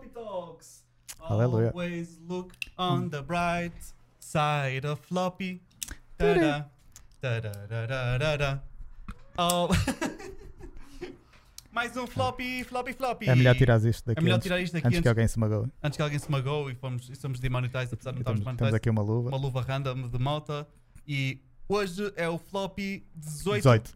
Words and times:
Floppy 0.00 0.08
Talks. 0.08 0.84
Aleluia. 1.20 1.70
Always 1.70 2.18
look 2.26 2.52
on 2.78 3.10
the 3.10 3.22
bright 3.22 3.72
side 4.18 4.86
of 4.86 5.00
floppy. 5.00 5.60
Da-da. 6.18 6.66
Da-da-da-da-da-da. 7.20 8.62
Oh. 9.38 9.68
Mais 11.72 11.96
um 11.96 12.06
floppy, 12.06 12.64
floppy, 12.64 12.92
floppy. 12.94 13.28
É 13.28 13.34
melhor 13.34 13.54
tirar 13.54 13.76
isto 13.84 14.06
daqui 14.06 14.18
É 14.18 14.22
melhor 14.22 14.36
antes, 14.36 14.44
tirar 14.44 14.60
isto 14.60 14.72
daqui 14.72 14.86
antes 14.86 14.98
antes, 14.98 15.02
que 15.02 15.08
alguém 15.08 15.28
se 15.28 15.38
magoe. 15.38 15.68
antes 15.82 15.96
que 15.96 16.02
alguém 16.02 16.18
se 16.18 16.30
magoe 16.30 16.72
e, 16.72 16.74
fomos, 16.74 17.08
e 17.08 17.14
somos 17.14 17.38
demonetized, 17.38 17.94
apesar 17.94 18.10
de 18.12 18.18
não 18.18 18.24
Temos, 18.24 18.40
estarmos 18.40 18.58
temos 18.58 18.72
monetized. 18.72 18.76
aqui 18.76 18.90
uma 18.90 19.02
luva. 19.02 19.28
Uma 19.28 19.38
luva 19.38 19.60
random 19.60 20.08
de 20.08 20.18
malta. 20.18 20.66
E 21.06 21.40
hoje 21.68 22.12
é 22.16 22.28
o 22.28 22.38
floppy 22.38 23.06
18. 23.14 23.62
18. 23.62 23.88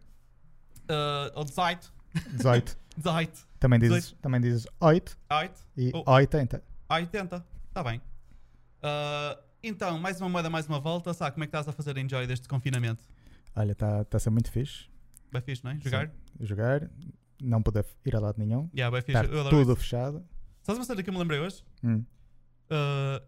Uh, 0.89 1.33
ou 1.35 1.45
18. 1.45 1.93
18. 2.33 2.79
18. 2.97 3.49
Também 3.59 3.79
dizes, 3.79 4.13
também 4.21 4.41
dizes 4.41 4.67
8 4.81 5.19
8. 5.31 5.67
e 5.77 5.91
Oh. 5.95 6.11
80. 6.11 6.63
80. 6.89 7.45
Está 7.69 7.83
bem. 7.83 7.99
Uh, 7.99 9.43
então, 9.63 9.99
mais 9.99 10.21
uma 10.21 10.29
moeda, 10.29 10.51
mais 10.51 10.69
uma 10.69 10.79
volta. 10.79 11.15
Sabe 11.15 11.33
como 11.33 11.45
é 11.45 11.47
que 11.47 11.49
estás 11.49 11.67
a 11.67 11.73
fazer 11.73 11.97
enjoy 11.97 12.27
deste 12.27 12.47
confinamento? 12.47 13.03
Olha, 13.57 13.73
está 13.73 14.05
tá 14.05 14.17
a 14.17 14.21
ser 14.21 14.31
muito 14.31 14.51
fixe. 14.51 14.87
Vai 15.33 15.41
fixe, 15.41 15.65
não 15.65 15.73
é? 15.73 15.79
Jogar? 15.81 16.11
Jogar, 16.41 16.91
não 17.41 17.63
poder 17.63 17.87
ir 18.05 18.15
a 18.15 18.21
lado 18.21 18.39
nenhum. 18.39 18.69
Yeah, 18.75 18.91
vai 18.91 19.01
fixe. 19.03 19.17
Adoro 19.19 19.49
tudo 19.49 19.73
isso. 19.73 19.81
fechado. 19.81 20.25
Sabes 20.63 20.79
uma 20.79 20.85
cena 20.85 21.03
que 21.03 21.11
eu 21.11 21.15
me 21.15 21.19
lembrei 21.19 21.41
hoje? 21.41 21.65
Hum. 21.83 22.05
Uh, 22.71 23.23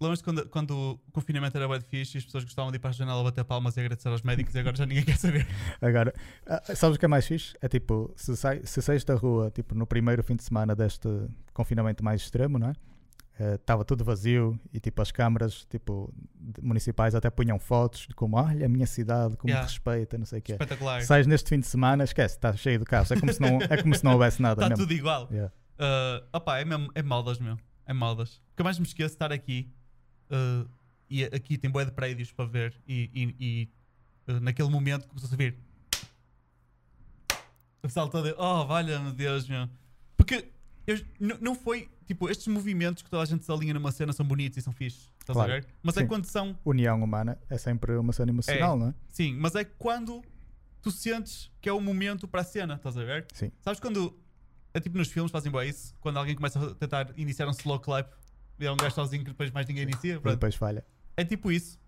Lembras-te 0.00 0.24
quando, 0.24 0.48
quando 0.48 0.70
o 1.06 1.10
confinamento 1.10 1.56
era 1.56 1.66
bem 1.66 1.80
fixe 1.80 2.16
e 2.16 2.18
as 2.18 2.24
pessoas 2.24 2.44
gostavam 2.44 2.70
de 2.70 2.76
ir 2.76 2.80
para 2.80 2.90
a 2.90 2.92
janela 2.92 3.22
bater 3.24 3.44
palmas 3.44 3.76
e 3.76 3.80
agradecer 3.80 4.08
aos 4.08 4.22
médicos 4.22 4.54
e 4.54 4.58
agora 4.58 4.76
já 4.76 4.84
ninguém 4.84 5.04
quer 5.06 5.16
saber? 5.16 5.46
Agora, 5.80 6.12
ah, 6.46 6.62
sabes 6.74 6.96
o 6.96 6.98
que 6.98 7.04
é 7.06 7.08
mais 7.08 7.26
fixe? 7.26 7.56
É 7.60 7.68
tipo, 7.68 8.12
se, 8.14 8.36
sai, 8.36 8.60
se 8.64 8.82
sais 8.82 9.04
da 9.04 9.14
rua, 9.14 9.50
tipo, 9.50 9.74
no 9.74 9.86
primeiro 9.86 10.22
fim 10.22 10.36
de 10.36 10.42
semana 10.42 10.74
deste 10.74 11.08
confinamento 11.54 12.04
mais 12.04 12.20
extremo, 12.20 12.58
não 12.58 12.68
é? 12.70 12.72
Estava 13.54 13.84
tudo 13.84 14.02
vazio 14.02 14.58
e 14.72 14.80
tipo 14.80 15.02
as 15.02 15.12
câmaras 15.12 15.66
tipo, 15.66 16.10
municipais 16.62 17.14
até 17.14 17.28
punham 17.28 17.58
fotos 17.58 18.06
de 18.08 18.14
como 18.14 18.38
olha 18.38 18.64
a 18.64 18.68
minha 18.68 18.86
cidade, 18.86 19.36
como 19.36 19.50
Yeah. 19.50 19.66
respeita, 19.68 20.16
não 20.16 20.24
sei 20.24 20.38
o 20.38 20.42
que 20.42 20.52
Espetacular. 20.52 21.02
Sais 21.02 21.26
neste 21.26 21.50
fim 21.50 21.60
de 21.60 21.66
semana, 21.66 22.04
esquece, 22.04 22.36
está 22.36 22.56
cheio 22.56 22.78
de 22.78 22.86
carros. 22.86 23.10
É 23.10 23.20
como 23.20 23.30
se 23.30 23.40
não, 23.40 23.58
é 23.60 23.82
como 23.82 23.94
se 23.94 24.02
não 24.02 24.12
houvesse 24.12 24.40
nada 24.40 24.62
Está 24.64 24.74
tudo 24.74 24.90
igual. 24.92 25.28
Yeah. 25.30 25.52
Uh, 25.78 26.26
opá, 26.32 26.60
é, 26.60 26.64
mesmo, 26.64 26.90
é 26.94 27.02
modas, 27.02 27.38
meu. 27.38 27.58
É 27.84 27.92
modas. 27.92 28.36
O 28.52 28.56
que 28.56 28.62
eu 28.62 28.64
mais 28.64 28.78
me 28.78 28.86
esqueço 28.86 29.10
de 29.10 29.16
estar 29.16 29.30
aqui. 29.30 29.70
Uh, 30.30 30.68
e 31.08 31.24
aqui 31.24 31.56
tem 31.58 31.70
boé 31.70 31.84
de 31.84 31.92
prédios 31.92 32.32
para 32.32 32.44
ver. 32.46 32.74
E, 32.86 33.10
e- 33.14 33.36
e, 34.28 34.32
uh, 34.32 34.40
naquele 34.40 34.68
momento 34.68 35.06
começou 35.08 35.30
a 35.32 35.36
vir. 35.36 35.56
O 37.78 37.82
pessoal 37.82 38.08
todo. 38.08 38.34
Oh, 38.38 38.66
valha-me 38.66 39.12
Deus, 39.12 39.48
meu. 39.48 39.68
Porque 40.16 40.48
eu- 40.86 40.98
não 41.40 41.54
foi. 41.54 41.88
Tipo, 42.06 42.28
estes 42.30 42.46
movimentos 42.46 43.02
que 43.02 43.10
toda 43.10 43.22
a 43.22 43.26
gente 43.26 43.44
se 43.44 43.50
alinha 43.50 43.74
numa 43.74 43.90
cena 43.90 44.12
são 44.12 44.24
bonitos 44.26 44.58
e 44.58 44.62
são 44.62 44.72
fixes. 44.72 45.12
Estás 45.20 45.34
Claro. 45.36 45.52
a 45.52 45.54
ver? 45.56 45.66
Mas 45.82 45.96
é 45.96 46.00
Sim. 46.02 46.06
quando 46.06 46.24
são. 46.26 46.56
União 46.64 47.02
humana 47.02 47.38
é 47.50 47.58
sempre 47.58 47.96
uma 47.96 48.12
cena 48.12 48.30
emocional, 48.30 48.76
não 48.78 48.88
é? 48.90 48.94
Sim, 49.08 49.34
mas 49.34 49.54
é 49.56 49.64
quando 49.64 50.22
tu 50.80 50.90
sentes 50.92 51.50
que 51.60 51.68
é 51.68 51.72
o 51.72 51.80
momento 51.80 52.28
para 52.28 52.42
a 52.42 52.44
cena. 52.44 52.74
Estás 52.74 52.96
a 52.96 53.04
ver? 53.04 53.26
Sim. 53.32 53.50
Sabes 53.60 53.80
quando. 53.80 54.16
É 54.72 54.78
tipo 54.80 54.96
nos 54.98 55.08
filmes 55.08 55.32
fazem 55.32 55.50
bem 55.50 55.68
isso? 55.68 55.94
Quando 56.00 56.18
alguém 56.18 56.34
começa 56.36 56.64
a 56.64 56.74
tentar 56.74 57.12
iniciar 57.16 57.48
um 57.48 57.50
slow 57.50 57.80
clap 57.80 58.12
é 58.60 58.70
um 58.70 58.76
gajo 58.76 58.94
sozinho 58.94 59.22
que 59.24 59.30
depois 59.30 59.50
mais 59.50 59.66
ninguém 59.66 59.84
inicia. 59.84 60.20
Pronto. 60.20 60.34
depois 60.34 60.54
falha. 60.54 60.84
É 61.16 61.24
tipo 61.24 61.50
isso. 61.52 61.78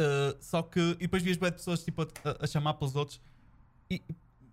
Uh, 0.00 0.36
só 0.40 0.62
que. 0.62 0.80
E 0.92 1.02
depois 1.02 1.22
vias 1.22 1.36
bué 1.36 1.50
de 1.50 1.56
pessoas 1.56 1.84
tipo, 1.84 2.02
a, 2.02 2.08
a 2.44 2.46
chamar 2.46 2.74
pelos 2.74 2.96
outros. 2.96 3.20
E, 3.90 4.02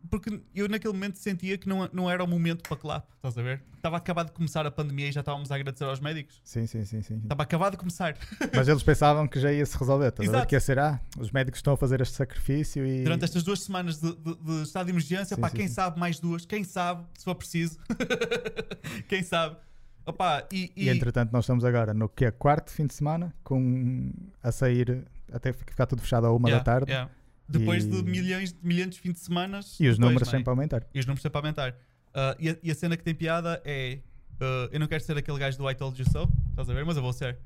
porque 0.09 0.41
eu 0.55 0.69
naquele 0.69 0.93
momento 0.93 1.17
sentia 1.17 1.57
que 1.57 1.67
não, 1.67 1.89
não 1.91 2.09
era 2.09 2.23
o 2.23 2.27
momento 2.27 2.63
para 2.67 2.77
clap. 2.77 3.05
Estás 3.15 3.37
a 3.37 3.41
ver? 3.41 3.61
Estava 3.75 3.97
acabado 3.97 4.27
de 4.27 4.31
começar 4.33 4.65
a 4.65 4.71
pandemia 4.71 5.09
e 5.09 5.11
já 5.11 5.19
estávamos 5.19 5.51
a 5.51 5.55
agradecer 5.55 5.83
aos 5.83 5.99
médicos. 5.99 6.41
Sim, 6.45 6.65
sim, 6.65 6.85
sim, 6.85 7.01
sim. 7.01 7.17
Estava 7.23 7.43
acabado 7.43 7.73
de 7.73 7.77
começar. 7.77 8.17
Mas 8.55 8.67
eles 8.67 8.83
pensavam 8.83 9.27
que 9.27 9.39
já 9.39 9.51
ia 9.51 9.65
se 9.65 9.77
resolver. 9.77 10.07
Estás 10.09 10.27
a 10.27 10.31
ver? 10.31 10.37
Exato. 10.37 10.49
Que 10.49 10.55
ia 10.55 10.59
ser, 10.61 10.79
ah, 10.79 10.99
os 11.17 11.31
médicos 11.31 11.59
estão 11.59 11.73
a 11.73 11.77
fazer 11.77 11.99
este 12.01 12.15
sacrifício 12.15 12.85
e. 12.85 13.03
Durante 13.03 13.25
estas 13.25 13.43
duas 13.43 13.61
semanas 13.61 13.99
de, 13.99 14.15
de- 14.15 14.35
de 14.35 14.61
estado 14.63 14.85
de 14.85 14.91
emergência, 14.91 15.35
Sim, 15.35 15.41
pá, 15.41 15.49
sim, 15.49 15.57
quem 15.57 15.67
sim. 15.67 15.73
sabe 15.73 15.99
mais 15.99 16.19
duas, 16.19 16.45
quem 16.45 16.63
sabe, 16.63 17.05
se 17.17 17.23
for 17.25 17.35
preciso. 17.35 17.77
quem 19.09 19.23
sabe. 19.23 19.57
Opá, 20.07 20.47
e, 20.51 20.71
E, 20.75 20.85
e- 20.85 20.89
entretanto, 20.89 21.31
nós 21.33 21.43
estamos 21.43 21.63
agora 21.65 21.93
no 21.93 22.07
que 22.07 22.25
é 22.25 22.31
quarto 22.31 22.71
fim 22.71 22.87
de 22.87 22.93
semana, 22.93 23.33
com 23.43 24.11
a 24.41 24.51
sair 24.51 25.05
até 25.31 25.51
ficar 25.51 25.85
tudo 25.85 26.01
fechado 26.01 26.25
à 26.27 26.31
uma 26.33 26.47
Yeah, 26.47 26.63
da 26.63 26.71
tarde. 26.73 26.91
yeah. 26.91 27.11
Depois 27.49 27.83
E- 27.85 27.89
de 27.89 28.03
milhões 28.03 28.53
de 28.53 28.59
milhares 28.65 28.95
de 28.95 29.01
fins 29.01 29.13
de 29.13 29.19
semana. 29.19 29.59
E 29.79 29.87
os 29.87 29.99
números 29.99 30.27
sempre 30.29 30.49
a 30.49 30.51
aumentar. 30.53 30.85
E 30.93 30.99
os 30.99 31.05
números 31.05 31.21
sempre 31.21 31.37
a 31.37 31.41
aumentar. 31.41 31.75
Ah, 32.13 32.35
e, 32.39 32.49
a, 32.49 32.57
e 32.63 32.71
a 32.71 32.75
cena 32.75 32.95
que 32.97 33.03
tem 33.03 33.13
piada 33.13 33.61
é. 33.65 33.99
ah, 34.39 34.69
eu 34.71 34.79
não 34.79 34.87
quero 34.87 35.03
ser 35.03 35.17
aquele 35.17 35.37
gajo 35.39 35.57
do 35.57 35.69
I 35.69 35.75
told 35.75 36.01
you 36.01 36.09
so, 36.09 36.29
estás 36.51 36.69
a 36.69 36.73
ver? 36.73 36.85
Mas 36.85 36.95
eu 36.97 37.03
vou 37.03 37.13
ser. 37.13 37.37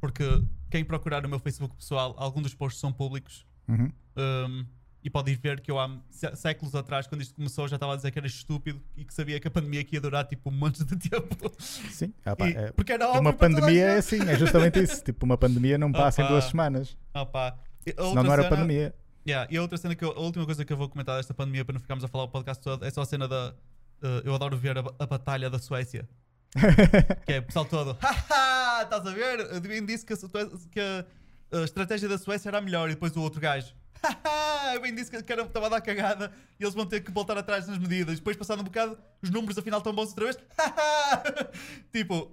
Porque 0.00 0.24
quem 0.70 0.84
procurar 0.84 1.22
no 1.22 1.28
meu 1.28 1.38
Facebook 1.38 1.74
pessoal, 1.76 2.14
alguns 2.18 2.42
dos 2.44 2.54
posts 2.54 2.80
são 2.80 2.92
públicos. 2.92 3.44
Uhum. 3.68 3.90
Um, 4.16 4.66
e 5.04 5.10
podem 5.10 5.36
ver 5.36 5.60
que 5.60 5.70
eu 5.70 5.78
há 5.78 5.94
sé- 6.10 6.34
séculos 6.34 6.74
atrás, 6.74 7.06
quando 7.06 7.20
isto 7.20 7.34
começou, 7.34 7.68
já 7.68 7.76
estava 7.76 7.92
a 7.92 7.96
dizer 7.96 8.10
que 8.10 8.18
era 8.18 8.26
estúpido 8.26 8.80
e 8.96 9.04
que 9.04 9.12
sabia 9.12 9.38
que 9.38 9.46
a 9.46 9.50
pandemia 9.50 9.86
ia 9.92 10.00
durar 10.00 10.24
tipo 10.24 10.48
um 10.48 10.52
monte 10.52 10.82
de 10.82 10.96
tempo. 11.10 11.52
Sim, 11.58 12.12
ah, 12.24 12.34
pá, 12.34 12.48
E- 12.48 12.54
é- 12.56 12.72
porque 12.72 12.92
era 12.92 13.06
óbvio 13.06 13.20
uma 13.20 13.32
pandemia 13.34 13.84
é 13.84 13.98
assim, 13.98 14.20
é 14.28 14.36
justamente 14.36 14.82
isso. 14.82 15.04
Tipo, 15.04 15.26
uma 15.26 15.36
pandemia 15.36 15.76
não 15.76 15.92
passa 15.92 16.22
em 16.22 16.24
Opa. 16.24 16.32
duas 16.32 16.44
semanas. 16.46 16.96
Ah, 17.12 17.26
pá. 17.26 17.54
E 17.86 17.90
a 17.90 18.02
Senão 18.02 18.22
não 18.24 18.32
era 18.32 18.42
cena- 18.44 18.56
pandemia. 18.56 18.94
Yeah, 19.28 19.46
e 19.52 19.56
a 19.58 19.62
outra 19.62 19.76
cena 19.78 19.94
que 19.94 20.04
eu- 20.04 20.12
a 20.12 20.20
última 20.20 20.44
coisa 20.46 20.64
que 20.64 20.72
eu 20.72 20.76
vou 20.76 20.88
comentar 20.88 21.16
desta 21.18 21.32
pandemia 21.34 21.64
para 21.64 21.74
não 21.74 21.80
ficarmos 21.80 22.02
a 22.04 22.08
falar 22.08 22.24
o 22.24 22.28
podcast 22.28 22.62
todo 22.62 22.84
é 22.84 22.90
só 22.90 23.02
a 23.02 23.06
cena 23.06 23.28
da. 23.28 23.54
uh, 24.02 24.22
eu 24.24 24.34
adoro 24.34 24.56
ver 24.56 24.76
a, 24.78 24.84
a 24.98 25.06
batalha 25.06 25.48
da 25.50 25.58
Suécia. 25.58 26.08
Que 27.26 27.32
é 27.34 27.38
o 27.40 27.42
pessoal 27.42 27.64
todo. 27.64 27.96
Haha, 28.00 28.82
estás 28.82 29.06
a 29.06 29.10
ver? 29.12 29.40
Eu 29.40 29.60
bem 29.60 29.84
disse 29.84 30.04
que, 30.06 30.12
a, 30.12 30.16
que 30.70 30.80
a, 30.80 31.04
a 31.60 31.64
estratégia 31.64 32.08
da 32.08 32.16
Suécia 32.18 32.48
era 32.48 32.58
a 32.58 32.60
melhor 32.60 32.88
e 32.90 32.94
depois 32.94 33.14
o 33.16 33.20
outro 33.20 33.40
gajo. 33.40 33.74
Eu 34.74 34.80
bem 34.80 34.94
disse 34.94 35.10
que 35.22 35.32
era- 35.32 35.42
estava 35.42 35.66
a 35.66 35.68
dar 35.68 35.80
cagada 35.80 36.32
e 36.58 36.64
eles 36.64 36.74
vão 36.74 36.84
ter 36.86 37.00
que 37.00 37.10
voltar 37.10 37.36
atrás 37.38 37.66
nas 37.68 37.78
medidas. 37.78 38.18
Depois, 38.18 38.36
passado 38.36 38.60
um 38.60 38.64
bocado, 38.64 38.98
os 39.22 39.30
números 39.30 39.56
afinal 39.58 39.78
estão 39.78 39.94
bons 39.94 40.08
outra 40.10 40.24
vez. 40.24 40.38
Tipo. 41.92 42.30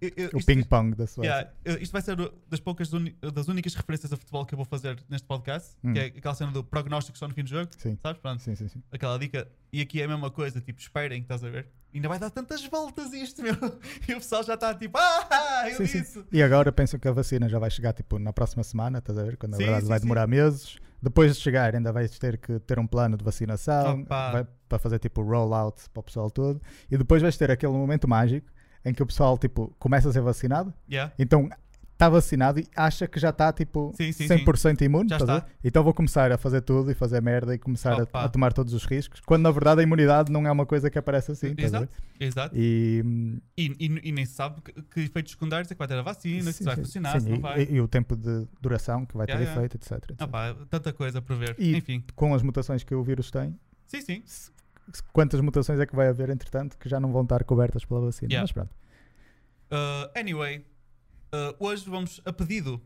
eu- 0.00 0.12
eu- 0.16 0.30
O 0.34 0.44
ping-pong 0.44 0.94
da 0.94 1.06
Suécia. 1.06 1.50
Yeah, 1.64 1.82
isto 1.82 1.92
vai 1.92 2.02
ser 2.02 2.16
das 2.48 2.60
poucas 2.60 2.92
uni- 2.92 3.16
das 3.34 3.48
únicas 3.48 3.74
referências 3.74 4.12
a 4.12 4.16
futebol 4.16 4.46
que 4.46 4.54
eu 4.54 4.56
vou 4.56 4.64
fazer 4.66 4.96
neste 5.08 5.26
podcast, 5.26 5.76
Hum. 5.82 5.92
que 5.92 5.98
é 5.98 6.04
aquela 6.06 6.34
cena 6.34 6.52
do 6.52 6.62
prognóstico 6.62 7.18
só 7.18 7.26
no 7.26 7.34
fim 7.34 7.42
do 7.42 7.48
jogo, 7.50 7.70
Sim. 7.76 7.98
sabes? 8.02 8.20
Pronto, 8.20 8.40
Sim, 8.42 8.54
sim, 8.54 8.68
sim. 8.68 8.82
aquela 8.92 9.18
dica. 9.18 9.48
E 9.72 9.80
aqui 9.80 10.00
é 10.00 10.04
a 10.04 10.08
mesma 10.08 10.30
coisa, 10.30 10.60
tipo, 10.60 10.80
esperem, 10.80 11.22
estás 11.22 11.42
a 11.42 11.48
ver? 11.50 11.66
Ainda 11.92 12.06
vai 12.08 12.18
dar 12.18 12.30
tantas 12.30 12.64
voltas 12.66 13.12
isto, 13.12 13.42
meu. 13.42 13.54
E 14.08 14.12
o 14.14 14.18
pessoal 14.18 14.42
já 14.44 14.54
está 14.54 14.74
tipo, 14.74 14.96
ah, 14.98 15.64
eu 15.70 15.76
Sim, 15.78 15.86
sim. 15.86 16.00
disse. 16.02 16.24
E 16.30 16.42
agora 16.42 16.70
pensam 16.70 17.00
que 17.00 17.08
a 17.08 17.12
vacina 17.12 17.48
já 17.48 17.58
vai 17.58 17.70
chegar 17.70 17.92
tipo 17.92 18.18
na 18.18 18.32
próxima 18.32 18.62
semana, 18.62 18.98
estás 18.98 19.18
a 19.18 19.24
ver? 19.24 19.36
Quando 19.36 19.52
na 19.52 19.56
Sim, 19.56 19.64
verdade 19.64 19.82
sim, 19.84 19.88
vai 19.88 19.98
sim. 19.98 20.04
demorar 20.04 20.26
meses. 20.26 20.76
Depois 21.02 21.34
de 21.36 21.40
chegar, 21.40 21.74
ainda 21.74 21.92
vais 21.92 22.18
ter 22.18 22.38
que 22.38 22.58
ter 22.60 22.78
um 22.78 22.86
plano 22.86 23.16
de 23.16 23.24
vacinação 23.24 24.04
vai- 24.32 24.46
para 24.68 24.78
fazer 24.78 24.98
tipo 24.98 25.22
rollout 25.22 25.88
para 25.90 26.00
o 26.00 26.02
pessoal 26.02 26.30
todo. 26.30 26.60
E 26.90 26.96
depois 26.98 27.22
vais 27.22 27.36
ter 27.36 27.50
aquele 27.50 27.72
momento 27.72 28.08
mágico 28.08 28.46
em 28.84 28.92
que 28.92 29.02
o 29.02 29.06
pessoal 29.06 29.36
tipo 29.38 29.74
começa 29.78 30.08
a 30.08 30.12
ser 30.12 30.20
vacinado, 30.20 30.72
Yeah. 30.90 31.12
então 31.18 31.48
está 31.98 32.08
vacinado 32.08 32.60
e 32.60 32.68
acha 32.76 33.08
que 33.08 33.18
já 33.18 33.30
está 33.30 33.52
tipo 33.52 33.92
Sim, 33.96 34.12
sim, 34.12 34.28
100% 34.28 34.82
imune. 34.82 35.08
Já 35.08 35.16
está. 35.16 35.44
Então 35.64 35.82
vou 35.82 35.92
começar 35.92 36.30
a 36.30 36.38
fazer 36.38 36.60
tudo 36.60 36.92
e 36.92 36.94
fazer 36.94 37.20
merda 37.20 37.52
e 37.56 37.58
começar 37.58 38.00
a, 38.00 38.24
a 38.24 38.28
tomar 38.28 38.52
todos 38.52 38.72
os 38.72 38.84
riscos, 38.84 39.20
quando 39.20 39.42
na 39.42 39.50
verdade 39.50 39.80
a 39.80 39.82
imunidade 39.82 40.30
não 40.30 40.46
é 40.46 40.52
uma 40.52 40.64
coisa 40.64 40.88
que 40.88 40.96
aparece 40.96 41.32
assim. 41.32 41.54
Exato, 41.58 41.88
exato. 42.20 42.56
E, 42.56 43.04
E, 43.56 43.64
e, 43.80 44.08
e 44.08 44.12
nem 44.12 44.24
se 44.24 44.34
sabe 44.34 44.60
que, 44.62 44.72
que 44.80 45.00
efeitos 45.00 45.32
secundários 45.32 45.68
é 45.72 45.74
que 45.74 45.78
vai 45.78 45.88
ter 45.88 45.94
a 45.98 46.02
vacina, 46.02 46.44
Sim, 46.44 46.52
se 46.52 46.62
vai 46.64 46.76
sim, 46.76 46.82
funcionar, 46.82 47.12
sim, 47.14 47.20
se 47.20 47.28
não 47.30 47.36
e- 47.36 47.40
vai. 47.40 47.62
E, 47.64 47.72
e 47.74 47.80
o 47.80 47.88
tempo 47.88 48.14
de 48.14 48.46
duração 48.62 49.04
que 49.04 49.16
vai 49.16 49.26
ter 49.26 49.32
Yeah, 49.32 49.50
yeah. 49.50 49.66
efeito, 49.66 49.76
etc. 49.76 50.10
etc. 50.10 50.16
Ah, 50.20 50.28
pá, 50.28 50.56
tanta 50.70 50.92
coisa 50.92 51.20
para 51.20 51.34
ver. 51.34 51.56
E- 51.58 51.76
Enfim, 51.76 52.04
Com 52.14 52.32
as 52.32 52.42
mutações 52.44 52.84
que 52.84 52.94
o 52.94 53.02
vírus 53.02 53.28
tem, 53.32 53.58
sim, 53.86 54.00
sim. 54.02 54.22
quantas 55.12 55.40
mutações 55.40 55.80
é 55.80 55.86
que 55.86 55.96
vai 55.96 56.06
haver, 56.06 56.30
entretanto, 56.30 56.78
que 56.78 56.88
já 56.88 57.00
não 57.00 57.10
vão 57.10 57.22
estar 57.24 57.42
cobertas 57.42 57.84
pela 57.84 58.00
vacina? 58.02 58.32
Yeah. 58.32 58.42
Mas 58.44 58.52
pronto. 58.52 58.70
Uh, 59.72 60.08
anyway, 60.18 60.64
uh, 61.32 61.54
hoje 61.58 61.88
vamos 61.88 62.20
a 62.24 62.32
pedido 62.32 62.80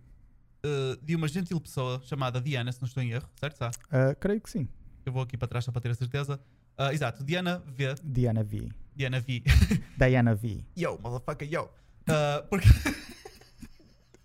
uh, 0.65 0.97
de 1.05 1.15
uma 1.17 1.29
gentil 1.29 1.61
pessoa 1.61 2.01
chamada 2.05 2.41
Diana, 2.41 2.73
se 2.73 2.81
não 2.81 2.87
estou 2.87 3.03
em 3.03 3.11
erro, 3.11 3.29
certo? 3.39 3.63
Ah, 3.63 4.15
creio 4.19 4.41
que 4.41 4.51
sim. 4.51 4.69
Eu 5.05 5.13
vou 5.13 5.23
aqui 5.23 5.37
para 5.37 5.49
trás 5.49 5.65
só 5.65 5.73
para 5.73 5.81
ter 5.81 5.91
a 5.91 5.95
certeza. 5.95 6.41
Uh, 6.79 6.93
exato, 6.93 7.23
Diana 7.25 7.63
V. 7.67 7.95
Diana 8.03 8.43
V. 8.43 8.69
Diana 8.95 9.21
V. 9.21 9.43
Diana 9.99 10.35
V. 10.35 10.65
yo, 10.77 10.99
motherfucker, 11.03 11.49
yo. 11.49 11.65
Uh, 12.09 12.47
porque 12.49 12.69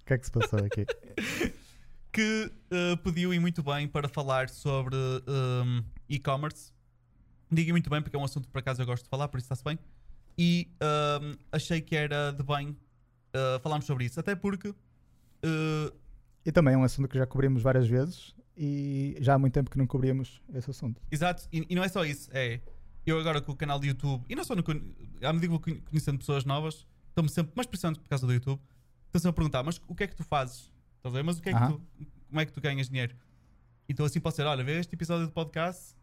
O 0.02 0.06
que 0.08 0.14
é 0.14 0.18
que 0.18 0.26
se 0.26 0.32
passou 0.32 0.60
aqui? 0.60 0.86
que 2.14 2.52
uh, 2.72 2.98
pediu 3.04 3.34
e 3.34 3.40
muito 3.40 3.62
bem 3.62 3.88
para 3.88 4.08
falar 4.08 4.50
sobre 4.50 4.96
um, 4.96 5.84
e-commerce. 6.10 6.72
Diga 7.52 7.72
muito 7.72 7.90
bem, 7.90 8.02
porque 8.02 8.16
é 8.16 8.20
um 8.20 8.24
assunto 8.24 8.46
que 8.48 8.52
por 8.52 8.60
acaso 8.60 8.82
eu 8.82 8.86
gosto 8.86 9.04
de 9.04 9.10
falar, 9.10 9.28
por 9.28 9.38
isso 9.38 9.46
está-se 9.46 9.64
bem. 9.64 9.78
E 10.38 10.68
um, 11.22 11.34
achei 11.52 11.82
que 11.82 11.96
era 11.96 12.32
de 12.32 12.42
bem 12.42 12.76
uh, 13.38 13.60
falarmos 13.62 13.86
sobre 13.86 14.06
isso. 14.06 14.20
Até 14.20 14.36
porque 14.36 14.70
uh, 14.70 15.94
e 16.46 16.52
também 16.52 16.74
é 16.74 16.78
um 16.78 16.84
assunto 16.84 17.08
que 17.10 17.18
já 17.18 17.26
cobrimos 17.26 17.62
várias 17.62 17.88
vezes 17.88 18.34
e 18.56 19.18
já 19.20 19.34
há 19.36 19.38
muito 19.38 19.54
tempo 19.54 19.70
que 19.70 19.78
não 19.78 19.86
cobríamos 19.86 20.42
esse 20.54 20.70
assunto. 20.70 21.02
Exato, 21.12 21.48
e, 21.52 21.66
e 21.70 21.76
não 21.76 21.84
é 21.84 21.90
só 21.90 22.06
isso, 22.06 22.30
é 22.34 22.60
eu 23.06 23.20
agora 23.20 23.40
com 23.42 23.52
o 23.54 23.56
canal 23.56 23.80
de 23.80 23.88
YouTube, 23.88 24.26
e 24.30 24.36
não 24.36 24.44
só 24.44 24.54
no. 24.54 24.62
À 25.22 25.32
medida 25.32 25.42
que 25.42 25.48
vou 25.48 25.60
conhe- 25.60 25.82
conhecendo 25.82 26.18
pessoas 26.18 26.44
novas, 26.44 26.86
estou-me 27.10 27.30
sempre, 27.30 27.54
mas 27.56 27.66
principalmente 27.66 28.02
por 28.02 28.10
causa 28.10 28.28
do 28.28 28.34
YouTube, 28.34 28.60
estou 29.06 29.20
sempre 29.22 29.30
a 29.30 29.34
perguntar, 29.34 29.64
mas 29.64 29.80
o 29.88 29.96
que 29.96 30.04
é 30.04 30.08
que 30.08 30.16
tu 30.16 30.24
fazes? 30.26 30.72
Estás 30.98 31.14
a 31.14 31.18
ver? 31.18 31.24
Mas 31.24 31.38
o 31.38 31.42
que 31.42 31.50
é 31.50 31.54
que 31.54 31.58
Aham. 31.58 31.74
tu. 31.74 31.82
Como 32.28 32.42
é 32.42 32.46
que 32.46 32.52
tu 32.52 32.60
ganhas 32.60 32.90
dinheiro? 32.90 33.16
Então 33.88 34.06
assim 34.06 34.20
pode 34.20 34.36
ser, 34.36 34.44
olha, 34.46 34.62
vê 34.64 34.80
este 34.80 34.94
episódio 34.96 35.26
do 35.28 35.32
podcast 35.32 35.96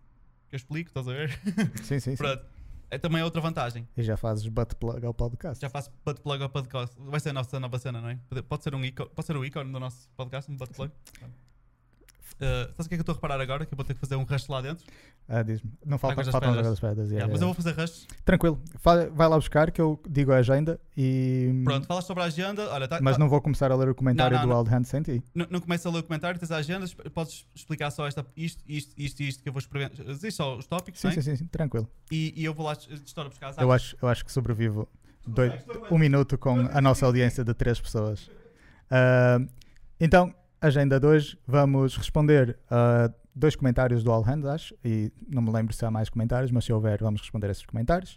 que 0.48 0.54
eu 0.54 0.56
explico, 0.56 0.88
estás 0.88 1.06
a 1.06 1.12
ver? 1.12 1.38
Sim, 1.82 2.00
sim, 2.00 2.12
sim. 2.12 2.16
Pronto. 2.16 2.46
É 2.94 2.98
também 2.98 3.20
outra 3.24 3.40
vantagem. 3.40 3.88
E 3.96 4.02
já 4.04 4.16
fazes 4.16 4.46
butt 4.46 4.76
plug 4.76 5.04
ao 5.04 5.12
podcast. 5.12 5.60
Já 5.60 5.68
faço 5.68 5.90
butt 6.06 6.20
plug 6.20 6.40
ao 6.44 6.48
podcast. 6.48 6.94
Vai 7.00 7.18
ser 7.18 7.30
a 7.30 7.32
nossa 7.32 7.58
nova 7.58 7.76
cena, 7.76 8.00
não 8.00 8.08
é? 8.08 8.18
Pode- 8.48 8.62
ser, 8.62 8.72
um 8.72 8.84
ícone, 8.84 9.10
pode 9.12 9.26
ser 9.26 9.36
o 9.36 9.44
ícone 9.44 9.72
do 9.72 9.80
nosso 9.80 10.08
podcast, 10.16 10.48
um 10.48 10.56
butt 10.56 10.72
plug. 10.74 10.92
Uh, 12.34 12.66
sabes 12.72 12.86
o 12.86 12.88
que 12.88 12.94
é 12.94 12.96
que 12.98 13.00
eu 13.00 13.02
estou 13.02 13.12
a 13.12 13.16
reparar 13.16 13.40
agora? 13.40 13.64
Que 13.64 13.72
eu 13.72 13.76
vou 13.76 13.84
ter 13.84 13.94
que 13.94 14.00
fazer 14.00 14.16
um 14.16 14.24
rush 14.24 14.48
lá 14.48 14.60
dentro. 14.60 14.84
Ah, 15.28 15.42
diz-me. 15.42 15.70
Não 15.86 15.96
falta, 15.96 16.20
as 16.20 16.26
Pedras. 16.28 16.80
pedras. 16.80 17.10
Yeah, 17.10 17.12
yeah, 17.12 17.32
mas 17.32 17.40
eu 17.40 17.46
vou 17.46 17.54
fazer 17.54 17.72
rush. 17.72 18.06
Tranquilo. 18.24 18.60
Vai 18.82 19.28
lá 19.28 19.36
buscar 19.36 19.70
que 19.70 19.80
eu 19.80 19.98
digo 20.08 20.32
a 20.32 20.36
agenda 20.36 20.78
e. 20.96 21.62
Pronto, 21.64 21.86
falas 21.86 22.04
sobre 22.04 22.22
a 22.22 22.26
agenda. 22.26 22.68
Olha, 22.70 22.88
tá, 22.88 22.98
Mas 23.00 23.14
tá- 23.16 23.20
não 23.20 23.28
vou 23.28 23.40
começar 23.40 23.70
a 23.70 23.76
ler 23.76 23.88
o 23.88 23.94
comentário 23.94 24.36
Não, 24.36 24.46
não, 24.46 24.54
do. 24.56 24.58
Wild 24.70 24.74
Hand 24.74 24.84
sem 24.84 25.02
ti. 25.02 25.22
não, 25.34 25.46
não 25.48 25.60
começa 25.60 25.88
a 25.88 25.92
ler 25.92 26.00
o 26.00 26.02
comentário, 26.02 26.38
tens 26.38 26.50
a 26.50 26.56
agenda, 26.56 26.86
podes 27.14 27.46
explicar 27.54 27.90
só 27.90 28.06
esta, 28.06 28.26
isto, 28.36 28.62
isto, 28.68 28.92
isto 28.98 29.20
e 29.22 29.28
isto 29.28 29.42
que 29.42 29.48
eu 29.48 29.52
vou 29.52 29.60
experimentar. 29.60 30.04
Diz 30.04 30.34
só 30.34 30.56
os 30.56 30.66
tópicos, 30.66 31.00
Sim, 31.00 31.06
não 31.08 31.12
é? 31.12 31.14
sim, 31.16 31.22
sim, 31.22 31.36
sim, 31.36 31.46
tranquilo. 31.46 31.88
E, 32.10 32.34
e 32.36 32.44
eu 32.44 32.52
vou 32.52 32.66
lá 32.66 32.72
estar 32.74 33.22
a 33.22 33.28
buscar 33.28 33.48
as 33.48 33.58
Eu 33.58 33.70
acho, 33.72 33.96
eu 34.02 34.08
acho 34.08 34.24
que 34.24 34.30
sobrevivo 34.32 34.86
dois, 35.26 35.52
um 35.90 35.96
minuto 35.96 36.36
com 36.36 36.58
a 36.72 36.80
nossa 36.80 37.06
audiência 37.06 37.42
de 37.44 37.54
três 37.54 37.80
pessoas. 37.80 38.28
Ah, 38.90 39.38
então, 39.98 40.34
agenda 40.66 40.98
de 40.98 41.06
hoje, 41.06 41.38
vamos 41.46 41.96
responder 41.96 42.58
a 42.70 43.10
dois 43.34 43.54
comentários 43.54 44.02
do 44.02 44.10
All 44.10 44.22
Hands, 44.22 44.46
acho, 44.46 44.74
e 44.84 45.12
não 45.28 45.42
me 45.42 45.50
lembro 45.50 45.74
se 45.74 45.84
há 45.84 45.90
mais 45.90 46.08
comentários, 46.08 46.50
mas 46.50 46.64
se 46.64 46.72
houver, 46.72 47.00
vamos 47.00 47.20
responder 47.20 47.48
a 47.48 47.50
esses 47.50 47.66
comentários. 47.66 48.16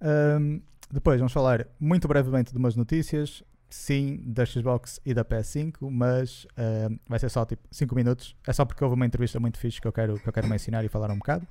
Ahm, 0.00 0.60
depois, 0.90 1.18
vamos 1.18 1.32
falar 1.32 1.66
muito 1.78 2.08
brevemente 2.08 2.52
de 2.52 2.58
umas 2.58 2.74
notícias, 2.74 3.44
sim, 3.68 4.22
da 4.26 4.44
Xbox 4.44 5.00
e 5.04 5.14
da 5.14 5.24
PS5, 5.24 5.88
mas 5.90 6.46
ahm, 6.56 6.96
vai 7.08 7.18
ser 7.18 7.28
só 7.28 7.44
tipo 7.44 7.62
5 7.70 7.94
minutos. 7.94 8.34
É 8.46 8.52
só 8.52 8.64
porque 8.64 8.82
houve 8.82 8.96
uma 8.96 9.06
entrevista 9.06 9.38
muito 9.38 9.58
fixe 9.58 9.80
que 9.80 9.86
eu 9.86 9.92
quero, 9.92 10.18
que 10.18 10.28
eu 10.28 10.32
quero 10.32 10.48
mencionar 10.48 10.84
e 10.84 10.88
falar 10.88 11.10
um 11.10 11.18
bocado. 11.18 11.46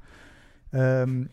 Ahm, 0.74 1.28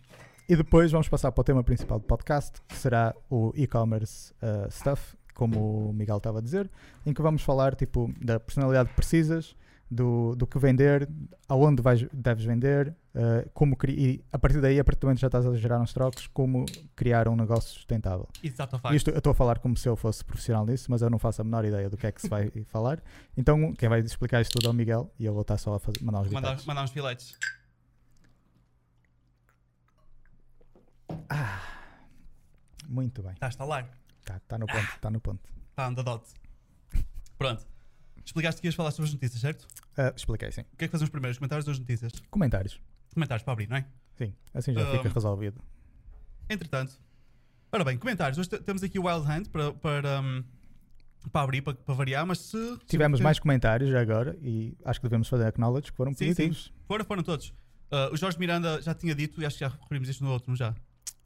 e 0.49 0.57
depois 0.57 0.91
vamos 0.91 1.09
passar 1.09 1.33
para 1.33 1.41
o 1.41 1.45
tema 1.45 1.63
principal 1.65 1.99
do 1.99 2.07
podcast, 2.07 2.61
que 2.69 2.77
será 2.77 3.15
o 3.29 3.53
e-commerce 3.55 4.33
uh, 4.43 4.71
stuff, 4.71 5.17
como 5.41 5.89
o 5.89 5.93
Miguel 5.95 6.19
estava 6.19 6.39
a 6.39 6.43
dizer, 6.43 6.71
em 7.07 7.15
que 7.15 7.23
vamos 7.23 7.41
falar 7.41 7.75
tipo 7.75 8.13
da 8.21 8.39
personalidade 8.39 8.91
que 8.91 8.95
precisas, 8.95 9.57
do, 9.91 10.37
do 10.37 10.47
que 10.47 10.59
vender, 10.59 11.09
aonde 11.49 11.81
vais, 11.81 12.07
deves 12.13 12.45
vender, 12.45 12.95
uh, 13.15 13.49
como 13.55 13.75
e 13.89 14.23
a 14.31 14.39
partir 14.39 14.61
daí, 14.61 14.79
a 14.79 14.85
partir 14.85 15.01
do 15.01 15.07
momento 15.07 15.17
que 15.17 15.23
já 15.23 15.29
estás 15.29 15.47
a 15.47 15.57
gerar 15.57 15.81
uns 15.81 15.95
trocos, 15.95 16.27
como 16.27 16.67
criar 16.95 17.27
um 17.27 17.35
negócio 17.35 17.73
sustentável. 17.73 18.29
Exato. 18.45 18.79
Isto 18.95 19.11
eu 19.11 19.17
estou 19.17 19.31
a 19.31 19.35
falar 19.35 19.59
como 19.61 19.75
se 19.79 19.89
eu 19.89 19.97
fosse 19.97 20.23
profissional 20.23 20.67
nisso, 20.67 20.91
mas 20.91 21.01
eu 21.01 21.09
não 21.09 21.19
faço 21.19 21.41
a 21.41 21.45
menor 21.45 21.65
ideia 21.65 21.89
do 21.89 21.97
que 21.97 22.07
é 22.07 22.13
que 22.13 22.21
se 22.21 22.29
vai 22.29 22.51
falar. 22.69 23.03
Então, 23.35 23.73
quem 23.73 23.89
vai 23.89 24.01
explicar 24.01 24.43
isto 24.43 24.53
tudo 24.53 24.69
é 24.69 24.71
o 24.71 24.75
Miguel 24.75 25.11
e 25.19 25.25
eu 25.25 25.33
vou 25.33 25.43
estar 25.43 25.57
só 25.57 25.75
a 25.75 25.81
fazer, 25.81 26.03
mandar 26.03 26.21
uns 26.21 26.27
Mandar, 26.29 26.41
bitados. 26.51 26.67
mandar 26.67 26.85
uns 26.85 26.91
filetes. 26.91 27.35
Muito 32.87 33.23
bem. 33.23 33.33
Está 33.33 33.47
a 33.47 33.49
estalar. 33.49 34.00
Está 34.37 34.57
tá 34.57 34.59
no 34.59 34.67
ponto, 34.67 34.95
está 34.95 35.11
no 35.11 35.21
ponto. 35.21 35.51
Está 35.71 35.91
dot. 35.91 36.25
Pronto. 37.39 37.67
Explicaste 38.25 38.61
que 38.61 38.67
ias 38.69 38.75
falar 38.75 38.91
sobre 38.91 39.09
as 39.09 39.15
notícias, 39.15 39.41
certo? 39.41 39.63
Uh, 39.99 40.15
expliquei, 40.15 40.53
sim. 40.53 40.61
O 40.73 40.77
que 40.77 40.85
é 40.85 40.89
que 40.89 40.93
fazemos 40.93 41.11
primeiro? 41.11 41.33
Os 41.33 41.39
comentários 41.39 41.67
ou 41.67 41.73
as 41.73 41.79
notícias? 41.79 42.13
Comentários. 42.31 42.81
Comentários 43.15 43.43
para 43.43 43.53
abrir, 43.53 43.69
não 43.69 43.77
é? 43.77 43.87
Sim, 44.17 44.35
assim 44.55 44.73
já 44.75 44.87
fica 44.93 45.09
Um, 45.09 45.13
resolvido. 45.13 45.61
Entretanto, 46.49 46.99
ora 47.73 47.85
bem, 47.85 47.97
comentários. 47.97 48.39
Hoje 48.39 48.49
te- 48.51 48.61
temos 48.61 48.83
aqui 48.83 48.99
o 48.99 49.07
Wild 49.07 49.27
Hand 49.27 49.45
para, 49.51 49.73
para, 49.73 50.21
hum, 50.21 50.45
para 51.33 51.41
abrir, 51.43 51.63
para, 51.63 51.75
para 51.75 51.95
variar, 51.95 52.27
mas 52.27 52.39
se. 52.39 52.79
Tivemos 52.87 53.19
se- 53.19 53.23
mais 53.25 53.39
comentários 53.39 53.91
já 53.91 54.01
agora 54.01 54.37
e 54.43 54.77
acho 54.85 55.01
que 55.01 55.07
devemos 55.07 55.29
fazer 55.29 55.47
acknowledge 55.47 55.91
que 55.91 55.97
foram 55.97 56.13
Sim, 56.13 56.27
positivos. 56.27 56.73
Foram, 56.87 57.05
foram 57.05 57.23
todos. 57.23 57.49
Uh, 57.91 58.13
o 58.13 58.17
Jorge 58.17 58.39
Miranda 58.39 58.81
já 58.83 58.95
tinha 58.95 59.15
dito, 59.15 59.41
e 59.43 59.47
acho 59.47 59.57
que 59.57 59.65
já 59.65 59.69
referimos 59.69 60.09
isto 60.09 60.23
no 60.23 60.31
outro, 60.31 60.51
não 60.51 60.57
já? 60.57 60.75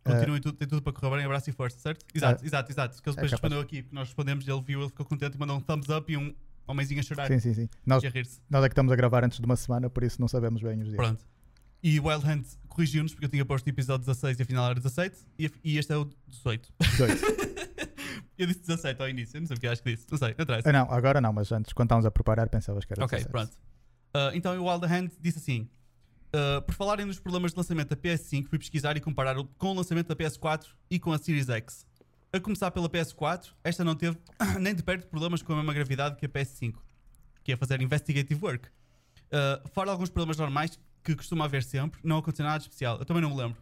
Uh, 0.06 0.12
Continuem 0.12 0.40
tudo, 0.40 0.56
tem 0.56 0.68
tudo 0.68 0.82
para 0.82 0.92
correr 0.92 1.16
bem, 1.16 1.24
abraço 1.24 1.48
e 1.48 1.52
força, 1.52 1.78
certo? 1.78 2.04
Exato, 2.14 2.42
Uh, 2.42 2.46
exato, 2.46 2.70
exato. 2.72 3.02
Que 3.02 3.08
ele 3.08 3.12
é 3.12 3.16
depois 3.16 3.30
capaz. 3.30 3.32
respondeu 3.32 3.60
aqui, 3.60 3.82
porque 3.82 3.94
nós 3.94 4.08
respondemos, 4.08 4.46
ele 4.46 4.62
viu, 4.62 4.80
ele 4.80 4.88
ficou 4.88 5.06
contente 5.06 5.34
e 5.34 5.38
mandou 5.38 5.56
um 5.56 5.60
thumbs 5.60 5.88
up 5.88 6.12
e 6.12 6.16
um 6.16 6.34
homenzinho 6.66 7.00
a 7.00 7.02
chorar 7.02 7.26
sim, 7.28 7.38
sim, 7.38 7.54
sim. 7.54 7.68
Nós, 7.86 8.02
nós 8.50 8.64
é 8.64 8.68
que 8.68 8.72
estamos 8.72 8.92
a 8.92 8.96
gravar 8.96 9.24
antes 9.24 9.38
de 9.38 9.44
uma 9.46 9.56
semana, 9.56 9.88
por 9.88 10.02
isso 10.04 10.20
não 10.20 10.28
sabemos 10.28 10.62
bem 10.62 10.78
os 10.80 10.84
dias. 10.88 10.96
Pronto. 10.96 11.24
E 11.82 12.00
o 12.00 12.06
Wild 12.06 12.26
Hand 12.26 12.44
corrigiu-nos 12.68 13.12
porque 13.12 13.26
eu 13.26 13.28
tinha 13.30 13.44
posto 13.44 13.66
o 13.66 13.68
episódio 13.70 14.06
16 14.06 14.38
e 14.38 14.42
afinal 14.42 14.64
era 14.66 14.74
17 14.74 15.18
e, 15.38 15.50
e 15.62 15.78
este 15.78 15.92
é 15.92 15.96
o 15.96 16.08
18. 16.28 16.72
Dois. 16.98 17.20
eu 18.38 18.46
disse 18.46 18.60
17 18.60 19.00
ao 19.02 19.08
início, 19.08 19.36
eu 19.36 19.40
não 19.42 19.46
sei 19.48 19.56
porque 19.56 19.66
acho 19.68 19.82
que 19.82 19.94
disse, 19.94 20.06
não 20.10 20.18
sei, 20.18 20.34
não. 20.38 20.46
Ah, 20.64 20.72
não, 20.72 20.90
agora 20.92 21.20
não, 21.20 21.32
mas 21.32 21.52
antes, 21.52 21.72
quando 21.72 21.86
estávamos 21.88 22.06
a 22.06 22.10
preparar, 22.10 22.48
pensavas 22.48 22.84
que 22.84 22.92
era 22.94 23.04
Ok, 23.04 23.18
17. 23.18 23.30
pronto. 23.30 23.52
Ah, 24.14 24.30
então 24.34 24.58
o 24.58 24.70
Wild 24.70 24.86
Hand 24.86 25.10
disse 25.20 25.38
assim: 25.38 25.68
ah, 26.34 26.60
por 26.62 26.75
falarem 26.75 27.06
nos 27.06 27.19
problemas 27.20 27.52
de 27.52 27.56
lançamento 27.58 27.88
da 27.90 27.96
PS5, 27.96 28.48
fui 28.48 28.58
pesquisar 28.58 28.96
e 28.96 29.00
comparar 29.00 29.36
com 29.58 29.69
o 29.69 29.75
lançamento 29.75 30.08
da 30.08 30.16
PS4 30.16 30.66
e 30.90 30.98
com 30.98 31.12
a 31.12 31.19
Series 31.19 31.48
X. 31.48 31.86
A 32.32 32.40
começar 32.40 32.70
pela 32.72 32.88
PS4, 32.88 33.52
esta 33.62 33.84
não 33.84 33.94
teve 33.94 34.19
nem 34.60 34.75
de 34.75 34.82
perto 34.82 35.06
problemas 35.06 35.40
com 35.42 35.52
a 35.52 35.56
mesma 35.56 35.72
gravidade 35.72 36.16
que 36.16 36.26
a 36.26 36.28
PS5, 36.28 36.75
que 37.44 37.52
é 37.52 37.56
fazer 37.56 37.81
investigative 37.81 38.44
work. 38.44 38.69
Ah, 39.31 39.62
fora 39.72 39.90
alguns 39.90 40.10
problemas 40.10 40.36
normais 40.36 40.78
que 41.02 41.14
costuma 41.14 41.44
haver 41.44 41.62
sempre, 41.62 42.00
não 42.02 42.19
aconteceu 42.19 42.44
nada 42.44 42.62
especial. 42.62 42.98
Eu 42.98 43.04
também 43.04 43.22
não 43.22 43.30
me 43.30 43.37
lembro 43.37 43.58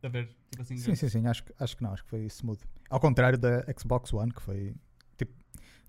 de 0.00 0.06
haver, 0.06 0.26
tipo 0.50 0.62
assim, 0.62 0.76
Sim, 0.76 0.94
sim, 0.96 1.08
sim, 1.08 1.26
acho, 1.26 1.44
que- 1.44 1.52
acho 1.60 1.76
que 1.76 1.82
não, 1.82 1.92
acho 1.92 2.02
que 2.02 2.10
foi 2.10 2.24
smooth. 2.26 2.58
Ao 2.90 2.98
contrário 2.98 3.38
da 3.38 3.64
Xbox 3.78 4.12
One, 4.12 4.32
que 4.32 4.42
foi 4.42 4.74
tipo, 5.16 5.32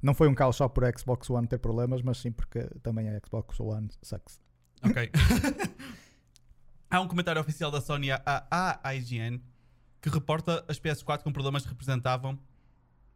não 0.01 0.13
foi 0.13 0.27
um 0.27 0.36
caos 0.36 0.56
só 0.57 0.68
por 0.69 0.83
a 0.86 0.92
Xbox 0.95 1.30
One 1.30 1.48
ter 1.48 1.57
problemas, 1.57 2.01
mas 2.04 2.18
sim 2.19 2.31
porque 2.31 2.59
também 2.83 3.09
a 3.09 3.19
Xbox 3.25 3.59
One 3.59 3.89
sucks. 4.04 4.39
Ok. 4.83 5.09
Há 6.94 7.01
um 7.01 7.07
comentário 7.07 7.42
oficial 7.42 7.72
da 7.72 7.81
Sony 7.81 8.12
à, 8.12 8.22
à 8.51 8.94
IGN 8.94 9.42
que 10.00 10.10
reporta 10.10 10.63
as 10.68 10.80
PS4 10.80 11.24
com 11.24 11.34
problemas 11.34 11.63
que 11.63 11.69
representavam 11.69 12.38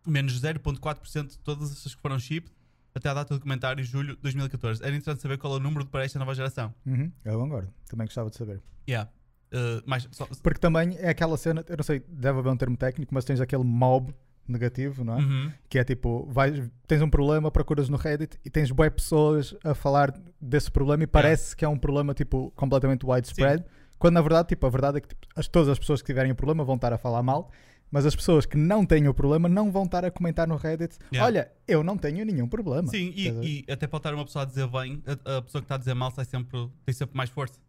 menos 0.04 0.42
0.4% 0.42 1.28
de 1.28 1.38
todas 1.38 1.86
as 1.86 1.94
que 1.94 2.02
foram 2.02 2.18
shipped 2.18 2.52
até 2.96 3.08
a 3.10 3.14
data 3.14 3.36
do 3.36 3.40
comentário 3.40 3.84
julho 3.86 4.16
de 4.16 4.22
2014. 4.24 4.82
Era 4.82 4.90
interessante 4.96 5.22
saber 5.22 5.38
qual 5.38 5.54
é 5.54 5.58
o 5.58 5.60
número 5.60 5.86
para 5.86 6.04
esta 6.04 6.18
nova 6.18 6.34
geração. 6.34 6.74
Uhum, 6.88 7.12
eu 7.24 7.44
agora, 7.44 7.72
também 7.88 8.08
gostava 8.08 8.32
de 8.32 8.38
saber. 8.38 8.60
Yeah. 8.90 9.12
Uh, 9.54 9.88
mais, 9.88 10.08
só- 10.12 10.26
Porque 10.42 10.60
também 10.60 10.98
é 10.98 11.10
aquela 11.10 11.38
cena, 11.38 11.64
eu 11.70 11.78
não 11.78 11.84
sei, 11.84 12.00
deve 12.00 12.40
haver 12.40 12.50
um 12.50 12.58
termo 12.58 12.76
técnico, 12.76 13.14
mas 13.14 13.26
tens 13.26 13.40
aquele 13.40 13.64
mob 13.64 14.12
negativo, 14.52 15.04
não 15.04 15.18
é? 15.18 15.22
Uhum. 15.22 15.52
Que 15.70 15.80
é 15.80 15.84
tipo, 15.84 16.26
vais, 16.30 16.70
tens 16.88 17.02
um 17.02 17.10
problema, 17.10 17.52
procuras 17.52 17.90
no 17.90 17.98
Reddit 17.98 18.38
e 18.44 18.50
tens 18.50 18.72
boas 18.72 18.90
pessoas 18.90 19.56
a 19.64 19.74
falar 19.74 20.14
desse 20.40 20.72
problema 20.72 21.04
e 21.04 21.08
parece 21.08 21.56
que 21.56 21.66
é 21.66 21.68
um 21.70 21.78
problema 21.78 22.14
tipo 22.14 22.52
completamente 22.56 23.06
widespread, 23.06 23.64
quando 24.00 24.16
na 24.16 24.22
verdade, 24.22 24.50
tipo, 24.50 24.66
a 24.66 24.70
verdade 24.70 24.98
é 24.98 25.02
que 25.02 25.10
tipo, 25.10 25.28
as, 25.36 25.48
todas 25.48 25.70
as 25.70 25.80
pessoas 25.80 26.02
que 26.02 26.06
tiverem 26.08 26.32
o 26.32 26.36
problema 26.36 26.64
vão 26.64 26.76
estar 26.76 26.94
a 26.94 26.98
falar 26.98 27.24
mal, 27.24 27.52
mas 27.90 28.06
as 28.06 28.16
pessoas 28.16 28.46
que 28.46 28.58
não 28.58 28.86
têm 28.86 29.08
o 29.08 29.14
problema 29.14 29.48
não 29.48 29.72
vão 29.72 29.84
estar 29.84 30.04
a 30.04 30.12
comentar 30.12 30.48
no 30.48 30.56
Reddit, 30.56 30.98
Yeah. 31.12 31.26
olha, 31.26 31.52
eu 31.68 31.84
não 31.84 31.98
tenho 31.98 32.26
nenhum 32.26 32.48
problema. 32.48 32.88
Sim, 32.90 33.14
e, 33.16 33.66
e 33.68 33.72
até 33.72 33.88
pode 33.88 34.02
estar 34.02 34.14
uma 34.14 34.26
pessoa 34.26 34.44
a 34.44 34.46
dizer 34.46 34.68
bem, 34.68 35.02
a, 35.06 35.38
a 35.38 35.42
pessoa 35.42 35.62
que 35.62 35.66
está 35.66 35.76
a 35.76 35.78
dizer 35.78 35.94
mal 35.94 36.12
sai 36.12 36.26
sempre, 36.26 36.70
tem 36.86 36.94
sempre 36.94 37.16
mais 37.16 37.30
força. 37.30 37.60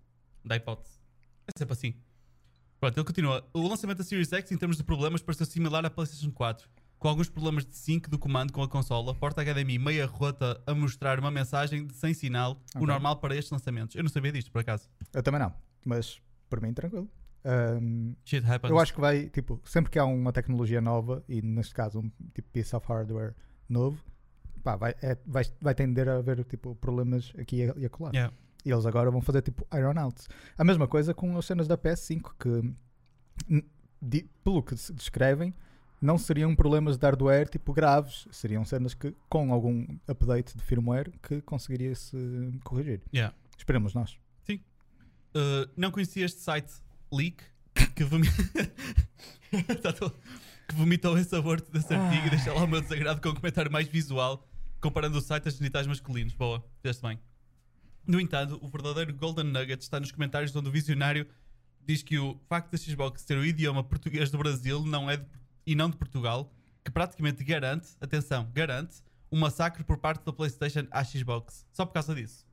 Dá 0.45 0.57
hipótese. 0.57 0.99
É 1.47 1.57
sempre 1.57 1.73
assim. 1.73 1.95
Pronto, 2.81 2.97
ele 2.97 3.05
continua. 3.07 3.45
O 3.53 3.67
lançamento 3.67 3.99
da 3.99 4.05
Series 4.05 4.33
X, 4.33 4.53
em 4.53 4.57
termos 4.57 4.77
de 4.77 4.85
problemas, 4.85 5.21
pareceu 5.23 5.47
similar 5.47 5.85
à 5.85 5.91
PlayStation 5.91 6.31
4, 6.31 6.69
com 6.99 7.09
alguns 7.09 7.29
problemas 7.29 7.65
de 7.65 7.75
sync 7.75 8.09
do 8.09 8.19
comando 8.19 8.53
com 8.53 8.63
a 8.63 8.69
consola, 8.69 9.15
porta 9.15 9.43
HDMI 9.45 9.79
meia 9.79 10.07
rota 10.07 10.61
a 10.67 10.75
mostrar 10.75 11.19
uma 11.19 11.31
mensagem 11.31 11.87
de 11.87 11.95
sem 11.95 12.15
sinal, 12.15 12.53
o 12.75 12.79
Ok. 12.79 12.87
normal 12.87 13.17
para 13.17 13.35
estes 13.35 13.51
lançamentos. 13.51 13.97
Eu 13.97 14.03
não 14.03 14.11
sabia 14.11 14.31
disto, 14.33 14.51
por 14.53 14.61
acaso. 14.61 14.89
Eu 15.13 15.23
também 15.23 15.41
não, 15.41 15.53
mas 15.85 16.21
por 16.49 16.61
mim 16.61 16.73
tranquilo. 16.73 17.09
Happens. 17.45 18.71
eu 18.71 18.79
acho 18.79 18.93
que 18.95 19.01
vai, 19.01 19.29
tipo, 19.29 19.61
sempre 19.65 19.91
que 19.91 19.99
há 19.99 20.05
uma 20.05 20.33
tecnologia 20.33 20.81
nova, 20.81 21.25
e 21.29 21.41
neste 21.41 21.75
caso 21.75 22.01
um 22.01 22.11
tipo 22.35 22.49
piece 22.53 22.75
of 22.77 22.87
hardware 22.87 23.35
novo, 23.69 23.99
pá, 24.63 24.77
vai, 24.77 24.95
é- 25.03 25.17
vai, 25.27 25.45
vai 25.61 25.75
tender 25.75 26.09
a 26.09 26.17
haver 26.17 26.45
tipo, 26.45 26.75
problemas 26.77 27.33
aqui 27.39 27.57
e 27.65 27.71
a- 27.71 27.75
e 27.77 27.87
acolá. 27.87 28.11
Yeah. 28.13 28.35
E 28.69 28.71
eles 28.71 28.85
agora 28.85 29.11
vão 29.11 29.23
fazer 29.23 29.41
tipo 29.41 29.67
Iron 29.75 29.99
Out. 29.99 30.27
A 30.59 30.63
mesma 30.63 30.87
coisa 30.87 31.15
com 31.15 31.39
as 31.39 31.47
cenas 31.47 31.67
da 31.67 31.79
PS5, 31.79 32.33
que 32.39 33.63
di- 34.03 34.29
pelo 34.45 34.63
que 34.63 34.77
se 34.77 34.93
descrevem, 34.93 35.55
não 36.03 36.19
seriam 36.19 36.55
problemas 36.55 36.99
de 36.99 37.07
hardware 37.07 37.49
tipo 37.49 37.73
graves, 37.73 38.29
seriam 38.31 38.67
cenas 38.67 38.93
que 38.93 39.17
com 39.27 39.55
algum 39.55 39.87
update 40.07 40.55
de 40.55 40.63
firmware 40.63 41.11
que 41.23 41.41
conseguiria 41.41 41.95
se 41.95 42.17
corrigir. 42.63 43.01
Yeah. 43.13 43.35
Esperemos 43.57 43.95
nós. 43.95 44.19
Uh, 45.35 45.69
não 45.77 45.91
conhecia 45.91 46.25
este 46.25 46.41
site 46.41 46.73
Leak 47.13 47.43
que, 47.95 48.03
vomi... 48.05 48.27
Tá 49.83 49.93
que 50.67 50.75
vomitou 50.75 51.17
esse 51.19 51.35
aborto 51.37 51.71
desse 51.71 51.93
artigo 51.95 52.27
e 52.27 52.31
deixa 52.31 52.53
lá 52.53 52.65
o 52.65 52.67
meu 52.67 52.81
desagrado 52.81 53.21
com 53.21 53.29
um 53.29 53.35
comentário 53.35 53.71
mais 53.71 53.87
visual 53.89 54.47
comparando 54.81 55.19
o 55.19 55.21
site 55.21 55.47
a 55.49 55.51
genitais 55.51 55.87
masculinos. 55.87 56.33
Boa, 56.35 56.65
fizeste 56.83 57.03
bem. 57.03 57.19
No 58.09 58.19
entanto, 58.21 58.59
o 58.63 58.69
verdadeiro 58.69 59.15
Golden 59.15 59.45
Nugget 59.45 59.83
está 59.83 60.01
nos 60.01 60.11
comentários 60.11 60.57
onde 60.57 60.69
o 60.69 60.73
visionário 60.73 61.27
diz 61.87 62.03
que 62.03 62.19
o 62.19 62.41
facto 62.49 62.71
da 62.73 62.79
Xbox 62.79 63.23
ter 63.25 63.37
o 63.39 63.45
idioma 63.45 63.85
português 63.85 64.31
do 64.31 64.39
Brasil 64.39 64.83
não 64.85 65.11
é 65.11 65.19
de- 65.19 65.27
e 65.67 65.75
não 65.75 65.91
de 65.91 65.97
Portugal, 65.99 66.51
que 66.85 66.91
praticamente 66.91 67.45
garante, 67.45 67.89
atenção, 68.01 68.51
garante, 68.55 68.97
um 69.31 69.39
massacre 69.39 69.85
por 69.85 69.99
parte 69.99 70.25
da 70.25 70.33
PlayStation 70.33 70.87
à 70.91 71.05
Xbox. 71.05 71.67
Só 71.71 71.85
por 71.85 71.93
causa 71.93 72.15
disso. 72.15 72.47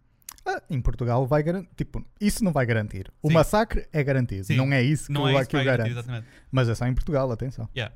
Ah, 0.45 0.61
em 0.69 0.79
Portugal 0.81 1.25
vai 1.25 1.41
garantir. 1.41 1.69
Tipo, 1.77 2.05
isso 2.19 2.43
não 2.43 2.51
vai 2.51 2.65
garantir. 2.65 3.09
O 3.21 3.29
Sim. 3.29 3.33
massacre 3.33 3.87
é 3.93 4.03
garantido. 4.03 4.43
Sim. 4.43 4.57
Não 4.57 4.71
é 4.73 4.83
isso 4.83 5.07
que, 5.07 5.13
Não 5.13 5.23
o, 5.23 5.29
é 5.29 5.33
isso 5.39 5.49
que 5.49 5.55
que 5.57 5.61
o 5.61 5.65
garante. 5.65 5.89
exatamente. 5.91 6.27
Mas 6.51 6.67
é 6.69 6.75
só 6.75 6.85
em 6.85 6.93
Portugal, 6.93 7.31
atenção. 7.31 7.67
Yeah. 7.75 7.95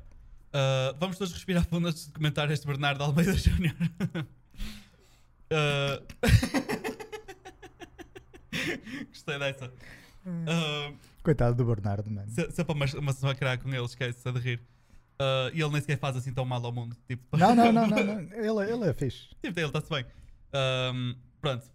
Uh, 0.52 0.96
vamos 0.98 1.16
todos 1.18 1.32
respirar 1.32 1.64
fundo 1.66 1.86
antes 1.88 2.06
de 2.06 2.12
comentar 2.12 2.50
este 2.50 2.66
Bernardo 2.66 3.04
Almeida 3.04 3.34
Júnior. 3.36 3.74
Uh, 5.52 6.02
Gostei 9.08 9.38
dessa. 9.38 9.72
Uh, 10.26 10.96
Coitado 11.22 11.56
do 11.56 11.64
Bernardo, 11.64 12.10
mano. 12.10 12.28
se, 12.30 12.50
sempre 12.50 12.74
uma, 12.74 12.86
uma 12.98 13.12
sessão 13.12 13.30
a 13.30 13.34
criar 13.34 13.58
com 13.58 13.68
ele, 13.68 13.84
esquece-se 13.84 14.32
de 14.32 14.38
rir. 14.38 14.60
Uh, 15.20 15.52
e 15.52 15.60
ele 15.60 15.70
nem 15.70 15.80
sequer 15.80 15.98
faz 15.98 16.16
assim 16.16 16.32
tão 16.32 16.44
mal 16.44 16.64
ao 16.64 16.72
mundo. 16.72 16.96
Tipo, 17.06 17.36
Não, 17.36 17.54
não, 17.54 17.70
não, 17.70 17.86
não, 17.86 17.96
não. 18.04 18.20
Ele, 18.32 18.72
ele 18.72 18.88
é 18.88 18.94
fixe. 18.94 19.28
Tipo, 19.42 19.60
ele 19.60 19.66
está-se 19.66 19.90
bem. 19.90 20.06
Um, 20.94 21.14
pronto. 21.40 21.66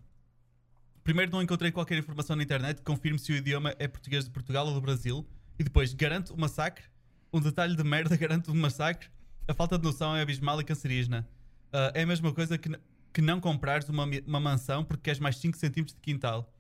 Primeiro, 1.04 1.32
não 1.32 1.42
encontrei 1.44 1.72
qualquer 1.72 1.98
informação 2.00 2.36
na 2.36 2.42
internet 2.42 2.78
que 2.78 2.84
confirme 2.84 3.20
se 3.20 3.32
o 3.32 3.36
idioma 3.36 3.76
é 3.78 3.88
português 3.88 4.26
de 4.26 4.32
Portugal 4.32 4.66
ou 4.66 4.74
do 4.74 4.82
Brasil. 4.82 5.24
E 5.60 5.64
depois, 5.64 5.94
garante 5.94 6.34
o 6.34 6.38
massacre. 6.38 6.84
Um 7.32 7.40
detalhe 7.40 7.76
de 7.76 7.84
merda 7.84 8.18
garante 8.18 8.50
o 8.50 8.56
massacre. 8.56 9.10
A 9.48 9.54
falta 9.54 9.78
de 9.78 9.84
noção 9.84 10.16
é 10.16 10.22
abismal 10.24 10.60
e 10.60 10.64
cancerígena. 10.64 11.28
Uh, 11.68 11.94
é 11.94 12.02
a 12.02 12.06
mesma 12.08 12.34
coisa 12.34 12.58
que, 12.58 12.72
que 13.14 13.22
não 13.22 13.40
comprares 13.40 13.88
uma, 13.90 14.08
uma 14.26 14.40
mansão 14.40 14.84
porque 14.84 15.04
queres 15.04 15.20
mais 15.20 15.38
5 15.38 15.56
cm 15.56 15.84
de 15.84 15.96
quintal. 16.02 16.52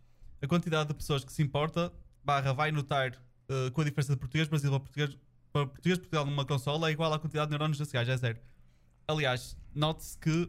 A 0.45 0.47
quantidade 0.47 0.89
de 0.89 0.93
pessoas 0.93 1.23
que 1.23 1.33
se 1.33 1.41
importa, 1.41 1.91
barra, 2.23 2.53
vai 2.53 2.71
notar 2.71 3.09
uh, 3.49 3.71
com 3.71 3.81
a 3.81 3.83
diferença 3.83 4.13
de 4.13 4.19
português 4.19 4.47
Brasil 4.47 4.69
para 4.69 4.79
português, 4.79 5.17
para 5.51 5.65
português 5.65 5.97
Portugal 5.97 6.23
numa 6.23 6.45
consola 6.45 6.87
é 6.87 6.91
igual 6.91 7.11
à 7.11 7.17
quantidade 7.17 7.47
de 7.47 7.49
neurónios 7.49 7.79
desse 7.79 7.91
gajo, 7.91 8.11
é 8.11 8.15
zero. 8.15 8.39
Aliás, 9.07 9.57
note-se 9.73 10.15
que 10.19 10.47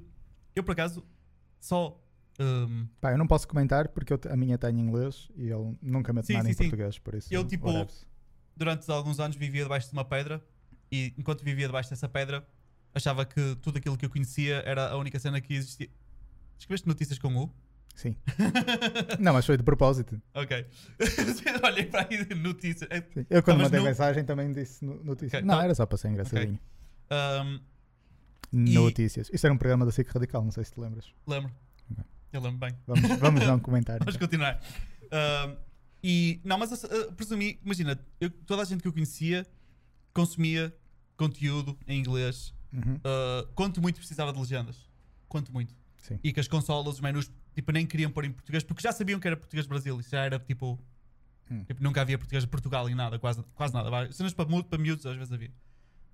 eu 0.54 0.62
por 0.62 0.72
acaso 0.72 1.02
só. 1.58 1.98
hum, 2.38 2.86
Pá, 3.00 3.12
eu 3.12 3.16
não 3.16 3.26
posso 3.26 3.48
comentar 3.48 3.88
porque 3.88 4.12
eu 4.12 4.20
a 4.30 4.36
minha 4.36 4.58
tem 4.58 4.78
em 4.78 4.80
inglês 4.80 5.30
e 5.34 5.48
ele 5.48 5.78
nunca 5.80 6.12
mete 6.12 6.26
Sim, 6.26 6.34
nada 6.34 6.44
sim, 6.44 6.50
em 6.50 6.54
sim. 6.54 6.64
português, 6.64 6.98
por 6.98 7.14
isso. 7.14 7.32
Eu, 7.32 7.42
tipo, 7.42 7.66
durante 8.54 8.90
alguns 8.90 9.18
anos 9.18 9.34
vivia 9.34 9.62
debaixo 9.62 9.88
de 9.88 9.94
uma 9.94 10.04
pedra 10.04 10.44
e 10.92 11.14
enquanto 11.16 11.42
vivia 11.42 11.68
debaixo 11.68 11.88
dessa 11.88 12.06
pedra 12.06 12.46
achava 12.94 13.24
que 13.24 13.56
tudo 13.62 13.78
aquilo 13.78 13.96
que 13.96 14.04
eu 14.04 14.10
conhecia 14.10 14.56
era 14.66 14.90
a 14.90 14.96
única 14.98 15.18
cena 15.18 15.40
que 15.40 15.54
existia. 15.54 15.88
Escreveste 16.58 16.86
notícias 16.86 17.18
com 17.18 17.34
U? 17.34 17.50
Sim. 17.96 18.14
Não, 19.18 19.32
mas 19.32 19.44
foi 19.46 19.56
de 19.56 19.62
propósito. 19.64 20.20
Ok. 20.34 20.66
Olhei 21.64 21.86
para 21.86 22.06
aí 22.08 22.34
notícias. 22.36 22.88
É. 22.90 22.98
Eu 22.98 23.42
quando 23.42 23.56
Estavas 23.56 23.62
mandei 23.62 23.80
no- 23.80 23.86
mensagem 23.86 24.24
também 24.24 24.52
disse 24.52 24.84
no- 24.84 25.02
notícias. 25.02 25.32
Ok, 25.40 25.42
Não, 25.46 25.54
então- 25.54 25.64
era 25.64 25.74
só 25.74 25.86
para 25.86 25.96
ser 25.98 26.08
engraçadinho. 26.10 26.60
hum, 27.10 27.60
E- 28.52 28.74
Notícias. 28.74 29.28
Isso 29.32 29.46
era 29.46 29.52
um 29.52 29.58
programa 29.58 29.84
da 29.84 29.90
SIC 29.92 30.08
Radical, 30.10 30.44
não 30.44 30.50
sei 30.52 30.64
se 30.64 30.72
te 30.72 30.80
lembras. 30.80 31.12
lembro. 31.26 31.50
Ok. 31.90 32.04
Eu 32.32 32.40
lembro 32.42 32.58
bem. 32.58 32.76
Vamos, 32.86 33.18
vamos 33.18 33.46
não 33.46 33.58
comentar. 33.58 33.98
Vamos 34.04 34.14
então. 34.14 34.28
continuar. 34.28 34.60
Ahm, 35.10 35.56
e, 36.04 36.40
não, 36.44 36.58
mas 36.58 36.70
uh, 36.84 37.12
presumi, 37.16 37.58
imagina, 37.64 37.98
eu- 38.20 38.30
toda 38.30 38.62
a 38.62 38.64
gente 38.64 38.82
que 38.82 38.88
eu 38.88 38.92
conhecia 38.92 39.46
consumia 40.12 40.74
conteúdo 41.16 41.78
em 41.88 41.98
inglês, 41.98 42.54
Uhum. 42.72 42.94
uh, 42.96 43.46
quanto 43.54 43.80
muito 43.80 43.96
precisava 43.96 44.32
de 44.32 44.38
legendas. 44.38 44.88
Quanto 45.28 45.50
muito. 45.52 45.74
Sim. 45.98 46.18
E 46.22 46.32
que 46.32 46.38
as 46.40 46.46
consolas, 46.46 46.94
os 46.96 47.00
menus, 47.00 47.30
tipo, 47.56 47.72
nem 47.72 47.86
queriam 47.86 48.10
pôr 48.10 48.26
em 48.26 48.32
português, 48.32 48.62
porque 48.62 48.82
já 48.82 48.92
sabiam 48.92 49.18
que 49.18 49.26
era 49.26 49.36
português 49.36 49.66
Brasil. 49.66 49.98
Isso 49.98 50.10
já 50.10 50.24
era 50.24 50.38
tipo. 50.38 50.78
Hum. 51.50 51.64
tipo, 51.64 51.82
nunca 51.82 52.02
havia 52.02 52.18
português 52.18 52.44
de 52.44 52.50
Portugal 52.50 52.88
em 52.88 52.94
nada, 52.94 53.18
quase, 53.18 53.42
quase 53.54 53.72
nada. 53.72 54.12
Cenas 54.12 54.34
para, 54.34 54.46
para 54.64 54.78
miúdos 54.78 55.06
às 55.06 55.16
vezes 55.16 55.32
havia. 55.32 55.50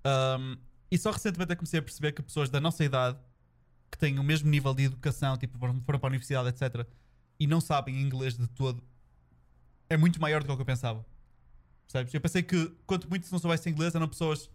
Ahm, 0.03 0.55
e 0.89 0.97
só 0.97 1.11
recentemente 1.11 1.49
que 1.49 1.55
comecei 1.57 1.79
a 1.79 1.83
perceber 1.83 2.11
que 2.13 2.21
pessoas 2.21 2.49
da 2.49 2.61
nossa 2.61 2.83
idade 2.83 3.17
que 3.91 3.97
têm 3.97 4.17
o 4.19 4.23
mesmo 4.23 4.49
nível 4.49 4.73
de 4.73 4.83
educação, 4.83 5.37
tipo, 5.37 5.57
foram 5.57 5.79
para 5.79 5.99
a 6.01 6.07
universidade, 6.07 6.49
etc., 6.49 6.87
e 7.39 7.45
não 7.45 7.59
sabem 7.59 7.99
inglês 7.99 8.37
de 8.37 8.47
todo, 8.47 8.83
é 9.89 9.97
muito 9.97 10.21
maior 10.21 10.41
do 10.41 10.45
que 10.45 10.51
o 10.51 10.55
que 10.55 10.61
eu 10.61 10.65
pensava. 10.65 11.05
Percebes? 11.85 12.13
Eu 12.13 12.21
pensei 12.21 12.41
que, 12.41 12.71
quanto 12.85 13.09
muito 13.09 13.25
se 13.25 13.31
não 13.31 13.39
soubesse 13.39 13.69
inglês, 13.69 13.93
eram 13.93 14.07
pessoas, 14.07 14.49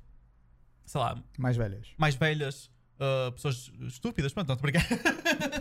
sei 0.85 1.01
lá, 1.01 1.23
Mais 1.37 1.57
velhas. 1.57 1.89
mais 1.97 2.15
velhas, 2.15 2.71
uh, 2.99 3.33
pessoas 3.33 3.71
estúpidas, 3.83 4.33
pronto, 4.33 4.49
não 4.49 4.55
estou. 4.55 4.71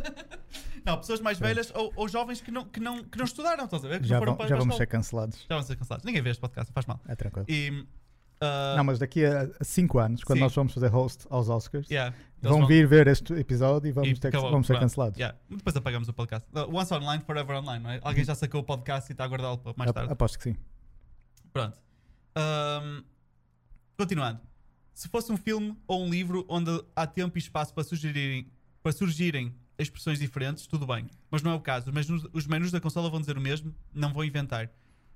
não, 0.87 0.97
pessoas 0.97 1.19
mais 1.19 1.37
velhas 1.37 1.71
ou, 1.75 1.91
ou 1.95 2.07
jovens 2.07 2.39
que 2.39 2.49
não, 2.49 2.63
que, 2.65 2.79
não, 2.79 3.03
que 3.03 3.17
não 3.17 3.25
estudaram, 3.25 3.65
estás 3.65 3.83
a 3.83 3.87
ver? 3.89 3.99
Que 4.01 4.07
Já, 4.07 4.15
não 4.15 4.21
foram 4.21 4.31
vão- 4.31 4.37
para, 4.37 4.47
já 4.47 4.55
para 4.55 4.59
vamos 4.59 4.77
ser 4.77 4.87
cancelados. 4.87 5.45
Já 5.49 5.55
vão 5.55 5.63
ser 5.63 5.75
cancelados. 5.75 6.05
Ninguém 6.05 6.21
vê 6.21 6.29
este 6.29 6.39
podcast, 6.39 6.71
faz 6.71 6.85
mal. 6.85 6.99
É 7.07 7.15
tranquilo. 7.15 7.45
E, 7.49 7.69
uh, 7.71 8.77
Não, 8.77 8.85
mas 8.85 8.97
daqui 8.97 9.25
a 9.25 9.49
5 9.61 9.99
anos, 9.99 10.23
quando 10.23 10.37
Sim. 10.37 10.43
nós 10.43 10.55
vamos 10.55 10.73
fazer 10.73 10.87
host 10.87 11.27
aos 11.29 11.49
Oscars, 11.49 11.89
yeah, 11.89 12.15
eles 12.41 12.49
vão 12.57 12.65
vir 12.65 12.87
ver 12.87 13.07
este 13.07 13.33
episódio 13.33 13.89
e 13.89 13.91
vamos, 13.91 14.09
E 14.09 14.15
ter 14.15 14.31
que, 14.31 14.37
vamos 14.37 14.65
ser 14.65 14.79
cancelados. 14.79 15.17
Yeah. 15.19 15.37
Depois 15.49 15.75
apagamos 15.75 16.07
o 16.07 16.13
podcast. 16.13 16.47
Uh, 16.55 16.73
Once 16.73 16.93
online, 16.93 17.21
forever 17.25 17.57
online, 17.57 17.83
não 17.83 17.91
é? 17.91 17.99
Alguém 18.01 18.23
já 18.23 18.33
sacou 18.33 18.61
o 18.61 18.63
podcast 18.63 19.11
e 19.11 19.13
está 19.13 19.25
a 19.25 19.27
guardá-lo 19.27 19.57
para 19.57 19.73
mais 19.75 19.91
tarde. 19.91 20.11
Aposto 20.13 20.37
que 20.37 20.43
sim. 20.45 20.55
Pronto. 21.51 21.77
Ahm, 22.35 23.03
continuando. 23.97 24.39
Se 24.93 25.09
fosse 25.09 25.31
um 25.31 25.37
filme 25.37 25.77
ou 25.85 26.03
um 26.03 26.09
livro 26.09 26.45
onde 26.47 26.71
há 26.95 27.05
tempo 27.05 27.37
e 27.37 27.39
espaço 27.39 27.73
para 27.73 27.83
sugerirem, 27.83 28.49
para 28.81 28.91
surgirem 28.91 29.53
expressões 29.83 30.19
diferentes, 30.19 30.65
tudo 30.67 30.85
bem. 30.87 31.07
Mas 31.29 31.41
não 31.43 31.51
é 31.51 31.55
o 31.55 31.59
caso. 31.59 31.91
Menus, 31.91 32.25
os 32.33 32.47
menus 32.47 32.71
da 32.71 32.79
consola 32.79 33.09
vão 33.09 33.19
dizer 33.19 33.37
o 33.37 33.41
mesmo, 33.41 33.73
não 33.93 34.13
vão 34.13 34.23
inventar. 34.23 34.69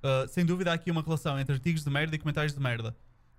Ah, 0.03 0.25
sem 0.27 0.45
dúvida 0.45 0.71
há 0.71 0.73
aqui 0.75 0.89
uma 0.91 1.01
relação 1.01 1.39
entre 1.39 1.53
artigos 1.53 1.83
de 1.83 1.89
merda 1.89 2.15
e 2.15 2.19
comentários 2.19 2.53
de 2.53 2.59
merda. 2.59 2.95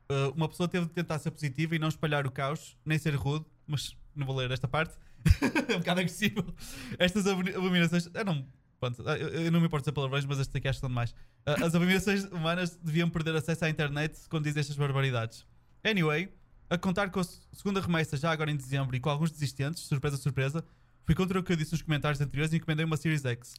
Ah, 0.09 0.33
uma 0.35 0.49
pessoa 0.49 0.69
teve 0.69 0.87
de 0.87 0.93
tentar 0.93 1.19
ser 1.19 1.31
positiva 1.31 1.75
e 1.77 1.79
não 1.79 1.89
espalhar 1.89 2.27
o 2.27 2.31
caos, 2.31 2.77
nem 2.85 2.99
ser 2.99 3.15
rude, 3.15 3.45
mas 3.67 3.97
não 4.15 4.27
vou 4.27 4.37
ler 4.37 4.51
esta 4.51 4.67
parte. 4.69 4.95
é 5.69 5.77
um 5.77 5.79
bocado 5.79 6.01
agressivo. 6.01 6.55
Estas 6.99 7.27
abomina- 7.27 7.57
abominações. 7.57 8.09
Eu 8.13 8.25
não, 8.25 8.45
pronto, 8.81 9.03
eu, 9.03 9.29
eu 9.45 9.53
não 9.53 9.61
me 9.61 9.67
importo 9.67 9.85
dizer 9.85 9.93
palavrões, 9.93 10.25
mas 10.25 10.41
estas 10.41 10.55
aqui 10.57 10.67
acho 10.69 10.79
que 10.79 10.81
são 10.81 10.89
demais. 10.89 11.15
Ah, 11.47 11.65
as 11.65 11.75
abominações 11.75 12.25
humanas 12.25 12.77
deviam 12.83 13.09
perder 13.09 13.35
acesso 13.37 13.65
à 13.65 13.71
internet 13.71 14.19
quando 14.29 14.45
dizem 14.45 14.61
estas 14.61 14.77
barbaridades. 14.77 15.47
Anyway, 15.85 16.33
a 16.69 16.77
contar 16.79 17.11
com 17.11 17.21
a 17.21 17.25
se- 17.25 17.41
segunda 17.53 17.81
remessa 17.81 18.17
já 18.17 18.31
agora 18.33 18.51
em 18.51 18.57
dezembro 18.57 18.95
e 18.97 19.01
com 19.01 19.11
alguns 19.11 19.31
desistentes, 19.31 19.83
surpresa, 19.85 20.17
surpresa, 20.17 20.65
fui 21.05 21.15
contra 21.15 21.39
o 21.39 21.43
que 21.43 21.53
eu 21.53 21.57
disse 21.57 21.73
nos 21.73 21.83
comentários 21.83 22.21
anteriores 22.21 22.53
e 22.53 22.57
encomendei 22.57 22.85
uma 22.85 22.97
Series 22.97 23.25
X. 23.25 23.55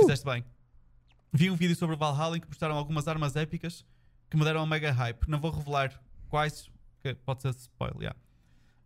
Fizeste 0.00 0.24
bem. 0.24 0.44
Vi 1.32 1.50
um 1.50 1.56
vídeo 1.56 1.74
sobre 1.76 1.94
o 1.94 1.98
Valhalla 1.98 2.36
em 2.36 2.40
que 2.40 2.46
mostraram 2.46 2.76
algumas 2.76 3.08
armas 3.08 3.36
épicas 3.36 3.84
que 4.30 4.36
me 4.36 4.44
deram 4.44 4.62
um 4.62 4.66
mega 4.66 4.90
hype. 4.92 5.26
Não 5.28 5.40
vou 5.40 5.50
revelar 5.50 5.98
quais, 6.28 6.70
que 7.00 7.14
pode 7.14 7.42
ser 7.42 7.50
spoiler, 7.50 7.96
yeah. 7.98 8.18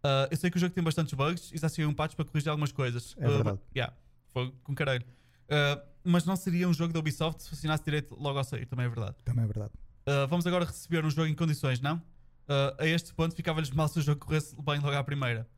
Ah, 0.04 0.28
eu 0.30 0.36
sei 0.36 0.50
que 0.50 0.56
o 0.56 0.60
jogo 0.60 0.72
tem 0.74 0.82
bastantes 0.84 1.12
bugs 1.14 1.50
e 1.52 1.58
já 1.58 1.68
saiu 1.68 1.88
um 1.88 1.94
patch 1.94 2.14
para 2.14 2.24
corrigir 2.24 2.48
algumas 2.48 2.70
coisas. 2.72 3.14
É 3.18 3.26
Ah, 3.26 3.30
verdade. 3.30 3.58
yeah, 3.76 3.94
foi 4.32 4.52
com 4.62 4.74
caralho. 4.74 5.04
Ah, 5.48 5.82
mas 6.04 6.24
não 6.24 6.36
seria 6.36 6.68
um 6.68 6.72
jogo 6.72 6.92
da 6.92 7.00
Ubisoft 7.00 7.42
se 7.42 7.50
funcionasse 7.50 7.82
direito 7.84 8.14
logo 8.20 8.38
ao 8.38 8.44
sair, 8.44 8.66
também 8.66 8.86
é 8.86 8.88
verdade. 8.88 9.16
Também 9.24 9.42
é 9.42 9.46
verdade. 9.46 9.72
Uh, 10.08 10.24
vamos 10.28 10.46
agora 10.46 10.64
receber 10.64 11.04
um 11.04 11.10
jogo 11.10 11.26
em 11.26 11.34
condições, 11.34 11.80
não? 11.80 11.96
Uh, 11.96 12.78
a 12.78 12.86
este 12.86 13.12
ponto 13.12 13.34
ficava-lhes 13.34 13.70
mal 13.72 13.88
se 13.88 13.98
o 13.98 14.02
jogo 14.02 14.24
corresse 14.24 14.54
bem 14.62 14.78
logo 14.78 14.94
à 14.96 15.02
primeira. 15.02 15.48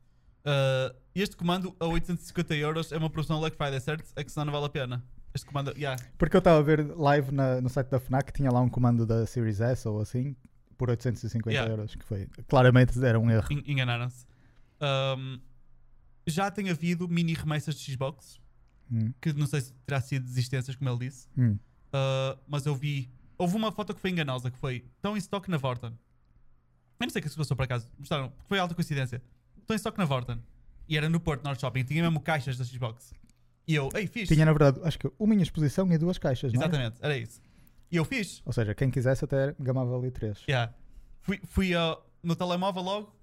Uh, 0.45 0.95
este 1.13 1.35
comando 1.35 1.75
a 1.79 1.85
850 1.85 2.55
euros 2.55 2.91
é 2.91 2.97
uma 2.97 3.09
produção 3.09 3.39
Black 3.39 3.55
Friday, 3.57 3.79
certo? 3.81 4.11
É 4.15 4.23
que 4.23 4.31
senão 4.31 4.45
não 4.45 4.53
vale 4.53 4.65
a 4.65 4.69
pena. 4.69 5.03
Este 5.33 5.45
comando, 5.45 5.71
yeah, 5.77 6.01
Porque 6.17 6.35
eu 6.35 6.39
estava 6.39 6.57
a 6.59 6.61
ver 6.61 6.85
live 6.97 7.31
na- 7.31 7.61
no 7.61 7.69
site 7.69 7.87
da 7.89 7.99
FNAC, 7.99 8.31
tinha 8.33 8.49
lá 8.51 8.61
um 8.61 8.69
comando 8.69 9.05
da 9.05 9.25
Series 9.27 9.59
S 9.61 9.87
ou 9.87 9.99
assim, 10.01 10.35
por 10.77 10.89
850 10.89 11.51
Yeah. 11.51 11.71
euros, 11.71 11.93
que 11.93 12.03
foi. 12.03 12.27
Claramente 12.47 13.03
era 13.05 13.19
um 13.19 13.29
erro. 13.29 13.47
en- 13.51 13.63
enganaram-se. 13.71 14.25
Um, 14.81 15.39
já 16.25 16.49
tem 16.49 16.69
havido 16.69 17.07
mini 17.07 17.33
remessas 17.33 17.75
de 17.75 17.91
Xbox, 17.91 18.39
Hum, 18.91 19.13
que 19.21 19.31
não 19.33 19.45
sei 19.45 19.61
se 19.61 19.73
terá 19.85 20.01
sido 20.01 20.25
desistências, 20.25 20.75
como 20.75 20.89
ele 20.89 20.99
disse, 21.09 21.27
hum. 21.37 21.57
Uh, 21.93 22.39
mas 22.47 22.65
eu 22.65 22.75
vi. 22.75 23.11
Houve 23.37 23.55
uma 23.55 23.71
foto 23.71 23.93
que 23.95 23.99
foi 24.01 24.09
enganosa, 24.11 24.49
que 24.51 24.57
foi. 24.57 24.85
Estão 24.95 25.15
em 25.15 25.19
stock 25.19 25.49
na 25.49 25.57
Vorten. 25.57 25.89
Eu 25.91 27.05
não 27.05 27.09
sei 27.09 27.19
o 27.19 27.23
que 27.23 27.29
se 27.29 27.35
passou 27.37 27.55
por 27.57 27.63
acaso. 27.63 27.87
Mostraram, 27.97 28.29
porque 28.29 28.47
foi 28.47 28.59
alta 28.59 28.75
coincidência. 28.75 29.21
Estão 29.69 29.75
em 29.75 29.77
stock 29.77 29.97
na 29.99 30.05
Vorten. 30.05 30.41
E 30.87 30.97
era 30.97 31.07
no 31.07 31.19
Porto 31.19 31.43
North 31.43 31.59
Shopping. 31.59 31.83
Tinha 31.83 32.01
mesmo 32.01 32.19
caixas 32.19 32.57
da 32.57 32.63
Xbox. 32.65 33.13
E 33.67 33.75
eu, 33.75 33.87
ei, 33.93 34.07
fiz. 34.07 34.27
Tinha, 34.27 34.43
na 34.43 34.51
verdade, 34.51 34.79
acho 34.83 34.97
que 34.97 35.11
uma 35.19 35.29
minha 35.35 35.43
exposição 35.43 35.91
e 35.93 35.97
duas 35.99 36.17
caixas, 36.17 36.51
não 36.51 36.59
é? 36.59 36.65
Exatamente, 36.65 36.97
era 36.99 37.15
isso. 37.15 37.39
E 37.91 37.95
eu 37.95 38.03
fiz. 38.03 38.41
Ou 38.45 38.51
seja, 38.51 38.73
quem 38.73 38.89
quisesse 38.89 39.23
até 39.25 39.55
gamava 39.59 39.95
ali 39.95 40.09
três. 40.09 40.41
Yeah. 40.49 40.73
Fui, 41.21 41.39
fui 41.43 41.75
uh, 41.75 41.97
no 42.23 42.35
telemóvel 42.35 42.81
logo. 42.81 43.15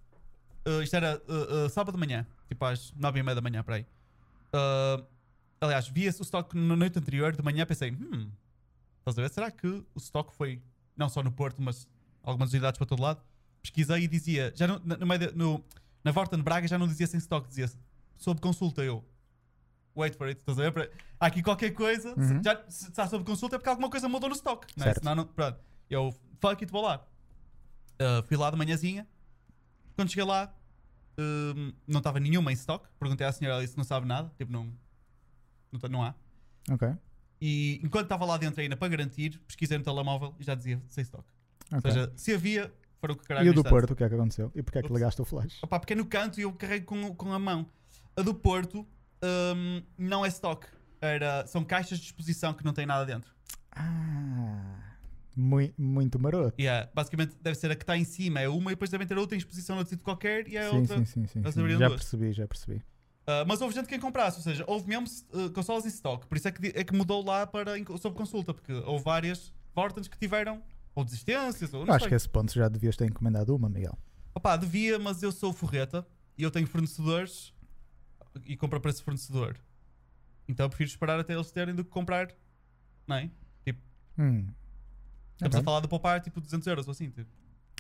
Uh, 0.65 0.83
isto 0.83 0.95
era 0.95 1.21
uh, 1.27 1.69
sábado 1.69 1.95
de 1.97 2.07
manhã, 2.07 2.25
tipo 2.47 2.65
às 2.65 2.93
nove 2.93 3.19
e 3.19 3.23
meia 3.25 3.35
da 3.35 3.41
manhã, 3.41 3.65
para 3.65 3.77
aí. 3.77 3.87
Aliás, 5.61 5.89
vi 5.89 6.05
esse- 6.05 6.21
o 6.21 6.23
stock 6.23 6.57
na 6.57 6.77
noite 6.77 6.97
anterior, 6.97 7.35
de 7.35 7.43
manhã, 7.43 7.67
pensei, 7.67 7.91
hum, 7.91 8.31
estás 9.01 9.19
a 9.19 9.23
ver? 9.23 9.31
Será 9.31 9.51
que 9.51 9.67
o 9.67 9.85
stock 9.97 10.33
foi 10.33 10.63
não 10.97 11.09
só 11.09 11.25
no 11.25 11.33
Porto, 11.33 11.61
mas 11.61 11.89
algumas 12.23 12.53
unidades 12.53 12.79
para 12.79 12.87
todo 12.87 13.03
lado? 13.03 13.21
Pesquisei 13.63 14.05
e 14.05 14.09
dizia, 14.09 14.53
já 14.55 14.69
no, 14.69 14.79
no 14.79 14.97
no, 15.35 15.65
na 16.07 16.13
Vorten 16.13 16.41
Braga 16.41 16.69
já 16.69 16.79
não 16.79 16.87
dizia 16.87 17.07
sem 17.07 17.19
stock, 17.19 17.49
dizia 17.49 17.69
sob 18.17 18.41
consulta. 18.41 18.83
Eu, 18.85 19.05
wait 19.97 20.15
for 20.17 20.29
it, 20.29 20.39
estás 20.41 20.57
a 20.59 20.71
ver? 20.71 20.93
Há 21.19 21.27
aqui 21.27 21.43
qualquer 21.43 21.73
coisa, 21.73 22.15
se- 22.15 22.33
Uhum. 22.35 22.43
já, 22.45 22.65
se 22.69 22.89
está 22.89 23.07
sob 23.09 23.25
consulta 23.25 23.57
é 23.57 23.59
porque 23.59 23.69
alguma 23.69 23.91
coisa 23.91 24.09
mudou 24.09 24.29
no 24.29 24.35
stock, 24.37 24.67
não 24.77 24.87
é? 24.87 24.95
Senão 24.95 25.15
não, 25.17 25.27
pronto. 25.27 25.59
Eu, 25.91 26.13
fuck 26.41 26.63
it, 26.63 26.71
vou 26.71 26.83
lá. 26.83 27.05
Uh, 28.01 28.23
fui 28.27 28.37
lá 28.37 28.51
de 28.51 28.57
manhãzinha. 28.57 29.07
Quando 29.97 30.11
cheguei 30.11 30.25
lá, 30.25 30.55
um, 31.19 31.73
não 31.89 31.99
estava 31.99 32.21
nenhuma 32.21 32.53
em 32.53 32.55
stock. 32.55 32.87
Perguntei 33.01 33.27
à 33.27 33.33
senhora, 33.33 33.55
ela 33.57 33.63
disse 33.63 33.75
que 33.75 33.79
não 33.79 33.85
sabe 33.85 34.07
nada. 34.07 34.31
Tipo, 34.39 34.53
não, 34.53 34.73
não, 35.73 35.81
tá- 35.81 35.89
não 35.89 36.03
há. 36.05 36.15
Ok. 36.71 36.89
E 37.41 37.81
enquanto 37.83 38.05
estava 38.05 38.25
lá 38.25 38.37
dentro 38.37 38.61
ainda 38.61 38.77
para 38.77 38.89
garantir, 38.89 39.41
pesquisei 39.47 39.77
no 39.77 39.83
telemóvel 39.85 40.35
e 40.39 40.45
já 40.45 40.55
dizia 40.55 40.81
sem 40.89 41.03
stock. 41.03 41.25
Ou 41.73 41.79
ok. 41.79 41.91
seja, 41.91 42.13
se 42.17 42.33
havia, 42.35 42.73
foram 43.01 43.15
o 43.15 43.19
caralho 43.19 43.47
E 43.47 43.51
o 43.51 43.55
no 43.55 43.63
do. 43.63 43.69
Porto, 43.69 43.93
o 43.93 43.97
que 43.97 44.05
é 44.05 44.09
que 44.09 44.15
aconteceu? 44.15 44.51
E 44.55 44.63
porquê 44.63 44.79
é 44.79 44.83
que 44.83 44.93
ligaste 44.93 45.21
o 45.21 45.25
flash? 45.25 45.63
Opa, 45.63 45.79
porque 45.79 45.93
é 45.93 45.97
no 45.97 46.07
canto 46.07 46.39
e 46.41 46.43
eu 46.43 46.53
carrego 46.53 46.87
com, 46.87 47.15
com 47.15 47.33
a 47.33 47.39
mão. 47.39 47.67
A 48.17 48.23
do 48.23 48.35
Porto 48.35 48.87
hum, 49.23 49.83
não 49.99 50.25
é 50.25 50.29
stock. 50.29 50.67
Era, 51.01 51.47
são 51.47 51.65
caixas 51.65 51.99
de 51.99 52.07
exposição 52.07 52.55
que 52.55 52.65
não 52.65 52.73
têm 52.73 52.87
nada 52.87 53.05
dentro. 53.05 53.31
Ah, 53.71 54.97
mui- 55.37 55.75
muito 55.77 56.19
maroto. 56.19 56.55
É, 56.59 56.89
basicamente 56.95 57.37
deve 57.41 57.57
ser 57.57 57.71
a 57.71 57.77
que 57.77 57.83
está 57.83 57.97
em 57.97 58.05
cima, 58.05 58.41
é 58.41 58.49
uma, 58.49 58.73
e 58.73 58.75
depois 58.75 58.91
devem 58.91 59.07
ter 59.07 59.19
outra 59.19 59.37
em 59.37 59.39
exposição 59.39 59.77
noutro 59.77 59.91
sítio 59.91 60.05
qualquer 60.05 60.49
e 60.49 60.57
é 60.57 60.71
sim, 60.71 60.77
outra. 60.77 60.97
sim, 60.99 61.05
sim, 61.05 61.27
sim, 61.27 61.43
sim. 61.43 61.69
Já 61.69 61.89
duas. 61.89 62.01
percebi, 62.01 62.33
já 62.33 62.49
percebi. 62.49 62.83
Ah, 63.27 63.45
mas 63.47 63.61
houve 63.61 63.75
gente 63.75 63.89
que 63.89 63.99
comprasse, 63.99 64.37
ou 64.39 64.43
seja, 64.43 64.65
houve 64.67 64.89
mesmo 64.89 65.07
uh, 65.33 65.51
consolas 65.51 65.85
em 65.85 65.89
stock. 65.89 66.27
Por 66.27 66.37
isso 66.37 66.49
é 66.49 66.53
que, 66.53 66.67
é 66.69 66.85
que 66.85 66.95
mudou 66.95 67.25
lá 67.25 67.47
para 67.47 67.73
sob 67.99 68.17
consulta, 68.17 68.55
porque 68.55 68.73
houve 68.73 69.05
várias 69.05 69.53
Vortons 69.75 70.09
que 70.09 70.17
tiveram 70.17 70.63
ou 70.97 71.05
desistências 71.05 71.73
ou 71.73 71.87
não 71.87 71.95
acho 71.95 72.05
sei. 72.05 72.09
que 72.09 72.15
a 72.15 72.17
esse 72.17 72.29
ponto 72.29 72.53
já 72.53 72.69
devias 72.69 72.97
ter 72.97 73.05
encomendado 73.05 73.55
uma, 73.55 73.69
Miguel. 73.69 73.97
Opa, 74.35 74.57
devia, 74.57 74.99
mas 74.99 75.23
eu 75.23 75.31
sou 75.31 75.53
forreta 75.53 76.05
e 76.37 76.43
eu 76.43 76.51
tenho 76.51 76.67
fornecedores 76.67 77.55
e 78.45 78.57
compro 78.57 78.81
para 78.81 78.91
esse 78.91 79.03
fornecedor. 79.03 79.57
Então 80.49 80.65
eu 80.67 80.71
prefiro 80.71 80.89
esperar 80.91 81.21
até 81.21 81.35
eles 81.35 81.53
terem 81.53 81.75
do 81.75 81.85
que 81.85 81.91
comprar, 81.91 82.35
não 83.07 83.17
é? 83.17 83.31
Hum. 84.19 84.47
Estamos 85.35 85.55
Ok, 85.57 85.61
a 85.61 85.63
falar 85.63 85.81
de 85.81 85.89
poupar 85.89 86.19
tipo 86.23 86.41
200 86.41 86.67
euros 86.67 86.87
ou 86.89 86.93
assim. 86.93 87.11
Tipo. 87.11 87.31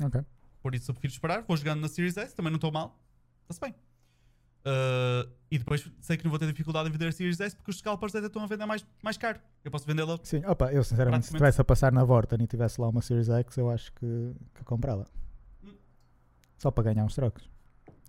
ok. 0.02 0.20
Por 0.60 0.74
isso 0.74 0.90
eu 0.90 0.94
prefiro 0.94 1.14
esperar, 1.14 1.42
vou 1.42 1.56
jogando 1.56 1.80
na 1.80 1.88
Series 1.88 2.16
S, 2.18 2.34
também 2.34 2.50
não 2.50 2.56
estou 2.56 2.70
mal, 2.70 3.00
está-se 3.42 3.60
bem. 3.60 3.74
Ah, 4.68 5.28
e 5.48 5.58
depois 5.58 5.88
sei 6.00 6.16
que 6.16 6.24
não 6.24 6.30
vou 6.30 6.40
ter 6.40 6.46
dificuldade 6.48 6.88
em 6.88 6.92
vender 6.92 7.06
a 7.06 7.12
Series 7.12 7.38
S 7.38 7.54
porque 7.54 7.70
os 7.70 7.78
scalpers 7.78 8.12
até 8.16 8.26
estão 8.26 8.42
a 8.42 8.46
vender 8.48 8.66
mais, 8.66 8.84
mais 9.00 9.16
caro. 9.16 9.38
Eu 9.64 9.70
posso 9.70 9.86
vendê-la. 9.86 10.18
Sim, 10.24 10.42
opa, 10.44 10.72
eu 10.72 10.82
sinceramente, 10.82 11.26
se 11.26 11.32
estivesse 11.32 11.60
a 11.60 11.64
passar 11.64 11.92
na 11.92 12.02
Vorten 12.02 12.42
e 12.42 12.46
tivesse 12.48 12.80
lá 12.80 12.88
uma 12.88 13.00
Series 13.00 13.28
X, 13.28 13.56
eu 13.58 13.70
acho 13.70 13.92
que, 13.92 14.32
que 14.54 14.64
comprava. 14.64 15.06
Hum. 15.64 15.72
Só 16.58 16.70
para 16.72 16.84
ganhar 16.92 17.04
uns 17.04 17.14
trocos. 17.14 17.48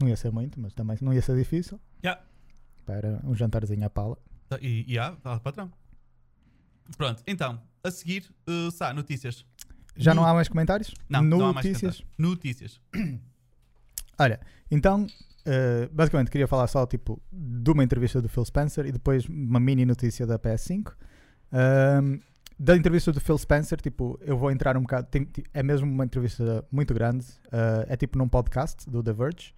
Não 0.01 0.07
ia 0.07 0.15
ser 0.17 0.31
muito, 0.31 0.59
mas 0.59 0.73
também 0.73 0.97
não 1.01 1.13
ia 1.13 1.21
ser 1.21 1.35
difícil. 1.37 1.79
Yeah. 2.03 2.21
Para 2.85 3.19
um 3.23 3.35
jantarzinho 3.35 3.85
à 3.85 3.89
pala. 3.89 4.17
Tá, 4.49 4.57
E, 4.61 4.83
e 4.87 4.97
há, 4.97 5.11
tá, 5.11 5.39
patrão. 5.39 5.71
Pronto, 6.97 7.21
então, 7.27 7.61
a 7.83 7.91
seguir, 7.91 8.25
uh, 8.49 8.71
Sá, 8.71 8.93
notícias. 8.93 9.45
Já 9.95 10.13
não 10.15 10.23
No- 10.23 10.29
há 10.29 10.33
mais 10.33 10.47
comentários? 10.47 10.93
Não, 11.09 11.21
não 11.21 11.45
há 11.47 11.53
mais 11.53 11.65
Notícias? 11.65 11.97
comentários. 12.01 12.07
Notícias. 12.17 12.81
Olha, 14.19 14.39
então, 14.71 15.05
eh, 15.47 15.89
basicamente 15.91 16.29
queria 16.29 16.47
falar 16.47 16.67
só 16.67 16.85
tipo 16.85 17.19
de 17.31 17.71
uma 17.71 17.83
entrevista 17.83 18.21
do 18.21 18.27
Phil 18.29 18.43
Spencer 18.45 18.85
e 18.85 18.91
depois 18.91 19.25
uma 19.27 19.59
mini 19.59 19.85
notícia 19.85 20.27
da 20.27 20.37
PS5. 20.37 20.93
Ahm, 21.51 22.19
da 22.59 22.75
entrevista 22.75 23.11
do 23.11 23.21
Phil 23.21 23.37
Spencer, 23.37 23.79
tipo, 23.79 24.19
eu 24.21 24.35
vou 24.37 24.51
entrar 24.51 24.75
um 24.77 24.81
bocado. 24.81 25.07
tem- 25.09 25.27
é 25.53 25.61
mesmo 25.63 25.87
uma 25.89 26.03
entrevista 26.05 26.65
muito 26.71 26.93
grande. 26.93 27.25
ah, 27.51 27.85
é 27.87 27.95
tipo 27.95 28.17
num 28.17 28.27
podcast 28.27 28.89
do 28.89 29.01
The 29.03 29.13
Verge. 29.13 29.53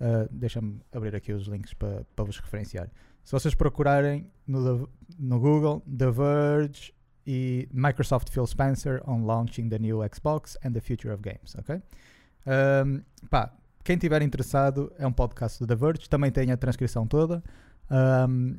Ah, 0.00 0.26
Deixa-me 0.30 0.80
abrir 0.92 1.14
aqui 1.14 1.32
os 1.32 1.46
links 1.46 1.72
para 1.74 2.04
para 2.14 2.24
vos 2.24 2.38
referenciar. 2.38 2.90
Se 3.24 3.32
vocês 3.32 3.54
procurarem 3.54 4.26
no, 4.46 4.88
no 5.18 5.38
Google 5.40 5.80
The 5.96 6.10
Verge 6.10 6.92
e 7.26 7.68
Microsoft 7.72 8.30
Phil 8.30 8.46
Spencer 8.46 9.00
on 9.06 9.24
launching 9.24 9.68
the 9.68 9.78
new 9.78 9.98
Xbox 9.98 10.56
and 10.64 10.72
the 10.72 10.80
future 10.80 11.12
of 11.14 11.22
games, 11.22 11.54
ok? 11.56 11.80
Ahm, 12.46 13.02
pá, 13.30 13.52
quem 13.82 13.96
tiver 13.96 14.22
interessado, 14.22 14.92
é 14.98 15.06
um 15.06 15.12
podcast 15.12 15.58
do 15.58 15.66
The 15.66 15.74
Verge, 15.74 16.08
também 16.08 16.30
tem 16.30 16.52
a 16.52 16.56
transcrição 16.56 17.06
toda. 17.06 17.42
Ahm, 17.88 18.58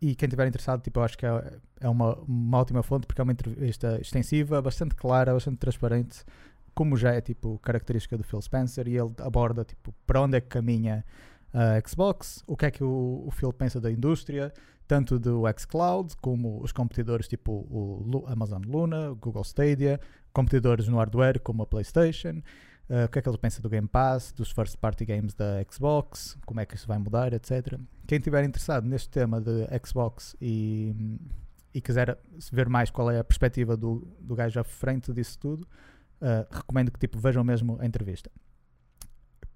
e 0.00 0.14
quem 0.14 0.28
tiver 0.28 0.46
interessado, 0.48 0.82
tipo, 0.82 0.98
eu 0.98 1.04
acho 1.04 1.16
que 1.16 1.24
é, 1.24 1.58
é 1.80 1.88
uma, 1.88 2.16
uma 2.26 2.58
ótima 2.58 2.82
fonte 2.82 3.06
porque 3.06 3.20
é 3.20 3.24
uma 3.24 3.32
entrevista 3.32 4.00
extensiva, 4.00 4.60
bastante 4.60 4.94
clara, 4.96 5.32
bastante 5.32 5.58
transparente, 5.58 6.24
como 6.74 6.96
já 6.96 7.12
é 7.12 7.20
tipo 7.20 7.58
característica 7.60 8.16
do 8.16 8.24
Phil 8.24 8.42
Spencer, 8.42 8.88
e 8.88 8.98
ele 8.98 9.12
aborda 9.18 9.64
tipo 9.64 9.94
para 10.06 10.20
onde 10.20 10.36
é 10.36 10.40
que 10.40 10.48
caminha 10.48 11.04
a 11.52 11.88
Xbox, 11.88 12.42
o 12.46 12.56
que 12.56 12.66
é 12.66 12.70
que 12.70 12.82
o, 12.82 13.24
o 13.26 13.30
Phil 13.30 13.52
pensa 13.52 13.80
da 13.80 13.92
indústria, 13.92 14.52
tanto 14.88 15.18
do 15.18 15.44
xCloud 15.56 16.16
como 16.16 16.60
os 16.62 16.72
competidores 16.72 17.28
tipo 17.28 17.52
o 17.52 18.24
Amazon 18.26 18.62
Luna, 18.66 19.12
o 19.12 19.16
Google 19.16 19.42
Stadia, 19.42 20.00
competidores 20.32 20.88
no 20.88 20.96
hardware 20.96 21.40
como 21.40 21.62
a 21.62 21.66
PlayStation, 21.66 22.42
Uh, 22.88 23.06
o 23.06 23.08
que 23.08 23.18
é 23.18 23.22
que 23.22 23.28
ele 23.28 23.38
pensa 23.38 23.62
do 23.62 23.70
Game 23.70 23.88
Pass, 23.88 24.32
dos 24.32 24.50
first 24.50 24.76
party 24.76 25.04
games 25.04 25.34
da 25.34 25.64
Xbox, 25.70 26.36
como 26.44 26.60
é 26.60 26.66
que 26.66 26.74
isso 26.74 26.86
vai 26.86 26.98
mudar, 26.98 27.32
etc. 27.32 27.78
Quem 28.06 28.18
estiver 28.18 28.44
interessado 28.44 28.86
neste 28.86 29.08
tema 29.08 29.40
de 29.40 29.66
Xbox 29.86 30.36
e, 30.40 30.94
e 31.72 31.80
quiser 31.80 32.18
ver 32.52 32.68
mais 32.68 32.90
qual 32.90 33.10
é 33.10 33.18
a 33.18 33.24
perspectiva 33.24 33.76
do, 33.76 34.06
do 34.20 34.34
gajo 34.34 34.60
à 34.60 34.64
frente 34.64 35.12
disso 35.12 35.38
tudo, 35.38 35.62
uh, 36.20 36.46
recomendo 36.50 36.90
que 36.90 36.98
tipo, 36.98 37.18
vejam 37.18 37.42
mesmo 37.42 37.78
a 37.80 37.86
entrevista. 37.86 38.30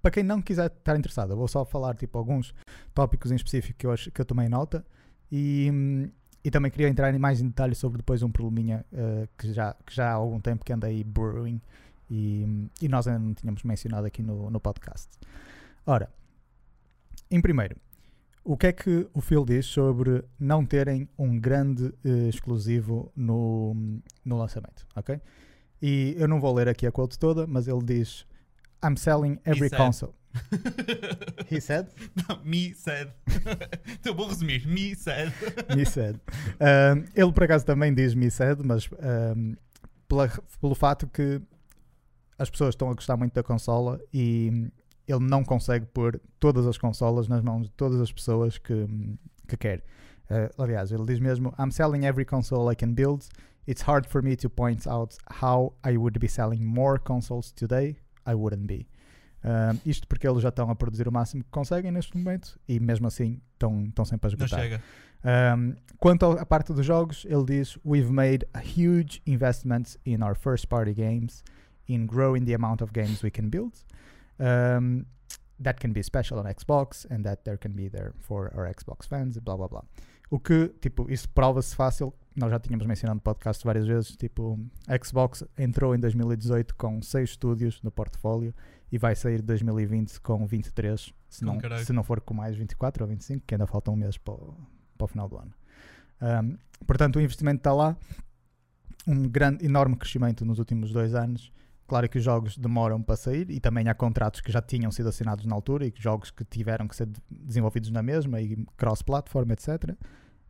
Para 0.01 0.11
quem 0.11 0.23
não 0.23 0.41
quiser 0.41 0.67
estar 0.67 0.97
interessado, 0.97 1.33
eu 1.33 1.37
vou 1.37 1.47
só 1.47 1.65
falar 1.65 1.95
tipo, 1.95 2.17
alguns 2.17 2.55
tópicos 2.93 3.31
em 3.31 3.35
específico 3.35 3.77
que 3.77 3.87
eu, 3.87 3.93
que 4.13 4.21
eu 4.21 4.25
tomei 4.25 4.47
nota 4.47 4.85
e, 5.31 5.69
e 6.43 6.49
também 6.49 6.71
queria 6.71 6.87
entrar 6.87 7.13
em 7.13 7.19
mais 7.19 7.41
em 7.41 7.47
detalhe 7.47 7.75
sobre 7.75 7.97
depois 7.97 8.23
um 8.23 8.31
probleminha 8.31 8.85
uh, 8.93 9.27
que, 9.37 9.51
já, 9.53 9.75
que 9.85 9.93
já 9.93 10.09
há 10.09 10.13
algum 10.13 10.39
tempo 10.39 10.63
que 10.63 10.71
anda 10.71 10.87
aí 10.87 11.03
brewing 11.03 11.61
e, 12.09 12.69
e 12.81 12.87
nós 12.87 13.07
ainda 13.07 13.19
não 13.19 13.33
tínhamos 13.33 13.63
mencionado 13.63 14.05
aqui 14.07 14.21
no, 14.21 14.49
no 14.49 14.59
podcast. 14.59 15.07
Ora, 15.85 16.09
em 17.29 17.41
primeiro, 17.41 17.75
o 18.43 18.55
que 18.55 18.67
é 18.67 18.71
que 18.71 19.07
o 19.13 19.19
Phil 19.21 19.43
diz 19.43 19.65
sobre 19.65 20.23
não 20.39 20.65
terem 20.65 21.09
um 21.17 21.37
grande 21.39 21.93
eh, 22.05 22.29
exclusivo 22.29 23.11
no, 23.15 23.75
no 24.23 24.37
lançamento, 24.37 24.87
ok? 24.95 25.19
E 25.81 26.15
eu 26.17 26.27
não 26.27 26.39
vou 26.39 26.53
ler 26.55 26.69
aqui 26.69 26.87
a 26.87 26.91
quote 26.91 27.19
toda, 27.19 27.45
mas 27.45 27.67
ele 27.67 27.83
diz 27.83 28.25
I'm 28.83 28.95
selling 28.95 29.39
every 29.45 29.69
console. 29.69 30.13
He 31.51 31.59
said? 31.59 31.87
Não, 32.27 32.43
me 32.43 32.73
said. 32.73 33.09
então 33.99 34.15
vou 34.15 34.27
resumir. 34.27 34.65
Me 34.67 34.95
said. 34.95 35.33
Me 35.75 35.85
said. 35.85 36.15
Um, 36.61 37.03
ele 37.15 37.31
por 37.33 37.43
acaso 37.43 37.65
também 37.65 37.93
diz 37.93 38.13
me 38.13 38.29
said, 38.29 38.59
mas 38.63 38.87
um, 39.35 39.55
pela- 40.07 40.29
pelo 40.61 40.75
fato 40.75 41.07
que 41.07 41.41
as 42.37 42.49
pessoas 42.49 42.69
estão 42.69 42.89
a 42.89 42.93
gostar 42.93 43.17
muito 43.17 43.33
da 43.33 43.43
consola 43.43 43.99
e 44.13 44.69
ele 45.07 45.19
não 45.25 45.43
consegue 45.43 45.85
pôr 45.85 46.19
todas 46.39 46.65
as 46.67 46.77
consolas 46.77 47.27
nas 47.27 47.41
mãos 47.41 47.63
de 47.67 47.71
todas 47.71 47.99
as 48.01 48.11
pessoas 48.11 48.57
que, 48.57 48.85
que 49.47 49.57
quer. 49.57 49.79
Uh, 50.29 50.61
aliás, 50.61 50.91
ele 50.91 51.05
diz 51.05 51.19
mesmo: 51.19 51.53
I'm 51.57 51.71
selling 51.71 52.05
every 52.05 52.25
console 52.25 52.71
I 52.71 52.75
can 52.75 52.93
build. 52.93 53.25
It's 53.67 53.81
hard 53.81 54.05
for 54.07 54.21
me 54.21 54.35
to 54.37 54.49
point 54.49 54.87
out 54.87 55.15
how 55.41 55.73
I 55.85 55.97
would 55.97 56.19
be 56.19 56.27
selling 56.27 56.63
more 56.63 56.99
consoles 56.99 57.51
today. 57.51 57.97
I 58.25 58.33
wouldn't 58.33 58.65
be. 58.67 58.87
Um, 59.43 59.79
isto 59.85 60.07
porque 60.07 60.27
eles 60.27 60.41
já 60.41 60.49
estão 60.49 60.69
a 60.69 60.75
produzir 60.75 61.07
o 61.07 61.11
máximo 61.11 61.43
que 61.43 61.49
conseguem 61.51 61.91
neste 61.91 62.17
momento 62.17 62.59
e 62.67 62.79
mesmo 62.79 63.07
assim 63.07 63.39
estão, 63.53 63.85
estão 63.85 64.03
sempre 64.03 64.27
a 64.27 64.35
Não 64.37 64.45
esgotar. 64.45 64.59
chega. 64.65 64.81
Um, 65.55 65.75
quanto 65.99 66.25
ao- 66.25 66.37
à 66.39 66.45
parte 66.45 66.73
dos 66.73 66.85
jogos, 66.85 67.25
ele 67.29 67.45
diz: 67.45 67.77
We've 67.85 68.11
made 68.11 68.45
a 68.53 68.59
huge 68.59 69.21
investment 69.25 69.95
in 70.05 70.21
our 70.23 70.35
first 70.35 70.67
party 70.67 70.93
games, 70.93 71.43
in 71.87 72.05
growing 72.05 72.45
the 72.45 72.53
amount 72.53 72.83
of 72.83 72.91
games 72.93 73.23
we 73.23 73.31
can 73.31 73.49
build. 73.49 73.73
Um, 74.39 75.05
that 75.59 75.79
can 75.79 75.91
be 75.91 76.03
special 76.03 76.39
on 76.39 76.45
Xbox 76.45 77.05
and 77.09 77.23
that 77.23 77.43
there 77.43 77.57
can 77.57 77.71
be 77.71 77.89
there 77.89 78.13
for 78.19 78.51
our 78.55 78.71
Xbox 78.73 79.07
fans, 79.07 79.37
blá 79.39 79.57
blá 79.57 79.67
blá. 79.67 79.83
O 80.29 80.39
que, 80.39 80.67
tipo, 80.81 81.09
isso 81.09 81.29
prova-se 81.29 81.73
fácil. 81.75 82.13
Nós 82.35 82.51
já 82.51 82.59
tínhamos 82.59 82.85
mencionado 82.85 83.15
no 83.15 83.21
podcast 83.21 83.63
várias 83.63 83.87
vezes. 83.87 84.15
Tipo, 84.17 84.59
a 84.85 85.03
Xbox 85.03 85.43
entrou 85.57 85.95
em 85.95 85.99
2018 85.99 86.75
com 86.75 87.01
6 87.01 87.29
estúdios 87.29 87.81
no 87.81 87.89
portfólio 87.89 88.53
e 88.91 88.97
vai 88.97 89.15
sair 89.15 89.37
de 89.37 89.43
2020 89.43 90.19
com 90.21 90.45
23, 90.45 91.13
se 91.29 91.45
não, 91.45 91.57
caralho. 91.57 91.85
se 91.85 91.93
não 91.93 92.03
for 92.03 92.19
com 92.21 92.33
mais 92.33 92.55
24 92.55 93.03
ou 93.03 93.09
25, 93.09 93.45
que 93.45 93.55
ainda 93.55 93.65
falta 93.67 93.89
um 93.89 93.95
mês 93.95 94.17
para 94.17 94.33
o, 94.33 94.53
para 94.97 95.05
o 95.05 95.07
final 95.07 95.29
do 95.29 95.37
ano. 95.37 95.53
Um, 96.21 96.57
portanto, 96.85 97.17
o 97.17 97.21
investimento 97.21 97.59
está 97.59 97.73
lá, 97.73 97.95
um 99.07 99.27
grande, 99.27 99.65
enorme 99.65 99.95
crescimento 99.95 100.45
nos 100.45 100.59
últimos 100.59 100.91
dois 100.91 101.15
anos. 101.15 101.51
Claro 101.87 102.09
que 102.09 102.17
os 102.17 102.23
jogos 102.23 102.57
demoram 102.57 103.01
para 103.01 103.15
sair 103.15 103.49
e 103.49 103.59
também 103.59 103.87
há 103.87 103.93
contratos 103.95 104.41
que 104.41 104.51
já 104.51 104.61
tinham 104.61 104.91
sido 104.91 105.07
assinados 105.09 105.45
na 105.45 105.55
altura 105.55 105.85
e 105.87 105.93
jogos 105.97 106.29
que 106.31 106.43
tiveram 106.43 106.87
que 106.87 106.95
ser 106.95 107.05
de- 107.07 107.21
desenvolvidos 107.29 107.89
na 107.91 108.03
mesma 108.03 108.41
e 108.41 108.57
cross-platform, 108.75 109.51
etc. 109.51 109.95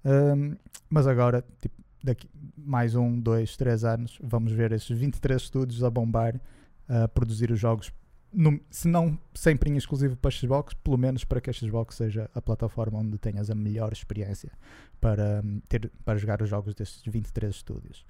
Um, 0.03 0.55
mas 0.89 1.05
agora, 1.05 1.45
tipo, 1.61 1.75
daqui 2.03 2.27
mais 2.57 2.95
um, 2.95 3.19
dois, 3.19 3.55
três 3.55 3.83
anos, 3.83 4.17
vamos 4.23 4.51
ver 4.51 4.71
esses 4.71 4.89
23 4.89 5.41
estúdios 5.41 5.83
a 5.83 5.89
bombar, 5.91 6.39
a 6.87 7.07
produzir 7.07 7.51
os 7.51 7.59
jogos, 7.59 7.91
no- 8.33 8.59
se 8.71 8.87
não 8.87 9.17
sempre 9.33 9.69
em 9.69 9.77
exclusivo 9.77 10.15
para 10.15 10.31
Xbox, 10.31 10.73
pelo 10.73 10.97
menos 10.97 11.23
para 11.23 11.39
que 11.39 11.49
a 11.49 11.53
Xbox 11.53 11.95
seja 11.95 12.29
a 12.33 12.41
plataforma 12.41 12.97
onde 12.99 13.17
tenhas 13.19 13.49
a 13.51 13.55
melhor 13.55 13.91
experiência 13.93 14.51
para, 14.99 15.41
hum, 15.45 15.61
ter, 15.69 15.91
para 16.03 16.17
jogar 16.17 16.41
os 16.41 16.49
jogos 16.49 16.73
destes 16.73 17.03
23 17.05 17.53
estúdios. 17.53 18.03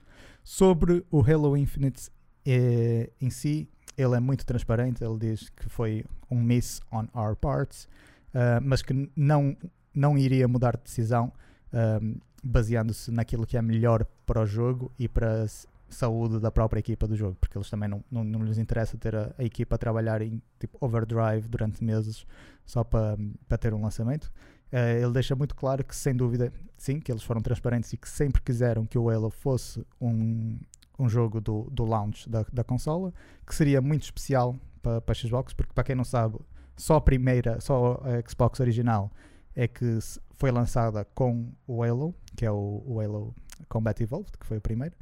Sobre 0.43 1.03
o 1.11 1.21
Halo 1.21 1.57
Infinite 1.57 2.09
eh, 2.49 3.09
em 3.19 3.29
si, 3.29 3.69
ele 3.97 4.15
é 4.15 4.19
muito 4.19 4.45
transparente. 4.45 5.03
Ele 5.03 5.17
diz 5.17 5.49
que 5.49 5.67
foi 5.67 6.05
um 6.31 6.41
miss 6.41 6.81
on 6.91 7.07
our 7.13 7.35
parts, 7.35 7.89
uh, 8.33 8.61
mas 8.61 8.81
que 8.81 9.11
não, 9.15 9.57
não 9.93 10.17
iria 10.17 10.47
mudar 10.47 10.77
de 10.77 10.83
decisão 10.83 11.33
um, 11.73 12.15
baseando-se 12.43 13.11
naquilo 13.11 13.45
que 13.45 13.57
é 13.57 13.61
melhor 13.61 14.05
para 14.25 14.41
o 14.41 14.45
jogo 14.45 14.91
e 14.97 15.07
para 15.07 15.43
a 15.43 15.47
saúde 15.89 16.39
da 16.39 16.51
própria 16.51 16.79
equipa 16.79 17.07
do 17.07 17.15
jogo, 17.15 17.37
porque 17.39 17.57
eles 17.57 17.69
também 17.69 17.89
não, 17.89 18.03
não, 18.11 18.23
não 18.23 18.43
lhes 18.43 18.57
interessa 18.57 18.97
ter 18.97 19.15
a, 19.15 19.33
a, 19.37 19.43
equipa 19.43 19.75
a 19.75 19.77
trabalhar 19.77 20.21
em 20.21 20.41
tipo 20.59 20.77
overdrive 20.79 21.47
durante 21.47 21.83
meses 21.83 22.25
só 22.65 22.83
para, 22.83 23.17
para 23.47 23.57
ter 23.57 23.73
um 23.73 23.81
lançamento. 23.81 24.25
Uh, 24.71 25.01
ele 25.01 25.11
deixa 25.11 25.35
muito 25.35 25.55
claro 25.55 25.83
que, 25.83 25.95
sem 25.95 26.13
dúvida, 26.13 26.51
sim, 26.77 26.99
que 26.99 27.11
eles 27.11 27.23
foram 27.23 27.41
transparentes 27.41 27.91
e 27.93 27.97
que 27.97 28.07
sempre 28.07 28.41
quiseram 28.41 28.85
que 28.85 28.97
o 28.97 29.09
Halo 29.09 29.29
fosse 29.29 29.85
um, 29.99 30.57
um 30.99 31.07
jogo 31.07 31.39
do, 31.39 31.69
do 31.71 31.85
launch 31.85 32.29
da, 32.29 32.45
da 32.51 32.63
consola, 32.63 33.13
que 33.45 33.55
seria 33.55 33.81
muito 33.81 34.03
especial 34.03 34.55
para, 34.81 35.01
para 35.01 35.13
a 35.13 35.15
Xbox, 35.15 35.53
porque 35.53 35.73
para 35.73 35.83
quem 35.83 35.95
não 35.95 36.03
sabe, 36.03 36.39
só 36.75 36.95
a 36.95 37.01
primeira, 37.01 37.59
só 37.59 38.01
a 38.03 38.29
Xbox 38.29 38.59
original 38.59 39.11
é 39.55 39.67
que 39.67 39.99
foi 40.35 40.51
lançada 40.51 41.03
com 41.15 41.51
o 41.65 41.83
Halo, 41.83 42.13
que 42.35 42.45
é 42.45 42.51
o, 42.51 42.83
o 42.85 43.01
Halo 43.01 43.35
Combat 43.67 44.01
Evolved, 44.01 44.37
que 44.39 44.45
foi 44.45 44.57
o 44.57 44.61
primeiro, 44.61 44.95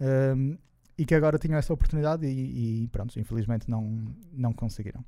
um, 0.00 0.56
e 0.98 1.04
que 1.04 1.14
agora 1.14 1.38
tinham 1.38 1.58
essa 1.58 1.72
oportunidade 1.72 2.26
e, 2.26 2.84
e 2.84 2.88
pronto, 2.88 3.18
infelizmente 3.18 3.70
não, 3.70 4.04
não 4.32 4.52
conseguiram. 4.52 5.04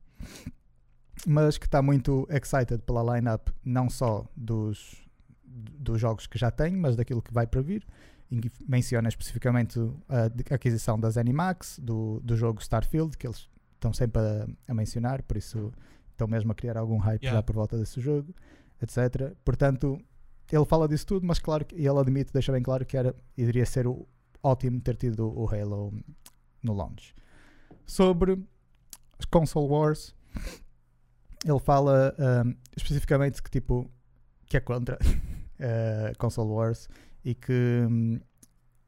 Mas 1.27 1.59
que 1.59 1.67
está 1.67 1.83
muito 1.83 2.27
excited 2.31 2.79
pela 2.83 3.17
lineup, 3.17 3.49
não 3.65 3.91
só 3.91 4.25
dos, 4.37 5.03
dos 5.45 6.01
jogos 6.01 6.27
que 6.27 6.39
já 6.39 6.51
tem, 6.51 6.77
mas 6.77 6.97
daquilo 6.97 7.23
que 7.23 7.33
vai 7.33 7.47
para 7.47 7.61
vir. 7.61 7.87
E 8.31 8.41
menciona 8.69 9.09
especificamente 9.09 9.79
a 10.09 10.55
aquisição 10.55 11.01
das 11.01 11.17
Animax, 11.17 11.79
do, 11.83 12.21
do 12.21 12.37
jogo 12.37 12.61
Starfield, 12.61 13.17
que 13.17 13.27
eles 13.27 13.49
estão 13.75 13.93
sempre 13.93 14.21
a, 14.21 14.47
a 14.69 14.75
mencionar, 14.75 15.23
por 15.23 15.37
isso 15.37 15.73
estão 16.11 16.29
mesmo 16.29 16.53
a 16.53 16.55
criar 16.55 16.77
algum 16.77 16.99
hype 16.99 17.23
yeah. 17.23 17.39
já 17.39 17.43
por 17.43 17.55
volta 17.55 17.79
desse 17.79 18.01
jogo 18.01 18.35
etc. 18.83 19.35
Portanto, 19.45 20.01
ele 20.51 20.65
fala 20.65 20.89
disso 20.89 21.07
tudo, 21.07 21.27
mas 21.27 21.39
claro 21.39 21.65
que 21.65 21.75
ele 21.75 21.99
admite, 21.99 22.33
deixa 22.33 22.53
bem 22.53 22.63
claro 22.63 22.85
que 22.87 22.97
era, 22.97 23.15
iria 23.37 23.67
ser 23.67 23.87
o, 23.87 24.07
ótimo 24.43 24.81
ter 24.81 24.97
tido 24.97 25.29
o 25.29 25.49
Halo 25.49 25.93
no 26.63 26.73
launch. 26.73 27.15
Sobre 27.85 28.39
as 29.19 29.25
console 29.25 29.69
wars, 29.69 30.15
ele 31.45 31.61
fala 31.61 32.15
um, 32.19 32.55
especificamente 32.77 33.43
que 33.43 33.51
tipo 33.51 33.91
que 34.47 34.57
é 34.57 34.61
contra 34.61 34.97
uh, 34.97 36.17
console 36.19 36.51
wars 36.51 36.89
e 37.29 37.35
que 37.35 37.87
um, 37.87 38.19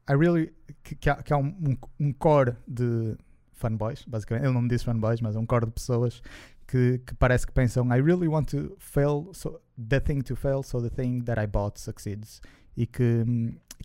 I 0.09 0.15
really 0.15 0.51
que, 0.83 0.95
que, 0.95 1.09
há, 1.11 1.21
que 1.21 1.31
há 1.31 1.37
um, 1.37 1.45
um, 1.45 1.77
um, 1.99 2.13
core 2.13 2.55
de 2.67 3.15
fanboys, 3.53 4.03
basicamente. 4.07 4.45
Ele 4.45 4.53
não 4.53 4.63
me 4.63 4.67
disse 4.67 4.83
fanboys, 4.83 5.21
mas 5.21 5.35
é 5.35 5.39
um 5.39 5.45
core 5.45 5.67
de 5.67 5.73
pessoas 5.73 6.23
que, 6.65 6.97
que, 7.05 7.13
parece 7.13 7.45
que 7.45 7.53
pensam 7.53 7.85
I 7.93 8.01
really 8.01 8.27
want 8.27 8.49
to 8.49 8.75
fail 8.79 9.29
so 9.31 9.61
the 9.77 9.99
thing 9.99 10.21
to 10.21 10.35
fail 10.35 10.63
so 10.63 10.81
the 10.81 10.89
thing 10.89 11.21
that 11.21 11.39
I 11.39 11.45
bought 11.45 11.79
succeeds 11.79 12.41
e 12.75 12.87
que, 12.87 13.23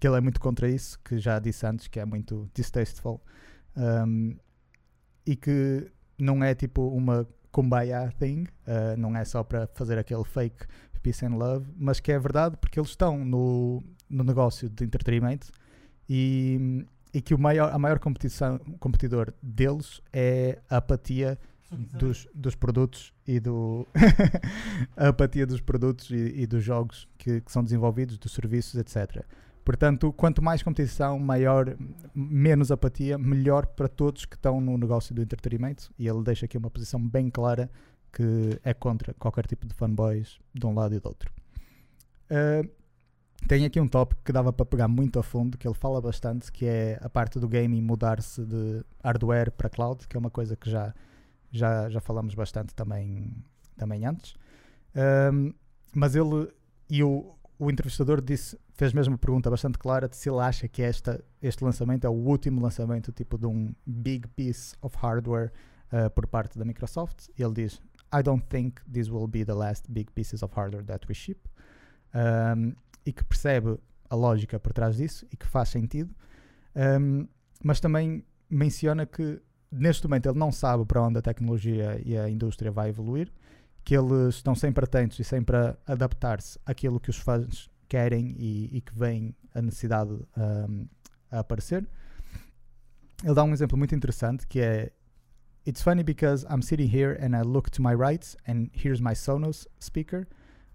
que 0.01 0.09
ele 0.09 0.17
é 0.17 0.21
muito 0.23 0.41
contra 0.41 0.69
isso 0.71 0.99
que 1.05 1.19
já 1.19 1.39
disse 1.39 1.67
antes 1.67 1.89
que 1.89 2.01
é 2.01 2.07
muito 2.07 2.49
distasteful 2.55 3.21
um, 3.77 4.37
e 5.27 5.37
que 5.37 5.91
não 6.19 6.43
é 6.43 6.55
tipo 6.55 6.89
uma 6.89 7.29
kumbaya 7.51 8.11
thing 8.19 8.45
uh, 8.69 8.97
não 8.97 9.17
é 9.17 9.25
só 9.25 9.43
para 9.43 9.67
fazer 9.75 9.99
aquele 9.99 10.25
fake 10.25 10.65
peace 11.03 11.27
and 11.27 11.37
love 11.37 11.69
mas 11.77 12.01
que 12.01 12.13
é 12.13 12.19
verdade 12.19 12.57
porque 12.57 12.79
eles 12.79 12.91
estão 12.91 13.25
no, 13.25 13.83
no 14.09 14.25
negócio 14.25 14.69
de 14.69 14.85
entretenimento 14.85 15.51
e, 16.09 16.85
e 17.13 17.21
que 17.21 17.35
o 17.35 17.39
maior, 17.39 17.73
a 17.73 17.79
maior 17.79 17.99
competição, 17.99 18.59
competidor 18.79 19.33
deles 19.43 20.01
é 20.13 20.59
a 20.69 20.77
apatia 20.79 21.39
dos, 21.71 22.29
dos 22.35 22.55
produtos 22.55 23.13
e 23.27 23.41
do 23.41 23.87
a 24.97 25.09
apatia 25.09 25.47
dos 25.47 25.61
produtos 25.61 26.11
e, 26.11 26.43
e 26.43 26.47
dos 26.47 26.63
jogos 26.63 27.09
que, 27.19 27.41
que, 27.41 27.51
são 27.51 27.63
desenvolvidos, 27.63 28.19
dos 28.19 28.33
serviços, 28.33 28.77
etc. 28.77 29.25
Portanto, 29.65 30.13
quanto 30.13 30.41
mais 30.41 30.63
competição, 30.63 31.19
maior, 31.19 31.77
menos 32.15 32.71
apatia, 32.71 33.19
melhor 33.19 33.67
para 33.67 33.89
todos 33.89 34.25
que 34.25 34.37
estão 34.37 34.61
no 34.61 34.79
negócio 34.79 35.13
do 35.13 35.21
entretenimento. 35.21 35.93
E 35.99 36.07
ele 36.07 36.23
deixa 36.23 36.47
aqui 36.47 36.57
uma 36.57 36.71
posição 36.71 37.01
bem 37.01 37.29
clara 37.29 37.69
que 38.13 38.61
é 38.63 38.73
contra 38.73 39.13
qualquer 39.15 39.45
tipo 39.47 39.67
de 39.67 39.75
fanboys 39.75 40.39
de 40.55 40.65
um 40.65 40.73
lado 40.73 40.95
e 40.95 41.01
do 41.01 41.09
outro. 41.09 41.33
Uh, 42.31 42.71
tem 43.47 43.65
aqui 43.65 43.81
um 43.81 43.89
tópico 43.89 44.23
que 44.25 44.33
dava 44.33 44.53
para 44.53 44.67
pegar 44.67 44.89
muito 44.89 45.19
a 45.19 45.23
fundo, 45.23 45.57
que 45.57 45.67
ele 45.67 45.75
fala 45.75 46.01
bastante, 46.01 46.51
que 46.51 46.67
é 46.67 46.99
a 47.01 47.09
parte 47.09 47.39
do 47.39 47.49
gaming 47.49 47.83
mudar-se 47.83 48.45
de 48.45 48.85
hardware 49.03 49.51
para 49.51 49.69
cloud, 49.69 50.07
que 50.09 50.17
é 50.17 50.21
uma 50.21 50.31
coisa 50.31 50.57
que 50.57 50.71
já 50.71 50.95
já, 51.57 51.89
já 51.89 52.01
falamos 52.01 52.35
bastante 52.35 52.75
também, 52.75 53.33
também 53.77 54.05
antes. 54.05 54.35
Um, 55.33 55.53
mas 55.95 56.15
ele 56.15 56.53
e 56.89 57.03
o, 57.03 57.35
o 57.59 57.71
entrevistador 57.71 58.21
disse, 58.21 58.59
fez 58.75 58.93
mesmo 58.93 59.13
uma 59.13 59.19
pergunta 59.19 59.51
bastante 59.51 59.79
clara 59.79 60.09
de 60.09 60.17
se 60.17 60.29
ele 60.29 60.41
acha 60.41 60.69
que 60.69 60.83
esta, 60.83 61.25
este 61.43 61.65
lançamento 61.65 62.07
é 62.07 62.11
o 62.11 62.13
último 62.13 62.61
lançamento 62.61 63.13
tipo 63.13 63.39
de 63.39 63.47
um 63.47 63.75
big 63.87 64.29
piece 64.29 64.77
of 64.83 64.97
hardware 64.99 65.53
uh, 65.93 66.11
por 66.11 66.27
parte 66.27 66.59
da 66.59 66.65
Microsoft. 66.65 67.29
E 67.37 67.43
ele 67.43 67.55
diz: 67.55 67.81
I 68.15 68.23
don't 68.23 68.45
think 68.49 68.81
this 68.91 69.09
will 69.09 69.27
be 69.27 69.45
the 69.45 69.55
last 69.55 69.91
big 69.91 70.13
pieces 70.13 70.43
of 70.43 70.55
hardware 70.55 70.85
that 70.85 71.07
we 71.09 71.15
ship. 71.15 71.49
Um, 72.15 72.75
e 73.07 73.13
que 73.13 73.25
percebe 73.25 73.79
a 74.11 74.15
lógica 74.15 74.59
por 74.59 74.73
trás 74.73 74.97
disso 74.97 75.27
e 75.33 75.37
que 75.37 75.47
faz 75.47 75.69
sentido. 75.69 76.15
Um, 76.75 77.27
mas 77.63 77.81
também 77.81 78.25
menciona 78.51 79.07
que 79.07 79.41
neste 79.71 80.07
momento 80.07 80.29
ele 80.29 80.39
não 80.39 80.53
sabe 80.53 80.85
para 80.85 81.03
onde 81.03 81.19
a 81.19 81.23
tecnologia 81.23 82.01
e 82.05 82.19
a 82.19 82.29
indústria 82.29 82.71
vai 82.71 82.91
evoluir, 82.91 83.33
que 83.85 83.97
eles 83.97 84.37
estão 84.37 84.55
sempre 84.55 84.85
atentos 84.85 85.19
e 85.19 85.25
sempre 85.25 85.57
a 85.57 85.77
adaptar-se 85.87 86.59
àquilo 86.67 87.01
que 87.01 87.11
os 87.11 87.17
fãs 87.17 87.71
querem 87.89 88.35
e, 88.39 88.77
e 88.77 88.81
que 88.81 88.97
vem 88.99 89.35
a 89.55 89.63
necessidade 89.63 90.13
um, 90.37 90.87
a 91.31 91.39
aparecer. 91.39 91.89
Ele 93.25 93.35
dá 93.35 93.45
um 93.45 93.53
exemplo 93.53 93.79
muito 93.79 93.95
interessante 93.95 94.47
que 94.47 94.61
é 94.61 94.93
It's 95.67 95.83
funny 95.83 96.05
because 96.05 96.47
I'm 96.49 96.63
sitting 96.63 96.87
here 96.87 97.19
and 97.21 97.37
I 97.37 97.43
look 97.43 97.71
to 97.73 97.83
my 97.83 97.93
right 97.93 98.37
and 98.47 98.71
here's 98.73 99.01
my 99.01 99.15
Sonos 99.15 99.67
speaker, 99.81 100.27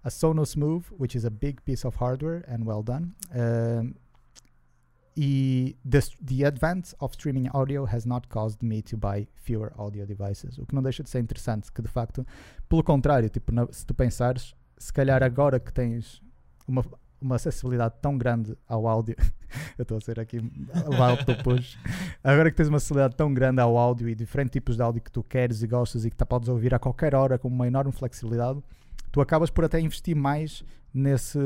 a 0.04 0.10
Sonos 0.10 0.56
Move, 0.56 0.92
which 0.98 1.16
is 1.16 1.24
a 1.24 1.30
big 1.30 1.62
piece 1.62 1.86
of 1.86 1.96
hardware 1.98 2.44
and 2.48 2.64
well 2.64 2.82
done. 2.82 3.14
Um, 3.34 3.94
e 5.16 5.76
the, 5.84 6.00
the 6.20 6.44
advance 6.44 6.94
of 7.00 7.14
streaming 7.14 7.48
audio 7.52 7.84
has 7.84 8.06
not 8.06 8.28
caused 8.28 8.62
me 8.62 8.80
to 8.82 8.96
buy 8.96 9.26
fewer 9.34 9.72
audio 9.76 10.06
devices. 10.06 10.58
O 10.58 10.66
que 10.66 10.74
não 10.74 10.82
deixa 10.82 11.02
de 11.02 11.10
ser 11.10 11.20
interessante, 11.20 11.70
que 11.70 11.82
de 11.82 11.88
facto, 11.88 12.26
pelo 12.68 12.82
contrário, 12.82 13.28
tipo, 13.28 13.52
na, 13.52 13.66
se 13.70 13.84
tu 13.84 13.94
pensares, 13.94 14.54
se 14.78 14.92
calhar 14.92 15.22
agora 15.22 15.60
que 15.60 15.72
tens 15.72 16.22
uma, 16.66 16.82
uma 17.20 17.36
acessibilidade 17.36 17.94
tão 18.00 18.16
grande 18.16 18.56
ao 18.66 18.88
áudio, 18.88 19.14
eu 19.76 19.82
estou 19.82 19.98
a 19.98 20.00
ser 20.00 20.18
aqui 20.18 20.40
push, 21.44 21.78
agora 22.24 22.50
que 22.50 22.56
tens 22.56 22.68
uma 22.68 22.78
acessibilidade 22.78 23.14
tão 23.14 23.34
grande 23.34 23.60
ao 23.60 23.76
áudio 23.76 24.08
e 24.08 24.14
diferentes 24.14 24.52
tipos 24.52 24.76
de 24.76 24.82
áudio 24.82 25.02
que 25.02 25.12
tu 25.12 25.22
queres 25.22 25.62
e 25.62 25.66
gostas 25.66 26.06
e 26.06 26.10
que 26.10 26.16
tu 26.16 26.24
podes 26.24 26.48
ouvir 26.48 26.74
a 26.74 26.78
qualquer 26.78 27.14
hora 27.14 27.38
com 27.38 27.48
uma 27.48 27.66
enorme 27.66 27.92
flexibilidade, 27.92 28.62
tu 29.12 29.20
acabas 29.20 29.50
por 29.50 29.64
até 29.64 29.78
investir 29.78 30.16
mais 30.16 30.64
nesse, 30.92 31.38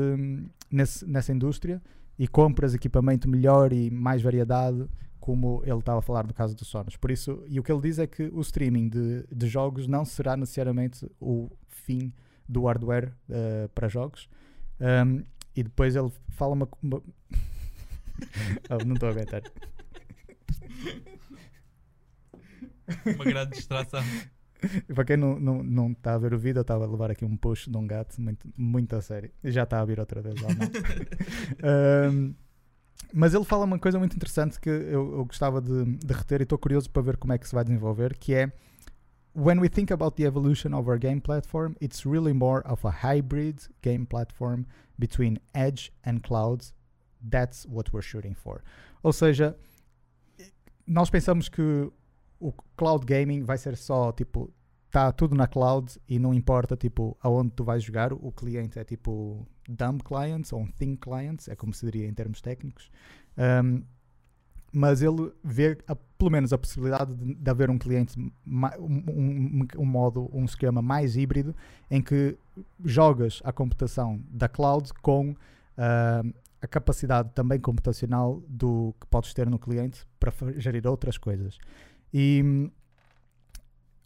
nesse, 0.71 1.05
nessa 1.05 1.31
indústria 1.31 1.81
e 2.17 2.27
compras 2.27 2.73
equipamento 2.73 3.29
melhor 3.29 3.71
e 3.71 3.91
mais 3.91 4.21
variedade, 4.21 4.87
como 5.19 5.61
ele 5.65 5.77
estava 5.77 5.99
a 5.99 6.01
falar 6.01 6.25
no 6.25 6.33
caso 6.33 6.55
do 6.55 6.65
Sonos. 6.65 6.95
Por 6.95 7.11
isso, 7.11 7.43
e 7.47 7.59
o 7.59 7.63
que 7.63 7.71
ele 7.71 7.81
diz 7.81 7.99
é 7.99 8.07
que 8.07 8.23
o 8.23 8.39
streaming 8.41 8.89
de, 8.89 9.27
de 9.29 9.47
jogos 9.47 9.85
não 9.85 10.05
será 10.05 10.35
necessariamente 10.37 11.05
o 11.19 11.51
fim 11.67 12.13
do 12.47 12.65
hardware 12.65 13.13
uh, 13.29 13.69
para 13.75 13.89
jogos. 13.89 14.29
Um, 14.79 15.23
e 15.55 15.63
depois 15.63 15.95
ele 15.95 16.11
fala 16.29 16.53
uma. 16.53 16.69
uma... 16.81 16.97
oh, 18.69 18.85
não 18.85 18.93
estou 18.93 19.09
a 19.09 19.11
aguentar. 19.11 19.41
Uma 23.05 23.25
grande 23.25 23.51
distração. 23.51 24.01
Para 24.93 25.05
quem 25.05 25.17
não 25.17 25.33
está 25.33 25.41
não, 25.41 25.63
não 25.63 25.93
tá 25.93 26.13
a 26.13 26.17
ver 26.17 26.33
o 26.33 26.39
vídeo, 26.39 26.59
eu 26.59 26.61
estava 26.61 26.85
a 26.85 26.87
levar 26.87 27.11
aqui 27.11 27.25
um 27.25 27.37
push 27.37 27.67
de 27.67 27.77
um 27.77 27.85
gato 27.85 28.19
muito, 28.21 28.47
muito 28.57 28.95
a 28.95 29.01
sério. 29.01 29.31
Já 29.43 29.63
está 29.63 29.79
a 29.79 29.85
vir 29.85 29.99
outra 29.99 30.21
vez 30.21 30.35
lá, 30.41 30.49
um, 32.11 32.33
mas 33.13 33.33
ele 33.33 33.45
fala 33.45 33.65
uma 33.65 33.79
coisa 33.79 33.99
muito 33.99 34.15
interessante 34.15 34.59
que 34.59 34.69
eu, 34.69 35.17
eu 35.17 35.25
gostava 35.25 35.61
de, 35.61 35.85
de 35.97 36.13
reter 36.13 36.41
e 36.41 36.43
estou 36.43 36.57
curioso 36.57 36.89
para 36.89 37.01
ver 37.01 37.17
como 37.17 37.33
é 37.33 37.37
que 37.37 37.47
se 37.47 37.53
vai 37.53 37.63
desenvolver, 37.63 38.17
que 38.17 38.33
é 38.33 38.51
when 39.37 39.59
we 39.59 39.69
think 39.69 39.91
about 39.91 40.15
the 40.15 40.23
evolution 40.23 40.73
of 40.73 40.89
our 40.89 40.97
game 40.97 41.21
platform, 41.21 41.75
it's 41.79 42.05
really 42.05 42.33
more 42.33 42.63
of 42.65 42.83
a 42.83 42.89
hybrid 42.89 43.59
game 43.83 44.05
platform 44.05 44.65
between 44.97 45.39
edge 45.53 45.91
and 46.03 46.23
cloud. 46.23 46.65
That's 47.21 47.65
what 47.67 47.93
we're 47.93 48.01
shooting 48.01 48.33
for. 48.33 48.63
Ou 49.03 49.13
seja, 49.13 49.55
nós 50.87 51.09
pensamos 51.09 51.49
que 51.49 51.91
o 52.39 52.51
cloud 52.75 53.05
gaming 53.05 53.43
vai 53.43 53.57
ser 53.57 53.75
só 53.77 54.11
tipo 54.11 54.51
está 54.87 55.11
tudo 55.11 55.35
na 55.35 55.47
cloud 55.47 55.99
e 56.07 56.17
não 56.19 56.33
importa 56.33 56.75
tipo 56.77 57.17
aonde 57.21 57.51
tu 57.51 57.63
vais 57.63 57.83
jogar 57.83 58.13
o 58.13 58.31
cliente 58.31 58.79
é 58.79 58.83
tipo 58.83 59.45
dumb 59.67 60.01
clients 60.03 60.53
ou 60.53 60.61
um 60.61 60.67
thin 60.67 60.95
clients 60.95 61.47
é 61.47 61.55
como 61.55 61.73
se 61.73 61.85
diria 61.85 62.07
em 62.07 62.13
termos 62.13 62.41
técnicos 62.41 62.89
um, 63.37 63.83
mas 64.71 65.01
ele 65.01 65.31
vê 65.43 65.77
a- 65.87 65.95
pelo 65.95 66.29
menos 66.31 66.51
a 66.53 66.57
possibilidade 66.57 67.13
de, 67.15 67.35
de 67.35 67.49
haver 67.49 67.69
um 67.69 67.77
cliente, 67.77 68.19
um, 68.19 68.31
um- 68.87 69.67
um 69.79 69.85
modo, 69.85 70.29
um 70.33 70.45
esquema 70.45 70.81
mais 70.81 71.15
híbrido 71.15 71.55
em 71.89 72.01
que 72.01 72.37
jogas 72.83 73.41
a 73.43 73.51
computação 73.51 74.21
da 74.29 74.47
cloud 74.49 74.91
com 75.01 75.35
ah, 75.77 76.21
a 76.61 76.67
capacidade 76.67 77.29
também 77.33 77.59
computacional 77.59 78.41
do 78.47 78.93
que 78.99 79.07
podes 79.07 79.33
ter 79.33 79.49
no 79.49 79.57
cliente 79.59 80.05
para 80.19 80.33
gerir 80.57 80.85
outras 80.87 81.17
coisas. 81.17 81.57
E 82.13 82.41
hum, 82.43 82.71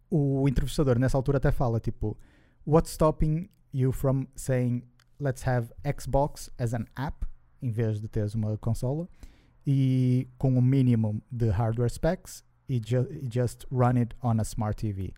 o 0.09 0.47
entrevistador 0.47 0.99
nessa 0.99 1.17
altura 1.17 1.37
até 1.37 1.51
fala 1.51 1.79
tipo, 1.79 2.17
what's 2.65 2.91
stopping 2.91 3.49
you 3.73 3.91
from 3.91 4.25
saying 4.35 4.83
let's 5.19 5.47
have 5.47 5.71
Xbox 5.85 6.49
as 6.57 6.73
an 6.73 6.85
app 6.95 7.25
em 7.61 7.69
vez 7.71 8.01
de 8.01 8.07
teres 8.07 8.33
uma 8.35 8.57
consola 8.57 9.07
e 9.65 10.27
com 10.37 10.51
um 10.57 10.61
mínimo 10.61 11.21
de 11.31 11.49
hardware 11.49 11.89
specs 11.89 12.43
e, 12.67 12.81
ju- 12.83 13.07
just 13.31 13.65
run 13.71 13.97
it 13.97 14.15
on 14.23 14.39
a 14.39 14.43
smart 14.43 14.75
TV. 14.75 15.13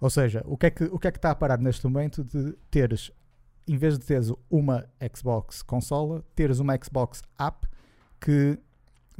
Ou 0.00 0.08
seja, 0.10 0.42
o 0.46 0.56
que 0.56 0.66
é 0.66 0.70
que 0.70 0.84
o 0.84 0.98
que 0.98 1.08
é 1.08 1.12
que 1.12 1.18
está 1.18 1.30
a 1.30 1.34
parar 1.34 1.58
neste 1.58 1.84
momento 1.86 2.24
de 2.24 2.52
teres 2.70 3.10
em 3.68 3.76
vez 3.76 3.96
de 3.98 4.04
teres 4.04 4.32
uma 4.50 4.88
Xbox 5.14 5.62
consola, 5.62 6.24
teres 6.34 6.58
uma 6.58 6.76
Xbox 6.82 7.22
app 7.38 7.68
que 8.20 8.58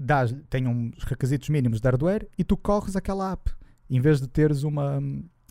dás, 0.02 0.34
tem 0.50 0.66
uns 0.66 1.02
requisitos 1.04 1.48
mínimos 1.48 1.80
de 1.80 1.88
hardware 1.88 2.28
e 2.36 2.44
tu 2.44 2.56
corres 2.56 2.96
aquela 2.96 3.32
app 3.32 3.50
em 3.88 4.00
vez 4.00 4.20
de 4.20 4.28
teres 4.28 4.62
uma 4.62 5.00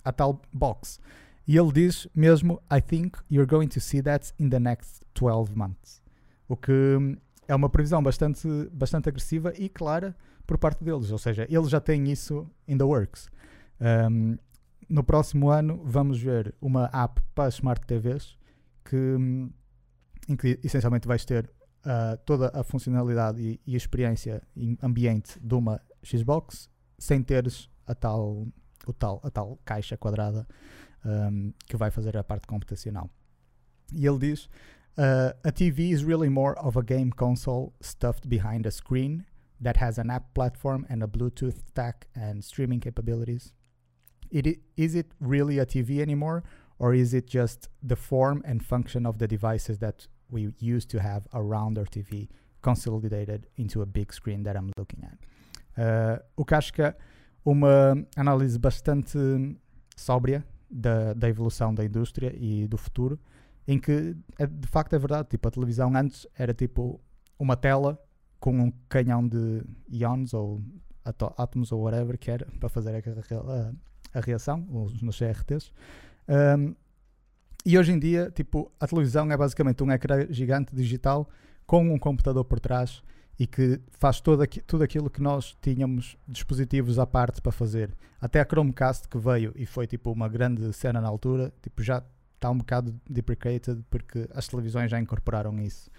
a 0.04 0.12
tal 0.12 0.42
box. 0.52 1.00
E 1.48 1.58
ele 1.58 1.72
diz 1.72 2.08
mesmo, 2.16 2.62
I 2.72 2.82
think 2.82 3.18
you're 3.30 3.50
going 3.50 3.68
to 3.68 3.80
see 3.80 4.02
that 4.02 4.34
in 4.40 4.50
the 4.50 4.60
next 4.60 5.04
12 5.14 5.56
months. 5.56 6.02
O 6.48 6.56
que 6.56 6.72
hum, 6.72 7.18
é 7.48 7.56
uma 7.56 7.70
previsão 7.70 8.02
bastante, 8.02 8.48
bastante 8.72 9.10
agressiva 9.10 9.54
e 9.58 9.70
clara 9.70 10.16
por 10.46 10.58
parte 10.58 10.84
deles. 10.84 11.12
Ou 11.12 11.18
seja, 11.18 11.46
eles 11.50 11.70
já 11.70 11.80
têm 11.80 12.12
isso 12.12 12.50
in 12.68 12.78
the 12.78 12.84
works. 12.84 13.30
Um, 13.80 14.38
no 14.90 15.04
próximo 15.04 15.50
ano 15.50 15.82
vamos 15.84 16.22
ver 16.22 16.54
uma 16.62 16.90
app 16.94 17.22
para 17.34 17.50
Smart 17.50 17.86
TVs 17.86 18.38
que, 18.84 18.96
hum, 18.96 19.52
em 20.28 20.36
que 20.36 20.60
essencialmente 20.64 21.08
vais 21.08 21.26
ter 21.26 21.50
ah, 21.86 22.18
toda 22.26 22.50
a 22.54 22.64
funcionalidade 22.64 23.42
e, 23.42 23.60
e 23.66 23.74
a 23.74 23.78
experiência 23.78 24.42
em 24.56 24.78
ambiente 24.82 25.40
de 25.40 25.56
uma 25.56 25.82
Xbox 26.04 26.70
sem 26.98 27.24
teres 27.24 27.70
a 27.88 27.96
tal, 27.96 28.48
o 28.86 28.94
tal, 28.94 29.20
a 29.24 29.30
tal 29.30 29.60
caixa 29.66 29.98
quadrada 29.98 30.48
um, 31.04 31.52
que 31.66 31.76
vai 31.76 31.90
fazer 31.90 32.16
a 32.16 32.24
parte 32.24 32.48
computacional. 32.48 33.10
E 33.94 34.06
ele 34.06 34.20
diz: 34.20 34.46
uh, 34.98 35.36
A 35.44 35.52
TV 35.52 35.90
is 35.90 36.04
really 36.04 36.30
more 36.30 36.56
of 36.60 36.78
a 36.78 36.84
game 36.84 37.12
console 37.12 37.74
stuffed 37.82 38.28
behind 38.28 38.66
a 38.66 38.72
screen 38.72 39.26
that 39.60 39.78
has 39.80 39.98
an 39.98 40.10
app 40.10 40.34
platform 40.34 40.86
and 40.90 41.04
a 41.04 41.08
Bluetooth 41.08 41.68
stack 41.68 42.08
and 42.16 42.44
streaming 42.44 42.80
capabilities. 42.80 43.54
It, 44.30 44.62
is 44.78 44.96
it 44.96 45.14
really 45.20 45.60
a 45.60 45.66
TV 45.66 46.00
anymore, 46.00 46.44
or 46.80 46.94
is 46.94 47.14
it 47.14 47.28
just 47.28 47.70
the 47.84 47.96
form 47.96 48.42
and 48.46 48.64
function 48.64 49.06
of 49.06 49.18
the 49.18 49.28
devices 49.28 49.80
that 49.80 50.08
we 50.32 50.54
used 50.62 50.90
to 50.90 50.98
have 51.00 51.28
around 51.34 51.78
our 51.78 51.88
TV 51.88 52.30
consolidated 52.62 53.48
into 53.58 53.82
a 53.82 53.86
big 53.86 54.14
screen 54.14 54.44
that 54.44 54.58
I'm 54.58 54.72
looking 54.78 55.04
at? 55.04 55.18
Uh, 55.78 56.24
o 56.36 56.46
que 56.46 56.54
acho 56.56 56.72
que 56.74 56.82
é 56.82 56.96
uma 57.46 57.94
análise 58.16 58.58
bastante 58.60 59.18
sóbria 59.96 60.46
da, 60.70 61.14
da 61.14 61.28
evolução 61.30 61.74
da 61.74 61.84
indústria 61.84 62.34
e 62.38 62.68
do 62.68 62.78
futuro, 62.78 63.20
em 63.68 63.80
que 63.80 64.16
é, 64.40 64.46
de 64.48 64.68
facto 64.68 64.94
é 64.94 65.00
verdade, 65.00 65.30
tipo, 65.30 65.48
a 65.48 65.52
televisão 65.52 65.96
antes 65.96 66.28
era 66.38 66.54
tipo 66.54 67.00
uma 67.40 67.56
tela 67.56 68.00
com 68.40 68.52
um 68.60 68.72
canhão 68.90 69.28
de 69.28 69.64
íons 69.90 70.34
ou 70.34 70.62
átomos 71.38 71.72
ou 71.72 71.82
whatever 71.82 72.18
que 72.18 72.30
era 72.32 72.46
para 72.60 72.70
fazer 72.70 72.96
a, 72.96 73.00
a- 73.00 73.72
a 74.14 74.20
reação 74.20 74.66
os- 74.70 75.02
nos 75.02 75.18
CRTs. 75.18 75.72
Um, 76.28 76.76
e 77.66 77.78
hoje 77.78 77.92
em 77.92 78.00
dia, 78.00 78.32
tipo, 78.34 78.72
a 78.80 78.88
televisão 78.88 79.32
é 79.32 79.38
basicamente 79.38 79.84
um 79.84 79.92
ecrã 79.92 80.26
gigante 80.30 80.76
digital 80.76 81.30
com 81.66 81.94
um 81.94 81.98
computador 81.98 82.44
por 82.44 82.60
trás 82.60 83.04
e 83.40 83.48
que 83.48 83.80
faz 83.92 84.20
todo 84.20 84.42
aqui, 84.42 84.62
tudo 84.62 84.84
aquilo 84.84 85.10
que 85.10 85.22
nós 85.22 85.58
tínhamos 85.62 86.18
dispositivos 86.28 87.00
à 87.00 87.06
parte 87.06 87.42
para 87.42 87.52
fazer. 87.52 87.96
Até 88.20 88.40
a 88.40 88.46
Chromecast 88.46 89.08
que 89.08 89.18
veio 89.18 89.52
e 89.56 89.66
foi 89.66 89.88
tipo 89.88 90.12
uma 90.12 90.28
grande 90.28 90.72
cena 90.74 91.02
na 91.02 91.08
altura, 91.08 91.54
tipo, 91.62 91.82
já 91.82 92.04
está 92.36 92.50
um 92.50 92.58
bocado 92.58 93.00
deprecated 93.10 93.84
porque 93.90 94.28
as 94.34 94.48
televisões 94.48 94.90
já 94.90 95.00
incorporaram 95.00 95.60
isso. 95.60 95.90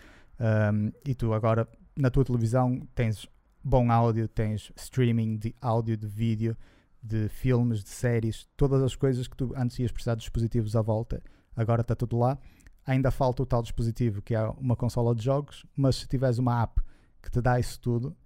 Um, 0.40 0.92
e 1.04 1.14
tu 1.14 1.32
agora 1.32 1.68
na 1.96 2.10
tua 2.10 2.24
televisão 2.24 2.80
tens 2.94 3.28
bom 3.62 3.90
áudio, 3.90 4.26
tens 4.26 4.72
streaming 4.76 5.36
de 5.36 5.54
áudio, 5.60 5.96
de 5.96 6.06
vídeo, 6.06 6.56
de 7.02 7.28
filmes, 7.28 7.82
de 7.82 7.90
séries, 7.90 8.48
todas 8.56 8.82
as 8.82 8.94
coisas 8.94 9.26
que 9.28 9.36
tu 9.36 9.52
antes 9.56 9.78
ias 9.78 9.92
precisar 9.92 10.14
de 10.14 10.20
dispositivos 10.20 10.76
à 10.76 10.82
volta, 10.82 11.22
agora 11.56 11.82
está 11.82 11.94
tudo 11.94 12.18
lá. 12.18 12.38
Ainda 12.86 13.10
falta 13.10 13.42
o 13.42 13.46
tal 13.46 13.62
dispositivo 13.62 14.20
que 14.22 14.34
é 14.34 14.42
uma 14.58 14.74
consola 14.74 15.14
de 15.14 15.22
jogos, 15.22 15.64
mas 15.76 15.96
se 15.96 16.08
tiveres 16.08 16.38
uma 16.38 16.62
app 16.62 16.80
que 17.22 17.30
te 17.30 17.40
dá 17.40 17.58
isso 17.60 17.80
tudo 17.80 18.16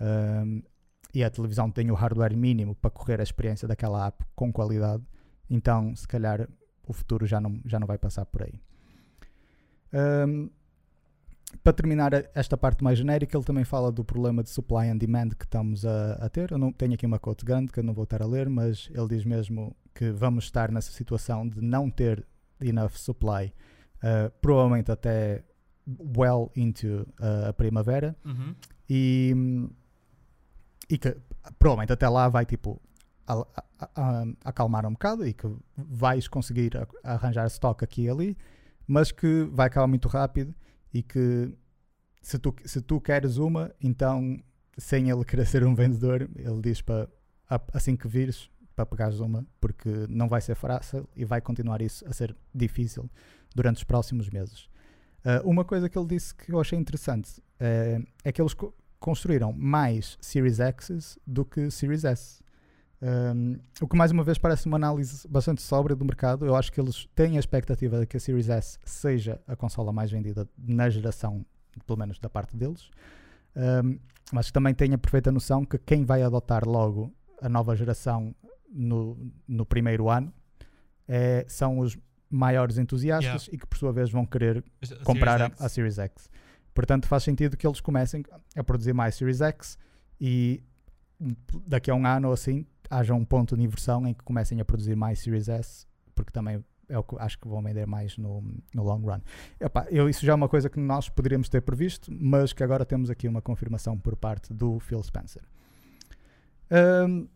um, 0.00 0.62
e 1.12 1.24
a 1.24 1.30
televisão 1.30 1.70
tem 1.70 1.90
o 1.90 1.94
hardware 1.94 2.36
mínimo 2.36 2.74
para 2.74 2.90
correr 2.90 3.20
a 3.20 3.22
experiência 3.22 3.66
daquela 3.66 4.06
app 4.06 4.24
com 4.34 4.52
qualidade, 4.52 5.02
então 5.48 5.94
se 5.96 6.06
calhar 6.06 6.48
o 6.86 6.92
futuro 6.92 7.26
já 7.26 7.40
não, 7.40 7.60
já 7.64 7.80
não 7.80 7.86
vai 7.86 7.98
passar 7.98 8.26
por 8.26 8.42
aí. 8.42 8.60
Um, 9.92 10.50
para 11.62 11.72
terminar 11.72 12.12
esta 12.34 12.56
parte 12.56 12.82
mais 12.82 12.98
genérica, 12.98 13.36
ele 13.36 13.44
também 13.44 13.64
fala 13.64 13.90
do 13.90 14.04
problema 14.04 14.42
de 14.42 14.50
supply 14.50 14.88
and 14.88 14.98
demand 14.98 15.30
que 15.30 15.44
estamos 15.44 15.86
a, 15.86 16.14
a 16.14 16.28
ter. 16.28 16.50
Eu 16.50 16.58
não 16.58 16.72
tenho 16.72 16.94
aqui 16.94 17.06
uma 17.06 17.18
quote 17.18 17.44
grande 17.44 17.72
que 17.72 17.78
eu 17.78 17.84
não 17.84 17.94
vou 17.94 18.04
estar 18.04 18.22
a 18.22 18.26
ler, 18.26 18.48
mas 18.48 18.90
ele 18.92 19.08
diz 19.08 19.24
mesmo 19.24 19.74
que 19.94 20.10
vamos 20.10 20.44
estar 20.44 20.70
nessa 20.70 20.92
situação 20.92 21.48
de 21.48 21.60
não 21.60 21.88
ter 21.88 22.26
enough 22.60 22.92
supply, 22.96 23.52
uh, 24.02 24.30
provavelmente 24.40 24.90
até 24.90 25.44
well 26.16 26.50
into 26.56 27.06
uh, 27.20 27.48
a 27.48 27.52
primavera 27.52 28.16
Uhum. 28.24 28.54
e, 28.88 29.34
e 30.88 30.98
que 30.98 31.16
provavelmente 31.58 31.92
até 31.92 32.08
lá 32.08 32.28
vai 32.28 32.44
tipo 32.44 32.80
a- 33.26 33.46
a- 33.78 33.88
a- 33.96 34.24
acalmar 34.44 34.86
um 34.86 34.92
bocado 34.92 35.26
e 35.26 35.32
que 35.32 35.46
vais 35.76 36.28
conseguir 36.28 36.72
arranjar 37.02 37.46
stock 37.46 37.84
aqui 37.84 38.02
e 38.02 38.10
ali, 38.10 38.36
mas 38.86 39.10
que 39.12 39.44
vai 39.52 39.66
acabar 39.66 39.86
muito 39.86 40.08
rápido 40.08 40.54
e 40.94 41.02
que 41.02 41.52
se 42.22 42.38
tu, 42.38 42.54
se 42.64 42.80
tu 42.80 43.00
queres 43.00 43.36
uma, 43.36 43.72
então 43.80 44.38
sem 44.78 45.10
ele 45.10 45.24
querer 45.26 45.46
ser 45.46 45.64
um 45.64 45.74
vendedor, 45.74 46.28
ele 46.36 46.60
diz 46.60 46.80
para 46.82 47.08
assim 47.72 47.96
que 47.96 48.08
vires 48.08 48.50
para 48.76 48.84
pegares 48.86 49.18
uma, 49.18 49.44
porque 49.60 49.88
não 50.08 50.28
vai 50.28 50.40
ser 50.42 50.54
fácil 50.54 51.08
e 51.16 51.24
vai 51.24 51.40
continuar 51.40 51.80
isso 51.80 52.06
a 52.06 52.12
ser 52.12 52.36
difícil 52.54 53.10
durante 53.54 53.78
os 53.78 53.84
próximos 53.84 54.28
meses. 54.28 54.68
Ah, 55.24 55.40
uma 55.44 55.64
coisa 55.64 55.88
que 55.88 55.98
ele 55.98 56.06
disse 56.06 56.34
que 56.34 56.52
eu 56.52 56.60
achei 56.60 56.78
interessante 56.78 57.42
eh, 57.58 58.00
é 58.22 58.30
que 58.30 58.40
eles 58.40 58.52
co- 58.54 58.72
construíram 59.00 59.52
mais 59.52 60.18
Series 60.20 60.60
X 60.60 61.18
do 61.26 61.44
que 61.44 61.70
Series 61.70 62.04
S. 62.04 62.44
Um, 63.02 63.58
o 63.80 63.86
que 63.86 63.96
mais 63.96 64.10
uma 64.10 64.24
vez 64.24 64.38
parece 64.38 64.66
uma 64.66 64.76
análise 64.76 65.28
bastante 65.28 65.60
sóbria 65.62 65.94
do 65.94 66.04
mercado. 66.04 66.46
Eu 66.46 66.54
acho 66.56 66.72
que 66.72 66.80
eles 66.80 67.06
têm 67.14 67.36
a 67.36 67.40
expectativa 67.40 68.00
de 68.00 68.06
que 68.06 68.16
a 68.16 68.20
Series 68.20 68.48
S 68.48 68.78
seja 68.84 69.40
a 69.46 69.54
consola 69.56 69.92
mais 69.92 70.10
vendida 70.10 70.48
na 70.56 70.88
geração, 70.88 71.44
pelo 71.86 71.98
menos 71.98 72.18
da 72.18 72.28
parte 72.30 72.56
deles. 72.56 72.88
Um, 73.54 73.98
mas 74.32 74.50
também 74.50 74.74
têm 74.74 74.94
a 74.94 74.98
perfeita 74.98 75.30
noção 75.30 75.64
que 75.64 75.78
quem 75.78 76.04
vai 76.04 76.22
adotar 76.22 76.66
logo 76.66 77.12
a 77.40 77.48
nova 77.48 77.76
geração 77.76 78.34
no, 78.70 79.32
no 79.46 79.64
primeiro 79.64 80.08
ano 80.08 80.32
eh, 81.08 81.44
são 81.48 81.78
os 81.78 81.96
maiores 82.30 82.78
entusiastas 82.78 83.48
e 83.52 83.56
que 83.56 83.66
por 83.66 83.78
sua 83.78 83.92
vez 83.92 84.10
vão 84.10 84.26
querer 84.26 84.64
a 84.82 85.04
comprar 85.04 85.40
a, 85.40 85.46
Series 85.46 85.52
X, 85.52 85.62
a 85.62 85.68
Series 85.68 85.98
X. 85.98 86.30
Portanto, 86.74 87.06
faz 87.06 87.22
sentido 87.22 87.56
que 87.56 87.66
eles 87.66 87.80
comecem 87.80 88.22
a 88.54 88.64
produzir 88.64 88.92
mais 88.92 89.14
Series 89.14 89.40
X 89.40 89.78
e 90.20 90.62
daqui 91.66 91.90
a 91.90 91.94
um 91.94 92.06
ano 92.06 92.28
ou 92.28 92.34
assim 92.34 92.66
haja 92.90 93.14
um 93.14 93.24
ponto 93.24 93.56
de 93.56 93.62
inversão 93.62 94.06
em 94.06 94.12
que 94.12 94.22
comecem 94.22 94.60
a 94.60 94.64
produzir 94.64 94.94
mais 94.94 95.20
Series 95.20 95.48
S, 95.48 95.86
porque 96.14 96.30
também 96.30 96.62
é 96.88 96.98
o 96.98 97.02
que 97.02 97.16
acho 97.18 97.38
que 97.38 97.48
vão 97.48 97.62
vender 97.62 97.86
mais 97.86 98.16
no, 98.16 98.42
no 98.74 98.82
long 98.82 99.00
run. 99.00 99.20
Epá, 99.60 99.86
eu, 99.90 100.08
isso 100.08 100.24
já 100.24 100.32
é 100.32 100.34
uma 100.34 100.48
coisa 100.48 100.68
que 100.68 100.78
nós 100.78 101.08
poderíamos 101.08 101.48
ter 101.48 101.60
previsto, 101.62 102.12
mas 102.12 102.52
que 102.52 102.62
agora 102.62 102.84
temos 102.84 103.10
aqui 103.10 103.26
uma 103.26 103.42
confirmação 103.42 103.98
por 103.98 104.14
parte 104.16 104.52
do 104.52 104.78
Phil 104.78 105.02
Spencer. 105.02 105.42
Ahm, 106.70 107.26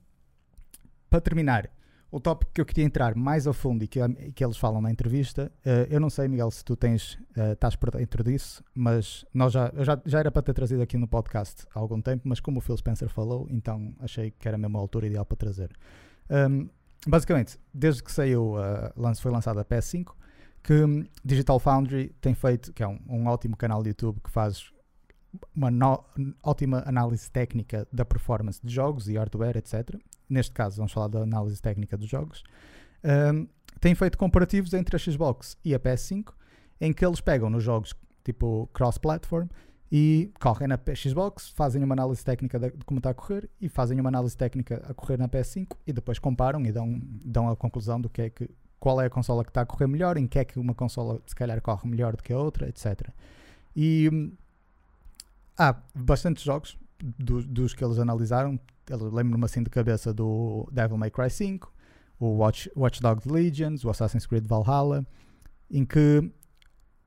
para 1.10 1.20
terminar, 1.20 1.68
o 2.10 2.18
tópico 2.18 2.52
que 2.52 2.60
eu 2.60 2.64
queria 2.66 2.84
entrar 2.84 3.14
mais 3.14 3.46
a 3.46 3.52
fundo 3.52 3.84
e 3.84 3.88
que, 3.88 4.00
que 4.32 4.44
eles 4.44 4.56
falam 4.56 4.80
na 4.80 4.90
entrevista, 4.90 5.50
eh, 5.64 5.86
eu 5.90 6.00
não 6.00 6.10
sei, 6.10 6.26
Miguel, 6.26 6.50
se 6.50 6.64
tu 6.64 6.74
tens, 6.74 7.18
eh, 7.36 7.52
estás 7.52 7.76
por 7.76 7.90
dentro 7.92 8.24
disso, 8.24 8.64
mas 8.74 9.24
nós 9.32 9.52
já, 9.52 9.70
eu 9.74 9.84
já, 9.84 10.00
já 10.04 10.18
era 10.18 10.30
para 10.30 10.42
ter 10.42 10.52
trazido 10.52 10.82
aqui 10.82 10.96
no 10.96 11.06
podcast 11.06 11.64
há 11.72 11.78
algum 11.78 12.00
tempo, 12.00 12.22
mas 12.28 12.40
como 12.40 12.58
o 12.58 12.60
Phil 12.60 12.76
Spencer 12.76 13.08
falou, 13.08 13.46
então 13.50 13.94
achei 14.00 14.32
que 14.32 14.48
era 14.48 14.58
mesmo 14.58 14.76
a 14.76 14.80
altura 14.80 15.06
ideal 15.06 15.24
para 15.24 15.36
trazer. 15.36 15.70
Um, 16.28 16.68
basicamente, 17.06 17.58
desde 17.72 18.02
que 18.02 18.10
saiu, 18.10 18.54
uh, 18.56 19.14
foi 19.20 19.30
lançada 19.30 19.60
a 19.60 19.64
PS5, 19.64 20.12
que 20.64 20.74
hum, 20.74 21.04
Digital 21.24 21.60
Foundry 21.60 22.12
tem 22.20 22.34
feito, 22.34 22.72
que 22.72 22.82
é 22.82 22.88
um, 22.88 22.98
um 23.08 23.26
ótimo 23.28 23.56
canal 23.56 23.82
de 23.82 23.90
YouTube 23.90 24.20
que 24.22 24.30
faz 24.30 24.72
uma 25.54 25.70
no- 25.70 26.04
ótima 26.42 26.82
análise 26.86 27.30
técnica 27.30 27.86
da 27.92 28.04
performance 28.04 28.60
de 28.62 28.72
jogos 28.74 29.08
e 29.08 29.16
hardware, 29.16 29.56
etc. 29.56 29.94
Neste 30.30 30.52
caso, 30.52 30.76
vamos 30.76 30.92
falar 30.92 31.08
da 31.08 31.22
análise 31.22 31.60
técnica 31.60 31.96
dos 31.96 32.08
jogos. 32.08 32.44
Um, 33.04 33.48
feito 33.96 34.16
comparativos 34.16 34.72
entre 34.72 34.94
a 34.94 34.98
Xbox 34.98 35.58
e 35.64 35.74
a 35.74 35.80
PS5, 35.80 36.32
em 36.80 36.92
que 36.92 37.04
eles 37.04 37.20
pegam 37.20 37.50
nos 37.50 37.64
jogos 37.64 37.94
tipo 38.22 38.70
cross-platform 38.72 39.48
e 39.90 40.32
correm 40.38 40.68
na 40.68 40.78
Xbox, 40.94 41.48
fazem 41.48 41.82
uma 41.82 41.94
análise 41.94 42.24
técnica 42.24 42.58
de 42.58 42.70
de 42.70 42.84
como 42.84 42.98
está 42.98 43.10
a 43.10 43.14
correr 43.14 43.50
e 43.60 43.68
fazem 43.68 43.98
uma 43.98 44.08
análise 44.08 44.36
técnica 44.36 44.80
a 44.88 44.94
correr 44.94 45.18
na 45.18 45.28
PS5 45.28 45.76
e 45.84 45.92
depois 45.92 46.18
comparam 46.18 46.64
e 46.64 46.70
dão, 46.70 47.00
dão 47.02 47.48
a 47.48 47.56
conclusão 47.56 48.00
do 48.00 48.08
que 48.08 48.22
é 48.22 48.30
que 48.30 48.48
qual 48.78 49.00
é 49.00 49.06
a 49.06 49.10
consola 49.10 49.44
que 49.44 49.50
está 49.50 49.62
a 49.62 49.66
correr 49.66 49.88
melhor, 49.88 50.16
em 50.16 50.26
que 50.26 50.38
é 50.38 50.44
que 50.44 50.58
uma 50.58 50.74
consola 50.74 51.20
se 51.26 51.34
calhar 51.34 51.60
corre 51.60 51.88
melhor 51.88 52.16
do 52.16 52.22
que 52.22 52.32
a 52.32 52.38
outra, 52.38 52.68
etc. 52.68 53.10
E 53.76 54.08
hum, 54.10 54.32
há 55.58 55.76
bastantes 55.94 56.44
jogos 56.44 56.78
do- 57.02 57.42
dos 57.44 57.74
que 57.74 57.84
eles 57.84 57.98
analisaram. 57.98 58.58
Lembro-me 58.90 59.44
assim 59.44 59.62
de 59.62 59.70
cabeça 59.70 60.12
do 60.12 60.68
Devil 60.72 60.96
May 60.98 61.10
Cry 61.10 61.30
5, 61.30 61.72
o 62.18 62.26
Watch, 62.38 62.70
Watch 62.76 63.00
Dogs 63.00 63.28
Legions, 63.28 63.84
o 63.84 63.90
Assassin's 63.90 64.26
Creed 64.26 64.46
Valhalla, 64.46 65.06
em 65.70 65.84
que 65.84 66.30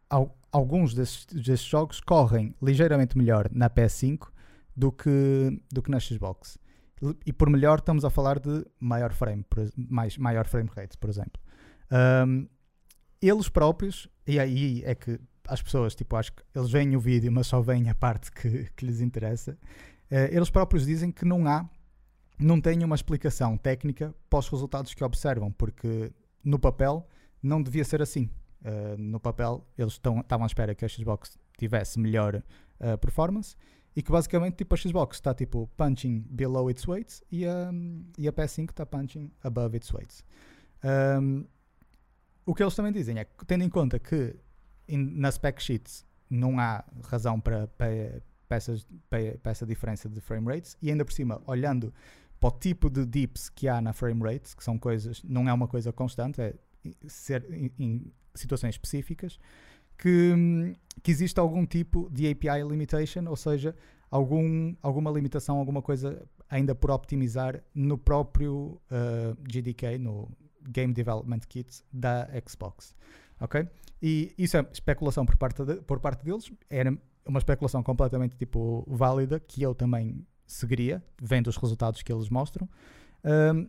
al- 0.10 0.38
alguns 0.52 0.94
desses, 0.94 1.26
desses 1.26 1.66
jogos 1.66 2.00
correm 2.00 2.56
ligeiramente 2.62 3.18
melhor 3.18 3.50
na 3.52 3.70
PS5 3.70 4.32
do 4.76 4.92
que, 4.92 5.62
do 5.72 5.82
que 5.82 5.92
na 5.92 6.00
Xbox. 6.00 6.58
E 7.26 7.34
por 7.34 7.50
melhor 7.50 7.80
estamos 7.80 8.06
a 8.06 8.10
falar 8.10 8.40
de 8.40 8.66
maior 8.80 9.12
frame, 9.12 9.46
mais, 9.76 10.18
maior 10.18 10.48
frame 10.48 10.70
rate, 10.74 10.98
por 10.98 11.10
exemplo. 11.10 11.42
Um, 12.26 12.48
eles 13.22 13.50
próprios, 13.50 14.08
e 14.26 14.40
aí 14.40 14.82
é 14.86 14.96
que 14.96 15.20
as 15.48 15.62
pessoas, 15.62 15.96
tipo, 15.96 16.16
acho 16.16 16.34
que 16.34 16.44
eles 16.56 16.70
veem 16.70 16.96
o 16.96 17.00
vídeo, 17.00 17.32
mas 17.32 17.48
só 17.48 17.62
veem 17.62 17.90
a 17.90 17.96
parte 17.96 18.32
que, 18.32 18.70
que 18.76 18.86
lhes 18.86 19.02
interessa. 19.02 19.58
Eh, 20.10 20.30
eles 20.36 20.50
próprios 20.50 20.86
dizem 20.86 21.12
que 21.12 21.26
não 21.26 21.48
há, 21.48 21.70
não 22.40 22.62
têm 22.62 22.84
uma 22.84 22.96
explicação 22.96 23.58
técnica 23.58 24.14
para 24.30 24.40
os 24.40 24.48
resultados 24.48 24.94
que 24.94 25.04
observam, 25.04 25.52
porque 25.52 26.12
no 26.44 26.60
papel 26.60 27.08
não 27.42 27.62
devia 27.62 27.84
ser 27.84 28.02
assim. 28.02 28.30
Eh, 28.64 28.96
no 28.98 29.20
papel 29.20 29.66
eles 29.78 29.94
estavam 29.94 30.44
à 30.44 30.48
espera 30.48 30.74
que 30.74 30.86
a 30.86 30.88
Xbox 30.88 31.38
tivesse 31.58 32.00
melhor 32.00 32.42
eh, 32.80 32.98
performance 32.98 33.56
e 33.96 34.02
que 34.02 34.12
basicamente 34.12 34.56
tipo, 34.56 34.74
a 34.74 34.78
Xbox 34.78 35.18
está 35.18 35.34
tipo 35.34 35.70
punching 35.76 36.26
below 36.30 36.70
its 36.70 36.88
weight 36.88 37.22
e 37.32 37.46
a, 37.46 37.72
e 38.18 38.28
a 38.28 38.34
PS5 38.34 38.70
está 38.70 38.86
punching 38.86 39.32
above 39.44 39.76
its 39.76 39.94
weight. 39.94 40.24
Um, 40.84 41.46
o 42.46 42.54
que 42.54 42.64
eles 42.64 42.76
também 42.76 42.92
dizem 42.92 43.18
é 43.20 43.26
que, 43.26 43.46
tendo 43.46 43.64
em 43.64 43.70
conta 43.70 44.00
que 44.00 44.36
in- 44.88 45.14
na 45.16 45.32
spec 45.32 45.62
sheet 45.62 46.06
não 46.30 46.60
há 46.60 46.84
razão 47.04 47.40
para, 47.40 47.68
para, 47.68 48.22
para, 48.48 49.52
essa 49.52 49.66
diferença 49.66 50.10
de 50.10 50.20
frame 50.20 50.48
rates, 50.48 50.78
e 50.82 50.90
ainda 50.90 51.06
por 51.06 51.14
cima, 51.14 51.42
olhando 51.46 51.94
para 52.40 52.50
o 52.50 52.52
tipo 52.52 52.90
de 52.90 53.06
dips 53.06 53.50
que 53.50 53.68
há 53.68 53.80
na 53.82 53.94
frame 53.94 54.22
rates, 54.22 54.54
que 54.54 54.64
são 54.64 54.78
coisas, 54.78 55.24
não 55.24 55.48
é 55.48 55.54
uma 55.54 55.68
coisa 55.68 55.94
constante, 55.94 56.42
é 56.42 56.54
ser 57.08 57.46
em, 57.54 57.72
em 57.80 58.12
situações 58.36 58.76
específicas, 58.76 59.40
que, 59.98 60.76
que 61.02 61.12
existe 61.12 61.40
algum 61.40 61.66
tipo 61.66 62.10
de 62.12 62.30
API 62.30 62.64
limitation, 62.68 63.26
ou 63.28 63.36
seja, 63.36 63.76
algum, 64.10 64.76
alguma 64.82 65.10
limitação, 65.12 65.58
alguma 65.58 65.82
coisa 65.82 66.28
ainda 66.50 66.76
por 66.76 66.92
optimizar 66.92 67.64
no 67.74 67.98
próprio 67.98 68.80
uh, 68.92 69.36
GDK, 69.48 69.98
no 69.98 70.30
Game 70.62 70.94
Development 70.94 71.40
Kit 71.48 71.84
da 71.92 72.28
Xbox. 72.48 72.96
Ok? 73.44 73.68
E 74.02 74.34
isso 74.38 74.58
é 74.58 74.66
especulação 74.72 75.26
por 75.26 75.36
parte, 75.38 75.64
de- 75.66 75.82
por 75.82 76.00
parte 76.00 76.24
deles, 76.26 76.52
era 76.70 76.98
uma 77.26 77.40
especulação 77.40 77.84
completamente 77.84 78.36
tipo 78.36 78.84
válida 78.88 79.40
que 79.40 79.62
eu 79.62 79.76
também 79.76 80.26
seguiria, 80.46 81.04
vendo 81.22 81.48
os 81.48 81.58
resultados 81.58 82.02
que 82.02 82.12
eles 82.12 82.30
mostram. 82.30 82.68
Um, 83.24 83.68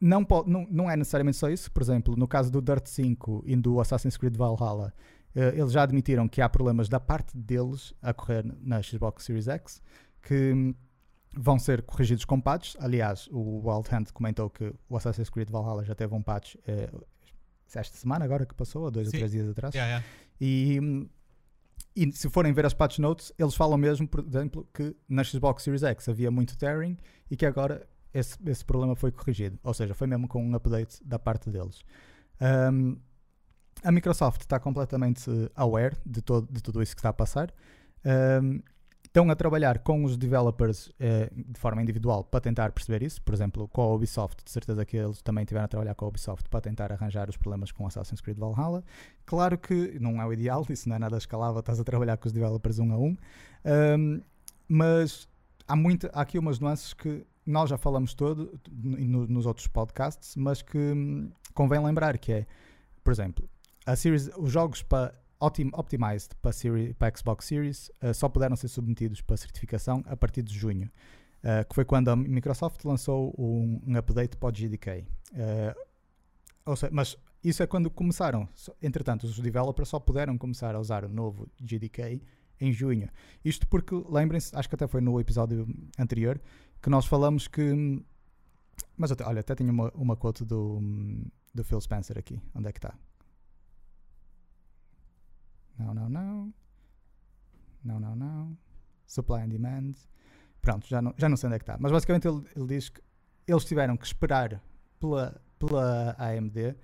não, 0.00 0.24
po- 0.24 0.44
não, 0.46 0.66
não 0.70 0.90
é 0.90 0.96
necessariamente 0.96 1.36
só 1.38 1.48
isso, 1.48 1.70
por 1.72 1.82
exemplo, 1.82 2.14
no 2.16 2.26
caso 2.28 2.50
do 2.50 2.60
Dirt 2.60 2.86
5 2.86 3.42
e 3.46 3.56
do 3.56 3.80
Assassin's 3.80 4.16
Creed 4.16 4.36
Valhalla, 4.36 4.92
eh, 5.34 5.54
eles 5.56 5.72
já 5.72 5.82
admitiram 5.82 6.28
que 6.28 6.40
há 6.42 6.48
problemas 6.48 6.88
da 6.88 7.00
parte 7.00 7.36
deles 7.36 7.94
a 8.02 8.12
correr 8.12 8.44
na 8.60 8.80
Xbox 8.82 9.24
Series 9.24 9.48
X 9.48 9.82
que 10.22 10.74
vão 11.36 11.58
ser 11.58 11.82
corrigidos 11.82 12.24
com 12.24 12.40
patches. 12.40 12.76
Aliás, 12.80 13.28
o 13.30 13.66
Wild 13.68 13.88
Hand 13.94 14.06
comentou 14.12 14.48
que 14.50 14.72
o 14.88 14.96
Assassin's 14.96 15.30
Creed 15.30 15.50
Valhalla 15.50 15.84
já 15.84 15.94
teve 15.94 16.14
um 16.14 16.22
patch 16.22 16.56
eh, 16.66 16.90
esta 17.74 17.96
semana, 17.96 18.24
agora 18.24 18.46
que 18.46 18.54
passou, 18.54 18.86
há 18.86 18.90
dois 18.90 19.08
Sim. 19.08 19.16
ou 19.16 19.20
três 19.20 19.32
dias 19.32 19.48
atrás. 19.48 19.74
Yeah, 19.74 19.90
yeah. 19.90 20.06
E, 20.40 21.08
e 21.96 22.12
se 22.12 22.28
forem 22.28 22.52
ver 22.52 22.66
as 22.66 22.74
patch 22.74 22.98
notes, 22.98 23.32
eles 23.38 23.54
falam 23.54 23.78
mesmo, 23.78 24.06
por 24.06 24.20
exemplo, 24.20 24.68
que 24.72 24.96
na 25.08 25.22
Xbox 25.22 25.62
Series 25.62 25.82
X 25.82 26.08
havia 26.08 26.30
muito 26.30 26.56
tearing 26.56 26.96
e 27.30 27.36
que 27.36 27.46
agora 27.46 27.86
esse, 28.12 28.36
esse 28.46 28.64
problema 28.64 28.94
foi 28.94 29.10
corrigido. 29.10 29.58
Ou 29.62 29.74
seja, 29.74 29.94
foi 29.94 30.06
mesmo 30.06 30.28
com 30.28 30.44
um 30.44 30.54
update 30.54 31.02
da 31.04 31.18
parte 31.18 31.50
deles. 31.50 31.80
Um, 32.40 32.96
a 33.82 33.92
Microsoft 33.92 34.40
está 34.42 34.58
completamente 34.58 35.30
aware 35.54 35.96
de, 36.06 36.22
todo, 36.22 36.50
de 36.50 36.62
tudo 36.62 36.82
isso 36.82 36.94
que 36.94 37.00
está 37.00 37.10
a 37.10 37.12
passar. 37.12 37.52
Um, 38.42 38.60
estão 39.14 39.30
a 39.30 39.36
trabalhar 39.36 39.78
com 39.78 40.02
os 40.02 40.16
developers 40.16 40.90
eh, 40.98 41.30
de 41.32 41.60
forma 41.60 41.80
individual 41.80 42.24
para 42.24 42.40
tentar 42.40 42.72
perceber 42.72 43.00
isso. 43.00 43.22
Por 43.22 43.32
exemplo, 43.32 43.68
com 43.68 43.82
a 43.82 43.94
Ubisoft, 43.94 44.42
de 44.44 44.50
certeza 44.50 44.84
que 44.84 44.96
eles 44.96 45.22
também 45.22 45.44
tiveram 45.44 45.66
a 45.66 45.68
trabalhar 45.68 45.94
com 45.94 46.04
a 46.04 46.08
Ubisoft 46.08 46.48
para 46.48 46.60
tentar 46.60 46.90
arranjar 46.90 47.30
os 47.30 47.36
problemas 47.36 47.70
com 47.70 47.86
Assassin's 47.86 48.20
Creed 48.20 48.36
Valhalla. 48.36 48.82
Claro 49.24 49.56
que 49.56 49.96
não 50.00 50.20
é 50.20 50.26
o 50.26 50.32
ideal, 50.32 50.66
isso 50.68 50.88
não 50.88 50.96
é 50.96 50.98
nada 50.98 51.16
escalável, 51.16 51.60
estás 51.60 51.78
a 51.78 51.84
trabalhar 51.84 52.16
com 52.16 52.26
os 52.26 52.32
developers 52.32 52.80
um 52.80 52.92
a 52.92 52.98
um, 52.98 53.16
Um, 53.64 54.20
mas 54.68 55.28
há, 55.68 55.76
muita, 55.76 56.10
há 56.12 56.22
aqui 56.22 56.36
umas 56.36 56.58
nuances 56.58 56.92
que 56.92 57.24
nós 57.46 57.70
já 57.70 57.78
falamos 57.78 58.14
todo 58.14 58.58
no- 58.68 59.28
nos 59.28 59.46
outros 59.46 59.68
podcasts, 59.68 60.34
mas 60.34 60.60
que 60.60 60.76
hum, 60.76 61.30
convém 61.54 61.78
lembrar 61.78 62.18
que 62.18 62.32
é, 62.32 62.46
por 63.04 63.12
exemplo, 63.12 63.48
a 63.86 63.94
series, 63.94 64.28
os 64.36 64.50
jogos 64.50 64.82
para 64.82 65.12
optim, 65.46 65.70
optimized 65.72 66.34
para, 66.40 66.52
Series, 66.52 66.94
para 66.94 67.16
Xbox 67.16 67.46
Series 67.46 67.90
eh, 68.00 68.12
só 68.12 68.28
puderam 68.28 68.56
ser 68.56 68.68
submetidos 68.68 69.20
para 69.20 69.36
certificação 69.36 70.02
a 70.06 70.16
partir 70.16 70.42
de 70.42 70.54
junho, 70.56 70.90
eh, 71.42 71.64
que 71.64 71.74
foi 71.74 71.84
quando 71.84 72.08
a 72.08 72.16
Microsoft 72.16 72.84
lançou 72.84 73.34
um, 73.38 73.80
um 73.86 73.96
update 73.96 74.36
para 74.36 74.48
o 74.48 74.52
GDK. 74.52 75.06
Eh, 75.34 75.74
ou 76.66 76.76
seja, 76.76 76.90
mas 76.92 77.16
isso 77.42 77.62
é 77.62 77.66
quando 77.66 77.90
começaram. 77.90 78.48
Entretanto, 78.82 79.24
os 79.24 79.38
developers 79.38 79.88
só 79.88 80.00
puderam 80.00 80.38
começar 80.38 80.74
a 80.74 80.80
usar 80.80 81.04
o 81.04 81.08
novo 81.08 81.46
GDK 81.60 82.22
em 82.60 82.72
junho. 82.72 83.08
Isto 83.44 83.66
porque, 83.66 83.94
lembrem-se, 84.08 84.54
acho 84.56 84.68
que 84.68 84.74
até 84.74 84.86
foi 84.86 85.00
no 85.00 85.20
episódio 85.20 85.66
anterior, 85.98 86.40
que 86.80 86.88
nós 86.88 87.04
falamos 87.06 87.46
que. 87.46 88.02
Mas 88.96 89.12
até, 89.12 89.24
olha, 89.24 89.40
até 89.40 89.54
tinha 89.54 89.70
uma, 89.70 89.90
uma 89.94 90.16
quote 90.16 90.44
do, 90.44 90.80
do 91.52 91.64
Phil 91.64 91.80
Spencer 91.80 92.18
aqui. 92.18 92.40
Onde 92.54 92.68
é 92.68 92.72
que 92.72 92.78
está? 92.78 92.94
Não, 95.78 95.94
não, 95.94 96.08
não. 96.08 96.54
Não, 97.84 98.00
não, 98.00 98.16
não. 98.16 98.58
Supply 99.06 99.42
and 99.42 99.48
demand. 99.48 99.94
Pronto, 100.60 100.86
já 100.86 101.02
não, 101.02 101.14
já 101.16 101.28
não 101.28 101.36
sei 101.36 101.48
onde 101.48 101.56
é 101.56 101.58
que 101.58 101.64
está. 101.64 101.76
Mas 101.78 101.92
basicamente 101.92 102.26
ele, 102.26 102.42
ele 102.56 102.66
diz 102.66 102.88
que 102.88 103.00
eles 103.46 103.64
tiveram 103.64 103.96
que 103.96 104.06
esperar 104.06 104.62
pela, 104.98 105.40
pela 105.58 106.16
AMD 106.18 106.74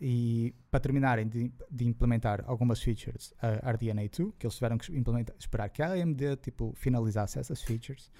e 0.00 0.54
para 0.70 0.80
terminarem 0.80 1.26
de, 1.26 1.50
de 1.70 1.86
implementar 1.86 2.44
algumas 2.46 2.80
features 2.80 3.34
a 3.40 3.72
RDNA 3.72 4.08
2, 4.08 4.34
que 4.38 4.46
eles 4.46 4.54
tiveram 4.54 4.78
que 4.78 4.92
esperar 5.38 5.68
que 5.70 5.82
a 5.82 5.92
AMD 5.92 6.36
tipo, 6.36 6.72
finalizasse 6.76 7.38
essas 7.38 7.62
features 7.62 8.10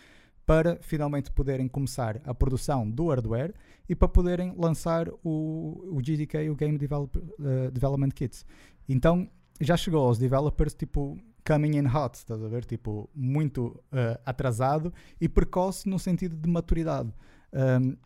para 0.47 0.79
finalmente 0.81 1.31
poderem 1.31 1.67
começar 1.67 2.21
a 2.25 2.33
produção 2.33 2.89
do 2.89 3.09
hardware 3.09 3.53
e 3.89 3.97
para 3.97 4.09
poderem 4.09 4.55
lançar 4.57 5.09
o, 5.25 5.91
o 5.93 6.01
GDK, 6.01 6.49
o 6.49 6.55
Game 6.55 6.79
Develop, 6.79 7.17
eh, 7.17 7.71
Development 7.73 8.11
Kit. 8.11 8.45
Então 8.89 9.29
já 9.61 9.77
chegou 9.77 10.07
aos 10.07 10.19
developers 10.19 10.75
tipo 10.75 11.19
coming 11.47 11.77
in 11.77 11.87
hot, 11.87 12.17
estás 12.17 12.43
a 12.43 12.49
ver? 12.49 12.65
Tipo, 12.65 13.09
muito 13.15 13.81
eh, 13.93 14.21
atrasado 14.27 14.93
e 15.21 15.29
precoce 15.29 15.89
no 15.89 15.99
sentido 15.99 16.37
de 16.37 16.49
maturidade. 16.49 17.13
Um, 17.53 17.97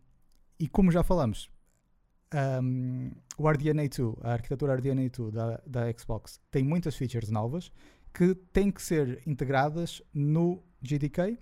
e 0.59 0.69
como 0.69 0.93
já 0.93 1.03
falamos, 1.03 1.51
um, 2.63 3.11
o 3.39 3.49
RDNA 3.49 3.89
2, 3.89 4.17
a 4.23 4.33
arquitetura 4.35 4.75
RDNA 4.77 5.09
2 5.09 5.33
da, 5.33 5.63
da 5.67 5.93
Xbox, 5.99 6.39
tem 6.51 6.63
muitas 6.63 6.95
features 6.95 7.31
novas 7.31 7.73
que 8.13 8.35
têm 8.53 8.71
que 8.71 8.83
ser 8.83 9.23
integradas 9.27 10.03
no 10.13 10.63
GDK 10.83 11.39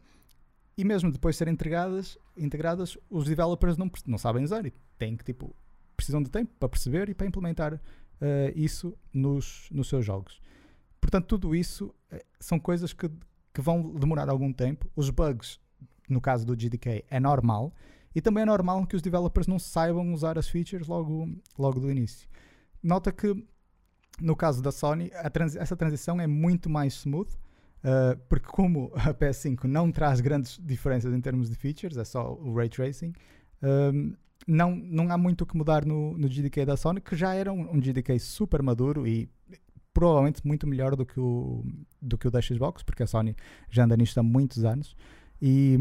e 0.76 0.84
mesmo 0.84 1.10
depois 1.10 1.34
de 1.34 1.38
serem 1.38 1.54
integradas, 1.54 2.16
integradas 2.36 2.96
os 3.10 3.24
developers 3.24 3.76
não, 3.76 3.90
não 4.06 4.18
sabem 4.18 4.44
usar 4.44 4.64
e 4.64 4.72
têm 4.96 5.16
que, 5.16 5.24
tipo, 5.24 5.54
precisam 5.96 6.22
de 6.22 6.30
tempo 6.30 6.52
para 6.60 6.68
perceber 6.68 7.08
e 7.08 7.14
para 7.14 7.26
implementar 7.26 7.80
eh, 8.20 8.52
isso 8.56 8.96
nos, 9.12 9.68
nos 9.70 9.88
seus 9.88 10.04
jogos. 10.04 10.40
Portanto, 11.00 11.26
tudo 11.26 11.54
isso 11.54 11.94
eh, 12.10 12.24
são 12.40 12.58
coisas 12.58 12.92
que, 12.92 13.08
que 13.54 13.60
vão 13.60 13.94
demorar 13.94 14.28
algum 14.28 14.52
tempo. 14.52 14.90
Os 14.96 15.10
bugs, 15.10 15.58
no 16.08 16.20
caso 16.20 16.46
do 16.46 16.56
GDK, 16.56 17.04
é 17.08 17.20
normal. 17.20 17.72
E 18.14 18.20
também 18.20 18.42
é 18.42 18.46
normal 18.46 18.86
que 18.86 18.96
os 18.96 19.02
developers 19.02 19.46
não 19.46 19.58
saibam 19.58 20.12
usar 20.12 20.38
as 20.38 20.48
features 20.48 20.88
logo, 20.88 21.28
logo 21.58 21.78
do 21.78 21.90
início. 21.90 22.28
Nota 22.82 23.12
que, 23.12 23.34
no 24.20 24.34
caso 24.34 24.62
da 24.62 24.72
Sony, 24.72 25.10
transi- 25.32 25.58
essa 25.58 25.76
transição 25.76 26.20
é 26.20 26.26
muito 26.26 26.68
mais 26.68 26.94
smooth. 26.94 27.30
Uh, 27.78 28.18
porque 28.28 28.48
como 28.48 28.90
a 28.96 29.14
PS5 29.14 29.62
não 29.64 29.92
traz 29.92 30.20
grandes 30.20 30.58
diferenças 30.60 31.14
em 31.14 31.20
termos 31.20 31.48
de 31.48 31.54
features, 31.54 31.96
é 31.96 32.04
só 32.04 32.32
o 32.34 32.52
Ray 32.52 32.68
Tracing, 32.68 33.12
não, 34.48 34.74
não 34.74 35.12
há 35.12 35.18
muito 35.18 35.42
o 35.42 35.46
que 35.46 35.56
mudar 35.56 35.84
no, 35.84 36.16
no 36.16 36.26
GDK 36.26 36.64
da 36.64 36.76
Sony, 36.76 37.02
que 37.02 37.14
já 37.14 37.34
era 37.34 37.52
um, 37.52 37.76
um 37.76 37.80
GDK 37.80 38.18
super 38.18 38.62
maduro 38.62 39.06
e 39.06 39.30
provavelmente 39.92 40.46
muito 40.46 40.66
melhor 40.66 40.96
do 40.96 41.04
que 41.04 41.20
o, 41.20 41.62
do 42.00 42.16
que 42.16 42.26
o 42.26 42.30
da 42.30 42.40
Xbox, 42.40 42.82
porque 42.82 43.02
a 43.02 43.06
Sony 43.06 43.36
já 43.68 43.84
anda 43.84 43.96
nisto 43.96 44.18
há 44.18 44.22
muitos 44.22 44.64
anos. 44.64 44.96
E, 45.40 45.76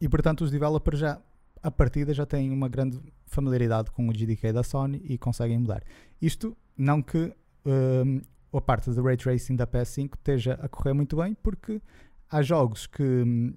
e 0.00 0.08
portanto 0.08 0.42
os 0.42 0.50
developers 0.50 1.00
já 1.00 1.20
a 1.60 1.70
partida 1.72 2.14
já 2.14 2.24
têm 2.24 2.52
uma 2.52 2.68
grande 2.68 3.00
familiaridade 3.26 3.90
com 3.90 4.08
o 4.08 4.12
GDK 4.12 4.52
da 4.52 4.62
Sony 4.62 5.02
e 5.04 5.18
conseguem 5.18 5.58
mudar. 5.58 5.82
Isto 6.22 6.56
não 6.76 7.02
que 7.02 7.34
um, 7.66 8.20
a 8.56 8.60
parte 8.60 8.90
do 8.90 9.02
Ray 9.02 9.16
Tracing 9.16 9.56
da 9.56 9.66
PS5 9.66 10.14
esteja 10.16 10.54
a 10.62 10.68
correr 10.68 10.92
muito 10.92 11.16
bem, 11.16 11.34
porque 11.34 11.82
há 12.30 12.42
jogos 12.42 12.86
que 12.86 13.02
hum, 13.02 13.54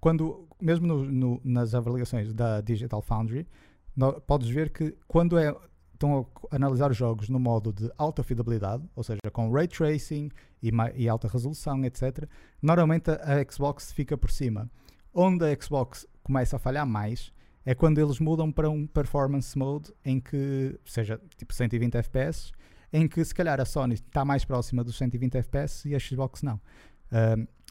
quando 0.00 0.48
mesmo 0.60 0.86
no, 0.86 1.04
no, 1.04 1.40
nas 1.44 1.74
avaliações 1.74 2.32
da 2.32 2.60
Digital 2.60 3.02
Foundry 3.02 3.46
no, 3.94 4.20
podes 4.20 4.48
ver 4.48 4.70
que 4.70 4.96
quando 5.06 5.38
é, 5.38 5.54
estão 5.96 6.26
a 6.50 6.56
analisar 6.56 6.90
os 6.90 6.96
jogos 6.96 7.28
no 7.28 7.40
modo 7.40 7.72
de 7.72 7.90
alta 7.96 8.22
fidelidade, 8.22 8.84
ou 8.94 9.02
seja, 9.02 9.20
com 9.32 9.50
ray 9.50 9.66
tracing 9.66 10.30
e, 10.62 10.70
e 10.94 11.08
alta 11.08 11.28
resolução, 11.28 11.84
etc., 11.84 12.28
normalmente 12.62 13.10
a, 13.10 13.50
Xbox 13.50 13.92
fica 13.92 14.16
por 14.16 14.30
cima. 14.30 14.70
Onde 15.12 15.44
a 15.44 15.60
Xbox 15.60 16.06
começa 16.22 16.56
a 16.56 16.58
falhar 16.58 16.86
mais 16.86 17.32
é 17.64 17.74
quando 17.74 17.98
eles 17.98 18.20
mudam 18.20 18.52
para 18.52 18.70
um 18.70 18.86
performance 18.86 19.58
mode 19.58 19.92
em 20.04 20.20
que, 20.20 20.78
seja 20.84 21.20
tipo 21.36 21.52
120 21.52 21.96
FPS, 21.96 22.52
em 22.92 23.08
que 23.08 23.24
se 23.24 23.34
calhar 23.34 23.60
a 23.60 23.64
Sony 23.64 23.94
está 23.94 24.24
mais 24.24 24.44
próxima 24.44 24.84
dos 24.84 24.96
120 24.96 25.36
FPS 25.38 25.88
e 25.88 25.94
a 25.94 25.98
Xbox 25.98 26.42
não. 26.42 26.60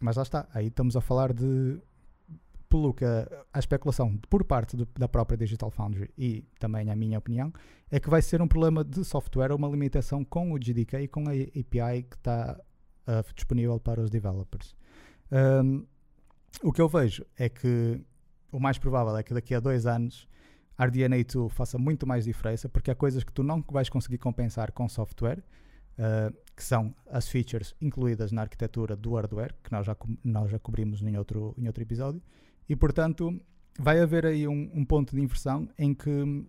Mas 0.01 0.17
lá 0.17 0.23
está, 0.23 0.47
aí 0.53 0.67
estamos 0.67 0.97
a 0.97 1.01
falar 1.01 1.31
de 1.31 1.79
pelo 2.69 2.93
que 2.93 3.05
a, 3.05 3.27
a 3.53 3.59
especulação 3.59 4.17
por 4.29 4.43
parte 4.43 4.75
do, 4.75 4.87
da 4.97 5.07
própria 5.07 5.37
Digital 5.37 5.69
Foundry 5.71 6.09
e 6.17 6.43
também 6.59 6.89
a 6.89 6.95
minha 6.95 7.17
opinião 7.17 7.53
é 7.91 7.99
que 7.99 8.09
vai 8.09 8.21
ser 8.21 8.41
um 8.41 8.47
problema 8.47 8.83
de 8.83 9.03
software 9.03 9.53
uma 9.53 9.67
limitação 9.67 10.23
com 10.23 10.51
o 10.51 10.59
GDK 10.59 11.01
e 11.01 11.07
com 11.07 11.27
a 11.27 11.31
API 11.31 12.03
que 12.03 12.15
está 12.15 12.59
uh, 13.07 13.33
disponível 13.33 13.79
para 13.79 14.01
os 14.01 14.09
developers. 14.09 14.75
Um, 15.31 15.85
o 16.63 16.71
que 16.71 16.81
eu 16.81 16.87
vejo 16.87 17.25
é 17.37 17.49
que 17.49 18.01
o 18.51 18.59
mais 18.59 18.77
provável 18.77 19.15
é 19.17 19.23
que 19.23 19.33
daqui 19.33 19.53
a 19.53 19.59
dois 19.59 19.85
anos 19.85 20.27
a 20.77 20.87
RDNA2 20.87 21.49
faça 21.49 21.77
muito 21.77 22.05
mais 22.05 22.25
diferença, 22.25 22.67
porque 22.67 22.91
há 22.91 22.95
coisas 22.95 23.23
que 23.23 23.31
tu 23.31 23.43
não 23.43 23.63
vais 23.71 23.89
conseguir 23.89 24.17
compensar 24.17 24.71
com 24.71 24.87
software, 24.89 25.39
uh, 25.97 26.35
que 26.55 26.63
são 26.63 26.93
as 27.09 27.27
features 27.27 27.75
incluídas 27.81 28.31
na 28.31 28.41
arquitetura 28.41 28.95
do 28.95 29.13
hardware, 29.15 29.53
que 29.63 29.71
nós 29.71 29.85
já, 29.85 29.95
nós 30.23 30.51
já 30.51 30.59
cobrimos 30.59 31.01
em 31.01 31.17
outro, 31.17 31.53
em 31.57 31.67
outro 31.67 31.81
episódio, 31.81 32.21
e 32.67 32.75
portanto 32.75 33.39
vai 33.79 33.99
haver 33.99 34.25
aí 34.25 34.47
um, 34.47 34.71
um 34.73 34.85
ponto 34.85 35.15
de 35.15 35.21
inversão 35.21 35.67
em 35.77 35.93
que 35.93 36.45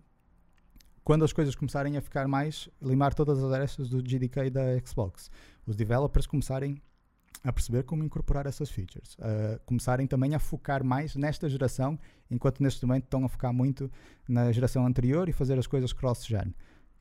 quando 1.03 1.23
as 1.23 1.31
coisas 1.31 1.55
começarem 1.55 1.95
a 1.95 2.01
ficar 2.01 2.27
mais, 2.27 2.67
limar 2.81 3.13
todas 3.13 3.41
as 3.41 3.51
arestas 3.51 3.89
do 3.89 4.01
GDK 4.01 4.49
da 4.49 4.77
Xbox, 4.85 5.31
os 5.65 5.75
developers 5.75 6.27
começarem 6.27 6.81
a 7.43 7.53
perceber 7.53 7.83
como 7.83 8.03
incorporar 8.03 8.45
essas 8.45 8.69
features, 8.69 9.13
uh, 9.15 9.57
começarem 9.65 10.05
também 10.05 10.35
a 10.35 10.39
focar 10.39 10.83
mais 10.83 11.15
nesta 11.15 11.47
geração, 11.47 11.97
enquanto 12.29 12.61
neste 12.61 12.85
momento 12.85 13.05
estão 13.05 13.23
a 13.23 13.29
focar 13.29 13.53
muito 13.53 13.89
na 14.27 14.51
geração 14.51 14.85
anterior 14.85 15.29
e 15.29 15.31
fazer 15.31 15.57
as 15.57 15.65
coisas 15.65 15.93
cross-gen. 15.93 16.53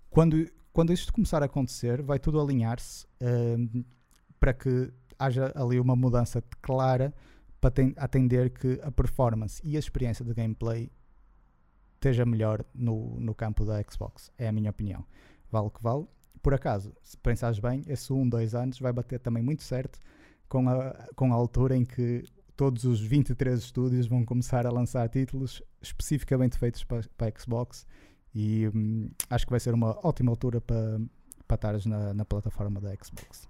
Quando, 0.09 0.49
quando 0.73 0.93
isto 0.93 1.12
começar 1.12 1.43
a 1.43 1.47
acontecer, 1.47 2.01
vai 2.01 2.21
tudo 2.21 2.41
alinhar-se 2.41 3.07
uh, 3.21 3.85
para 4.39 4.55
que 4.55 4.93
haja 5.19 5.53
ali 5.57 5.81
uma 5.81 5.97
mudança 5.97 6.41
clara 6.62 7.12
para 7.61 7.72
atender 7.96 8.50
que 8.50 8.80
a 8.82 8.90
performance 8.90 9.61
e 9.64 9.76
a 9.76 9.78
experiência 9.78 10.24
de 10.24 10.32
gameplay 10.34 10.90
esteja 11.94 12.24
melhor 12.24 12.64
no, 12.74 13.18
no 13.18 13.34
campo 13.34 13.64
da 13.64 13.82
Xbox. 13.82 14.30
É 14.38 14.48
a 14.48 14.52
minha 14.52 14.70
opinião. 14.70 15.04
Vale 15.50 15.66
o 15.66 15.70
que 15.70 15.82
vale. 15.82 16.07
Por 16.42 16.54
acaso, 16.54 16.94
se 17.02 17.16
pensares 17.18 17.59
bem, 17.59 17.82
esse 17.88 18.12
1, 18.12 18.20
um, 18.20 18.28
2 18.28 18.54
anos 18.54 18.78
vai 18.78 18.92
bater 18.92 19.18
também 19.18 19.42
muito 19.42 19.62
certo 19.62 19.98
com 20.48 20.68
a, 20.68 20.92
com 21.16 21.32
a 21.32 21.34
altura 21.34 21.76
em 21.76 21.84
que 21.84 22.24
todos 22.57 22.84
os 22.84 23.00
23 23.00 23.59
estúdios 23.59 24.07
vão 24.07 24.24
começar 24.24 24.66
a 24.66 24.70
lançar 24.70 25.09
títulos 25.09 25.62
especificamente 25.82 26.57
feitos 26.57 26.84
para, 26.84 27.02
para 27.16 27.28
a 27.28 27.40
Xbox 27.40 27.86
e 28.34 28.68
hum, 28.68 29.11
acho 29.28 29.44
que 29.44 29.50
vai 29.50 29.61
ser 29.61 29.74
uma 29.74 29.98
ótima 30.07 30.30
altura 30.30 30.61
para, 30.61 31.00
para 31.48 31.54
estares 31.57 31.86
na, 31.86 32.14
na 32.14 32.24
plataforma 32.24 32.80
da 32.80 32.94
Xbox. 32.94 33.48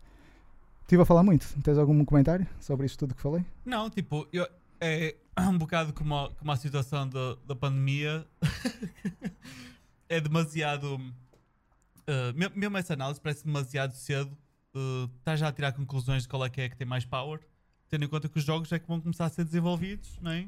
Estive 0.86 1.02
a 1.02 1.04
falar 1.04 1.24
muito. 1.24 1.44
Tens 1.64 1.78
algum 1.78 2.04
comentário 2.04 2.46
sobre 2.60 2.86
isto 2.86 2.96
tudo 3.00 3.12
que 3.12 3.20
falei? 3.20 3.44
Não, 3.64 3.90
tipo, 3.90 4.24
eu, 4.32 4.46
é 4.80 5.16
um 5.36 5.58
bocado 5.58 5.92
como 5.92 6.14
a, 6.14 6.30
como 6.30 6.52
a 6.52 6.56
situação 6.56 7.08
do, 7.08 7.34
da 7.44 7.56
pandemia. 7.56 8.24
é 10.08 10.20
demasiado. 10.20 10.94
Uh, 10.94 12.54
mesmo 12.54 12.78
essa 12.78 12.92
análise 12.92 13.20
parece 13.20 13.44
demasiado 13.44 13.94
cedo 13.94 14.30
uh, 14.76 15.36
já 15.36 15.48
a 15.48 15.52
tirar 15.52 15.72
conclusões 15.72 16.22
de 16.22 16.28
qual 16.28 16.44
é 16.44 16.48
que 16.48 16.60
é 16.60 16.68
que 16.68 16.76
tem 16.76 16.86
mais 16.86 17.04
power, 17.04 17.40
tendo 17.88 18.04
em 18.04 18.08
conta 18.08 18.28
que 18.28 18.38
os 18.38 18.44
jogos 18.44 18.70
é 18.70 18.78
que 18.78 18.86
vão 18.86 19.00
começar 19.00 19.24
a 19.24 19.28
ser 19.28 19.44
desenvolvidos, 19.44 20.16
não 20.22 20.30
é? 20.30 20.46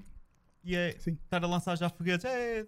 E 0.69 0.77
é 0.77 0.95
Sim. 0.99 1.17
estar 1.25 1.43
a 1.43 1.47
lançar 1.47 1.79
já 1.79 1.89
foguetes. 1.89 2.27
É, 2.27 2.67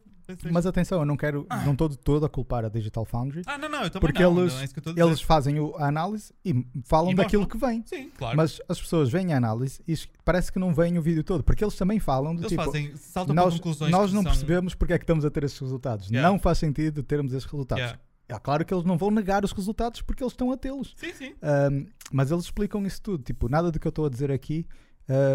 Mas 0.51 0.65
atenção, 0.65 1.01
eu 1.01 1.05
não 1.05 1.19
quero, 1.19 1.45
ah. 1.51 1.63
não 1.67 1.73
estou 1.73 1.87
de 1.87 1.99
todo 1.99 2.25
a 2.25 2.31
culpar 2.31 2.65
a 2.65 2.71
Digital 2.71 3.05
Foundry. 3.05 3.43
Ah, 3.45 3.59
não, 3.59 3.69
não, 3.69 3.85
eu 3.85 3.91
porque 4.01 4.23
não, 4.23 4.41
eles, 4.41 4.55
não 4.55 5.03
é 5.03 5.07
eles 5.07 5.21
fazem 5.21 5.61
o, 5.61 5.77
a 5.77 5.89
análise 5.89 6.33
e 6.43 6.67
falam 6.87 7.13
e 7.13 7.15
daquilo 7.15 7.47
que 7.47 7.59
vem. 7.59 7.85
Sim, 7.85 8.11
claro. 8.17 8.39
Mas 8.39 8.59
as 8.67 8.81
pessoas 8.81 9.11
veem 9.11 9.35
a 9.35 9.37
análise 9.37 9.83
e 9.87 9.95
parece 10.25 10.51
que 10.51 10.59
não 10.59 10.73
veem 10.73 10.97
o 10.97 11.03
vídeo 11.03 11.23
todo, 11.23 11.45
porque 11.45 11.63
eles 11.63 11.77
também 11.77 12.01
falam 12.01 12.35
de 12.35 12.41
eles 12.41 12.49
tipo, 12.49 12.65
fazem, 12.65 12.95
nós, 13.35 13.61
nós 13.81 14.13
não 14.15 14.23
são... 14.23 14.33
percebemos 14.33 14.75
porque 14.75 14.95
é 14.95 14.99
que 14.99 15.05
estamos 15.05 15.27
a 15.27 15.31
ter 15.31 15.45
esses 15.45 15.59
resultados. 15.59 16.09
Yeah. 16.09 16.27
Não 16.27 16.39
faz 16.39 16.57
sentido 16.57 17.03
termos 17.03 17.35
esses 17.35 17.45
resultados. 17.45 17.85
Yeah. 17.85 18.01
É 18.31 18.39
claro 18.39 18.65
que 18.65 18.73
eles 18.73 18.87
não 18.87 18.97
vão 18.97 19.11
negar 19.11 19.45
os 19.45 19.53
resultados 19.53 20.01
porque 20.01 20.23
eles 20.23 20.33
estão 20.33 20.51
a 20.51 20.57
tê-los. 20.57 20.95
Sim, 20.97 21.13
sim. 21.13 21.35
Um, 21.43 21.87
mas 22.11 22.31
eles 22.31 22.45
explicam 22.45 22.87
isso 22.87 23.03
tudo. 23.03 23.23
Tipo, 23.23 23.47
nada 23.47 23.71
do 23.71 23.79
que 23.79 23.87
eu 23.87 23.91
estou 23.91 24.07
a 24.07 24.09
dizer 24.09 24.31
aqui 24.31 24.67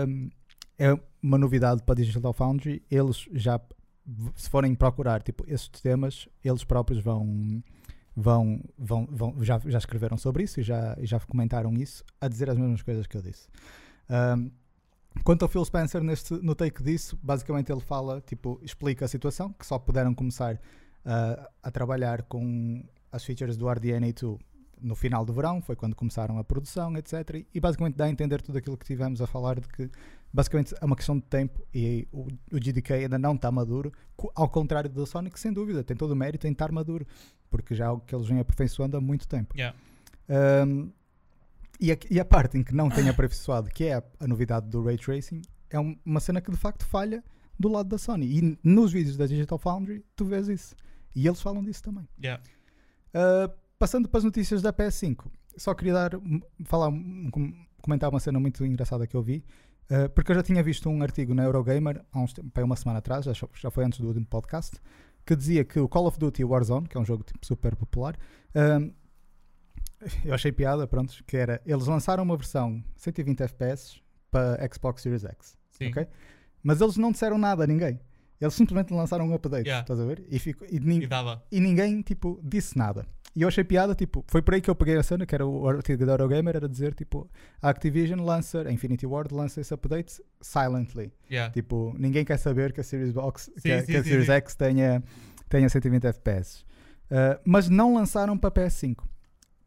um, 0.08 0.30
é 0.78 0.98
uma 1.22 1.38
novidade 1.38 1.84
para 1.84 1.96
Digital 1.96 2.34
Foundry. 2.34 2.84
Eles 2.90 3.28
já, 3.34 3.60
se 4.36 4.50
forem 4.50 4.76
procurar 4.76 5.22
tipo, 5.22 5.44
esses 5.48 5.70
temas, 5.70 6.28
eles 6.44 6.64
próprios 6.64 7.02
vão. 7.02 7.64
Vão, 8.18 8.62
vão, 8.78 9.06
vão, 9.12 9.44
já, 9.44 9.60
já 9.66 9.78
escreveram 9.78 10.16
sobre 10.16 10.44
isso 10.44 10.62
e 10.62 10.64
já, 10.64 10.98
já 11.02 11.20
comentaram 11.20 11.74
isso, 11.74 12.02
a 12.22 12.30
dizer 12.30 12.50
as 12.50 12.58
mesmas 12.58 12.82
coisas 12.82 13.06
que 13.06 13.18
eu 13.18 13.22
disse. 13.22 13.50
Um, 14.10 14.50
Quanto 15.24 15.44
ao 15.44 15.50
Phil 15.50 15.64
Spencer, 15.66 16.04
neste, 16.04 16.34
no 16.34 16.54
take 16.54 16.84
disso, 16.84 17.18
basicamente 17.22 17.72
ele 17.72 17.82
fala, 17.82 18.22
tipo, 18.22 18.60
explica 18.64 19.06
a 19.06 19.08
situação, 19.08 19.52
que 19.54 19.66
só 19.66 19.80
puderam 19.80 20.14
começar 20.14 20.56
uh, 20.56 21.48
a 21.64 21.72
trabalhar 21.72 22.24
com 22.24 22.84
as 23.12 23.24
features 23.24 23.58
do 23.58 23.66
RDNA2 23.66 24.40
no 24.82 24.94
final 24.94 25.26
do 25.26 25.34
verão, 25.34 25.62
foi 25.62 25.76
quando 25.76 25.96
começaram 25.96 26.38
a 26.38 26.44
produção, 26.44 26.96
etc. 26.98 27.46
E 27.54 27.60
basicamente 27.60 27.96
dá 27.96 28.06
a 28.06 28.10
entender 28.10 28.42
tudo 28.42 28.58
aquilo 28.58 28.78
que 28.78 28.86
tivemos 28.86 29.22
a 29.22 29.26
falar 29.26 29.60
de 29.60 29.68
que 29.68 29.90
basicamente 30.36 30.76
é 30.80 30.86
uma 30.86 30.98
questão 30.98 31.18
de 31.18 31.24
tempo 31.24 31.66
e 31.74 32.06
o, 32.12 32.28
o 32.52 32.60
GDK 32.60 32.94
ainda 32.94 33.18
não 33.18 33.36
está 33.36 33.50
maduro, 33.50 33.92
ao 34.36 34.50
contrário 34.50 34.90
do 34.90 35.06
Sonic, 35.06 35.40
sem 35.40 35.54
dúvida, 35.54 35.82
tem 35.82 35.96
todo 35.96 36.12
o 36.12 36.16
mérito 36.16 36.46
em 36.46 36.52
estar 36.52 36.72
maduro, 36.74 37.08
porque 37.50 37.74
já 37.74 37.86
é 37.86 37.88
algo 37.88 38.04
que 38.06 38.14
eles 38.14 38.28
vêm 38.28 38.40
aperfeiçoando 38.40 38.98
há 38.98 39.02
muito 39.02 39.28
tempo. 39.28 39.56
Yeah. 39.58 39.78
Um, 40.68 40.92
e, 41.80 41.92
a, 41.92 41.98
e, 42.10 42.20
a, 42.20 42.26
parte 42.26 42.58
em 42.58 42.64
que 42.64 42.76
não 42.76 42.90
tem 42.90 43.08
aperfeiçoado, 43.08 43.70
que 43.70 43.86
é 43.86 43.96
a, 43.96 44.04
a 44.20 44.28
novidade 44.28 44.68
do 44.68 44.84
Ray 44.84 44.98
Tracing, 44.98 45.42
é 45.70 45.80
um, 45.80 45.98
uma 46.06 46.20
cena 46.20 46.42
que 46.42 46.52
de 46.52 46.58
facto 46.58 46.86
falha 46.86 47.24
do 47.58 47.70
lado 47.70 47.88
da 47.88 47.98
Sony. 47.98 48.26
E 48.26 48.60
nos 48.62 48.92
vídeos 48.92 49.16
da 49.16 49.26
Digital 49.26 49.58
Foundry 49.58 50.04
tu 50.18 50.26
vês 50.26 50.50
isso. 50.50 50.76
E 51.16 51.26
eles 51.26 51.42
falam 51.42 51.64
disso 51.64 51.82
também. 51.82 52.08
Yeah. 52.22 52.44
Uh, 53.14 53.54
passando 53.80 54.10
para 54.10 54.18
as 54.18 54.24
notícias 54.26 54.62
da 54.62 54.74
PS5, 54.74 55.28
só 55.56 55.74
queria 55.74 55.94
dar, 55.94 56.12
falar, 56.66 56.92
comentar 57.82 58.10
uma 58.10 58.20
cena 58.20 58.38
muito 58.38 58.66
engraçada 58.66 59.08
que 59.08 59.16
eu 59.16 59.24
vi, 59.24 59.46
uh, 59.90 60.10
porque 60.10 60.32
eu 60.32 60.36
já 60.36 60.44
tinha 60.44 60.62
visto 60.64 60.90
um 60.90 61.02
artigo 61.02 61.34
na 61.34 61.44
Eurogamer 61.44 62.04
há 62.12 62.20
uns, 62.20 62.34
uma 62.64 62.76
semana 62.76 63.00
atrás, 63.00 63.26
já, 63.26 63.34
já 63.54 63.72
foi 63.72 63.86
antes 63.86 64.00
do 64.00 64.08
último 64.08 64.26
podcast, 64.26 64.80
que 65.26 65.36
dizia 65.36 65.66
que 65.66 65.80
o 65.80 65.88
Call 65.88 66.08
of 66.08 66.20
Duty 66.20 66.44
Warzone, 66.44 66.88
que 66.88 66.98
é 66.98 67.00
um 67.00 67.06
jogo 67.06 67.24
tipo, 67.24 67.46
super 67.46 67.76
popular, 67.76 68.16
uh, 68.56 68.94
eu 70.24 70.34
achei 70.34 70.52
piada, 70.52 70.88
pronto, 70.88 71.24
que 71.26 71.38
era, 71.38 71.62
eles 71.66 71.88
lançaram 71.88 72.24
uma 72.24 72.38
versão 72.38 72.84
120 72.96 73.42
FPS 73.42 74.02
para 74.30 74.70
Xbox 74.72 75.02
Series 75.02 75.24
X, 75.24 75.58
Sim. 75.72 75.90
ok? 75.90 76.08
Mas 76.62 76.82
eles 76.82 76.98
não 76.98 77.12
disseram 77.12 77.38
nada 77.38 77.64
a 77.64 77.68
ninguém. 77.68 78.00
Eles 78.46 78.54
simplesmente 78.54 78.94
lançaram 78.94 79.28
um 79.28 79.34
update, 79.34 79.68
yeah. 79.68 79.82
estás 79.82 80.00
a 80.00 80.06
ver? 80.06 80.24
E, 80.30 80.40
fico, 80.40 80.66
e, 80.66 80.78
e, 80.78 81.58
e, 81.58 81.60
ninguém, 81.60 82.02
tipo, 82.02 82.40
disse 82.44 82.78
nada. 82.78 83.06
E 83.36 83.42
eu 83.42 83.50
achei 83.50 83.66
piada, 83.66 83.94
tipo, 83.94 84.24
foi 84.28 84.42
por 84.42 84.54
aí 84.54 84.62
que 84.62 84.70
eu 84.70 84.76
peguei 84.76 84.96
a 84.96 85.04
cena, 85.04 85.26
que 85.26 85.36
era 85.36 85.46
o 85.46 85.68
artigo 85.68 86.06
da 86.06 86.14
Eurogamer, 86.14 86.56
era 86.56 86.70
dizer, 86.70 86.94
tipo, 86.94 87.30
a 87.62 87.70
Activision 87.70 88.22
lança, 88.22 88.62
a 88.62 88.72
Infinity 88.72 89.06
Ward 89.06 89.34
lança 89.34 89.60
esse 89.60 89.74
update 89.74 90.22
silently. 90.40 91.12
Yeah. 91.30 91.52
Tipo, 91.52 91.94
ninguém 91.98 92.24
quer 92.24 92.38
saber 92.38 92.72
que 92.72 92.80
a 92.80 92.84
Series 92.84 93.12
Box, 93.12 93.52
sim, 93.58 93.62
que, 93.62 93.82
sim, 93.82 93.86
que 93.88 93.98
a 93.98 94.04
sim, 94.04 94.10
Series 94.10 94.30
X 94.30 94.56
tenha, 94.56 95.04
tenha 95.50 95.68
120 95.68 96.06
FPS. 96.06 96.64
Uh, 97.12 97.40
mas 97.44 97.68
não 97.68 97.94
lançaram 97.94 98.38
para 98.38 98.52
PS5. 98.52 99.04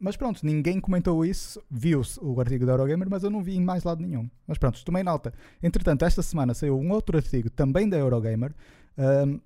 Mas 0.01 0.17
pronto, 0.17 0.45
ninguém 0.45 0.81
comentou 0.81 1.25
isso. 1.25 1.61
Viu-se 1.71 2.19
o 2.23 2.39
artigo 2.41 2.65
da 2.67 2.73
Eurogamer, 2.73 3.09
mas 3.11 3.23
eu 3.25 3.31
não 3.31 3.43
vi 3.43 3.57
em 3.57 3.61
mais 3.65 3.83
lado 3.85 4.03
nenhum. 4.03 4.29
Mas 4.47 4.59
pronto, 4.59 4.85
tomei 4.85 5.03
nota. 5.03 5.33
Entretanto, 5.63 6.05
esta 6.05 6.23
semana 6.23 6.55
saiu 6.55 6.79
um 6.79 6.91
outro 6.93 7.17
artigo 7.17 7.51
também 7.51 7.89
da 7.89 7.97
Eurogamer. 7.97 8.55
um, 8.97 9.41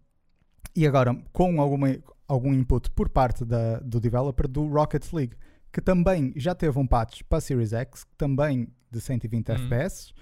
e 0.75 0.87
agora 0.87 1.15
com 1.33 1.61
alguma, 1.61 1.95
algum 2.27 2.53
input 2.55 2.91
por 2.93 3.09
parte 3.11 3.45
da, 3.45 3.79
do 3.81 4.01
developer 4.01 4.49
do 4.49 4.67
Rocket 4.69 5.13
League, 5.13 5.37
que 5.71 5.81
também 5.83 6.33
já 6.37 6.55
teve 6.55 6.79
um 6.79 6.87
patch 6.87 7.23
para 7.29 7.39
a 7.39 7.41
Series 7.43 7.73
X, 7.75 8.07
também 8.17 8.69
de 8.91 9.01
120 9.01 9.51
Hum. 9.51 9.55
FPS. 9.55 10.13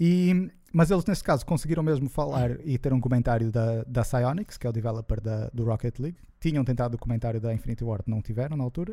E, 0.00 0.50
mas 0.72 0.90
eles, 0.90 1.04
nesse 1.06 1.22
caso, 1.22 1.46
conseguiram 1.46 1.82
mesmo 1.84 2.08
falar 2.08 2.58
e 2.66 2.76
ter 2.78 2.92
um 2.92 3.00
comentário 3.00 3.52
da, 3.52 3.84
da 3.84 4.02
Psyonix, 4.02 4.56
que 4.58 4.66
é 4.66 4.70
o 4.70 4.72
developer 4.72 5.20
da, 5.20 5.48
do 5.52 5.64
Rocket 5.64 5.98
League. 6.00 6.18
Tinham 6.40 6.64
tentado 6.64 6.96
o 6.96 6.98
comentário 6.98 7.40
da 7.40 7.54
Infinity 7.54 7.84
Ward, 7.84 8.04
não 8.08 8.20
tiveram 8.20 8.56
na 8.56 8.64
altura. 8.64 8.92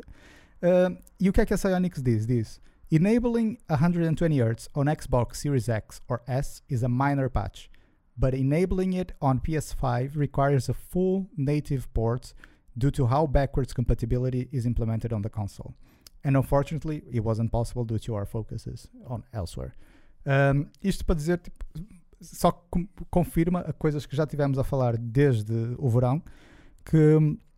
Que 0.60 1.56
Psyonix 1.56 2.02
diz? 2.02 2.26
Diz: 2.26 2.60
Enabling 2.90 3.58
120 3.68 4.38
Hz 4.38 4.68
on 4.74 4.86
Xbox 4.86 5.36
Series 5.36 5.68
X 5.68 6.00
or 6.08 6.22
S 6.26 6.62
is 6.68 6.82
a 6.82 6.88
minor 6.88 7.28
patch, 7.28 7.70
but 8.16 8.34
enabling 8.34 8.92
it 8.92 9.12
on 9.20 9.40
PS5 9.40 10.16
requires 10.16 10.68
a 10.68 10.74
full 10.74 11.28
native 11.36 11.86
port 11.94 12.34
due 12.76 12.90
to 12.90 13.06
how 13.06 13.26
backwards 13.26 13.72
compatibility 13.72 14.48
is 14.52 14.66
implemented 14.66 15.12
on 15.12 15.22
the 15.22 15.30
console. 15.30 15.74
And 16.22 16.36
unfortunately, 16.36 17.02
it 17.10 17.20
wasn't 17.20 17.50
possible 17.50 17.84
due 17.84 17.98
to 18.00 18.14
our 18.14 18.26
focuses 18.26 18.88
on 19.06 19.22
elsewhere. 19.32 19.74
Um, 20.26 20.66
isto 20.82 21.04
para 21.04 21.14
dizer, 21.14 21.38
tipo, 21.38 21.64
só 22.20 22.52
com- 22.70 22.86
confirma 23.10 23.60
a 23.60 23.72
coisas 23.72 24.04
que 24.04 24.14
já 24.14 24.26
tivemos 24.26 24.58
a 24.58 24.64
falar 24.64 24.98
desde 24.98 25.74
o 25.78 25.88
verão, 25.88 26.22
que 26.84 27.16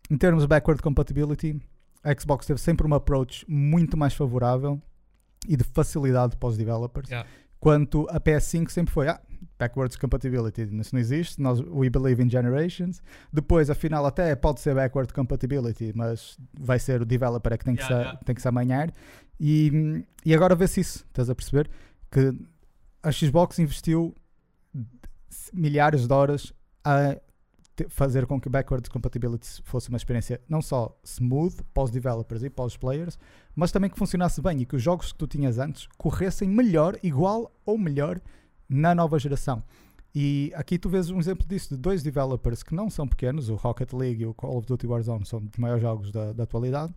em 0.09 0.17
termos 0.17 0.43
de 0.43 0.47
backward 0.47 0.81
compatibility, 0.81 1.59
a 2.03 2.13
Xbox 2.19 2.45
teve 2.45 2.59
sempre 2.59 2.85
um 2.87 2.93
approach 2.93 3.45
muito 3.47 3.95
mais 3.97 4.13
favorável 4.13 4.81
e 5.47 5.55
de 5.57 5.63
facilidade 5.63 6.35
para 6.37 6.49
os 6.49 6.57
developers, 6.57 7.09
Yeah. 7.09 7.27
quanto 7.59 8.07
a 8.09 8.19
PS5 8.19 8.69
sempre 8.69 8.93
foi, 8.93 9.07
ah, 9.07 9.21
backwards 9.59 9.95
compatibility, 9.97 10.63
isso 10.63 10.93
não 10.93 10.99
existe, 10.99 11.41
nós, 11.41 11.59
we 11.61 11.89
believe 11.89 12.21
in 12.21 12.29
generations. 12.29 13.01
Depois, 13.31 13.69
afinal, 13.69 14.05
até 14.05 14.35
pode 14.35 14.59
ser 14.59 14.75
backward 14.75 15.13
compatibility, 15.13 15.91
mas 15.95 16.37
vai 16.59 16.79
ser 16.79 17.01
o 17.01 17.05
developer 17.05 17.53
é 17.53 17.57
que 17.57 17.63
tem 17.65 17.75
que, 17.75 17.81
Yeah, 17.83 17.95
se, 17.97 18.01
yeah. 18.03 18.25
tem 18.25 18.35
que 18.35 18.41
se 18.41 18.47
amanhar. 18.47 18.91
E, 19.39 20.03
e 20.25 20.33
agora 20.33 20.55
vê-se 20.55 20.81
isso, 20.81 21.05
estás 21.07 21.29
a 21.29 21.35
perceber? 21.35 21.69
Que 22.11 22.33
a 23.01 23.11
Xbox 23.11 23.59
investiu 23.59 24.13
milhares 25.53 26.07
de 26.07 26.13
horas 26.13 26.53
a 26.83 27.17
fazer 27.89 28.25
com 28.27 28.39
que 28.39 28.47
backwards 28.49 28.87
compatibility 28.89 29.47
fosse 29.63 29.89
uma 29.89 29.97
experiência 29.97 30.39
não 30.47 30.61
só 30.61 30.95
smooth 31.03 31.63
para 31.73 31.83
os 31.83 31.91
developers 31.91 32.43
e 32.43 32.49
para 32.49 32.65
os 32.65 32.77
players, 32.77 33.17
mas 33.55 33.71
também 33.71 33.89
que 33.89 33.97
funcionasse 33.97 34.41
bem 34.41 34.61
e 34.61 34.65
que 34.65 34.75
os 34.75 34.81
jogos 34.81 35.11
que 35.11 35.17
tu 35.17 35.25
tinhas 35.27 35.57
antes 35.57 35.87
corressem 35.97 36.47
melhor, 36.47 36.97
igual 37.01 37.51
ou 37.65 37.77
melhor 37.77 38.21
na 38.69 38.93
nova 38.93 39.17
geração. 39.17 39.63
E 40.15 40.51
aqui 40.55 40.77
tu 40.77 40.87
vês 40.89 41.09
um 41.09 41.19
exemplo 41.19 41.47
disso 41.47 41.73
de 41.73 41.81
dois 41.81 42.03
developers 42.03 42.61
que 42.61 42.75
não 42.75 42.89
são 42.89 43.07
pequenos, 43.07 43.49
o 43.49 43.55
Rocket 43.55 43.91
League 43.93 44.21
e 44.21 44.25
o 44.27 44.33
Call 44.33 44.57
of 44.57 44.67
Duty 44.67 44.85
Warzone 44.85 45.25
são 45.25 45.41
dos 45.41 45.57
maiores 45.57 45.81
jogos 45.81 46.11
da, 46.11 46.31
da 46.33 46.43
atualidade, 46.43 46.93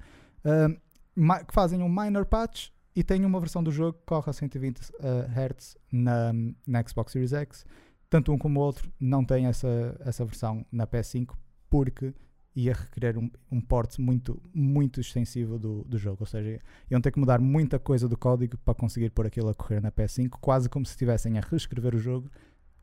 ma- 1.14 1.42
que 1.42 1.54
fazem 1.54 1.82
um 1.82 1.88
minor 1.88 2.26
patch 2.26 2.68
e 2.94 3.02
têm 3.02 3.24
uma 3.24 3.40
versão 3.40 3.62
do 3.62 3.70
jogo 3.70 3.94
que 3.98 4.04
corre 4.06 4.28
a 4.30 4.32
120 4.32 4.80
ah, 5.00 5.26
Hz 5.30 5.76
na, 5.90 6.32
na 6.66 6.82
Xbox 6.86 7.12
Series 7.12 7.32
X. 7.32 7.64
Tanto 8.08 8.32
um 8.32 8.38
como 8.38 8.60
o 8.60 8.62
outro 8.62 8.90
não 9.00 9.24
têm 9.24 9.46
essa, 9.46 9.96
essa 10.00 10.24
versão 10.24 10.64
na 10.70 10.86
PS5 10.86 11.34
porque 11.68 12.14
ia 12.54 12.72
requerer 12.72 13.18
um, 13.18 13.30
um 13.50 13.60
port 13.60 13.98
muito, 13.98 14.40
muito 14.54 15.00
extensivo 15.00 15.58
do, 15.58 15.84
do 15.84 15.98
jogo. 15.98 16.18
Ou 16.20 16.26
seja, 16.26 16.60
iam 16.90 17.00
ter 17.00 17.10
que 17.10 17.18
mudar 17.18 17.40
muita 17.40 17.78
coisa 17.78 18.08
do 18.08 18.16
código 18.16 18.56
para 18.58 18.74
conseguir 18.74 19.10
pôr 19.10 19.26
aquilo 19.26 19.50
a 19.50 19.54
correr 19.54 19.80
na 19.80 19.92
PS5, 19.92 20.30
quase 20.40 20.68
como 20.68 20.86
se 20.86 20.92
estivessem 20.92 21.36
a 21.36 21.40
reescrever 21.42 21.94
o 21.94 21.98
jogo 21.98 22.30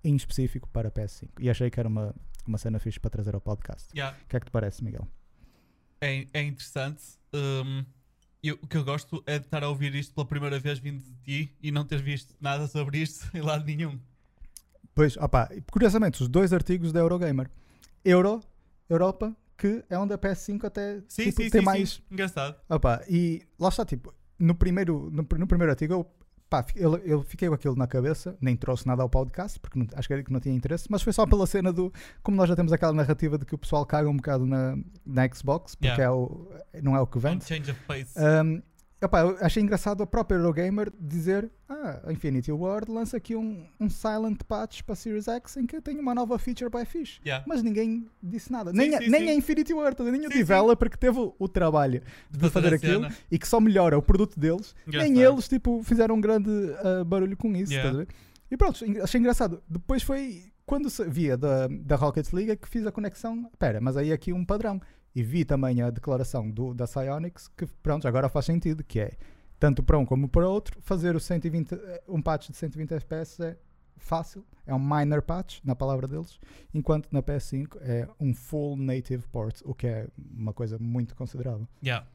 em 0.04 0.16
específico 0.16 0.70
para 0.70 0.90
a 0.90 0.92
PS5. 0.92 1.30
E 1.40 1.50
achei 1.50 1.72
que 1.72 1.80
era 1.80 1.88
uma, 1.90 2.14
uma 2.46 2.58
cena 2.58 2.78
fixe 2.78 3.00
para 3.00 3.10
trazer 3.10 3.34
ao 3.34 3.42
podcast. 3.42 3.88
Yeah. 3.96 4.16
O 4.24 4.28
que 4.28 4.36
é 4.36 4.40
que 4.42 4.46
te 4.46 4.52
parece, 4.52 4.84
Miguel? 4.84 5.08
É, 6.02 6.28
é 6.34 6.44
interessante. 6.44 7.02
Um, 7.34 7.84
eu- 8.44 8.60
o 8.62 8.68
que 8.68 8.78
eu 8.78 8.84
gosto 8.84 9.24
é 9.26 9.40
de 9.40 9.46
estar 9.46 9.64
a 9.64 9.70
ouvir 9.70 9.96
isto 9.96 10.14
pela 10.14 10.28
primeira 10.28 10.60
vez 10.60 10.78
vindo 10.78 11.02
de 11.02 11.14
ti 11.24 11.56
e 11.62 11.72
não 11.72 11.86
ter 11.86 12.02
visto 12.02 12.36
nada 12.42 12.68
sobre 12.68 13.00
isto 13.00 13.26
em 13.36 13.42
lado 13.42 13.66
nenhum. 13.66 13.98
Pois, 14.96 15.18
opá, 15.18 15.50
curiosamente, 15.72 16.22
os 16.22 16.28
dois 16.28 16.54
artigos 16.54 16.92
da 16.92 17.00
Eurogamer. 17.00 17.50
Euro, 18.06 18.42
Europa, 18.90 19.36
que 19.58 19.84
é 19.90 19.98
onde 19.98 20.14
a 20.14 20.18
PS5 20.18 20.66
até 20.66 21.02
Sim, 21.08 21.24
tipo, 21.26 21.42
sim, 21.44 21.50
tem 21.50 21.62
sim, 21.62 21.66
mais. 21.66 21.90
sim. 21.94 22.02
Engraçado. 22.12 22.56
Opa, 22.70 23.02
e 23.10 23.42
lá 23.60 23.70
está, 23.70 23.86
tipo, 23.86 24.14
no 24.38 24.54
primeiro, 24.56 25.10
no, 25.12 25.26
no 25.38 25.48
primeiro 25.48 25.72
artigo, 25.72 25.94
eu, 25.94 26.06
pá, 26.50 26.66
eu, 26.76 26.98
eu 26.98 27.24
fiquei 27.24 27.48
com 27.48 27.56
aquilo 27.56 27.76
na 27.76 27.88
cabeça, 27.88 28.38
nem 28.42 28.56
trouxe 28.56 28.86
nada 28.86 29.02
ao 29.02 29.10
podcast, 29.10 29.60
porque 29.60 29.80
não- 29.80 29.88
acho 29.96 30.08
que 30.08 30.32
não 30.34 30.40
tinha 30.40 30.54
interesse, 30.54 30.86
mas 30.90 31.02
foi 31.02 31.14
só 31.14 31.26
pela 31.26 31.48
cena 31.48 31.72
do. 31.72 31.92
Como 32.22 32.36
nós 32.38 32.50
já 32.50 32.56
temos 32.56 32.72
aquela 32.74 32.94
narrativa 32.94 33.38
de 33.38 33.46
que 33.46 33.56
o 33.56 33.58
pessoal 33.58 33.86
caga 33.86 34.10
um 34.10 34.18
bocado 34.18 34.46
na, 34.46 34.78
na 35.06 35.28
Xbox, 35.34 35.76
porque 35.76 35.88
Yeah. 35.88 36.04
é 36.04 36.10
o, 36.12 36.48
não 36.84 36.96
é 36.96 37.02
o 37.02 37.08
que 37.08 37.18
vende. 37.20 37.46
change 37.46 37.72
of 37.72 37.80
pace. 37.88 38.14
Um, 38.20 38.62
opá, 39.06 39.22
eu 39.22 39.38
achei 39.42 39.62
engraçado 39.62 40.02
a 40.04 40.08
própria 40.08 40.38
Eurogamer 40.38 40.92
dizer: 41.00 41.50
Ah, 41.68 42.02
a 42.06 42.14
Infinity 42.14 42.52
Ward 42.52 42.92
lança 42.92 43.18
aqui 43.18 43.36
um, 43.36 43.66
um 43.80 43.90
silent 43.90 44.40
patch 44.48 44.82
para 44.82 44.94
a 44.94 44.96
Series 44.96 45.28
X 45.28 45.58
em 45.58 45.66
que 45.66 45.82
tem 45.82 46.00
uma 46.00 46.14
nova 46.14 46.38
feature 46.38 46.70
by 46.70 46.86
fish. 46.86 47.20
Yeah. 47.26 47.44
Mas 47.48 47.62
ninguém 47.64 48.08
disse 48.22 48.52
nada. 48.52 48.72
Sim, 48.72 48.78
nem 48.78 48.96
a, 48.96 49.00
sim, 49.00 49.10
nem 49.10 49.22
sim. 49.22 49.30
a 49.30 49.34
Infinity 49.34 49.74
Ward, 49.74 50.02
nem 50.04 50.26
o 50.26 50.30
developer 50.30 50.90
que 50.90 50.98
teve 50.98 51.20
o, 51.20 51.36
o 51.38 51.48
trabalho 51.48 52.02
de 52.30 52.40
Fazer 52.40 52.52
fazer 52.52 52.74
a 52.74 52.76
aquilo 52.76 53.04
cena. 53.04 53.16
e 53.32 53.40
que 53.40 53.48
só 53.48 53.60
melhora 53.60 53.98
o 53.98 54.02
produto 54.02 54.40
deles. 54.40 54.76
Nem 54.86 55.20
eles 55.20 55.48
tipo, 55.48 55.82
fizeram 55.84 56.16
um 56.16 56.22
grande 56.22 56.50
ah, 56.84 57.04
barulho 57.04 57.38
com 57.38 57.56
isso. 57.56 57.74
Yeah. 57.74 58.02
a? 58.02 58.06
E 58.52 58.58
pronto, 58.58 58.86
achei 59.02 59.20
engraçado. 59.20 59.64
Depois 59.68 60.04
foi 60.04 60.44
quando 60.66 60.88
via 61.08 61.38
da, 61.38 61.68
da 61.68 61.96
Rocket 61.96 62.32
League 62.34 62.56
que 62.58 62.68
fiz 62.68 62.86
a 62.86 62.92
conexão. 62.92 63.50
Espera, 63.52 63.82
mas 63.82 63.98
aí 63.98 64.12
aqui 64.12 64.32
um 64.32 64.46
padrão. 64.46 64.80
E 65.16 65.22
vi 65.22 65.46
também 65.46 65.82
a 65.82 65.90
declaração 65.90 66.50
do, 66.50 66.74
da 66.74 66.86
Psyonix 66.86 67.48
que 67.48 67.66
pronto, 67.82 68.08
agora 68.08 68.30
faz 68.30 68.46
sentido, 68.46 68.84
que 68.84 69.00
é 69.00 69.12
tanto 69.60 69.82
para 69.82 69.98
um 69.98 70.06
como 70.06 70.28
para 70.28 70.48
outro, 70.48 70.82
fazer 70.82 71.16
o 71.16 71.20
120, 71.20 71.74
eh, 71.74 72.04
um 72.08 72.22
patch 72.22 72.50
de 72.50 72.58
120 72.58 72.92
FPS 72.96 73.42
é 73.42 73.58
fácil, 73.98 74.46
é 74.66 74.74
um 74.74 74.80
minor 74.80 75.22
patch 75.22 75.60
na 75.64 75.76
palavra 75.76 76.08
deles, 76.08 76.38
enquanto 76.74 77.10
na 77.12 77.24
PS5 77.24 77.78
é 77.82 78.08
um 78.20 78.34
full 78.34 78.76
native 78.76 79.26
port, 79.30 79.62
o 79.64 79.74
que 79.74 79.88
é 79.88 80.08
uma 80.18 80.52
coisa 80.52 80.78
muito 80.78 81.16
considerável. 81.16 81.68
Yeah. 81.82 82.06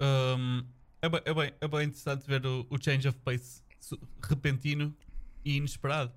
Um, 0.00 0.64
é, 1.02 1.08
bem, 1.08 1.20
é, 1.24 1.34
bem, 1.34 1.52
é 1.60 1.68
bem 1.68 1.86
interessante 1.86 2.24
ver 2.26 2.46
o, 2.46 2.66
o 2.70 2.78
change 2.80 3.08
of 3.08 3.18
pace 3.18 3.62
repentino 4.22 4.94
e 5.44 5.56
inesperado. 5.56 6.12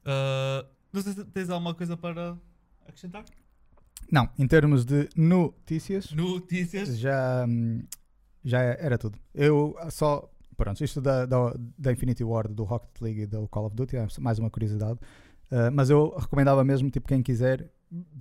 Uh, 0.00 0.68
não 0.92 1.00
sei 1.00 1.12
se 1.14 1.24
tens 1.24 1.48
alguma 1.48 1.74
coisa 1.74 1.96
para 1.96 2.36
acrescentar? 2.86 3.24
Não, 4.10 4.28
em 4.38 4.46
termos 4.46 4.84
de 4.84 5.08
notícias, 5.16 6.12
Notícias? 6.12 6.96
já, 6.98 7.44
hum, 7.48 7.82
já 8.44 8.60
era 8.60 8.98
tudo. 8.98 9.18
Eu 9.34 9.76
só. 9.90 10.30
Pronto, 10.56 10.84
isto 10.84 11.00
da, 11.00 11.26
da, 11.26 11.52
da 11.76 11.92
Infinity 11.92 12.22
Ward, 12.22 12.54
do 12.54 12.62
Rocket 12.62 13.00
League 13.00 13.22
e 13.22 13.26
do 13.26 13.48
Call 13.48 13.66
of 13.66 13.74
Duty 13.74 13.96
é 13.96 14.06
mais 14.20 14.38
uma 14.38 14.48
curiosidade. 14.50 15.00
Uh, 15.50 15.70
mas 15.72 15.90
eu 15.90 16.14
recomendava 16.16 16.62
mesmo, 16.62 16.88
tipo, 16.90 17.08
quem 17.08 17.22
quiser, 17.22 17.68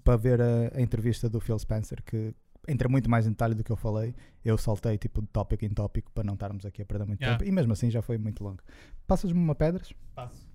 para 0.03 0.17
ver 0.17 0.41
a, 0.41 0.71
a 0.75 0.81
entrevista 0.81 1.29
do 1.29 1.39
Phil 1.39 1.57
Spencer, 1.59 2.01
que 2.03 2.34
entra 2.67 2.89
muito 2.89 3.07
mais 3.09 3.27
em 3.27 3.29
detalhe 3.29 3.53
do 3.53 3.63
que 3.63 3.71
eu 3.71 3.75
falei. 3.75 4.15
Eu 4.43 4.57
saltei, 4.57 4.97
tipo, 4.97 5.21
de 5.21 5.27
tópico 5.27 5.63
em 5.63 5.69
tópico 5.69 6.11
para 6.11 6.23
não 6.23 6.34
estarmos 6.34 6.65
aqui 6.65 6.81
a 6.81 6.86
perder 6.86 7.05
muito 7.05 7.21
Yeah. 7.21 7.38
tempo. 7.38 7.47
E 7.47 7.51
mesmo 7.51 7.71
assim 7.73 7.91
já 7.91 8.01
foi 8.01 8.17
muito 8.17 8.43
longo. 8.43 8.63
Passas-me 9.05 9.38
uma 9.39 9.53
pedras 9.53 9.93
Passo. 10.15 10.47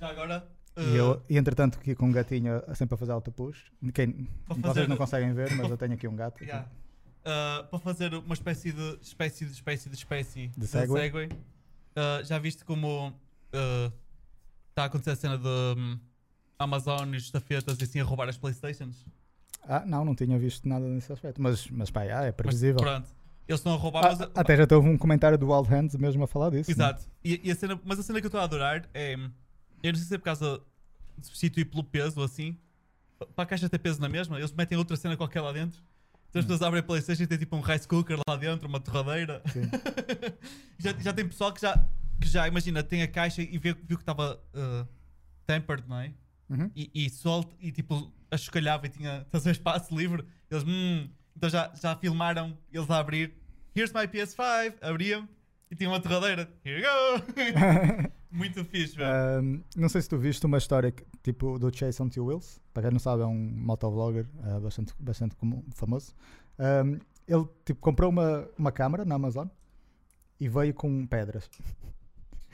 Já 0.00 0.08
agora. 0.08 0.48
Uh, 0.78 0.88
e 0.94 0.96
eu, 0.96 1.22
e 1.28 1.36
entretanto, 1.36 1.78
aqui 1.78 1.94
com 1.94 2.06
um 2.06 2.12
gatinho 2.12 2.62
sempre 2.74 2.94
a 2.94 2.98
fazer 2.98 3.12
alta 3.12 3.30
push. 3.30 3.64
Quem, 3.92 4.12
Para 4.46 4.54
vocês 4.54 4.66
fazer- 4.66 4.88
não 4.88 4.96
conseguem 4.96 5.32
ver, 5.34 5.54
mas 5.54 5.70
eu 5.70 5.76
tenho 5.76 5.92
aqui 5.94 6.06
um 6.08 6.16
gato. 6.16 6.42
yeah. 6.42 6.66
Uh, 7.20 7.64
para 7.68 7.78
fazer 7.78 8.14
uma 8.14 8.32
espécie 8.34 8.72
de 8.72 8.98
espécie 9.02 9.44
de 9.44 9.52
espécie 9.52 9.88
de 9.90 9.96
espécie 9.96 10.48
De 10.56 10.66
segue? 10.66 10.92
uh, 10.92 12.24
já 12.24 12.38
viste 12.38 12.64
como 12.64 13.12
está 14.70 14.82
a 14.82 14.84
acontecer 14.86 15.10
a 15.10 15.16
cena 15.16 15.36
de 15.38 15.46
hum, 15.46 15.98
Amazon 16.58 17.12
e 17.14 17.16
estafetas 17.16 17.78
e 17.80 17.84
assim 17.84 18.00
a 18.00 18.04
roubar 18.04 18.28
as 18.28 18.38
Playstations? 18.38 19.04
Ah, 19.68 19.84
não, 19.84 20.04
não 20.04 20.14
tinha 20.14 20.38
visto 20.38 20.66
nada 20.68 20.86
nesse 20.86 21.12
aspecto. 21.12 21.42
Mas, 21.42 21.68
mas 21.68 21.90
pá, 21.90 22.02
ah, 22.02 22.04
é 22.24 22.26
Mas 22.26 22.32
previsível. 22.36 22.76
pronto. 22.76 23.08
Eles 23.46 23.60
estão 23.60 23.72
a 23.74 23.76
roubar, 23.76 24.04
Ah, 24.06 24.16
mas. 24.18 24.30
até 24.34 24.56
já 24.56 24.66
houve 24.76 24.88
um 24.88 24.96
comentário 24.96 25.36
do 25.36 25.50
Wild 25.52 25.68
Hands 25.68 25.94
mesmo 25.96 26.22
a 26.24 26.26
falar 26.26 26.50
disso. 26.50 26.70
né? 26.70 26.74
Exato. 26.74 27.04
E, 27.24 27.40
e 27.44 27.50
a 27.50 27.54
cena, 27.54 27.78
mas 27.84 27.98
a 27.98 28.02
cena 28.02 28.20
que 28.20 28.26
eu 28.26 28.28
estou 28.28 28.40
a 28.40 28.44
adorar 28.44 28.88
é. 28.94 29.16
Eu 29.82 29.92
não 29.92 29.98
sei 29.98 30.08
se 30.08 30.14
é 30.14 30.18
por 30.18 30.24
causa 30.24 30.60
de 31.16 31.26
substituir 31.26 31.64
pelo 31.66 31.84
peso 31.84 32.18
ou 32.18 32.24
assim. 32.24 32.56
Para 33.34 33.44
a 33.44 33.46
caixa 33.46 33.68
ter 33.68 33.78
peso 33.78 34.00
na 34.00 34.08
mesma, 34.08 34.38
eles 34.38 34.52
metem 34.52 34.78
outra 34.78 34.96
cena 34.96 35.16
qualquer 35.16 35.40
lá 35.40 35.52
dentro. 35.52 35.80
Então 36.30 36.40
as 36.40 36.44
Hum. 36.44 36.48
pessoas 36.48 36.62
abrem 36.62 36.80
a 36.80 36.82
Playstation 36.82 37.22
e 37.22 37.26
tem 37.26 37.38
tipo 37.38 37.56
um 37.56 37.60
rice 37.60 37.88
cooker 37.88 38.18
lá 38.28 38.36
dentro, 38.36 38.68
uma 38.68 38.78
torradeira. 38.80 39.42
Já, 40.78 40.92
já 40.98 41.12
tem 41.12 41.26
pessoal 41.26 41.52
que 41.52 41.60
já, 41.60 41.76
que 42.20 42.28
já 42.28 42.46
imagina, 42.46 42.82
tem 42.84 43.02
a 43.02 43.08
caixa 43.08 43.42
e 43.42 43.58
vê, 43.58 43.74
viu 43.74 43.96
que 43.96 44.02
estava 44.02 44.40
uh, 44.54 44.86
tempered, 45.46 45.88
não 45.88 45.98
é? 45.98 46.12
Uhum. 46.48 46.70
E, 46.76 46.90
e 46.94 47.10
solta 47.10 47.52
e 47.60 47.72
tipo, 47.72 48.12
a 48.30 48.36
escolhava 48.36 48.86
e 48.86 48.88
tinha 48.90 49.26
a 49.32 49.38
ver, 49.38 49.50
espaço 49.50 49.96
livre. 49.96 50.24
Eles, 50.50 50.62
hum, 50.64 51.08
Então 51.36 51.50
já, 51.50 51.72
já 51.74 51.96
filmaram 51.96 52.56
eles 52.72 52.88
a 52.90 52.98
abrir. 52.98 53.34
Here's 53.74 53.92
my 53.92 54.06
PS5. 54.06 54.74
Abriam 54.80 55.28
e 55.70 55.76
tinha 55.76 55.88
uma 55.88 56.00
torradeira. 56.00 56.48
Here 56.64 56.80
you 56.80 56.86
go! 56.86 58.12
Muito 58.30 58.64
fixe, 58.64 58.96
velho. 58.96 59.42
Um, 59.42 59.62
não 59.76 59.88
sei 59.88 60.02
se 60.02 60.08
tu 60.08 60.18
viste 60.18 60.44
uma 60.46 60.58
história 60.58 60.90
que, 60.92 61.04
tipo 61.22 61.58
do 61.58 61.74
Chase 61.76 62.02
on 62.02 62.08
Two 62.08 62.26
Wheels. 62.26 62.60
Para 62.74 62.84
quem 62.84 62.92
não 62.92 62.98
sabe, 62.98 63.22
é 63.22 63.26
um 63.26 63.34
motovlogger 63.34 64.26
uh, 64.44 64.60
bastante, 64.60 64.92
bastante 64.98 65.34
comum- 65.36 65.64
famoso. 65.74 66.14
Um, 66.58 66.98
ele 67.26 67.46
tipo, 67.64 67.80
comprou 67.80 68.10
uma, 68.10 68.48
uma 68.58 68.72
câmara 68.72 69.04
na 69.04 69.14
Amazon 69.14 69.48
e 70.40 70.48
veio 70.48 70.74
com 70.74 71.06
pedras. 71.06 71.48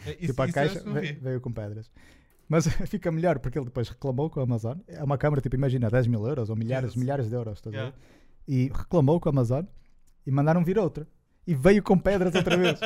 É, 0.07 0.11
Isso, 0.13 0.27
tipo, 0.29 0.43
a 0.43 0.53
caixa 0.53 0.79
eu 0.79 0.85
não 0.87 0.95
ve- 0.95 1.01
vi. 1.01 1.13
veio 1.15 1.41
com 1.41 1.53
pedras. 1.53 1.91
Mas 2.49 2.67
fica 2.89 3.11
melhor 3.11 3.39
porque 3.39 3.59
ele 3.59 3.65
depois 3.67 3.89
reclamou 3.89 4.29
com 4.31 4.41
a 4.41 4.43
Amazon. 4.45 4.79
É 4.87 5.03
uma 5.03 5.19
câmara, 5.19 5.41
tipo, 5.41 5.57
imagina, 5.57 5.91
10 5.91 6.07
mil 6.07 6.27
euros 6.27 6.51
ou 6.51 6.57
milhares, 6.57 6.91
Jesus. 6.91 7.03
milhares 7.03 7.29
de 7.29 7.35
euros. 7.35 7.59
Estás 7.59 7.75
a 7.75 7.79
ver? 7.79 7.85
Yeah. 7.85 7.97
E 8.47 8.69
reclamou 8.77 9.19
com 9.19 9.29
a 9.29 9.33
Amazon 9.33 9.65
e 10.27 10.31
mandaram 10.31 10.63
vir 10.65 10.79
outra. 10.79 11.07
E 11.47 11.55
veio 11.55 11.83
com 11.83 11.99
pedras 11.99 12.35
outra 12.35 12.57
vez. 12.57 12.79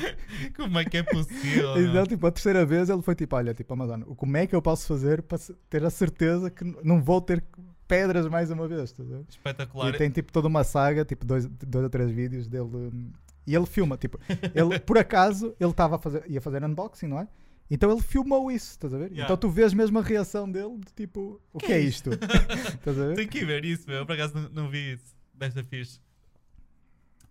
Como 0.56 0.78
é 0.78 0.84
que 0.84 0.96
é 0.96 1.02
possível? 1.02 1.74
Então, 1.86 2.06
tipo, 2.06 2.26
a 2.26 2.30
terceira 2.32 2.64
vez 2.64 2.88
ele 2.88 3.02
foi 3.02 3.14
tipo: 3.14 3.36
Olha, 3.36 3.52
tipo, 3.52 3.72
Amazon, 3.74 4.02
como 4.02 4.36
é 4.36 4.46
que 4.46 4.54
eu 4.54 4.62
posso 4.62 4.86
fazer 4.86 5.22
para 5.22 5.38
ter 5.68 5.84
a 5.84 5.90
certeza 5.90 6.50
que 6.50 6.64
não 6.82 7.02
vou 7.02 7.20
ter 7.20 7.44
pedras 7.86 8.26
mais 8.28 8.50
uma 8.50 8.66
vez? 8.66 8.92
ver? 8.98 9.24
Espetacular. 9.28 9.94
E 9.94 9.98
tem 9.98 10.08
tipo 10.10 10.32
toda 10.32 10.48
uma 10.48 10.64
saga, 10.64 11.04
tipo, 11.04 11.26
dois, 11.26 11.46
dois 11.46 11.84
ou 11.84 11.90
três 11.90 12.10
vídeos 12.10 12.48
dele. 12.48 12.64
hum, 12.74 13.12
E 13.46 13.54
ele 13.54 13.66
filma, 13.66 13.96
tipo, 13.98 14.18
ele, 14.54 14.78
por 14.86 14.96
acaso, 14.96 15.54
ele 15.60 15.70
estava 15.70 15.96
a 15.96 15.98
fazer, 15.98 16.24
ia 16.26 16.40
fazer 16.40 16.64
unboxing, 16.64 17.06
não 17.08 17.20
é? 17.20 17.28
Então 17.70 17.90
ele 17.90 18.00
filmou 18.00 18.50
isso, 18.50 18.70
estás 18.70 18.94
a 18.94 18.98
ver? 18.98 19.06
Yeah. 19.10 19.24
Então 19.24 19.36
tu 19.36 19.50
vês 19.50 19.74
mesmo 19.74 19.98
a 19.98 20.02
reação 20.02 20.50
dele, 20.50 20.78
de 20.78 20.92
tipo, 20.94 21.40
o 21.52 21.58
que, 21.58 21.66
Que 21.66 21.72
é 21.72 21.80
isto? 21.80 22.10
estás 22.12 22.98
a 22.98 23.06
ver? 23.08 23.16
Tenho 23.16 23.28
que 23.28 23.44
ver 23.44 23.64
isso, 23.64 23.88
meu. 23.88 24.06
Por 24.06 24.12
acaso 24.14 24.34
não, 24.34 24.48
não 24.48 24.70
vi 24.70 24.94
isso. 24.94 25.14
Ser 25.52 25.64
fixe. 25.64 26.00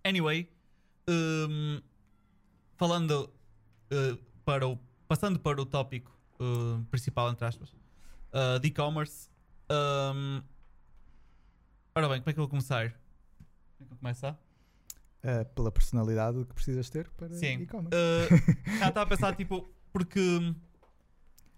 Anyway, 0.03 0.47
hum, 1.09 1.81
falando 2.77 3.31
uh, 3.91 4.17
para 4.43 4.67
o. 4.67 4.79
Passando 5.07 5.39
para 5.39 5.61
o 5.61 5.65
tópico 5.65 6.11
uh, 6.39 6.83
principal, 6.85 7.29
entre 7.29 7.45
aspas, 7.45 7.69
uh, 8.33 8.59
de 8.59 8.69
e-commerce. 8.69 9.29
hum, 9.69 10.41
ora 11.93 12.09
bem, 12.09 12.19
como 12.19 12.29
é 12.29 12.33
que 12.33 12.39
eu 12.39 12.43
vou 12.43 12.49
começar? 12.49 12.89
Como 12.89 12.95
é 12.95 13.77
que 13.77 13.83
eu 13.83 13.87
vou 13.89 13.97
começar? 13.99 14.39
Eh, 15.27 15.43
pela 15.43 15.71
personalidade 15.71 16.45
que 16.45 16.53
precisas 16.53 16.87
ter 16.87 17.09
para 17.17 17.29
Sim. 17.29 17.61
e-commerce. 17.61 17.95
Uh, 17.97 18.83
ah, 18.83 18.89
estava 18.89 19.01
a 19.01 19.05
pensar, 19.07 19.35
tipo, 19.35 19.67
porque. 19.91 20.53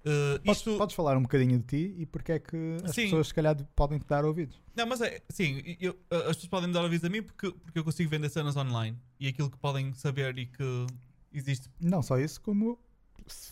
Uh, 0.07 0.39
Podes, 0.43 0.57
isto. 0.59 0.77
podes 0.77 0.95
falar 0.95 1.17
um 1.17 1.21
bocadinho 1.21 1.57
de 1.59 1.65
ti 1.65 1.95
e 1.97 2.05
porque 2.05 2.31
é 2.33 2.39
que 2.39 2.77
as 2.83 2.91
Sim. 2.95 3.03
pessoas 3.03 3.27
se 3.27 3.33
calhar 3.33 3.55
podem 3.75 3.99
te 3.99 4.05
dar 4.07 4.23
ouvidos. 4.25 4.61
Não, 4.75 4.85
mas 4.85 5.01
é, 5.01 5.21
sim, 5.29 5.75
eu- 5.79 5.97
as 6.11 6.35
pessoas 6.35 6.47
podem 6.47 6.67
me 6.67 6.73
dar 6.73 6.83
aviso 6.85 7.05
a 7.05 7.09
mim 7.09 7.21
porque, 7.23 7.51
porque 7.51 7.79
eu 7.79 7.83
consigo 7.83 8.09
vender 8.09 8.29
cenas 8.29 8.55
online 8.55 8.97
e 9.19 9.27
aquilo 9.27 9.49
que 9.49 9.57
podem 9.57 9.93
saber 9.93 10.37
e 10.37 10.45
que 10.45 10.87
existe. 11.33 11.69
Não 11.79 12.01
só 12.01 12.17
isso, 12.19 12.39
como 12.41 12.79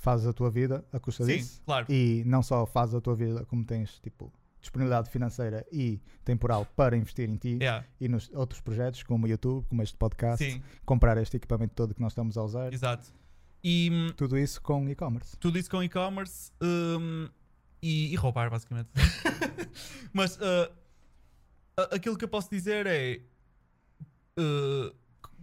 fazes 0.01 0.25
a 0.27 0.33
tua 0.33 0.49
vida 0.49 0.85
a 0.93 0.99
custa 0.99 1.25
Sim, 1.25 1.37
disso. 1.37 1.61
claro. 1.65 1.85
E 1.89 2.23
não 2.25 2.41
só 2.41 2.65
fazes 2.65 2.95
a 2.95 3.01
tua 3.01 3.15
vida, 3.15 3.45
como 3.45 3.63
tens 3.65 3.99
tipo 3.99 4.31
disponibilidade 4.61 5.11
financeira 5.11 5.63
e 5.71 6.01
temporal 6.23 6.65
para 6.75 6.97
investir 6.97 7.29
em 7.29 7.35
ti 7.35 7.57
Yeah, 7.61 7.85
e 8.01 8.07
nos 8.07 8.31
outros 8.33 8.61
projetos, 8.61 9.03
como 9.03 9.25
o 9.25 9.29
YouTube, 9.29 9.63
como 9.69 9.83
este 9.83 9.95
podcast, 9.95 10.43
sim, 10.43 10.59
comprar 10.83 11.17
este 11.17 11.37
equipamento 11.37 11.75
todo 11.75 11.93
que 11.93 12.01
nós 12.01 12.13
estamos 12.13 12.35
a 12.37 12.43
usar. 12.43 12.73
exato. 12.73 13.13
E 13.67 13.89
Tudo 14.15 14.37
isso 14.37 14.61
com 14.61 14.87
e-commerce. 14.87 15.35
tudo 15.37 15.57
isso 15.57 15.71
com 15.71 15.81
e-commerce 15.81 16.51
hum, 16.61 17.27
e, 17.81 18.13
e 18.13 18.15
roubar, 18.15 18.47
basicamente. 18.47 18.89
mas 20.13 20.37
uh, 20.37 20.71
aquilo 21.91 22.15
que 22.15 22.23
eu 22.23 22.29
posso 22.29 22.47
dizer 22.47 22.85
é. 22.85 23.23
Uh, 24.37 24.95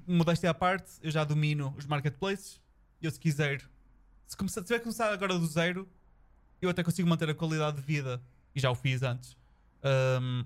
modéstia 0.06 0.50
à 0.50 0.54
parte, 0.54 0.92
eu 1.02 1.10
já 1.10 1.24
domino 1.24 1.74
os 1.76 1.84
marketplaces. 1.84 2.60
Eu, 3.00 3.10
se 3.10 3.18
quiser, 3.18 3.68
se, 4.24 4.36
começar, 4.36 4.60
se 4.60 4.68
tiver 4.68 4.78
que 4.78 4.84
começar 4.84 5.12
agora 5.12 5.36
do 5.36 5.46
zero, 5.46 5.88
eu 6.60 6.70
até 6.70 6.84
consigo 6.84 7.08
manter 7.08 7.28
a 7.28 7.34
qualidade 7.34 7.78
de 7.78 7.82
vida. 7.82 8.22
E 8.54 8.60
já 8.60 8.70
o 8.70 8.74
fiz 8.76 9.02
antes. 9.02 9.36
Um, 9.82 10.44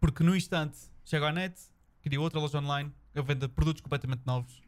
porque 0.00 0.24
no 0.24 0.34
instante 0.34 0.76
chego 1.04 1.24
à 1.24 1.30
net, 1.30 1.54
crio 2.02 2.20
outra 2.20 2.40
loja 2.40 2.58
online, 2.58 2.92
eu 3.14 3.22
vendo 3.22 3.48
produtos 3.48 3.80
completamente 3.80 4.22
novos 4.26 4.63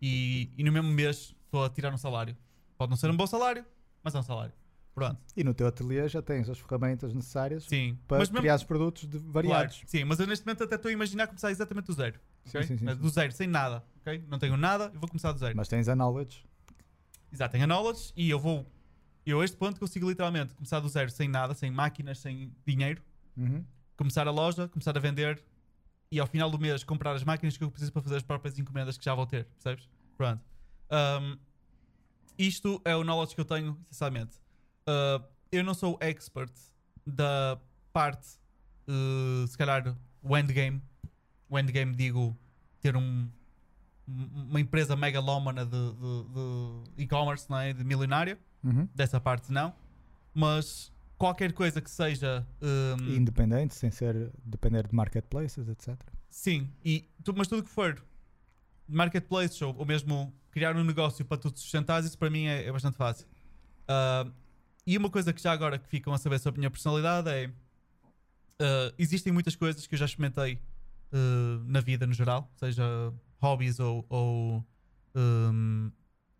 e, 0.00 0.50
e 0.56 0.64
no 0.64 0.72
mesmo 0.72 0.88
mês 0.90 1.34
estou 1.44 1.64
a 1.64 1.70
tirar 1.70 1.92
um 1.92 1.98
salário. 1.98 2.36
Pode 2.76 2.90
não 2.90 2.96
ser 2.96 3.10
um 3.10 3.16
bom 3.16 3.26
salário, 3.26 3.64
mas 4.02 4.14
é 4.14 4.18
um 4.18 4.22
salário. 4.22 4.52
Pronto. 4.94 5.20
E 5.36 5.42
no 5.42 5.52
teu 5.52 5.66
ateliê 5.66 6.08
já 6.08 6.22
tens 6.22 6.48
as 6.48 6.58
ferramentas 6.58 7.12
necessárias 7.12 7.64
Sim. 7.64 7.98
para 8.06 8.18
mas 8.18 8.28
mesmo- 8.28 8.40
criar 8.40 8.54
os 8.54 8.62
produtos 8.64 9.08
de- 9.08 9.18
variados. 9.18 9.76
Claro, 9.76 9.88
sim, 9.90 10.04
mas 10.04 10.20
eu 10.20 10.26
neste 10.26 10.46
momento 10.46 10.62
até 10.62 10.76
estou 10.76 10.88
a 10.88 10.92
imaginar 10.92 11.26
começar 11.26 11.50
exatamente 11.50 11.86
do 11.86 11.92
zero. 11.92 12.20
Sim, 12.44 12.58
ok? 12.58 12.62
sim, 12.68 12.78
sim. 12.78 12.84
Do 12.84 13.08
zero, 13.08 13.32
sem 13.32 13.46
nada. 13.48 13.82
ok? 14.00 14.22
Não 14.28 14.38
tenho 14.38 14.56
nada, 14.56 14.90
eu 14.94 15.00
vou 15.00 15.08
começar 15.08 15.32
do 15.32 15.38
zero. 15.38 15.56
Mas 15.56 15.66
tens 15.66 15.88
a 15.88 15.96
knowledge. 15.96 16.44
Exato, 17.32 17.52
tenho 17.52 17.64
a 17.64 17.66
knowledge 17.66 18.12
e 18.16 18.30
eu 18.30 18.38
vou. 18.38 18.64
Eu 19.26 19.40
a 19.40 19.44
este 19.44 19.56
ponto 19.56 19.80
consigo 19.80 20.08
literalmente 20.08 20.54
começar 20.54 20.78
do 20.80 20.88
zero, 20.88 21.10
sem 21.10 21.26
nada, 21.28 21.54
sem 21.54 21.70
máquinas, 21.70 22.18
sem 22.18 22.52
dinheiro, 22.66 23.02
Uhum. 23.36 23.64
começar 23.96 24.28
a 24.28 24.30
loja, 24.30 24.68
começar 24.68 24.96
a 24.96 25.00
vender 25.00 25.42
e 26.14 26.20
ao 26.20 26.26
final 26.26 26.48
do 26.50 26.58
mês 26.58 26.84
comprar 26.84 27.12
as 27.14 27.24
máquinas 27.24 27.56
que 27.56 27.64
eu 27.64 27.70
preciso 27.70 27.92
para 27.92 28.02
fazer 28.02 28.16
as 28.16 28.22
próprias 28.22 28.58
encomendas 28.58 28.96
que 28.96 29.04
já 29.04 29.14
vou 29.14 29.26
ter, 29.26 29.44
percebes? 29.46 29.88
Pronto. 30.16 30.40
Um, 30.90 31.36
isto 32.38 32.80
é 32.84 32.94
o 32.96 33.02
knowledge 33.04 33.34
que 33.34 33.40
eu 33.40 33.44
tenho, 33.44 33.78
essencialmente. 33.90 34.36
Uh, 34.88 35.24
eu 35.50 35.62
não 35.64 35.74
sou 35.74 35.96
expert 36.00 36.52
da 37.06 37.58
parte, 37.92 38.26
uh, 38.88 39.46
se 39.46 39.56
calhar, 39.58 39.96
o 40.22 40.36
endgame. 40.36 40.80
O 41.48 41.58
endgame, 41.58 41.94
digo, 41.94 42.36
ter 42.80 42.96
um, 42.96 43.28
um- 44.08 44.46
uma 44.50 44.60
empresa 44.60 44.96
megalómana 44.96 45.64
de, 45.64 45.70
de- 45.70 46.94
de 46.96 47.02
e-commerce, 47.02 47.48
não 47.50 47.58
é? 47.58 47.72
De 47.72 47.84
milionária. 47.84 48.38
Uhum. 48.62 48.88
Dessa 48.94 49.20
parte, 49.20 49.52
não. 49.52 49.72
Mas 50.32 50.92
qualquer 51.18 51.52
coisa 51.52 51.80
que 51.80 51.90
seja. 51.90 52.46
um, 52.62 53.14
independente, 53.14 53.74
sem 53.74 53.90
ser 53.90 54.30
depender 54.44 54.86
de 54.86 54.94
marketplaces, 54.94 55.68
etc. 55.68 55.96
Sim, 56.28 56.68
e 56.84 57.08
tu- 57.22 57.34
mas 57.36 57.48
tudo 57.48 57.62
que 57.62 57.70
for 57.70 58.02
marketplace 58.88 59.62
ou, 59.64 59.74
ou 59.76 59.86
mesmo 59.86 60.32
criar 60.50 60.76
um 60.76 60.84
negócio 60.84 61.24
para 61.24 61.38
tu 61.38 61.50
te 61.50 61.60
sustentares, 61.60 62.06
isso 62.06 62.18
para 62.18 62.30
mim 62.30 62.46
é, 62.46 62.66
é 62.66 62.72
bastante 62.72 62.96
fácil. 62.96 63.26
Ah, 63.88 64.26
e 64.86 64.96
uma 64.98 65.08
coisa 65.10 65.32
que 65.32 65.40
já 65.42 65.52
agora 65.52 65.78
que 65.78 65.88
ficam 65.88 66.12
a 66.12 66.18
saber 66.18 66.38
sobre 66.38 66.58
a 66.58 66.60
minha 66.60 66.70
personalidade 66.70 67.28
é 67.30 67.50
ah, 68.60 68.92
existem 68.98 69.32
muitas 69.32 69.56
coisas 69.56 69.86
que 69.86 69.94
eu 69.94 69.98
já 69.98 70.04
experimentei 70.04 70.58
ah, 71.12 71.62
na 71.66 71.80
vida 71.80 72.06
no 72.06 72.12
geral, 72.12 72.50
seja 72.56 72.84
hobbies 73.40 73.78
ou, 73.80 74.04
ou 74.08 74.64
hum, 75.14 75.90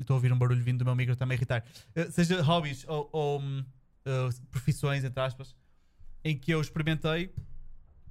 estou 0.01 0.15
a 0.15 0.17
ouvir 0.17 0.33
um 0.33 0.39
barulho 0.39 0.63
vindo 0.63 0.79
do 0.79 0.85
meu 0.85 0.95
micro 0.95 1.13
está-me 1.13 1.33
a 1.35 1.37
irritar, 1.37 1.65
seja 2.11 2.43
hobbies 2.43 2.85
ou, 2.89 3.09
ou, 3.13 3.43
ah, 4.07 4.29
profissões, 4.51 5.05
entre 5.05 5.21
aspas, 5.21 5.57
em 6.25 6.37
que 6.39 6.51
eu 6.51 6.61
experimentei 6.61 7.35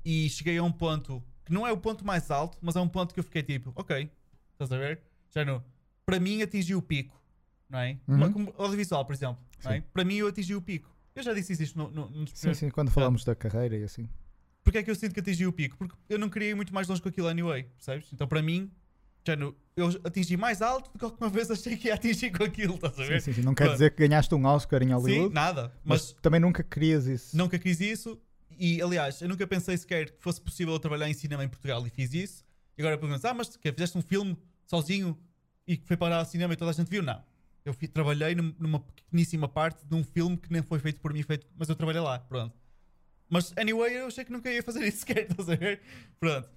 e 0.06 0.30
cheguei 0.30 0.58
a 0.58 0.64
um 0.64 0.72
ponto 0.72 1.24
que 1.46 1.52
não 1.54 1.68
é 1.68 1.72
o 1.72 1.78
ponto 1.78 2.06
mais 2.06 2.32
alto, 2.32 2.58
mas 2.62 2.76
é 2.76 2.80
um 2.80 2.88
ponto 2.88 3.14
que 3.14 3.20
eu 3.20 3.24
fiquei 3.24 3.44
tipo, 3.44 3.72
ok, 3.76 4.10
estás 4.54 4.72
a 4.72 4.78
ver? 4.78 5.02
Já 5.32 5.44
não. 5.44 5.64
Para 6.06 6.20
mim 6.20 6.42
atingi 6.42 6.76
o 6.76 6.82
pico, 6.82 7.22
não 7.70 7.80
é? 7.80 7.98
Uhum. 8.08 8.16
Uma- 8.16 8.32
como 8.32 8.54
audiovisual, 8.58 9.06
por 9.06 9.14
exemplo, 9.14 9.44
não 9.64 9.72
é? 9.72 9.82
Para 9.82 10.04
mim 10.04 10.16
eu 10.16 10.28
atingi 10.28 10.56
o 10.56 10.62
pico. 10.62 10.94
Eu 11.16 11.22
já 11.24 11.34
disse 11.34 11.54
isto 11.62 11.78
no, 11.78 11.92
no, 11.92 12.10
nos 12.10 12.32
Sim, 12.34 12.54
sim, 12.54 12.70
quando 12.70 12.90
falamos 12.92 13.24
da 13.24 13.36
carreira 13.36 13.78
e 13.78 13.84
assim. 13.84 14.10
Porque 14.64 14.78
é 14.78 14.84
que 14.84 14.90
eu 14.90 14.96
sinto 14.96 15.14
que 15.14 15.20
atingi 15.20 15.46
o 15.46 15.52
pico? 15.54 15.78
Porque 15.78 15.96
eu 16.10 16.18
não 16.18 16.30
queria 16.30 16.50
ir 16.52 16.56
muito 16.56 16.74
mais 16.74 16.88
longe 16.88 17.02
com 17.02 17.10
aquilo 17.10 17.28
anyway, 17.28 17.64
percebes? 17.64 18.12
Então 18.14 18.28
para 18.28 18.42
mim, 18.42 18.72
eu 19.76 19.88
atingi 20.04 20.36
mais 20.38 20.62
alto 20.62 20.92
do 20.92 21.00
que 21.00 21.06
alguma 21.06 21.30
vez 21.30 21.50
achei 21.50 21.76
que 21.78 21.88
ia 21.88 21.94
atingir 21.96 22.32
com 22.32 22.44
aquilo, 22.44 22.76
estás 22.76 22.94
a 23.00 23.04
Sim, 23.04 23.10
ver? 23.10 23.22
sim, 23.22 23.34
sim. 23.34 23.42
Não 23.42 23.54
quer 23.56 23.70
dizer 23.72 23.92
que 23.92 24.08
ganhaste 24.08 24.34
um 24.36 24.46
Oscar 24.46 24.82
em 24.84 24.88
Sim, 24.88 24.94
Hollywood, 24.94 25.34
nada. 25.34 25.72
mas, 25.84 26.12
Mas 26.14 26.22
também 26.22 26.40
nunca 26.40 26.62
querias 26.64 27.06
isso. 27.08 27.36
nunca 27.38 27.58
quis 27.58 27.80
isso 27.80 28.20
e 28.58 28.82
aliás, 28.82 29.22
eu 29.22 29.28
nunca 29.30 29.48
pensei 29.48 29.76
sequer 29.78 30.12
que 30.12 30.22
fosse 30.22 30.40
possível 30.42 30.74
eu 30.74 30.80
trabalhar 30.80 31.10
em 31.10 31.14
cinema 31.14 31.44
em 31.44 31.48
Portugal 31.50 31.86
e 31.88 31.90
fiz 31.90 32.14
isso. 32.14 32.46
E 32.78 32.82
agora 32.82 32.98
perguntas, 32.98 33.24
ah, 33.26 33.34
mas 33.34 33.56
que 33.56 33.72
fizeste 33.72 33.98
um 33.98 34.02
filme 34.02 34.38
sozinho 34.66 35.18
e 35.68 35.78
que 35.78 35.88
foi 35.88 35.96
para 35.98 36.22
o 36.22 36.26
cinema 36.26 36.54
e 36.54 36.58
toda 36.58 36.72
a 36.72 36.74
gente 36.74 36.90
viu? 36.90 37.02
Não. 37.02 37.22
Eu 37.66 37.74
fui- 37.74 37.88
trabalhei 37.88 38.36
num- 38.36 38.54
numa 38.60 38.80
pequeníssima 38.80 39.48
parte 39.48 39.86
de 39.86 39.96
um 39.96 40.04
filme 40.04 40.36
que 40.38 40.52
nem 40.52 40.62
foi 40.62 40.80
feito 40.80 41.00
por 41.00 41.14
mim, 41.14 41.24
feito, 41.24 41.48
mas 41.58 41.70
eu 41.70 41.76
trabalhei 41.76 42.02
lá, 42.02 42.20
pronto. 42.20 42.54
Mas 43.30 43.54
anyway, 43.58 43.96
eu 43.98 44.08
achei 44.08 44.26
que 44.26 44.32
nunca 44.32 44.52
ia 44.52 44.62
fazer 44.62 44.86
isso 44.86 45.00
sequer, 45.06 45.30
estás 45.32 45.50
a 45.50 45.56
ver? 45.56 45.82
Pronto. 46.20 46.50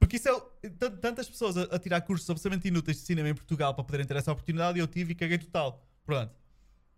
Porque 0.00 0.16
isso 0.16 0.28
é. 0.28 0.68
Tantas 1.00 1.28
pessoas 1.28 1.56
a, 1.56 1.62
a 1.64 1.78
tirar 1.78 2.00
cursos 2.00 2.28
absolutamente 2.28 2.66
inúteis 2.66 2.96
de 2.96 3.04
cinema 3.04 3.28
em 3.28 3.34
Portugal 3.34 3.74
para 3.74 3.84
poderem 3.84 4.06
ter 4.06 4.16
essa 4.16 4.32
oportunidade 4.32 4.78
e 4.78 4.80
eu 4.80 4.88
tive 4.88 5.12
e 5.12 5.14
caguei 5.14 5.38
total. 5.38 5.86
Pronto. 6.04 6.34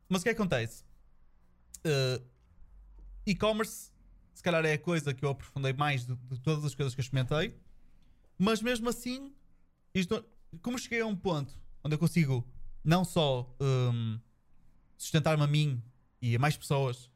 Mas 0.08 0.22
o 0.22 0.24
que 0.24 0.30
acontece? 0.30 0.84
Uh, 1.84 2.24
e-commerce, 3.26 3.90
se 4.32 4.42
calhar 4.42 4.64
é 4.64 4.74
a 4.74 4.78
coisa 4.78 5.12
que 5.12 5.24
eu 5.24 5.30
aprofundei 5.30 5.72
mais 5.72 6.06
de, 6.06 6.14
de 6.14 6.40
todas 6.40 6.64
as 6.64 6.74
coisas 6.74 6.94
que 6.94 7.00
eu 7.00 7.02
experimentei, 7.02 7.54
mas 8.38 8.62
mesmo 8.62 8.88
assim, 8.88 9.32
isto, 9.94 10.24
como 10.60 10.78
cheguei 10.78 11.00
a 11.00 11.06
um 11.06 11.16
ponto 11.16 11.52
onde 11.84 11.94
eu 11.94 11.98
consigo 11.98 12.46
não 12.84 13.04
só 13.04 13.54
um, 13.60 14.18
sustentar-me 14.96 15.42
a 15.42 15.46
mim 15.46 15.82
e 16.20 16.36
a 16.36 16.38
mais 16.38 16.56
pessoas 16.56 17.10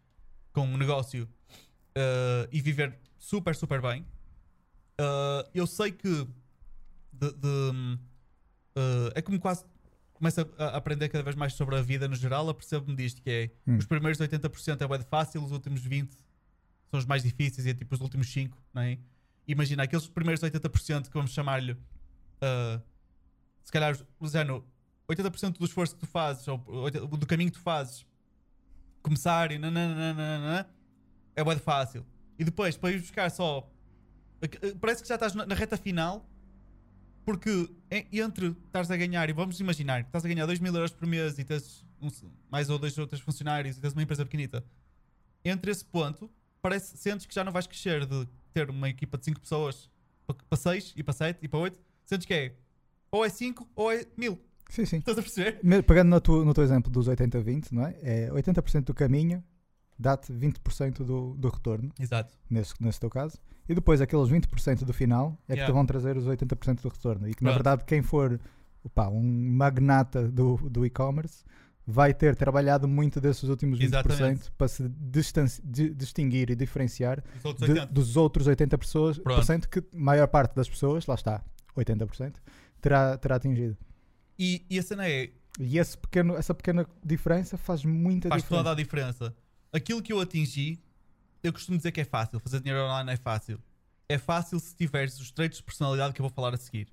com 0.52 0.66
um 0.66 0.76
negócio 0.76 1.24
uh, 1.24 2.48
e 2.50 2.60
viver 2.60 2.98
super, 3.18 3.54
super 3.54 3.80
bem, 3.80 4.06
Uh, 5.00 5.48
eu 5.54 5.66
sei 5.66 5.92
que 5.92 6.26
de, 7.12 7.32
de, 7.32 7.98
uh, 8.76 9.12
é 9.14 9.22
como 9.22 9.38
quase 9.38 9.64
começo 10.14 10.40
a, 10.40 10.64
a 10.64 10.76
aprender 10.76 11.08
cada 11.08 11.22
vez 11.22 11.36
mais 11.36 11.52
sobre 11.54 11.76
a 11.76 11.82
vida 11.82 12.08
no 12.08 12.14
geral, 12.14 12.48
apercebo-me 12.48 12.96
disto 12.96 13.20
que 13.22 13.30
é 13.30 13.50
Hum. 13.66 13.76
os 13.76 13.86
primeiros 13.86 14.18
80% 14.18 14.80
é 14.80 14.98
de 14.98 15.04
fácil, 15.04 15.42
os 15.44 15.52
últimos 15.52 15.82
20 15.82 16.12
são 16.90 16.98
os 16.98 17.04
mais 17.04 17.22
difíceis 17.22 17.66
e 17.66 17.70
é 17.70 17.74
tipo 17.74 17.94
os 17.94 18.00
últimos 18.00 18.30
5, 18.32 18.56
não 18.72 18.82
é? 18.82 18.98
Imagina 19.46 19.82
aqueles 19.82 20.06
primeiros 20.08 20.42
80% 20.42 21.08
que 21.08 21.14
vamos 21.14 21.30
chamar-lhe 21.30 21.72
uh, 21.72 22.82
se 23.62 23.72
calhar 23.72 23.96
o 24.18 24.28
género 24.28 24.64
80% 25.08 25.58
do 25.58 25.64
esforço 25.64 25.94
que 25.94 26.00
tu 26.00 26.06
fazes 26.06 26.46
ou 26.48 26.58
do 26.90 27.26
caminho 27.26 27.50
que 27.50 27.58
tu 27.58 27.62
fazes 27.62 28.06
começar 29.02 29.52
e 29.52 29.58
nananana, 29.58 30.68
é 31.36 31.44
de 31.44 31.60
fácil. 31.60 32.04
E 32.36 32.44
depois, 32.44 32.76
para 32.76 32.90
ir 32.90 33.00
buscar 33.00 33.30
só. 33.30 33.70
Parece 34.80 35.02
que 35.02 35.08
já 35.08 35.14
estás 35.14 35.34
na, 35.34 35.46
na 35.46 35.54
reta 35.54 35.76
final. 35.76 36.24
Porque 37.24 37.68
en- 37.90 38.06
entre 38.12 38.48
estás 38.66 38.88
a 38.90 38.96
ganhar, 38.96 39.28
e 39.28 39.32
vamos 39.32 39.58
imaginar 39.58 40.02
que 40.04 40.08
estás 40.10 40.24
a 40.24 40.28
ganhar 40.28 40.46
2 40.46 40.60
mil 40.60 40.72
euros 40.74 40.92
por 40.92 41.08
mês 41.08 41.36
e 41.38 41.44
tens 41.44 41.84
um- 42.00 42.08
mais 42.50 42.70
ou 42.70 42.78
dois 42.78 42.96
ou 42.98 43.06
três 43.06 43.20
funcionários 43.20 43.76
e 43.76 43.80
tens 43.80 43.92
uma 43.94 44.02
empresa 44.02 44.24
pequenita, 44.24 44.64
entre 45.44 45.70
esse 45.72 45.84
ponto, 45.84 46.30
parece, 46.62 46.96
sentes 46.96 47.26
que 47.26 47.34
já 47.34 47.42
não 47.42 47.50
vais 47.50 47.66
crescer 47.66 48.06
de 48.06 48.28
ter 48.54 48.70
uma 48.70 48.88
equipa 48.88 49.18
de 49.18 49.24
5 49.24 49.40
pessoas 49.40 49.90
para 50.48 50.56
6 50.56 50.92
e 50.96 51.02
para 51.02 51.14
7 51.14 51.38
e 51.42 51.48
para 51.48 51.58
8. 51.58 51.80
Sentes 52.04 52.26
que 52.26 52.32
é 52.34 52.54
ou 53.10 53.24
é 53.24 53.28
5 53.28 53.68
ou 53.74 53.90
é 53.90 54.06
1000. 54.16 54.38
Sim, 54.70 54.84
sim. 54.84 54.98
Estás 54.98 55.18
a 55.18 55.22
perceber? 55.22 55.60
Pegando 55.84 56.10
no, 56.10 56.20
tu- 56.20 56.44
no 56.44 56.54
teu 56.54 56.62
exemplo 56.62 56.90
dos 56.92 57.08
80-20, 57.08 57.72
não 57.72 57.86
é? 57.86 57.96
É 58.02 58.30
80% 58.30 58.84
do 58.84 58.94
caminho 58.94 59.42
dá-te 59.98 60.32
20% 60.32 60.98
do, 61.04 61.34
do 61.34 61.48
retorno, 61.48 61.90
Exato. 61.98 62.36
nesse, 62.48 62.74
nesse 62.80 63.00
teu 63.00 63.10
caso. 63.10 63.36
E 63.68 63.74
depois 63.74 64.00
aqueles 64.00 64.28
20% 64.28 64.84
do 64.84 64.92
final 64.92 65.36
é 65.48 65.52
que 65.54 65.58
Yeah. 65.60 65.66
te 65.66 65.74
vão 65.74 65.84
trazer 65.86 66.16
os 66.16 66.26
80% 66.26 66.82
do 66.82 66.88
retorno. 66.88 67.28
E 67.28 67.34
que 67.34 67.42
na 67.42 67.50
Pronto. 67.50 67.64
verdade 67.64 67.84
quem 67.84 68.02
for 68.02 68.40
opá, 68.84 69.08
um 69.08 69.22
magnata 69.22 70.28
do, 70.28 70.56
do 70.70 70.86
e-commerce 70.86 71.44
vai 71.84 72.12
ter 72.14 72.34
trabalhado 72.36 72.86
muito 72.88 73.20
desses 73.20 73.44
últimos 73.48 73.78
20% 73.78 73.84
Exatamente. 74.10 74.50
para 74.52 74.68
se 74.68 74.88
di- 75.64 75.90
distinguir 75.94 76.50
e 76.50 76.54
diferenciar 76.56 77.22
Os 77.38 77.44
outros 77.44 77.66
de- 77.66 77.72
80. 77.72 77.92
dos 77.92 78.16
outros 78.16 78.46
80% 78.48 78.78
pessoas, 78.78 79.18
Pronto. 79.18 79.68
que 79.68 79.78
a 79.80 79.82
maior 79.92 80.26
parte 80.28 80.54
das 80.54 80.68
pessoas, 80.68 81.06
lá 81.06 81.14
está, 81.14 81.44
80%, 81.76 82.34
terá, 82.80 83.16
terá 83.18 83.36
atingido. 83.36 83.76
E, 84.38 84.64
e 84.68 84.78
a 84.78 84.82
cena 84.82 85.08
é, 85.08 85.30
E 85.58 85.78
esse 85.78 85.96
pequeno, 85.96 86.34
essa 86.36 86.54
pequena 86.54 86.86
diferença 87.04 87.56
faz 87.56 87.84
muita 87.84 88.28
faz 88.28 88.42
diferença. 88.42 88.64
toda 88.64 88.72
a 88.72 88.74
diferença. 88.76 89.36
Aquilo 89.72 90.02
que 90.02 90.12
eu 90.12 90.20
atingi, 90.20 90.78
eu 91.42 91.52
costumo 91.52 91.76
dizer 91.76 91.92
que 91.92 92.00
é 92.00 92.04
fácil. 92.04 92.40
Fazer 92.40 92.60
dinheiro 92.60 92.84
online 92.84 93.12
é 93.12 93.16
fácil. 93.16 93.60
É 94.08 94.18
fácil 94.18 94.58
se 94.60 94.74
tiveres 94.74 95.18
os 95.18 95.30
traits 95.30 95.58
de 95.58 95.64
personalidade 95.64 96.14
que 96.14 96.20
eu 96.20 96.24
vou 96.24 96.32
falar 96.32 96.54
a 96.54 96.56
seguir. 96.56 96.88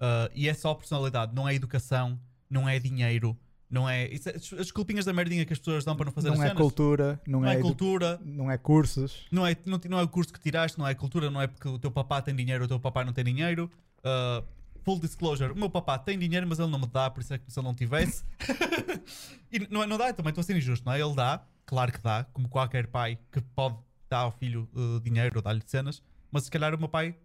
Ah, 0.00 0.30
e 0.34 0.48
é 0.48 0.54
só 0.54 0.74
personalidade, 0.74 1.34
não 1.34 1.48
é 1.48 1.54
educação, 1.54 2.18
não 2.48 2.68
é 2.68 2.78
dinheiro, 2.78 3.36
não 3.68 3.88
é. 3.88 4.04
é- 4.04 4.14
as 4.14 4.50
desculpinhas 4.50 5.04
da 5.04 5.12
merdinha 5.12 5.44
que 5.44 5.52
as 5.52 5.58
pessoas 5.58 5.84
dão 5.84 5.96
para 5.96 6.06
não 6.06 6.12
fazer 6.12 6.28
não 6.28 6.34
as 6.34 6.40
é 6.40 6.48
cenas. 6.48 6.62
cultura, 6.62 7.20
não, 7.26 7.40
não 7.40 7.48
é, 7.48 7.54
é 7.54 7.60
cultura, 7.60 8.20
não 8.24 8.50
é 8.50 8.58
cursos. 8.58 9.26
não 9.30 9.46
é, 9.46 9.56
não, 9.64 9.80
não 9.88 9.98
é 9.98 10.02
o 10.02 10.08
curso 10.08 10.32
que 10.32 10.40
tiraste, 10.40 10.78
não 10.78 10.86
é 10.86 10.94
cultura, 10.94 11.30
não 11.30 11.40
é 11.40 11.46
porque 11.46 11.68
o 11.68 11.78
teu 11.78 11.90
papá 11.90 12.20
tem 12.22 12.34
dinheiro 12.34 12.62
ou 12.62 12.66
o 12.66 12.68
teu 12.68 12.80
papá 12.80 13.04
não 13.04 13.12
tem 13.12 13.24
dinheiro. 13.24 13.70
Uh, 13.98 14.44
full 14.84 15.00
disclosure, 15.00 15.50
o 15.52 15.56
meu 15.56 15.68
papá 15.68 15.98
tem 15.98 16.16
dinheiro, 16.16 16.46
mas 16.46 16.60
ele 16.60 16.70
não 16.70 16.78
me 16.78 16.86
dá, 16.86 17.10
por 17.10 17.20
isso 17.20 17.34
é 17.34 17.38
que 17.38 17.50
se 17.50 17.58
ele 17.58 17.66
não 17.66 17.74
tivesse. 17.74 18.22
e 19.50 19.58
não, 19.68 19.82
é- 19.82 19.86
não 19.86 19.98
dá, 19.98 20.12
também 20.12 20.30
estou 20.30 20.42
a 20.42 20.44
ser 20.44 20.56
injusto, 20.56 20.86
não 20.86 20.92
é? 20.92 21.00
Ele 21.00 21.14
dá, 21.14 21.42
claro 21.64 21.90
que 21.90 21.98
dá, 21.98 22.24
como 22.32 22.48
qualquer 22.48 22.86
pai 22.86 23.18
que 23.32 23.40
pode 23.40 23.76
dar 24.08 24.18
ao 24.20 24.32
filho 24.32 24.68
uh, 24.74 25.00
dinheiro 25.00 25.36
ou 25.36 25.42
dar-lhe 25.42 25.62
cenas, 25.66 26.02
mas 26.30 26.44
se 26.44 26.50
calhar 26.50 26.74
o 26.74 26.78
meu 26.78 26.88
pai, 26.88 27.16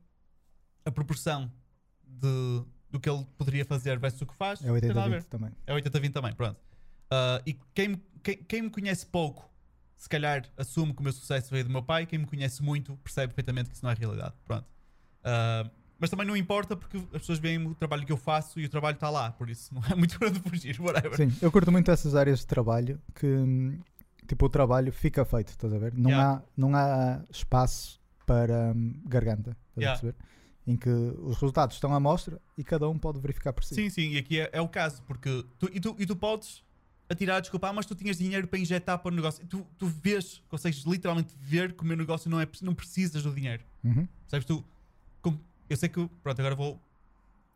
a 0.85 0.91
proporção 0.91 1.51
de, 2.05 2.63
do 2.89 2.99
que 2.99 3.09
ele 3.09 3.25
poderia 3.37 3.65
fazer 3.65 3.97
versus 3.99 4.21
o 4.21 4.25
que 4.25 4.35
faz, 4.35 4.63
É 4.63 4.79
tem 4.79 4.89
nada 4.89 5.03
a 5.05 5.09
ver. 5.09 5.21
80-20 5.23 5.25
também. 5.27 5.51
É 5.67 5.73
80-20 5.73 6.11
também, 6.11 6.33
pronto. 6.33 6.59
Ah, 7.09 7.41
e 7.45 7.53
quem, 7.73 7.89
me- 7.89 8.03
quem, 8.23 8.37
quem 8.37 8.61
me 8.63 8.69
conhece 8.69 9.05
pouco, 9.05 9.49
se 9.95 10.09
calhar 10.09 10.45
assume 10.57 10.93
que 10.93 10.99
o 10.99 11.03
meu 11.03 11.13
sucesso 11.13 11.51
veio 11.51 11.63
do 11.65 11.69
meu 11.69 11.83
pai. 11.83 12.05
Quem 12.05 12.19
me 12.19 12.25
conhece 12.25 12.63
muito 12.63 12.95
percebe 12.97 13.27
perfeitamente 13.33 13.69
que 13.69 13.75
isso 13.75 13.85
não 13.85 13.91
é 13.91 13.95
realidade. 13.95 14.33
Pronto. 14.45 14.65
Ah, 15.23 15.69
mas 15.99 16.09
também 16.09 16.25
não 16.25 16.35
importa 16.35 16.75
porque 16.75 16.97
as 16.97 17.03
pessoas 17.21 17.37
veem 17.37 17.63
o 17.67 17.75
trabalho 17.75 18.03
que 18.03 18.11
eu 18.11 18.17
faço 18.17 18.59
e 18.59 18.65
o 18.65 18.69
trabalho 18.69 18.95
está 18.95 19.09
lá. 19.09 19.31
Por 19.31 19.49
isso 19.49 19.71
não 19.75 19.83
é 19.85 19.93
muito 19.95 20.17
para 20.17 20.29
onde 20.29 20.39
fugir, 20.39 20.79
whatever. 20.81 21.15
Sim, 21.15 21.31
eu 21.41 21.51
curto 21.51 21.71
muito 21.71 21.91
essas 21.91 22.15
áreas 22.15 22.39
de 22.39 22.47
trabalho 22.47 22.99
que 23.13 23.27
hum, 23.27 23.79
tipo 24.27 24.45
o 24.45 24.49
trabalho 24.49 24.91
fica 24.91 25.23
feito, 25.25 25.49
estás 25.49 25.73
a 25.73 25.77
ver? 25.77 25.93
Não, 25.93 26.09
Yeah. 26.09 26.37
há, 26.37 26.41
não 26.55 26.75
há 26.75 27.21
espaço 27.29 27.99
para 28.25 28.73
hum, 28.75 28.93
garganta, 29.05 29.51
estás 29.69 29.77
Yeah. 29.77 29.97
a 29.97 30.01
perceber? 30.01 30.15
Em 30.67 30.77
que 30.77 30.89
os 30.89 31.35
resultados 31.37 31.75
estão 31.75 31.93
à 31.93 31.99
mostra 31.99 32.39
e 32.57 32.63
cada 32.63 32.87
um 32.87 32.97
pode 32.97 33.19
verificar 33.19 33.51
por 33.51 33.63
si. 33.63 33.73
Sim, 33.75 33.89
sim, 33.89 34.11
e 34.11 34.17
aqui 34.17 34.39
é, 34.39 34.49
é 34.53 34.61
o 34.61 34.67
caso, 34.69 35.01
porque 35.03 35.43
tu, 35.57 35.69
e, 35.73 35.79
tu, 35.79 35.95
e 35.97 36.05
tu 36.05 36.15
podes 36.15 36.63
atirar 37.09 37.41
desculpa, 37.41 37.67
ah, 37.67 37.73
mas 37.73 37.85
tu 37.85 37.93
tinhas 37.95 38.17
dinheiro 38.17 38.47
para 38.47 38.57
injetar 38.59 38.97
para 38.99 39.11
o 39.11 39.15
negócio. 39.15 39.45
Tu, 39.47 39.65
tu 39.77 39.87
vês, 39.87 40.41
consegues 40.47 40.83
literalmente 40.85 41.33
ver 41.39 41.73
que 41.73 41.83
o 41.83 41.85
meu 41.85 41.97
negócio 41.97 42.29
não, 42.29 42.39
é, 42.39 42.47
não 42.61 42.73
precisas 42.75 43.23
do 43.23 43.33
dinheiro. 43.33 43.63
Uhum. 43.83 44.07
Sabes, 44.27 44.45
tu. 44.45 44.63
com- 45.21 45.37
eu 45.69 45.75
sei 45.75 45.89
que. 45.89 46.07
Pronto, 46.23 46.39
agora 46.39 46.55
vou 46.55 46.79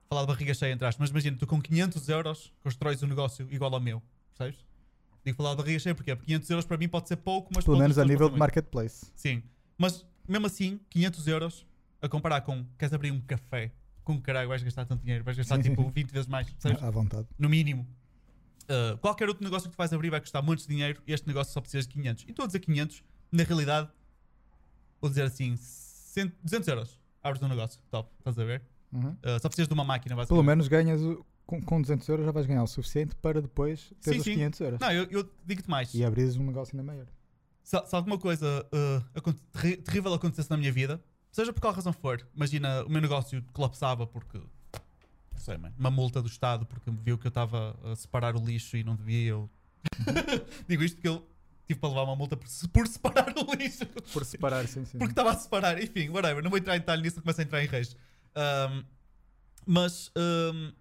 falar 0.09 0.21
de 0.21 0.27
barriga 0.27 0.53
cheia 0.53 0.73
entre 0.73 0.85
aspas, 0.85 0.99
mas 0.99 1.09
imagina, 1.11 1.37
tu 1.37 1.47
com 1.47 1.61
500 1.61 2.09
euros 2.09 2.51
constróis 2.63 3.01
um 3.03 3.07
negócio 3.07 3.47
igual 3.51 3.73
ao 3.73 3.79
meu. 3.79 4.01
Percebes? 4.37 4.65
Digo 5.25 5.35
falar 5.37 5.51
de 5.51 5.57
barriga 5.57 5.79
cheia 5.79 5.95
porque 5.95 6.15
500 6.15 6.49
euros 6.51 6.65
para 6.65 6.77
mim 6.77 6.87
pode 6.87 7.07
ser 7.07 7.15
pouco, 7.17 7.51
mas 7.55 7.65
Pelo 7.65 7.77
menos 7.79 7.97
a 7.97 8.05
nível 8.05 8.29
de 8.29 8.37
marketplace. 8.37 9.05
muito. 9.05 9.19
Sim. 9.19 9.41
Mas 9.77 10.05
mesmo 10.27 10.45
assim, 10.45 10.79
500 10.89 11.27
euros 11.27 11.65
a 12.01 12.07
comparar 12.07 12.41
com. 12.41 12.63
Queres 12.77 12.93
abrir 12.93 13.11
um 13.11 13.19
café? 13.21 13.71
Com 14.03 14.21
caralho, 14.21 14.47
vais 14.47 14.61
gastar 14.61 14.85
tanto 14.85 15.01
dinheiro, 15.01 15.23
vais 15.23 15.35
gastar 15.35 15.59
tipo 15.61 15.81
sim. 15.83 15.89
20 15.89 16.11
vezes 16.11 16.27
mais, 16.27 16.47
percebes? 16.49 16.81
À 16.83 16.91
vontade. 16.91 17.27
no 17.39 17.49
mínimo. 17.49 17.87
Uh, 18.69 18.97
qualquer 18.99 19.27
outro 19.27 19.43
negócio 19.43 19.69
que 19.69 19.75
tu 19.75 19.77
vais 19.77 19.91
abrir 19.93 20.09
vai 20.09 20.19
custar 20.19 20.41
muitos 20.43 20.65
dinheiro 20.67 20.99
e 21.07 21.13
este 21.13 21.27
negócio 21.27 21.51
só 21.53 21.59
precisas 21.61 21.87
de 21.87 21.93
500. 21.93 22.23
E 22.25 22.29
estou 22.31 22.43
a 22.43 22.47
dizer 22.47 22.59
500, 22.59 23.03
na 23.31 23.43
realidade, 23.43 23.89
vou 25.01 25.09
dizer 25.09 25.23
assim, 25.23 25.55
100, 25.55 26.31
200 26.43 26.67
euros. 26.67 26.99
Abres 27.23 27.41
um 27.43 27.47
negócio, 27.47 27.79
top, 27.91 28.11
estás 28.19 28.37
a 28.39 28.43
ver? 28.43 28.61
Uhum. 28.91 29.09
Uh, 29.09 29.39
só 29.41 29.49
precisas 29.49 29.67
de 29.67 29.73
uma 29.73 29.83
máquina, 29.83 30.15
Pelo 30.15 30.21
basicamente. 30.23 30.45
menos 30.47 30.67
ganhas 30.67 31.01
o- 31.01 31.25
com, 31.45 31.61
com 31.61 31.81
200 31.81 32.07
euros 32.09 32.25
já 32.25 32.31
vais 32.31 32.45
ganhar 32.45 32.63
o 32.63 32.67
suficiente 32.67 33.15
para 33.15 33.41
depois 33.41 33.93
ter 34.01 34.13
Sim, 34.13 34.17
os 34.17 34.23
sim. 34.23 34.33
500 34.33 34.59
euros. 34.61 34.79
Não, 34.79 34.91
eu, 34.91 35.03
eu 35.09 35.29
digo-te 35.45 35.69
mais. 35.69 35.93
E 35.93 36.03
abris 36.03 36.35
um 36.35 36.45
negócio 36.45 36.75
ainda 36.75 36.83
maior. 36.83 37.05
Se, 37.63 37.77
se 37.85 37.95
alguma 37.95 38.17
coisa 38.17 38.65
uh, 38.73 39.33
terrível 39.85 40.13
acontecesse 40.13 40.49
na 40.49 40.57
minha 40.57 40.71
vida, 40.71 41.03
seja 41.31 41.51
por 41.51 41.61
qual 41.61 41.73
razão 41.73 41.93
for, 41.93 42.25
imagina 42.35 42.83
o 42.83 42.89
meu 42.89 43.01
negócio 43.01 43.43
colapsava 43.53 44.05
porque, 44.05 44.37
não 44.37 45.39
sei, 45.39 45.57
man, 45.57 45.73
uma 45.77 45.91
multa 45.91 46.21
do 46.21 46.27
Estado 46.27 46.65
porque 46.65 46.91
viu 47.03 47.17
que 47.17 47.27
eu 47.27 47.29
estava 47.29 47.77
a 47.83 47.95
separar 47.95 48.35
o 48.35 48.39
lixo 48.39 48.77
e 48.77 48.83
não 48.83 48.95
devia. 48.95 49.29
Eu... 49.31 49.49
Digo 50.67 50.83
isto 50.83 50.95
porque 50.95 51.07
eu 51.07 51.27
tive 51.67 51.79
para 51.79 51.89
levar 51.89 52.03
uma 52.03 52.15
multa 52.15 52.37
por, 52.37 52.47
por 52.71 52.87
separar 52.87 53.33
o 53.37 53.53
lixo. 53.55 53.85
Por 54.13 54.23
separar, 54.25 54.67
sim, 54.67 54.85
sim. 54.85 54.97
Porque 54.97 55.11
estava 55.11 55.31
a 55.31 55.35
separar, 55.35 55.81
enfim, 55.81 56.09
whatever. 56.09 56.43
Não 56.43 56.49
vou 56.49 56.59
entrar 56.59 56.75
em 56.75 56.79
detalhe 56.79 57.01
nisso, 57.01 57.21
começa 57.21 57.41
a 57.41 57.45
entrar 57.45 57.63
em 57.63 57.67
reis. 57.67 57.95
Um, 58.35 58.83
mas 59.65 60.11
um, 60.15 60.71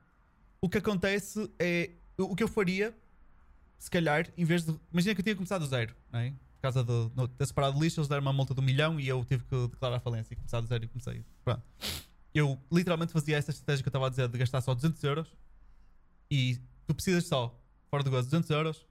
o 0.65 0.69
que 0.69 0.79
acontece 0.79 1.51
é. 1.59 1.91
O 2.17 2.35
que 2.35 2.43
eu 2.43 2.49
faria, 2.49 2.97
se 3.79 3.91
calhar, 3.91 4.33
em 4.35 4.47
vez 4.47 4.65
de. 4.65 4.75
Imagina 4.91 5.15
que 5.15 5.21
eu 5.21 5.23
tinha 5.23 5.35
começado 5.37 5.61
do 5.61 5.67
zero, 5.67 5.95
não 6.11 6.21
é? 6.21 6.31
Por 6.31 6.63
causa 6.63 6.83
de 6.83 7.29
ter 7.37 7.47
separado 7.47 7.79
lixo, 7.79 8.01
eles 8.01 8.09
deram 8.09 8.23
uma 8.23 8.33
multa 8.33 8.55
de 8.55 8.61
um 8.61 8.63
milhão 8.65 8.99
e 8.99 9.07
eu 9.07 9.23
tive 9.27 9.45
que 9.45 9.69
declarar 9.69 10.01
falência 10.01 10.33
e 10.33 10.37
começar 10.37 10.63
do 10.63 10.67
zero 10.67 10.85
e 10.85 10.89
comecei. 10.89 11.23
Pronto. 11.45 11.63
Eu 12.35 12.59
literalmente 12.73 13.13
fazia 13.13 13.37
essa 13.37 13.51
estratégia 13.51 13.83
que 13.83 13.89
eu 13.89 13.91
estava 13.91 14.07
a 14.07 14.09
dizer 14.09 14.27
de 14.27 14.39
gastar 14.39 14.63
só 14.63 14.75
200 14.75 15.05
euros 15.05 15.37
e 16.31 16.59
tu 16.87 16.95
precisas 16.95 17.27
só, 17.27 17.55
fora 17.91 18.03
do 18.03 18.11
gozo, 18.11 18.31
200 18.31 18.49
euros 18.49 18.87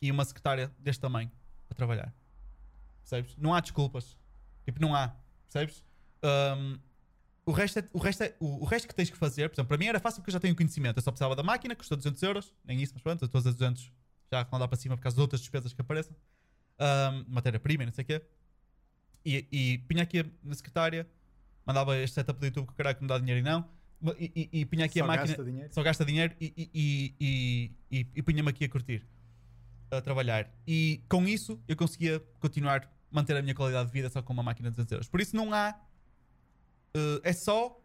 e 0.00 0.10
uma 0.10 0.24
secretária 0.24 0.72
deste 0.80 1.00
tamanho 1.00 1.30
para 1.68 1.76
trabalhar. 1.76 2.12
Percebes? 3.02 3.36
Não 3.36 3.54
há 3.54 3.60
desculpas. 3.60 4.16
Tipo, 4.64 4.80
não 4.80 4.92
há. 4.92 5.14
Percebes? 5.44 5.84
Um, 6.24 6.78
o, 7.44 7.52
resto 7.52 7.78
é, 7.78 7.84
o, 7.92 7.98
resto 7.98 8.22
é, 8.22 8.34
o, 8.38 8.62
o 8.62 8.64
resto 8.64 8.88
que 8.88 8.94
tens 8.94 9.10
que 9.10 9.16
fazer, 9.16 9.48
por 9.48 9.54
exemplo, 9.54 9.68
para 9.68 9.78
mim 9.78 9.86
era 9.86 10.00
fácil 10.00 10.20
porque 10.20 10.30
eu 10.30 10.34
já 10.34 10.40
tenho 10.40 10.54
conhecimento. 10.54 10.98
Eu 10.98 11.02
só 11.02 11.10
precisava 11.10 11.34
da 11.34 11.42
máquina, 11.42 11.74
custou 11.74 11.96
200 11.96 12.22
euros. 12.22 12.54
Nem 12.64 12.80
isso, 12.80 12.92
mas 12.94 13.02
pronto, 13.02 13.22
eu 13.22 13.26
estou 13.26 13.38
a 13.38 13.42
dizer 13.42 13.54
200 13.54 13.92
já 14.32 14.48
não 14.50 14.58
dá 14.58 14.66
para 14.66 14.78
cima 14.78 14.96
por 14.96 15.02
causa 15.02 15.14
de 15.14 15.20
outras 15.20 15.40
despesas 15.40 15.72
que 15.72 15.80
apareçam. 15.80 16.16
Um, 16.80 17.24
Matéria-prima, 17.28 17.82
e 17.82 17.86
não 17.86 17.92
sei 17.92 18.02
o 18.02 18.06
quê. 18.06 18.22
E, 19.24 19.46
e 19.52 19.78
punha 19.86 20.02
aqui 20.02 20.24
na 20.42 20.54
secretária, 20.54 21.06
mandava 21.66 21.96
este 21.98 22.14
setup 22.14 22.40
do 22.40 22.46
YouTube 22.46 22.66
que 22.66 22.72
o 22.72 22.76
caralho 22.76 22.96
que 22.96 23.02
me 23.02 23.08
dá 23.08 23.18
dinheiro 23.18 23.40
e 23.40 23.42
não. 23.42 23.68
E, 24.18 24.48
e, 24.52 24.60
e 24.60 24.64
punha 24.64 24.86
aqui 24.86 24.98
Só 24.98 25.04
a 25.04 25.06
máquina 25.06 25.26
gasta 25.28 25.44
dinheiro. 25.44 25.68
só 25.72 25.82
gasta 25.82 26.04
dinheiro 26.04 26.34
e, 26.40 26.52
e, 26.56 26.70
e, 26.74 27.14
e, 27.20 28.00
e, 28.00 28.06
e 28.16 28.22
punha-me 28.22 28.48
aqui 28.48 28.64
a 28.64 28.68
curtir, 28.68 29.06
a 29.92 30.00
trabalhar. 30.00 30.50
E 30.66 31.04
com 31.08 31.28
isso 31.28 31.62
eu 31.68 31.76
conseguia 31.76 32.18
continuar, 32.40 32.90
manter 33.10 33.36
a 33.36 33.42
minha 33.42 33.54
qualidade 33.54 33.86
de 33.86 33.92
vida 33.92 34.10
só 34.10 34.20
com 34.20 34.32
uma 34.32 34.42
máquina 34.42 34.70
de 34.70 34.76
200 34.76 34.92
euros. 34.92 35.08
Por 35.08 35.20
isso 35.20 35.36
não 35.36 35.52
há. 35.54 35.78
Eh, 36.94 37.20
é 37.24 37.32
só 37.32 37.80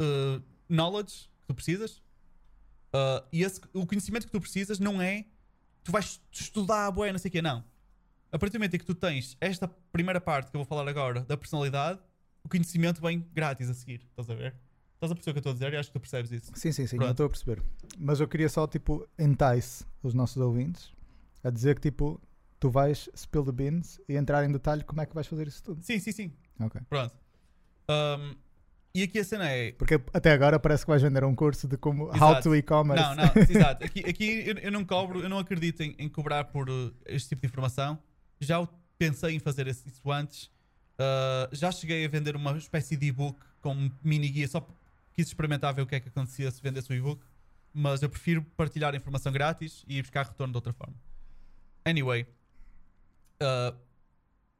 eh, 0.00 0.40
knowledge 0.68 1.28
que 1.40 1.46
tu 1.48 1.54
precisas. 1.54 2.02
eh, 2.92 3.24
e 3.32 3.42
esse, 3.42 3.60
o 3.72 3.86
conhecimento 3.86 4.26
que 4.26 4.32
tu 4.32 4.40
precisas 4.40 4.78
não 4.78 5.00
é. 5.00 5.24
Tu 5.84 5.92
vais 5.92 6.20
estudar 6.32 6.86
a 6.86 6.90
boa, 6.90 7.10
não 7.12 7.18
sei 7.18 7.28
o 7.28 7.32
quê, 7.32 7.40
não. 7.42 7.64
A 8.32 8.38
partir 8.38 8.54
do 8.54 8.58
momento 8.58 8.74
em 8.74 8.78
que 8.78 8.84
tu 8.84 8.94
tens 8.94 9.36
esta 9.40 9.68
primeira 9.92 10.20
parte 10.20 10.50
que 10.50 10.56
eu 10.56 10.58
vou 10.58 10.66
falar 10.66 10.88
agora 10.88 11.20
da 11.20 11.36
personalidade, 11.36 12.00
o 12.42 12.48
conhecimento 12.48 13.00
vem 13.00 13.20
grátis 13.32 13.70
a 13.70 13.74
seguir. 13.74 14.02
Estás 14.10 14.28
a 14.28 14.34
ver? 14.34 14.54
Estás 14.94 15.12
a 15.12 15.14
perceber 15.14 15.30
o 15.30 15.34
que 15.34 15.38
eu 15.38 15.40
estou 15.40 15.50
a 15.50 15.54
dizer? 15.54 15.72
E 15.72 15.76
acho 15.76 15.90
que 15.90 15.92
tu 15.92 16.00
percebes 16.00 16.32
isso. 16.32 16.50
Sim, 16.54 16.72
sim, 16.72 16.86
sim, 16.86 16.96
Pronto. 16.96 17.08
eu 17.08 17.12
estou 17.12 17.26
a 17.26 17.28
perceber. 17.30 17.62
Mas 17.98 18.18
eu 18.18 18.26
queria 18.26 18.48
só, 18.48 18.66
tipo, 18.66 19.06
entice 19.18 19.84
os 20.02 20.12
nossos 20.12 20.38
ouvintes 20.38 20.92
a 21.44 21.50
dizer 21.50 21.76
que, 21.76 21.82
tipo, 21.82 22.20
tu 22.58 22.68
vais 22.68 23.08
spill 23.14 23.44
the 23.44 23.52
beans 23.52 24.00
e 24.08 24.14
entrar 24.16 24.44
em 24.44 24.50
detalhe 24.50 24.82
como 24.82 25.00
é 25.00 25.06
que 25.06 25.14
vais 25.14 25.26
fazer 25.28 25.46
isso 25.46 25.62
tudo. 25.62 25.82
Sim, 25.84 25.98
sim, 26.00 26.10
sim. 26.12 26.32
Ok. 26.58 26.80
Pronto. 26.88 27.14
Um, 27.88 28.34
e 28.94 29.02
aqui 29.02 29.18
a 29.18 29.24
cena 29.24 29.50
é. 29.50 29.72
Porque 29.72 30.00
até 30.12 30.32
agora 30.32 30.58
parece 30.58 30.84
que 30.84 30.90
vais 30.90 31.02
vender 31.02 31.22
um 31.22 31.34
curso 31.34 31.68
de 31.68 31.76
como 31.76 32.04
how 32.06 32.14
Exato. 32.14 32.42
to 32.44 32.56
e-commerce. 32.56 33.02
Não, 33.02 33.14
não, 33.14 33.24
exato. 33.48 33.84
Aqui, 33.84 34.00
aqui 34.00 34.48
eu, 34.48 34.56
eu 34.56 34.72
não 34.72 34.86
cobro, 34.86 35.20
eu 35.20 35.28
não 35.28 35.38
acredito 35.38 35.82
em, 35.82 35.94
em 35.98 36.08
cobrar 36.08 36.44
por 36.44 36.70
uh, 36.70 36.94
este 37.04 37.28
tipo 37.28 37.42
de 37.42 37.48
informação. 37.48 37.98
Já 38.40 38.66
pensei 38.98 39.34
em 39.34 39.38
fazer 39.38 39.66
isso 39.66 40.10
antes. 40.10 40.44
Uh, 40.94 41.52
já 41.52 41.70
cheguei 41.70 42.06
a 42.06 42.08
vender 42.08 42.34
uma 42.34 42.56
espécie 42.56 42.96
de 42.96 43.06
e-book 43.06 43.38
com 43.60 43.74
um 43.74 43.90
mini 44.02 44.30
guia, 44.30 44.48
só 44.48 44.66
quis 45.12 45.26
experimentar 45.26 45.74
ver 45.74 45.82
o 45.82 45.86
que 45.86 45.94
é 45.94 46.00
que 46.00 46.08
acontecia 46.08 46.50
se 46.50 46.62
vendesse 46.62 46.90
o 46.90 46.94
e-book. 46.94 47.22
Mas 47.74 48.02
eu 48.02 48.08
prefiro 48.08 48.42
partilhar 48.56 48.94
a 48.94 48.96
informação 48.96 49.30
grátis 49.30 49.84
e 49.86 50.00
buscar 50.00 50.24
retorno 50.24 50.54
de 50.54 50.56
outra 50.56 50.72
forma. 50.72 50.94
Anyway, 51.84 52.26
uh, 53.42 53.76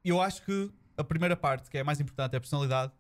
eu 0.05 0.21
acho 0.21 0.43
que 0.43 0.71
a 0.99 1.03
primeira 1.03 1.35
parte, 1.35 1.71
que 1.71 1.79
é 1.79 1.81
a 1.81 1.85
mais 1.85 2.01
importante, 2.01 2.35
é 2.35 2.37
a 2.37 2.41
personalidade. 2.41 2.93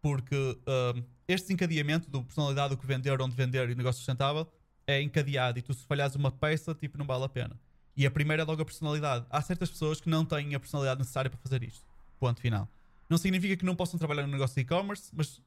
Porque 0.00 0.34
um, 0.36 1.02
este 1.26 1.48
desencadeamento 1.48 2.10
do 2.10 2.22
personalidade, 2.22 2.74
do 2.74 2.80
que 2.80 2.86
vender, 2.86 3.20
onde 3.20 3.34
vender 3.34 3.68
e 3.70 3.74
negócio 3.74 3.98
sustentável 3.98 4.46
é 4.86 5.02
encadeado. 5.02 5.58
E 5.58 5.62
tu, 5.62 5.74
se 5.74 5.84
falhares 5.84 6.14
uma 6.14 6.30
peça, 6.30 6.74
tipo, 6.74 6.96
não 6.96 7.06
vale 7.06 7.24
a 7.24 7.28
pena. 7.28 7.58
E 7.96 8.06
a 8.06 8.10
primeira 8.10 8.42
é 8.42 8.46
logo 8.46 8.62
a 8.62 8.64
personalidade. 8.64 9.26
Há 9.28 9.42
certas 9.42 9.70
pessoas 9.70 10.00
que 10.00 10.08
não 10.08 10.24
têm 10.24 10.54
a 10.54 10.60
personalidade 10.60 11.00
necessária 11.00 11.28
para 11.28 11.38
fazer 11.40 11.62
isto. 11.62 11.84
Ponto 12.18 12.40
final. 12.40 12.68
Não 13.10 13.18
significa 13.18 13.56
que 13.56 13.64
não 13.64 13.74
possam 13.74 13.98
trabalhar 13.98 14.22
no 14.22 14.32
negócio 14.32 14.54
de 14.54 14.60
e-commerce, 14.60 15.10
mas 15.12 15.42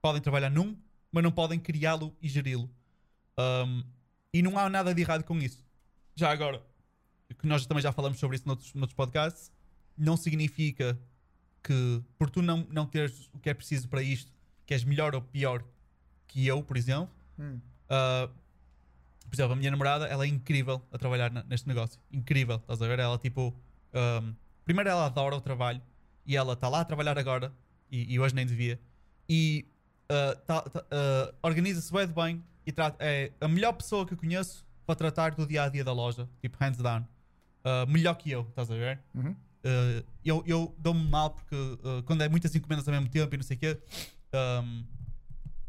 podem 0.00 0.22
trabalhar 0.22 0.50
num, 0.50 0.76
mas 1.10 1.24
não 1.24 1.32
podem 1.32 1.58
criá-lo 1.58 2.16
e 2.22 2.28
geri-lo. 2.28 2.70
Um, 3.38 3.82
e 4.32 4.42
não 4.42 4.58
há 4.58 4.68
nada 4.68 4.94
de 4.94 5.00
errado 5.00 5.24
com 5.24 5.36
isso. 5.38 5.64
Já 6.14 6.30
agora, 6.30 6.62
que 7.38 7.46
nós 7.46 7.66
também 7.66 7.82
já 7.82 7.92
falamos 7.92 8.18
sobre 8.18 8.36
isso 8.36 8.46
noutros, 8.46 8.72
noutros 8.74 8.94
podcasts, 8.94 9.50
não 9.96 10.16
significa 10.16 10.98
que 11.68 12.02
por 12.18 12.30
tu 12.30 12.40
não, 12.40 12.66
não 12.70 12.86
teres 12.86 13.28
o 13.34 13.38
que 13.38 13.50
é 13.50 13.54
preciso 13.54 13.88
para 13.88 14.02
isto, 14.02 14.32
que 14.64 14.72
és 14.72 14.82
melhor 14.84 15.14
ou 15.14 15.20
pior 15.20 15.62
que 16.26 16.46
eu, 16.46 16.62
por 16.62 16.76
exemplo. 16.78 17.10
Hum. 17.38 17.60
Uh, 17.90 18.28
por 19.28 19.34
exemplo, 19.34 19.52
a 19.52 19.56
minha 19.56 19.70
namorada, 19.70 20.06
ela 20.06 20.24
é 20.24 20.28
incrível 20.28 20.80
a 20.90 20.96
trabalhar 20.96 21.30
na- 21.30 21.42
neste 21.44 21.68
negócio. 21.68 22.00
Incrível, 22.10 22.56
estás 22.56 22.80
a 22.80 22.86
ver? 22.88 22.98
Ela, 22.98 23.18
tipo, 23.18 23.54
um, 24.22 24.34
primeiro 24.64 24.88
ela 24.88 25.04
adora 25.04 25.36
o 25.36 25.40
trabalho 25.40 25.82
e 26.24 26.34
ela 26.36 26.54
está 26.54 26.68
lá 26.70 26.80
a 26.80 26.84
trabalhar 26.86 27.18
agora 27.18 27.52
e, 27.90 28.14
e 28.14 28.18
hoje 28.18 28.34
nem 28.34 28.46
devia. 28.46 28.80
E 29.28 29.66
uh, 30.10 30.38
tá- 30.46 30.62
tá- 30.62 30.80
uh, 30.80 31.34
organiza-se 31.42 31.92
bem 31.92 32.06
de 32.06 32.12
bem 32.14 32.44
e 32.66 32.72
trata, 32.72 32.96
é 33.04 33.30
a 33.40 33.46
melhor 33.48 33.74
pessoa 33.74 34.06
que 34.06 34.14
eu 34.14 34.18
conheço 34.18 34.66
para 34.86 34.94
tratar 34.94 35.34
do 35.34 35.46
dia 35.46 35.64
a 35.64 35.68
dia 35.68 35.84
da 35.84 35.92
loja, 35.92 36.26
tipo, 36.40 36.56
hands 36.58 36.80
down. 36.80 37.02
Uh, 37.62 37.86
melhor 37.90 38.14
que 38.14 38.30
eu, 38.30 38.42
estás 38.48 38.70
a 38.70 38.74
ver? 38.74 38.98
Uhum. 39.14 39.36
Uh, 39.68 40.02
eu 40.24 40.42
eu 40.46 40.74
dou-me 40.78 41.04
mal 41.10 41.30
porque 41.30 41.54
uh, 41.54 42.02
quando 42.06 42.22
é 42.22 42.28
muitas 42.28 42.54
encomendas 42.54 42.88
ao 42.88 42.94
mesmo 42.94 43.08
tempo 43.10 43.34
e 43.34 43.36
não 43.36 43.44
sei 43.44 43.56
o 43.56 43.60
quê, 43.60 43.78
um, 44.64 44.84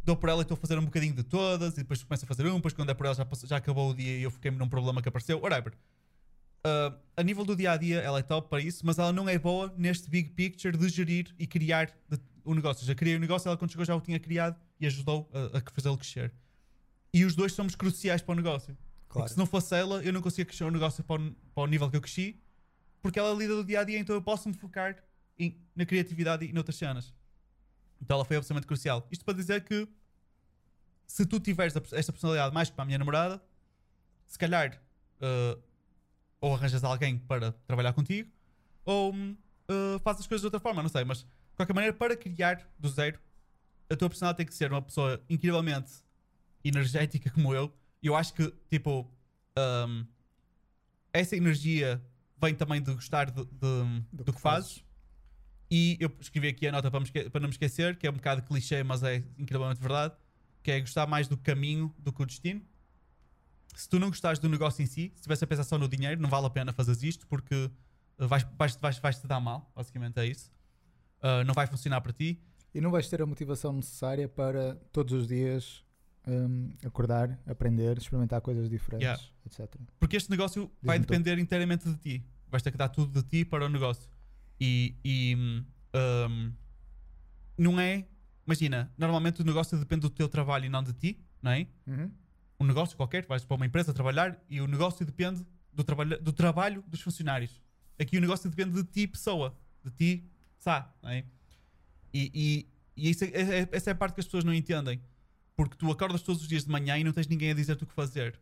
dou 0.04 0.16
por 0.16 0.30
ela 0.30 0.42
e 0.42 0.44
estou 0.44 0.56
a 0.56 0.58
fazer 0.58 0.78
um 0.78 0.86
bocadinho 0.86 1.14
de 1.14 1.24
todas 1.24 1.74
e 1.74 1.78
depois 1.78 2.02
começo 2.04 2.24
a 2.24 2.28
fazer 2.28 2.48
um, 2.48 2.56
depois 2.56 2.74
quando 2.74 2.90
é 2.90 2.94
por 2.94 3.06
ela 3.08 3.16
já, 3.16 3.28
já 3.46 3.58
acabou 3.58 3.90
o 3.90 3.94
dia 3.94 4.18
e 4.18 4.24
eu 4.24 4.32
fiquei 4.32 4.52
num 4.52 4.70
problema 4.70 5.02
que 5.02 5.10
apareceu, 5.10 5.40
whatever. 5.42 5.74
Uh, 6.66 6.96
a 7.18 7.24
nível 7.24 7.44
do 7.44 7.56
dia 7.56 7.72
a 7.72 7.78
dia, 7.78 8.00
ela 8.00 8.20
é 8.20 8.22
top 8.22 8.50
para 8.50 8.62
isso, 8.62 8.86
mas 8.86 8.98
ela 9.00 9.12
não 9.12 9.28
é 9.28 9.38
boa 9.38 9.74
neste 9.78 10.10
big 10.10 10.30
picture 10.30 10.78
de 10.78 10.88
gerir 10.88 11.34
e 11.38 11.46
criar 11.46 11.88
de- 12.10 12.20
o 12.46 12.54
negócio. 12.54 12.86
Já 12.86 12.96
criei 12.96 13.16
o 13.18 13.20
negócio, 13.20 13.50
ela 13.50 13.58
quando 13.58 13.72
chegou 13.72 13.86
já 13.86 13.96
o 13.96 14.02
tinha 14.02 14.20
criado 14.20 14.56
e 14.80 14.86
ajudou 14.88 15.30
a, 15.34 15.58
a 15.58 15.62
fazê-lo 15.74 15.98
crescer. 15.98 16.32
E 17.14 17.26
os 17.26 17.36
dois 17.36 17.54
somos 17.54 17.76
cruciais 17.76 18.22
para 18.22 18.34
o 18.34 18.36
negócio. 18.36 18.78
Claro. 19.08 19.24
Porque 19.24 19.30
se 19.34 19.38
não 19.38 19.46
fosse 19.46 19.76
ela, 19.76 20.02
eu 20.04 20.14
não 20.14 20.22
conseguia 20.22 20.46
crescer 20.46 20.64
o 20.64 20.72
negócio 20.72 21.04
para 21.04 21.22
o, 21.22 21.32
para 21.54 21.64
o 21.64 21.68
nível 21.68 21.90
que 21.90 21.98
eu 21.98 22.02
cresci, 22.02 22.40
porque 23.02 23.20
ela 23.20 23.34
lida 23.34 23.56
do 23.56 23.64
dia 23.64 23.82
a 23.82 23.84
dia, 23.84 24.00
então 24.00 24.16
eu 24.16 24.22
posso 24.22 24.48
me 24.50 24.56
focar 24.56 25.04
em- 25.38 25.58
na 25.76 25.86
criatividade 25.86 26.46
e 26.46 26.54
noutras 26.54 26.76
cenas. 26.76 27.14
Então 28.02 28.16
ela 28.16 28.26
foi 28.26 28.38
absolutamente 28.38 28.68
crucial. 28.68 29.08
Isto 29.12 29.26
para 29.26 29.34
dizer 29.34 29.64
que 29.64 29.88
se 31.06 31.26
tu 31.26 31.40
tiveres 31.40 31.74
esta 31.76 32.12
personalidade 32.12 32.54
mais 32.54 32.70
que 32.70 32.76
para 32.76 32.84
a 32.84 32.86
minha 32.86 32.98
namorada, 32.98 33.42
se 34.26 34.38
calhar 34.38 34.82
uh, 35.22 35.62
ou 36.40 36.54
arranjas 36.56 36.84
alguém 36.84 37.18
para 37.18 37.52
trabalhar 37.68 37.94
contigo, 37.94 38.30
ou 38.86 39.14
uh, 39.14 40.00
fazes 40.04 40.22
as 40.22 40.28
coisas 40.28 40.42
de 40.42 40.48
outra 40.48 40.60
forma, 40.60 40.82
não 40.82 40.90
sei, 40.90 41.04
mas 41.04 41.20
de 41.20 41.56
qualquer 41.56 41.74
maneira, 41.74 41.96
para 41.96 42.16
criar 42.16 42.66
do 42.78 42.88
zero, 42.88 43.20
a 43.90 43.96
tua 43.96 44.10
personalidade 44.10 44.38
tem 44.38 44.46
que 44.46 44.54
ser 44.54 44.72
uma 44.72 44.82
pessoa 44.82 45.22
incrivelmente 45.30 45.92
energética 46.64 47.30
como 47.32 47.54
eu. 47.54 47.74
E 48.02 48.08
eu 48.08 48.16
acho 48.16 48.34
que, 48.34 48.50
tipo, 48.70 49.12
um, 49.58 50.06
essa 51.12 51.36
energia 51.36 52.02
vem 52.42 52.56
também 52.56 52.82
de 52.82 52.94
gostar 52.94 53.30
de- 53.32 53.44
de- 53.46 54.04
do, 54.12 54.24
que, 54.26 54.32
que 54.34 54.42
fazes. 54.42 54.84
E 55.72 55.98
eu 56.00 56.12
escrevi 56.20 56.48
aqui 56.48 56.68
a 56.68 56.72
nota 56.72 56.90
para, 56.90 57.00
me 57.00 57.10
para 57.30 57.40
não 57.40 57.48
me 57.48 57.54
esquecer, 57.54 57.96
que 57.98 58.08
é 58.08 58.10
um 58.10 58.14
bocado 58.14 58.42
clichê, 58.44 58.84
mas 58.84 59.04
é 59.04 59.24
incrivelmente 59.38 59.80
verdade, 59.80 60.16
que 60.64 60.72
é 60.72 60.80
gostar 60.80 61.06
mais 61.06 61.28
do 61.28 61.38
caminho 61.38 61.94
do 62.00 62.12
que 62.12 62.22
o 62.24 62.26
destino. 62.26 62.62
Se 63.76 63.88
tu 63.88 64.00
não 64.00 64.10
gostares 64.10 64.40
do 64.40 64.50
negócio 64.50 64.82
em 64.82 64.88
si, 64.88 65.12
se 65.14 65.14
estivesse 65.18 65.44
a 65.44 65.48
pensar 65.48 65.64
só 65.64 65.78
no 65.78 65.88
dinheiro, 65.88 66.20
não 66.20 66.30
vale 66.30 66.48
a 66.48 66.50
pena 66.50 66.74
fazer 66.74 66.92
isto 67.08 67.28
porque 67.28 67.70
uh, 68.18 68.28
vais, 68.28 68.46
vais, 68.58 68.76
vais, 68.78 68.98
vais 68.98 69.20
te 69.20 69.28
dar 69.28 69.40
mal, 69.40 69.72
basicamente 69.76 70.18
é 70.20 70.26
isso. 70.26 70.52
Uh, 71.22 71.44
não 71.46 71.54
vai 71.54 71.68
funcionar 71.68 72.02
para 72.02 72.12
ti. 72.14 72.42
E 72.74 72.82
não 72.82 72.90
vais 72.92 73.08
ter 73.08 73.22
a 73.22 73.26
motivação 73.26 73.72
necessária 73.74 74.28
para 74.28 74.76
todos 74.92 75.14
os 75.14 75.28
dias 75.28 75.84
hum, 76.30 76.70
acordar, 76.86 77.40
aprender, 77.48 77.98
experimentar 77.98 78.42
coisas 78.42 78.70
diferentes, 78.70 79.04
Yeah. 79.06 79.24
etc. 79.46 79.76
Porque 80.00 80.16
este 80.18 80.30
negócio 80.30 80.72
vai 80.82 81.00
depender 81.00 81.38
inteiramente 81.40 81.90
de 81.90 81.98
ti. 81.98 82.26
Vais 82.50 82.62
ter 82.64 82.72
que 82.72 82.78
dar 82.78 82.90
tudo 82.90 83.22
de 83.22 83.28
ti 83.28 83.46
para 83.46 83.66
o 83.66 83.70
negócio. 83.70 84.10
E, 84.60 84.96
e, 85.04 85.36
hum, 85.36 86.54
não 87.58 87.80
é. 87.80 88.06
Imagina, 88.46 88.92
normalmente 88.98 89.42
o 89.42 89.46
negócio 89.46 89.78
depende 89.78 90.02
do 90.02 90.10
teu 90.10 90.28
trabalho 90.28 90.66
e 90.66 90.70
não 90.70 90.82
de 90.82 90.94
ti, 90.94 91.20
não 91.42 91.52
é? 91.52 91.68
Uhum. 91.86 92.12
Um 92.60 92.66
negócio 92.66 92.98
qualquer, 92.98 93.26
vais 93.28 93.46
para 93.46 93.56
uma 93.56 93.66
empresa 93.66 93.94
trabalhar 93.94 94.38
e 94.50 94.60
o 94.60 94.68
negócio 94.68 95.06
depende 95.06 95.46
do, 95.72 95.84
trabalho, 95.84 96.20
do 96.22 96.34
trabalho 96.34 96.84
dos 96.88 97.00
funcionários. 97.02 97.62
Aqui 98.00 98.18
o 98.18 98.22
negócio 98.22 98.50
depende 98.50 98.82
de 98.82 98.84
ti, 98.90 99.08
pessoa, 99.08 99.56
de 99.84 99.92
ti, 99.92 100.30
sá, 100.58 100.92
não 101.04 101.10
é? 101.12 101.24
E, 102.14 102.32
e, 102.34 103.04
e 103.06 103.10
isso 103.12 103.24
é- 103.24 103.28
é- 103.28 103.60
é- 103.62 103.70
essa 103.72 103.92
é 103.92 103.94
a 103.94 103.96
parte 103.96 104.16
que 104.16 104.20
as 104.22 104.26
pessoas 104.26 104.44
não 104.44 104.54
entendem. 104.54 105.00
Porque 105.60 105.76
tu 105.76 105.92
acordas 105.92 106.22
todos 106.22 106.42
os 106.42 106.48
dias 106.48 106.64
de 106.64 106.72
manhã 106.72 106.98
e 106.98 107.04
não 107.04 107.12
tens 107.12 107.28
ninguém 107.28 107.52
a 107.52 107.54
dizer-te 107.54 107.84
o 107.84 107.86
que 107.86 107.94
fazer. 107.94 108.40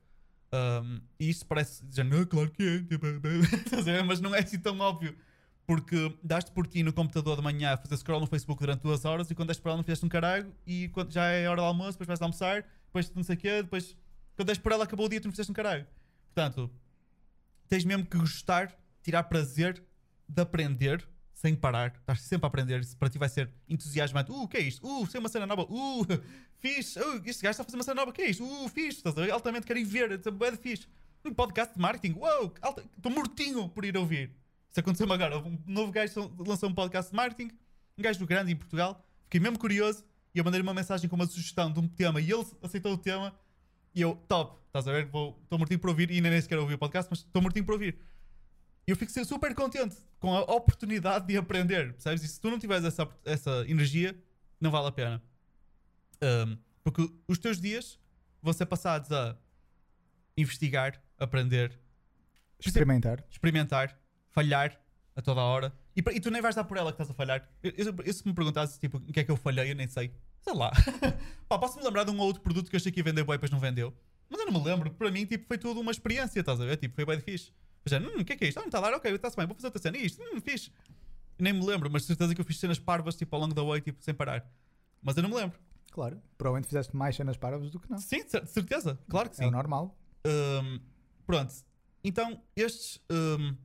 Um, 0.53 1.01
e 1.19 1.27
isso 1.27 1.47
parece 1.47 1.83
dizer, 1.83 2.05
não, 2.05 2.23
claro 2.23 2.51
que 2.51 2.61
é, 2.61 2.79
tipo, 2.83 3.07
mas 4.05 4.21
não 4.21 4.35
é 4.35 4.41
assim 4.41 4.59
tão 4.59 4.79
óbvio. 4.79 5.17
Porque 5.65 6.15
daste 6.21 6.51
por 6.51 6.67
ti 6.67 6.83
no 6.83 6.93
computador 6.93 7.35
de 7.35 7.41
manhã 7.41 7.73
a 7.73 7.77
fazer 7.77 7.97
scroll 7.97 8.19
no 8.19 8.27
Facebook 8.27 8.59
durante 8.59 8.83
duas 8.83 9.03
horas 9.03 9.31
e 9.31 9.33
quando 9.33 9.49
és 9.49 9.59
por 9.59 9.69
ela 9.69 9.77
não 9.77 9.83
fizeste 9.83 10.05
um 10.05 10.09
caralho 10.09 10.53
e 10.63 10.89
quando 10.89 11.11
já 11.11 11.25
é 11.25 11.49
hora 11.49 11.59
do 11.59 11.65
almoço, 11.65 11.93
depois 11.93 12.07
vais 12.07 12.21
almoçar, 12.21 12.63
depois 12.85 13.11
não 13.15 13.23
sei 13.23 13.35
o 13.35 13.39
quê, 13.39 13.63
depois 13.63 13.97
quando 14.35 14.49
és 14.49 14.59
por 14.59 14.71
ela 14.71 14.83
acabou 14.83 15.07
o 15.07 15.09
dia 15.09 15.19
tu 15.19 15.25
não 15.25 15.31
fizeste 15.31 15.49
um 15.49 15.55
caralho. 15.55 15.87
Portanto, 16.35 16.69
tens 17.67 17.83
mesmo 17.83 18.05
que 18.05 18.15
gostar, 18.15 18.77
tirar 19.01 19.23
prazer 19.23 19.83
de 20.29 20.39
aprender 20.39 21.03
sem 21.37 21.55
parar. 21.55 21.93
Estás 21.95 22.21
sempre 22.21 22.45
a 22.45 22.47
aprender. 22.47 22.79
Isso 22.79 22.97
para 22.97 23.09
ti 23.09 23.19
vai 23.19 23.29
ser 23.29 23.51
entusiasmante. 23.69 24.31
Uh, 24.31 24.41
o 24.43 24.47
que 24.47 24.57
é 24.57 24.61
isto? 24.61 24.85
Uh, 24.85 25.05
sei 25.05 25.19
uma 25.19 25.29
cena 25.29 25.45
nova. 25.45 25.67
Uh, 25.69 26.05
fixe. 26.57 26.99
Uh, 26.99 27.21
este 27.25 27.43
gajo 27.43 27.51
está 27.51 27.61
a 27.61 27.65
fazer 27.65 27.77
uma 27.77 27.83
cena 27.83 27.95
nova. 27.95 28.09
O 28.09 28.13
que 28.13 28.23
é 28.23 28.29
isto? 28.29 28.43
Uh, 28.43 28.67
fixe. 28.67 28.97
Estás 28.97 29.15
a 29.15 29.21
ver? 29.21 29.31
Altamente 29.31 29.67
querem 29.67 29.83
ver. 29.83 30.11
É 30.11 30.17
de 30.17 30.57
fixe. 30.57 30.87
Um 31.23 31.31
podcast 31.31 31.75
de 31.75 31.79
marketing. 31.79 32.17
Uou, 32.17 32.53
estou 32.95 33.11
mortinho 33.11 33.69
por 33.69 33.85
ir 33.85 33.95
ouvir. 33.95 34.31
Isso 34.69 34.79
aconteceu-me 34.79 35.13
agora. 35.13 35.37
Um 35.37 35.59
novo 35.67 35.91
gajo 35.91 36.33
lançou 36.39 36.69
um 36.69 36.73
podcast 36.73 37.11
de 37.11 37.15
marketing. 37.15 37.51
Um 37.97 38.01
gajo 38.01 38.25
grande 38.25 38.51
em 38.51 38.55
Portugal. 38.55 39.05
Fiquei 39.25 39.39
mesmo 39.39 39.59
curioso 39.59 40.03
e 40.33 40.39
eu 40.39 40.43
mandei 40.43 40.59
uma 40.59 40.73
mensagem 40.73 41.07
com 41.07 41.15
uma 41.15 41.27
sugestão 41.27 41.71
de 41.71 41.79
um 41.79 41.87
tema 41.87 42.19
e 42.19 42.31
ele 42.31 42.45
aceitou 42.63 42.93
o 42.93 42.97
tema. 42.97 43.37
E 43.93 44.01
eu, 44.01 44.15
top, 44.27 44.57
estás 44.67 44.87
a 44.87 44.91
ver? 44.91 45.05
Estou 45.05 45.37
mortinho 45.51 45.79
por 45.79 45.89
ouvir 45.89 46.09
e 46.09 46.19
nem 46.19 46.41
sequer 46.41 46.57
ouvi 46.57 46.73
o 46.73 46.77
podcast, 46.79 47.07
mas 47.11 47.19
estou 47.19 47.41
mortinho 47.41 47.65
por 47.65 47.73
ouvir. 47.73 47.99
E 48.87 48.91
eu 48.91 48.95
fico 48.95 49.11
sempre 49.11 49.27
super 49.27 49.53
contente 49.53 49.97
com 50.19 50.33
a 50.33 50.41
oportunidade 50.41 51.27
de 51.27 51.35
aprender, 51.37 51.91
percebes? 51.93 52.23
E 52.23 52.27
se 52.27 52.39
tu 52.39 52.49
não 52.49 52.57
tiveres 52.57 52.85
essa, 52.85 53.07
essa 53.25 53.65
energia, 53.67 54.17
não 54.61 54.71
vale 54.71 54.87
a 54.87 54.91
pena. 54.91 55.21
Um, 56.23 56.57
porque 56.83 57.07
os 57.27 57.37
teus 57.37 57.59
dias 57.59 57.99
vão 58.41 58.53
ser 58.53 58.65
passados 58.65 59.11
a 59.11 59.35
investigar, 60.37 61.01
aprender, 61.17 61.77
Experimentar. 62.59 63.23
experimentar, 63.29 63.99
falhar 64.31 64.79
a 65.15 65.21
toda 65.21 65.41
a 65.41 65.43
hora. 65.43 65.73
E, 65.95 65.99
e 66.15 66.19
tu 66.19 66.31
nem 66.31 66.41
vais 66.41 66.55
dar 66.55 66.63
por 66.63 66.77
ela 66.77 66.91
que 66.91 66.95
estás 66.95 67.09
a 67.09 67.13
falhar. 67.13 67.47
Eu, 67.61 67.71
eu- 67.77 67.95
eu 68.05 68.13
se 68.13 68.25
me 68.25 68.33
perguntasses 68.33 68.77
tipo, 68.77 68.97
em 69.05 69.11
que 69.11 69.19
é 69.19 69.23
que 69.23 69.31
eu 69.31 69.37
falhei, 69.37 69.71
eu 69.71 69.75
nem 69.75 69.87
sei. 69.87 70.11
Sei 70.41 70.53
lá. 70.53 70.71
Pá, 71.49 71.57
posso-me 71.59 71.83
lembrar 71.83 72.03
de 72.05 72.11
um 72.11 72.17
ou 72.19 72.25
outro 72.27 72.41
produto 72.41 72.69
que 72.69 72.75
eu 72.75 72.77
achei 72.79 72.91
que 72.91 72.99
ia 72.99 73.03
vender 73.03 73.23
bem 73.23 73.33
depois 73.33 73.51
não 73.51 73.59
vendeu. 73.59 73.93
Mas 74.29 74.39
eu 74.39 74.45
não 74.49 74.59
me 74.59 74.65
lembro. 74.65 74.91
Para 74.91 75.11
mim, 75.11 75.25
tipo, 75.25 75.45
foi 75.47 75.57
tudo 75.57 75.79
uma 75.81 75.91
experiência, 75.91 76.39
estás 76.39 76.61
a 76.61 76.65
ver? 76.65 76.77
Tipo, 76.77 76.95
foi 76.95 77.05
bem 77.05 77.19
fixe. 77.19 77.51
Já, 77.85 77.99
hum, 77.99 78.19
o 78.19 78.25
que 78.25 78.33
é 78.33 78.35
que 78.35 78.45
é 78.45 78.47
isto? 78.49 78.57
Ah, 78.57 78.61
não 78.61 78.67
está 78.67 78.79
a 78.79 78.81
dar, 78.81 78.93
ok, 78.95 79.11
está-se 79.13 79.35
bem, 79.37 79.45
vou 79.45 79.55
fazer 79.55 79.67
outra 79.67 79.81
cena. 79.81 79.97
Isto, 79.97 80.21
hum, 80.21 80.41
fixe. 80.41 80.71
nem 81.39 81.53
me 81.53 81.65
lembro, 81.65 81.89
mas 81.91 82.01
de 82.03 82.07
certeza 82.07 82.33
que 82.35 82.41
eu 82.41 82.45
fiz 82.45 82.59
cenas 82.59 82.79
parvas 82.79 83.15
tipo 83.15 83.35
ao 83.35 83.41
longo 83.41 83.53
da 83.53 83.63
way, 83.63 83.79
tipo, 83.81 84.03
sem 84.03 84.13
parar. 84.13 84.45
Mas 85.01 85.15
eu 85.17 85.23
não 85.23 85.29
me 85.29 85.35
lembro. 85.35 85.57
Claro. 85.91 86.21
Provavelmente 86.37 86.67
fizeste 86.67 86.95
mais 86.95 87.15
cenas 87.15 87.37
parvas 87.37 87.71
do 87.71 87.79
que 87.79 87.89
não. 87.89 87.97
Sim, 87.97 88.23
de 88.23 88.31
cer- 88.31 88.43
de 88.43 88.49
certeza, 88.51 88.99
claro 89.09 89.29
que 89.29 89.35
sim. 89.37 89.43
É 89.45 89.47
o 89.47 89.51
normal. 89.51 89.97
Um, 90.25 90.79
pronto. 91.25 91.53
Então, 92.03 92.41
estes, 92.55 92.99
um, 93.11 93.55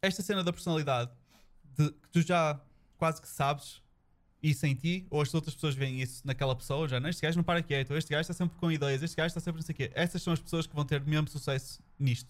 esta 0.00 0.22
cena 0.22 0.42
da 0.44 0.52
personalidade 0.52 1.10
de, 1.76 1.90
que 1.90 2.08
tu 2.10 2.22
já 2.22 2.60
quase 2.96 3.20
que 3.20 3.28
sabes 3.28 3.82
isso 4.42 4.66
em 4.66 4.74
ti, 4.74 5.06
ou 5.10 5.22
as 5.22 5.32
outras 5.34 5.54
pessoas 5.54 5.74
veem 5.74 6.00
isso 6.02 6.22
naquela 6.26 6.54
pessoa, 6.54 6.86
já 6.86 7.00
não, 7.00 7.08
este 7.08 7.22
gajo 7.22 7.36
não 7.38 7.44
para 7.44 7.62
quieto, 7.62 7.94
este 7.94 8.10
gajo 8.10 8.20
está 8.20 8.34
sempre 8.34 8.58
com 8.58 8.70
ideias, 8.70 9.02
este 9.02 9.16
gajo 9.16 9.28
está 9.28 9.40
sempre 9.40 9.60
não 9.60 9.66
sei 9.66 9.72
o 9.72 9.76
quê. 9.76 9.90
Essas 9.94 10.22
são 10.22 10.32
as 10.34 10.40
pessoas 10.40 10.66
que 10.66 10.74
vão 10.74 10.84
ter 10.84 11.00
mesmo 11.04 11.28
sucesso 11.28 11.82
nisto. 11.98 12.28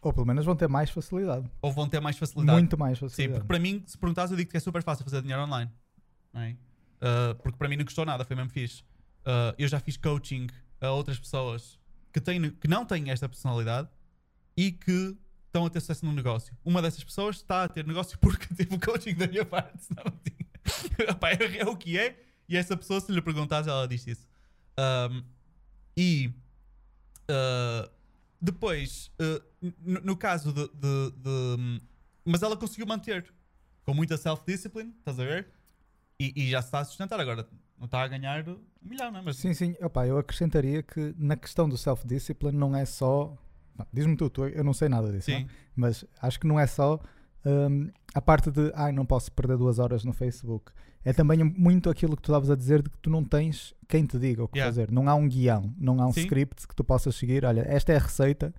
Ou 0.00 0.12
pelo 0.12 0.26
menos 0.26 0.44
vão 0.44 0.54
ter 0.54 0.68
mais 0.68 0.90
facilidade. 0.90 1.50
Ou 1.60 1.72
vão 1.72 1.88
ter 1.88 2.00
mais 2.00 2.16
facilidade. 2.16 2.58
Muito 2.58 2.78
mais 2.78 2.98
Sim, 2.98 3.08
facilidade. 3.08 3.40
porque 3.40 3.48
para 3.48 3.58
mim, 3.58 3.82
se 3.86 3.98
perguntares, 3.98 4.30
eu 4.30 4.36
digo 4.36 4.50
que 4.50 4.56
é 4.56 4.60
super 4.60 4.82
fácil 4.82 5.04
fazer 5.04 5.22
dinheiro 5.22 5.42
online. 5.42 5.70
É? 6.34 6.50
Uh, 6.50 7.34
porque 7.42 7.58
para 7.58 7.68
mim 7.68 7.76
não 7.76 7.84
custou 7.84 8.04
nada, 8.04 8.24
foi 8.24 8.36
mesmo 8.36 8.50
fixe. 8.50 8.82
Uh, 9.20 9.54
eu 9.58 9.66
já 9.66 9.80
fiz 9.80 9.96
coaching 9.96 10.46
a 10.80 10.90
outras 10.90 11.18
pessoas 11.18 11.78
que, 12.12 12.20
têm, 12.20 12.50
que 12.50 12.68
não 12.68 12.84
têm 12.84 13.10
esta 13.10 13.28
personalidade 13.28 13.88
e 14.56 14.72
que 14.72 15.16
estão 15.46 15.66
a 15.66 15.70
ter 15.70 15.80
sucesso 15.80 16.06
no 16.06 16.12
negócio. 16.12 16.56
Uma 16.64 16.80
dessas 16.80 17.02
pessoas 17.02 17.36
está 17.36 17.64
a 17.64 17.68
ter 17.68 17.86
negócio 17.86 18.18
porque 18.20 18.54
teve 18.54 18.74
o 18.74 18.80
coaching 18.80 19.14
da 19.14 19.26
minha 19.26 19.44
parte, 19.44 19.84
senão 19.84 20.04
não 20.04 20.18
tinha. 20.18 20.48
Epá, 21.10 21.30
é, 21.30 21.58
é 21.58 21.66
o 21.66 21.76
que 21.76 21.98
é, 21.98 22.20
e 22.48 22.56
essa 22.56 22.76
pessoa, 22.76 23.00
se 23.00 23.12
lhe 23.12 23.20
perguntares, 23.20 23.66
ela 23.66 23.86
diz 23.86 24.06
isso. 24.06 24.26
Um, 24.78 25.22
e 25.96 26.32
uh, 27.28 27.90
depois, 28.40 29.10
uh, 29.20 29.42
no, 29.60 30.00
no 30.00 30.16
caso 30.16 30.52
de, 30.52 30.68
de- 30.68 31.10
de- 31.16 31.82
Mas 32.24 32.42
ela 32.42 32.56
conseguiu 32.56 32.86
manter 32.86 33.24
com 33.84 33.94
muita 33.94 34.16
self-discipline, 34.16 34.94
estás 34.98 35.18
a 35.18 35.24
ver? 35.24 35.48
E, 36.20 36.32
e 36.36 36.50
já 36.50 36.60
se 36.60 36.68
está 36.68 36.80
a 36.80 36.84
sustentar 36.84 37.18
agora. 37.20 37.46
Não 37.78 37.86
está 37.86 38.02
a 38.02 38.08
ganhar 38.08 38.46
um 38.48 38.58
milhão, 38.82 39.10
não 39.10 39.20
é? 39.20 39.22
Mas 39.22 39.36
Sim, 39.36 39.54
sim. 39.54 39.74
Opa, 39.80 40.06
eu 40.06 40.18
acrescentaria 40.18 40.82
que 40.82 41.14
na 41.16 41.36
questão 41.36 41.68
do 41.68 41.78
self-discipline 41.78 42.56
não 42.56 42.74
é 42.76 42.84
só. 42.84 43.36
Diz-me 43.92 44.16
tu, 44.16 44.28
tu, 44.28 44.44
eu 44.46 44.64
não 44.64 44.72
sei 44.74 44.88
nada 44.88 45.12
disso, 45.12 45.30
não? 45.30 45.46
mas 45.76 46.04
acho 46.20 46.40
que 46.40 46.46
não 46.48 46.58
é 46.58 46.66
só 46.66 46.98
hum, 47.46 47.88
a 48.12 48.20
parte 48.20 48.50
de 48.50 48.72
ai, 48.74 48.90
não 48.90 49.06
posso 49.06 49.30
perder 49.30 49.56
duas 49.56 49.78
horas 49.78 50.04
no 50.04 50.12
Facebook. 50.12 50.72
É 51.04 51.12
também 51.12 51.44
muito 51.44 51.88
aquilo 51.88 52.16
que 52.16 52.22
tu 52.22 52.32
estavas 52.32 52.50
a 52.50 52.56
dizer 52.56 52.82
de 52.82 52.90
que 52.90 52.98
tu 52.98 53.08
não 53.08 53.22
tens 53.24 53.72
quem 53.86 54.04
te 54.04 54.18
diga 54.18 54.42
o 54.42 54.48
que 54.48 54.58
Yeah. 54.58 54.72
fazer. 54.74 54.90
Não 54.90 55.08
há 55.08 55.14
um 55.14 55.28
guião, 55.28 55.72
não 55.78 56.00
há 56.02 56.06
um 56.08 56.12
Sim. 56.12 56.22
script 56.22 56.66
que 56.66 56.74
tu 56.74 56.82
possas 56.82 57.14
seguir. 57.14 57.44
Olha, 57.44 57.60
esta 57.68 57.92
é 57.92 57.96
a 57.96 58.00
receita 58.00 58.52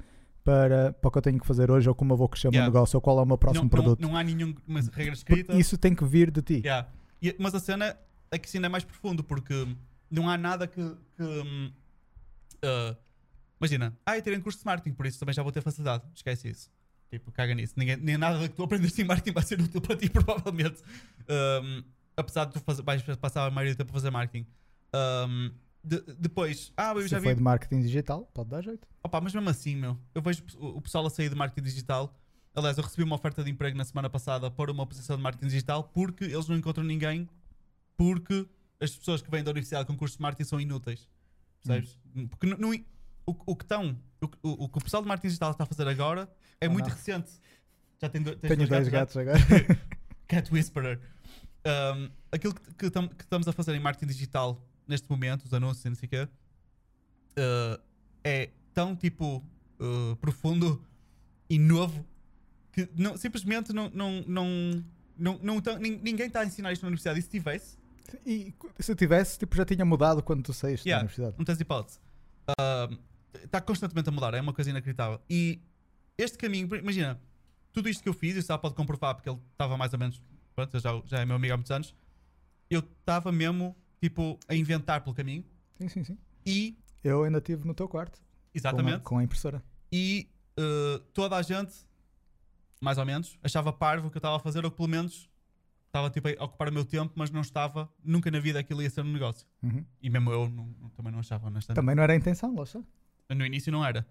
para, 0.44 0.94
para 0.94 1.08
o 1.08 1.12
que 1.12 1.18
eu 1.18 1.22
tenho 1.22 1.40
que 1.40 1.46
fazer 1.46 1.70
hoje, 1.70 1.88
ou 1.90 1.94
como 1.96 2.14
eu 2.14 2.18
vou 2.18 2.28
crescer 2.30 2.48
o 2.48 2.52
meu 2.52 2.58
Yeah. 2.60 2.74
negócio, 2.74 2.98
ou 2.98 3.02
qual 3.02 3.20
é 3.20 3.22
o 3.22 3.26
meu 3.26 3.38
próximo 3.38 3.64
não, 3.64 3.64
não- 3.66 3.70
produto. 3.70 4.02
Não, 4.02 4.16
há 4.18 4.24
nenhuma 4.24 4.56
regra 4.66 4.92
Porque 4.92 5.12
escrita. 5.12 5.54
isso 5.56 5.78
tem 5.78 5.94
que 5.96 6.04
vir 6.06 6.32
de 6.32 6.42
ti. 6.42 6.62
Yeah. 6.66 6.88
E- 7.22 7.36
mas 7.40 7.54
a 7.54 7.60
cena 7.60 7.98
é 8.32 8.38
que 8.38 8.48
isso 8.48 8.58
ainda 8.58 8.68
é 8.68 8.70
mais 8.70 8.84
profundo 8.84 9.24
porque 9.24 9.68
não 10.10 10.30
há 10.30 10.38
nada 10.38 10.66
que. 10.68 10.82
que, 11.18 11.74
ah, 12.64 12.96
imagina, 13.60 13.98
ah, 14.06 14.18
eu 14.18 14.22
tirei 14.22 14.38
um 14.38 14.42
curso 14.42 14.60
de 14.60 14.66
marketing, 14.66 14.96
por 14.96 15.06
isso 15.06 15.20
também 15.20 15.34
já 15.34 15.44
vou 15.44 15.52
ter 15.52 15.62
facilidade. 15.62 16.04
Esquece 16.16 16.50
isso. 16.50 16.70
Tipo, 17.12 17.32
caga 17.32 17.54
nisso. 17.56 17.74
Ninguém, 17.76 17.98
nem 17.98 18.18
nada 18.18 18.48
que 18.48 18.56
tu 18.56 18.64
aprendeste 18.64 19.02
em 19.02 19.06
marketing 19.06 19.34
vai 19.34 19.44
ser 19.44 19.60
útil 19.60 19.82
para 19.82 19.96
ti, 19.96 20.10
provavelmente. 20.12 20.82
Um, 21.28 21.84
apesar 22.16 22.46
de 22.46 22.54
tu 22.54 22.60
fazer, 22.60 22.84
vais 22.84 23.02
passar 23.18 23.46
a 23.48 23.52
maioria 23.52 23.74
do 23.74 23.78
tempo 23.78 23.90
a 23.92 23.94
fazer 23.94 24.12
marketing. 24.12 24.46
Um, 24.96 25.52
de- 25.90 26.14
depois, 26.20 26.72
ah, 26.78 26.92
eu 26.96 27.02
Se 27.04 27.08
já 27.10 27.20
foi 27.22 27.30
vi. 27.30 27.36
de 27.38 27.42
marketing 27.44 27.82
digital, 27.82 28.26
pode 28.34 28.50
dar 28.50 28.62
jeito. 28.64 28.88
Opa, 29.04 29.20
mas 29.22 29.34
mesmo 29.34 29.50
assim, 29.50 29.76
meu, 29.76 29.98
eu 30.14 30.22
vejo 30.22 30.44
o 30.58 30.82
pessoal 30.82 31.06
a 31.06 31.10
sair 31.10 31.30
de 31.30 31.36
marketing 31.36 31.66
digital. 31.68 32.14
Aliás, 32.56 32.78
eu 32.78 32.84
recebi 32.84 33.04
uma 33.04 33.16
oferta 33.16 33.44
de 33.44 33.50
emprego 33.52 33.78
na 33.78 33.86
semana 33.86 34.10
passada 34.10 34.50
para 34.52 34.72
uma 34.72 34.86
posição 34.86 35.16
de 35.16 35.24
marketing 35.24 35.48
digital 35.48 35.84
porque 35.84 36.26
eles 36.26 36.48
não 36.48 36.56
encontram 36.58 36.84
ninguém, 36.84 37.28
porque 37.98 38.48
as 38.80 38.92
pessoas 38.96 39.22
que 39.22 39.30
vêm 39.30 39.44
da 39.44 39.52
universidade 39.52 39.86
com 39.88 39.96
curso 39.98 40.16
de 40.18 40.22
marketing 40.22 40.48
são 40.50 40.60
inúteis. 40.62 41.08
Percebes? 41.64 41.98
Porque 42.30 42.46
não, 42.48 42.58
não- 42.58 42.72
o, 43.26 43.36
o 43.52 43.56
que 43.56 43.64
estão, 43.64 43.98
o, 44.22 44.28
que- 44.28 44.38
o, 44.42 44.64
o 44.66 44.70
que 44.70 44.78
o 44.78 44.82
pessoal 44.82 45.04
de 45.04 45.08
marketing 45.08 45.28
digital 45.28 45.52
está 45.52 45.64
a 45.64 45.68
fazer 45.68 45.88
agora 45.88 46.30
é 46.60 46.68
muito 46.68 46.88
não. 46.90 46.96
recente. 46.96 47.32
Já 48.02 48.10
tem, 48.10 48.22
do- 48.22 48.36
Tenho 48.36 48.56
dois 48.58 48.70
dois 48.70 48.88
gatos 48.88 49.16
gatos 49.16 49.18
agora. 49.18 49.80
Cat 50.28 50.52
Whisperer. 50.54 51.00
Um, 51.66 52.10
aquilo 52.32 52.54
que, 52.56 52.74
que, 52.74 52.90
tam- 52.90 53.08
que 53.10 53.24
estamos 53.24 53.48
a 53.48 53.52
fazer 53.52 53.76
em 53.76 53.80
marketing 53.80 54.08
digital 54.12 54.66
neste 54.90 55.10
momento, 55.10 55.46
os 55.46 55.54
anúncios 55.54 55.86
e 55.86 55.90
não 55.90 55.96
sei 55.96 56.08
o 56.08 56.10
quê, 56.10 56.28
uh, 57.38 57.82
é 58.24 58.50
tão 58.74 58.96
tipo 58.96 59.44
uh, 59.80 60.16
profundo 60.18 60.84
e 61.50 61.58
novo 61.60 62.06
que 62.72 62.90
não- 62.96 63.18
simplesmente 63.18 63.72
não, 63.74 63.90
não, 63.90 64.24
não, 64.28 64.84
não, 65.18 65.40
não 65.42 65.62
tão- 65.62 65.78
ninguém 65.78 66.28
está 66.28 66.42
a 66.42 66.46
ensinar 66.46 66.72
isto 66.74 66.82
na 66.84 66.88
universidade. 66.88 67.20
E 67.20 67.22
se 67.22 67.30
tivesse, 67.30 67.78
E 68.26 68.54
se 68.80 68.96
tivesse, 68.96 69.38
tipo, 69.40 69.56
já 69.56 69.66
tinha 69.66 69.86
mudado 69.86 70.22
quando 70.24 70.44
tu 70.44 70.54
saíste 70.54 70.88
Yeah. 70.88 71.00
da 71.02 71.06
universidade. 71.06 71.36
não 71.38 71.46
tens 71.46 71.60
hipótese. 71.60 72.00
Está 73.44 73.62
constantemente 73.62 74.10
a 74.10 74.12
mudar, 74.12 74.34
é 74.34 74.42
uma 74.42 74.54
coisa 74.54 74.70
inacreditável. 74.70 75.22
E 75.30 75.62
este 76.18 76.38
caminho, 76.38 76.68
imagina, 76.76 77.20
tudo 77.72 77.88
isto 77.88 78.02
que 78.02 78.10
eu 78.10 78.14
fiz, 78.14 78.36
e 78.36 78.40
o 78.40 78.44
Sá 78.44 78.58
pode 78.58 78.74
comprovar 78.76 79.14
porque 79.16 79.30
ele 79.30 79.40
estava 79.52 79.78
mais 79.78 79.94
ou 79.94 80.00
menos, 80.00 80.22
pronto, 80.56 80.80
já, 80.80 80.90
já 81.06 81.20
é 81.20 81.26
meu 81.26 81.36
amigo 81.36 81.54
há 81.54 81.58
muitos 81.58 81.72
anos, 81.72 81.96
eu 82.70 82.80
estava 82.80 83.32
mesmo, 83.32 83.76
tipo, 84.02 84.40
a 84.48 84.56
inventar 84.56 85.02
pelo 85.02 85.16
caminho 85.16 85.44
Sim, 85.80 85.90
sim, 85.90 86.04
sim. 86.04 86.18
e, 86.46 86.78
Eu 87.04 87.24
ainda 87.24 87.38
estive 87.40 87.66
no 87.66 87.74
teu 87.74 87.88
quarto. 87.88 88.18
com 88.20 88.26
a- 88.26 88.50
exatamente, 88.54 89.04
Com 89.04 89.18
a, 89.18 89.24
impressora. 89.24 89.64
e 89.92 90.30
uh, 90.60 91.00
toda 91.14 91.36
a 91.36 91.42
gente, 91.42 91.74
mais 92.82 92.98
ou 92.98 93.06
menos, 93.06 93.38
achava 93.44 93.72
parvo 93.74 94.08
o 94.08 94.12
que 94.12 94.18
eu 94.18 94.20
estava 94.20 94.36
a 94.38 94.40
fazer, 94.40 94.64
ou 94.66 94.72
que 94.72 94.78
pelo 94.78 94.90
menos 94.90 95.30
estava 95.88 96.10
tipo, 96.10 96.28
a 96.28 96.44
ocupar 96.46 96.70
o 96.70 96.74
meu 96.74 96.86
tempo, 96.86 97.14
mas 97.16 97.30
não 97.32 97.42
estava, 97.42 97.90
nunca 98.04 98.30
na 98.30 98.40
vida 98.40 98.60
aquilo 98.60 98.82
ia 98.82 98.90
ser 98.90 99.02
um 99.02 99.12
negócio. 99.12 99.48
Uhum. 99.64 99.84
E 100.02 100.10
mesmo 100.10 100.32
eu 100.32 100.50
não- 100.50 100.68
não- 100.80 100.90
também 100.90 101.12
não 101.12 101.20
achava, 101.20 101.48
honestamente. 101.48 101.76
Também 101.76 101.96
não 101.96 102.04
era 102.04 102.14
a 102.14 102.16
intenção, 102.16 102.54
está. 102.54 102.84
No 103.30 103.46
início 103.46 103.72
não 103.72 103.84
era. 103.86 104.08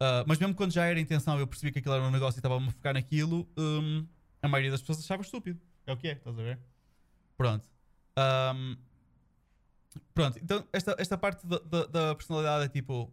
Ah, 0.00 0.24
mas 0.26 0.38
mesmo 0.38 0.54
quando 0.54 0.72
já 0.72 0.84
era 0.84 0.98
a 0.98 1.02
intenção, 1.02 1.38
eu 1.38 1.46
percebi 1.46 1.70
que 1.72 1.78
aquilo 1.78 1.94
era 1.94 2.02
um 2.04 2.10
negócio 2.10 2.38
e 2.38 2.40
estava-me 2.40 2.66
a 2.66 2.70
focar 2.72 2.92
naquilo, 2.94 3.48
hum, 3.56 4.04
a 4.42 4.48
maioria 4.48 4.70
das 4.72 4.80
pessoas 4.80 4.98
achava 4.98 5.22
estúpido. 5.22 5.60
É 5.86 5.92
o 5.92 5.96
que 5.96 6.08
é, 6.08 6.12
estás 6.14 6.36
a 6.38 6.42
ver? 6.42 6.58
Pronto. 7.36 7.68
Ahm, 8.16 8.76
pronto, 10.14 10.38
então 10.42 10.64
esta, 10.72 10.94
esta 10.98 11.16
parte 11.18 11.46
da, 11.46 11.58
da- 11.58 11.86
da 11.86 12.14
personalidade 12.14 12.64
é 12.64 12.68
tipo, 12.68 13.12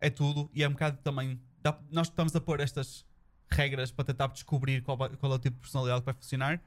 é 0.00 0.10
tudo 0.10 0.50
e 0.54 0.62
é 0.62 0.68
um 0.68 0.72
bocado 0.72 0.98
também. 1.02 1.40
dá- 1.62 1.78
nós 1.90 2.08
estamos 2.08 2.34
a 2.36 2.40
pôr 2.40 2.60
estas 2.60 3.04
regras 3.50 3.90
para 3.90 4.04
tentar 4.06 4.26
descobrir 4.28 4.82
qual, 4.82 4.96
qual 4.96 5.32
é 5.32 5.34
o 5.34 5.38
tipo 5.38 5.56
de 5.56 5.60
personalidade 5.60 6.00
que 6.00 6.06
vai 6.06 6.14
funcionar, 6.14 6.60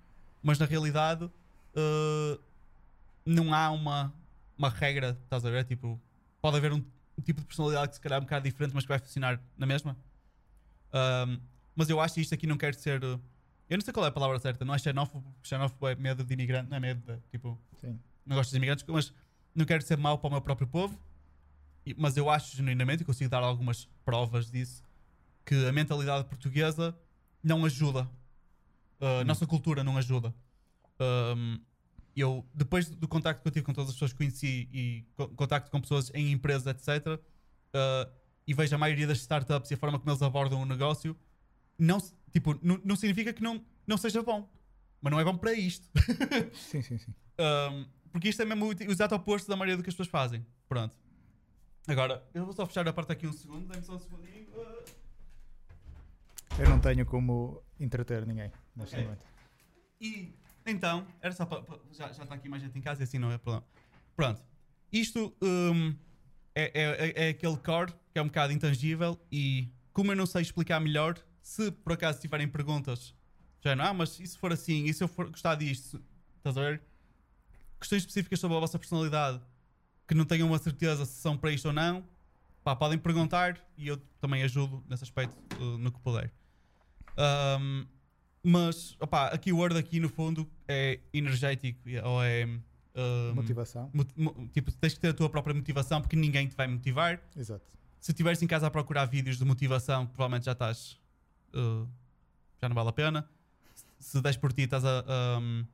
mas 0.43 0.59
na 0.59 0.65
realidade 0.65 1.29
ah, 1.75 2.39
não 3.25 3.53
há 3.53 3.71
uma, 3.71 4.13
uma 4.57 4.69
regra, 4.69 5.17
estás 5.23 5.43
a 5.45 5.49
ver? 5.49 5.63
Tipo, 5.65 5.99
pode 6.41 6.57
haver 6.57 6.71
um, 6.73 6.77
um 7.17 7.21
tipo 7.23 7.41
de 7.41 7.47
personalidade 7.47 7.89
que 7.89 7.95
se 7.95 8.01
calhar 8.01 8.17
é 8.17 8.21
um 8.21 8.25
bocado 8.25 8.43
diferente, 8.43 8.73
mas 8.73 8.83
que 8.83 8.89
vai 8.89 8.99
funcionar 8.99 9.39
na 9.57 9.65
mesma. 9.65 9.97
Ahm, 10.93 11.39
mas 11.75 11.89
eu 11.89 11.99
acho 11.99 12.13
que 12.15 12.21
isto 12.21 12.33
aqui 12.33 12.47
não 12.47 12.57
quer 12.57 12.73
ser. 12.75 13.03
uh, 13.03 13.19
Eu 13.69 13.77
não 13.77 13.83
sei 13.83 13.93
qual 13.93 14.05
é 14.05 14.09
a 14.09 14.11
palavra 14.11 14.39
certa, 14.39 14.63
não 14.63 14.73
é 14.73 14.77
xenófobo, 14.77 15.29
porque 15.33 15.49
xenófobo 15.49 15.87
é 15.87 15.95
medo 15.95 16.23
de 16.23 16.33
imigrante, 16.33 16.69
não 16.69 16.77
é 16.77 16.79
medo 16.79 17.01
de 17.01 17.19
tipo, 17.31 17.59
Sim. 17.81 17.99
não 18.25 18.35
gosto 18.37 18.51
dos 18.51 18.57
imigrantes, 18.57 18.85
mas 18.87 19.11
não 19.55 19.65
quero 19.65 19.81
ser 19.83 19.97
mau 19.97 20.17
para 20.17 20.27
o 20.27 20.31
meu 20.31 20.41
próprio 20.41 20.67
povo. 20.67 20.99
Mas 21.97 22.17
eu 22.17 22.29
acho 22.29 22.55
genuinamente, 22.57 23.03
e 23.03 23.05
consigo 23.05 23.29
dar 23.29 23.43
algumas 23.43 23.87
provas 24.03 24.49
disso, 24.49 24.83
que 25.45 25.53
a 25.67 25.71
mentalidade 25.71 26.25
portuguesa 26.27 26.97
não 27.43 27.63
ajuda. 27.63 28.09
Uh, 28.99 29.21
A 29.21 29.23
nossa 29.23 29.45
cultura 29.45 29.83
não 29.83 29.95
ajuda. 29.97 30.33
Um, 30.99 31.59
eu, 32.15 32.43
depois 32.53 32.89
do 32.89 33.07
contacto 33.07 33.41
que 33.43 33.47
eu 33.47 33.51
tive 33.51 33.65
com 33.65 33.73
todas 33.73 33.89
as 33.89 33.95
pessoas 33.95 34.11
que 34.13 34.17
conheci 34.17 34.67
e 34.73 35.03
co- 35.15 35.27
contacto 35.29 35.69
com 35.69 35.79
pessoas 35.79 36.09
em 36.15 36.31
empresas, 36.31 36.65
etc., 36.65 37.05
uh, 37.19 38.11
e 38.47 38.53
vejo 38.53 38.73
a 38.73 38.77
maioria 38.77 39.05
das 39.05 39.19
startups 39.19 39.69
e 39.69 39.73
a 39.73 39.77
forma 39.77 39.99
como 39.99 40.09
eles 40.09 40.21
abordam 40.21 40.61
o 40.61 40.65
negócio, 40.65 41.15
não, 41.77 41.99
tipo, 42.31 42.57
não, 42.63 42.79
não 42.83 42.95
significa 42.95 43.31
que 43.33 43.43
não, 43.43 43.63
não 43.85 43.97
seja 43.97 44.23
bom. 44.23 44.49
Mas 45.01 45.11
não 45.11 45.19
é 45.19 45.23
bom 45.23 45.35
para 45.37 45.53
isto. 45.53 45.87
Sim, 46.53 46.81
sim, 46.81 46.97
sim. 46.97 47.13
Um, 47.37 47.85
porque 48.15 48.29
isto 48.29 48.41
é 48.41 48.45
mesmo 48.45 48.67
o 48.67 48.71
exato 48.71 49.13
oposto 49.13 49.49
da 49.49 49.57
maioria 49.57 49.75
do 49.75 49.83
que 49.83 49.89
as 49.89 49.93
pessoas 49.93 50.07
fazem. 50.07 50.45
Pronto. 50.69 50.95
Agora, 51.85 52.25
eu 52.33 52.45
vou 52.45 52.53
só 52.53 52.65
fechar 52.65 52.87
a 52.87 52.93
parte 52.93 53.11
aqui 53.11 53.27
um 53.27 53.33
segundo. 53.33 53.67
Dê-me 53.67 53.83
só 53.83 53.95
um 53.95 53.99
segundinho. 53.99 54.47
Uh, 54.53 54.85
Eu 56.57 56.69
não 56.69 56.79
tenho 56.79 57.05
como 57.05 57.61
entreter 57.77 58.25
ninguém 58.25 58.49
neste 58.73 58.95
Ok. 58.95 59.03
momento. 59.03 59.25
E 59.99 60.33
então, 60.65 61.05
era 61.21 61.33
só 61.33 61.45
para. 61.45 61.61
Já, 61.91 62.09
já 62.13 62.23
está 62.23 62.35
aqui 62.35 62.47
mais 62.47 62.63
gente 62.63 62.79
em 62.79 62.81
casa 62.81 63.01
e 63.01 63.03
assim 63.03 63.19
não 63.19 63.29
é 63.33 63.37
problema. 63.37 63.67
Pronto. 64.15 64.41
Isto 64.93 65.35
um, 65.41 65.93
é, 66.55 66.71
é, 66.73 66.83
é- 67.09 67.25
é 67.25 67.29
aquele 67.31 67.57
core 67.57 67.91
que 68.13 68.17
é 68.17 68.21
um 68.21 68.27
bocado 68.27 68.53
intangível 68.53 69.19
e 69.29 69.69
como 69.91 70.13
eu 70.13 70.15
não 70.15 70.25
sei 70.25 70.41
explicar 70.41 70.79
melhor, 70.79 71.19
se 71.41 71.69
por 71.69 71.91
acaso 71.91 72.21
tiverem 72.21 72.47
perguntas, 72.47 73.13
já 73.59 73.75
não, 73.75 73.83
ah, 73.83 73.93
mas 73.93 74.17
e 74.21 74.25
se 74.25 74.37
for 74.37 74.53
assim, 74.53 74.85
e 74.85 74.93
se 74.93 75.03
eu 75.03 75.07
for 75.09 75.29
gostar 75.29 75.55
disto, 75.55 76.01
estás 76.37 76.57
a 76.57 76.61
ver? 76.61 76.81
Questões 77.79 78.01
específicas 78.03 78.39
sobre 78.39 78.57
a 78.57 78.59
vossa 78.59 78.77
personalidade 78.79 79.41
que 80.07 80.13
não 80.15 80.25
tenham 80.25 80.47
uma 80.47 80.57
certeza 80.57 81.05
se 81.05 81.13
são 81.21 81.37
para 81.37 81.51
isto 81.51 81.65
ou 81.67 81.73
não, 81.73 82.03
pá, 82.63 82.75
podem 82.75 82.97
perguntar 82.97 83.59
e 83.77 83.87
eu 83.87 83.97
também 84.19 84.43
ajudo 84.43 84.83
nesse 84.89 85.03
aspecto 85.03 85.35
uh, 85.59 85.77
no 85.77 85.91
que 85.91 85.99
puder. 85.99 86.31
Um, 87.17 87.85
Mas, 88.43 88.95
opá, 88.99 89.27
a 89.27 89.37
keyword 89.37 89.75
aqui 89.77 89.99
no 89.99 90.07
fundo 90.09 90.47
é 90.67 90.99
energético 91.13 91.79
ou 92.03 92.23
é. 92.23 92.45
um, 92.95 93.33
Motivação. 93.33 93.89
mot- 93.93 94.13
mo- 94.15 94.47
tipo, 94.53 94.71
tens 94.73 94.93
que 94.93 94.99
ter 94.99 95.09
a 95.09 95.13
tua 95.13 95.29
própria 95.29 95.53
motivação 95.55 95.99
porque 96.01 96.15
ninguém 96.15 96.47
te 96.47 96.55
vai 96.55 96.67
motivar. 96.67 97.19
Exato. 97.35 97.65
Se 97.99 98.11
estiveres 98.11 98.39
em 98.43 98.47
casa 98.47 98.67
a 98.67 98.71
procurar 98.71 99.05
vídeos 99.05 99.37
de 99.37 99.45
motivação, 99.45 100.05
provavelmente 100.05 100.45
já 100.45 100.51
estás. 100.51 100.99
uh, 101.55 101.87
já 102.61 102.69
não 102.69 102.75
vale 102.75 102.89
a 102.89 102.93
pena. 102.93 103.27
Se- 103.73 103.85
Se 103.99 104.21
des 104.21 104.37
por 104.37 104.53
ti, 104.53 104.61
estás 104.63 104.85
a, 104.85 105.03
um, 105.41 105.65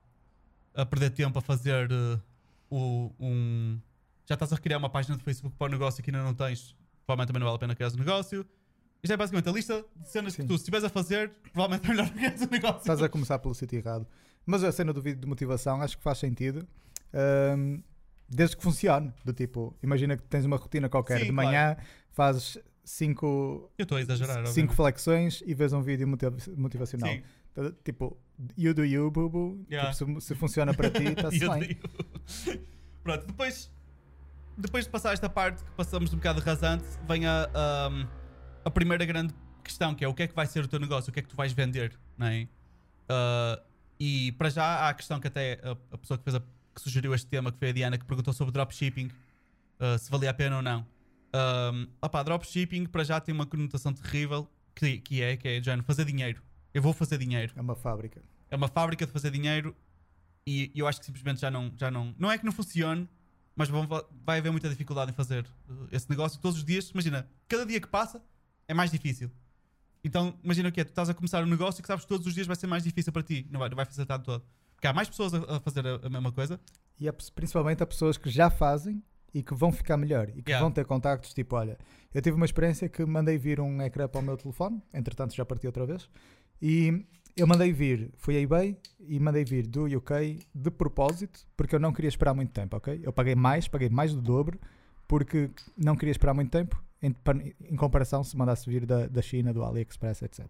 a 0.74 0.86
perder 0.86 1.09
tempo 1.11 1.38
a 1.38 1.41
fazer 1.41 1.89
uh, 1.91 2.22
o- 2.69 3.11
um. 3.19 3.80
Já 4.26 4.36
estás 4.36 4.53
a 4.53 4.57
criar 4.57 4.78
uma 4.78 4.89
página 4.89 5.17
de 5.17 5.24
Facebook 5.24 5.55
para 5.57 5.67
o 5.67 5.69
negócio 5.69 6.03
que 6.03 6.09
ainda 6.09 6.24
não 6.24 6.34
tens. 6.34 6.76
Provavelmente 7.05 7.28
também 7.28 7.39
não 7.39 7.47
vale 7.47 7.55
a 7.55 7.59
pena 7.59 7.76
criar 7.76 7.91
o 7.91 7.97
negócio. 7.97 8.45
Isto 9.03 9.13
é 9.13 9.17
basicamente 9.17 9.49
a 9.49 9.51
lista 9.51 9.84
de 9.95 10.09
cenas 10.09 10.34
Sim. 10.34 10.43
que 10.43 10.47
tu, 10.47 10.53
se 10.53 10.59
estiveres 10.61 10.84
a 10.86 10.89
fazer, 10.89 11.32
provavelmente 11.51 11.86
é 11.86 11.89
melhor 11.89 12.09
criar 12.11 12.36
o 12.36 12.51
negócio. 12.51 12.80
Estás 12.80 13.01
a 13.01 13.09
começar 13.09 13.39
pelo 13.39 13.53
sítio 13.55 13.78
errado. 13.80 14.07
Mas 14.45 14.63
a 14.63 14.72
cena 14.72 14.93
do 14.93 15.01
vídeo 15.01 15.19
de 15.22 15.28
motivação 15.28 15.82
acho 15.82 15.97
que 15.97 16.03
faz 16.03 16.17
sentido. 16.19 16.67
ahm, 17.13 17.80
desde 18.30 18.55
que 18.55 18.63
funcione. 18.63 19.11
Do 19.26 19.34
tipo, 19.34 19.76
imagina 19.84 20.15
que 20.15 20.24
tens 20.24 20.45
uma 20.45 20.55
rotina 20.55 20.88
qualquer. 20.88 21.19
Sim, 21.19 21.26
de 21.26 21.32
manhã 21.32 21.76
fazes 22.11 22.57
cinco, 22.84 23.69
Eu 23.78 23.84
estou 23.84 23.97
a 23.97 24.01
exagerar. 24.01 24.36
cinco 24.47 24.49
obviamente. 24.49 24.76
flexões 24.76 25.43
e 25.45 25.53
vês 25.53 25.74
um 25.74 25.82
vídeo 25.82 26.07
motiva- 26.07 26.38
motivacional. 26.55 27.09
Sim. 27.09 27.24
Tá- 27.54 27.72
Tipo, 27.84 28.18
you 28.58 28.74
do 28.74 28.84
you, 28.86 29.12
boo 29.12 29.30
boo. 29.30 29.66
Yeah. 29.70 29.91
Tipo, 29.93 30.20
se, 30.22 30.28
se 30.28 30.36
funciona 30.36 30.74
para 30.74 30.89
ti, 30.89 31.04
está-se 31.04 31.39
bem. 31.49 31.80
Pronto, 33.04 33.26
depois, 33.28 33.72
depois 34.58 34.86
de 34.86 34.91
passar 34.91 35.14
esta 35.14 35.30
parte 35.30 35.64
que 35.64 35.72
passamos 35.72 36.14
um 36.14 36.18
bocado 36.18 36.39
rasante, 36.41 36.86
vem 37.08 37.26
a, 37.26 37.49
ahm, 37.54 38.06
a 38.64 38.70
primeira 38.72 39.04
grande 39.06 39.34
questão 39.64 39.93
que 39.95 40.04
é 40.04 40.08
o 40.08 40.14
que 40.14 40.24
é 40.24 40.28
que 40.28 40.36
vai 40.36 40.45
ser 40.47 40.64
o 40.64 40.68
teu 40.68 40.80
negócio, 40.80 41.10
o 41.10 41.14
que 41.14 41.20
é 41.20 41.24
que 41.24 41.30
tu 41.30 41.36
vais 41.36 41.52
vender, 41.54 41.97
não 42.18 42.28
é? 42.28 42.47
Ah, 43.10 43.62
e 43.99 44.32
para 44.34 44.49
já 44.49 44.64
há 44.64 44.89
a 44.89 44.93
questão 44.93 45.20
que 45.20 45.28
até 45.28 45.60
a, 45.64 45.72
a 45.93 45.97
pessoa 45.97 46.18
que, 46.18 46.24
fez 46.24 46.36
a- 46.36 46.39
que 46.74 46.82
sugeriu 46.82 47.14
este 47.14 47.28
tema, 47.28 47.52
que 47.52 47.58
foi 47.60 47.70
a 47.70 47.72
Diana, 47.74 47.97
que 47.97 48.06
perguntou 48.06 48.34
sobre 48.34 48.52
dropshipping, 48.54 49.10
ah, 49.80 49.97
se 49.97 50.10
valia 50.10 50.30
a 50.30 50.34
pena 50.34 50.58
ou 50.58 50.62
não. 50.62 50.86
Um, 51.34 51.88
opá, 52.02 52.22
dropshipping 52.24 52.86
para 52.88 53.04
já 53.04 53.20
tem 53.20 53.34
uma 53.34 53.45
conotação 53.45 53.93
terrível 53.93 54.47
que, 54.76 54.97
que 54.99 55.22
é, 55.22 55.38
que 55.38 55.47
é, 55.47 55.60
John, 55.60 55.82
fazer 55.84 56.06
dinheiro. 56.06 56.41
Eu 56.74 56.82
vou 56.82 56.93
fazer 56.93 57.17
dinheiro 57.17 57.51
É 57.55 57.61
uma 57.61 57.76
fábrica. 57.76 58.22
é 58.49 58.55
uma 58.55 58.67
fábrica 58.67 59.05
de 59.05 59.11
fazer 59.11 59.32
dinheiro 59.32 59.76
e 60.47 60.72
eu 60.76 60.88
acho 60.88 60.99
que 60.99 61.05
simplesmente 61.05 61.39
já 61.41 61.51
não, 61.51 61.72
já 61.78 61.91
não. 61.91 62.15
Não 62.17 62.32
é 62.32 62.38
que 62.38 62.45
não 62.45 62.51
funcione, 62.51 63.07
mas 63.55 63.69
vão- 63.69 63.88
vai 64.26 64.39
haver 64.39 64.51
muita 64.51 64.69
dificuldade 64.69 65.11
em 65.11 65.13
fazer 65.13 65.45
uh, 65.69 65.88
esse 65.91 66.09
negócio 66.09 66.39
todos 66.39 66.57
os 66.57 66.65
dias. 66.65 66.89
Imagina, 66.89 67.28
cada 67.47 67.65
dia 67.65 67.80
que 67.80 67.88
passa 67.88 68.22
é 68.67 68.74
mais 68.74 68.89
difícil. 68.91 69.30
Então, 70.03 70.34
imagina 70.43 70.69
o 70.69 70.72
que 70.72 70.82
é, 70.82 70.84
tu 70.84 70.89
estás 70.89 71.09
a 71.09 71.13
começar 71.13 71.43
um 71.43 71.47
negócio 71.47 71.80
e 71.80 71.82
que 71.84 71.88
sabes 71.88 72.03
que 72.05 72.09
todos 72.09 72.26
os 72.26 72.34
dias 72.34 72.47
vai 72.47 72.55
ser 72.55 72.65
mais 72.67 72.84
difícil 72.84 73.13
para 73.13 73.22
ti, 73.22 73.45
não 73.51 73.59
vai, 73.59 73.69
não 73.69 73.76
vai 73.76 73.86
facilitar 73.86 74.17
de 74.17 74.26
todo. 74.26 74.43
Porque 74.76 74.88
há 74.88 74.93
mais 74.93 75.07
pessoas 75.07 75.32
a, 75.34 75.57
a 75.57 75.59
fazer 75.59 75.86
a, 75.86 75.95
a 76.03 76.09
mesma 76.09 76.32
coisa. 76.32 76.59
E 76.99 77.11
principalmente 77.36 77.84
a 77.84 77.86
pessoas 77.86 78.17
que 78.17 78.30
já 78.30 78.49
fazem 78.49 79.03
e 79.34 79.43
que 79.43 79.53
vão 79.53 79.72
ficar 79.72 79.97
melhor 79.97 80.30
e 80.30 80.41
que 80.41 80.49
Yeah. 80.51 80.59
vão 80.65 80.72
ter 80.72 80.86
contactos. 80.86 81.34
Tipo, 81.34 81.55
olha, 81.55 81.78
eu 82.13 82.22
tive 82.22 82.36
uma 82.36 82.45
experiência 82.45 82.89
que 82.89 83.05
mandei 83.05 83.38
vir 83.38 83.59
um 83.59 83.80
ecrã 83.82 84.07
para 84.07 84.19
o 84.19 84.24
meu 84.24 84.36
telefone, 84.38 84.82
entretanto 84.91 85.36
já 85.36 85.45
parti 85.45 85.67
outra 85.67 85.86
vez, 85.86 86.09
e 86.62 87.05
eu 87.36 87.47
mandei 87.47 87.72
vir, 87.72 88.12
fui 88.18 88.36
a 88.38 88.39
eBay 88.41 88.78
e 88.99 89.20
mandei 89.20 89.43
vir 89.45 89.66
do 89.68 89.86
UK 89.86 90.39
de 90.53 90.70
propósito, 90.72 91.39
porque 91.57 91.74
eu 91.76 91.80
não 91.80 91.91
queria 91.93 92.09
esperar 92.09 92.34
muito 92.34 92.51
tempo, 92.51 92.76
ok? 92.78 92.99
Eu 93.03 93.12
paguei 93.14 93.36
mais, 93.36 93.68
paguei 93.68 93.89
mais 93.89 94.14
do 94.14 94.22
dobro, 94.22 94.59
porque 95.07 95.49
não 95.78 95.95
queria 95.95 96.12
esperar 96.12 96.34
muito 96.34 96.51
tempo, 96.51 96.82
em, 97.01 97.16
em 97.70 97.76
comparação 97.76 98.24
se 98.24 98.38
mandasse 98.38 98.70
vir 98.70 98.86
da, 98.86 99.07
da 99.07 99.22
China, 99.22 99.53
do 99.53 99.64
AliExpress, 99.64 100.22
etc. 100.22 100.45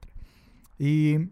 E 0.80 1.28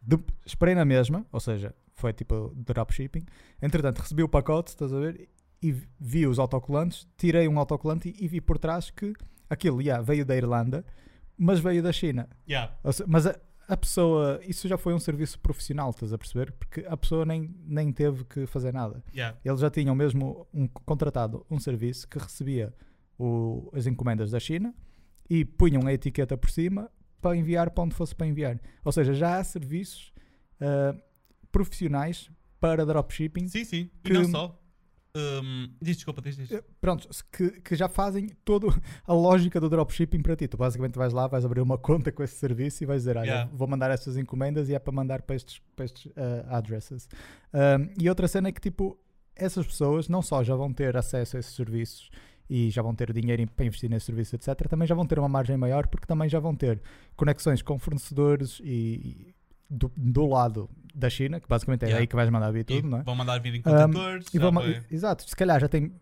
de- 0.00 0.22
esperei 0.46 0.74
na 0.74 0.84
mesma, 0.84 1.26
ou 1.32 1.40
seja, 1.40 1.74
foi 1.94 2.12
tipo 2.12 2.52
dropshipping. 2.54 3.24
Entretanto, 3.60 3.98
recebi 4.00 4.22
o 4.22 4.28
pacote, 4.28 4.70
estás 4.70 4.92
a 4.92 4.98
ver? 4.98 5.28
E 5.62 5.74
vi 6.00 6.26
os 6.26 6.38
autocolantes, 6.38 7.06
tirei 7.16 7.46
um 7.48 7.58
autocolante 7.58 8.08
e, 8.18 8.24
e 8.24 8.28
vi 8.28 8.40
por 8.40 8.58
trás 8.58 8.90
que 8.90 9.12
aquilo 9.48 9.80
yeah, 9.80 10.02
veio 10.02 10.24
da 10.24 10.36
Irlanda, 10.36 10.84
mas 11.36 11.60
veio 11.60 11.82
da 11.82 11.92
China. 11.92 12.28
Yeah. 12.48 12.72
Ou 12.82 12.92
se- 12.92 13.04
mas 13.06 13.26
a, 13.26 13.38
a 13.68 13.76
pessoa, 13.76 14.40
isso 14.46 14.66
já 14.68 14.76
foi 14.76 14.92
um 14.94 14.98
serviço 14.98 15.38
profissional, 15.38 15.90
estás 15.90 16.12
a 16.12 16.18
perceber? 16.18 16.52
Porque 16.52 16.84
a 16.86 16.96
pessoa 16.96 17.24
nem, 17.24 17.54
nem 17.64 17.92
teve 17.92 18.24
que 18.24 18.46
fazer 18.46 18.72
nada. 18.72 19.02
Yeah. 19.14 19.38
Eles 19.44 19.60
já 19.60 19.70
tinham 19.70 19.94
mesmo 19.94 20.46
um, 20.52 20.66
contratado 20.66 21.46
um 21.50 21.58
serviço 21.58 22.06
que 22.08 22.18
recebia 22.18 22.74
o- 23.18 23.70
as 23.72 23.86
encomendas 23.86 24.30
da 24.32 24.40
China 24.40 24.74
e 25.30 25.44
punham 25.44 25.86
a 25.86 25.92
etiqueta 25.92 26.36
por 26.36 26.50
cima 26.50 26.90
para 27.20 27.36
enviar 27.36 27.70
para 27.70 27.84
onde 27.84 27.94
fosse 27.94 28.14
para 28.14 28.26
enviar. 28.26 28.60
Ou 28.84 28.90
seja, 28.92 29.14
já 29.14 29.38
há 29.38 29.44
serviços 29.44 30.12
ah, 30.60 30.94
profissionais 31.50 32.30
para 32.60 32.84
dropshipping 32.86 33.48
Sim, 33.48 33.64
sim. 33.64 33.90
E 34.04 34.12
não 34.12 34.28
só. 34.28 34.61
Um, 35.14 35.68
diz 35.80 35.96
desculpa, 35.96 36.22
diz, 36.22 36.36
diz. 36.36 36.50
eh, 36.50 36.64
pronto, 36.80 37.06
que, 37.30 37.60
que 37.60 37.76
já 37.76 37.86
fazem 37.86 38.30
toda 38.46 38.68
a 39.06 39.12
lógica 39.12 39.60
do 39.60 39.68
dropshipping 39.68 40.22
para 40.22 40.34
ti. 40.34 40.48
Tu 40.48 40.56
basicamente 40.56 40.96
vais 40.96 41.12
lá, 41.12 41.26
vais 41.26 41.44
abrir 41.44 41.60
uma 41.60 41.76
conta 41.78 42.10
com 42.10 42.22
esse 42.22 42.36
serviço 42.36 42.82
e 42.82 42.86
vais 42.86 43.02
dizer: 43.02 43.16
Olha, 43.18 43.26
Yeah. 43.26 43.50
vou 43.52 43.68
mandar 43.68 43.90
estas 43.90 44.16
encomendas 44.16 44.68
e 44.70 44.74
é 44.74 44.78
para 44.78 44.92
mandar 44.92 45.20
para 45.22 45.36
estes, 45.36 45.60
para 45.76 45.84
estes 45.84 46.10
ah, 46.16 46.56
addresses. 46.56 47.08
Um, 47.52 47.92
e 48.02 48.08
outra 48.08 48.26
cena 48.26 48.48
é 48.48 48.52
que, 48.52 48.60
tipo, 48.60 48.98
essas 49.36 49.66
pessoas 49.66 50.08
não 50.08 50.22
só 50.22 50.42
já 50.42 50.54
vão 50.56 50.72
ter 50.72 50.96
acesso 50.96 51.36
a 51.36 51.40
esses 51.40 51.54
serviços 51.54 52.10
e 52.48 52.70
já 52.70 52.80
vão 52.82 52.94
ter 52.94 53.12
dinheiro 53.12 53.46
para 53.54 53.64
investir 53.66 53.88
nesse 53.90 54.06
serviço, 54.06 54.34
etc., 54.36 54.66
também 54.68 54.86
já 54.88 54.94
vão 54.94 55.06
ter 55.06 55.18
uma 55.18 55.28
margem 55.28 55.56
maior 55.58 55.86
porque 55.88 56.06
também 56.06 56.28
já 56.28 56.38
vão 56.40 56.54
ter 56.54 56.80
conexões 57.16 57.60
com 57.62 57.78
fornecedores 57.78 58.60
e, 58.62 58.74
e 59.30 59.34
do, 59.72 59.90
do 59.96 60.26
lado 60.26 60.68
da 60.94 61.08
China, 61.08 61.40
que 61.40 61.48
basicamente 61.48 61.84
é 61.84 61.86
Yeah. 61.86 62.00
aí 62.02 62.06
que 62.06 62.14
vais 62.14 62.28
mandar 62.30 62.50
vir 62.52 62.60
E 62.60 62.64
tudo, 62.64 62.88
não 62.88 62.98
é? 62.98 63.02
Vão 63.02 63.14
mandar 63.14 63.38
vir 63.40 63.54
em 63.54 63.62
contentores. 63.62 64.26
E 64.32 64.38
vamos- 64.38 64.62
vai- 64.64 64.82
exato, 64.90 65.28
se 65.28 65.34
calhar 65.34 65.58
já 65.60 65.68
tem. 65.68 65.92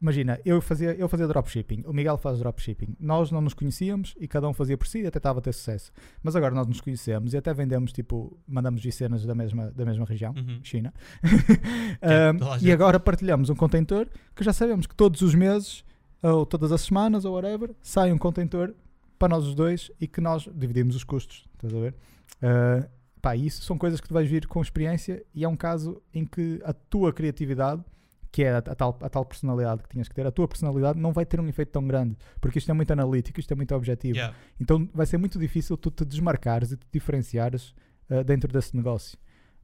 Imagina, 0.00 0.38
eu 0.44 0.60
fazia, 0.60 0.94
eu 0.94 1.08
fazia 1.08 1.26
dropshipping, 1.26 1.82
o 1.84 1.92
Miguel 1.92 2.16
faz 2.16 2.38
dropshipping. 2.38 2.94
Nós 3.00 3.32
não 3.32 3.40
nos 3.40 3.52
conhecíamos 3.52 4.14
e 4.20 4.28
cada 4.28 4.48
um 4.48 4.52
fazia 4.54 4.78
por 4.78 4.86
si 4.86 5.00
e 5.00 5.06
até 5.08 5.18
estava 5.18 5.40
a 5.40 5.42
ter 5.42 5.52
sucesso. 5.52 5.90
Mas 6.22 6.36
agora 6.36 6.54
nós 6.54 6.68
nos 6.68 6.80
conhecemos 6.80 7.34
e 7.34 7.36
até 7.36 7.52
vendemos, 7.52 7.92
tipo, 7.92 8.38
mandamos 8.46 8.80
vir 8.80 8.92
cenas 8.92 9.26
da 9.26 9.34
mesma, 9.34 9.72
da 9.72 9.84
mesma 9.84 10.04
região, 10.06 10.32
Uhum. 10.36 10.60
China. 10.62 10.94
é 12.00 12.30
Um, 12.30 12.64
e 12.64 12.70
agora 12.72 13.00
partilhamos 13.00 13.50
um 13.50 13.56
contentor 13.56 14.06
que 14.36 14.44
já 14.44 14.52
sabemos 14.52 14.86
que 14.86 14.94
todos 14.94 15.20
os 15.20 15.34
meses, 15.34 15.84
ou 16.22 16.46
todas 16.46 16.70
as 16.72 16.80
semanas, 16.82 17.24
ou 17.24 17.34
whatever, 17.34 17.74
sai 17.82 18.12
um 18.12 18.18
contentor 18.18 18.74
para 19.18 19.28
nós 19.28 19.44
os 19.46 19.54
dois 19.54 19.90
e 20.00 20.06
que 20.06 20.20
nós 20.20 20.48
dividimos 20.54 20.94
os 20.94 21.02
custos. 21.04 21.44
Estás 21.56 21.74
a 21.74 21.80
ver? 21.80 21.94
Uh, 22.40 22.88
pá, 23.20 23.36
isso 23.36 23.62
são 23.62 23.76
coisas 23.76 24.00
que 24.00 24.08
tu 24.08 24.14
vais 24.14 24.28
vir 24.28 24.46
com 24.46 24.60
experiência 24.60 25.24
e 25.34 25.44
é 25.44 25.48
um 25.48 25.56
caso 25.56 26.02
em 26.12 26.24
que 26.24 26.60
a 26.64 26.72
tua 26.72 27.12
criatividade, 27.12 27.82
que 28.30 28.42
é 28.42 28.52
a, 28.52 28.58
a 28.58 28.74
tal, 28.74 28.98
a 29.00 29.08
tal 29.08 29.24
personalidade 29.24 29.82
que 29.82 29.88
tinhas 29.88 30.08
que 30.08 30.14
ter, 30.14 30.26
a 30.26 30.30
tua 30.30 30.46
personalidade 30.46 30.98
não 30.98 31.12
vai 31.12 31.26
ter 31.26 31.40
um 31.40 31.48
efeito 31.48 31.70
tão 31.70 31.86
grande, 31.86 32.16
porque 32.40 32.58
isto 32.58 32.70
é 32.70 32.74
muito 32.74 32.92
analítico, 32.92 33.40
isto 33.40 33.52
é 33.52 33.54
muito 33.54 33.74
objetivo. 33.74 34.16
Yeah. 34.16 34.36
Então 34.60 34.88
vai 34.94 35.06
ser 35.06 35.18
muito 35.18 35.38
difícil 35.38 35.76
tu 35.76 35.90
te 35.90 36.04
desmarcares 36.04 36.72
e 36.72 36.76
te 36.76 36.86
diferenciares 36.92 37.74
uh, 38.10 38.22
dentro 38.24 38.52
desse 38.52 38.76
negócio. 38.76 39.18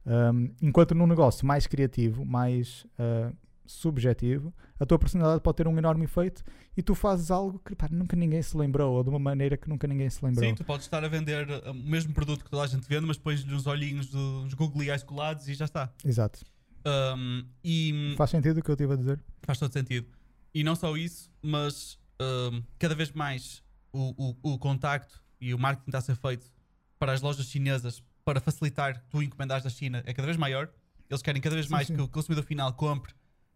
Um, 0.05 0.51
enquanto 0.61 0.93
num 0.93 1.07
negócio 1.07 1.47
mais 1.47 1.65
criativo, 1.65 2.23
mais 2.23 2.85
uh, 2.99 3.35
subjetivo, 3.67 4.53
a 4.79 4.85
tua 4.85 4.97
personalidade 4.99 5.41
pode 5.41 5.57
ter 5.57 5.67
um 5.67 5.77
enorme 5.77 6.05
efeito 6.05 6.43
e 6.75 6.81
tu 6.81 6.93
fazes 6.95 7.31
algo 7.31 7.59
que 7.59 7.75
pá, 7.75 7.87
nunca 7.91 8.15
ninguém 8.15 8.41
se 8.41 8.55
lembrou 8.57 8.95
ou 8.95 9.03
de 9.03 9.09
uma 9.09 9.19
maneira 9.19 9.57
que 9.57 9.67
nunca 9.69 9.87
ninguém 9.87 10.09
se 10.09 10.23
lembrou. 10.23 10.47
Sim, 10.47 10.55
tu 10.55 10.63
podes 10.63 10.85
estar 10.85 11.03
a 11.03 11.07
vender 11.07 11.47
uh, 11.49 11.71
o 11.71 11.73
mesmo 11.73 12.13
produto 12.13 12.43
que 12.43 12.49
toda 12.49 12.63
a 12.63 12.67
gente 12.67 12.87
vende, 12.87 13.05
mas 13.05 13.17
depois 13.17 13.43
nos 13.43 13.67
olhinhos 13.67 14.07
dos 14.07 14.53
googly 14.53 14.89
eyes 14.89 15.03
colados 15.03 15.47
e 15.47 15.53
já 15.53 15.65
está. 15.65 15.91
Exato. 16.03 16.43
Um, 16.85 17.45
e 17.63 18.13
Faz 18.17 18.29
sentido 18.29 18.59
o 18.59 18.63
que 18.63 18.69
eu 18.69 18.73
estive 18.75 18.93
a 18.93 18.95
dizer? 18.95 19.19
faz 19.43 19.57
todo 19.59 19.71
sentido. 19.73 20.07
E 20.53 20.63
não 20.63 20.75
só 20.75 20.95
isso, 20.95 21.29
mas 21.41 21.97
um, 22.21 22.61
cada 22.79 22.95
vez 22.95 23.11
mais 23.11 23.63
o, 23.91 24.35
o, 24.43 24.53
o 24.53 24.59
contacto 24.59 25.21
e 25.41 25.53
o 25.53 25.59
marketing 25.59 25.89
está 25.89 25.97
a 25.97 26.01
ser 26.01 26.15
feito 26.15 26.51
para 26.99 27.11
as 27.11 27.21
lojas 27.21 27.45
chinesas 27.47 28.03
para 28.23 28.39
facilitar 28.39 29.03
tu 29.09 29.21
encomendares 29.21 29.63
da 29.63 29.69
China 29.69 30.01
é 30.05 30.13
cada 30.13 30.25
vez 30.25 30.37
maior. 30.37 30.69
Eles 31.09 31.21
querem 31.21 31.41
cada 31.41 31.55
vez 31.55 31.67
Sim, 31.67 31.71
mais 31.71 31.87
sim. 31.87 31.95
que 31.95 32.01
o 32.01 32.07
consumidor 32.07 32.43
final 32.43 32.73
compre 32.73 33.13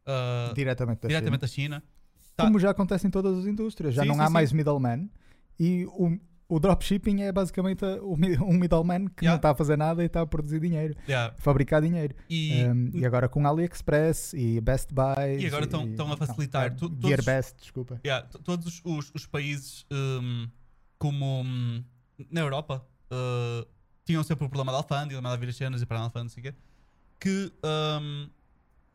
uh, 0.10 0.54
diretamente 0.54 1.02
da 1.02 1.08
diretamente 1.08 1.48
China. 1.48 1.78
da 1.80 1.82
China. 1.82 1.84
Tá. 2.36 2.46
Como 2.46 2.60
já 2.60 2.70
acontece 2.72 3.06
em 3.06 3.10
todas 3.10 3.38
as 3.38 3.46
indústrias. 3.46 3.94
Já 3.94 4.02
Sim, 4.04 4.08
não 4.10 4.16
sim, 4.16 4.22
há 4.22 4.28
sim. 4.28 4.34
mais 4.34 4.52
middleman 4.54 5.10
e 5.60 5.86
o, 5.88 6.18
o 6.48 6.60
dropshipping 6.60 7.22
é 7.22 7.32
basicamente 7.34 7.84
um 7.86 8.54
middleman 8.58 9.08
que 9.10 9.26
Yeah. 9.26 9.32
não 9.32 9.36
está 9.36 9.50
a 9.52 9.56
fazer 9.56 9.78
nada 9.78 10.02
e 10.02 10.06
está 10.06 10.22
a 10.22 10.26
produzir 10.26 10.60
dinheiro, 10.62 10.96
Yeah. 11.08 11.34
a 11.38 11.42
fabricar 11.42 11.82
dinheiro. 11.82 12.16
E, 12.30 12.64
Um, 12.64 12.92
e 12.94 13.06
agora 13.06 13.28
com 13.28 13.46
AliExpress 13.46 14.34
e 14.34 14.60
Best 14.62 14.94
Buy. 14.94 15.38
E 15.42 15.48
agora 15.48 15.66
estão- 15.66 16.12
a 16.14 16.18
facilitar. 16.18 16.74
Tu- 16.76 16.92
GearBest, 17.04 17.58
desculpa. 17.60 18.00
Yeah, 18.06 18.26
todos 18.44 18.82
os, 18.86 19.12
os- 19.14 19.26
países 19.26 19.86
um, 19.92 20.48
como 20.98 21.42
um, 21.42 21.84
na 22.32 22.40
Europa 22.42 22.86
uh, 23.12 23.68
tinham 24.06 24.24
sempre 24.24 24.46
o 24.46 24.50
problema 24.50 24.72
da 24.72 24.78
alfândega, 24.78 25.22
mandar 25.22 25.36
vir 25.38 25.50
as 25.50 25.56
cenas 25.58 25.82
e 25.82 25.86
para 25.86 26.00
a 26.00 26.04
alfândega, 26.04 26.24
não 26.24 26.30
sei 26.30 26.42
o 26.42 26.44
quê, 26.46 26.54
que, 27.20 27.52
um, 28.02 28.30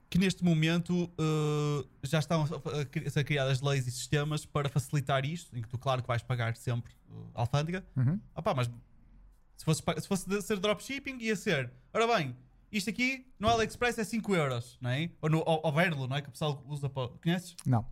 que 0.08 0.18
neste 0.18 0.44
momento 0.44 1.04
uh, 1.04 1.88
já 2.02 2.18
estão 2.18 2.44
a, 2.44 3.10
ser 3.10 3.24
criadas 3.24 3.60
leis 3.60 3.86
e 3.86 3.90
sistemas 3.90 4.44
para 4.46 4.68
facilitar 4.68 5.24
isto, 5.24 5.56
em 5.56 5.62
que 5.62 5.68
tu 5.68 5.78
claro 5.78 6.02
que 6.02 6.08
vais 6.08 6.22
pagar 6.22 6.56
sempre 6.56 6.92
uh, 7.10 7.30
alfândega, 7.34 7.84
Uhum. 7.96 8.20
Opá, 8.34 8.54
mas 8.54 8.70
Se 9.56 9.64
fosse, 9.64 9.82
se 10.00 10.08
fosse 10.08 10.42
ser 10.42 10.58
dropshipping, 10.58 11.18
ia 11.20 11.36
ser. 11.36 11.72
Ora 11.92 12.06
bem, 12.06 12.36
isto 12.70 12.90
aqui 12.90 13.26
no 13.38 13.48
AliExpress 13.48 13.98
é 13.98 14.04
5 14.04 14.34
euros, 14.34 14.78
não 14.80 14.90
é? 14.90 15.10
Ou 15.22 15.30
no 15.30 15.38
ou, 15.46 15.60
ou 15.64 15.72
Verlo, 15.72 16.08
não 16.08 16.16
é? 16.16 16.22
Que 16.22 16.28
o 16.28 16.32
pessoal 16.32 16.62
usa 16.68 16.88
para. 16.88 17.08
Conheces? 17.22 17.54
Não. 17.64 17.86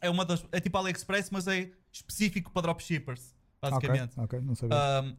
É 0.00 0.10
uma 0.10 0.24
das. 0.24 0.44
É 0.50 0.60
tipo 0.60 0.76
AliExpress, 0.78 1.30
mas 1.30 1.46
é 1.46 1.70
específico 1.92 2.50
para 2.50 2.62
dropshippers, 2.62 3.34
basicamente. 3.60 4.12
Ok, 4.18 4.38
ok, 4.38 4.40
não 4.40 4.54
sabia. 4.54 4.76
Um, 5.02 5.16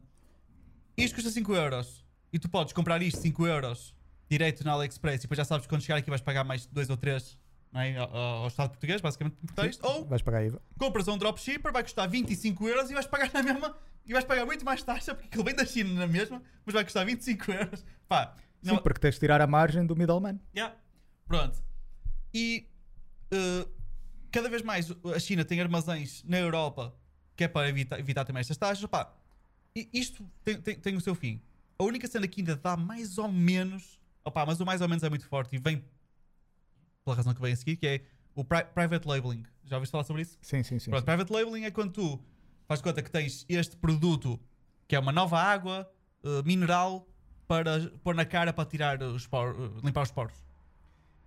isto 0.96 1.14
custa 1.14 1.30
5 1.30 1.54
euros 1.54 2.04
e 2.32 2.38
tu 2.38 2.48
podes 2.48 2.72
comprar 2.72 3.00
isto 3.02 3.20
5 3.20 3.46
euros 3.46 3.94
direto 4.28 4.64
na 4.64 4.72
AliExpress 4.72 5.20
e 5.20 5.22
depois 5.22 5.36
já 5.38 5.44
sabes 5.44 5.66
que 5.66 5.72
quando 5.72 5.82
chegar 5.82 5.96
aqui 5.98 6.08
vais 6.10 6.20
pagar 6.22 6.44
mais 6.44 6.66
2 6.66 6.90
ou 6.90 6.96
3 6.96 7.38
não 7.72 7.80
é? 7.80 7.96
ao, 7.96 8.16
ao 8.16 8.46
Estado 8.48 8.70
português, 8.70 9.00
basicamente, 9.00 9.34
por 9.36 9.44
importar 9.44 9.66
isto. 9.68 9.84
Ou 9.86 10.04
Vais 10.06 10.22
pagar 10.22 10.44
IVA. 10.44 10.60
compras 10.78 11.06
um 11.08 11.18
dropshipper, 11.18 11.72
vai 11.72 11.82
custar 11.82 12.08
25 12.08 12.68
euros 12.68 12.90
e 12.90 12.94
vais 12.94 13.06
pagar 13.06 13.30
na 13.32 13.42
mesma. 13.42 13.76
E 14.06 14.12
vais 14.12 14.24
pagar 14.24 14.46
muito 14.46 14.64
mais 14.64 14.82
taxa 14.82 15.14
porque 15.14 15.28
aquilo 15.28 15.44
vem 15.44 15.54
da 15.54 15.64
China 15.66 15.92
na 15.94 16.06
mesma, 16.06 16.40
mas 16.64 16.72
vai 16.72 16.84
custar 16.84 17.04
25 17.04 17.50
euros. 17.52 17.84
Pá, 18.08 18.34
Sim, 18.62 18.76
porque 18.78 19.00
tens 19.00 19.14
de 19.14 19.20
tirar 19.20 19.40
a 19.40 19.46
margem 19.46 19.84
do 19.86 19.94
middleman. 19.96 20.38
Yeah. 20.56 20.74
Pronto. 21.26 21.62
E 22.32 22.68
uh, 23.32 23.68
cada 24.30 24.48
vez 24.48 24.62
mais 24.62 24.90
a 25.14 25.18
China 25.18 25.44
tem 25.44 25.60
armazéns 25.60 26.22
na 26.24 26.38
Europa 26.38 26.94
que 27.36 27.44
é 27.44 27.48
para 27.48 27.68
evitar, 27.68 27.98
evitar 28.00 28.24
também 28.24 28.40
estas 28.40 28.56
taxas. 28.56 28.86
Pá, 28.88 29.12
i- 29.74 29.88
isto 29.92 30.24
tem, 30.44 30.60
tem, 30.60 30.76
tem 30.78 30.96
o 30.96 31.00
seu 31.00 31.14
fim. 31.14 31.42
A 31.78 31.84
única 31.84 32.06
cena 32.08 32.26
que 32.26 32.40
ainda 32.40 32.56
dá 32.56 32.76
mais 32.76 33.18
ou 33.18 33.28
menos, 33.30 34.00
opá, 34.26 34.44
mas 34.44 34.60
o 34.60 34.66
mais 34.66 34.80
ou 34.80 34.88
menos 34.88 35.02
é 35.02 35.08
muito 35.08 35.26
forte 35.26 35.54
e 35.56 35.58
vem 35.58 35.82
pela 37.04 37.16
razão 37.16 37.32
que 37.32 37.40
vem 37.40 37.52
a 37.52 37.56
seguir, 37.56 37.76
que 37.76 37.86
é 37.86 38.02
o 38.34 38.44
pri- 38.44 38.64
private 38.74 39.06
labeling. 39.06 39.44
Já 39.64 39.76
ouviste 39.76 39.92
falar 39.92 40.04
sobre 40.04 40.22
isso? 40.22 40.36
Sim, 40.42 40.62
sim, 40.62 40.78
sim. 40.78 40.90
Pronto, 40.90 41.02
sim. 41.02 41.06
private 41.06 41.32
labeling 41.32 41.64
é 41.64 41.70
quando 41.70 41.92
tu 41.92 42.20
fazes 42.66 42.82
conta 42.82 43.02
que 43.02 43.10
tens 43.10 43.46
este 43.48 43.76
produto 43.76 44.38
que 44.88 44.94
é 44.94 44.98
uma 44.98 45.12
nova 45.12 45.38
água 45.40 45.90
eh, 46.24 46.42
mineral 46.44 47.08
para 47.46 47.88
pôr 48.02 48.14
na 48.14 48.24
cara 48.24 48.52
para 48.52 48.68
tirar 48.68 49.00
os 49.02 49.26
poros, 49.26 49.82
limpar 49.82 50.02
os 50.02 50.10
poros. 50.10 50.44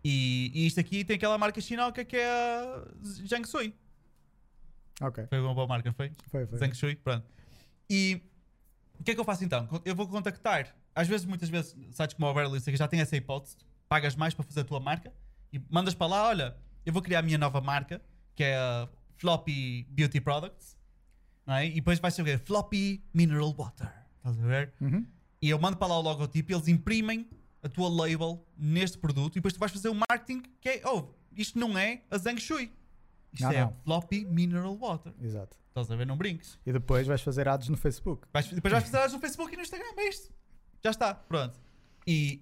E, 0.03 0.51
e 0.53 0.67
isto 0.67 0.79
aqui 0.79 1.03
tem 1.03 1.15
aquela 1.15 1.37
marca 1.37 1.59
chinoca 1.61 2.03
que 2.05 2.15
é 2.17 2.29
a 2.29 2.85
Zhang 3.25 3.47
Shui. 3.47 3.73
Ok, 5.01 5.25
Foi 5.27 5.39
uma 5.39 5.53
boa 5.53 5.65
marca, 5.67 5.91
foi? 5.93 6.11
foi, 6.29 6.45
foi. 6.45 6.57
Zhang 6.59 6.75
Shui, 6.75 6.95
pronto. 6.97 7.25
E 7.89 8.21
o 8.99 9.03
que 9.03 9.11
é 9.11 9.13
que 9.15 9.19
eu 9.19 9.25
faço 9.25 9.43
então? 9.45 9.67
Eu 9.85 9.95
vou 9.95 10.07
contactar. 10.07 10.75
Às 10.95 11.07
vezes, 11.07 11.25
muitas 11.25 11.49
vezes, 11.49 11.75
sites 11.91 12.13
como 12.15 12.27
o 12.27 12.29
Overly 12.31 12.59
já 12.75 12.87
tem 12.87 12.99
essa 13.01 13.15
hipótese. 13.15 13.57
Pagas 13.87 14.15
mais 14.15 14.33
para 14.33 14.43
fazer 14.45 14.61
a 14.61 14.63
tua 14.63 14.79
marca 14.79 15.11
e 15.51 15.59
mandas 15.69 15.93
para 15.95 16.07
lá: 16.07 16.27
olha, 16.27 16.55
eu 16.85 16.93
vou 16.93 17.01
criar 17.01 17.19
a 17.19 17.21
minha 17.21 17.37
nova 17.37 17.59
marca, 17.61 18.01
que 18.35 18.43
é 18.43 18.55
a 18.57 18.87
Floppy 19.17 19.87
Beauty 19.89 20.21
Products. 20.21 20.77
Não 21.45 21.55
é? 21.55 21.65
E 21.67 21.75
depois 21.75 21.99
vai 21.99 22.11
ser 22.11 22.21
o 22.21 22.25
quê? 22.25 22.37
Floppy 22.37 23.03
Mineral 23.13 23.51
Water. 23.53 23.91
Estás 24.17 24.37
a 24.39 24.45
ver? 24.47 24.73
Uhum. 24.79 25.05
E 25.41 25.49
eu 25.49 25.57
mando 25.57 25.77
para 25.77 25.87
lá 25.87 25.97
o 25.97 26.01
logotipo 26.01 26.51
e 26.51 26.55
eles 26.55 26.67
imprimem 26.67 27.27
a 27.63 27.69
tua 27.69 27.89
label 27.89 28.45
neste 28.57 28.97
produto 28.97 29.33
e 29.33 29.35
depois 29.35 29.53
tu 29.53 29.59
vais 29.59 29.71
fazer 29.71 29.89
o 29.89 29.95
marketing 29.95 30.43
que 30.61 30.69
é, 30.69 30.81
oh, 30.85 31.07
isto 31.35 31.57
não 31.57 31.77
é 31.77 32.03
a 32.11 32.17
Zhang 32.17 32.39
Shui. 32.39 32.71
Isto 33.33 33.43
Não, 33.43 33.51
é 33.51 33.61
não. 33.61 33.75
Floppy 33.83 34.25
Mineral 34.25 34.75
Water. 34.77 35.13
Exato. 35.21 35.57
Estás 35.69 35.89
a 35.91 35.95
ver? 35.95 36.05
Não 36.05 36.17
brinques. 36.17 36.59
E 36.65 36.71
depois 36.73 37.07
vais 37.07 37.21
fazer 37.21 37.47
ads 37.47 37.69
no 37.69 37.77
Facebook. 37.77 38.27
Vais- 38.33 38.51
depois 38.51 38.71
vais 38.71 38.83
fazer 38.83 38.97
ads 38.97 39.13
no 39.13 39.19
Facebook 39.19 39.53
e 39.53 39.55
no 39.55 39.61
Instagram, 39.63 39.85
é 39.97 40.09
isto. 40.09 40.31
Já 40.83 40.91
está, 40.91 41.13
pronto. 41.13 41.59
E 42.07 42.41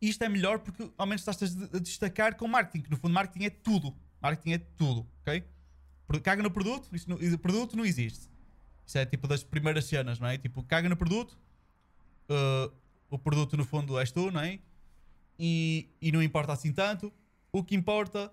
isto 0.00 0.22
é 0.22 0.28
melhor 0.28 0.58
porque 0.60 0.90
ao 0.96 1.06
menos 1.06 1.26
estás 1.26 1.56
a 1.74 1.78
destacar 1.78 2.36
com 2.36 2.46
marketing, 2.48 2.82
que 2.82 2.90
no 2.90 2.96
fundo 2.96 3.14
marketing 3.14 3.46
é 3.46 3.50
tudo. 3.50 3.94
Marketing 4.20 4.52
é 4.52 4.58
tudo, 4.58 5.06
ok? 5.20 5.44
Caga 6.22 6.42
no 6.42 6.50
produto, 6.50 6.88
isto 6.94 7.08
não- 7.10 7.20
e 7.20 7.36
produto 7.38 7.76
não 7.76 7.84
existe. 7.84 8.28
Isso 8.86 8.98
é 8.98 9.06
tipo 9.06 9.26
das 9.26 9.42
primeiras 9.42 9.86
cenas, 9.86 10.18
não 10.20 10.28
é? 10.28 10.36
Tipo, 10.38 10.62
caga 10.62 10.88
no 10.88 10.96
produto, 10.96 11.38
eh, 12.28 12.70
o 13.10 13.18
produto 13.18 13.56
no 13.56 13.64
fundo 13.64 13.98
és 13.98 14.12
tu, 14.12 14.30
não 14.30 14.40
é? 14.40 14.58
E, 15.38 15.88
e 16.00 16.12
não 16.12 16.22
importa 16.22 16.52
assim 16.52 16.72
tanto. 16.72 17.12
O 17.52 17.62
que 17.64 17.74
importa 17.74 18.32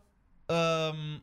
ahm, 0.50 1.20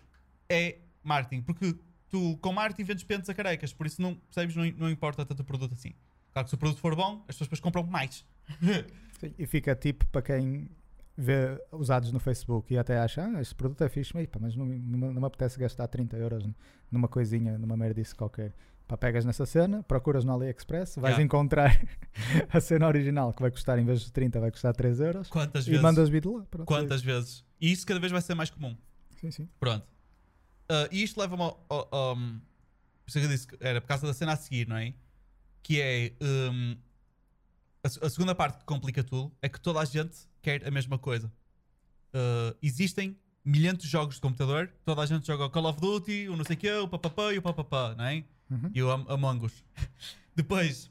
é 0.49 0.79
marketing, 1.03 1.43
porque 1.43 1.77
tu 2.09 2.37
com 2.39 2.53
marketing 2.53 2.85
vendes 2.85 3.05
pentos 3.05 3.29
a 3.29 3.35
carecas, 3.35 3.73
por 3.73 3.87
isso 3.87 4.01
não 4.01 4.15
percebes, 4.15 4.57
não, 4.57 4.65
não 4.73 4.91
importa 4.91 5.25
tanto 5.25 5.41
o 5.41 5.45
produto 5.45 5.75
assim. 5.75 5.95
Claro 6.33 6.45
que 6.47 6.51
se 6.51 6.55
o 6.55 6.59
produto 6.59 6.81
for 6.81 6.95
bom, 6.95 7.21
as 7.29 7.35
pessoas 7.35 7.47
depois 7.49 7.61
compram 7.61 7.83
mais. 7.85 8.25
Sim, 9.21 9.35
E 9.39 9.47
fica 9.47 9.75
tipo 9.75 10.07
para 10.07 10.23
quem 10.23 10.71
vê 11.17 11.61
os 11.73 11.91
ads 11.91 12.13
no 12.13 12.21
Facebook 12.21 12.73
e 12.73 12.79
até 12.79 12.99
acha, 12.99 13.25
ah, 13.25 13.41
este 13.41 13.55
produto 13.55 13.83
é 13.83 13.89
fixe, 13.89 14.13
mas, 14.15 14.27
pá, 14.29 14.39
mas 14.41 14.55
não, 14.55 14.65
não, 14.65 15.13
não 15.13 15.21
me 15.21 15.27
apetece 15.27 15.59
gastar 15.59 15.89
30 15.89 16.17
euros 16.17 16.45
numa 16.91 17.09
coisinha, 17.09 17.59
numa 17.59 17.77
merdice 17.77 18.15
qualquer. 18.15 18.55
Pá, 18.87 18.97
pegas 18.97 19.25
nessa 19.25 19.45
cena, 19.45 19.83
procuras 19.83 20.25
no 20.25 20.33
AliExpress, 20.33 20.95
vais 20.97 21.15
Yeah. 21.17 21.23
encontrar 21.25 21.77
a 22.51 22.61
cena 22.61 22.87
original 22.87 23.33
que 23.35 23.43
vai 23.43 23.51
custar, 23.51 23.79
em 23.79 23.85
vez 23.85 24.01
de 24.03 24.13
30, 24.13 24.39
vai 24.41 24.51
custar 24.51 24.75
3 24.75 25.01
euros 25.01 25.29
Quantas 25.29 25.67
e 25.67 25.71
vezes? 25.71 25.83
mandas 25.83 26.09
vídeo 26.09 26.39
lá. 26.39 26.45
Pronto, 26.51 26.67
Quantas 26.67 27.03
vezes? 27.03 27.45
E 27.61 27.71
isso 27.73 27.85
cada 27.87 27.99
vez 28.01 28.13
vai 28.13 28.23
ser 28.23 28.35
mais 28.35 28.49
comum. 28.51 28.77
Sim, 29.21 29.31
sim. 29.33 29.49
Pronto. 29.59 29.85
Ah, 30.71 30.89
e 30.93 31.03
isto 31.03 31.19
leva-me 31.21 31.43
ao. 31.43 31.67
ao- 31.69 31.89
ao- 31.91 32.17
por 32.17 33.09
isso 33.09 33.19
é 33.19 33.21
que 33.23 33.27
eu 33.27 33.31
disse 33.31 33.47
que 33.49 33.57
era 33.61 33.81
por 33.81 33.89
causa 33.89 34.07
da 34.07 34.15
cena 34.15 34.33
a 34.33 34.37
seguir, 34.37 34.69
não 34.69 34.77
é? 34.77 34.95
Que 35.69 35.81
é. 35.83 36.13
hum, 36.23 36.77
a, 37.85 38.07
a 38.07 38.11
segunda 38.11 38.35
parte 38.35 38.59
que 38.59 38.65
complica 38.65 39.05
tudo 39.05 39.31
é 39.43 39.49
que 39.51 39.61
toda 39.61 39.81
a 39.81 39.85
gente 39.85 40.17
quer 40.41 40.67
a 40.67 40.71
mesma 40.71 40.99
coisa. 40.99 41.31
Ah, 42.15 42.57
existem 42.63 43.15
milhares 43.45 43.83
de 43.83 43.87
jogos 43.87 44.15
de 44.15 44.21
computador, 44.23 44.73
toda 44.83 45.03
a 45.03 45.07
gente 45.07 45.27
joga 45.27 45.45
o 45.45 45.51
Call 45.51 45.67
of 45.67 45.79
Duty, 45.79 46.29
o 46.31 46.37
não 46.37 46.45
sei 46.45 46.57
o 46.57 46.59
quê, 46.59 46.73
o 46.73 46.89
papapá 46.89 47.35
e 47.35 47.39
o 47.39 47.43
papapá, 47.43 47.95
não 47.95 48.05
é? 48.05 48.25
Uhum. 48.51 48.71
E 48.75 48.83
o 48.83 48.91
Am- 48.91 49.05
Among 49.11 49.45
Us. 49.45 49.63
Depois, 50.35 50.91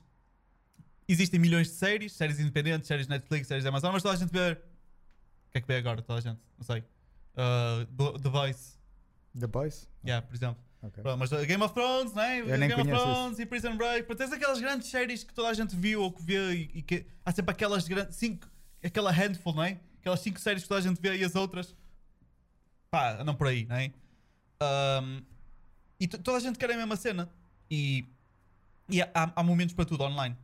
existem 1.07 1.39
milhões 1.39 1.67
de 1.69 1.73
séries, 1.73 2.13
séries 2.13 2.39
independentes, 2.39 2.87
séries 2.87 3.07
Netflix, 3.07 3.47
séries 3.47 3.65
Amazon, 3.65 3.91
mas 3.93 4.03
toda 4.03 4.13
a 4.15 4.17
gente 4.17 4.31
vê. 4.31 4.51
O 4.53 5.51
que 5.51 5.57
é 5.57 5.61
que 5.61 5.67
vê 5.67 5.77
agora? 5.77 6.01
Toda 6.03 6.19
a 6.19 6.21
gente, 6.21 6.39
não 6.55 6.63
sei. 6.65 6.83
Uh, 7.33 8.19
The- 8.19 8.29
Voice, 8.29 8.77
The 9.39 9.47
Boys? 9.47 9.89
yeah, 10.05 10.25
por 10.25 10.35
exemplo. 10.35 10.63
Ok. 10.81 11.01
Pronto, 11.01 11.17
mas 11.17 11.31
uh, 11.31 11.45
Game 11.45 11.63
of 11.63 11.73
Thrones, 11.73 12.13
né? 12.13 12.41
Game 12.43 12.73
of 12.73 12.89
Thrones 12.91 13.39
e 13.39 13.45
Prison 13.45 13.75
Break. 13.75 14.03
Pronto, 14.05 14.17
tens 14.19 14.31
aquelas 14.31 14.59
grandes 14.59 14.87
séries 14.89 15.23
que 15.23 15.33
toda 15.33 15.49
a 15.49 15.53
gente 15.53 15.75
viu 15.75 16.01
ou 16.03 16.11
que 16.11 16.21
vê 16.21 16.53
e, 16.53 16.71
e 16.75 16.81
que 16.81 17.05
há 17.25 17.31
sempre 17.31 17.51
aquelas 17.51 17.87
grandes. 17.87 18.15
Cinco, 18.15 18.47
aquela 18.83 19.11
handful, 19.11 19.53
não 19.53 19.63
é? 19.63 19.79
Aquelas 19.99 20.19
cinco 20.19 20.39
séries 20.39 20.63
que 20.63 20.69
toda 20.69 20.79
a 20.79 20.83
gente 20.83 21.01
vê 21.01 21.17
e 21.17 21.23
as 21.23 21.35
outras. 21.35 21.75
Pá, 22.91 23.19
andam 23.19 23.35
por 23.35 23.47
aí, 23.47 23.65
não 23.65 23.75
é? 23.75 23.91
Um, 25.01 25.21
e 25.99 26.07
to- 26.07 26.19
toda 26.19 26.37
a 26.37 26.39
gente 26.39 26.57
quer 26.59 26.71
a 26.71 26.77
mesma 26.77 26.95
cena. 26.95 27.29
E, 27.69 28.05
e 28.87 29.01
há, 29.01 29.09
há 29.13 29.43
momentos 29.43 29.73
para 29.75 29.83
tudo 29.83 30.03
online. 30.03 30.37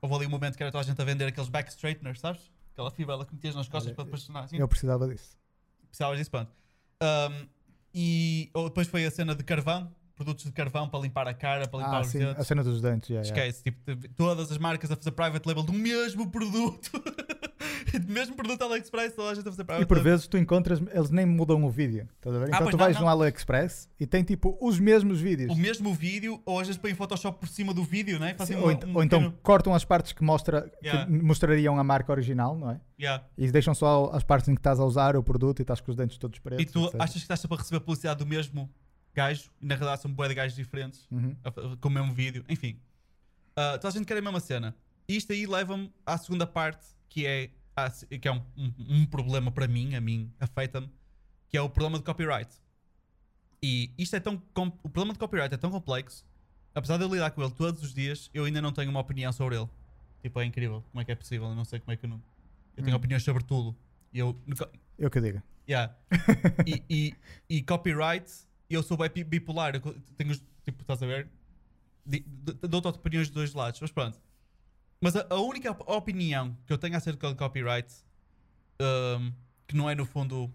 Houve 0.00 0.14
ali 0.16 0.26
um 0.26 0.30
momento 0.30 0.56
que 0.56 0.62
era 0.62 0.70
toda 0.70 0.82
a 0.82 0.86
gente 0.86 1.00
a 1.00 1.04
vender 1.04 1.24
aqueles 1.26 1.48
back 1.48 1.70
straighteners, 1.70 2.20
sabes? 2.20 2.52
Aquela 2.72 2.90
fibra 2.90 3.24
que 3.24 3.34
metias 3.34 3.56
nas 3.56 3.66
costas 3.68 3.86
Olha, 3.88 3.94
para 3.96 4.04
depois 4.04 4.22
tornar 4.24 4.44
assim 4.44 4.56
Eu 4.58 4.68
precisava 4.68 5.08
disso. 5.08 5.36
precisavas 5.88 6.18
disso, 6.18 6.30
pronto. 6.30 6.52
Um, 7.02 7.48
e 7.94 8.50
ou 8.54 8.68
depois 8.68 8.86
foi 8.88 9.04
a 9.06 9.10
cena 9.10 9.34
de 9.34 9.42
carvão, 9.44 9.90
produtos 10.14 10.44
de 10.44 10.52
carvão 10.52 10.88
para 10.88 11.00
limpar 11.00 11.28
a 11.28 11.34
cara, 11.34 11.66
para 11.68 11.78
limpar 11.80 11.96
Ah, 11.98 12.00
os 12.00 12.08
sim, 12.08 12.18
dedos. 12.18 12.38
a 12.40 12.44
cena 12.44 12.64
dos 12.64 12.80
dentes. 12.80 13.08
Yeah, 13.10 13.26
yeah. 13.28 13.46
Esquece, 13.48 13.62
tipo, 13.64 13.78
teve 13.84 14.08
todas 14.08 14.50
as 14.50 14.58
marcas 14.58 14.90
a 14.90 14.96
fazer 14.96 15.12
private 15.12 15.46
label 15.46 15.62
do 15.62 15.72
mesmo 15.72 16.30
produto. 16.30 16.90
mesmo 18.08 18.34
produto 18.36 18.62
AliExpress, 18.62 19.14
toda 19.14 19.30
a 19.30 19.34
gente 19.34 19.46
a 19.48 19.50
fazer 19.50 19.64
private 19.64 19.82
E 19.82 19.86
por 19.86 20.00
vezes 20.00 20.26
tu 20.26 20.36
encontras, 20.38 20.80
eles 20.92 21.10
nem 21.10 21.24
mudam 21.26 21.64
o 21.64 21.70
vídeo. 21.70 22.08
Estás 22.16 22.34
a 22.34 22.38
ver? 22.38 22.44
Ah, 22.46 22.56
Então 22.56 22.66
tu 22.68 22.72
não, 22.72 22.78
vais 22.78 22.96
não. 22.96 23.02
no 23.04 23.08
AliExpress 23.08 23.88
e 23.98 24.06
tem 24.06 24.22
tipo 24.24 24.56
os 24.60 24.78
mesmos 24.78 25.20
vídeos. 25.20 25.52
O 25.52 25.56
mesmo 25.56 25.92
vídeo, 25.94 26.40
ou 26.44 26.58
às 26.60 26.66
vezes 26.66 26.80
põem 26.80 26.94
Photoshop 26.94 27.38
por 27.38 27.48
cima 27.48 27.72
do 27.74 27.82
vídeo, 27.84 28.18
né? 28.18 28.34
Fazem 28.34 28.56
Sim, 28.56 28.62
um, 28.62 28.66
ou, 28.66 28.72
ent- 28.72 28.84
um 28.84 28.94
ou 28.96 29.02
então 29.02 29.20
pequeno- 29.20 29.38
cortam 29.42 29.74
as 29.74 29.84
partes 29.84 30.12
que, 30.12 30.22
mostra, 30.22 30.70
Yeah. 30.82 31.06
que 31.06 31.12
mostrariam 31.22 31.78
a 31.78 31.84
marca 31.84 32.12
original, 32.12 32.56
não 32.56 32.70
é? 32.70 32.80
Yeah. 33.00 33.24
E 33.36 33.50
deixam 33.50 33.74
só 33.74 34.10
as 34.12 34.22
partes 34.24 34.48
em 34.48 34.54
que 34.54 34.60
estás 34.60 34.78
a 34.80 34.84
usar 34.84 35.16
o 35.16 35.22
produto 35.22 35.60
e 35.60 35.62
estás 35.62 35.80
com 35.80 35.90
os 35.90 35.96
dentes 35.96 36.18
todos 36.18 36.38
pretos. 36.38 36.62
E 36.64 36.66
tu 36.66 36.84
etc. 36.86 36.94
achas 37.00 37.12
que 37.14 37.18
estás 37.20 37.40
sempre 37.40 37.56
a 37.56 37.58
receber 37.60 37.80
publicidade 37.80 38.18
do 38.18 38.26
mesmo 38.26 38.68
gajo, 39.14 39.50
e 39.60 39.66
na 39.66 39.74
realidade 39.74 40.02
são 40.02 40.12
bué 40.12 40.28
de 40.28 40.34
gajos 40.34 40.56
diferentes. 40.56 41.06
Uhum. 41.10 41.34
a- 41.44 41.48
a- 41.48 41.76
com 41.80 41.88
o 41.88 41.90
mesmo 41.90 42.12
vídeo, 42.12 42.44
enfim. 42.48 42.78
Ah, 43.56 43.72
toda 43.78 43.88
a 43.88 43.90
gente 43.90 44.06
quer 44.06 44.16
a 44.16 44.22
mesma 44.22 44.38
cena. 44.40 44.76
E 45.08 45.16
isto 45.16 45.32
aí 45.32 45.46
leva-me 45.46 45.92
à 46.06 46.16
segunda 46.18 46.46
parte, 46.46 46.86
que 47.08 47.26
é, 47.26 47.44
a- 47.44 47.48
que 48.20 48.28
é 48.28 48.32
um, 48.32 48.42
um- 48.56 48.74
um 49.02 49.06
problema 49.06 49.50
para 49.50 49.66
mim, 49.68 49.94
a 49.94 50.00
mim, 50.00 50.32
afeta-me, 50.40 50.88
que 51.48 51.56
é 51.56 51.60
o 51.62 51.68
problema 51.68 51.98
de 51.98 52.04
copyright. 52.04 52.50
E 53.62 53.90
isto 53.98 54.14
é 54.16 54.20
tão. 54.20 54.34
o 54.82 54.88
problema 54.88 55.12
de 55.12 55.18
copyright 55.18 55.52
é 55.54 55.56
tão 55.58 55.70
complexo, 55.70 56.24
apesar 56.74 56.96
de 56.96 57.04
eu 57.04 57.08
lidar 57.12 57.30
com 57.32 57.42
ele 57.42 57.52
todos 57.52 57.82
os 57.82 57.92
dias, 57.92 58.30
eu 58.32 58.44
ainda 58.44 58.60
não 58.62 58.72
tenho 58.72 58.90
uma 58.90 59.00
opinião 59.00 59.32
sobre 59.32 59.56
ele. 59.56 59.68
Tipo, 60.22 60.40
é 60.40 60.44
incrível. 60.44 60.82
Como 60.90 61.00
é 61.00 61.04
que 61.04 61.12
é 61.12 61.14
possível? 61.14 61.48
Eu 61.48 61.54
não 61.54 61.64
sei 61.64 61.80
como 61.80 61.92
é 61.92 61.96
que 61.96 62.04
eu 62.06 62.10
não. 62.10 62.22
Eu 62.76 62.82
tenho 62.84 62.94
Hum. 62.94 62.98
opiniões 62.98 63.22
sobre 63.24 63.42
tudo. 63.44 63.76
E 64.12 64.18
eu. 64.18 64.36
Eu 64.98 65.10
que 65.10 65.20
diga. 65.20 65.42
Yeah. 65.68 65.94
e, 66.66 66.82
e, 66.88 67.14
e 67.48 67.62
copyright, 67.62 68.30
eu 68.70 68.82
sou 68.82 68.96
bipolar. 69.26 69.74
Eu 69.74 69.80
tenho, 70.16 70.34
tipo, 70.64 70.82
estás 70.82 71.02
a 71.02 71.06
ver? 71.06 71.28
Dou-te 72.68 72.88
opiniões 72.88 73.28
de 73.28 73.34
dois 73.34 73.52
lados, 73.52 73.80
mas 73.80 73.90
pronto. 73.90 74.18
Mas 75.00 75.14
a, 75.16 75.26
a 75.30 75.36
única 75.40 75.70
op- 75.70 75.88
opinião 75.88 76.56
que 76.66 76.72
eu 76.72 76.78
tenho 76.78 76.96
acerca 76.96 77.28
do 77.28 77.36
copyright, 77.36 77.92
um, 78.80 79.32
que 79.66 79.76
não 79.76 79.88
é 79.88 79.94
no 79.94 80.04
fundo, 80.06 80.52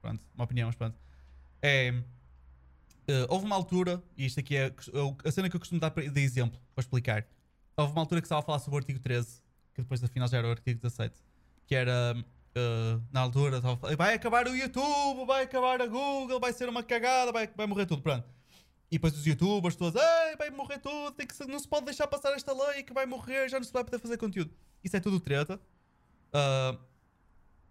pronto, 0.00 0.26
uma 0.34 0.44
opinião, 0.44 0.68
mas 0.68 0.76
pronto, 0.76 0.96
é. 1.62 1.92
uh, 3.08 3.26
houve 3.28 3.46
uma 3.46 3.56
altura, 3.56 4.02
e 4.16 4.26
isto 4.26 4.40
aqui 4.40 4.56
é 4.56 4.72
a 5.24 5.30
cena 5.32 5.48
que 5.48 5.56
eu 5.56 5.60
costumo 5.60 5.80
dar 5.80 5.90
de 5.90 6.20
exemplo 6.20 6.60
para 6.74 6.82
explicar, 6.82 7.26
houve 7.76 7.92
uma 7.92 8.02
altura 8.02 8.20
que 8.20 8.26
estava 8.26 8.40
a 8.40 8.44
falar 8.44 8.58
sobre 8.58 8.76
o 8.76 8.78
artigo 8.78 8.98
13, 9.00 9.42
que 9.74 9.82
depois 9.82 10.02
afinal 10.02 10.28
já 10.28 10.38
era 10.38 10.48
o 10.48 10.50
artigo 10.50 10.80
17, 10.80 11.14
que 11.66 11.74
era 11.74 12.14
uh, 12.16 13.02
na 13.12 13.20
altura 13.20 13.56
estava 13.56 13.74
a 13.74 13.76
falar, 13.76 13.96
vai 13.96 14.14
acabar 14.14 14.46
o 14.46 14.54
YouTube, 14.56 15.26
vai 15.26 15.44
acabar 15.44 15.80
a 15.80 15.86
Google, 15.86 16.40
vai 16.40 16.52
ser 16.52 16.68
uma 16.68 16.82
cagada, 16.82 17.32
vai, 17.32 17.48
vai 17.54 17.66
morrer 17.66 17.86
tudo, 17.86 18.02
pronto. 18.02 18.26
E 18.90 18.96
depois 18.96 19.14
os 19.16 19.26
youtubers 19.26 19.74
todos, 19.74 20.00
Ei, 20.00 20.36
vai 20.36 20.50
morrer 20.50 20.78
tudo, 20.78 21.12
tem 21.12 21.26
que 21.26 21.46
não 21.46 21.58
se 21.58 21.66
pode 21.66 21.86
deixar 21.86 22.06
passar 22.06 22.32
esta 22.34 22.52
lei 22.52 22.82
que 22.82 22.92
vai 22.92 23.04
morrer, 23.04 23.48
já 23.48 23.58
não 23.58 23.64
se 23.64 23.72
vai 23.72 23.82
poder 23.82 23.98
fazer 23.98 24.16
conteúdo. 24.16 24.54
Isso 24.82 24.96
é 24.96 25.00
tudo 25.00 25.18
treta. 25.18 25.60
Uh, 26.28 26.78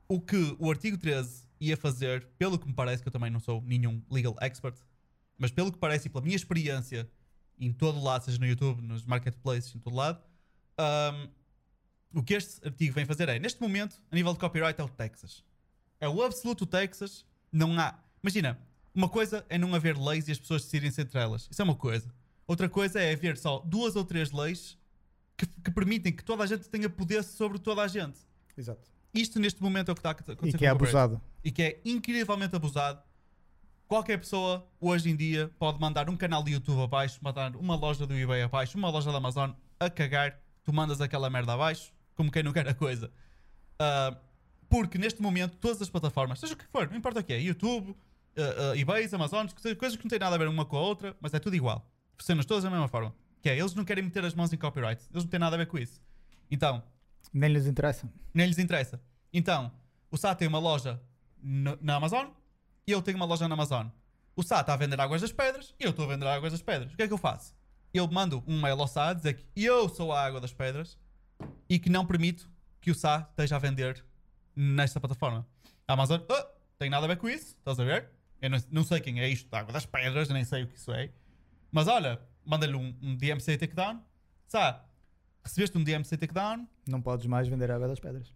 o 0.08 0.20
que 0.20 0.56
o 0.60 0.70
artigo 0.70 0.98
13 0.98 1.48
ia 1.60 1.78
fazer, 1.78 2.28
pelo 2.38 2.60
que 2.60 2.68
me 2.68 2.74
parece, 2.74 3.02
que 3.02 3.08
eu 3.08 3.14
também 3.14 3.32
não 3.32 3.40
sou 3.40 3.62
nenhum 3.62 4.04
legal 4.12 4.36
expert, 4.42 4.78
mas 5.38 5.52
pelo 5.52 5.72
que 5.72 5.78
parece 5.78 6.08
e 6.08 6.10
pela 6.12 6.24
minha 6.24 6.36
experiência 6.36 7.10
em 7.60 7.72
todo 7.72 8.02
lado, 8.02 8.26
seja 8.26 8.38
no 8.38 8.46
YouTube, 8.46 8.82
nos 8.82 9.06
marketplaces, 9.06 9.74
em 9.74 9.80
todo 9.80 9.96
lado, 9.96 10.22
um, 10.80 12.20
o 12.20 12.24
que 12.24 12.34
este 12.34 12.66
artigo 12.66 12.94
vem 12.94 13.06
fazer 13.06 13.30
é, 13.30 13.40
neste 13.40 13.62
momento, 13.62 14.02
a 14.12 14.16
nível 14.16 14.34
de 14.34 14.40
copyright, 14.40 14.80
é 14.80 14.84
o 14.84 14.90
Texas. 14.90 15.44
É 16.00 16.08
o 16.08 16.22
absoluto 16.22 16.66
Texas. 16.66 17.26
Não 17.52 17.78
há. 17.80 17.98
Imagina, 18.22 18.60
uma 18.96 19.10
coisa 19.10 19.46
é 19.50 19.58
não 19.58 19.74
haver 19.76 19.98
leis 19.98 20.28
e 20.28 20.32
as 20.32 20.40
pessoas 20.40 20.62
decidirem-se 20.64 21.02
entre 21.02 21.20
elas. 21.20 21.48
Isso 21.52 21.62
é 21.62 21.66
uma 21.66 21.76
coisa. 21.76 22.10
Outra 22.48 22.70
coisa 22.70 23.00
é 23.00 23.14
haver 23.14 23.38
só 23.38 23.60
duas 23.60 23.96
ou 23.96 24.06
três 24.06 24.32
leis 24.32 24.78
que, 25.38 25.46
que 25.46 25.72
permitem 25.72 26.14
que 26.14 26.24
toda 26.24 26.44
a 26.44 26.48
gente 26.48 26.70
tenha 26.70 26.90
poder 26.90 27.24
sobre 27.24 27.60
toda 27.60 27.82
a 27.82 27.88
gente. 27.88 28.18
Exato. 28.58 28.90
Isto, 29.14 29.40
neste 29.40 29.62
momento, 29.62 29.90
é 29.90 29.92
o 29.92 29.96
que 29.96 30.00
está 30.00 30.10
a 30.10 30.12
acontecer 30.12 30.56
E 30.56 30.58
que 30.58 30.66
é 30.66 30.70
abusado. 30.70 31.22
e 31.44 31.52
que 31.52 31.62
é 31.62 31.82
incrivelmente 31.86 32.56
abusado. 32.56 33.02
Qualquer 33.88 34.18
pessoa, 34.18 34.68
hoje 34.80 35.10
em 35.10 35.16
dia, 35.16 35.50
pode 35.60 35.80
mandar 35.80 36.10
um 36.10 36.18
canal 36.18 36.42
de 36.44 36.52
YouTube 36.54 36.82
abaixo, 36.82 37.20
mandar 37.22 37.56
uma 37.56 37.76
loja 37.76 38.06
do 38.08 38.14
eBay 38.16 38.42
abaixo, 38.44 38.78
uma 38.78 38.90
loja 38.90 39.12
da 39.12 39.18
Amazon 39.18 39.52
a 39.80 39.90
cagar, 39.90 40.40
tu 40.64 40.74
mandas 40.74 41.02
aquela 41.02 41.30
merda 41.30 41.54
abaixo, 41.54 41.94
como 42.16 42.32
quem 42.32 42.42
não 42.44 42.52
quer 42.52 42.68
a 42.68 42.74
coisa. 42.74 43.12
Ah, 43.80 44.18
porque 44.70 44.98
neste 44.98 45.22
momento, 45.22 45.56
todas 45.58 45.82
as 45.82 45.90
plataformas, 45.90 46.40
seja 46.40 46.54
o 46.54 46.58
que 46.58 46.66
for, 46.66 46.90
não 46.90 46.98
importa 46.98 47.20
o 47.20 47.24
que 47.24 47.34
é, 47.34 47.40
YouTube, 47.40 47.96
ah, 48.38 48.72
ah, 48.74 48.78
eBay, 48.78 49.08
Amazon, 49.14 49.48
coisas 49.78 49.98
que 49.98 50.04
não 50.06 50.10
têm 50.10 50.20
nada 50.20 50.36
a 50.36 50.38
ver 50.38 50.48
uma 50.48 50.66
com 50.66 50.78
a 50.78 50.82
outra, 50.82 51.16
mas 51.20 51.34
é 51.34 51.40
tudo 51.40 51.56
igual. 51.56 51.90
Funcionam 52.18 52.44
todas 52.44 52.64
da 52.64 52.70
mesma 52.70 52.88
forma. 52.88 53.14
Que 53.42 53.50
é, 53.50 53.58
eles 53.60 53.74
não 53.76 53.86
querem 53.86 54.04
meter 54.04 54.24
as 54.26 54.34
mãos 54.34 54.52
em 54.52 54.58
copyright, 54.58 55.04
eles 55.12 55.24
não 55.24 55.30
têm 55.30 55.40
nada 55.40 55.56
a 55.56 55.60
ver 55.60 55.68
com 55.68 55.78
isso. 55.78 56.02
Então, 56.50 56.82
Nem 57.34 57.52
lhes 57.52 57.66
interessa. 57.68 58.10
nem 58.34 58.48
lhes 58.48 58.58
interessa. 58.58 59.00
Então, 59.34 59.72
o 60.10 60.18
Sá 60.18 60.34
tem 60.34 60.48
uma 60.48 60.60
loja 60.60 61.00
no- 61.42 61.78
na 61.82 61.96
Amazon 61.96 62.28
e 62.88 62.92
eu 62.92 63.02
tenho 63.02 63.18
uma 63.18 63.26
loja 63.26 63.48
na 63.48 63.54
Amazon. 63.54 63.88
O 64.36 64.44
Sá 64.44 64.62
está 64.62 64.74
a 64.74 64.78
vender 64.78 65.00
águas 65.00 65.22
das 65.22 65.32
pedras 65.32 65.74
e 65.80 65.84
eu 65.84 65.92
estou 65.92 66.06
a 66.06 66.08
vender 66.10 66.28
águas 66.28 66.52
das 66.52 66.62
pedras. 66.62 66.92
O 66.94 66.96
que 66.96 67.04
é 67.04 67.08
que 67.08 67.14
eu 67.14 67.18
faço? 67.18 67.54
Eu 67.94 68.08
mando 68.08 68.44
um 68.48 68.60
mail 68.62 68.80
ao 68.82 68.88
Sá 68.88 69.10
a 69.10 69.14
dizer 69.14 69.36
que 69.36 69.64
eu 69.64 69.88
sou 69.90 70.12
a 70.12 70.22
água 70.26 70.42
das 70.42 70.52
pedras 70.54 70.98
e 71.70 71.78
que 71.80 71.90
não 71.90 72.06
permito 72.06 72.50
que 72.82 72.92
o 72.92 72.96
Sá 72.96 73.28
esteja 73.30 73.56
a 73.56 73.60
vender 73.60 74.04
nesta 74.56 75.00
plataforma. 75.00 75.46
A 75.88 75.94
Amazon, 75.94 76.20
oh, 76.30 76.46
tem 76.78 76.90
nada 76.90 77.06
a 77.06 77.08
ver 77.08 77.18
com 77.18 77.30
isso, 77.30 77.56
estás 77.58 77.80
a 77.80 77.84
ver? 77.84 78.10
Eu 78.42 78.50
não, 78.50 78.58
não 78.72 78.84
sei 78.84 79.00
quem 79.00 79.20
é 79.20 79.28
isto 79.30 79.50
da 79.50 79.60
água 79.60 79.74
das 79.74 79.86
pedras, 79.86 80.30
nem 80.30 80.44
sei 80.44 80.64
o 80.64 80.68
que 80.68 80.76
isso 80.76 80.92
é. 80.92 81.12
Mas 81.72 81.88
olha, 81.88 82.20
manda-lhe 82.46 82.76
um, 82.76 82.96
um 83.02 83.16
DMC 83.16 83.58
takedown. 83.58 84.02
Sá, 84.48 84.86
recebeste 85.44 85.78
um 85.78 85.84
DMC 85.84 86.18
takedown, 86.18 86.68
Não 86.88 87.02
podes 87.02 87.26
mais 87.26 87.48
vender 87.48 87.72
água 87.72 87.88
das 87.88 88.00
pedras. 88.00 88.34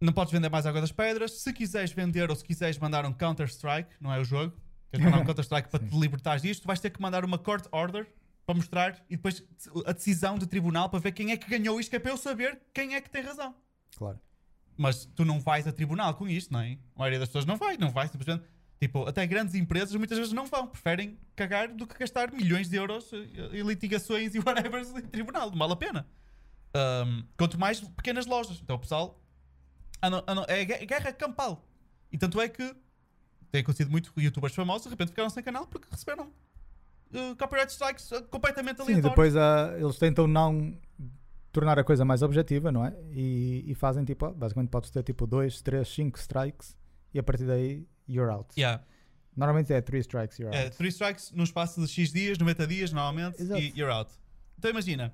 não 0.00 0.12
podes 0.12 0.32
vender 0.32 0.48
mais 0.48 0.66
Água 0.66 0.80
das 0.80 0.90
Pedras. 0.90 1.40
Se 1.40 1.52
quiseres 1.52 1.92
vender 1.92 2.28
ou 2.28 2.34
se 2.34 2.42
quiseres 2.44 2.76
mandar 2.78 3.06
um 3.06 3.12
Counter-Strike, 3.12 3.94
não 4.00 4.12
é 4.12 4.18
o 4.18 4.24
jogo, 4.24 4.52
queres 4.90 5.04
mandar 5.06 5.20
um 5.20 5.24
Counter-Strike 5.26 5.68
para 5.68 5.78
te 5.86 5.96
libertares 5.96 6.42
disto, 6.42 6.66
vais 6.66 6.80
ter 6.80 6.90
que 6.90 7.00
mandar 7.00 7.24
uma 7.24 7.38
court 7.38 7.66
order 7.70 8.06
para 8.44 8.56
mostrar 8.56 9.04
e 9.08 9.16
depois 9.16 9.40
a 9.86 9.92
decisão 9.92 10.36
do 10.36 10.44
tribunal 10.48 10.88
para 10.90 10.98
ver 10.98 11.12
quem 11.12 11.30
é 11.30 11.36
que 11.36 11.48
ganhou 11.48 11.78
isto, 11.78 11.90
que 11.90 11.94
é 11.96 12.00
para 12.00 12.10
eu 12.10 12.16
saber 12.16 12.60
quem 12.74 12.96
é 12.96 13.00
que 13.00 13.08
tem 13.08 13.22
razão. 13.22 13.54
Claro. 13.96 14.18
Mas 14.76 15.04
tu 15.04 15.24
não 15.24 15.38
vais 15.38 15.68
a 15.68 15.72
tribunal 15.72 16.14
com 16.14 16.26
isto, 16.26 16.52
não 16.52 16.58
é? 16.60 16.72
A 16.96 16.98
maioria 16.98 17.20
das 17.20 17.28
pessoas 17.28 17.44
não 17.46 17.56
vai, 17.56 17.76
não 17.76 17.90
vai 17.90 18.08
simplesmente. 18.08 18.42
Tipo, 18.82 19.06
até 19.06 19.24
grandes 19.28 19.54
empresas 19.54 19.94
muitas 19.94 20.18
vezes 20.18 20.32
não 20.32 20.44
vão, 20.44 20.66
preferem 20.66 21.16
cagar 21.36 21.72
do 21.72 21.86
que 21.86 21.96
gastar 21.96 22.32
milhões 22.32 22.68
de 22.68 22.74
euros 22.74 23.12
em 23.52 23.62
litigações 23.62 24.34
e 24.34 24.40
whatever 24.44 24.82
em 24.82 25.02
tribunal, 25.02 25.50
não 25.52 25.56
vale 25.56 25.72
a 25.74 25.76
pena. 25.76 26.04
Ahm, 26.74 27.22
quanto 27.38 27.56
mais 27.60 27.78
pequenas 27.80 28.26
lojas. 28.26 28.58
Então 28.60 28.74
o 28.74 28.78
pessoal 28.80 29.22
anda- 30.02 30.24
anda- 30.26 30.46
é 30.48 30.64
gue- 30.64 30.84
guerra 30.84 31.12
campal. 31.12 31.64
E 32.10 32.18
tanto 32.18 32.40
é 32.40 32.48
que 32.48 32.74
tem 33.52 33.60
acontecido 33.60 33.88
muito 33.88 34.12
youtubers 34.16 34.52
famosos 34.52 34.82
de 34.82 34.90
repente 34.90 35.10
ficaram 35.10 35.30
sem 35.30 35.44
canal 35.44 35.64
porque 35.68 35.86
receberam 35.88 36.32
eh, 37.14 37.36
copyright 37.38 37.70
strikes 37.70 38.10
eh, 38.10 38.20
completamente 38.22 38.78
Sim, 38.78 38.82
aleatórios. 38.94 39.10
depois 39.10 39.36
ah, 39.36 39.76
eles 39.78 39.96
tentam 39.96 40.26
não 40.26 40.76
tornar 41.52 41.78
a 41.78 41.84
coisa 41.84 42.04
mais 42.04 42.20
objetiva, 42.20 42.72
não 42.72 42.84
é? 42.84 42.96
E, 43.12 43.62
e 43.64 43.74
fazem 43.76 44.04
tipo, 44.04 44.26
ah, 44.26 44.32
basicamente 44.32 44.70
podes 44.70 44.90
ter 44.90 45.04
tipo 45.04 45.24
2, 45.24 45.62
3, 45.62 45.86
5 45.86 46.18
strikes 46.18 46.76
e 47.14 47.20
a 47.20 47.22
partir 47.22 47.44
daí 47.44 47.86
you're 48.08 48.30
out. 48.32 48.48
Yeah. 48.58 48.82
Normalmente 49.36 49.72
é 49.72 49.80
3 49.80 50.04
strikes, 50.06 50.38
you're 50.38 50.54
É, 50.56 50.66
out. 50.66 50.76
3 50.76 50.92
strikes 50.94 51.30
num 51.32 51.44
espaço 51.44 51.80
de 51.80 51.88
X 51.88 52.12
dias, 52.12 52.38
90 52.38 52.66
dias, 52.66 52.92
normalmente, 52.92 53.40
Exato. 53.42 53.60
e 53.60 53.68
you're 53.78 53.90
out. 53.92 54.10
Então 54.58 54.70
imagina, 54.70 55.12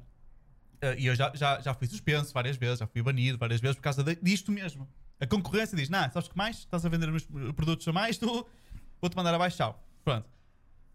eh, 0.81 0.97
e 0.98 1.06
eu 1.06 1.15
já, 1.15 1.31
já, 1.35 1.60
já 1.60 1.73
fui 1.74 1.86
suspenso 1.86 2.32
várias 2.35 2.56
vezes, 2.56 2.81
já 2.81 2.86
fui 2.86 3.02
banido 3.02 3.39
várias 3.39 3.60
vezes 3.60 3.77
por 3.77 3.82
causa 3.82 4.02
de- 4.02 4.16
disto 4.16 4.51
mesmo. 4.51 4.89
A 5.20 5.27
concorrência 5.27 5.77
diz: 5.77 5.89
Não, 5.89 6.10
sabes 6.10 6.28
que 6.28 6.36
mais? 6.36 6.59
Estás 6.59 6.85
a 6.85 6.89
vender 6.89 7.09
os 7.09 7.27
meus 7.28 7.52
produtos 7.52 7.86
a 7.89 7.93
mais, 7.93 8.19
tu 8.19 8.47
vou-te 9.01 9.16
mandar 9.16 9.35
abaixo, 9.35 9.56
tchau. 9.56 9.82
Pronto. 10.05 10.28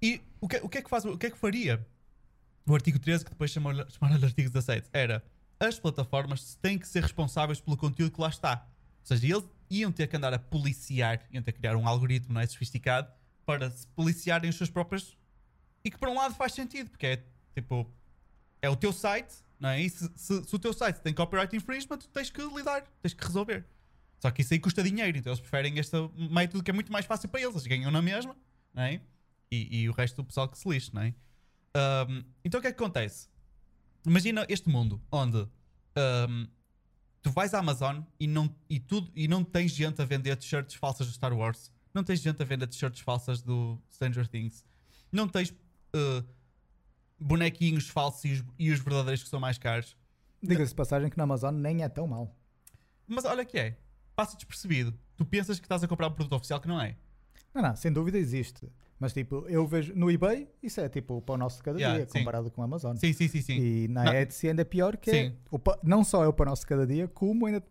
E 0.02 0.22
o 0.41 0.48
que, 0.48 0.57
o 0.57 0.68
que 0.70 0.78
é 0.80 0.82
que 0.82 0.90
faz, 0.90 1.06
o 1.06 1.18
que 1.18 1.28
é 1.28 1.32
que 1.32 1.38
faria 1.38 1.86
o 2.65 2.74
artigo 2.76 2.99
13, 2.99 3.24
que 3.24 3.32
depois 3.32 3.52
chamaram-lhe 3.52 4.26
artigo 4.26 4.49
17? 4.49 4.90
Era 4.91 5.24
as 5.60 5.80
plataformas 5.80 6.56
têm 6.56 6.78
que 6.78 6.88
ser 6.88 7.02
responsáveis 7.03 7.61
pelo 7.61 7.78
conteúdo 7.78 8.11
que 8.14 8.20
lá 8.20 8.28
está. 8.28 8.68
Ou 9.02 9.06
seja, 9.07 9.26
eles 9.28 9.45
iam 9.69 9.91
ter 9.91 10.07
que 10.07 10.15
andar 10.15 10.34
a 10.34 10.40
policiar, 10.40 11.26
iam 11.31 11.41
ter 11.44 11.52
que 11.52 11.60
criar 11.60 11.76
um 11.76 11.88
algoritmo 11.88 12.34
não 12.34 12.41
é, 12.41 12.48
sofisticado 12.48 13.11
para 13.45 13.69
se 13.72 13.88
policiarem 13.88 14.49
os 14.49 14.56
seus 14.56 14.69
próprios. 14.69 15.18
E 15.84 15.91
que 15.91 15.98
por 15.98 16.07
um 16.10 16.15
lado 16.15 16.34
faz 16.35 16.53
sentido, 16.53 16.90
porque 16.90 17.06
é 17.07 17.23
tipo. 17.53 17.90
É 18.61 18.69
o 18.69 18.76
teu 18.77 18.94
site, 18.94 19.34
não 19.60 19.69
é? 19.69 19.81
E 19.81 19.90
se, 19.90 20.10
se- 20.15 20.44
se 20.45 20.56
o 20.56 20.60
teu 20.60 20.72
site 20.73 21.02
tem 21.02 21.14
copyright 21.14 21.53
infringement, 21.56 21.98
tu 21.98 22.07
tens 22.07 22.30
que 22.30 22.41
lidar, 22.41 22.84
tens 23.02 23.14
que 23.14 23.26
resolver. 23.26 23.65
Só 24.22 24.31
que 24.31 24.41
isso 24.41 24.53
aí 24.53 24.60
custa 24.60 24.81
dinheiro, 24.81 25.18
então 25.18 25.31
eles 25.34 25.41
preferem 25.41 25.77
este 25.77 25.98
método 26.31 26.64
que 26.64 26.72
é 26.72 26.73
muito 26.73 26.90
mais 26.91 27.06
fácil 27.06 27.27
para 27.27 27.41
eles. 27.41 27.53
Eles 27.56 27.68
ganham 27.68 27.91
na 27.91 28.02
mesma, 28.02 28.38
não 28.73 28.84
é? 28.84 29.02
E, 29.52 29.81
e 29.81 29.90
o 29.90 29.91
resto 29.91 30.15
do 30.15 30.23
pessoal 30.23 30.48
que 30.48 30.57
se 30.57 30.68
lixe, 30.69 30.94
não 30.94 31.02
é? 31.02 31.14
Ahm, 31.76 32.23
então 32.45 32.60
o 32.60 32.61
que 32.61 32.68
é 32.68 32.72
que 32.72 32.81
acontece? 32.81 33.27
Imagina 34.06 34.45
este 34.48 34.69
mundo 34.69 35.02
onde 35.11 35.45
ahm, 35.98 36.48
tu 37.23 37.31
vais 37.31 37.55
à 37.55 37.59
Amazon 37.59 38.01
e 38.19 38.27
não, 38.27 38.53
e, 38.69 38.79
tudo, 38.79 39.11
e 39.15 39.27
não 39.27 39.43
tens 39.43 39.71
gente 39.71 39.99
a 40.01 40.05
vender 40.05 40.35
t-shirts 40.35 40.75
falsas 40.75 41.07
do 41.07 41.13
Star 41.13 41.33
Wars, 41.33 41.71
não 41.93 42.03
tens 42.03 42.19
gente 42.21 42.41
a 42.41 42.45
vender 42.45 42.67
t-shirts 42.67 42.99
falsas 42.99 43.41
do 43.41 43.81
Stranger 43.89 44.27
Things, 44.27 44.65
não 45.11 45.27
tens 45.27 45.53
ah, 45.95 46.23
bonequinhos 47.19 47.87
falsos 47.87 48.25
e 48.25 48.33
os, 48.33 48.43
e 48.59 48.71
os 48.71 48.79
verdadeiros 48.79 49.23
que 49.23 49.29
são 49.29 49.39
mais 49.39 49.57
caros. 49.57 49.95
Diga-se 50.41 50.71
de 50.71 50.75
passagem 50.75 51.09
que 51.09 51.17
na 51.17 51.23
Amazon 51.23 51.55
nem 51.55 51.83
é 51.83 51.89
tão 51.89 52.05
mal. 52.05 52.35
Mas 53.07 53.23
olha 53.23 53.45
que 53.45 53.57
é, 53.57 53.77
passa 54.15 54.35
despercebido. 54.35 54.93
Tu 55.15 55.23
pensas 55.23 55.57
que 55.57 55.65
estás 55.65 55.83
a 55.83 55.87
comprar 55.87 56.07
um 56.07 56.11
produto 56.11 56.33
oficial 56.33 56.59
que 56.59 56.67
não 56.67 56.81
é. 56.81 56.97
Não, 57.53 57.61
não, 57.61 57.75
sem 57.75 57.93
dúvida 57.93 58.17
existe. 58.17 58.69
Mas 59.03 59.13
tipo, 59.13 59.45
eu 59.49 59.67
vejo 59.67 59.93
no 59.95 60.09
eBay, 60.09 60.47
isso 60.63 60.80
é 60.80 60.88
tipo 60.88 61.15
o 61.17 61.21
pão 61.21 61.35
nosso 61.38 61.57
de 61.57 61.63
cada 61.63 61.77
Yeah, 61.77 61.97
dia, 61.99 62.07
sim. 62.09 62.19
comparado 62.19 62.49
com 62.49 62.61
a 62.61 62.65
Amazon. 62.65 62.95
Sim, 62.95 63.11
sim, 63.11 63.27
sim, 63.27 63.41
sim. 63.41 63.57
E 63.57 63.88
na 63.89 64.05
Não. 64.05 64.13
Etsy 64.13 64.47
ainda 64.47 64.61
é 64.61 64.65
pior 64.65 64.95
que 64.95 65.09
é, 65.11 65.13
Sim. 65.30 65.35
o 65.51 65.59
pa- 65.59 65.77
não 65.84 66.03
só 66.05 66.23
é 66.23 66.27
o 66.27 66.31
pão 66.31 66.45
nosso 66.45 66.61
de 66.61 66.67
cada 66.67 66.88
dia, 66.88 67.05
como 67.07 67.45
ainda 67.45 67.61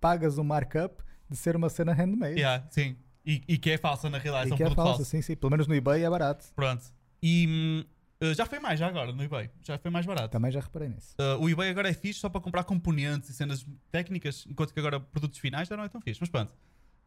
pagas 0.00 0.38
o 0.38 0.42
markup 0.44 1.02
de 1.28 1.36
ser 1.36 1.54
uma 1.56 1.68
cena 1.68 1.92
handmade. 1.92 2.36
Yeah, 2.40 2.66
sim. 2.70 2.96
E, 3.24 3.42
e 3.46 3.58
que 3.58 3.70
é 3.70 3.76
falsa 3.78 4.08
na 4.10 4.16
realidade, 4.18 4.46
E 4.46 4.48
são 4.48 4.56
que 4.56 4.62
é 4.62 4.66
produto 4.66 4.82
falso, 4.84 4.96
falso. 5.00 5.10
sim, 5.10 5.20
sim. 5.22 5.36
Pelo 5.36 5.50
menos 5.50 5.66
no 5.66 5.74
eBay 5.74 6.02
é 6.02 6.08
barato. 6.10 6.46
Pronto. 6.56 6.82
E 7.22 7.46
hum, 7.46 7.84
uh, 8.26 8.34
já 8.34 8.46
foi 8.46 8.58
mais, 8.58 8.80
já 8.80 8.86
agora, 8.88 9.12
no 9.12 9.22
eBay. 9.22 9.50
Já 9.62 9.76
foi 9.78 9.90
mais 9.90 10.06
barato. 10.06 10.30
Também 10.30 10.50
já 10.50 10.60
reparei 10.60 10.88
nisso. 10.88 11.14
Uh, 11.20 11.38
o 11.44 11.48
eBay 11.50 11.68
agora 11.68 11.88
é 11.88 11.92
fixe 11.92 12.18
só 12.18 12.28
para 12.30 12.40
comprar 12.40 12.64
componentes 12.64 13.28
e 13.28 13.34
cenas 13.34 13.64
técnicas, 13.90 14.44
enquanto 14.48 14.72
que 14.72 14.80
agora 14.80 14.98
produtos 14.98 15.38
finais 15.38 15.68
já 15.68 15.76
não 15.76 15.84
é 15.84 15.88
tão 15.90 16.00
fixe. 16.00 16.18
Mas 16.20 16.30
pronto. 16.30 16.52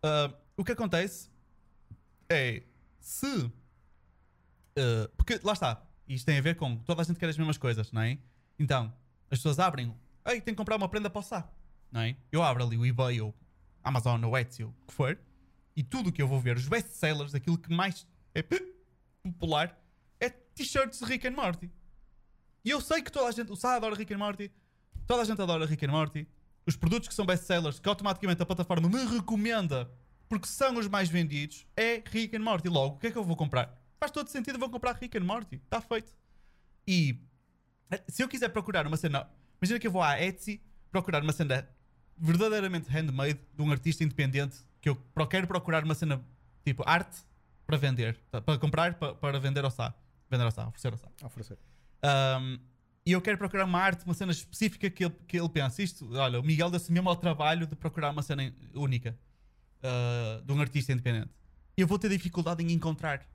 Uh, 0.05 0.33
o 0.55 0.63
que 0.63 0.71
acontece 0.71 1.29
é 2.29 2.61
se. 3.05 3.27
uh, 3.37 3.51
porque 5.15 5.39
lá 5.43 5.53
está. 5.53 5.85
Isto 6.07 6.25
tem 6.25 6.37
a 6.37 6.41
ver 6.41 6.55
com 6.55 6.77
toda 6.77 7.01
a 7.01 7.05
gente 7.05 7.19
quer 7.19 7.29
as 7.29 7.37
mesmas 7.37 7.57
coisas, 7.57 7.91
não 7.91 8.01
é? 8.01 8.17
Então, 8.57 8.93
as 9.29 9.37
pessoas 9.37 9.59
abrem. 9.59 9.95
Ei, 10.25 10.41
tenho 10.41 10.55
que 10.55 10.55
comprar 10.55 10.75
uma 10.75 10.89
prenda 10.89 11.09
para 11.09 11.19
o 11.19 11.23
Sá. 11.23 11.47
Não 11.91 12.01
é? 12.01 12.15
Eu 12.31 12.41
abro 12.41 12.63
ali 12.63 12.77
o 12.77 12.85
eBay 12.85 13.21
ou 13.21 13.33
Amazon 13.83 14.23
ou 14.23 14.37
Etsy 14.37 14.63
ou 14.63 14.69
o 14.69 14.87
que 14.87 14.93
for. 14.93 15.19
E 15.75 15.83
tudo 15.83 16.09
o 16.09 16.11
que 16.11 16.21
eu 16.21 16.27
vou 16.27 16.39
ver, 16.39 16.57
os 16.57 16.67
best-sellers, 16.67 17.35
aquilo 17.35 17.57
que 17.57 17.73
mais 17.73 18.07
é 18.33 18.41
popular, 19.23 19.77
é 20.19 20.29
t-shirts 20.29 20.99
de 20.99 21.05
Rick 21.05 21.27
and 21.27 21.31
Morty. 21.31 21.71
E 22.63 22.69
eu 22.69 22.81
sei 22.81 23.01
que 23.01 23.11
toda 23.11 23.27
a 23.27 23.31
gente, 23.31 23.51
o 23.51 23.55
Sá 23.55 23.75
adora 23.75 23.95
Rick 23.95 24.13
and 24.13 24.17
Morty, 24.17 24.51
toda 25.05 25.21
a 25.21 25.25
gente 25.25 25.41
adora 25.41 25.65
Rick 25.65 25.85
and 25.85 25.91
Morty. 25.91 26.27
Os 26.65 26.75
produtos 26.75 27.07
que 27.07 27.13
são 27.13 27.25
best-sellers, 27.25 27.79
que 27.79 27.87
automaticamente 27.87 28.41
a 28.41 28.45
plataforma 28.45 28.89
me 28.89 29.05
recomenda, 29.05 29.91
porque 30.29 30.47
são 30.47 30.77
os 30.77 30.87
mais 30.87 31.09
vendidos, 31.09 31.65
é 31.75 32.01
Rick 32.05 32.35
and 32.35 32.41
Morty. 32.41 32.67
Logo, 32.69 32.95
o 32.95 32.99
que 32.99 33.07
é 33.07 33.11
que 33.11 33.17
eu 33.17 33.23
vou 33.23 33.35
comprar? 33.35 33.79
Faz 33.99 34.11
todo 34.11 34.27
sentido, 34.29 34.55
eu 34.55 34.59
vou 34.59 34.69
comprar 34.69 34.93
Rick 34.93 35.17
and 35.17 35.23
Morty. 35.23 35.55
Está 35.55 35.79
feito. 35.81 36.13
E 36.87 37.19
eh, 37.91 38.03
se 38.07 38.21
eu 38.23 38.27
quiser 38.27 38.49
procurar 38.49 38.85
uma 38.87 38.97
cena 38.97 39.29
Imagina 39.61 39.79
que 39.79 39.87
eu 39.87 39.91
vou 39.91 40.03
à 40.03 40.21
Etsy 40.21 40.61
procurar 40.91 41.23
uma 41.23 41.31
cena 41.33 41.67
verdadeiramente 42.17 42.89
handmade 42.89 43.39
de 43.53 43.61
um 43.61 43.71
artista 43.71 44.03
independente 44.03 44.57
que 44.81 44.89
eu 44.89 44.95
quero 45.29 45.47
procurar 45.47 45.83
uma 45.83 45.95
cena 45.95 46.23
tipo 46.63 46.83
arte 46.85 47.17
para 47.65 47.77
vender, 47.77 48.19
para 48.45 48.57
comprar, 48.59 48.93
pa- 48.95 49.15
para 49.15 49.39
vender 49.39 49.63
ao 49.65 49.71
SA. 49.71 49.93
Vender 50.29 50.43
ao 50.43 50.51
SA, 50.51 50.67
oferecer 50.67 50.91
ao 50.91 50.97
SA. 50.97 51.09
Oferecer. 51.23 51.57
Um, 52.03 52.59
e 53.05 53.11
eu 53.11 53.21
quero 53.21 53.37
procurar 53.37 53.65
uma 53.65 53.79
arte, 53.79 54.03
uma 54.05 54.13
cena 54.13 54.31
específica 54.31 54.89
que 54.89 55.05
ele, 55.05 55.15
que 55.27 55.39
ele 55.39 55.49
pensa. 55.49 55.81
Isto, 55.81 56.07
olha, 56.15 56.39
o 56.39 56.43
Miguel 56.43 56.69
deu-se 56.69 56.91
mesmo 56.91 57.09
ao 57.09 57.15
trabalho 57.15 57.65
de 57.65 57.75
procurar 57.75 58.11
uma 58.11 58.21
cena 58.21 58.53
única 58.73 59.17
uh, 59.85 60.41
de 60.43 60.51
um 60.51 60.59
artista 60.59 60.91
independente. 60.91 61.29
Eu 61.77 61.87
vou 61.87 61.99
ter 61.99 62.09
dificuldade 62.09 62.63
em 62.63 62.71
encontrar 62.71 63.25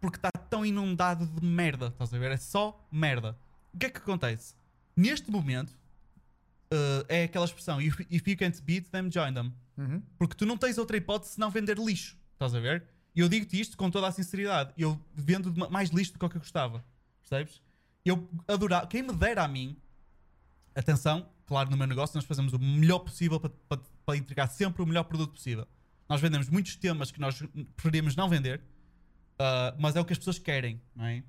porque 0.00 0.18
está 0.18 0.30
tão 0.30 0.64
inundado 0.64 1.26
de 1.26 1.44
merda. 1.44 1.88
Estás 1.88 2.12
a 2.12 2.18
ver? 2.18 2.32
É 2.32 2.36
só 2.36 2.86
merda. 2.90 3.36
O 3.72 3.78
que 3.78 3.86
é 3.86 3.90
que 3.90 3.98
acontece? 3.98 4.54
Neste 4.96 5.30
momento 5.30 5.70
uh, 6.72 7.04
é 7.08 7.24
aquela 7.24 7.44
expressão: 7.44 7.80
if, 7.80 7.98
if 8.10 8.26
you 8.26 8.36
can't 8.36 8.60
beat 8.62 8.88
them, 8.90 9.10
join 9.10 9.32
them. 9.32 9.52
Uhum. 9.76 10.02
Porque 10.18 10.34
tu 10.34 10.46
não 10.46 10.56
tens 10.56 10.78
outra 10.78 10.96
hipótese 10.96 11.34
senão 11.34 11.50
vender 11.50 11.78
lixo. 11.78 12.16
Estás 12.32 12.54
a 12.54 12.60
ver? 12.60 12.84
E 13.14 13.20
eu 13.20 13.28
digo-te 13.28 13.58
isto 13.58 13.76
com 13.76 13.90
toda 13.90 14.06
a 14.06 14.12
sinceridade. 14.12 14.72
Eu 14.76 15.00
vendo 15.14 15.52
mais 15.70 15.90
lixo 15.90 16.12
do 16.12 16.18
que 16.18 16.24
o 16.24 16.28
que 16.28 16.36
eu 16.36 16.40
gostava. 16.40 16.84
Percebes? 17.20 17.60
Eu 18.04 18.28
adorava. 18.46 18.86
Quem 18.86 19.02
me 19.02 19.12
dera 19.12 19.42
a 19.42 19.48
mim. 19.48 19.76
Atenção, 20.74 21.26
claro, 21.46 21.70
no 21.70 21.76
meu 21.76 21.86
negócio 21.86 22.14
nós 22.14 22.26
fazemos 22.26 22.52
o 22.52 22.58
melhor 22.58 22.98
possível 22.98 23.40
para, 23.40 23.50
para, 23.66 23.80
para 24.06 24.16
entregar 24.16 24.46
sempre 24.46 24.82
o 24.82 24.86
melhor 24.86 25.04
produto 25.04 25.32
possível. 25.32 25.66
Nós 26.08 26.20
vendemos 26.20 26.48
muitos 26.48 26.76
temas 26.76 27.10
que 27.10 27.20
nós 27.20 27.42
preferimos 27.74 28.14
não 28.14 28.28
vender, 28.28 28.62
ah, 29.38 29.74
mas 29.78 29.96
é 29.96 30.00
o 30.00 30.04
que 30.04 30.12
as 30.12 30.18
pessoas 30.18 30.38
querem, 30.38 30.80
não 30.94 31.04
é? 31.04 31.22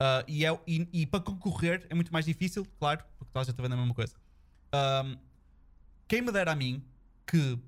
Ah, 0.00 0.24
e, 0.26 0.44
é, 0.44 0.60
e, 0.66 0.88
e 0.92 1.06
para 1.06 1.20
concorrer 1.20 1.86
é 1.88 1.94
muito 1.94 2.12
mais 2.12 2.24
difícil, 2.24 2.66
claro, 2.78 3.04
porque 3.16 3.30
a 3.38 3.42
gente 3.42 3.50
está 3.50 3.62
vendendo 3.62 3.78
a 3.78 3.82
mesma 3.82 3.94
coisa. 3.94 4.14
Ahm, 4.72 5.16
quem 6.06 6.20
me 6.20 6.32
dera 6.32 6.52
a 6.52 6.56
mim 6.56 6.84
que 7.26 7.58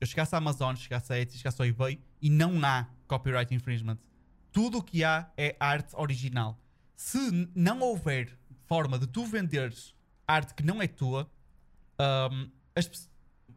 eu 0.00 0.06
chegasse 0.06 0.34
à 0.34 0.38
Amazon, 0.38 0.74
chegasse 0.76 1.12
a 1.12 1.18
Etsy, 1.18 1.38
chegasse 1.38 1.60
ao 1.60 1.66
eBay 1.66 2.00
e 2.20 2.30
não 2.30 2.64
há 2.64 2.88
copyright 3.08 3.54
infringement. 3.54 3.98
Tudo 4.52 4.78
o 4.78 4.82
que 4.82 5.04
há 5.04 5.30
é 5.36 5.56
arte 5.58 5.94
original. 5.96 6.58
Se 6.94 7.18
não 7.54 7.80
houver 7.80 8.38
forma 8.66 8.98
de 8.98 9.06
tu 9.06 9.24
venderes 9.24 9.94
arte 10.26 10.54
que 10.54 10.62
não 10.62 10.82
é 10.82 10.88
tua, 10.88 11.30
ahm, 11.98 12.50
as 12.74 13.08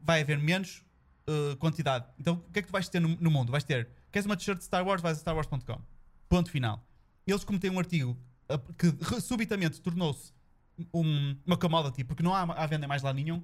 vai 0.02 0.22
haver 0.22 0.38
menos 0.38 0.84
uh, 1.28 1.56
quantidade. 1.58 2.06
Então 2.20 2.36
o 2.36 2.52
que 2.52 2.60
é 2.60 2.62
que 2.62 2.68
tu 2.68 2.72
vais 2.72 2.88
ter 2.90 3.00
no, 3.00 3.10
no 3.20 3.32
mundo? 3.32 3.52
Vais 3.52 3.64
ter, 3.64 3.90
queres 4.12 4.26
uma 4.26 4.36
t-shirt 4.38 4.58
de 4.58 4.64
Star 4.66 4.86
Wars, 4.86 5.02
vais 5.02 5.18
a 5.18 5.20
starwars.com. 5.20 5.82
Ponto 6.28 6.50
final. 6.50 6.86
Eles 7.26 7.44
como 7.44 7.60
têm 7.60 7.70
um 7.72 7.80
artigo 7.80 8.18
uh, 8.52 8.74
que 8.74 9.22
subitamente 9.22 9.82
tornou-se 9.82 10.34
um- 10.94 11.36
uma 11.46 11.58
commodity, 11.58 12.04
porque 12.04 12.24
não 12.24 12.34
há 12.34 12.42
a 12.42 12.66
vender 12.66 12.88
mais 12.88 13.02
lá 13.02 13.14
nenhum, 13.14 13.44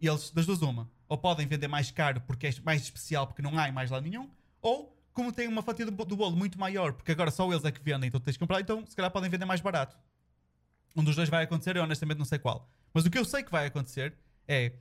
eles, 0.00 0.30
das 0.30 0.46
duas 0.46 0.62
uma, 0.62 0.90
ou 1.08 1.18
podem 1.18 1.46
vender 1.46 1.68
mais 1.68 1.90
caro 1.90 2.20
porque 2.22 2.46
é 2.46 2.54
mais 2.64 2.82
especial 2.82 3.26
porque 3.26 3.42
não 3.42 3.58
há 3.58 3.68
em 3.68 3.72
mais 3.72 3.90
lá 3.90 4.00
nenhum, 4.00 4.30
ou 4.62 4.96
como 5.12 5.32
têm 5.32 5.48
uma 5.48 5.62
fatia 5.62 5.84
do, 5.84 5.92
do 5.92 6.16
bolo 6.16 6.36
muito 6.36 6.58
maior, 6.58 6.92
porque 6.92 7.12
agora 7.12 7.30
só 7.30 7.50
eles 7.52 7.64
é 7.64 7.72
que 7.72 7.82
vendem, 7.82 8.08
então 8.08 8.20
tens 8.20 8.34
que 8.36 8.38
comprar, 8.38 8.60
então 8.60 8.86
se 8.86 8.94
calhar 8.96 9.10
podem 9.10 9.28
vender 9.28 9.44
mais 9.44 9.60
barato. 9.60 9.98
Um 10.96 11.04
dos 11.04 11.14
dois 11.16 11.28
vai 11.28 11.44
acontecer, 11.44 11.76
eu 11.76 11.82
honestamente 11.82 12.18
não 12.18 12.24
sei 12.24 12.38
qual. 12.38 12.68
Mas 12.94 13.04
o 13.04 13.10
que 13.10 13.18
eu 13.18 13.24
sei 13.24 13.42
que 13.42 13.50
vai 13.50 13.66
acontecer 13.66 14.14
é, 14.48 14.72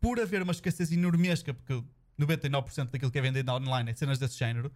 por 0.00 0.18
haver 0.20 0.42
uma 0.42 0.52
escassez 0.52 0.90
enormesca, 0.92 1.52
porque 1.54 1.82
99% 2.18 2.90
daquilo 2.90 3.10
que 3.10 3.18
é 3.18 3.22
vendido 3.22 3.52
online 3.52 3.90
é 3.90 3.94
cenas 3.94 4.18
desse 4.18 4.38
género, 4.38 4.72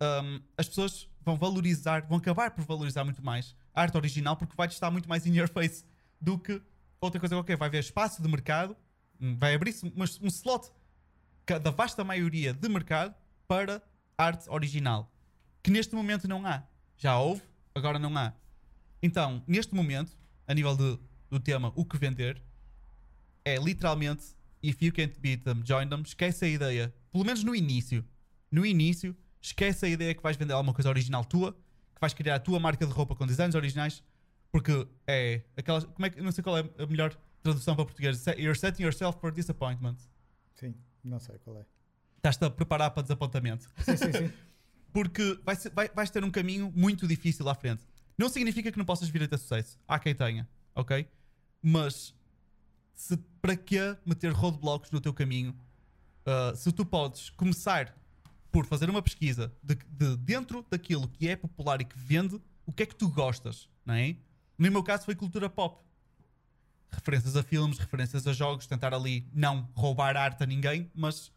hum, 0.00 0.40
as 0.56 0.68
pessoas 0.68 1.08
vão 1.24 1.36
valorizar, 1.36 2.06
vão 2.06 2.18
acabar 2.18 2.50
por 2.50 2.64
valorizar 2.64 3.04
muito 3.04 3.22
mais 3.24 3.56
a 3.74 3.82
arte 3.82 3.96
original 3.96 4.36
porque 4.36 4.54
vai 4.56 4.68
estar 4.68 4.90
muito 4.90 5.08
mais 5.08 5.26
in 5.26 5.34
your 5.34 5.48
face 5.48 5.84
do 6.20 6.38
que 6.38 6.60
outra 7.00 7.18
coisa 7.20 7.34
qualquer. 7.36 7.56
Vai 7.56 7.68
haver 7.68 7.80
espaço 7.80 8.22
de 8.22 8.28
mercado, 8.28 8.76
hum, 9.20 9.36
vai 9.38 9.54
abrir-se 9.54 9.86
uma- 9.94 10.04
um 10.22 10.26
slot 10.28 10.70
da 11.62 11.70
vasta 11.70 12.02
maioria 12.04 12.52
de 12.52 12.68
mercado 12.68 13.14
para 13.46 13.80
arte 14.18 14.48
original, 14.50 15.10
que 15.62 15.70
neste 15.70 15.94
momento 15.94 16.26
não 16.26 16.44
há. 16.46 16.62
Já 16.96 17.18
houve, 17.18 17.42
agora 17.74 17.98
não 17.98 18.16
há. 18.16 18.32
Então, 19.02 19.42
neste 19.46 19.74
momento, 19.74 20.16
a 20.48 20.54
nível 20.54 20.76
de- 20.76 20.98
do 21.30 21.38
tema 21.38 21.72
o 21.76 21.84
que 21.84 21.96
vender, 21.98 22.42
é 23.44 23.56
literalmente 23.58 24.34
if 24.62 24.82
you 24.82 24.92
can't 24.92 25.18
beat 25.20 25.44
them, 25.44 25.62
join 25.64 25.88
them. 25.88 26.02
Esquece 26.02 26.44
a 26.44 26.48
ideia, 26.48 26.94
pelo 27.12 27.24
menos 27.24 27.42
no 27.44 27.54
início. 27.54 28.04
No 28.50 28.64
início, 28.64 29.16
esquece 29.40 29.86
a 29.86 29.88
ideia 29.88 30.14
que 30.14 30.22
vais 30.22 30.36
vender 30.36 30.52
alguma 30.52 30.72
coisa 30.74 30.88
original 30.88 31.24
tua, 31.24 31.52
que 31.52 32.00
vais 32.00 32.14
criar 32.14 32.36
a 32.36 32.40
tua 32.40 32.58
marca 32.60 32.86
de 32.86 32.92
roupa 32.92 33.14
com 33.14 33.26
designs 33.26 33.54
originais, 33.54 34.02
porque 34.52 34.86
é 35.06 35.42
aquelas. 35.56 35.84
Como 35.84 36.06
é 36.06 36.10
que, 36.10 36.20
não 36.20 36.32
sei 36.32 36.42
qual 36.44 36.58
é 36.58 36.64
a 36.78 36.86
melhor 36.86 37.14
tradução 37.42 37.74
para 37.76 37.84
português. 37.84 38.24
You're 38.38 38.58
setting 38.58 38.82
yourself 38.82 39.18
for 39.20 39.30
disappointment. 39.32 39.96
Sim, 40.54 40.74
não 41.04 41.18
sei 41.20 41.38
qual 41.38 41.58
é. 41.58 41.66
Estás-te 42.16 42.44
a 42.44 42.50
preparar 42.50 42.90
para 42.90 43.02
desapontamento. 43.02 43.68
Sim, 43.84 43.96
sim, 43.96 44.12
sim. 44.12 44.32
Porque 44.92 45.38
vai 45.44 45.54
ser- 45.54 45.70
vai- 45.72 45.90
vais 45.94 46.10
ter 46.10 46.24
um 46.24 46.30
caminho 46.30 46.72
muito 46.74 47.06
difícil 47.06 47.46
à 47.48 47.54
frente. 47.54 47.86
Não 48.16 48.28
significa 48.30 48.72
que 48.72 48.78
não 48.78 48.84
possas 48.84 49.08
vir 49.10 49.22
a 49.22 49.28
ter 49.28 49.36
sucesso. 49.38 49.78
Há 49.86 49.98
quem 49.98 50.14
tenha, 50.14 50.48
ok? 50.74 51.06
Mas 51.62 52.14
se, 52.96 53.16
para 53.40 53.54
que 53.54 53.78
meter 54.04 54.32
roadblocks 54.32 54.90
no 54.90 55.00
teu 55.00 55.12
caminho? 55.14 55.54
Ah, 56.24 56.52
se 56.56 56.72
tu 56.72 56.84
podes 56.84 57.30
começar 57.30 57.94
por 58.50 58.66
fazer 58.66 58.88
uma 58.90 59.02
pesquisa 59.02 59.52
de, 59.62 59.74
de 59.88 60.16
dentro 60.16 60.66
daquilo 60.70 61.06
que 61.06 61.28
é 61.28 61.36
popular 61.36 61.80
e 61.80 61.84
que 61.84 61.96
vende, 61.98 62.40
o 62.64 62.72
que 62.72 62.82
é 62.82 62.86
que 62.86 62.96
tu 62.96 63.08
gostas, 63.08 63.68
não 63.84 63.94
é? 63.94 64.16
No 64.58 64.70
meu 64.72 64.82
caso 64.82 65.04
foi 65.04 65.14
cultura 65.14 65.48
pop. 65.48 65.84
Referências 66.90 67.36
a 67.36 67.42
filmes, 67.42 67.78
referências 67.78 68.26
a 68.26 68.32
jogos, 68.32 68.66
tentar 68.66 68.94
ali 68.94 69.28
não 69.32 69.68
roubar 69.74 70.16
arte 70.16 70.42
a 70.42 70.46
ninguém, 70.46 70.90
mas 70.94 71.30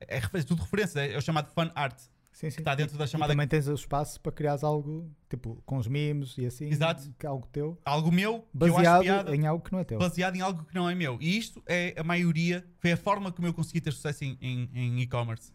é, 0.00 0.18
refer- 0.18 0.44
tudo 0.44 0.62
referência, 0.62 1.00
é, 1.00 1.14
é 1.14 1.16
o 1.18 1.22
chamado 1.22 1.50
fan 1.52 1.72
art, 1.74 1.98
sim, 2.38 2.50
sim. 2.50 2.56
que 2.56 2.60
está 2.60 2.74
dentro 2.74 2.96
da 2.98 3.04
E 3.04 3.08
chamada 3.08 3.32
também 3.32 3.48
tens 3.48 3.66
o 3.68 3.74
espaço 3.74 4.20
para 4.20 4.30
criares 4.32 4.62
algo, 4.62 5.10
tipo, 5.28 5.62
com 5.64 5.78
os 5.78 5.86
mimos 5.86 6.36
e 6.38 6.46
assim. 6.46 6.66
Exato. 6.66 7.10
Que 7.18 7.26
é 7.26 7.28
algo 7.28 7.46
teu. 7.48 7.78
algo 7.84 8.12
meu 8.12 8.46
Baseado 8.52 9.02
piada, 9.02 9.34
em 9.36 9.46
algo 9.46 9.64
que 9.64 9.72
não 9.72 9.78
é 9.80 9.84
teu. 9.84 9.98
baseado 9.98 10.36
em 10.36 10.40
algo 10.40 10.64
que 10.64 10.74
não 10.74 10.88
é 10.88 10.94
meu. 10.94 11.18
E 11.20 11.36
isto 11.38 11.62
é 11.66 11.94
a 11.98 12.04
maioria, 12.04 12.66
foi 12.78 12.92
a 12.92 12.96
forma 12.96 13.32
como 13.32 13.48
eu 13.48 13.54
consegui 13.54 13.80
ter 13.80 13.92
sucesso 13.92 14.24
em, 14.24 14.36
em- 14.40 14.70
em 14.74 15.00
e-commerce. 15.00 15.52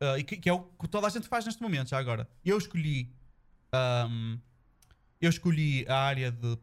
Ah, 0.00 0.18
e 0.18 0.24
que, 0.24 0.36
que 0.36 0.48
é 0.48 0.52
o 0.52 0.60
que 0.60 0.88
toda 0.88 1.06
a 1.06 1.10
gente 1.10 1.28
faz 1.28 1.44
neste 1.44 1.60
momento, 1.62 1.88
já 1.90 1.98
agora. 1.98 2.28
Eu 2.44 2.56
escolhi. 2.58 3.12
ahm, 3.72 4.38
eu 5.20 5.28
escolhi 5.28 5.84
a 5.88 5.96
área 5.98 6.30
de 6.32 6.56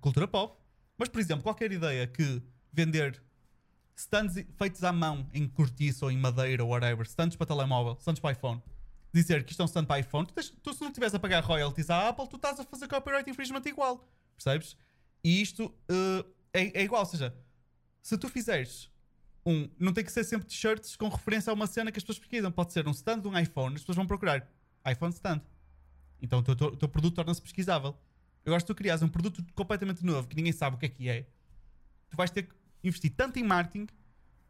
cultura 0.00 0.28
pop, 0.28 0.58
mas 0.98 1.08
por 1.08 1.20
exemplo, 1.20 1.42
qualquer 1.42 1.72
ideia 1.72 2.06
que 2.06 2.42
vender 2.72 3.22
stands 3.96 4.44
feitos 4.58 4.84
à 4.84 4.92
mão 4.92 5.26
em 5.32 5.48
cortiça 5.48 6.04
ou 6.04 6.10
em 6.10 6.18
madeira 6.18 6.62
ou 6.62 6.70
whatever, 6.70 7.06
stands 7.06 7.36
para 7.36 7.46
telemóvel, 7.46 7.96
stands 7.98 8.20
para 8.20 8.32
iPhone, 8.32 8.60
dizer 9.14 9.44
que 9.44 9.52
isto 9.52 9.60
é 9.60 9.64
um 9.64 9.66
stand 9.66 9.84
para 9.84 10.00
iPhone, 10.00 10.26
tu, 10.26 10.34
tu 10.62 10.74
se 10.74 10.80
não 10.80 10.88
estiveres 10.88 11.14
a 11.14 11.18
pagar 11.18 11.42
royalties 11.42 11.88
à 11.88 12.08
Apple, 12.08 12.28
tu 12.28 12.36
estás 12.36 12.58
a 12.60 12.64
fazer 12.64 12.88
copyright 12.88 13.28
infringement 13.30 13.62
igual, 13.66 14.06
percebes? 14.36 14.76
E 15.22 15.40
isto 15.40 15.72
eh, 15.88 16.24
é, 16.52 16.80
é 16.80 16.84
igual, 16.84 17.02
ou 17.02 17.06
seja, 17.06 17.34
se 18.02 18.18
tu 18.18 18.28
fizeres 18.28 18.90
um. 19.46 19.68
Não 19.78 19.92
tem 19.92 20.04
que 20.04 20.12
ser 20.12 20.24
sempre 20.24 20.46
t-shirts 20.46 20.96
com 20.96 21.08
referência 21.08 21.50
a 21.50 21.54
uma 21.54 21.66
cena 21.66 21.90
que 21.92 21.98
as 21.98 22.02
pessoas 22.02 22.18
pesquisam. 22.18 22.50
Pode 22.50 22.72
ser 22.72 22.86
um 22.86 22.90
stand 22.92 23.20
de 23.20 23.28
um 23.28 23.38
iPhone, 23.38 23.74
as 23.74 23.80
pessoas 23.82 23.96
vão 23.96 24.06
procurar 24.06 24.46
iPhone 24.90 25.12
stand. 25.12 25.40
Então 26.20 26.38
o 26.40 26.42
teu, 26.42 26.56
teu- 26.56 26.76
teu 26.76 26.88
produto 26.88 27.14
torna-se 27.14 27.40
pesquisável. 27.40 27.96
Agora, 28.44 28.60
se 28.60 28.66
tu 28.66 28.74
crias 28.74 29.02
um 29.02 29.08
produto 29.08 29.44
completamente 29.54 30.04
novo 30.04 30.28
que 30.28 30.36
ninguém 30.36 30.52
sabe 30.52 30.76
o 30.76 30.78
que 30.78 30.86
é 30.86 30.88
que 30.88 31.08
é, 31.08 31.26
tu 32.10 32.16
vais 32.16 32.30
ter 32.30 32.42
que 32.44 32.54
investir 32.82 33.10
tanto 33.14 33.38
em 33.38 33.42
marketing 33.42 33.86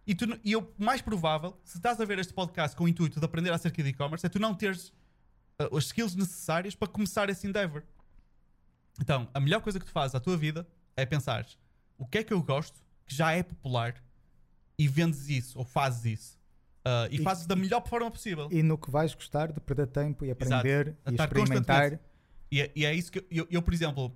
e, 0.06 0.14
tu, 0.14 0.26
e 0.44 0.56
o 0.56 0.68
mais 0.78 1.00
provável, 1.00 1.58
se 1.64 1.78
estás 1.78 2.00
a 2.00 2.04
ver 2.04 2.18
este 2.18 2.32
podcast 2.32 2.76
com 2.76 2.84
o 2.84 2.88
intuito 2.88 3.18
de 3.18 3.24
aprender 3.24 3.52
acerca 3.52 3.82
de 3.82 3.88
e-commerce, 3.88 4.24
é 4.24 4.28
tu 4.28 4.38
não 4.38 4.54
teres 4.54 4.88
uh, 5.60 5.76
as 5.76 5.84
skills 5.84 6.14
necessárias 6.14 6.74
para 6.74 6.88
começar 6.88 7.28
esse 7.28 7.46
endeavor. 7.46 7.82
Então, 9.00 9.28
a 9.32 9.40
melhor 9.40 9.60
coisa 9.60 9.78
que 9.80 9.86
tu 9.86 9.92
fazes 9.92 10.14
à 10.14 10.20
tua 10.20 10.36
vida 10.36 10.66
é 10.96 11.04
pensar 11.04 11.46
o 11.98 12.06
que 12.06 12.18
é 12.18 12.24
que 12.24 12.32
eu 12.32 12.42
gosto, 12.42 12.78
que 13.06 13.14
já 13.14 13.32
é 13.32 13.42
popular, 13.42 14.02
e 14.78 14.88
vendes 14.88 15.28
isso, 15.28 15.58
ou 15.58 15.64
fazes 15.64 16.04
isso. 16.04 16.38
Uh, 16.84 17.08
e, 17.10 17.16
E- 17.16 17.22
fazes 17.22 17.46
da 17.46 17.56
melhor 17.56 17.86
forma 17.86 18.10
possível. 18.10 18.48
E 18.50 18.62
no 18.62 18.76
que 18.76 18.90
vais 18.90 19.14
gostar 19.14 19.52
de 19.52 19.60
perder 19.60 19.86
tempo 19.86 20.24
e 20.24 20.30
aprender 20.30 20.96
A 21.04 21.10
e 21.10 21.14
estar 21.14 21.24
experimentar. 21.24 21.98
E 22.50 22.60
é, 22.60 22.72
e 22.74 22.84
é 22.84 22.94
isso 22.94 23.10
que 23.10 23.18
eu, 23.18 23.24
eu, 23.30 23.46
eu, 23.50 23.62
por 23.62 23.72
exemplo, 23.72 24.14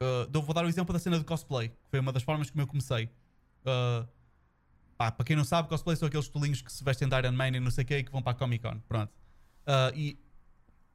uh, 0.00 0.42
vou 0.42 0.54
dar 0.54 0.64
o 0.64 0.68
exemplo 0.68 0.92
da 0.92 0.98
cena 0.98 1.18
de 1.18 1.24
cosplay, 1.24 1.70
que 1.70 1.90
foi 1.90 1.98
uma 2.00 2.12
das 2.12 2.22
formas 2.22 2.50
como 2.50 2.62
eu 2.62 2.66
comecei. 2.66 3.10
Uh, 3.66 4.06
pá, 4.96 5.10
para 5.12 5.24
quem 5.24 5.36
não 5.36 5.44
sabe, 5.44 5.68
cosplay 5.68 5.96
são 5.96 6.08
aqueles 6.08 6.28
tolinhos 6.28 6.60
que 6.62 6.72
se 6.72 6.82
vestem 6.84 7.08
de 7.08 7.16
Iron 7.16 7.32
Man 7.32 7.48
e 7.48 7.60
não 7.60 7.70
sei 7.70 7.84
o 7.84 7.86
que 7.86 8.02
que 8.04 8.12
vão 8.12 8.22
para 8.22 8.32
a 8.32 8.34
Comic 8.34 8.62
Con. 8.62 8.78
Pronto. 8.88 9.12
Uh, 9.66 9.96
e 9.96 10.18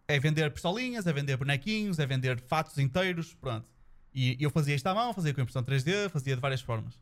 é 0.07 0.19
vender 0.19 0.51
pistolinhas, 0.51 1.05
é 1.07 1.13
vender 1.13 1.37
bonequinhos, 1.37 1.99
é 1.99 2.05
vender 2.05 2.39
fatos 2.41 2.77
inteiros. 2.77 3.33
Pronto. 3.35 3.67
E 4.13 4.35
eu 4.39 4.49
fazia 4.49 4.75
isto 4.75 4.87
à 4.87 4.93
mão, 4.95 5.13
fazia 5.13 5.33
com 5.33 5.41
impressão 5.41 5.63
3D, 5.63 6.09
fazia 6.09 6.35
de 6.35 6.41
várias 6.41 6.61
formas. 6.61 6.99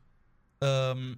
Um, 0.62 1.16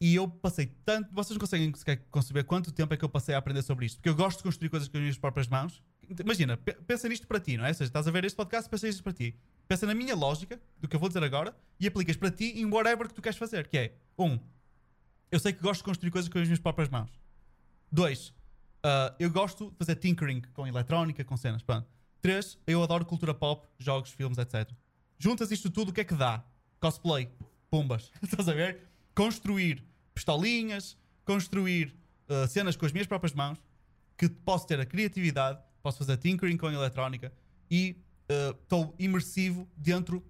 e 0.00 0.14
eu 0.14 0.28
passei 0.28 0.66
tanto. 0.84 1.12
Vocês 1.12 1.36
não 1.36 1.40
conseguem 1.40 1.72
conceber 2.10 2.44
quanto 2.44 2.70
tempo 2.72 2.92
é 2.92 2.96
que 2.96 3.04
eu 3.04 3.08
passei 3.08 3.34
a 3.34 3.38
aprender 3.38 3.62
sobre 3.62 3.86
isto. 3.86 3.96
Porque 3.96 4.08
eu 4.08 4.14
gosto 4.14 4.38
de 4.38 4.44
construir 4.44 4.68
coisas 4.68 4.88
com 4.88 4.96
as 4.96 5.00
minhas 5.02 5.18
próprias 5.18 5.48
mãos. 5.48 5.82
Imagina, 6.20 6.56
pe- 6.56 6.74
pensa 6.86 7.08
nisto 7.08 7.26
para 7.26 7.40
ti, 7.40 7.56
não 7.56 7.64
é? 7.64 7.68
Ou 7.68 7.74
seja, 7.74 7.88
estás 7.88 8.06
a 8.06 8.10
ver 8.10 8.24
este 8.24 8.36
podcast, 8.36 8.68
pensa 8.70 8.86
isto 8.88 9.02
para 9.02 9.12
ti. 9.12 9.34
pensa 9.66 9.86
na 9.86 9.94
minha 9.94 10.14
lógica, 10.14 10.60
do 10.78 10.86
que 10.86 10.94
eu 10.94 11.00
vou 11.00 11.08
dizer 11.08 11.22
agora, 11.24 11.56
e 11.80 11.86
aplicas 11.86 12.14
para 12.16 12.30
ti 12.30 12.52
em 12.60 12.64
whatever 12.66 13.08
que 13.08 13.14
tu 13.14 13.20
queres 13.22 13.36
fazer. 13.38 13.66
Que 13.66 13.78
é, 13.78 13.94
um, 14.18 14.38
eu 15.30 15.38
sei 15.38 15.52
que 15.52 15.62
gosto 15.62 15.80
de 15.80 15.84
construir 15.84 16.10
coisas 16.10 16.28
com 16.28 16.38
as 16.38 16.44
minhas 16.44 16.60
próprias 16.60 16.88
mãos. 16.88 17.10
Dois, 17.90 18.32
ah, 18.82 19.12
eu 19.18 19.28
gosto 19.30 19.70
de 19.70 19.76
fazer 19.78 19.96
tinkering 19.96 20.42
com 20.52 20.64
eletrónica, 20.64 21.24
com 21.24 21.36
cenas. 21.36 21.60
Pronto. 21.60 21.88
Três, 22.20 22.56
eu 22.66 22.82
adoro 22.82 23.04
cultura 23.04 23.34
pop, 23.34 23.66
jogos, 23.78 24.10
filmes, 24.10 24.38
etc. 24.38 24.70
Juntas 25.18 25.50
isto 25.50 25.70
tudo, 25.70 25.90
o 25.90 25.92
que 25.92 26.02
é 26.02 26.04
que 26.04 26.14
dá? 26.14 26.44
Cosplay, 26.78 27.28
pumbas. 27.68 28.12
Estás 28.22 28.48
a 28.48 28.52
ver? 28.52 28.78
Construir 29.12 29.84
pistolinhas, 30.14 30.96
construir 31.24 31.96
ah, 32.28 32.46
cenas 32.46 32.76
com 32.76 32.86
as 32.86 32.92
minhas 32.92 33.08
próprias 33.08 33.34
mãos, 33.34 33.58
que 34.16 34.28
posso 34.28 34.68
ter 34.68 34.78
a 34.78 34.86
criatividade, 34.86 35.58
posso 35.82 35.98
fazer 35.98 36.16
tinkering 36.18 36.56
com 36.56 36.70
eletrónica 36.70 37.32
e 37.68 37.96
estou 38.28 38.94
imersivo 39.00 39.68
dentro, 39.76 40.24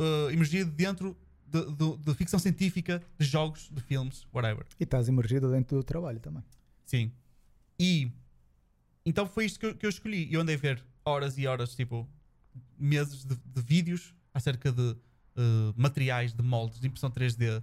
ah, 0.00 0.32
imergido 0.32 0.72
dentro 0.72 1.16
de, 1.52 1.72
de- 1.76 1.96
de 1.98 2.14
ficção 2.14 2.38
científica, 2.38 3.02
de 3.18 3.26
jogos, 3.26 3.68
de 3.70 3.80
filmes, 3.80 4.26
whatever. 4.32 4.64
E 4.80 4.84
estás 4.84 5.08
imergido 5.08 5.50
dentro 5.50 5.76
do 5.76 5.84
trabalho 5.84 6.18
também. 6.20 6.42
Sim. 6.84 7.12
E 7.78 8.10
então 9.04 9.26
foi 9.26 9.44
isto 9.44 9.58
que 9.58 9.66
eu, 9.66 9.74
que 9.74 9.86
eu 9.86 9.90
escolhi. 9.90 10.32
Eu 10.32 10.40
andei 10.40 10.54
a 10.54 10.58
ver 10.58 10.84
horas 11.04 11.36
e 11.38 11.46
horas, 11.46 11.74
tipo, 11.74 12.08
meses 12.78 13.24
de, 13.24 13.34
de 13.36 13.60
vídeos 13.62 14.14
acerca 14.32 14.70
de 14.72 14.96
eh, 15.36 15.72
materiais, 15.76 16.32
de 16.32 16.42
moldes, 16.42 16.78
de 16.80 16.86
impressão 16.86 17.10
3D, 17.10 17.62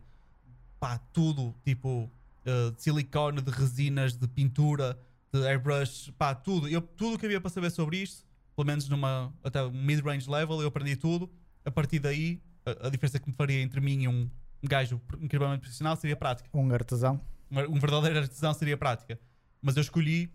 pá, 0.80 0.98
tudo, 0.98 1.56
tipo, 1.64 2.10
eh, 2.45 2.72
de 2.72 2.82
silicone, 2.82 3.41
de 3.41 3.52
resinas, 3.52 4.16
de 4.16 4.28
pintura, 4.28 4.99
de 5.32 5.45
airbrush, 5.48 6.11
pá, 6.18 6.36
tudo. 6.36 6.68
Eu, 6.68 6.82
tudo 6.82 7.16
o 7.16 7.20
que 7.20 7.26
havia 7.26 7.40
para 7.40 7.49
saber 7.49 7.70
sobre 7.72 7.98
isto, 8.02 8.26
pelo 8.56 8.66
menos 8.68 8.88
numa 8.90 9.34
até 9.44 9.64
um 9.64 9.72
mid-range 9.72 10.30
level, 10.30 10.61
eu 10.61 10.68
aprendi 10.68 10.95
tudo. 10.95 11.30
A 11.64 11.72
partir 11.72 11.99
daí, 11.99 12.41
a, 12.82 12.90
diferença 12.90 13.20
que 13.20 13.30
me 13.30 13.36
faria 13.36 13.62
entre 13.62 13.80
mim 13.80 14.04
e 14.04 14.08
um, 14.08 14.30
gajo 14.64 15.02
incrivelmente 15.20 15.62
profissional 15.62 15.96
seria 15.96 16.16
prática 16.16 16.50
Um 16.54 16.74
artesão. 16.74 17.22
um 17.52 17.80
verdadeiro 17.80 18.20
artesão 18.20 18.54
seria 18.54 18.78
prática. 18.78 19.20
Mas 19.62 19.76
eu 19.76 19.82
escolhi 19.82 20.32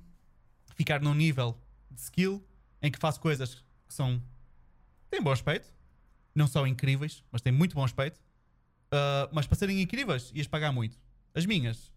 ficar 0.74 1.00
num 1.00 1.14
nível 1.14 1.58
de 1.90 2.00
skill 2.00 2.44
em 2.82 2.90
que 2.90 2.98
faço 2.98 3.20
coisas 3.20 3.54
que 3.86 3.94
são. 3.94 4.22
têm 5.10 5.22
bom 5.22 5.32
aspecto, 5.32 5.72
não 6.34 6.46
são 6.46 6.66
incríveis, 6.66 7.24
mas 7.30 7.40
têm 7.40 7.52
muito 7.52 7.74
bom 7.74 7.84
aspecto. 7.84 8.20
Ah, 8.94 9.28
mas 9.32 9.46
para 9.46 9.56
serem 9.56 9.82
incríveis, 9.82 10.30
ias 10.34 10.46
pagar 10.46 10.72
muito. 10.72 10.96
As 11.34 11.44
minhas 11.44 11.92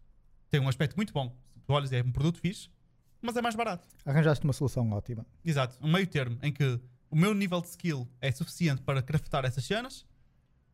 têm 0.49 0.59
um 0.59 0.67
aspecto 0.67 0.95
muito 0.95 1.13
bom. 1.13 1.35
Se 1.53 1.59
tu 1.61 1.73
olhas, 1.73 1.91
é 1.93 2.01
um 2.01 2.11
produto 2.11 2.39
fixe, 2.39 2.69
mas 3.21 3.37
é 3.37 3.41
mais 3.41 3.55
barato. 3.55 3.87
Arranjaste 4.03 4.43
uma 4.43 4.53
solução 4.53 4.89
ótima. 4.91 5.25
Exato, 5.45 5.77
um 5.81 5.91
meio 5.91 6.07
termo 6.07 6.39
em 6.41 6.51
que 6.51 6.79
o 7.09 7.15
meu 7.15 7.33
nível 7.33 7.61
de 7.61 7.67
skill 7.67 8.07
é 8.19 8.31
suficiente 8.31 8.81
para 8.81 9.01
craftar 9.01 9.45
essas 9.45 9.63
cenas, 9.63 10.05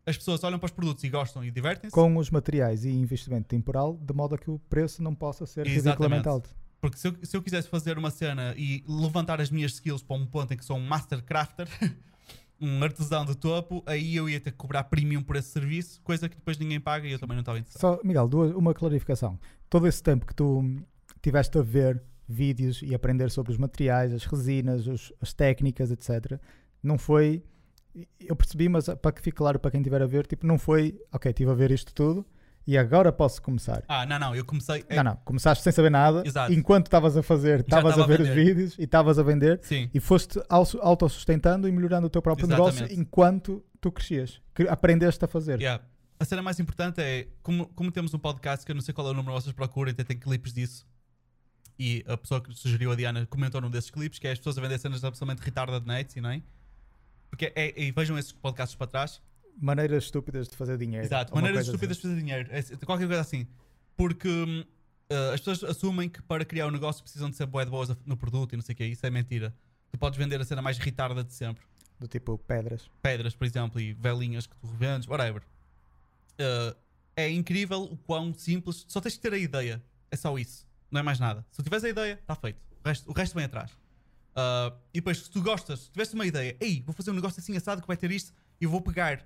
as 0.06 0.18
pessoas 0.18 0.44
olham 0.44 0.60
para 0.60 0.66
os 0.66 0.72
produtos 0.72 1.04
e 1.04 1.10
gostam 1.10 1.44
e 1.44 1.52
divertem-se. 1.52 1.94
Com 1.94 2.18
os 2.18 2.30
materiais 2.30 2.84
e 2.86 2.90
investimento 2.92 3.48
temporal, 3.48 3.98
de 4.02 4.14
modo 4.14 4.36
a 4.36 4.38
que 4.38 4.50
o 4.52 4.60
preço 4.70 5.02
não 5.02 5.16
possa 5.16 5.46
ser 5.46 5.66
ridiculamente 5.66 6.28
alto. 6.28 6.50
Porque 6.82 6.98
se 6.98 7.08
eu, 7.08 7.16
se 7.24 7.38
eu 7.38 7.42
quisesse 7.42 7.70
fazer 7.70 7.98
uma 7.98 8.12
cena 8.12 8.54
e 8.58 8.84
levantar 8.88 9.40
as 9.40 9.50
minhas 9.50 9.72
skills 9.74 10.04
para 10.04 10.18
um 10.18 10.26
ponto 10.26 10.54
em 10.54 10.58
que 10.58 10.66
sou 10.66 10.76
um 10.78 10.86
master 10.86 11.24
crafter, 11.24 11.68
um 12.60 12.84
artesão 12.84 13.26
de 13.26 13.36
topo, 13.36 13.82
aí 13.86 14.16
eu 14.16 14.30
ia 14.30 14.40
ter 14.40 14.52
que 14.52 14.58
cobrar 14.58 14.84
premium 14.86 15.24
por 15.24 15.36
esse 15.38 15.50
serviço, 15.50 16.02
coisa 16.02 16.28
que 16.30 16.36
depois 16.36 16.58
ninguém 16.58 16.80
paga 16.80 17.08
e 17.08 17.12
eu 17.12 17.20
também 17.20 17.36
não 17.36 17.42
estava 17.42 17.58
interessado. 17.60 17.80
Só, 17.82 18.00
Miguel, 18.04 18.28
duas, 18.28 18.52
uma 18.54 18.74
clarificação. 18.74 19.40
Todo 19.70 19.88
esse 19.88 20.04
tempo 20.04 20.26
que 20.26 20.36
tu 20.36 20.62
tiveste 21.22 21.58
a 21.58 21.62
ver 21.62 22.02
vídeos 22.28 22.82
e 22.84 22.94
aprender 22.94 23.30
sobre 23.32 23.52
os 23.52 23.58
materiais, 23.58 24.14
as 24.14 24.26
resinas, 24.26 24.88
os- 24.88 25.12
as 25.22 25.34
técnicas, 25.34 25.92
etc., 25.92 26.40
não 26.82 26.98
foi. 26.98 27.44
Eu 28.20 28.36
percebi, 28.36 28.68
mas 28.70 28.86
para 29.02 29.12
que 29.12 29.22
fique 29.22 29.38
claro 29.38 29.60
para 29.60 29.70
quem 29.72 29.80
estiver 29.80 30.02
a 30.02 30.06
ver, 30.08 30.26
tipo, 30.26 30.46
não 30.48 30.58
foi, 30.58 31.00
ok, 31.12 31.30
estive 31.30 31.52
a 31.52 31.54
ver 31.54 31.72
isto 31.72 31.94
tudo 31.94 32.26
e 32.66 32.78
agora 32.78 33.12
posso 33.12 33.42
começar. 33.42 33.84
Ah, 33.88 34.06
não, 34.06 34.18
não, 34.18 34.36
eu 34.36 34.44
comecei. 34.46 34.84
é- 34.90 34.96
Não, 34.96 35.04
não, 35.04 35.16
começaste 35.18 35.64
sem 35.64 35.72
saber 35.72 35.92
nada, 35.92 36.24
Exato. 36.26 36.52
enquanto 36.54 36.88
estavas 36.88 37.16
a 37.18 37.22
fazer, 37.22 37.60
estavas 37.60 37.86
a 37.86 37.90
estava 38.02 38.14
a 38.14 38.18
ver 38.18 38.22
os 38.24 38.30
vídeos 38.30 38.76
e 38.80 38.84
estavas 38.84 39.20
a 39.20 39.24
vender 39.24 39.60
Sim, 39.64 39.90
e 39.94 40.00
foste 40.00 40.42
auto- 40.50 40.80
autossustentando 40.82 41.68
e 41.68 41.72
melhorando 41.72 42.08
o 42.08 42.10
teu 42.10 42.22
próprio 42.22 42.48
negócio 42.48 42.80
Exatamente. 42.80 43.00
enquanto 43.00 43.64
tu 43.82 43.92
crescias, 43.92 44.42
que 44.56 44.64
aprendeste 44.68 45.24
a 45.26 45.28
fazer. 45.28 45.60
yeah. 45.60 45.84
A 46.20 46.26
cena 46.26 46.42
mais 46.42 46.58
importante 46.60 47.02
é, 47.02 47.28
como, 47.42 47.68
como 47.76 47.92
temos 47.92 48.14
um 48.14 48.20
podcast 48.20 48.66
que 48.66 48.72
eu 48.72 48.76
não 48.76 48.82
sei 48.82 48.94
qual 48.94 49.08
é 49.08 49.12
o 49.12 49.14
número 49.14 49.36
que 49.36 49.42
vocês 49.44 49.54
procuram, 49.54 49.92
até 49.92 50.04
tem 50.06 50.18
clipes 50.18 50.54
disso. 50.54 50.86
E 51.78 52.02
a 52.08 52.16
pessoa 52.16 52.40
que 52.42 52.54
sugeriu 52.56 52.92
a 52.92 52.96
Diana 52.96 53.26
comentou 53.26 53.60
num 53.60 53.70
desses 53.70 53.90
clipes, 53.90 54.20
que 54.20 54.28
é 54.28 54.32
as 54.32 54.38
pessoas 54.38 54.58
a 54.58 54.62
vender 54.62 54.78
cenas 54.80 55.04
absolutamente 55.04 55.44
retarded 55.44 55.86
na 55.86 56.00
Etsy, 56.00 56.22
não 56.22 56.30
é? 56.30 56.42
Porque 57.34 57.52
é, 57.56 57.82
e 57.82 57.92
vejam 57.92 58.16
esses 58.16 58.32
podcasts 58.32 58.76
para 58.76 58.86
trás, 58.86 59.20
Maneiras 59.60 60.04
estúpidas 60.04 60.48
de 60.48 60.56
fazer 60.56 60.78
dinheiro. 60.78 61.04
Exato, 61.04 61.34
maneiras 61.34 61.66
estúpidas 61.66 61.98
de 61.98 62.04
fazer 62.04 62.16
dinheiro. 62.16 62.48
É- 62.52 62.62
qualquer 62.86 63.08
coisa 63.08 63.22
assim. 63.22 63.48
Porque 63.98 64.68
eh, 65.10 65.32
as 65.34 65.42
pessoas 65.42 65.64
assumem 65.64 66.10
que 66.10 66.22
para 66.22 66.46
criar 66.46 66.68
um 66.68 66.72
negócio 66.72 67.02
precisam 67.02 67.32
de 67.32 67.36
ser 67.36 67.48
bué 67.48 67.66
de 67.66 67.72
boas 67.72 67.90
no 68.06 68.16
produto 68.16 68.54
e 68.54 68.56
não 68.56 68.62
sei 68.62 68.74
o 68.74 68.76
que. 68.76 68.86
Isso 68.86 69.04
é 69.04 69.10
mentira. 69.10 69.52
Tu 69.92 69.98
podes 69.98 70.18
vender 70.18 70.40
a 70.40 70.46
cena 70.46 70.62
mais 70.62 70.78
retarda 70.78 71.24
de 71.24 71.34
sempre. 71.34 71.64
assim, 71.64 71.96
do 72.00 72.08
tipo 72.08 72.38
pedras. 72.38 72.88
Pedras, 73.02 73.36
por 73.36 73.46
exemplo, 73.46 73.82
e 73.82 73.94
velinhas 73.94 74.46
que 74.46 74.56
tu 74.56 74.68
revendes, 74.68 75.08
whatever. 75.08 75.42
Eh, 76.38 76.76
é 77.16 77.30
incrível 77.32 77.82
o 77.82 77.98
quão 77.98 78.32
simples. 78.32 78.86
Só 78.88 79.02
tens 79.02 79.16
que 79.16 79.22
ter 79.22 79.34
a 79.34 79.40
ideia. 79.40 79.82
É 80.12 80.16
só 80.16 80.38
isso. 80.38 80.68
Não 80.92 81.00
é 81.00 81.04
mais 81.04 81.20
nada. 81.20 81.44
Se 81.50 81.58
tu 81.58 81.64
tiveres 81.64 81.84
a 81.84 81.90
ideia, 81.90 82.14
está 82.14 82.36
feito. 82.36 82.60
O 82.84 82.88
resto, 82.88 83.10
o 83.10 83.14
resto 83.14 83.34
vem 83.34 83.46
atrás. 83.46 83.72
Ah, 84.36 84.74
e 84.94 85.00
depois, 85.00 85.20
se 85.20 85.30
tu 85.30 85.42
gostas, 85.42 85.82
se 85.82 85.92
tiveste 85.92 86.16
uma 86.16 86.26
ideia, 86.26 86.58
ei, 86.60 86.82
vou 86.86 86.94
fazer 86.94 87.12
um 87.12 87.14
negócio 87.14 87.40
assim 87.40 87.56
assado 87.56 87.82
que 87.82 87.88
vai 87.88 87.98
ter 87.98 88.12
isto 88.12 88.34
e 88.60 88.66
vou 88.66 88.82
pegar. 88.82 89.26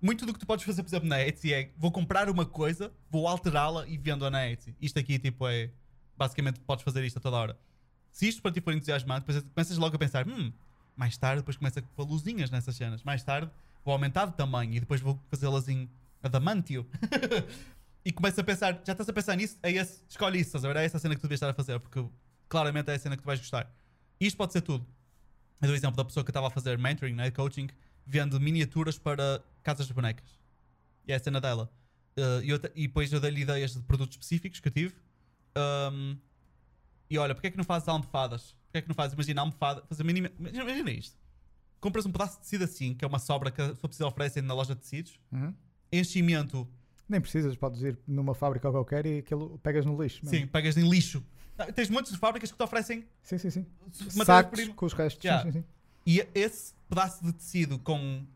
Muito 0.00 0.26
do 0.26 0.34
que 0.34 0.38
tu 0.38 0.46
podes 0.46 0.64
fazer, 0.64 0.82
por 0.82 0.88
exemplo, 0.90 1.08
na 1.08 1.20
Etsy 1.22 1.54
é 1.54 1.70
vou 1.78 1.90
comprar 1.90 2.28
uma 2.28 2.44
coisa, 2.44 2.92
vou 3.10 3.26
alterá-la 3.26 3.86
e 3.88 3.96
vendo-a 3.96 4.30
na 4.30 4.46
Etsy. 4.50 4.76
Isto 4.80 4.98
aqui, 4.98 5.18
tipo, 5.18 5.48
é. 5.48 5.70
Basicamente, 6.16 6.60
podes 6.60 6.84
fazer 6.84 7.04
isto 7.04 7.18
a 7.18 7.20
toda 7.20 7.36
hora. 7.36 7.58
Se 8.12 8.28
isto 8.28 8.40
para 8.40 8.52
ti 8.52 8.60
for 8.60 8.72
entusiasmante, 8.72 9.26
depois 9.26 9.42
começas 9.52 9.78
logo 9.78 9.96
a 9.96 9.98
pensar, 9.98 10.28
hum, 10.28 10.52
mais 10.94 11.16
tarde, 11.16 11.40
depois 11.40 11.56
começa 11.56 11.80
a 11.80 11.82
pôr 11.82 12.06
luzinhas 12.06 12.50
nessas 12.50 12.76
cenas. 12.76 13.02
Mais 13.02 13.24
tarde, 13.24 13.50
vou 13.84 13.92
aumentar 13.92 14.26
de 14.26 14.34
tamanho 14.34 14.74
e 14.74 14.80
depois 14.80 15.00
vou 15.00 15.18
fazê-las 15.28 15.68
em 15.68 15.90
adamantio. 16.22 16.86
e 18.04 18.12
começa 18.12 18.42
a 18.42 18.44
pensar, 18.44 18.80
já 18.84 18.92
estás 18.92 19.08
a 19.08 19.12
pensar 19.12 19.34
nisso? 19.36 19.58
É 19.62 19.72
esse, 19.72 20.04
escolhe 20.08 20.38
isso, 20.38 20.50
estás 20.50 20.64
a 20.64 20.68
ver? 20.68 20.76
É 20.76 20.84
essa 20.84 20.98
a 20.98 21.00
cena 21.00 21.16
que 21.16 21.20
tu 21.20 21.24
devias 21.24 21.38
estar 21.38 21.50
a 21.50 21.54
fazer, 21.54 21.80
porque 21.80 22.04
claramente 22.48 22.90
é 22.90 22.94
a 22.94 22.98
cena 22.98 23.16
que 23.16 23.22
tu 23.22 23.26
vais 23.26 23.40
gostar. 23.40 23.68
Isto 24.20 24.36
pode 24.36 24.52
ser 24.52 24.60
tudo. 24.62 24.86
Eu 25.60 25.68
dou 25.68 25.72
o 25.72 25.76
exemplo 25.76 25.96
da 25.96 26.04
pessoa 26.04 26.24
que 26.24 26.30
estava 26.30 26.46
a 26.48 26.50
fazer 26.50 26.78
mentoring, 26.78 27.14
né, 27.14 27.30
coaching, 27.30 27.68
vendo 28.06 28.38
miniaturas 28.40 28.98
para 28.98 29.42
casas 29.62 29.86
de 29.86 29.94
bonecas. 29.94 30.28
E 31.06 31.12
é 31.12 31.16
a 31.16 31.18
cena 31.18 31.40
dela. 31.40 31.70
Uh, 32.16 32.42
e, 32.42 32.50
eu 32.50 32.60
e 32.74 32.86
depois 32.86 33.12
eu 33.12 33.20
dei-lhe 33.20 33.42
ideias 33.42 33.74
de 33.74 33.80
produtos 33.82 34.14
específicos 34.16 34.60
que 34.60 34.68
eu 34.68 34.72
tive. 34.72 34.94
Um, 35.92 36.16
e 37.10 37.18
olha, 37.18 37.34
porque 37.34 37.48
é 37.48 37.50
que 37.50 37.56
não 37.56 37.64
fazes 37.64 37.88
almofadas? 37.88 38.56
Porque 38.66 38.78
é 38.78 38.82
que 38.82 38.88
não 38.88 38.94
fazes, 38.94 39.14
imagina, 39.14 39.40
almofada, 39.40 39.82
fazer 39.88 40.04
mínima. 40.04 40.30
Imagina, 40.38 40.62
imagina 40.64 40.90
isto. 40.90 41.16
Compras 41.80 42.06
um 42.06 42.12
pedaço 42.12 42.36
de 42.36 42.40
tecido 42.44 42.64
assim, 42.64 42.94
que 42.94 43.04
é 43.04 43.08
uma 43.08 43.18
sobra 43.18 43.50
que 43.50 43.60
a 43.60 43.68
pessoa 43.68 43.88
precisa 43.88 44.06
oferecer 44.06 44.42
na 44.42 44.54
loja 44.54 44.74
de 44.74 44.80
tecidos, 44.80 45.18
Uhum. 45.30 45.54
enchimento 45.92 46.66
Nem 47.08 47.20
precisas, 47.20 47.54
podes 47.56 47.82
ir 47.82 47.98
numa 48.06 48.34
fábrica 48.34 48.70
qualquer 48.70 49.04
e 49.04 49.18
aquilo 49.18 49.58
pegas 49.58 49.84
no 49.84 50.00
lixo. 50.02 50.24
mesmo. 50.24 50.38
Sim, 50.38 50.46
pegas 50.46 50.76
em 50.78 50.88
lixo. 50.88 51.22
Tens 51.74 51.88
de 51.88 52.16
fábricas 52.18 52.50
que 52.50 52.56
te 52.56 52.62
oferecem 52.62 53.06
sim, 53.22 53.38
sim. 53.38 53.50
sim. 53.50 53.66
Sacos 54.24 54.68
com 54.68 54.86
os 54.86 54.92
restos. 54.92 55.22
sim, 55.22 55.28
Yeah. 55.28 55.52
Sim, 55.52 55.60
sim. 55.60 55.64
E 56.06 56.26
esse 56.34 56.74
pedaço 56.88 57.24
de 57.24 57.32
tecido 57.32 57.78
com 57.78 58.26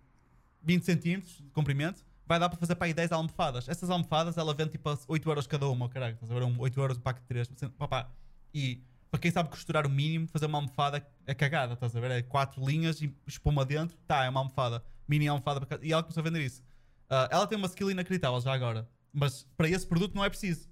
20 0.63 0.85
centímetros 0.85 1.37
de 1.37 1.51
comprimento 1.51 2.05
vai 2.27 2.39
dar 2.39 2.49
para 2.49 2.59
fazer 2.59 2.75
para 2.75 2.87
aí 2.87 2.95
10 2.95 3.13
almofadas. 3.13 3.69
Essas 3.69 3.91
almofadas 3.91 4.37
ela 4.37 4.55
vende 4.55 4.71
tipo 4.73 4.89
a 4.89 4.99
8 5.09 5.29
euros 5.29 5.47
cada 5.47 5.69
uma, 5.69 5.89
caralho. 5.89 6.15
Estás 6.15 6.31
a 6.31 6.35
ver? 6.35 6.43
Um 6.43 6.61
8 6.61 6.81
euros 6.81 6.99
um 6.99 7.01
pack 7.01 7.21
de 7.21 7.27
3. 7.27 7.49
Papá. 7.77 8.11
E 8.55 8.83
para 9.11 9.19
quem 9.19 9.31
sabe 9.31 9.49
costurar 9.49 9.87
o 9.87 9.91
mínimo, 9.91 10.29
fazer 10.29 10.47
uma 10.47 10.59
almofada 10.59 11.07
é 11.27 11.35
cagada, 11.35 11.75
estás 11.75 11.97
a 11.97 12.01
ver? 12.01 12.11
É 12.11 12.23
4 12.23 12.65
linhas 12.65 13.01
e 13.01 13.15
espuma 13.27 13.65
dentro, 13.65 13.97
tá, 14.07 14.25
é 14.25 14.29
uma 14.29 14.41
almofada. 14.41 14.83
Mini 15.09 15.27
almofada 15.27 15.65
para. 15.65 15.85
E 15.85 15.93
ela 15.93 16.03
começou 16.03 16.21
a 16.21 16.25
vender 16.25 16.45
isso. 16.45 16.63
Ah, 17.09 17.29
ela 17.31 17.47
tem 17.47 17.57
uma 17.57 17.67
skill 17.67 17.91
inacreditável 17.91 18.41
já 18.41 18.53
agora. 18.53 18.87
Mas 19.13 19.47
para 19.57 19.69
esse 19.69 19.87
produto 19.87 20.15
não 20.15 20.25
é 20.25 20.29
preciso. 20.29 20.68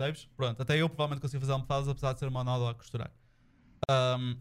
Percebes? 0.00 0.28
Pronto, 0.34 0.62
até 0.62 0.78
eu 0.78 0.88
provavelmente 0.88 1.20
consigo 1.20 1.40
fazer 1.40 1.52
almofadas 1.52 1.86
apesar 1.86 2.14
de 2.14 2.20
ser 2.20 2.26
uma 2.26 2.42
nódoa 2.42 2.70
a 2.70 2.74
costurar. 2.74 3.10
Ahm, 3.90 4.34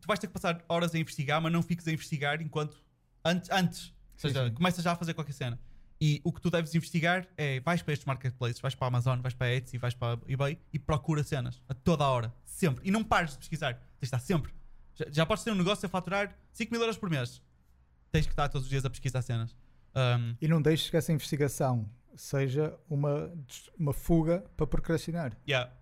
tu 0.00 0.06
vais 0.08 0.18
ter 0.18 0.26
que 0.26 0.32
passar 0.32 0.64
horas 0.68 0.92
a 0.94 0.98
investigar, 0.98 1.40
mas 1.40 1.52
não 1.52 1.62
fiques 1.62 1.86
a 1.86 1.92
investigar 1.92 2.42
enquanto. 2.42 2.82
Antes. 3.24 3.48
antes. 3.50 3.94
Ou 4.14 4.18
seja, 4.18 4.48
sim. 4.48 4.54
começa 4.54 4.82
já 4.82 4.92
a 4.92 4.96
fazer 4.96 5.14
qualquer 5.14 5.32
cena. 5.32 5.60
E 6.00 6.20
o 6.24 6.32
que 6.32 6.40
tu 6.40 6.50
deves 6.50 6.74
investigar 6.74 7.28
é 7.36 7.60
vais 7.60 7.82
para 7.82 7.92
estes 7.92 8.04
marketplaces, 8.06 8.60
vais 8.60 8.74
para 8.74 8.86
a 8.86 8.88
Amazon, 8.88 9.20
vais 9.20 9.34
para 9.34 9.46
a 9.46 9.54
Etsy, 9.54 9.78
vais 9.78 9.94
para 9.94 10.14
a 10.14 10.32
eBay 10.32 10.58
e 10.72 10.78
procura 10.78 11.22
cenas 11.22 11.60
a 11.68 11.74
toda 11.74 12.02
a 12.04 12.08
hora. 12.08 12.34
Sempre. 12.44 12.88
E 12.88 12.90
não 12.90 13.04
pares 13.04 13.32
de 13.32 13.38
pesquisar. 13.38 13.74
Tens 13.74 14.00
de 14.00 14.06
estar 14.06 14.18
sempre. 14.18 14.52
Já, 14.94 15.06
já 15.08 15.26
podes 15.26 15.44
ter 15.44 15.52
um 15.52 15.56
negócio 15.56 15.86
a 15.86 15.88
faturar 15.88 16.36
5 16.52 16.72
mil 16.72 16.80
euros 16.80 16.98
por 16.98 17.08
mês. 17.08 17.40
Tens 18.10 18.26
que 18.26 18.32
estar 18.32 18.48
todos 18.48 18.64
os 18.64 18.70
dias 18.70 18.84
a 18.84 18.90
pesquisar 18.90 19.22
cenas. 19.22 19.54
Ahm, 19.94 20.34
E 20.40 20.48
não 20.48 20.60
deixes 20.60 20.90
que 20.90 20.96
essa 20.96 21.12
investigação 21.12 21.88
seja 22.20 22.74
uma, 22.88 23.32
uma 23.78 23.92
fuga 23.92 24.44
para 24.56 24.66
procrastinar. 24.66 25.36
Yeah. 25.48 25.72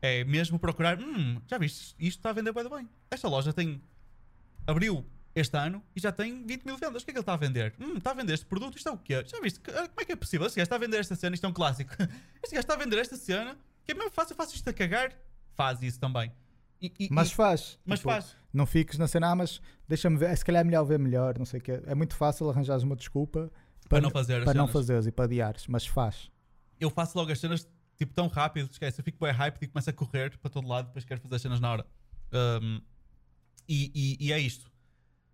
É 0.00 0.24
mesmo 0.24 0.58
procurar. 0.58 0.98
Hum, 1.00 1.40
já 1.46 1.58
viste? 1.58 1.94
Isto 1.98 2.18
está 2.18 2.30
a 2.30 2.32
vender 2.32 2.52
bem 2.52 2.68
bem. 2.68 2.88
Esta 3.10 3.28
loja 3.28 3.52
tem. 3.52 3.82
Abriu 4.66 5.04
este 5.34 5.56
ano 5.56 5.82
e 5.94 6.00
já 6.00 6.10
tem 6.12 6.44
20 6.44 6.64
mil 6.64 6.76
vendas. 6.76 7.02
O 7.02 7.04
que 7.04 7.10
é 7.10 7.14
que 7.14 7.18
ele 7.18 7.22
está 7.22 7.34
a 7.34 7.36
vender? 7.36 7.74
Hum, 7.80 7.96
está 7.96 8.10
a 8.10 8.14
vender 8.14 8.34
este 8.34 8.46
produto, 8.46 8.76
isto 8.76 8.88
é 8.88 8.92
o 8.92 8.98
quê? 8.98 9.24
Já 9.26 9.40
viste? 9.40 9.60
Ah, 9.70 9.88
Como 9.88 10.00
é 10.00 10.04
que 10.04 10.12
é 10.12 10.16
possível? 10.16 10.46
Este 10.46 10.56
gajo 10.56 10.64
está 10.64 10.76
a 10.76 10.78
vender 10.78 10.98
esta 10.98 11.14
cena, 11.14 11.34
isto 11.34 11.44
é 11.46 11.48
um 11.48 11.52
clássico. 11.52 11.90
Este 12.42 12.54
gajo 12.54 12.60
está 12.60 12.74
a 12.74 12.76
vender 12.76 12.98
esta 12.98 13.16
cena, 13.16 13.56
que 13.84 13.92
é 13.92 13.94
mesmo 13.94 14.10
fácil, 14.10 14.34
faço 14.36 14.54
isto 14.54 14.68
a 14.68 14.72
cagar. 14.72 15.12
Faz 15.54 15.82
isso 15.82 15.98
também. 15.98 16.32
E- 16.80 16.92
e- 17.00 17.08
Mas 17.10 17.32
faz. 17.32 17.78
mas 17.84 17.98
Tipo, 18.00 18.10
faz. 18.10 18.36
Não 18.52 18.66
fiques 18.66 18.98
na 18.98 19.06
cena, 19.08 19.30
ah, 19.30 19.34
mas 19.36 19.60
deixa-me 19.88 20.16
ver, 20.16 20.36
se 20.36 20.44
calhar 20.44 20.60
é 20.60 20.64
melhor 20.64 20.84
ver 20.84 20.98
melhor, 20.98 21.36
não 21.38 21.44
sei 21.44 21.60
o 21.60 21.62
quê. 21.62 21.82
É 21.86 21.94
muito 21.94 22.14
fácil 22.14 22.48
arranjares 22.48 22.82
uma 22.84 22.94
desculpa 22.96 23.50
Para 23.88 24.00
não 24.00 24.10
fazer 24.10 24.36
as 24.38 24.44
para 24.44 24.54
não 24.54 24.66
cenas. 24.66 24.72
fazeres 24.72 25.06
e 25.06 25.12
para 25.12 25.24
adiares, 25.24 25.66
mas 25.66 25.86
faz. 25.86 26.30
eu 26.80 26.90
faço 26.90 27.16
logo 27.18 27.30
as 27.32 27.38
cenas 27.38 27.66
tipo 27.96 28.12
tão 28.14 28.28
rápido, 28.28 28.70
esquece, 28.70 29.00
eu 29.00 29.04
fico 29.04 29.18
bem 29.24 29.32
hype 29.32 29.60
e 29.62 29.66
começo 29.66 29.90
a 29.90 29.92
correr 29.92 30.36
para 30.38 30.50
todo 30.50 30.68
lado, 30.68 30.86
depois 30.86 31.04
quero 31.04 31.20
fazer 31.20 31.34
as 31.36 31.42
cenas 31.42 31.58
na 31.60 31.72
hora. 31.72 31.86
Um, 32.62 32.80
e, 33.68 33.90
e- 34.20 34.26
e 34.28 34.32
é 34.32 34.38
isto. 34.38 34.70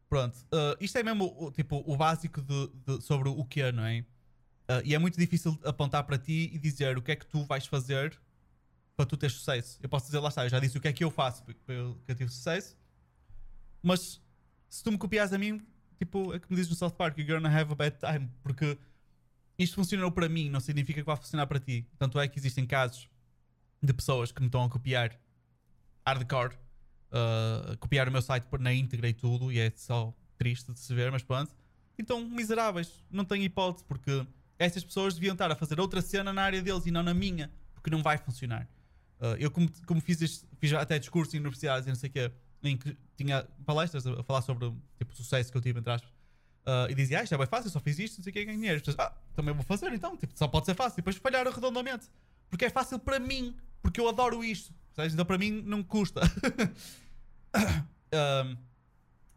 Pronto, 0.08 0.36
uh, 0.52 0.76
isto 0.80 0.96
é 0.96 1.02
mesmo 1.02 1.34
o, 1.38 1.50
tipo, 1.50 1.82
o 1.86 1.96
básico 1.96 2.40
de, 2.40 2.68
de- 2.86 3.02
sobre 3.02 3.28
o 3.28 3.44
que 3.44 3.60
é, 3.60 3.72
não 3.72 3.84
é? 3.84 4.00
Uh, 4.00 4.80
e 4.84 4.94
é 4.94 4.98
muito 4.98 5.18
difícil 5.18 5.58
apontar 5.64 6.04
para 6.04 6.16
ti 6.16 6.50
e 6.54 6.58
dizer 6.58 6.96
o 6.96 7.02
que 7.02 7.12
é 7.12 7.16
que 7.16 7.26
tu 7.26 7.44
vais 7.44 7.66
fazer 7.66 8.18
para 8.96 9.04
tu 9.04 9.16
teres 9.16 9.34
sucesso. 9.36 9.78
Eu 9.82 9.88
posso 9.88 10.06
dizer, 10.06 10.20
lá 10.20 10.28
está, 10.28 10.44
eu 10.44 10.48
já 10.48 10.58
disse 10.60 10.78
o 10.78 10.80
que 10.80 10.88
é 10.88 10.92
que 10.92 11.04
eu 11.04 11.10
faço 11.10 11.42
para 11.44 11.54
para 11.66 11.74
eu 11.74 12.00
que 12.06 12.12
eu 12.12 12.16
tive 12.16 12.30
sucesso, 12.30 12.76
mas 13.82 14.22
se 14.68 14.82
tu 14.82 14.90
me 14.90 14.96
copias 14.98 15.32
a 15.32 15.38
mim, 15.38 15.60
tipo, 15.98 16.34
é 16.34 16.38
como 16.38 16.56
dizes 16.56 16.70
no 16.70 16.76
South 16.76 16.92
Park, 16.92 17.18
you're 17.18 17.32
gonna 17.32 17.48
have 17.48 17.72
a 17.72 17.74
bad 17.74 17.96
time, 17.98 18.30
porque 18.42 18.78
isto 19.58 19.74
funcionou 19.76 20.10
para 20.10 20.28
mim, 20.28 20.50
não 20.50 20.60
significa 20.60 21.00
que 21.00 21.06
vai 21.06 21.16
funcionar 21.16 21.46
para 21.46 21.60
ti. 21.60 21.86
Tanto 21.98 22.18
é 22.18 22.26
que 22.28 22.38
existem 22.38 22.66
casos 22.66 23.08
de 23.82 23.92
pessoas 23.92 24.32
que 24.32 24.40
me 24.40 24.46
estão 24.46 24.64
a 24.64 24.68
copiar 24.68 25.18
hardcore, 26.06 26.54
uh, 27.12 27.76
copiar 27.78 28.08
o 28.08 28.12
meu 28.12 28.22
site 28.22 28.46
na 28.58 28.72
íntegra 28.72 29.08
e 29.08 29.14
tudo, 29.14 29.52
e 29.52 29.58
é 29.58 29.72
só 29.76 30.12
triste 30.36 30.72
de 30.72 30.78
se 30.78 30.94
ver, 30.94 31.10
mas 31.12 31.22
pronto. 31.22 31.54
Então, 31.98 32.26
miseráveis, 32.28 33.04
não 33.10 33.24
têm 33.24 33.44
hipótese, 33.44 33.84
porque 33.84 34.26
essas 34.58 34.84
pessoas 34.84 35.14
deviam 35.14 35.32
estar 35.32 35.50
a 35.50 35.54
fazer 35.56 35.78
outra 35.78 36.02
cena 36.02 36.32
na 36.32 36.42
área 36.42 36.60
deles 36.60 36.86
e 36.86 36.90
não 36.90 37.02
na 37.02 37.14
minha, 37.14 37.50
porque 37.72 37.90
não 37.90 38.02
vai 38.02 38.18
funcionar. 38.18 38.68
Uh, 39.20 39.36
eu, 39.38 39.50
como, 39.50 39.70
como 39.86 40.00
fiz, 40.00 40.20
este- 40.20 40.46
fiz 40.58 40.72
até 40.72 40.98
discurso 40.98 41.36
em 41.36 41.38
universidades 41.40 41.86
e 41.86 41.90
não 41.90 41.96
sei 41.96 42.10
o 42.10 42.12
quê, 42.12 42.32
em 42.62 42.76
que 42.76 42.96
tinha 43.16 43.46
palestras 43.64 44.06
a 44.06 44.22
falar 44.22 44.42
sobre 44.42 44.72
tipo, 44.98 45.12
o 45.12 45.16
sucesso 45.16 45.50
que 45.50 45.58
eu 45.58 45.62
tive, 45.62 45.78
entre 45.78 45.92
aspas. 45.92 46.10
Uh, 46.66 46.90
e 46.90 46.94
dizia, 46.94 47.20
ah, 47.20 47.22
isto 47.22 47.34
é 47.34 47.38
bem 47.38 47.46
fácil, 47.46 47.70
só 47.70 47.78
fiz 47.78 47.98
isto, 47.98 48.18
não 48.18 48.24
sei 48.24 48.30
o 48.30 48.34
que, 48.34 48.44
ganho 48.44 48.58
dinheiro. 48.58 48.82
Ah, 48.98 49.12
também 49.34 49.52
vou 49.52 49.62
fazer 49.62 49.92
então, 49.92 50.16
tipo, 50.16 50.32
só 50.36 50.48
pode 50.48 50.66
ser 50.66 50.74
fácil. 50.74 50.94
E 50.94 51.02
depois 51.02 51.16
falharam 51.16 51.52
redondamente. 51.52 52.06
Porque 52.48 52.64
é 52.64 52.70
fácil 52.70 52.98
para 52.98 53.18
mim, 53.18 53.54
porque 53.82 54.00
eu 54.00 54.08
adoro 54.08 54.42
isto. 54.42 54.72
Então 54.96 55.24
para 55.24 55.38
mim 55.38 55.62
não 55.62 55.82
custa. 55.82 56.20
Um, 58.14 58.56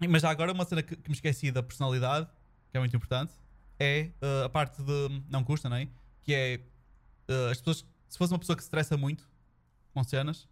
mas 0.07 0.21
já 0.21 0.29
agora 0.29 0.53
uma 0.53 0.63
cena 0.63 0.83
que, 0.83 0.95
que 0.95 1.09
me 1.09 1.15
esqueci 1.15 1.51
da 1.51 1.63
personalidade, 1.63 2.27
que 2.69 2.77
é 2.77 2.79
muito 2.79 2.95
importante, 2.95 3.33
é 3.79 4.11
uh, 4.21 4.45
a 4.45 4.49
parte 4.49 4.81
de. 4.83 5.21
Não 5.29 5.43
custa, 5.43 5.69
não 5.69 5.77
é? 5.77 5.87
Que 6.21 6.33
é. 6.33 6.59
uh, 7.27 7.51
as 7.51 7.57
pessoas. 7.57 7.85
Se 8.07 8.17
fosse 8.17 8.31
uma 8.31 8.39
pessoa 8.39 8.55
que 8.55 8.61
se 8.61 8.67
estressa 8.67 8.95
muito 8.95 9.27
com 9.93 10.03
cenas, 10.03 10.47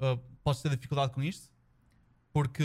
uh, 0.00 0.18
podes 0.42 0.60
ter 0.60 0.70
dificuldade 0.70 1.12
com 1.12 1.22
isto. 1.22 1.48
Porque 2.32 2.64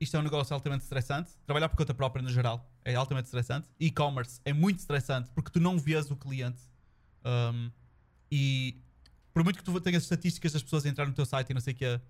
isto 0.00 0.16
é 0.16 0.20
um 0.20 0.22
negócio 0.22 0.52
altamente 0.54 0.82
estressante. 0.82 1.30
Trabalhar 1.46 1.68
por 1.68 1.76
conta 1.76 1.94
própria, 1.94 2.22
no 2.22 2.28
geral, 2.28 2.68
é 2.84 2.94
altamente 2.94 3.26
estressante. 3.26 3.68
E-commerce 3.78 4.40
é 4.44 4.52
muito 4.52 4.80
estressante 4.80 5.30
porque 5.32 5.50
tu 5.50 5.60
não 5.60 5.78
vês 5.78 6.10
o 6.10 6.16
cliente. 6.16 6.62
Um, 7.24 7.70
e 8.30 8.82
por 9.32 9.44
muito 9.44 9.58
que 9.58 9.64
tu 9.64 9.80
tenhas 9.80 10.02
estatísticas 10.02 10.52
das 10.52 10.62
pessoas 10.62 10.84
a 10.84 10.88
entrar 10.88 11.06
no 11.06 11.12
teu 11.12 11.24
site 11.24 11.50
e 11.50 11.54
não 11.54 11.60
sei 11.60 11.74
o 11.74 11.76
que, 11.76 12.00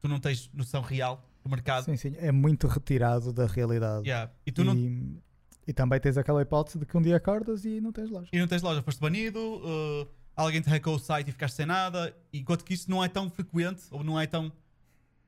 tu 0.00 0.08
não 0.08 0.18
tens 0.18 0.50
noção 0.52 0.80
real 0.82 1.28
do 1.42 1.50
mercado. 1.50 1.84
Sim, 1.84 1.96
sim, 1.96 2.14
é 2.18 2.32
muito 2.32 2.66
retirado 2.66 3.32
da 3.32 3.46
realidade. 3.46 4.06
Yeah. 4.06 4.32
E 4.46 4.52
tu 4.52 4.64
não, 4.64 4.74
e, 4.74 5.20
e 5.66 5.72
também 5.72 6.00
tens 6.00 6.16
aquela 6.16 6.42
hipótese 6.42 6.78
de 6.78 6.86
que 6.86 6.96
um 6.96 7.02
dia 7.02 7.16
acordas 7.16 7.64
e 7.64 7.80
não 7.80 7.92
tens 7.92 8.10
loja. 8.10 8.28
e 8.32 8.38
não 8.38 8.48
tens 8.48 8.62
loja, 8.62 8.82
foste 8.82 9.00
banido, 9.00 9.38
uh, 9.38 10.08
alguém 10.34 10.60
te 10.60 10.70
hackou 10.70 10.94
o 10.94 10.98
site 10.98 11.28
e 11.28 11.32
ficaste 11.32 11.56
sem 11.56 11.66
nada, 11.66 12.14
enquanto 12.32 12.64
que 12.64 12.74
isso 12.74 12.90
não 12.90 13.04
é 13.04 13.08
tão 13.08 13.30
frequente, 13.30 13.82
ou 13.90 14.02
não 14.02 14.18
é 14.18 14.26
tão. 14.26 14.46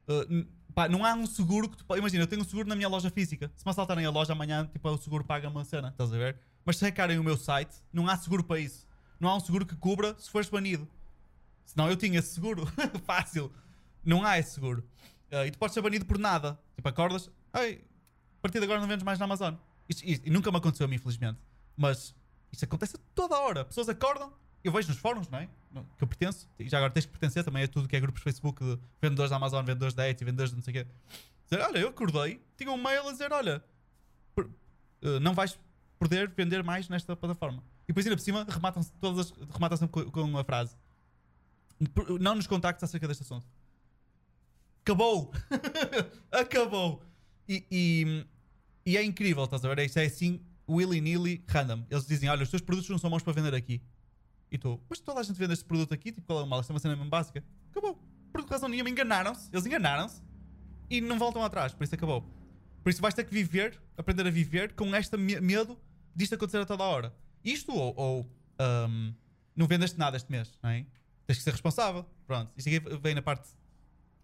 uh, 0.09 0.47
pá, 0.71 0.89
não 0.89 1.05
há 1.05 1.15
um 1.15 1.27
seguro 1.27 1.69
que 1.69 1.77
tu. 1.77 1.97
Imagina, 1.97 2.23
eu 2.23 2.27
tenho 2.27 2.43
um 2.43 2.45
seguro 2.45 2.69
na 2.69 2.75
minha 2.77 2.89
loja 2.89 3.11
física. 3.11 3.51
Se 3.57 3.65
me 3.65 3.71
assaltarem 3.71 4.05
a 4.07 4.11
loja 4.11 4.33
amanhã, 4.33 4.67
tipo, 4.73 4.89
o 4.89 4.99
seguro 4.99 5.25
paga 5.25 5.49
uma 5.49 5.65
cena, 5.65 5.89
estás 5.89 6.13
a 6.13 6.17
ver? 6.17 6.37
Mas 6.65 6.77
se 6.77 6.87
hackarem 6.87 7.19
o 7.19 7.25
meu 7.25 7.37
site, 7.37 7.75
não 7.93 8.09
há 8.09 8.17
seguro 8.17 8.45
para 8.45 8.59
isso. 8.61 8.87
Não 9.19 9.29
há 9.29 9.37
um 9.37 9.41
seguro 9.41 9.67
que 9.67 9.77
cubra 9.77 10.15
se 10.19 10.31
fores 10.31 10.49
banido. 10.49 10.89
Senão 11.65 11.89
eu 11.89 11.97
tinha 11.97 12.19
esse 12.19 12.35
seguro. 12.35 12.67
Fácil. 13.05 13.53
Não 14.05 14.25
há 14.25 14.39
esse 14.39 14.53
seguro. 14.53 14.83
Uh, 15.31 15.47
e 15.47 15.51
tu 15.51 15.59
podes 15.59 15.75
ser 15.75 15.83
banido 15.83 16.05
por 16.07 16.19
nada. 16.19 16.59
Tipo, 16.75 16.89
acordas, 16.89 17.31
ai, 17.53 17.81
a 18.39 18.41
partir 18.43 18.59
de 18.59 18.65
agora 18.65 18.81
não 18.81 18.89
vendes 18.89 19.05
mais 19.05 19.19
na 19.19 19.25
Amazon. 19.27 19.55
Isto, 19.89 20.05
isto- 20.05 20.27
e 20.27 20.31
nunca 20.31 20.51
me 20.51 20.57
aconteceu 20.59 20.87
a 20.87 20.89
mim, 20.89 20.97
infelizmente. 20.97 21.39
Mas 21.77 22.15
isto 22.53 22.65
acontece 22.65 22.97
a 22.97 23.01
toda 23.15 23.37
a 23.37 23.41
hora. 23.41 23.65
Pessoas 23.65 23.89
acordam, 23.89 24.33
eu 24.63 24.73
vejo 24.73 24.89
nos 24.89 24.99
fóruns, 24.99 25.29
não 25.29 25.39
é? 25.39 25.49
Que 25.97 26.05
eu 26.05 26.09
pertenço. 26.09 26.49
E 26.59 26.69
já 26.69 26.79
agora 26.79 26.93
tens 26.93 27.07
que 27.07 27.13
pertencer 27.13 27.45
também 27.45 27.65
a 27.65 27.69
tudo 27.69 27.89
que 27.89 27.97
é 27.97 28.01
grupos 28.01 28.23
Facebook 28.23 28.63
de 28.63 28.79
vendedores 29.01 29.31
da 29.31 29.37
Amazon, 29.37 29.65
vendedores 29.65 29.95
da 29.95 30.09
Etsy, 30.09 30.25
vendedores 30.25 30.51
de 30.51 30.57
não 30.57 30.63
sei 30.63 30.73
o 30.73 30.85
quê. 30.85 30.91
Dizer, 31.49 31.63
olha, 31.63 31.79
eu 31.79 31.89
acordei, 31.89 32.41
tinha 32.57 32.71
um 32.71 32.77
mail 32.77 33.09
a 33.09 33.13
dizer, 33.13 33.33
olha, 33.33 33.65
uh, 34.39 35.21
não 35.21 35.35
vais 35.35 35.59
poder 35.99 36.31
vender 36.37 36.63
mais 36.63 36.89
nesta 36.89 37.17
plataforma. 37.17 37.63
E 37.85 37.89
depois 37.89 38.07
ainda 38.07 38.17
por 38.17 38.23
cima 38.23 38.47
rematam-se 38.49 38.93
todas 39.01 39.27
as, 39.27 39.49
rematam-se 39.51 39.89
com, 39.89 40.11
com 40.11 40.23
uma 40.23 40.45
frase. 40.45 40.77
Não 42.21 42.35
nos 42.35 42.47
contactes 42.47 42.85
acerca 42.85 43.09
deste 43.09 43.23
assunto. 43.23 43.47
Acabou! 44.83 45.33
Acabou! 46.31 47.03
E, 47.49 47.65
e, 47.71 48.27
e 48.85 48.97
é 48.97 49.03
incrível, 49.03 49.45
estás 49.45 49.65
a 49.65 49.75
ver? 49.75 49.85
Isto 49.85 49.99
é 49.99 50.05
assim, 50.05 50.41
willy-nilly, 50.69 51.43
random. 51.49 51.85
Eles 51.91 52.07
dizem: 52.07 52.29
Olha, 52.29 52.43
os 52.43 52.51
teus 52.51 52.63
produtos 52.63 52.89
não 52.89 52.99
são 52.99 53.11
bons 53.11 53.23
para 53.23 53.33
vender 53.33 53.55
aqui. 53.55 53.83
E 54.51 54.59
tu, 54.59 54.81
mas 54.89 54.99
toda 55.01 55.21
a 55.21 55.23
gente 55.23 55.37
vende 55.37 55.53
este 55.53 55.65
produto 55.65 55.95
aqui, 55.95 56.11
tipo, 56.13 56.27
qual 56.27 56.41
é 56.41 56.43
o 56.43 56.47
mal? 56.47 56.61
Isto 56.61 56.71
é 56.71 56.75
uma 56.75 56.81
cena 56.81 56.97
mesmo 56.97 57.09
básica. 57.11 57.43
Acabou. 57.71 57.99
Por 58.33 58.45
razão 58.47 58.69
nenhuma, 58.69 58.91
enganaram-se. 58.91 59.49
Eles 59.53 59.65
enganaram-se 59.67 60.23
e 60.89 61.01
não 61.01 61.19
voltam 61.19 61.43
atrás. 61.45 61.73
Por 61.73 61.85
isso 61.85 61.95
acabou. 61.95 62.23
Por 62.83 62.91
isso 62.91 63.01
vais 63.01 63.15
ter 63.15 63.25
que 63.25 63.33
viver, 63.33 63.81
aprender 63.97 64.27
a 64.27 64.31
viver 64.31 64.73
com 64.75 64.95
este 64.97 65.17
me- 65.17 65.41
medo 65.41 65.79
disto 66.17 66.35
acontecer 66.35 66.59
a 66.59 66.67
toda 66.67 66.83
hora. 66.83 67.15
Isto 67.45 67.73
ou, 67.73 67.95
ou 67.97 68.27
ahm, 68.59 69.13
não 69.55 69.67
vendeste 69.67 69.99
nada 69.99 70.17
este 70.17 70.31
mês, 70.31 70.59
não 70.63 70.71
é? 70.71 70.85
Tens 71.27 71.39
que 71.39 71.45
ser 71.45 71.51
responsável. 71.53 72.05
Pronto. 72.27 72.53
Isto 72.57 72.69
aqui 72.69 72.81
vem 73.01 73.15
na 73.15 73.23
parte 73.23 73.49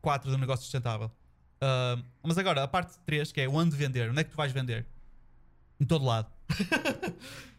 4 0.00 0.30
do 0.30 0.38
negócio 0.38 0.62
sustentável. 0.64 1.10
Ahm, 1.60 2.02
mas 2.22 2.36
agora, 2.38 2.62
a 2.64 2.68
parte 2.68 2.98
3, 3.06 3.30
que 3.30 3.40
é 3.40 3.48
onde 3.48 3.76
vender. 3.76 4.10
Onde 4.10 4.20
é 4.20 4.24
que 4.24 4.30
tu 4.30 4.36
vais 4.36 4.50
vender? 4.52 4.86
Em 5.78 5.84
todo 5.84 6.04
lado. 6.04 6.30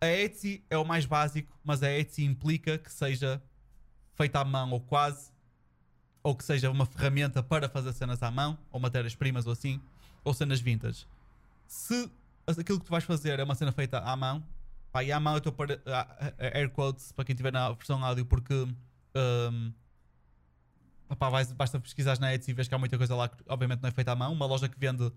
a 0.00 0.06
Etsy 0.06 0.64
é 0.70 0.78
o 0.78 0.84
mais 0.84 1.04
básico, 1.06 1.58
mas 1.64 1.82
a 1.82 1.90
Etsy 1.90 2.24
implica 2.24 2.78
que 2.78 2.90
seja 2.92 3.42
feita 4.14 4.40
à 4.40 4.44
mão 4.44 4.70
ou 4.70 4.80
quase, 4.80 5.30
ou 6.22 6.34
que 6.34 6.44
seja 6.44 6.70
uma 6.70 6.86
ferramenta 6.86 7.42
para 7.42 7.68
fazer 7.68 7.92
cenas 7.92 8.22
à 8.22 8.30
mão, 8.30 8.58
ou 8.70 8.80
matérias-primas 8.80 9.46
ou 9.46 9.52
assim, 9.52 9.80
ou 10.24 10.32
cenas 10.34 10.60
vintage. 10.60 11.06
Se 11.66 12.10
aquilo 12.46 12.78
que 12.80 12.86
tu 12.86 12.90
vais 12.90 13.04
fazer 13.04 13.38
é 13.38 13.44
uma 13.44 13.54
cena 13.54 13.72
feita 13.72 13.98
à 14.00 14.16
mão, 14.16 14.44
pá, 14.92 15.04
e 15.04 15.12
à 15.12 15.20
mão 15.20 15.34
eu 15.34 15.38
estou 15.38 15.52
para 15.52 15.80
a- 15.86 16.00
a- 16.00 16.58
air 16.58 16.70
quotes 16.70 17.12
para 17.12 17.24
quem 17.24 17.34
tiver 17.34 17.52
na 17.52 17.70
versão 17.72 18.04
áudio, 18.04 18.26
porque 18.26 18.66
opá, 21.08 21.28
vais- 21.28 21.52
basta 21.52 21.78
pesquisar 21.80 22.18
na 22.18 22.34
Etsy 22.34 22.50
e 22.50 22.54
vês 22.54 22.68
que 22.68 22.74
há 22.74 22.78
muita 22.78 22.96
coisa 22.98 23.14
lá 23.14 23.28
que 23.28 23.42
obviamente 23.48 23.80
não 23.82 23.88
é 23.88 23.92
feita 23.92 24.12
à 24.12 24.16
mão. 24.16 24.32
Uma 24.32 24.46
loja 24.46 24.68
que 24.68 24.78
vende 24.78 25.12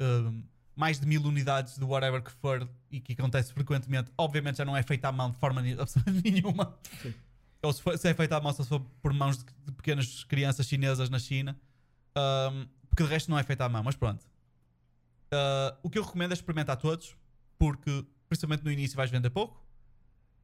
ahm, 0.00 0.42
mais 0.76 1.00
de 1.00 1.06
mil 1.06 1.22
unidades 1.22 1.76
de 1.78 1.84
whatever 1.84 2.22
que 2.22 2.30
for 2.30 2.68
e 2.90 3.00
que 3.00 3.14
acontece 3.14 3.52
frequentemente, 3.52 4.12
obviamente 4.16 4.58
já 4.58 4.64
não 4.64 4.76
é 4.76 4.82
feita 4.82 5.08
à 5.08 5.12
mão 5.12 5.30
de 5.30 5.38
forma 5.38 5.62
nenhuma. 6.22 6.78
Sim. 7.02 7.14
Ou 7.62 7.72
se, 7.72 7.82
for, 7.82 7.98
se 7.98 8.08
é 8.08 8.14
feita 8.14 8.36
à 8.36 8.40
mão, 8.40 8.52
se 8.52 8.62
for 8.64 8.80
por 9.00 9.12
mãos 9.12 9.38
de, 9.38 9.44
de 9.64 9.72
pequenas 9.72 10.22
crianças 10.24 10.66
chinesas 10.66 11.08
na 11.10 11.18
China. 11.18 11.58
Ahm, 12.14 12.66
porque 12.88 13.02
de 13.02 13.08
resto 13.08 13.30
não 13.30 13.38
é 13.38 13.42
feita 13.42 13.64
à 13.64 13.68
mão, 13.68 13.82
mas 13.82 13.96
pronto. 13.96 14.24
Ah, 15.30 15.76
o 15.82 15.90
que 15.90 15.98
eu 15.98 16.02
recomendo 16.02 16.32
é 16.32 16.34
experimentar 16.34 16.76
todos, 16.76 17.16
porque 17.58 18.04
principalmente 18.28 18.64
no 18.64 18.70
início 18.70 18.96
vais 18.96 19.10
vender 19.10 19.30
pouco. 19.30 19.64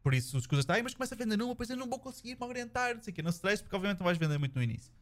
Por 0.02 0.14
isso 0.14 0.36
as 0.36 0.46
coisas 0.46 0.64
estão, 0.64 0.82
mas 0.82 0.94
começa 0.94 1.14
a 1.14 1.18
vender 1.18 1.36
numa, 1.36 1.52
depois 1.52 1.70
eu 1.70 1.76
não 1.76 1.88
vou 1.88 1.98
conseguir 1.98 2.36
me 2.38 2.46
orientar, 2.46 2.94
não 2.94 3.02
sei 3.02 3.12
o 3.12 3.14
quê, 3.14 3.22
não 3.22 3.30
stress, 3.30 3.62
porque 3.62 3.76
obviamente 3.76 4.00
não 4.00 4.04
vais 4.04 4.18
vender 4.18 4.36
muito 4.36 4.54
no 4.54 4.62
início. 4.62 4.92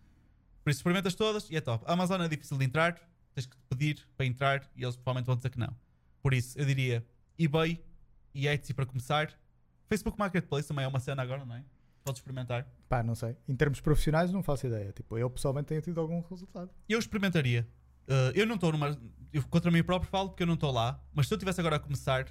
Por 0.62 0.70
isso 0.70 0.80
experimentas 0.80 1.14
todas 1.14 1.48
e 1.50 1.56
é 1.56 1.60
top. 1.60 1.84
A 1.86 1.94
Amazon 1.94 2.20
é 2.20 2.28
difícil 2.28 2.58
de 2.58 2.66
entrar, 2.66 3.00
tens 3.34 3.46
que 3.46 3.56
pedir 3.68 4.06
para 4.16 4.26
entrar 4.26 4.70
e 4.76 4.82
eles 4.82 4.96
provavelmente 4.96 5.26
vão 5.26 5.36
dizer 5.36 5.50
que 5.50 5.58
não. 5.58 5.74
Por 6.22 6.34
isso 6.34 6.58
eu 6.58 6.64
diria 6.64 7.04
eBay 7.38 7.82
e 8.34 8.46
Etsy 8.46 8.74
para 8.74 8.86
começar. 8.86 9.32
Facebook 9.88 10.18
Marketplace 10.18 10.68
também 10.68 10.84
é 10.84 10.88
uma 10.88 11.00
cena 11.00 11.22
agora, 11.22 11.44
não 11.44 11.54
é? 11.54 11.64
Podes 12.04 12.20
experimentar. 12.20 12.66
Pá, 12.88 13.02
não 13.02 13.14
sei. 13.14 13.36
Em 13.48 13.54
termos 13.54 13.80
profissionais, 13.80 14.30
não 14.32 14.42
faço 14.42 14.66
ideia. 14.66 14.92
Tipo, 14.92 15.18
eu 15.18 15.28
pessoalmente 15.28 15.66
tenho 15.68 15.80
tido 15.82 16.00
algum 16.00 16.20
resultado. 16.22 16.70
Eu 16.88 16.98
experimentaria. 16.98 17.66
Uh, 18.08 18.32
eu 18.34 18.46
não 18.46 18.54
estou 18.54 18.72
numa. 18.72 18.98
Eu 19.32 19.42
contra 19.48 19.70
mim 19.70 19.82
próprio 19.82 20.10
falo 20.10 20.30
porque 20.30 20.42
eu 20.42 20.46
não 20.46 20.54
estou 20.54 20.70
lá. 20.70 21.02
Mas 21.12 21.28
se 21.28 21.34
eu 21.34 21.38
tivesse 21.38 21.60
agora 21.60 21.76
a 21.76 21.78
começar, 21.78 22.26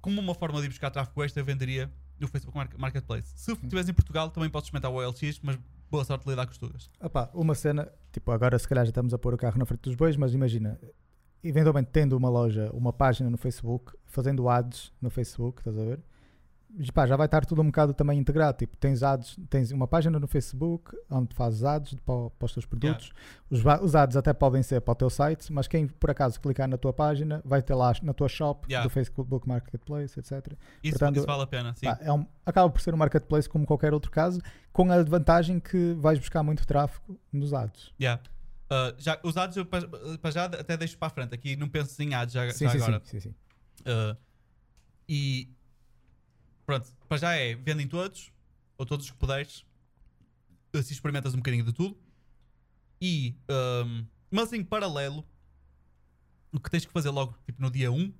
como 0.00 0.20
uma 0.20 0.34
forma 0.34 0.58
de 0.60 0.66
ir 0.66 0.68
buscar 0.68 0.90
tráfego 0.90 1.22
extra, 1.24 1.40
eu 1.40 1.44
venderia 1.44 1.92
no 2.18 2.26
Facebook 2.28 2.56
Mar- 2.56 2.70
Marketplace. 2.76 3.32
Se 3.36 3.52
estivesse 3.52 3.90
em 3.90 3.94
Portugal, 3.94 4.30
também 4.30 4.50
podes 4.50 4.66
experimentar 4.66 4.90
o 4.90 4.96
OLX, 4.96 5.40
mas 5.42 5.58
boa 5.90 6.04
sorte 6.04 6.24
de 6.24 6.30
lidar 6.30 6.46
com 6.46 6.52
os 6.52 6.58
tugas. 6.58 6.90
Opá, 7.00 7.30
uma 7.34 7.54
cena, 7.54 7.90
tipo, 8.12 8.30
agora 8.30 8.58
se 8.58 8.68
calhar 8.68 8.84
já 8.84 8.90
estamos 8.90 9.14
a 9.14 9.18
pôr 9.18 9.34
o 9.34 9.36
carro 9.36 9.58
na 9.58 9.64
frente 9.64 9.82
dos 9.82 9.94
bois, 9.94 10.16
mas 10.16 10.34
imagina, 10.34 10.78
eventualmente 11.42 11.90
tendo 11.92 12.16
uma 12.16 12.28
loja, 12.28 12.70
uma 12.72 12.92
página 12.92 13.30
no 13.30 13.36
Facebook, 13.36 13.92
fazendo 14.06 14.48
ads 14.48 14.92
no 15.00 15.10
Facebook, 15.10 15.60
estás 15.60 15.78
a 15.78 15.84
ver? 15.84 16.00
Pá, 16.92 17.06
já 17.06 17.16
vai 17.16 17.26
estar 17.26 17.44
tudo 17.46 17.62
um 17.62 17.66
bocado 17.66 17.94
também 17.94 18.18
integrado. 18.18 18.58
Tipo, 18.58 18.76
tens 18.76 19.02
ads, 19.02 19.36
tens 19.48 19.70
uma 19.70 19.86
página 19.86 20.18
no 20.18 20.26
Facebook 20.26 20.90
onde 21.08 21.34
fazes 21.34 21.62
ads 21.62 21.94
para, 22.04 22.30
para 22.30 22.46
os 22.46 22.52
teus 22.52 22.66
produtos. 22.66 23.12
Os, 23.48 23.60
va- 23.60 23.80
os 23.80 23.94
ads 23.94 24.16
até 24.16 24.32
podem 24.32 24.62
ser 24.62 24.80
para 24.80 24.92
o 24.92 24.94
teu 24.94 25.08
site, 25.08 25.52
mas 25.52 25.68
quem 25.68 25.86
por 25.86 26.10
acaso 26.10 26.40
clicar 26.40 26.66
na 26.68 26.76
tua 26.76 26.92
página 26.92 27.40
vai 27.44 27.62
ter 27.62 27.74
lá 27.74 27.92
na 28.02 28.12
tua 28.12 28.28
shop 28.28 28.66
Yeah. 28.68 28.86
do 28.86 28.90
Facebook 28.92 29.46
Marketplace, 29.48 30.18
etc. 30.18 30.32
Isso, 30.82 30.98
Portanto, 30.98 31.16
isso 31.18 31.26
vale 31.26 31.42
a 31.42 31.46
pena, 31.46 31.74
sim. 31.76 31.86
Pá, 31.86 31.98
é 32.00 32.12
um- 32.12 32.26
acaba 32.44 32.68
por 32.70 32.80
ser 32.80 32.92
um 32.92 32.96
marketplace 32.96 33.48
como 33.48 33.64
qualquer 33.64 33.94
outro 33.94 34.10
caso, 34.10 34.40
com 34.72 34.90
a 34.90 35.02
vantagem 35.04 35.60
que 35.60 35.94
vais 35.94 36.18
buscar 36.18 36.42
muito 36.42 36.66
tráfego 36.66 37.18
nos 37.32 37.52
ads. 37.54 37.92
Yeah. 38.00 38.20
Uh, 38.64 38.94
já, 38.98 39.20
os 39.22 39.36
ads 39.36 39.56
eu 39.56 39.64
para 39.66 40.30
já 40.32 40.46
até 40.46 40.76
deixo 40.76 40.98
para 40.98 41.06
a 41.06 41.10
frente. 41.10 41.34
Aqui 41.34 41.54
não 41.54 41.68
penso 41.68 42.02
em 42.02 42.14
ads 42.14 42.34
já, 42.34 42.50
Sim, 42.50 42.64
já 42.64 42.70
sim, 42.70 42.78
agora. 42.78 43.00
sim, 43.04 43.20
sim, 43.20 43.30
sim. 43.30 43.34
Uh, 43.82 44.16
e 45.08 45.53
pronto, 46.66 46.88
para 47.08 47.16
já 47.18 47.34
é 47.34 47.54
vendem 47.54 47.86
todos, 47.86 48.32
ou 48.76 48.84
todos 48.86 49.06
os 49.06 49.10
que 49.12 49.16
puderes, 49.18 49.64
assim 50.74 50.92
experimentas 50.92 51.34
um 51.34 51.38
bocadinho 51.38 51.64
de 51.64 51.72
tudo. 51.72 51.96
E 53.00 53.34
um, 53.84 54.06
mas 54.30 54.52
em 54.52 54.64
paralelo, 54.64 55.24
o 56.52 56.58
que 56.60 56.70
tens 56.70 56.84
que 56.84 56.92
fazer 56.92 57.10
logo, 57.10 57.36
tipo 57.44 57.60
no 57.60 57.70
dia 57.70 57.90
1, 57.92 58.12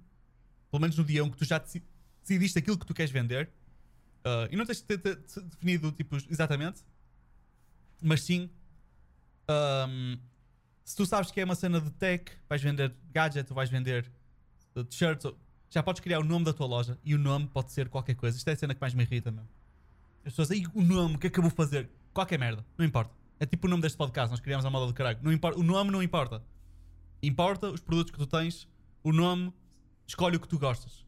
pelo 0.71 0.81
menos 0.81 0.97
no 0.97 1.05
dia 1.05 1.25
1 1.25 1.31
que 1.31 1.37
tu 1.37 1.45
já 1.45 1.59
deci- 1.59 1.83
decidiste 2.21 2.59
aquilo 2.59 2.79
que 2.79 2.87
tu 2.87 2.95
queres 2.95 3.11
vender, 3.11 3.51
uh, 4.25 4.49
e 4.51 4.57
não 4.57 4.67
tens 4.67 4.79
de 4.79 4.85
ter, 4.85 4.99
ter- 4.99 5.17
ter 5.17 5.41
definido 5.43 5.91
tipo, 5.93 6.17
exatamente, 6.29 6.83
mas 8.03 8.23
sim 8.23 8.51
um, 9.49 10.19
se 10.85 10.97
tu 10.97 11.07
sabes 11.07 11.31
que 11.31 11.41
é 11.41 11.45
uma 11.45 11.55
cena 11.55 11.81
de 11.81 11.91
tech, 11.93 12.31
vais 12.49 12.61
vender 12.63 12.95
gadget, 13.13 13.51
ou 13.51 13.55
vais 13.55 13.71
vender 13.71 14.11
uh, 14.77 14.85
t-shirts, 14.85 15.25
já 15.75 15.83
podes 15.83 16.01
criar 16.01 16.21
o 16.21 16.25
nome 16.25 16.45
da 16.45 16.53
tua 16.53 16.67
loja 16.67 16.97
e 17.05 17.17
o 17.17 17.19
nome 17.19 17.49
pode 17.49 17.73
ser 17.73 17.89
qualquer 17.89 18.15
coisa. 18.15 18.37
Isto 18.37 18.49
é 18.49 18.53
a 18.53 18.57
cena 18.57 18.75
que 18.77 18.81
mais 18.81 18.95
me 18.95 19.03
irrita, 19.03 19.33
meu. 19.33 19.43
As 20.25 20.33
pessoas, 20.33 20.53
aí 20.53 20.65
o 20.73 20.81
nome, 20.81 21.17
o 21.17 21.19
que 21.19 21.27
é 21.27 21.31
que 21.31 21.37
eu 21.37 21.43
vou 21.43 21.51
fazer? 21.51 21.91
Qualquer 22.13 22.39
merda, 22.39 22.65
não 22.79 22.87
importa. 22.87 23.13
É 23.41 23.45
tipo 23.45 23.67
o 23.67 23.71
nome 23.71 23.83
deste 23.83 23.99
podcast, 23.99 24.31
nós 24.31 24.39
criamos 24.39 24.65
a 24.65 24.71
moda 24.71 24.87
do 24.87 24.95
caralho. 24.95 25.19
Não 25.21 25.33
importa, 25.33 25.59
o 25.59 25.65
nome 25.65 25.91
não 25.91 26.01
importa. 26.01 26.41
Importa 27.21 27.71
os 27.71 27.81
produtos 27.81 28.13
que 28.13 28.19
tu 28.19 28.27
tens, 28.27 28.69
o 29.03 29.13
nome, 29.13 29.53
escolhe 30.07 30.37
o 30.37 30.41
que 30.41 30.47
tu 30.47 30.61
gostas. 30.61 31.05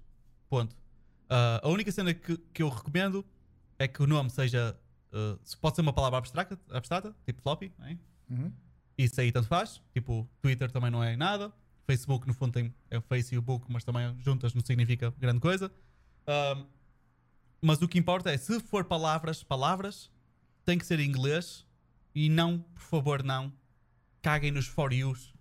Ponto. 0.50 0.76
Ah, 1.30 1.60
a 1.62 1.68
única 1.68 1.92
cena 1.92 2.12
que, 2.12 2.36
que 2.52 2.60
eu 2.60 2.68
recomendo 2.68 3.24
é 3.78 3.86
que 3.86 4.02
o 4.02 4.06
nome 4.06 4.30
seja. 4.30 4.76
se 5.44 5.56
pode 5.56 5.76
ser 5.76 5.82
uma 5.82 5.92
palavra 5.92 6.18
abstrata, 6.18 6.58
abstrata 6.70 7.14
tipo 7.24 7.40
floppy, 7.40 7.72
não 7.78 7.86
é? 7.86 7.98
Uhum. 8.28 8.52
Isso 8.98 9.20
aí 9.20 9.30
tanto 9.30 9.46
faz. 9.46 9.80
Tipo, 9.92 10.28
Twitter 10.42 10.72
também 10.72 10.90
não 10.90 11.04
é 11.04 11.16
nada. 11.16 11.52
Facebook, 11.86 12.26
no 12.26 12.34
fundo, 12.34 12.52
tem, 12.52 12.74
é 12.90 12.98
o 12.98 13.02
Face 13.02 13.34
e 13.34 13.38
o 13.38 13.42
Book, 13.42 13.64
mas 13.68 13.84
também 13.84 14.14
juntas 14.18 14.52
não 14.54 14.62
significa 14.64 15.12
grande 15.18 15.40
coisa. 15.40 15.70
Ahm, 16.26 16.66
mas 17.60 17.80
o 17.80 17.88
que 17.88 17.98
importa 17.98 18.30
é, 18.30 18.36
se 18.36 18.58
for 18.60 18.84
palavras, 18.84 19.42
palavras, 19.42 20.10
tem 20.64 20.76
que 20.76 20.84
ser 20.84 21.00
em 21.00 21.08
inglês 21.08 21.64
e 22.14 22.28
não, 22.28 22.58
por 22.58 22.82
favor, 22.82 23.22
não 23.22 23.52
caguem 24.20 24.50
nos 24.50 24.66
for 24.66 24.92
yous. 24.92 25.32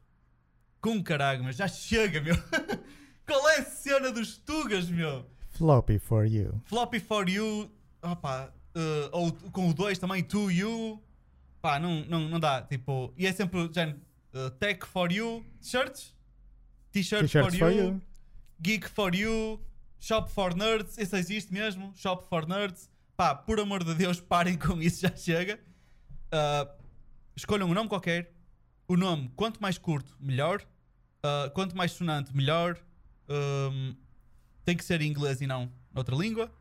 Com 0.80 1.02
caralho, 1.02 1.44
mas 1.44 1.56
já 1.56 1.68
chega, 1.68 2.22
meu. 2.22 2.36
Qual 3.26 3.50
é 3.50 3.58
a 3.58 3.66
cena 3.66 4.12
dos 4.12 4.38
tugas, 4.38 4.88
meu? 4.88 5.26
Floppy 5.50 5.98
for 5.98 6.26
you. 6.26 6.62
Floppy 6.66 7.00
for 7.00 7.28
you, 7.28 7.72
opa, 8.04 8.54
eh, 8.76 9.10
ou 9.12 9.32
com 9.52 9.70
o 9.70 9.74
2 9.74 9.98
também, 9.98 10.24
to 10.24 10.52
you, 10.52 11.02
pá, 11.62 11.80
não, 11.80 12.06
não, 12.06 12.30
não 12.30 12.40
dá, 12.40 12.62
tipo, 12.62 13.12
e 13.18 13.26
é 13.26 13.34
sempre 13.34 13.60
o 13.60 13.74
género, 13.74 14.00
eh, 14.34 14.50
tech 14.60 14.86
for 14.86 15.12
you, 15.12 15.44
t-shirts, 15.62 16.15
t-shirts 17.02 17.32
for, 17.32 17.50
T-shirts 17.50 17.54
you, 17.54 17.60
for 17.60 17.72
you. 17.72 18.02
geek 18.62 18.88
for 18.88 19.14
you, 19.16 19.60
shop 20.00 20.30
for 20.32 20.54
nerds, 20.56 20.98
esse 20.98 21.16
existe 21.18 21.52
mesmo, 21.54 21.92
shop 21.96 22.26
for 22.30 22.46
nerds, 22.48 22.90
pá, 23.18 23.36
por 23.36 23.60
amor 23.60 23.84
de 23.84 23.94
Deus, 23.96 24.20
parem 24.22 24.58
com 24.58 24.82
isso, 24.82 25.02
já 25.02 25.16
chega. 25.16 25.60
Ah, 26.32 26.68
escolham 27.36 27.68
um 27.70 27.74
nome 27.74 27.90
qualquer, 27.90 28.32
o 28.88 28.96
nome, 28.96 29.30
quanto 29.36 29.62
mais 29.62 29.78
curto, 29.78 30.16
melhor, 30.20 30.62
Ah, 31.24 31.50
quanto 31.56 31.76
mais 31.76 31.92
sonante, 31.92 32.36
melhor. 32.36 32.78
Ahm, 33.28 33.96
tem 34.64 34.78
que 34.78 34.84
ser 34.86 35.02
em 35.02 35.08
inglês 35.10 35.42
e 35.42 35.48
não 35.48 35.72
noutra 35.92 36.16
língua. 36.16 36.52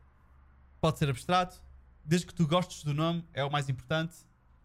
Pode 0.81 0.97
ser 0.97 1.07
abstrato. 1.07 1.61
Desde 2.03 2.25
que 2.25 2.33
tu 2.33 2.47
gostes 2.47 2.83
do 2.83 2.91
nome, 2.91 3.23
é 3.31 3.43
o 3.43 3.51
mais 3.51 3.69
importante. 3.69 4.15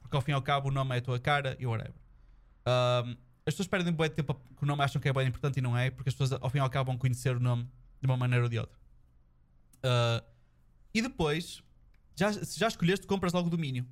Porque 0.01 0.17
ao 0.17 0.23
fim 0.23 0.31
e 0.31 0.35
ao 0.35 0.41
cabo, 0.41 0.69
o 0.71 0.73
nome 0.73 0.95
é 0.95 0.99
a 0.99 1.03
tua 1.03 1.19
cara 1.21 1.55
e 1.61 1.67
whatever. 1.67 1.93
Ahm, 2.65 3.15
as 3.47 3.55
pessoas 3.55 3.67
perdem 3.69 3.93
bem 3.93 4.11
tempo 4.11 4.33
a- 4.33 4.57
que 4.57 4.63
o 4.63 4.67
nome 4.67 4.83
acham 4.83 5.01
que 5.01 5.09
é 5.09 5.13
bem 5.13 5.27
importante 5.29 5.59
e 5.59 5.61
não 5.63 5.77
é, 5.77 5.91
porque 5.91 6.09
as 6.09 6.15
pessoas 6.15 6.41
ao 6.43 6.49
fim 6.51 6.59
e 6.59 6.61
ao 6.61 6.71
cabo 6.71 6.91
vão 6.91 6.99
conhecer 6.99 7.37
o 7.37 7.41
nome 7.41 7.65
de 8.01 8.07
uma 8.07 8.17
maneira 8.17 8.45
ou 8.45 8.49
de 8.51 8.59
outra. 8.59 8.79
Ah, 9.83 10.23
e 10.95 11.01
depois, 11.03 11.63
já, 12.17 12.33
se 12.33 12.59
já 12.59 12.69
escolheste, 12.69 13.07
compras 13.07 13.33
logo 13.33 13.47
o 13.49 13.51
domínio. 13.51 13.87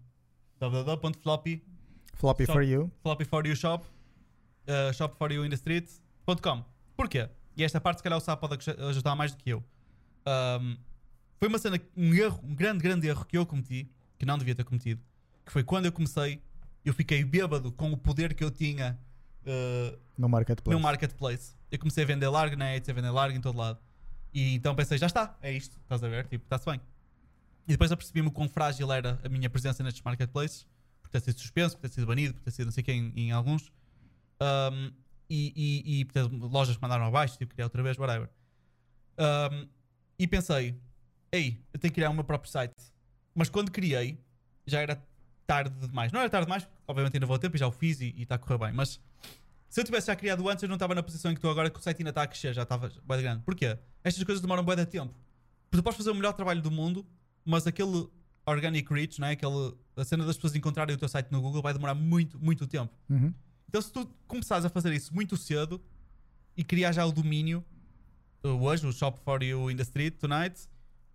www.floppy 0.61 1.63
Floppy 2.15 2.47
for 2.47 2.63
you. 2.63 2.91
floppy 3.03 3.25
for 3.25 3.47
you 3.47 3.55
shop 3.55 3.87
uh, 4.69 4.93
shop 4.93 5.17
for 5.17 5.31
you 5.33 5.45
in 5.45 5.51
the 5.51 5.55
street.com 5.57 6.65
porquê? 6.97 7.29
e 7.57 7.63
esta 7.63 7.81
parte 7.81 7.99
se 7.99 8.03
calhar 8.03 8.19
o 8.19 8.21
Sá 8.21 8.37
pode 8.37 8.55
aj- 8.55 8.77
ajudar 8.89 9.15
mais 9.15 9.33
do 9.33 9.39
que 9.39 9.51
eu 9.51 9.65
Um, 10.27 10.77
foi 11.39 11.49
uma 11.49 11.59
cena, 11.59 11.81
um 11.97 12.13
erro 12.13 12.39
um 12.43 12.55
grande, 12.55 12.83
grande 12.83 13.07
erro 13.07 13.25
que 13.25 13.39
eu 13.39 13.47
cometi 13.47 13.91
que 14.19 14.27
não 14.27 14.37
devia 14.37 14.55
ter 14.55 14.65
cometido 14.65 15.01
que 15.47 15.51
foi 15.53 15.63
quando 15.65 15.87
eu 15.87 15.93
comecei 15.93 16.43
eu 16.85 16.93
fiquei 16.93 17.25
bêbado 17.25 17.73
com 17.73 17.91
o 17.93 17.97
poder 17.97 18.35
que 18.35 18.45
eu 18.45 18.51
tinha 18.51 18.99
uh, 19.49 19.99
No 20.17 20.29
marketplace. 20.29 20.77
no 20.77 20.83
marketplace 20.83 21.57
eu 21.71 21.79
comecei 21.79 22.05
a 22.05 22.07
vender 22.07 22.29
largo 22.29 22.57
na 22.57 22.77
Etsy, 22.77 22.91
a 22.91 22.95
vender 22.95 23.11
largo 23.11 23.37
em 23.37 23.41
todo 23.41 23.57
lado 23.57 23.79
e 24.33 24.55
então 24.55 24.75
pensei, 24.75 24.99
já 24.99 25.07
está, 25.07 25.37
é 25.41 25.53
isto 25.53 25.79
estás 25.81 26.03
a 26.03 26.09
ver, 26.09 26.27
tipo, 26.27 26.45
está-se 26.45 26.65
bem 26.67 26.81
e 27.67 27.73
depois 27.73 27.93
apercebi-me 27.93 28.29
o 28.29 28.31
quão 28.31 28.49
frágil 28.49 28.91
era 28.91 29.21
a 29.23 29.29
minha 29.29 29.51
presença 29.51 29.83
nestes 29.83 30.03
marketplaces 30.03 30.67
por 31.09 31.11
ter 31.11 31.21
sido 31.21 31.39
suspenso, 31.39 31.77
por 31.77 31.83
ter 31.83 31.95
sido 31.95 32.07
banido, 32.07 32.35
por 32.35 32.43
ter 32.43 32.51
sido 32.51 32.67
não 32.67 32.73
sei 32.73 32.83
quem 32.83 33.13
em, 33.17 33.33
alguns. 33.33 33.73
Um, 34.41 34.93
e, 35.29 35.53
e, 35.55 36.01
e 36.01 36.05
por 36.05 36.13
ter 36.13 36.23
lojas 36.23 36.77
que 36.77 36.83
mandaram 36.83 37.05
abaixo, 37.05 37.37
que 37.37 37.47
criar 37.47 37.67
outra 37.67 37.83
vez, 37.83 37.99
whatever. 37.99 38.31
Um, 39.19 39.69
e 40.19 40.27
pensei, 40.27 40.81
ei, 41.33 41.63
eu 41.73 41.79
tenho 41.79 41.93
que 41.93 41.97
criar 41.97 42.11
o 42.11 42.15
meu 42.15 42.25
próprio 42.25 42.51
site. 42.51 42.75
Mas 43.35 43.49
quando 43.49 43.71
criei, 43.71 44.19
já 44.67 44.81
era 44.81 45.03
tarde 45.47 45.75
demais. 45.87 46.13
Não 46.13 46.21
era 46.21 46.31
tarde 46.31 46.47
demais, 46.47 46.69
obviamente 46.87 47.17
ainda 47.17 47.27
vou 47.27 47.37
a 47.37 47.39
tempo 47.39 47.57
e 47.57 47.59
já 47.59 47.67
o 47.67 47.73
fiz 47.73 48.01
e 48.01 48.15
está 48.19 48.37
a 48.37 48.39
correr 48.39 48.59
bem. 48.59 48.73
Mas 48.73 49.01
se 49.69 49.81
eu 49.81 49.85
tivesse 49.85 50.07
já 50.07 50.17
criado 50.17 50.49
antes, 50.49 50.63
eu 50.63 50.69
não 50.69 50.77
estava 50.77 50.95
na 50.95 51.03
posição 51.03 51.31
em 51.31 51.35
que 51.35 51.39
estou 51.39 51.51
agora, 51.51 51.69
que 51.69 51.79
o 51.79 51.83
site 51.83 51.99
ainda 51.99 52.11
está 52.11 52.23
a 52.23 52.27
crescer, 52.27 52.55
já 52.55 52.63
estava 52.63 52.91
bem 53.05 53.23
grande. 53.23 53.43
Porquê? 53.43 53.79
Estas 54.03 54.23
coisas 54.25 54.41
demoram 54.41 54.65
bem 54.65 54.77
de 54.77 54.87
tempo. 54.87 55.15
Porque 55.71 55.83
tu 55.83 55.83
podes 55.83 55.99
fazer 55.99 56.11
o 56.11 56.15
melhor 56.15 56.33
trabalho 56.33 56.63
do 56.63 56.71
mundo, 56.71 57.07
mas 57.45 57.67
aquele 57.67 58.09
organic 58.47 58.93
reach, 58.93 59.21
né? 59.21 59.33
Aquele, 59.33 59.75
a 59.97 60.05
cena 60.05 60.25
das 60.25 60.37
pessoas 60.37 60.55
encontrarem 60.55 60.95
o 60.95 60.99
teu 60.99 61.09
site 61.09 61.31
no 61.31 61.41
Google 61.43 61.61
vai 61.61 61.75
demorar 61.75 61.95
muito, 61.95 62.39
muito 62.39 62.67
tempo. 62.67 62.93
Uhum. 63.11 63.35
Então, 63.69 63.83
se 63.83 63.93
tu 63.93 64.07
começares 64.27 64.65
a 64.65 64.71
fazer 64.71 64.93
isso 64.95 65.15
muito 65.15 65.37
cedo 65.37 65.81
e 66.57 66.65
criar 66.65 66.93
já 66.93 67.05
o 67.05 67.13
domínio, 67.13 67.63
uh, 68.43 68.49
hoje, 68.49 68.87
o 68.87 68.93
Shop 68.93 69.21
for 69.21 69.43
You 69.43 69.71
in 69.71 69.77
the 69.77 69.83
Street 69.83 70.15
tonight, 70.15 70.59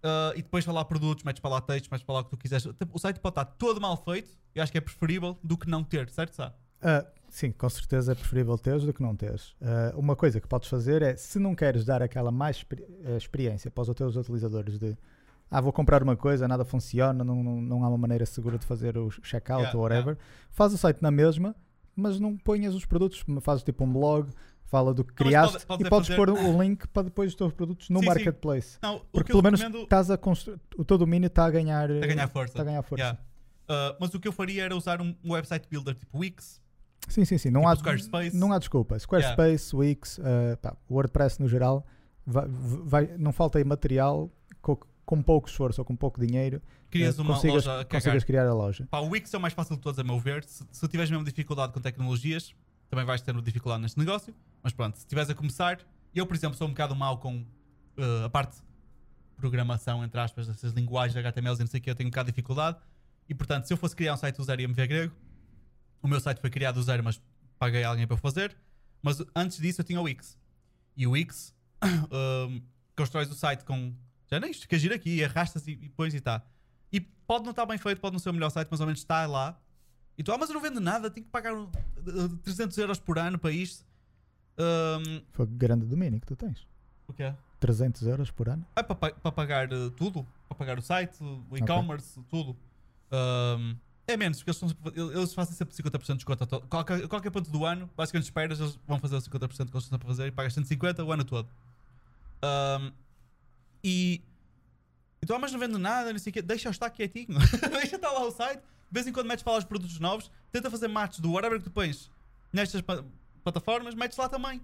uh, 0.03 0.37
e 0.37 0.43
depois 0.43 0.63
falar 0.63 0.85
produtos, 0.85 1.23
metes 1.23 1.39
para 1.39 1.49
lá 1.49 1.61
textos, 1.61 1.89
metes 1.89 2.05
para 2.05 2.13
lá 2.13 2.21
o 2.21 2.23
que 2.25 2.29
tu 2.29 2.37
quiseres. 2.37 2.67
O 2.91 2.99
site 2.99 3.19
pode 3.19 3.31
estar 3.31 3.45
todo 3.45 3.81
mal 3.81 3.97
feito, 3.97 4.29
eu 4.53 4.61
acho 4.61 4.71
que 4.71 4.77
é 4.77 4.81
preferível 4.81 5.39
do 5.43 5.57
que 5.57 5.67
não 5.67 5.83
ter, 5.83 6.07
certo? 6.09 6.35
Sá? 6.35 6.53
Ah, 6.79 7.03
sim, 7.35 7.51
com 7.51 7.69
certeza 7.69 8.11
é 8.11 8.15
preferível 8.15 8.57
teres 8.57 8.83
do 8.83 8.93
que 8.93 9.01
não 9.01 9.15
teres. 9.15 9.55
Ah, 9.61 9.91
uma 9.95 10.15
coisa 10.15 10.39
que 10.39 10.47
podes 10.47 10.69
fazer 10.69 11.01
é, 11.01 11.15
se 11.15 11.39
não 11.39 11.55
queres 11.55 11.83
dar 11.83 12.01
aquela 12.01 12.31
mais 12.31 12.57
experi- 12.57 12.85
eh, 13.05 13.17
experiência 13.17 13.69
para 13.71 13.81
os 13.81 13.89
teus 13.95 14.15
utilizadores 14.15 14.77
de 14.79 14.95
ah, 15.51 15.61
vou 15.61 15.71
comprar 15.73 16.01
uma 16.01 16.15
coisa, 16.15 16.47
nada 16.47 16.63
funciona, 16.65 17.23
não, 17.23 17.43
não, 17.43 17.61
não 17.61 17.83
há 17.83 17.87
uma 17.89 17.97
maneira 17.97 18.25
segura 18.25 18.57
de 18.57 18.65
fazer 18.65 18.97
o 18.97 19.09
checkout 19.11 19.61
Yeah, 19.61 19.77
ou 19.77 19.83
whatever, 19.83 20.17
faz 20.51 20.73
o 20.73 20.77
site 20.77 21.01
na 21.01 21.11
mesma, 21.11 21.55
mas 21.95 22.19
não 22.19 22.35
ponhas 22.37 22.73
os 22.73 22.85
produtos, 22.85 23.23
fazes 23.41 23.63
tipo 23.63 23.83
um 23.83 23.91
blog, 23.93 24.29
fala 24.65 24.93
do 24.93 25.03
que 25.03 25.13
criaste 25.13 25.53
pode- 25.53 25.65
pode 25.67 25.83
e 25.83 25.89
podes 25.89 26.07
fazer- 26.07 26.17
pôr 26.17 26.29
o 26.31 26.61
link 26.61 26.87
para 26.87 27.03
depois 27.03 27.29
os 27.31 27.35
teus 27.35 27.53
produtos 27.53 27.89
no 27.89 27.99
Sim, 27.99 28.03
sim. 28.05 28.09
marketplace. 28.09 28.77
Não, 28.81 28.95
o 28.95 28.99
Porque 29.11 29.31
pelo 29.31 29.43
menos 29.43 29.59
recomendo 29.59 29.83
estás 29.83 30.09
a 30.09 30.17
constru... 30.17 30.59
o 30.77 30.83
teu 30.83 30.97
domínio 30.97 31.27
está 31.27 31.45
a 31.45 31.51
ganhar, 31.51 31.89
é 31.91 31.99
ganhar 32.07 32.27
força. 32.27 32.53
está 32.53 32.61
a 32.63 32.65
ganhar 32.65 32.81
força. 32.81 33.03
Yeah. 33.03 33.19
Uh, 33.69 33.95
mas 33.99 34.13
o 34.13 34.19
que 34.19 34.27
eu 34.27 34.31
faria 34.33 34.63
era 34.63 34.75
usar 34.75 35.01
um 35.01 35.15
website 35.25 35.67
builder 35.69 35.93
tipo 35.95 36.17
Wix, 36.17 36.59
Sim, 37.07 37.25
sim, 37.25 37.37
sim. 37.37 37.49
Não, 37.51 37.61
Tipo 37.61 37.71
há, 37.71 37.75
Squarespace. 37.75 38.35
não 38.37 38.51
há 38.53 38.59
desculpa. 38.59 38.97
Squarespace, 38.97 39.75
Wix, 39.75 40.19
eh, 40.19 40.55
pá, 40.55 40.75
WordPress 40.89 41.39
no 41.41 41.47
geral, 41.47 41.85
vai, 42.25 42.45
vai- 42.47 43.17
não 43.17 43.31
falta 43.31 43.57
aí 43.57 43.63
material 43.63 44.31
co- 44.61 44.79
com, 45.05 45.21
pouco 45.21 45.47
esforço 45.49 45.81
ou 45.81 45.85
com 45.85 45.95
pouco 45.95 46.19
dinheiro. 46.25 46.61
crias 46.89 47.17
eh, 47.17 47.21
uma 47.21 47.33
consigas, 47.35 47.65
loja 47.65 47.85
consigas 47.85 48.23
criar 48.23 48.47
a 48.47 48.53
loja. 48.53 48.87
Pá, 48.89 48.99
o 48.99 49.09
Wix 49.09 49.33
é 49.33 49.37
o 49.37 49.41
mais 49.41 49.53
fácil 49.53 49.75
de 49.75 49.81
todos, 49.81 49.99
a 49.99 50.03
meu 50.03 50.19
ver. 50.19 50.43
Se, 50.45 50.63
se 50.71 50.87
tiveres 50.87 51.11
mesmo 51.11 51.25
dificuldade 51.25 51.73
com 51.73 51.81
tecnologias, 51.81 52.55
também 52.89 53.05
vais 53.05 53.21
ter 53.21 53.39
dificuldade 53.41 53.81
neste 53.81 53.99
negócio. 53.99 54.33
Mas 54.63 54.71
pronto, 54.73 54.95
se 54.95 55.01
estiveres 55.01 55.29
a 55.29 55.35
começar, 55.35 55.79
eu, 56.15 56.25
por 56.25 56.35
exemplo, 56.35 56.57
sou 56.57 56.67
um 56.67 56.71
bocado 56.71 56.95
mau 56.95 57.17
com 57.17 57.45
eh, 57.97 58.25
a 58.25 58.29
parte 58.29 58.55
de 58.55 58.63
programação, 59.35 60.03
entre 60.03 60.19
aspas, 60.19 60.47
dessas 60.47 60.71
linguagens 60.73 61.17
HTML 61.17 61.55
e 61.55 61.59
não 61.59 61.67
sei 61.67 61.79
o 61.79 61.83
que, 61.83 61.89
eu 61.89 61.95
tenho 61.95 62.07
um 62.07 62.11
bocado 62.11 62.27
de 62.27 62.31
dificuldade. 62.31 62.77
E 63.27 63.33
portanto, 63.35 63.65
se 63.65 63.73
eu 63.73 63.77
fosse 63.77 63.95
criar 63.95 64.13
um 64.13 64.17
site 64.17 64.37
e 64.39 64.63
MV 64.63 64.87
grego, 64.87 65.13
o 66.03 66.07
meu 66.07 66.19
site 66.19 66.39
foi 66.39 66.49
criado 66.49 66.75
do 66.75 66.83
zero, 66.83 67.03
mas 67.03 67.19
paguei 67.57 67.83
alguém 67.83 68.05
para 68.05 68.17
fazer. 68.17 68.55
Mas 69.01 69.17
antes 69.35 69.57
disso 69.57 69.81
eu 69.81 69.85
tinha 69.85 69.99
o 69.99 70.03
Wix. 70.03 70.37
E 70.95 71.07
o 71.07 71.11
Wix 71.11 71.53
um, 72.11 72.61
constróis 72.95 73.29
o 73.31 73.33
site 73.35 73.63
com. 73.65 73.93
Já 74.29 74.39
nem 74.39 74.51
isto, 74.51 74.67
que 74.67 74.75
agir 74.75 74.91
aqui, 74.93 75.23
arrastas 75.23 75.67
e, 75.67 75.71
e 75.71 75.89
pões 75.89 76.13
e 76.13 76.21
tá. 76.21 76.43
E 76.91 76.99
pode 76.99 77.43
não 77.43 77.51
estar 77.51 77.65
bem 77.65 77.77
feito, 77.77 77.99
pode 77.99 78.13
não 78.13 78.19
ser 78.19 78.29
o 78.29 78.33
melhor 78.33 78.49
site, 78.49 78.67
mas 78.69 78.79
ao 78.79 78.85
menos 78.87 78.99
está 78.99 79.25
lá. 79.25 79.59
E 80.17 80.23
tu, 80.23 80.31
ah, 80.31 80.37
mas 80.37 80.49
eu 80.49 80.53
não 80.53 80.61
vendo 80.61 80.79
nada, 80.79 81.09
tenho 81.09 81.25
que 81.25 81.31
pagar 81.31 81.53
uh, 81.55 81.69
300 82.43 82.77
euros 82.77 82.99
por 82.99 83.17
ano 83.17 83.39
para 83.39 83.51
isto. 83.51 83.83
Um, 84.57 85.21
Foi 85.31 85.47
grande 85.47 85.85
domínio 85.85 86.19
que 86.19 86.27
tu 86.27 86.35
tens. 86.35 86.67
o 87.07 87.13
que 87.13 87.23
é? 87.23 87.35
300 87.59 88.03
euros 88.03 88.29
por 88.29 88.49
ano? 88.49 88.65
É 88.75 88.83
para, 88.83 88.95
pa- 88.95 89.11
para 89.11 89.31
pagar 89.31 89.71
uh, 89.73 89.89
tudo, 89.91 90.27
para 90.47 90.55
pagar 90.57 90.77
o 90.77 90.81
site, 90.81 91.17
o 91.23 91.57
e-commerce, 91.57 92.21
tudo. 92.29 92.55
Um, 93.11 93.75
é 94.05 94.17
menos, 94.17 94.39
porque 94.39 94.49
eles, 94.49 94.57
são 94.57 94.69
eles 95.15 95.33
fazem 95.33 95.55
sempre 95.55 95.75
50% 95.75 96.05
de 96.05 96.13
desconto. 96.15 96.61
Qualquer, 96.67 97.07
qualquer 97.07 97.31
ponto 97.31 97.49
do 97.49 97.65
ano, 97.65 97.89
basicamente 97.95 98.25
esperas, 98.25 98.59
eles 98.59 98.79
vão 98.85 98.99
fazer 98.99 99.15
o 99.15 99.19
50% 99.19 99.29
que 99.29 99.37
eles 99.37 99.59
estão 99.61 99.81
sempre 99.81 100.05
a 100.05 100.09
fazer 100.09 100.27
e 100.27 100.31
pagas 100.31 100.53
150 100.53 101.03
o 101.03 101.11
ano 101.11 101.23
todo. 101.23 101.47
Um, 102.43 102.91
e 103.83 104.21
então, 105.23 105.37
ah, 105.37 105.39
mas 105.39 105.53
não 105.53 105.59
vendo 105.59 105.79
nada, 105.79 106.11
não 106.11 106.19
sei 106.19 106.31
o 106.31 106.33
quê, 106.33 106.41
deixa 106.41 106.69
estar 106.69 106.89
quietinho, 106.89 107.39
deixa 107.71 107.95
estar 107.95 108.11
lá 108.11 108.25
o 108.25 108.31
site. 108.31 108.59
De 108.59 108.63
vez 108.91 109.07
em 109.07 109.13
quando 109.13 109.27
metes 109.27 109.41
para 109.41 109.53
lá 109.53 109.59
os 109.59 109.63
produtos 109.63 109.97
novos, 109.97 110.29
tenta 110.51 110.69
fazer 110.69 110.89
matches 110.89 111.21
do 111.21 111.31
whatever 111.31 111.57
que 111.59 111.63
tu 111.63 111.71
pões 111.71 112.11
nestas 112.51 112.83
plataformas, 113.41 113.95
metes 113.95 114.17
lá 114.17 114.27
também. 114.27 114.59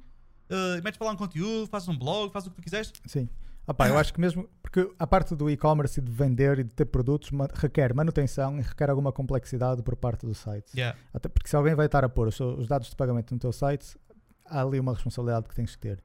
Uh, 0.50 0.84
metes 0.84 0.98
para 0.98 1.08
lá 1.08 1.14
um 1.14 1.16
conteúdo, 1.16 1.68
fazes 1.68 1.88
um 1.88 1.98
blog, 1.98 2.34
fazes 2.34 2.48
o 2.48 2.50
que 2.50 2.58
tu 2.58 2.62
quiseres. 2.62 2.92
Sim. 3.06 3.30
Opá, 3.70 3.88
eu 3.88 3.98
acho 3.98 4.14
que 4.14 4.20
mesmo. 4.20 4.50
Porque 4.62 4.88
a 5.00 5.08
parte 5.08 5.36
do 5.36 5.50
e-commerce 5.50 6.00
e 6.00 6.04
de 6.04 6.12
vender 6.12 6.60
e 6.60 6.64
de 6.64 6.70
ter 6.70 6.86
produtos 6.86 7.30
requer 7.56 7.94
manutenção 7.94 8.58
e 8.60 8.62
requer 8.62 8.90
alguma 8.90 9.12
complexidade 9.12 9.82
por 9.82 9.96
parte 9.96 10.26
do 10.26 10.34
site. 10.34 10.74
Yeah. 10.76 10.98
Até 11.14 11.28
porque 11.30 11.50
se 11.50 11.56
alguém 11.56 11.74
vai 11.76 11.86
estar 11.88 12.04
a 12.04 12.10
pôr 12.10 12.28
os, 12.28 12.68
dados 12.68 12.90
de 12.90 12.96
pagamento 12.96 13.34
no 13.34 13.40
teu 13.40 13.52
site, 13.52 13.98
há 14.46 14.62
ali 14.62 14.80
uma 14.80 14.94
responsabilidade 14.94 15.48
que 15.48 15.56
tens 15.56 15.76
que 15.76 15.82
ter. 15.82 16.04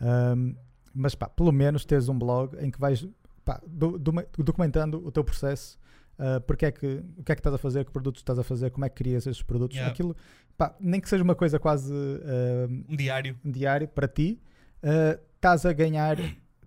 Ahm, 0.00 0.54
mas 0.94 1.14
pá, 1.14 1.26
pelo 1.28 1.52
menos 1.52 1.84
teres 1.86 2.08
um 2.08 2.18
blog 2.18 2.54
em 2.58 2.70
que 2.70 2.78
vais 2.78 3.06
pá, 3.44 3.60
do- 3.66 3.98
do- 3.98 4.12
documentando 4.38 4.98
o 5.06 5.10
teu 5.10 5.24
processo, 5.24 5.78
ah, 6.18 6.40
porque 6.46 6.66
é 6.66 6.70
que, 6.72 7.02
o 7.16 7.22
que 7.24 7.32
é 7.32 7.34
que 7.34 7.40
estás 7.40 7.54
a 7.54 7.58
fazer, 7.58 7.84
que 7.86 7.92
produtos 7.92 8.20
estás 8.20 8.38
a 8.38 8.42
fazer, 8.44 8.70
como 8.70 8.84
é 8.84 8.88
que 8.90 8.96
crias 8.96 9.26
esses 9.26 9.42
produtos, 9.42 9.74
Yeah. 9.76 9.90
aquilo, 9.92 10.14
pá, 10.58 10.74
nem 10.78 11.00
que 11.00 11.08
seja 11.08 11.24
uma 11.24 11.34
coisa 11.34 11.58
quase 11.58 11.92
ahm, 11.94 12.84
Um 12.90 12.96
diário. 12.96 13.38
diário 13.44 13.88
para 13.88 14.06
ti, 14.06 14.38
ah, 14.82 15.18
estás 15.36 15.64
a 15.64 15.72
ganhar 15.72 16.16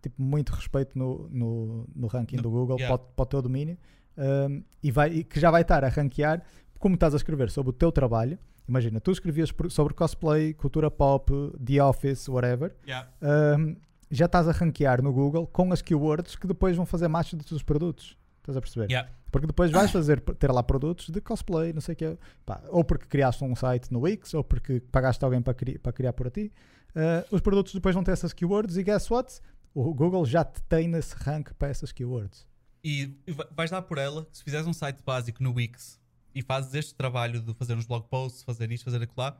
tipo, 0.09 0.21
muito 0.21 0.49
respeito 0.53 0.97
no, 0.97 1.27
no, 1.29 1.87
no 1.95 2.07
ranking 2.07 2.37
No- 2.37 2.43
do 2.43 2.49
Google 2.51 2.77
yeah. 2.77 2.95
para, 2.97 3.03
o- 3.03 3.13
para 3.13 3.23
o 3.23 3.25
teu 3.25 3.41
domínio 3.41 3.77
ahm, 4.17 4.61
e, 4.81 4.91
vai, 4.91 5.09
e 5.11 5.23
que 5.23 5.39
já 5.39 5.49
vai 5.51 5.61
estar 5.63 5.83
a 5.83 5.89
ranquear 5.89 6.41
como 6.79 6.95
estás 6.95 7.13
a 7.13 7.17
escrever 7.17 7.49
sobre 7.49 7.71
o 7.71 7.73
teu 7.73 7.91
trabalho. 7.91 8.37
Imagina, 8.67 8.99
tu 8.99 9.11
escrevias 9.11 9.53
sobre 9.69 9.93
cosplay, 9.93 10.53
cultura 10.53 10.89
pop, 10.89 11.31
The 11.63 11.83
Office, 11.83 12.27
whatever. 12.29 12.75
Yeah. 12.87 13.09
ahm, 13.21 13.75
já 14.11 14.25
estás 14.25 14.47
a 14.47 14.51
ranquear 14.51 15.01
no 15.01 15.11
Google 15.11 15.47
com 15.47 15.71
as 15.73 15.81
keywords 15.81 16.35
que 16.35 16.47
depois 16.47 16.75
vão 16.77 16.85
fazer 16.85 17.07
match 17.07 17.33
dos 17.33 17.45
teus 17.47 17.63
produtos. 17.63 18.17
Estás 18.39 18.55
a 18.57 18.61
perceber? 18.61 18.89
Yeah. 18.91 19.09
Porque 19.31 19.47
depois 19.47 19.71
vais 19.71 19.91
fazer 19.91 20.21
ter 20.21 20.51
lá 20.51 20.61
produtos 20.63 21.09
de 21.09 21.19
cosplay, 21.19 21.73
não 21.73 21.81
sei 21.81 21.93
o 21.93 21.95
quê. 21.97 22.17
Pá, 22.45 22.61
ou 22.69 22.83
porque 22.83 23.05
criaste 23.07 23.43
um 23.43 23.55
site 23.55 23.91
no 23.91 23.99
Wix, 24.01 24.33
ou 24.35 24.43
porque 24.43 24.79
pagaste 24.91 25.25
alguém 25.25 25.41
para, 25.41 25.53
cri- 25.53 25.77
para 25.79 25.91
criar 25.91 26.13
por 26.13 26.29
ti. 26.31 26.51
Ah, 26.95 27.25
os 27.31 27.41
produtos 27.41 27.73
depois 27.73 27.93
vão 27.93 28.03
ter 28.03 28.11
essas 28.11 28.31
keywords 28.31 28.77
e 28.77 28.83
guess 28.83 29.09
what? 29.11 29.41
O 29.75 29.93
Google 29.93 30.25
já 30.25 30.43
te 30.45 30.61
tem 30.63 30.87
nesse 30.87 31.13
rank 31.15 31.51
para 31.59 31.67
essas 31.67 31.91
keywords. 31.91 32.47
E 32.81 33.13
va- 33.27 33.47
vais 33.51 33.69
dar 33.69 33.81
por 33.81 33.97
ela, 33.97 34.25
se 34.31 34.41
fizeres 34.41 34.65
um 34.65 34.71
site 34.71 35.03
básico 35.03 35.43
no 35.43 35.51
Wix 35.53 35.99
e 36.33 36.41
fazes 36.41 36.73
este 36.73 36.95
trabalho 36.95 37.41
de 37.41 37.53
fazer 37.55 37.75
uns 37.75 37.85
blog 37.85 38.07
posts, 38.07 38.41
fazer 38.43 38.71
isto, 38.71 38.85
fazer 38.85 38.97
aquilo 39.03 39.15
lá, 39.17 39.37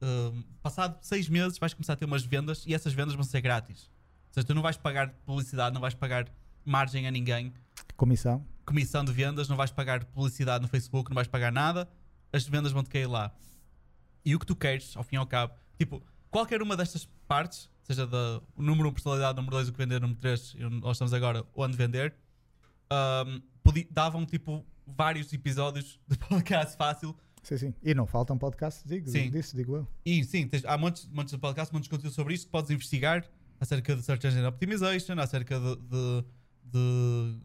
hum, 0.00 0.42
passado 0.62 0.96
seis 1.02 1.28
meses 1.28 1.58
vais 1.58 1.74
começar 1.74 1.92
a 1.92 1.96
ter 1.96 2.06
umas 2.06 2.24
vendas 2.24 2.64
e 2.66 2.72
essas 2.72 2.94
vendas 2.94 3.14
vão 3.14 3.24
ser 3.24 3.42
grátis. 3.42 3.90
Ou 4.28 4.32
seja, 4.34 4.46
tu 4.46 4.54
não 4.54 4.62
vais 4.62 4.76
pagar 4.78 5.10
publicidade, 5.26 5.74
não 5.74 5.80
vais 5.82 5.94
pagar 5.94 6.32
margem 6.64 7.06
a 7.06 7.10
ninguém, 7.10 7.52
Comissão. 7.96 8.42
comissão 8.64 9.04
de 9.04 9.12
vendas, 9.12 9.48
não 9.48 9.56
vais 9.56 9.70
pagar 9.70 10.02
publicidade 10.06 10.62
no 10.62 10.68
Facebook, 10.68 11.10
não 11.10 11.14
vais 11.14 11.28
pagar 11.28 11.52
nada, 11.52 11.86
as 12.32 12.46
vendas 12.48 12.72
vão 12.72 12.82
te 12.82 12.88
cair 12.88 13.06
lá. 13.06 13.30
E 14.24 14.34
o 14.34 14.38
que 14.38 14.46
tu 14.46 14.56
queres, 14.56 14.96
ao 14.96 15.02
fim 15.04 15.16
e 15.16 15.18
ao 15.18 15.26
cabo, 15.26 15.52
tipo, 15.78 16.02
qualquer 16.30 16.62
uma 16.62 16.74
destas 16.74 17.06
partes, 17.28 17.68
seja 17.84 18.06
da, 18.06 18.40
o 18.56 18.62
número 18.62 18.88
1 18.88 18.92
personalidade, 18.92 19.36
número 19.36 19.56
2 19.56 19.68
o 19.68 19.72
que 19.72 19.78
vender, 19.78 20.00
número 20.00 20.18
3, 20.20 20.54
nós 20.82 20.96
estamos 20.96 21.12
agora 21.14 21.44
onde 21.54 21.76
vender, 21.76 22.14
ahm, 22.90 23.40
podi- 23.62 23.88
davam 23.90 24.24
tipo 24.26 24.64
vários 24.86 25.32
episódios 25.32 25.98
de 26.08 26.16
podcast 26.18 26.76
fácil. 26.76 27.14
Sim, 27.42 27.58
sim. 27.58 27.74
E 27.82 27.94
não 27.94 28.06
faltam 28.06 28.38
podcasts, 28.38 28.82
digo, 28.86 29.08
Sim. 29.08 29.30
disso, 29.30 29.54
digo 29.54 29.76
eu. 29.76 29.88
E 30.04 30.24
sim, 30.24 30.48
tens- 30.48 30.64
há 30.64 30.78
montes, 30.78 31.06
montes 31.12 31.32
de 31.32 31.38
podcasts, 31.38 31.70
montes 31.72 31.88
de 31.88 31.94
conteúdo 31.94 32.14
sobre 32.14 32.32
isto 32.34 32.46
que 32.46 32.50
podes 32.52 32.70
investigar 32.70 33.24
acerca 33.60 33.94
de 33.94 34.02
Search 34.02 34.26
Engine 34.26 34.46
Optimization, 34.46 35.18
acerca 35.20 35.60
de. 35.60 35.76
de, 35.76 36.24
de- 36.72 37.38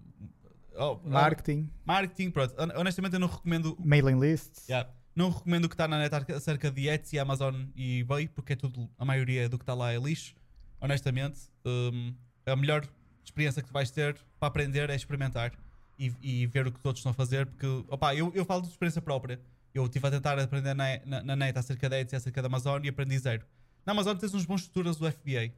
oh, 0.78 1.00
Marketing, 1.06 1.70
marketing, 1.86 2.32
pronto. 2.32 2.54
Hon- 2.58 2.80
Honestamente, 2.80 3.14
eu 3.14 3.20
não 3.20 3.28
recomendo 3.28 3.78
mailing 3.84 4.20
lists. 4.20 4.68
Yeah. 4.70 4.90
Não 5.16 5.30
recomendo 5.32 5.66
o 5.66 5.70
que 5.70 5.74
está 5.76 5.88
na 5.88 5.98
net 5.98 6.14
acerca 6.34 6.72
de 6.72 6.88
Etsy, 6.88 7.20
Amazon 7.20 7.66
e 7.76 8.00
eBay, 8.02 8.28
porque 8.28 8.54
é 8.54 8.56
tudo, 8.56 8.90
a 8.98 9.04
maioria 9.04 9.50
do 9.50 9.58
que 9.58 9.64
está 9.64 9.74
lá 9.74 9.92
é 9.92 9.98
lixo. 9.98 10.34
Honestamente, 10.80 11.40
hum, 11.66 12.14
a 12.46 12.56
melhor 12.56 12.88
experiência 13.26 13.62
que 13.62 13.72
vais 13.74 13.92
ter 13.92 14.16
para 14.40 14.48
aprender 14.48 14.90
é 14.90 14.96
experimentar 14.96 15.52
e, 15.98 16.14
e 16.22 16.46
ver 16.48 16.68
o 16.68 16.72
que 16.72 16.80
todos 16.80 17.00
estão 17.00 17.12
a 17.12 17.14
fazer. 17.14 17.46
Porque, 17.48 17.66
opá, 17.90 18.16
eu, 18.16 18.32
eu 18.34 18.46
falo 18.46 18.62
de 18.62 18.70
experiência 18.70 19.02
própria. 19.02 19.40
Eu 19.74 19.86
estive 19.86 20.08
a 20.08 20.12
tentar 20.12 20.40
aprender 20.40 20.74
na, 20.74 20.86
na, 21.06 21.22
na 21.24 21.36
net 21.36 21.58
acerca 21.60 21.90
da 21.90 22.00
Etsy, 22.00 22.16
acerca 22.16 22.42
da 22.42 22.48
Amazon 22.48 22.84
e 22.84 22.90
aprendi 22.90 23.18
zero. 23.20 23.46
Na 23.86 23.92
Amazon 23.92 24.16
tens 24.18 24.34
uns 24.34 24.46
bons 24.46 24.64
tutorials 24.68 24.98
do 24.98 25.12
FBA. 25.12 25.52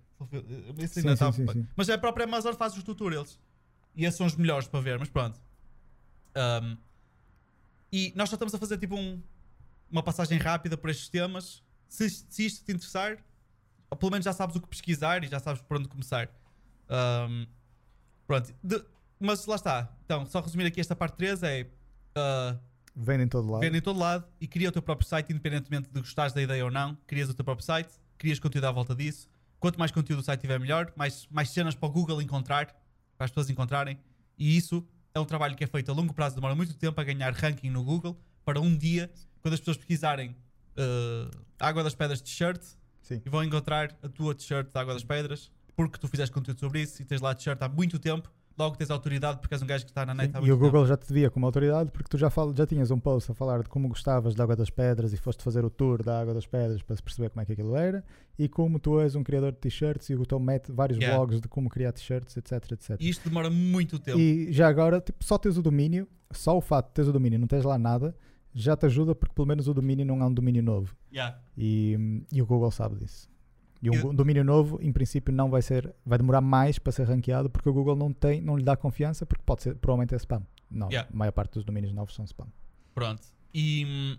Isso 0.79 0.99
ainda 0.99 1.09
sim, 1.09 1.09
está- 1.09 1.31
sim, 1.31 1.47
sim. 1.47 1.67
Mas 1.75 1.89
a 1.89 1.97
própria 1.97 2.23
Amazon 2.25 2.53
faz 2.55 2.75
os 2.75 2.83
tutorials. 2.83 3.39
E 3.95 4.05
esses 4.05 4.17
são 4.17 4.25
os 4.25 4.35
melhores 4.35 4.67
para 4.67 4.79
ver, 4.79 4.97
mas 4.97 5.09
pronto. 5.09 5.39
Um, 6.35 6.77
e 7.91 8.13
nós 8.15 8.29
só 8.29 8.35
estamos 8.35 8.53
a 8.55 8.57
fazer 8.57 8.77
tipo 8.77 8.95
um- 8.95 9.21
uma 9.91 10.01
passagem 10.01 10.37
rápida 10.37 10.77
por 10.77 10.89
estes 10.89 11.09
temas. 11.09 11.63
Se, 11.87 12.09
se 12.09 12.45
isto 12.45 12.65
te 12.65 12.71
interessar, 12.71 13.17
ou 13.89 13.97
pelo 13.97 14.11
menos 14.11 14.23
já 14.23 14.33
sabes 14.33 14.55
o 14.55 14.61
que 14.61 14.67
pesquisar 14.67 15.23
e 15.23 15.27
já 15.27 15.39
sabes 15.39 15.61
por 15.61 15.77
onde 15.77 15.87
começar. 15.87 16.29
Um, 16.89 17.45
pronto. 18.25 18.53
De- 18.63 18.83
mas 19.19 19.45
lá 19.45 19.55
está. 19.55 19.93
Então, 20.05 20.25
só 20.25 20.41
resumir 20.41 20.65
aqui 20.65 20.79
esta 20.79 20.95
parte 20.95 21.15
3 21.17 21.43
é. 21.43 21.67
uh, 22.17 22.57
Vendem 22.95 23.25
em 23.25 23.29
todo 23.29 23.51
lado. 23.51 23.61
Vende 23.61 23.77
em 23.77 23.81
todo 23.81 23.99
lado 23.99 24.25
e 24.39 24.47
cria 24.47 24.69
o 24.69 24.71
teu 24.71 24.81
próprio 24.81 25.07
site, 25.07 25.31
independentemente 25.31 25.89
de 25.89 25.99
gostares 25.99 26.33
da 26.33 26.41
ideia 26.41 26.63
ou 26.65 26.71
não. 26.71 26.95
Crias 27.05 27.29
o 27.29 27.33
teu 27.33 27.45
próprio 27.45 27.65
site, 27.65 27.93
crias 28.17 28.39
conteúdo 28.39 28.65
à 28.65 28.71
volta 28.71 28.95
disso. 28.95 29.29
Quanto 29.59 29.77
mais 29.77 29.91
conteúdo 29.91 30.21
o 30.21 30.23
site 30.23 30.41
tiver, 30.41 30.59
melhor. 30.59 30.91
Mais, 30.95 31.27
mais 31.29 31.49
cenas 31.51 31.75
para 31.75 31.87
o 31.87 31.91
Google 31.91 32.21
encontrar, 32.21 32.65
para 33.17 33.25
as 33.25 33.31
pessoas 33.31 33.49
encontrarem. 33.49 33.99
E 34.37 34.57
isso 34.57 34.85
é 35.13 35.19
um 35.19 35.25
trabalho 35.25 35.55
que 35.55 35.63
é 35.63 35.67
feito 35.67 35.91
a 35.91 35.93
longo 35.93 36.13
prazo, 36.13 36.35
demora 36.35 36.55
muito 36.55 36.73
tempo 36.73 36.99
a 36.99 37.03
ganhar 37.03 37.31
ranking 37.33 37.69
no 37.69 37.83
Google. 37.83 38.17
Para 38.43 38.59
um 38.59 38.75
dia, 38.75 39.11
quando 39.41 39.53
as 39.55 39.59
pessoas 39.59 39.77
pesquisarem 39.77 40.35
uh, 40.77 41.29
Água 41.59 41.83
das 41.83 41.95
Pedras 41.95 42.21
t-shirt 42.21 42.61
e 43.25 43.29
vão 43.29 43.43
encontrar 43.43 43.97
a 44.01 44.07
tua 44.07 44.33
t-shirt 44.33 44.71
da 44.71 44.81
Água 44.81 44.93
das 44.93 45.03
Pedras, 45.03 45.51
porque 45.75 45.97
tu 45.99 46.07
fizeste 46.07 46.33
conteúdo 46.33 46.59
sobre 46.59 46.81
isso 46.81 47.01
e 47.01 47.05
tens 47.05 47.19
lá 47.21 47.33
t-shirt 47.35 47.61
há 47.61 47.67
muito 47.69 47.99
tempo. 47.99 48.31
Logo 48.57 48.75
tens 48.75 48.91
autoridade 48.91 49.39
porque 49.39 49.55
és 49.55 49.61
um 49.61 49.65
gajo 49.65 49.85
que 49.85 49.91
está 49.91 50.05
na 50.05 50.13
net 50.13 50.29
Sim, 50.31 50.37
há 50.37 50.39
E 50.39 50.41
muito 50.41 50.53
o 50.53 50.57
tempo. 50.57 50.65
Google 50.71 50.85
já 50.85 50.97
te 50.97 51.11
via 51.11 51.31
como 51.31 51.45
autoridade 51.45 51.89
porque 51.89 52.09
tu 52.09 52.17
já, 52.17 52.29
fal- 52.29 52.53
já 52.55 52.67
tinhas 52.67 52.91
um 52.91 52.99
post 52.99 53.31
a 53.31 53.33
falar 53.33 53.63
de 53.63 53.69
como 53.69 53.87
gostavas 53.87 54.35
da 54.35 54.43
Água 54.43 54.55
das 54.57 54.69
Pedras 54.69 55.13
e 55.13 55.17
foste 55.17 55.41
fazer 55.41 55.63
o 55.65 55.69
tour 55.69 56.03
da 56.03 56.19
Água 56.21 56.33
das 56.33 56.45
Pedras 56.45 56.81
para 56.83 56.95
se 56.97 57.01
perceber 57.01 57.29
como 57.29 57.41
é 57.41 57.45
que 57.45 57.53
aquilo 57.53 57.75
era 57.77 58.03
e 58.37 58.47
como 58.49 58.77
tu 58.77 58.99
és 58.99 59.15
um 59.15 59.23
criador 59.23 59.53
de 59.53 59.57
t-shirts 59.57 60.09
e 60.09 60.15
o 60.15 60.25
Tom 60.25 60.39
mete 60.39 60.69
vários 60.71 60.99
Yeah. 60.99 61.17
blogs 61.17 61.41
de 61.41 61.47
como 61.47 61.69
criar 61.69 61.93
t-shirts, 61.93 62.35
etc, 62.37 62.71
etc. 62.73 62.97
E 62.99 63.09
isto 63.09 63.27
demora 63.27 63.49
muito 63.49 63.97
tempo. 63.97 64.19
E 64.19 64.51
já 64.51 64.67
agora, 64.67 64.99
tipo, 65.01 65.23
só 65.23 65.37
tens 65.37 65.57
o 65.57 65.61
domínio, 65.61 66.07
só 66.31 66.55
o 66.55 66.61
fato 66.61 66.87
de 66.89 66.93
teres 66.93 67.09
o 67.09 67.13
domínio 67.13 67.37
e 67.37 67.39
não 67.39 67.47
tens 67.47 67.63
lá 67.63 67.77
nada, 67.79 68.13
já 68.53 68.75
te 68.75 68.85
ajuda 68.85 69.13
porque 69.15 69.33
pelo 69.33 69.47
menos 69.47 69.67
o 69.67 69.73
domínio 69.73 70.05
não 70.05 70.21
é 70.21 70.25
um 70.25 70.33
domínio 70.33 70.61
novo. 70.63 70.95
Yeah. 71.11 71.39
E, 71.57 72.23
e 72.31 72.41
o 72.41 72.45
Google 72.45 72.71
sabe 72.71 72.95
disso. 72.97 73.29
E 73.81 73.89
um 73.89 73.93
E- 73.93 73.99
go- 74.01 74.13
domínio 74.13 74.43
novo, 74.43 74.77
em 74.81 74.91
princípio, 74.91 75.33
não 75.33 75.49
vai 75.49 75.61
ser, 75.61 75.93
vai 76.05 76.17
demorar 76.17 76.41
mais 76.41 76.77
para 76.77 76.91
ser 76.91 77.07
ranqueado 77.07 77.49
porque 77.49 77.67
o 77.67 77.73
Google 77.73 77.95
não 77.95 78.13
tem, 78.13 78.39
não 78.41 78.55
lhe 78.57 78.63
dá 78.63 78.75
confiança 78.77 79.25
porque 79.25 79.43
pode 79.45 79.63
ser, 79.63 79.75
provavelmente 79.75 80.13
é 80.13 80.17
spam. 80.17 80.43
Não, 80.69 80.87
Yeah. 80.89 81.09
a 81.11 81.15
maior 81.17 81.31
parte 81.31 81.53
dos 81.53 81.63
domínios 81.63 81.91
novos 81.93 82.13
são 82.13 82.23
spam. 82.25 82.47
Pronto. 82.93 83.23
E 83.53 83.85
hum, 83.85 84.17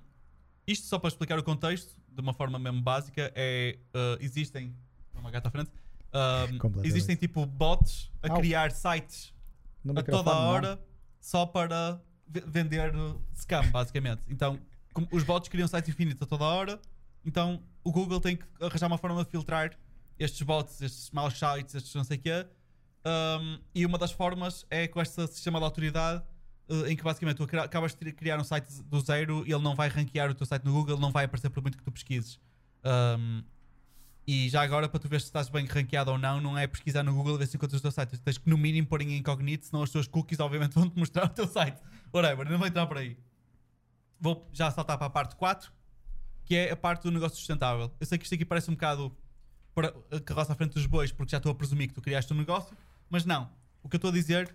isto 0.66 0.86
só 0.86 0.98
para 0.98 1.08
explicar 1.08 1.38
o 1.38 1.42
contexto, 1.42 1.94
de 2.10 2.20
uma 2.20 2.32
forma 2.34 2.58
mesmo 2.58 2.82
básica, 2.82 3.32
é. 3.34 3.78
uh, 3.94 4.22
existem. 4.22 4.74
Uma 5.14 5.30
gata 5.30 5.48
à 5.48 5.52
frente. 5.52 5.70
um, 6.12 6.82
existem 6.84 7.14
tipo 7.16 7.46
bots 7.46 8.10
a 8.22 8.30
Au. 8.32 8.38
criar 8.38 8.70
sites 8.72 9.32
a 9.96 10.02
toda 10.02 10.30
a 10.30 10.34
não. 10.34 10.48
hora 10.48 10.80
só 11.20 11.46
para 11.46 12.00
vender 12.26 12.92
scam, 13.34 13.70
basicamente. 13.70 14.22
Então, 14.28 14.58
os 15.10 15.22
bots 15.22 15.48
criam 15.48 15.68
sites 15.68 15.88
infinitos 15.88 16.22
a 16.22 16.26
toda 16.26 16.44
hora, 16.44 16.80
então 17.24 17.62
o 17.84 17.90
Google 17.92 18.20
tem 18.20 18.36
que 18.36 18.44
arranjar 18.60 18.86
uma 18.86 18.98
forma 18.98 19.24
de 19.24 19.30
filtrar 19.30 19.76
estes 20.18 20.42
bots, 20.42 20.80
estes 20.80 21.10
maus 21.10 21.38
sites, 21.38 21.74
estes 21.74 21.94
não 21.94 22.04
sei 22.04 22.16
o 22.16 22.20
quê. 22.20 22.46
Um, 23.04 23.58
e 23.74 23.84
uma 23.84 23.98
das 23.98 24.12
formas 24.12 24.64
é 24.70 24.86
com 24.86 25.00
este 25.00 25.26
sistema 25.26 25.58
de 25.58 25.64
autoridade 25.64 26.22
uh, 26.68 26.86
em 26.86 26.96
que 26.96 27.02
basicamente 27.02 27.36
tu 27.36 27.44
acabas 27.58 27.94
de 27.94 28.12
criar 28.12 28.38
um 28.40 28.44
site 28.44 28.82
do 28.82 29.00
zero 29.00 29.44
e 29.46 29.52
ele 29.52 29.62
não 29.62 29.74
vai 29.74 29.88
ranquear 29.88 30.30
o 30.30 30.34
teu 30.34 30.46
site 30.46 30.64
no 30.64 30.72
Google, 30.72 30.98
não 30.98 31.10
vai 31.10 31.24
aparecer 31.24 31.50
por 31.50 31.62
muito 31.62 31.76
que 31.76 31.84
tu 31.84 31.90
pesquises. 31.90 32.38
Um, 32.84 33.42
E 34.24 34.48
já 34.48 34.62
agora, 34.62 34.88
para 34.88 35.00
tu 35.00 35.08
ver 35.08 35.20
se 35.20 35.26
estás 35.26 35.48
bem 35.48 35.66
ranqueado 35.66 36.12
ou 36.12 36.18
não, 36.18 36.40
não 36.40 36.56
é 36.56 36.64
pesquisar 36.68 37.02
no 37.02 37.12
Google 37.12 37.36
ver 37.36 37.48
se 37.48 37.56
encontras 37.56 37.80
o 37.80 37.82
teu 37.82 37.90
site. 37.90 38.16
Tens 38.18 38.38
que, 38.38 38.48
no 38.48 38.56
mínimo, 38.56 38.86
pôr 38.86 39.02
em 39.02 39.16
incognito, 39.16 39.66
senão 39.66 39.82
as 39.82 39.90
tuas 39.90 40.06
cookies, 40.06 40.38
obviamente, 40.38 40.74
vão-te 40.74 40.96
mostrar 40.96 41.24
o 41.24 41.28
teu 41.28 41.48
site. 41.48 41.82
Whatever, 42.12 42.48
não 42.48 42.58
vou 42.58 42.66
entrar 42.66 42.86
por 42.86 42.98
aí. 42.98 43.16
Vou 44.20 44.48
já 44.52 44.70
saltar 44.70 44.98
para 44.98 45.06
a 45.06 45.10
parte 45.10 45.34
4, 45.36 45.72
que 46.44 46.54
é 46.54 46.70
a 46.70 46.76
parte 46.76 47.02
do 47.02 47.10
negócio 47.10 47.36
sustentável. 47.36 47.90
Eu 47.98 48.06
sei 48.06 48.18
que 48.18 48.24
isto 48.24 48.34
aqui 48.34 48.44
parece 48.44 48.70
um 48.70 48.74
bocado 48.74 49.16
para 49.74 49.94
a 50.10 50.20
carroça 50.20 50.52
à 50.52 50.56
frente 50.56 50.74
dos 50.74 50.86
bois, 50.86 51.10
porque 51.10 51.30
já 51.30 51.38
estou 51.38 51.50
a 51.50 51.54
presumir 51.54 51.88
que 51.88 51.94
tu 51.94 52.02
criaste 52.02 52.32
um 52.32 52.36
negócio, 52.36 52.76
mas 53.08 53.24
não. 53.24 53.50
O 53.82 53.88
que 53.88 53.96
eu 53.96 53.98
estou 53.98 54.10
a 54.10 54.12
dizer, 54.12 54.54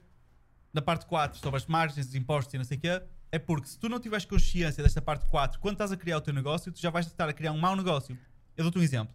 na 0.72 0.82
parte 0.82 1.06
4, 1.06 1.40
sobre 1.40 1.58
as 1.58 1.66
margens, 1.66 2.08
os 2.08 2.16
impostos 2.16 2.54
e 2.54 2.58
não 2.58 2.66
sei 2.66 2.78
o 2.78 2.82
quê, 2.82 3.02
é 3.32 3.40
porque 3.40 3.68
se 3.68 3.80
tu 3.80 3.90
não 3.90 4.00
tiveres 4.00 4.26
consciência 4.26 4.82
desta 4.82 5.02
parte 5.02 5.26
4, 5.28 5.60
quando 5.60 5.74
estás 5.74 5.92
a 5.92 5.98
criar 5.98 6.18
o 6.18 6.22
teu 6.22 6.34
negócio, 6.34 6.72
tu 6.72 6.80
já 6.80 6.90
vais 6.90 7.08
estar 7.08 7.28
a 7.28 7.34
criar 7.34 7.52
um 7.52 7.58
mau 7.58 7.76
negócio. 7.76 8.18
Eu 8.56 8.64
dou-te 8.64 8.78
um 8.78 8.82
exemplo. 8.82 9.14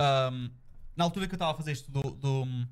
Um, 0.00 0.50
na 0.96 1.04
altura 1.04 1.26
que 1.26 1.34
eu 1.34 1.36
estava 1.36 1.52
a 1.52 1.54
fazer 1.54 1.72
isto 1.72 1.90
do. 1.90 2.02
do 2.12 2.66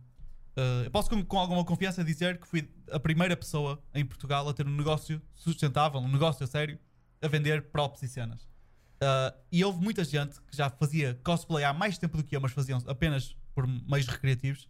uh, 0.57 0.85
eu 0.85 0.91
posso 0.91 1.09
com, 1.09 1.25
com, 1.25 1.39
alguma 1.39 1.65
confiança 1.65 2.05
dizer 2.05 2.39
que 2.39 2.47
fui 2.47 2.69
a 2.91 2.99
primeira 2.99 3.37
pessoa 3.37 3.83
em 3.95 4.05
Portugal 4.05 4.49
a 4.49 4.55
ter 4.55 4.67
um 4.67 4.77
negócio 4.77 5.21
sustentável, 5.35 6.01
um 6.01 6.09
negócio 6.09 6.45
a 6.45 6.47
sério, 6.47 6.79
a 7.23 7.29
vender 7.29 7.71
props 7.71 8.03
e 8.03 8.09
cenas. 8.09 8.43
Uh, 8.97 9.37
e 9.53 9.65
houve 9.65 9.83
muita 9.83 10.03
gente 10.05 10.41
que 10.43 10.57
já 10.57 10.71
fazia 10.71 11.19
cosplay 11.23 11.65
há 11.65 11.73
mais 11.73 11.99
tempo 11.99 12.17
do 12.17 12.25
que 12.25 12.35
eu, 12.35 12.41
mas 12.41 12.53
faziam 12.53 12.83
apenas 12.87 13.37
por 13.55 13.67
meios 13.67 14.07
recreativos, 14.07 14.69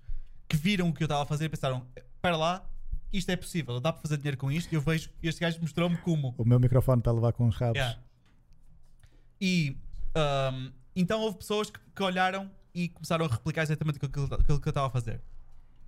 que 0.49 0.57
viram 0.57 0.89
o 0.89 0.93
que 0.93 1.03
eu 1.03 1.07
estava 1.07 1.23
a 1.23 1.27
fazer 1.27 1.47
e 1.47 1.49
pensaram: 1.49 1.87
espera 1.95 2.37
lá, 2.37 2.67
isto 3.13 3.31
é 3.31 3.37
possível, 3.37 3.81
dá 3.81 3.93
para 3.93 4.03
fazer 4.03 4.17
dinheiro 4.17 4.37
com 4.37 4.51
isto. 4.51 4.73
E 4.73 4.75
eu 4.75 4.81
vejo 4.81 5.11
este 5.23 5.41
gajo 5.41 5.61
mostrou-me 5.61 5.97
como. 5.99 6.35
O 6.37 6.45
meu 6.45 6.59
microfone 6.59 7.01
está 7.01 7.11
a 7.11 7.15
levar 7.15 7.33
com 7.33 7.47
os 7.47 7.57
rabos. 7.57 7.77
Yeah. 7.77 8.01
E 9.41 9.77
um, 10.17 10.73
então 10.95 11.21
houve 11.21 11.39
pessoas 11.39 11.71
que, 11.71 11.79
que, 11.95 12.03
olharam 12.03 12.51
e 12.75 12.89
começaram 12.89 13.27
a 13.27 13.29
replicar 13.29 13.63
exatamente 13.63 13.99
aquilo, 14.03 14.35
aquilo 14.35 14.61
que 14.61 14.69
eu 14.69 14.71
estava 14.71 14.87
a 14.87 14.91
fazer. 14.91 15.21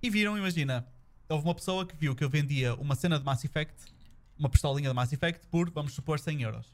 E 0.01 0.09
viram, 0.09 0.37
imagina, 0.37 0.87
houve 1.27 1.43
uma 1.43 1.53
pessoa 1.53 1.85
que 1.85 1.95
viu 1.95 2.15
que 2.15 2.23
eu 2.23 2.29
vendia 2.29 2.73
uma 2.75 2.95
cena 2.95 3.19
de 3.19 3.25
Mass 3.25 3.43
Effect, 3.43 3.75
uma 4.37 4.49
pistolinha 4.49 4.89
de 4.89 4.95
Mass 4.95 5.11
Effect, 5.11 5.45
por, 5.47 5.69
vamos 5.69 5.93
supor, 5.93 6.19
100 6.19 6.41
euros. 6.41 6.73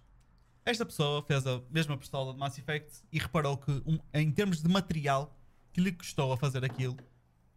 Esta 0.64 0.86
pessoa 0.86 1.24
fez 1.24 1.46
a 1.48 1.62
mesma 1.72 1.98
pistola 1.98 2.34
de 2.34 2.40
Mass 2.40 2.58
Effect 2.58 3.04
e 3.12 3.18
reparou 3.18 3.58
que, 3.58 3.72
um, 3.86 3.98
em 4.14 4.32
termos 4.32 4.62
de 4.62 4.70
material 4.70 5.36
que 5.74 5.82
lhe 5.82 5.92
custou 5.92 6.32
a 6.34 6.38
fazer 6.38 6.64
aquilo, 6.64 6.96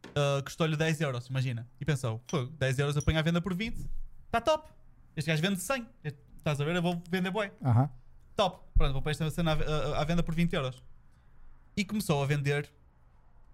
uh, 0.08 0.42
custou-lhe 0.42 0.76
10 0.76 1.00
euros, 1.02 1.26
imagina. 1.26 1.68
E 1.80 1.84
pensou, 1.84 2.22
10 2.58 2.78
euros 2.78 2.96
apanha 2.96 3.20
a 3.20 3.22
venda 3.22 3.40
por 3.40 3.54
20, 3.54 3.78
está 4.26 4.40
top. 4.40 4.70
Este 5.14 5.28
gajo 5.28 5.42
vende 5.42 5.60
100. 5.60 5.86
Estás 6.36 6.60
a 6.60 6.64
ver? 6.64 6.76
Eu 6.76 6.82
vou 6.82 7.02
vender 7.10 7.30
boi. 7.30 7.52
Top, 8.34 8.64
pronto, 8.74 8.92
vou 8.92 9.02
pôr 9.02 9.10
esta 9.10 9.30
cena 9.30 9.52
à, 9.52 10.00
à, 10.00 10.04
venda 10.04 10.22
por 10.22 10.34
20 10.34 10.52
euros. 10.54 10.82
E 11.76 11.84
começou 11.84 12.22
a 12.22 12.26
vender, 12.26 12.70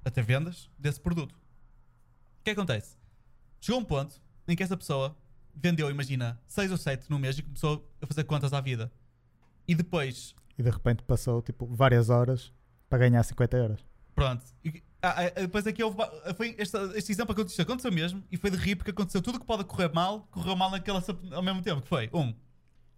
a 0.04 0.10
ter 0.10 0.22
vendas 0.22 0.70
desse 0.78 1.00
produto. 1.00 1.34
O 2.44 2.46
que 2.46 2.50
acontece? 2.50 2.98
Chegou 3.58 3.80
um 3.80 3.84
ponto 3.84 4.20
em 4.46 4.54
que 4.54 4.62
essa 4.62 4.76
pessoa 4.76 5.16
vendeu, 5.54 5.90
imagina, 5.90 6.38
6 6.46 6.72
ou 6.72 6.76
7 6.76 7.08
no 7.08 7.18
mês 7.18 7.38
e 7.38 7.42
começou 7.42 7.90
a 8.02 8.06
fazer 8.06 8.24
contas 8.24 8.52
à 8.52 8.60
vida. 8.60 8.92
E 9.66 9.74
depois. 9.74 10.34
E 10.58 10.62
de 10.62 10.68
repente 10.68 11.02
passou 11.04 11.40
tipo 11.40 11.64
várias 11.64 12.10
horas 12.10 12.52
para 12.90 12.98
ganhar 12.98 13.22
50 13.22 13.56
euros. 13.56 13.86
Pronto. 14.14 14.44
E, 14.62 14.82
ah, 15.00 15.14
ah, 15.20 15.40
depois 15.40 15.66
aqui 15.66 15.82
houve. 15.82 15.96
Foi 16.36 16.54
este, 16.58 16.76
este 16.96 17.12
exemplo 17.12 17.32
aconteceu, 17.32 17.62
aconteceu 17.62 17.90
mesmo 17.90 18.22
e 18.30 18.36
foi 18.36 18.50
de 18.50 18.58
rir 18.58 18.76
porque 18.76 18.90
aconteceu 18.90 19.22
tudo 19.22 19.40
que 19.40 19.46
pode 19.46 19.64
correr 19.64 19.90
mal, 19.94 20.28
correu 20.30 20.54
mal 20.54 20.70
naquela, 20.70 21.02
ao 21.32 21.42
mesmo 21.42 21.62
tempo. 21.62 21.80
Que 21.80 21.88
foi, 21.88 22.10
um, 22.12 22.34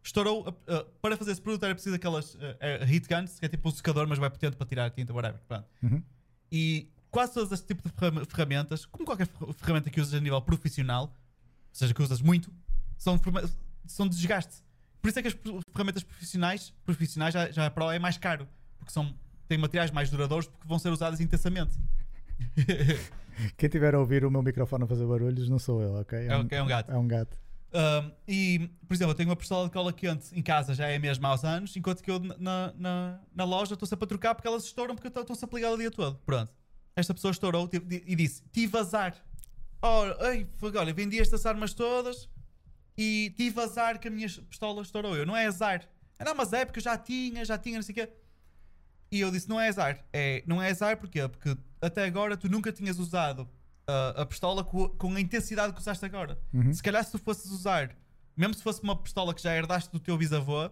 estourou. 0.02 0.40
Uh, 0.40 0.48
uh, 0.48 0.84
para 1.00 1.16
fazer 1.16 1.30
esse 1.30 1.40
produto 1.40 1.62
era 1.62 1.72
preciso 1.72 1.94
aquelas 1.94 2.34
uh, 2.34 2.38
heat 2.84 3.06
guns, 3.08 3.38
que 3.38 3.46
é 3.46 3.48
tipo 3.48 3.68
um 3.68 3.70
secador, 3.70 4.08
mas 4.08 4.18
vai 4.18 4.28
potente 4.28 4.56
para 4.56 4.66
tirar 4.66 4.86
a 4.86 4.90
tinta, 4.90 5.14
whatever. 5.14 5.40
Pronto. 5.46 5.68
Uhum. 5.84 6.02
E 6.50 6.90
quase 7.16 7.32
todos 7.32 7.50
este 7.50 7.68
tipo 7.68 7.82
de 7.88 8.26
ferramentas, 8.26 8.84
como 8.84 9.06
qualquer 9.06 9.26
ferramenta 9.56 9.88
que 9.88 9.98
usas 9.98 10.12
a 10.12 10.20
nível 10.20 10.40
profissional, 10.42 11.04
ou 11.04 11.10
seja, 11.72 11.94
que 11.94 12.02
usas 12.02 12.20
muito, 12.20 12.52
são, 12.98 13.18
são 13.86 14.06
de 14.06 14.16
desgaste. 14.16 14.62
Por 15.00 15.08
isso 15.08 15.18
é 15.20 15.22
que 15.22 15.28
as 15.28 15.36
ferramentas 15.72 16.02
profissionais, 16.02 16.74
profissionais 16.84 17.32
já, 17.32 17.50
já 17.50 17.64
a 17.64 17.70
Pro 17.70 17.90
é 17.90 17.98
mais 17.98 18.18
caro, 18.18 18.46
porque 18.78 18.92
são, 18.92 19.14
têm 19.48 19.56
materiais 19.56 19.90
mais 19.90 20.10
duradouros 20.10 20.46
porque 20.46 20.68
vão 20.68 20.78
ser 20.78 20.90
usadas 20.90 21.18
intensamente. 21.18 21.78
Quem 23.56 23.70
tiver 23.70 23.94
a 23.94 23.98
ouvir 23.98 24.22
o 24.22 24.30
meu 24.30 24.42
microfone 24.42 24.84
a 24.84 24.86
fazer 24.86 25.06
barulhos 25.06 25.48
não 25.48 25.58
sou 25.58 25.80
eu, 25.80 25.94
ok? 25.94 26.18
É, 26.18 26.36
um, 26.36 26.46
é 26.50 26.62
um 26.62 26.66
gato. 26.66 26.92
É 26.92 26.98
um 26.98 27.08
gato. 27.08 27.38
Um, 27.72 28.12
e, 28.28 28.70
por 28.86 28.92
exemplo, 28.92 29.12
eu 29.12 29.14
tenho 29.14 29.30
uma 29.30 29.36
pistola 29.36 29.64
de 29.64 29.72
cola 29.72 29.90
quente 29.90 30.38
em 30.38 30.42
casa 30.42 30.74
já 30.74 30.86
é 30.86 30.98
mesmo 30.98 31.26
há 31.26 31.32
uns 31.32 31.44
anos, 31.44 31.76
enquanto 31.78 32.02
que 32.02 32.10
eu 32.10 32.18
na, 32.18 32.74
na, 32.76 33.20
na 33.34 33.44
loja 33.44 33.72
estou 33.72 33.88
sempre 33.88 34.04
a 34.04 34.06
trocar 34.06 34.34
porque 34.34 34.46
elas 34.46 34.64
estouram 34.64 34.94
porque 34.94 35.08
estão-se 35.08 35.42
a 35.42 35.48
ligar 35.54 35.72
o 35.72 35.78
dia 35.78 35.90
todo. 35.90 36.20
Pronto. 36.26 36.52
Esta 36.96 37.12
pessoa 37.12 37.30
estourou 37.30 37.68
e 37.90 38.16
disse: 38.16 38.42
Tive 38.50 38.78
azar. 38.78 39.14
Ei, 40.32 40.48
olha, 40.74 40.94
vendi 40.94 41.20
estas 41.20 41.44
armas 41.44 41.74
todas 41.74 42.28
e 42.96 43.34
tive 43.36 43.60
azar 43.60 44.00
que 44.00 44.08
a 44.08 44.10
minha 44.10 44.26
pistola 44.48 44.80
estourou. 44.80 45.14
Eu, 45.14 45.26
não 45.26 45.36
é 45.36 45.46
azar. 45.46 45.86
Ah, 46.18 46.24
não, 46.24 46.34
mas 46.34 46.54
é 46.54 46.64
porque 46.64 46.78
eu 46.78 46.82
já 46.82 46.96
tinha, 46.96 47.44
já 47.44 47.58
tinha, 47.58 47.76
não 47.76 47.82
sei 47.82 47.92
o 47.92 47.96
quê. 47.96 48.08
E 49.12 49.20
eu 49.20 49.30
disse: 49.30 49.46
Não 49.46 49.60
é 49.60 49.68
azar. 49.68 50.02
É, 50.10 50.42
não 50.46 50.62
é 50.62 50.70
azar 50.70 50.96
porquê? 50.96 51.28
Porque 51.28 51.56
até 51.82 52.04
agora 52.04 52.34
tu 52.34 52.48
nunca 52.48 52.72
tinhas 52.72 52.98
usado 52.98 53.46
a, 53.86 54.22
a 54.22 54.26
pistola 54.26 54.64
com, 54.64 54.88
com, 54.88 55.14
a 55.14 55.20
intensidade 55.20 55.74
que 55.74 55.80
usaste 55.80 56.04
agora. 56.04 56.40
Uhum. 56.52 56.72
Se 56.72 56.82
calhar 56.82 57.04
se 57.04 57.12
tu 57.12 57.18
fosses 57.18 57.50
usar, 57.50 57.94
mesmo 58.34 58.54
se 58.54 58.62
fosse 58.62 58.82
uma 58.82 58.96
pistola 58.96 59.34
que 59.34 59.42
já 59.42 59.54
herdaste 59.54 59.92
do 59.92 60.00
teu 60.00 60.16
bisavô, 60.16 60.70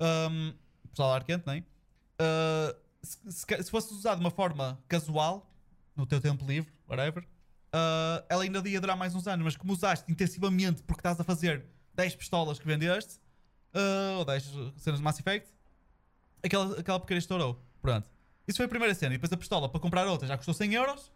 um, 0.00 0.52
pistola 0.88 1.14
ar 1.14 1.24
quente, 1.24 1.46
não 1.46 1.54
é? 1.54 1.58
Uh, 1.60 2.76
se, 3.00 3.18
se, 3.30 3.62
se 3.62 3.70
fosse 3.70 3.94
usar 3.94 4.16
de 4.16 4.20
uma 4.20 4.30
forma 4.30 4.82
casual, 4.88 5.51
no 5.96 6.06
teu 6.06 6.20
tempo 6.20 6.46
livre, 6.46 6.72
whatever, 6.88 7.22
uh, 7.22 8.24
ela 8.28 8.42
ainda 8.42 8.66
ia 8.68 8.80
durar 8.80 8.96
mais 8.96 9.14
uns 9.14 9.26
anos, 9.26 9.44
mas 9.44 9.56
como 9.56 9.72
usaste 9.72 10.10
intensivamente 10.10 10.82
porque 10.82 11.00
estás 11.00 11.18
a 11.20 11.24
fazer 11.24 11.64
10 11.94 12.16
pistolas 12.16 12.58
que 12.58 12.66
vendeste, 12.66 13.20
uh, 13.74 14.18
ou 14.18 14.24
10 14.24 14.44
cenas 14.76 14.98
de 14.98 15.04
Mass 15.04 15.18
Effect, 15.18 15.48
aquela, 16.42 16.78
aquela 16.78 16.98
porcaria 16.98 17.18
estourou. 17.18 17.62
Pronto. 17.80 18.08
Isso 18.46 18.56
foi 18.56 18.66
a 18.66 18.68
primeira 18.68 18.94
cena. 18.94 19.14
E 19.14 19.18
depois 19.18 19.32
a 19.32 19.36
pistola 19.36 19.68
para 19.68 19.80
comprar 19.80 20.06
outra 20.06 20.26
já 20.26 20.36
custou 20.36 20.54
100 20.54 20.74
euros 20.74 21.12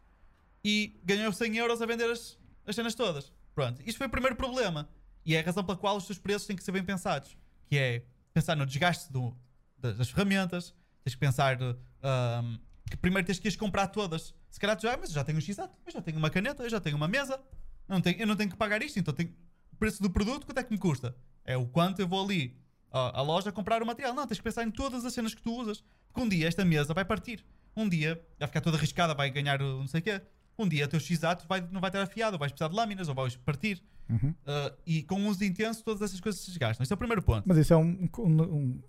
e 0.65 0.99
ganhou 1.05 1.33
100 1.33 1.57
euros 1.57 1.83
a 1.83 1.87
vender 1.87 2.11
as, 2.11 2.39
as 2.67 2.75
cenas 2.75 2.95
todas. 2.95 3.33
Pronto, 3.55 3.83
isto 3.87 3.99
foi 3.99 4.07
o 4.07 4.11
primeiro 4.11 4.37
problema. 4.37 4.89
E 5.25 5.35
é 5.35 5.41
a 5.41 5.43
razão 5.43 5.65
pela 5.65 5.77
qual 5.77 5.97
os 5.97 6.07
teus 6.07 6.19
preços 6.19 6.47
têm 6.47 6.57
que 6.57 6.63
ser 6.63 6.73
bem 6.73 6.85
pensados. 6.85 7.37
Que 7.69 7.79
é 7.79 8.05
pensar 8.33 8.57
no 8.57 8.65
desgaste 8.65 9.13
do, 9.13 9.37
das 9.79 10.11
ferramentas, 10.11 10.73
tens 11.03 11.15
que 11.15 11.21
pensar 11.21 11.59
um, 11.61 12.59
que 12.89 12.97
primeiro 12.97 13.27
tens 13.27 13.39
que 13.39 13.49
ir 13.49 13.57
comprar 13.57 13.89
todas. 13.89 14.35
Se 14.51 14.61
calhar 14.61 14.77
tu 14.77 14.83
já, 14.83 14.97
mas 14.97 15.11
eu 15.11 15.15
já 15.15 15.25
tenho 15.25 15.39
um 15.39 15.41
x 15.41 15.59
eu 15.59 15.93
já 15.93 16.01
tenho 16.01 16.19
uma 16.19 16.31
caneta, 16.31 16.63
eu 16.63 16.71
já 16.71 16.81
tenho 16.81 16.97
uma 16.97 17.09
mesa, 17.09 17.35
eu 17.89 17.95
não 17.95 18.01
tenho, 18.01 18.21
eu 18.21 18.27
não 18.27 18.37
tenho 18.37 18.51
que 18.51 18.57
pagar 18.57 18.83
isto, 18.83 18.99
então 18.99 19.13
tenho, 19.13 19.35
o 19.73 19.77
preço 19.77 20.03
do 20.03 20.11
produto, 20.11 20.47
quanto 20.47 20.59
é 20.59 20.63
que 20.63 20.73
me 20.73 20.79
custa? 20.79 21.15
É 21.45 21.57
o 21.57 21.67
quanto 21.67 22.01
eu 22.01 22.09
vou 22.09 22.25
ali 22.25 22.57
à, 22.91 23.21
à 23.21 23.23
loja 23.23 23.53
comprar 23.53 23.83
o 23.83 23.87
material. 23.87 24.15
Não, 24.15 24.27
tens 24.27 24.39
que 24.39 24.45
pensar 24.45 24.65
em 24.65 24.71
todas 24.71 25.05
as 25.05 25.13
cenas 25.13 25.35
que 25.35 25.43
tu 25.43 25.55
usas. 25.55 25.85
Porque 26.09 26.21
um 26.21 26.29
dia 26.29 26.49
esta 26.49 26.65
mesa 26.65 26.95
vai 26.95 27.05
partir. 27.05 27.45
Um 27.77 27.89
dia 27.89 28.21
vai 28.39 28.49
ficar 28.49 28.61
toda 28.61 28.77
arriscada, 28.77 29.15
vai 29.15 29.31
ganhar 29.31 29.59
não 29.61 29.87
sei 29.87 30.01
o 30.01 30.03
quê 30.03 30.23
um 30.59 30.69
dia 30.69 30.85
o 30.85 30.89
teu 30.89 31.01
x-ato 31.01 31.47
vai, 31.49 31.61
não 31.71 31.81
vai 31.81 31.89
estar 31.89 32.03
afiado, 32.03 32.35
ou 32.35 32.39
vais 32.39 32.53
precisar 32.53 32.69
de 32.69 32.77
lâminas, 32.77 33.09
ou 33.09 33.15
vais 33.15 33.37
partir. 33.37 33.83
Uhum. 34.09 34.31
Uh, 34.31 34.77
e 34.87 35.03
com 35.03 35.27
uso 35.27 35.45
intenso, 35.45 35.85
todas 35.85 36.03
essas 36.03 36.21
coisas 36.21 36.41
se 36.41 36.49
desgastam. 36.49 36.83
Esse 36.83 36.93
é 36.93 36.95
o 36.95 36.99
primeiro 36.99 37.23
ponto. 37.23 37.43
Mas 37.47 37.59
isso 37.59 37.73
é, 37.73 37.77
um, 37.77 38.09
um, 38.19 38.43
um, 38.43 38.83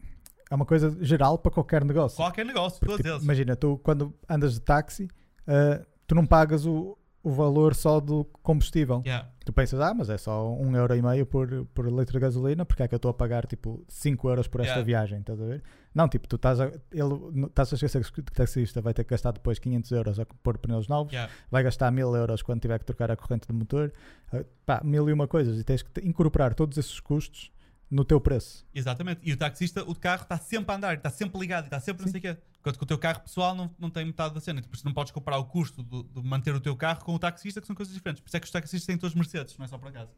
é 0.49 0.55
uma 0.55 0.65
coisa 0.65 0.95
geral 1.03 1.37
para 1.37 1.51
qualquer 1.51 1.83
negócio. 1.83 2.15
Qualquer 2.15 2.45
negócio, 2.45 2.79
Porque, 2.79 3.03
tipo, 3.03 3.23
Imagina, 3.23 3.55
tu 3.55 3.79
quando 3.83 4.13
andas 4.29 4.53
de 4.53 4.61
táxi, 4.61 5.09
uh, 5.47 5.85
tu 6.05 6.15
não 6.15 6.25
pagas 6.25 6.65
o, 6.65 6.97
o 7.23 7.31
valor 7.31 7.75
só 7.75 7.99
do 7.99 8.23
combustível. 8.41 9.01
Yeah. 9.05 9.29
Tu 9.43 9.51
pensas, 9.51 9.79
ah, 9.79 9.93
mas 9.93 10.09
é 10.09 10.17
só 10.17 10.49
um 10.53 10.75
euro 10.75 10.95
e 10.95 11.01
meio 11.01 11.25
por, 11.25 11.65
por 11.73 11.85
litro 11.87 12.13
de 12.13 12.19
gasolina, 12.19 12.65
porque 12.65 12.83
é 12.83 12.87
que 12.87 12.95
eu 12.95 12.97
estou 12.97 13.11
a 13.11 13.13
pagar 13.13 13.45
tipo 13.45 13.83
5 13.87 14.29
euros 14.29 14.47
por 14.47 14.61
esta 14.61 14.73
yeah. 14.73 14.85
viagem, 14.85 15.19
estás 15.19 15.41
a 15.41 15.45
ver? 15.45 15.63
Não, 15.93 16.07
tipo, 16.07 16.27
tu 16.27 16.37
estás 16.37 16.59
a, 16.59 16.71
ele, 16.91 17.47
estás 17.47 17.73
a 17.73 17.75
esquecer 17.75 18.11
que 18.11 18.19
o 18.19 18.23
taxista 18.23 18.81
vai 18.81 18.93
ter 18.93 19.03
que 19.03 19.09
gastar 19.09 19.31
depois 19.31 19.59
500 19.59 19.91
euros 19.91 20.19
a 20.19 20.25
pôr 20.25 20.57
pneus 20.57 20.87
novos, 20.87 21.11
yeah. 21.11 21.31
vai 21.51 21.63
gastar 21.63 21.91
1000 21.91 22.15
euros 22.15 22.41
quando 22.41 22.61
tiver 22.61 22.79
que 22.79 22.85
trocar 22.85 23.11
a 23.11 23.15
corrente 23.15 23.47
do 23.47 23.53
motor, 23.53 23.91
uh, 24.33 24.45
pá, 24.65 24.81
mil 24.83 25.09
e 25.09 25.13
uma 25.13 25.27
coisas, 25.27 25.59
e 25.59 25.63
tens 25.63 25.81
que 25.81 26.01
incorporar 26.01 26.53
todos 26.53 26.77
esses 26.77 26.99
custos 26.99 27.51
no 27.89 28.03
teu 28.03 28.19
preço. 28.19 28.65
Exatamente. 28.73 29.21
E 29.23 29.31
o 29.31 29.37
taxista, 29.37 29.83
o 29.83 29.95
carro 29.95 30.23
está 30.23 30.37
sempre 30.37 30.71
a 30.71 30.75
andar, 30.75 30.97
está 30.97 31.09
sempre 31.09 31.39
ligado, 31.39 31.65
está 31.65 31.79
sempre 31.79 32.03
não 32.03 32.11
sei 32.11 32.19
o 32.19 32.21
quê. 32.21 32.37
Enquanto 32.59 32.77
que 32.77 32.83
o 32.83 32.87
teu 32.87 32.97
carro 32.97 33.21
pessoal 33.21 33.55
não, 33.55 33.73
não 33.79 33.89
tem 33.89 34.05
metade 34.05 34.33
da 34.33 34.41
cena. 34.41 34.61
Por 34.61 34.75
isso 34.75 34.85
não 34.85 34.93
podes 34.93 35.11
comparar 35.11 35.37
o 35.37 35.45
custo 35.45 35.83
de, 35.83 36.03
de, 36.03 36.21
manter 36.27 36.53
o 36.53 36.59
teu 36.59 36.75
carro 36.75 37.03
com 37.03 37.15
o 37.15 37.19
taxista, 37.19 37.61
que 37.61 37.67
são 37.67 37.75
coisas 37.75 37.93
diferentes. 37.93 38.21
Por 38.21 38.27
isso 38.27 38.37
é 38.37 38.39
que 38.39 38.45
os 38.45 38.51
taxistas 38.51 38.85
têm 38.85 38.97
todos 38.97 39.15
Mercedes, 39.15 39.57
não 39.57 39.65
é 39.65 39.67
só 39.67 39.77
por 39.77 39.87
acaso. 39.87 40.11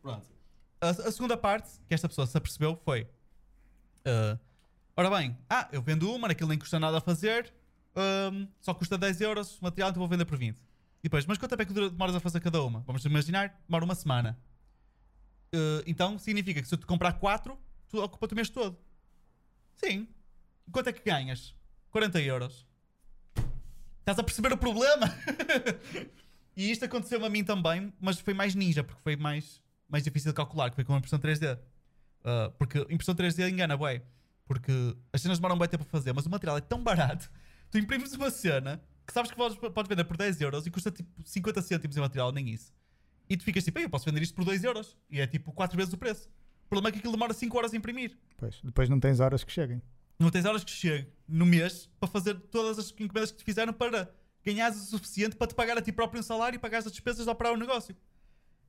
Pronto. 0.00 0.26
A, 0.80 0.88
a 0.88 1.12
segunda 1.12 1.36
parte 1.36 1.70
que 1.86 1.94
esta 1.94 2.08
pessoa 2.08 2.26
se 2.26 2.36
apercebeu 2.36 2.76
foi. 2.84 3.02
Uh, 4.04 4.38
ora 4.96 5.10
bem, 5.10 5.38
ah, 5.48 5.68
eu 5.70 5.80
vendo 5.80 6.12
uma, 6.12 6.26
aquilo 6.26 6.48
nem 6.48 6.58
custa 6.58 6.80
nada 6.80 6.98
a 6.98 7.00
fazer, 7.00 7.54
um, 8.32 8.48
só 8.60 8.74
custa 8.74 8.98
10 8.98 9.20
euros 9.20 9.58
o 9.60 9.64
material, 9.64 9.90
então 9.90 10.00
vou 10.00 10.08
vender 10.08 10.24
por 10.24 10.36
20. 10.36 10.58
E 10.58 10.62
depois, 11.04 11.24
mas 11.24 11.38
quanto 11.38 11.50
tempo 11.50 11.62
é 11.62 11.66
que 11.66 11.72
demoras 11.72 12.16
a 12.16 12.20
fazer 12.20 12.40
cada 12.40 12.60
uma? 12.62 12.80
Vamos 12.80 13.04
imaginar, 13.04 13.60
demora 13.68 13.84
uma 13.84 13.94
semana. 13.94 14.38
Uh, 15.54 15.82
então 15.86 16.18
significa 16.18 16.62
que 16.62 16.68
se 16.68 16.74
eu 16.74 16.78
te 16.78 16.86
comprar 16.86 17.12
4, 17.14 17.58
tu 17.88 18.02
ocupa 18.02 18.26
o 18.30 18.34
mês 18.34 18.48
todo. 18.48 18.78
Sim. 19.74 20.08
Quanto 20.70 20.88
é 20.88 20.92
que 20.92 21.02
ganhas? 21.04 21.54
40 21.90 22.20
euros. 22.22 22.66
Estás 24.00 24.18
a 24.18 24.22
perceber 24.22 24.52
o 24.52 24.56
problema? 24.56 25.06
e 26.56 26.70
isto 26.70 26.84
aconteceu 26.84 27.24
a 27.24 27.28
mim 27.28 27.44
também, 27.44 27.92
mas 28.00 28.18
foi 28.18 28.34
mais 28.34 28.54
ninja, 28.54 28.82
porque 28.82 29.00
foi 29.02 29.14
mais, 29.14 29.62
mais 29.88 30.02
difícil 30.02 30.32
de 30.32 30.36
calcular, 30.36 30.70
que 30.70 30.76
foi 30.76 30.84
com 30.84 30.94
a 30.94 30.98
impressão 30.98 31.18
3D. 31.18 31.56
Uh, 31.56 32.50
porque 32.58 32.78
impressão 32.90 33.14
3D 33.14 33.48
engana, 33.50 33.76
bué. 33.76 34.02
Porque 34.46 34.72
as 35.12 35.20
cenas 35.20 35.38
demoram 35.38 35.58
bem 35.58 35.68
tempo 35.68 35.84
a 35.84 35.86
fazer, 35.86 36.12
mas 36.12 36.26
o 36.26 36.30
material 36.30 36.56
é 36.56 36.60
tão 36.60 36.82
barato. 36.82 37.30
Tu 37.70 37.78
imprimes 37.78 38.12
uma 38.12 38.30
cena 38.30 38.82
que 39.06 39.12
sabes 39.14 39.30
que 39.30 39.36
podes, 39.36 39.56
podes 39.56 39.88
vender 39.88 40.04
por 40.04 40.16
10 40.16 40.42
euros 40.42 40.66
e 40.66 40.70
custa 40.70 40.90
tipo 40.90 41.10
50 41.24 41.62
cêntimos 41.62 41.96
em 41.96 42.00
material, 42.00 42.30
nem 42.30 42.50
isso. 42.50 42.70
E 43.32 43.36
tu 43.36 43.44
ficas 43.44 43.64
tipo, 43.64 43.78
"Ei, 43.78 43.86
eu 43.86 43.90
posso 43.90 44.04
vender 44.04 44.20
isto 44.22 44.34
por 44.34 44.44
2 44.44 44.62
euros. 44.62 44.96
E 45.10 45.18
é 45.20 45.26
tipo 45.26 45.52
4 45.52 45.76
vezes 45.76 45.92
o 45.92 45.96
preço. 45.96 46.28
O 46.66 46.68
problema 46.68 46.88
é 46.88 46.92
que 46.92 46.98
aquilo 46.98 47.12
demora 47.12 47.32
5 47.32 47.56
horas 47.56 47.72
a 47.72 47.76
imprimir. 47.76 48.16
Pois, 48.36 48.60
depois 48.62 48.88
não 48.88 49.00
tens 49.00 49.20
horas 49.20 49.42
que 49.44 49.50
cheguem. 49.52 49.80
Não 50.18 50.30
tens 50.30 50.44
horas 50.44 50.62
que 50.62 50.70
chegue 50.70 51.08
no 51.26 51.46
mês 51.46 51.88
para 51.98 52.08
fazer 52.08 52.34
todas 52.34 52.78
as 52.78 52.90
encomendas 52.90 53.32
que 53.32 53.38
te 53.38 53.44
fizeram 53.44 53.72
para 53.72 54.10
ganhares 54.44 54.76
o 54.82 54.84
suficiente 54.84 55.34
para 55.36 55.46
te 55.46 55.54
pagar 55.54 55.78
a 55.78 55.82
ti 55.82 55.90
próprio 55.92 56.20
um 56.20 56.22
salário 56.22 56.56
e 56.56 56.58
pagares 56.58 56.86
as 56.86 56.92
despesas 56.92 57.24
de 57.24 57.30
operar 57.30 57.52
o 57.54 57.56
negócio. 57.56 57.96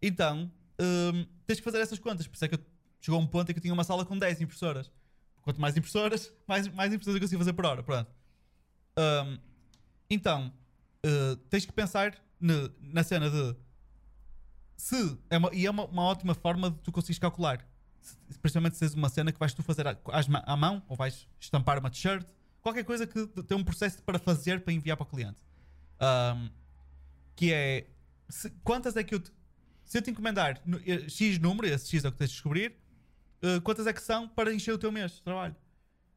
Então, 0.02 0.52
hum, 0.80 1.26
tens 1.46 1.60
que 1.60 1.64
fazer 1.64 1.80
essas 1.80 2.00
contas. 2.00 2.26
Por 2.28 2.36
isso 2.36 2.46
é 2.46 2.48
que 2.48 2.56
eu- 2.56 2.66
chegou 3.02 3.20
um 3.20 3.28
ponto 3.28 3.50
em 3.50 3.54
que 3.54 3.60
eu 3.60 3.62
tinha 3.62 3.74
uma 3.74 3.84
sala 3.84 4.06
com 4.06 4.18
10 4.18 4.40
impressoras. 4.42 4.92
Quanto 5.42 5.60
mais 5.60 5.76
impressoras, 5.76 6.32
mais, 6.48 6.68
mais 6.70 6.94
impressoras 6.94 7.16
eu 7.18 7.22
consigo 7.22 7.40
fazer 7.40 7.54
por 7.54 7.66
hora. 7.66 7.84
Pronto. 7.84 8.10
Hum, 8.98 9.38
então, 10.10 10.54
uh, 11.06 11.36
tens 11.50 11.66
que 11.66 11.74
pensar 11.74 12.18
ne- 12.40 12.70
na 12.80 13.04
cena 13.04 13.30
de 13.30 13.56
se 14.76 15.18
é 15.30 15.38
uma, 15.38 15.50
e 15.54 15.66
é 15.66 15.70
uma, 15.72 15.86
uma 15.86 16.04
ótima 16.04 16.34
forma 16.34 16.72
de 16.72 16.78
tu 16.80 16.92
conseguires 16.92 17.20
calcular. 17.20 17.66
Se, 18.02 18.18
principalmente 18.40 18.74
se 18.76 18.82
tens 18.82 18.94
uma 18.94 19.10
cena 19.10 19.32
que 19.32 19.40
vais 19.40 19.54
tu 19.54 19.64
fazer 19.64 19.88
à, 19.88 19.98
à 20.46 20.58
mão, 20.58 20.84
ou 20.90 20.96
vais 20.96 21.28
estampar 21.40 21.80
uma 21.80 21.90
t-shirt, 21.90 22.26
qualquer 22.62 22.84
coisa 22.84 23.08
que 23.08 23.26
tem 23.44 23.58
um 23.58 23.64
processo 23.64 24.02
para 24.04 24.20
fazer 24.20 24.62
para 24.62 24.74
enviar 24.74 24.98
para 24.98 25.04
o 25.06 25.08
cliente. 25.08 25.42
Ahm, 26.00 26.50
que 27.36 27.52
é 27.54 27.88
se- 28.30 28.50
quantas 28.64 28.96
é 28.96 29.04
que 29.04 29.16
eu 29.16 29.20
te, 29.20 29.32
se 29.86 29.98
eu 29.98 30.02
te 30.02 30.12
encomendar 30.12 30.62
eh, 30.86 31.08
X 31.10 31.40
número, 31.40 31.68
esse 31.68 31.88
X 31.90 32.04
é 32.04 32.10
o 32.10 32.12
que 32.12 32.18
tens 32.18 32.30
de 32.30 32.34
descobrir, 32.36 32.76
eh, 33.42 33.60
quantas 33.62 33.88
é 33.88 33.94
que 33.94 34.02
são 34.02 34.28
para 34.28 34.54
encher 34.54 34.74
o 34.74 34.78
teu 34.78 34.92
mês 34.92 35.14
de 35.14 35.22
trabalho? 35.22 35.56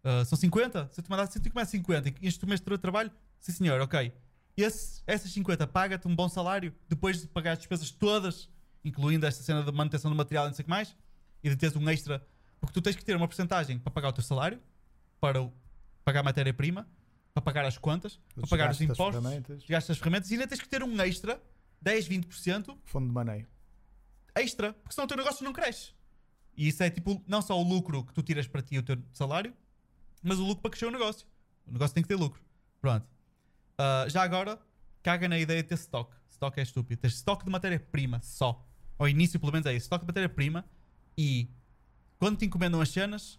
Ah, 0.02 0.24
são 0.24 0.36
50? 0.38 0.88
Se 0.92 1.00
eu 1.00 1.04
te 1.04 1.10
mandar 1.10 1.26
se 1.26 1.38
eu 1.38 1.42
te 1.42 1.48
encomendar 1.48 1.70
50 1.70 2.08
e 2.08 2.14
enches 2.22 2.40
o 2.42 2.46
mês 2.46 2.60
de 2.60 2.64
tra- 2.64 2.78
trabalho, 2.78 3.10
sim 3.40 3.52
senhor, 3.52 3.80
ok. 3.80 4.12
Esse, 4.56 5.02
essas 5.06 5.30
50 5.32 5.66
paga-te 5.66 6.08
um 6.08 6.14
bom 6.16 6.28
salário 6.28 6.74
depois 6.88 7.20
de 7.20 7.28
pagar 7.28 7.52
as 7.52 7.58
despesas 7.58 7.90
todas, 7.90 8.48
incluindo 8.84 9.26
esta 9.26 9.42
cena 9.42 9.62
de 9.62 9.70
manutenção 9.72 10.10
do 10.10 10.16
material 10.16 10.46
e 10.46 10.48
não 10.48 10.54
sei 10.54 10.62
o 10.62 10.64
que 10.64 10.70
mais, 10.70 10.96
e 11.42 11.50
de 11.50 11.56
teres 11.56 11.76
um 11.76 11.88
extra, 11.90 12.26
porque 12.60 12.72
tu 12.72 12.80
tens 12.80 12.96
que 12.96 13.04
ter 13.04 13.14
uma 13.16 13.28
porcentagem 13.28 13.78
para 13.78 13.90
pagar 13.90 14.08
o 14.08 14.12
teu 14.12 14.24
salário, 14.24 14.60
para 15.20 15.42
o- 15.42 15.52
pagar 16.04 16.20
a 16.20 16.22
matéria-prima, 16.22 16.88
para 17.34 17.42
pagar 17.42 17.66
as 17.66 17.76
contas, 17.76 18.18
para 18.34 18.46
pagar 18.46 18.70
os 18.70 18.80
impostos, 18.80 19.22
gastos 19.68 19.88
das 19.88 19.98
ferramentas, 19.98 20.30
e 20.30 20.34
ainda 20.34 20.46
tens 20.46 20.60
que 20.60 20.68
ter 20.68 20.82
um 20.82 21.00
extra, 21.02 21.42
10, 21.82 22.08
20% 22.08 22.78
Fundo 22.84 23.08
de 23.08 23.12
maneio. 23.12 23.46
extra, 24.34 24.72
porque 24.72 24.94
senão 24.94 25.04
o 25.04 25.08
teu 25.08 25.16
negócio 25.18 25.44
não 25.44 25.52
cresce. 25.52 25.92
E 26.56 26.68
isso 26.68 26.82
é 26.82 26.88
tipo, 26.88 27.22
não 27.26 27.42
só 27.42 27.60
o 27.60 27.62
lucro 27.62 28.04
que 28.04 28.14
tu 28.14 28.22
tiras 28.22 28.46
para 28.46 28.62
ti 28.62 28.78
o 28.78 28.82
teu 28.82 28.96
salário, 29.12 29.52
mas 30.22 30.38
o 30.38 30.44
lucro 30.44 30.62
para 30.62 30.70
crescer 30.70 30.86
o 30.86 30.90
negócio. 30.90 31.26
O 31.66 31.72
negócio 31.72 31.92
tem 31.92 32.02
que 32.02 32.08
ter 32.08 32.16
lucro. 32.16 32.40
Pronto. 32.80 33.06
Ah, 33.78 34.06
já 34.08 34.22
agora, 34.22 34.58
caga 35.02 35.28
na 35.28 35.38
ideia 35.38 35.62
de 35.62 35.68
ter 35.68 35.74
stock. 35.74 36.14
Stock 36.30 36.58
é 36.58 36.62
estúpido. 36.62 37.00
Ter 37.00 37.08
stock 37.08 37.44
de 37.44 37.50
matéria-prima 37.50 38.20
só. 38.22 38.64
Ao 38.98 39.08
início, 39.08 39.38
pelo 39.38 39.52
menos, 39.52 39.66
é 39.66 39.72
isso. 39.74 39.84
Stock 39.84 40.02
de 40.04 40.06
matéria-prima 40.08 40.64
e 41.16 41.48
quando 42.18 42.38
te 42.38 42.44
encomendam 42.46 42.80
as 42.80 42.88
cenas, 42.88 43.38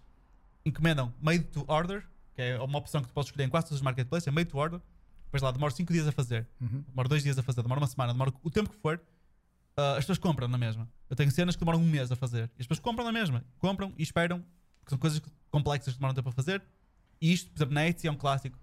encomendam 0.65 1.14
made 1.19 1.45
to 1.45 1.64
order, 1.68 2.05
que 2.35 2.41
é 2.41 2.59
uma 2.59 2.77
opção 2.77 3.01
que 3.01 3.07
tu 3.07 3.14
podes 3.14 3.30
escolher 3.30 3.45
em 3.45 3.49
quase 3.49 3.68
todos 3.68 3.77
os 3.80 3.81
marketplaces, 3.84 4.27
é 4.27 4.31
made 4.31 4.49
to 4.49 4.57
order. 4.57 4.80
Depois 5.26 5.41
lá, 5.41 5.51
demora 5.51 5.72
5 5.73 5.91
dias 5.91 6.07
a 6.07 6.11
fazer 6.11 6.47
Uhum. 6.61 6.84
demora 6.88 7.09
dois 7.09 7.22
dias 7.23 7.38
a 7.38 7.43
fazer, 7.43 7.61
demora 7.61 7.81
uma 7.81 7.88
semana, 7.88 8.14
demora 8.14 8.31
o 8.43 8.49
tempo 8.49 8.69
que 8.69 8.77
for, 8.77 9.01
ah, 9.76 9.91
as 9.93 9.97
pessoas 9.99 10.18
compram 10.19 10.47
na 10.47 10.57
mesma. 10.57 10.88
Eu 11.09 11.15
tenho 11.15 11.30
cenas 11.31 11.55
que 11.55 11.59
demoram 11.59 11.80
um 11.80 11.85
mês 11.89 12.11
a 12.11 12.15
fazer. 12.15 12.49
E 12.57 12.61
as 12.61 12.68
pessoas 12.68 12.80
compram 12.80 13.05
na 13.05 13.11
mesma. 13.11 13.43
Compram 13.59 13.93
e 13.97 14.03
esperam, 14.03 14.39
porque 14.80 14.89
são 14.91 14.97
coisas 14.97 15.22
complexas 15.51 15.93
que 15.93 15.99
demoram 15.99 16.14
tempo 16.15 16.30
a 16.30 16.31
fazer. 16.31 16.61
E 17.19 17.34
isto, 17.34 17.49
por 17.51 17.57
exemplo, 17.57 17.73
na 17.73 17.88
Etsy 17.88 18.07
é 18.07 18.11
um 18.11 18.15
clássico. 18.15 18.57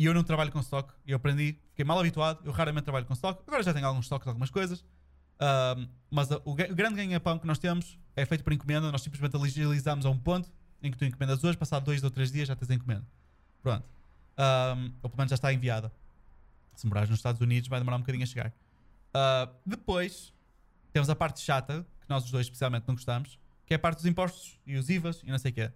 E 0.00 0.06
eu 0.06 0.14
não 0.14 0.24
trabalho 0.24 0.50
com 0.50 0.60
stock. 0.60 0.94
Eu 1.06 1.16
aprendi, 1.16 1.58
fiquei 1.68 1.84
mal 1.84 2.00
habituado. 2.00 2.40
Eu 2.42 2.52
raramente 2.52 2.84
trabalho 2.84 3.04
com 3.04 3.12
stock. 3.12 3.42
Agora 3.46 3.62
já 3.62 3.74
tenho 3.74 3.86
alguns 3.86 4.06
stocks 4.06 4.24
de 4.24 4.30
algumas 4.30 4.48
coisas. 4.48 4.82
Ahm, 5.38 5.86
mas 6.10 6.30
o, 6.30 6.40
o 6.46 6.54
grande 6.54 6.94
ganha-pão 6.94 7.38
que 7.38 7.46
nós 7.46 7.58
temos 7.58 7.98
é 8.16 8.24
feito 8.24 8.42
por 8.42 8.50
encomenda. 8.50 8.90
Nós 8.90 9.02
simplesmente 9.02 9.36
agilizamos 9.36 10.06
a 10.06 10.08
um 10.08 10.16
ponto 10.16 10.50
em 10.82 10.90
que 10.90 10.96
tu 10.96 11.04
encomendas 11.04 11.44
hoje, 11.44 11.58
passado 11.58 11.84
dois 11.84 12.02
ou 12.02 12.10
três 12.10 12.32
dias 12.32 12.48
já 12.48 12.56
tens 12.56 12.70
a 12.70 12.74
encomenda. 12.76 13.06
Pronto. 13.62 13.84
Ahm, 14.38 14.94
ou 15.02 15.10
pelo 15.10 15.18
menos 15.18 15.28
já 15.28 15.34
está 15.34 15.52
enviada. 15.52 15.92
Se 16.74 16.86
morares 16.86 17.10
nos 17.10 17.18
Estados 17.18 17.42
Unidos 17.42 17.68
vai 17.68 17.78
demorar 17.78 17.98
um 17.98 18.00
bocadinho 18.00 18.24
a 18.24 18.26
chegar. 18.26 18.54
Ah, 19.12 19.50
depois 19.66 20.32
temos 20.94 21.10
a 21.10 21.14
parte 21.14 21.40
chata, 21.40 21.86
que 22.00 22.08
nós 22.08 22.24
os 22.24 22.30
dois 22.30 22.46
especialmente 22.46 22.88
não 22.88 22.94
gostamos, 22.94 23.38
que 23.66 23.74
é 23.74 23.76
a 23.76 23.78
parte 23.78 23.96
dos 23.96 24.06
impostos 24.06 24.58
e 24.66 24.76
os 24.78 24.88
IVAs 24.88 25.20
e 25.24 25.30
não 25.30 25.38
sei 25.38 25.50
o 25.50 25.54
quê. 25.54 25.70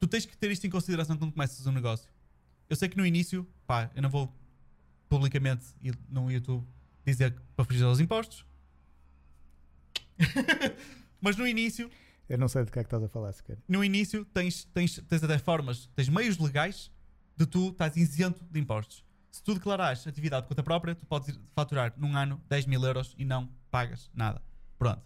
Tu 0.00 0.08
tens 0.08 0.26
que 0.26 0.36
ter 0.36 0.50
isto 0.50 0.66
em 0.66 0.70
consideração 0.70 1.16
quando 1.16 1.30
começas 1.30 1.64
um 1.64 1.70
negócio. 1.70 2.15
Eu 2.68 2.76
sei 2.76 2.88
que 2.88 2.96
no 2.96 3.06
início, 3.06 3.46
pá, 3.66 3.90
eu 3.94 4.02
não 4.02 4.10
vou 4.10 4.34
publicamente 5.08 5.64
e 5.82 5.92
no 6.08 6.30
YouTube 6.30 6.66
dizer 7.04 7.32
que 7.32 7.40
para 7.54 7.64
fugir 7.64 7.84
aos 7.84 8.00
impostos. 8.00 8.44
Mas 11.20 11.36
no 11.36 11.46
início, 11.46 11.90
Eu 12.28 12.38
não 12.38 12.48
sei 12.48 12.64
do 12.64 12.72
que 12.72 12.78
é 12.78 12.82
que 12.82 12.86
estás 12.86 13.02
a 13.02 13.08
falar 13.08 13.32
sequer. 13.32 13.58
no 13.68 13.84
início 13.84 14.24
tens, 14.26 14.64
tens, 14.64 15.00
tens 15.08 15.22
até 15.22 15.38
formas, 15.38 15.86
tens 15.94 16.08
meios 16.08 16.36
legais 16.38 16.90
de 17.36 17.46
tu 17.46 17.68
estás 17.68 17.96
isento 17.96 18.44
de 18.50 18.58
impostos. 18.58 19.04
Se 19.30 19.42
tu 19.42 19.54
declarares 19.54 20.06
atividade 20.06 20.44
por 20.44 20.48
conta 20.50 20.62
própria, 20.62 20.94
tu 20.94 21.06
podes 21.06 21.28
ir 21.28 21.40
faturar 21.54 21.92
num 21.96 22.16
ano 22.16 22.42
10 22.48 22.66
mil 22.66 22.82
euros 22.82 23.14
e 23.18 23.24
não 23.24 23.48
pagas 23.70 24.10
nada. 24.14 24.42
Pronto. 24.78 25.02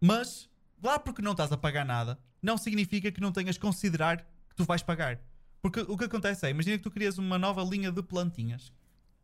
Mas, 0.00 0.48
lá 0.82 0.98
porque 0.98 1.22
não 1.22 1.32
estás 1.32 1.52
a 1.52 1.56
pagar 1.56 1.84
nada, 1.84 2.18
não 2.40 2.56
significa 2.56 3.12
que 3.12 3.20
não 3.20 3.30
tenhas 3.30 3.58
considerar 3.58 4.18
que 4.48 4.56
tu 4.56 4.64
vais 4.64 4.82
pagar. 4.82 5.20
Porque 5.62 5.80
o 5.80 5.96
que 5.96 6.04
acontece 6.04 6.44
é, 6.44 6.50
imagina 6.50 6.76
que 6.76 6.82
tu 6.82 6.90
crias 6.90 7.18
uma 7.18 7.38
nova 7.38 7.62
linha 7.62 7.92
de 7.92 8.02
plantinhas, 8.02 8.72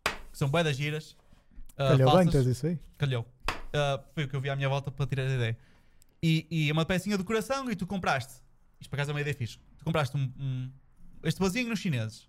que 0.04 0.38
são 0.38 0.48
bué 0.48 0.62
das 0.62 0.76
giras. 0.76 1.16
ah, 1.76 1.88
Calhou 1.88 1.98
bem, 2.16 2.24
falsas. 2.26 2.32
tens 2.32 2.46
isso 2.46 2.66
aí? 2.68 2.78
Calhou. 2.96 3.26
Ah, 3.72 4.00
foi 4.14 4.24
o 4.24 4.28
que 4.28 4.36
eu 4.36 4.40
vi 4.40 4.48
à 4.48 4.54
minha 4.54 4.68
volta 4.68 4.90
para 4.90 5.04
tirar 5.06 5.24
a 5.26 5.34
ideia. 5.34 5.58
E, 6.22 6.46
e 6.50 6.70
é 6.70 6.72
uma 6.72 6.84
pecinha 6.84 7.18
de 7.18 7.24
coração 7.24 7.68
e 7.70 7.74
tu 7.76 7.86
compraste. 7.86 8.34
Isto 8.80 8.88
para 8.88 8.98
casa 8.98 9.10
é 9.10 9.14
uma 9.14 9.20
ideia 9.20 9.34
fixe. 9.34 9.58
Tu 9.78 9.84
compraste 9.84 10.16
um, 10.16 10.32
um- 10.38 10.70
este 11.24 11.40
vasinho 11.40 11.68
nos 11.68 11.80
chineses. 11.80 12.28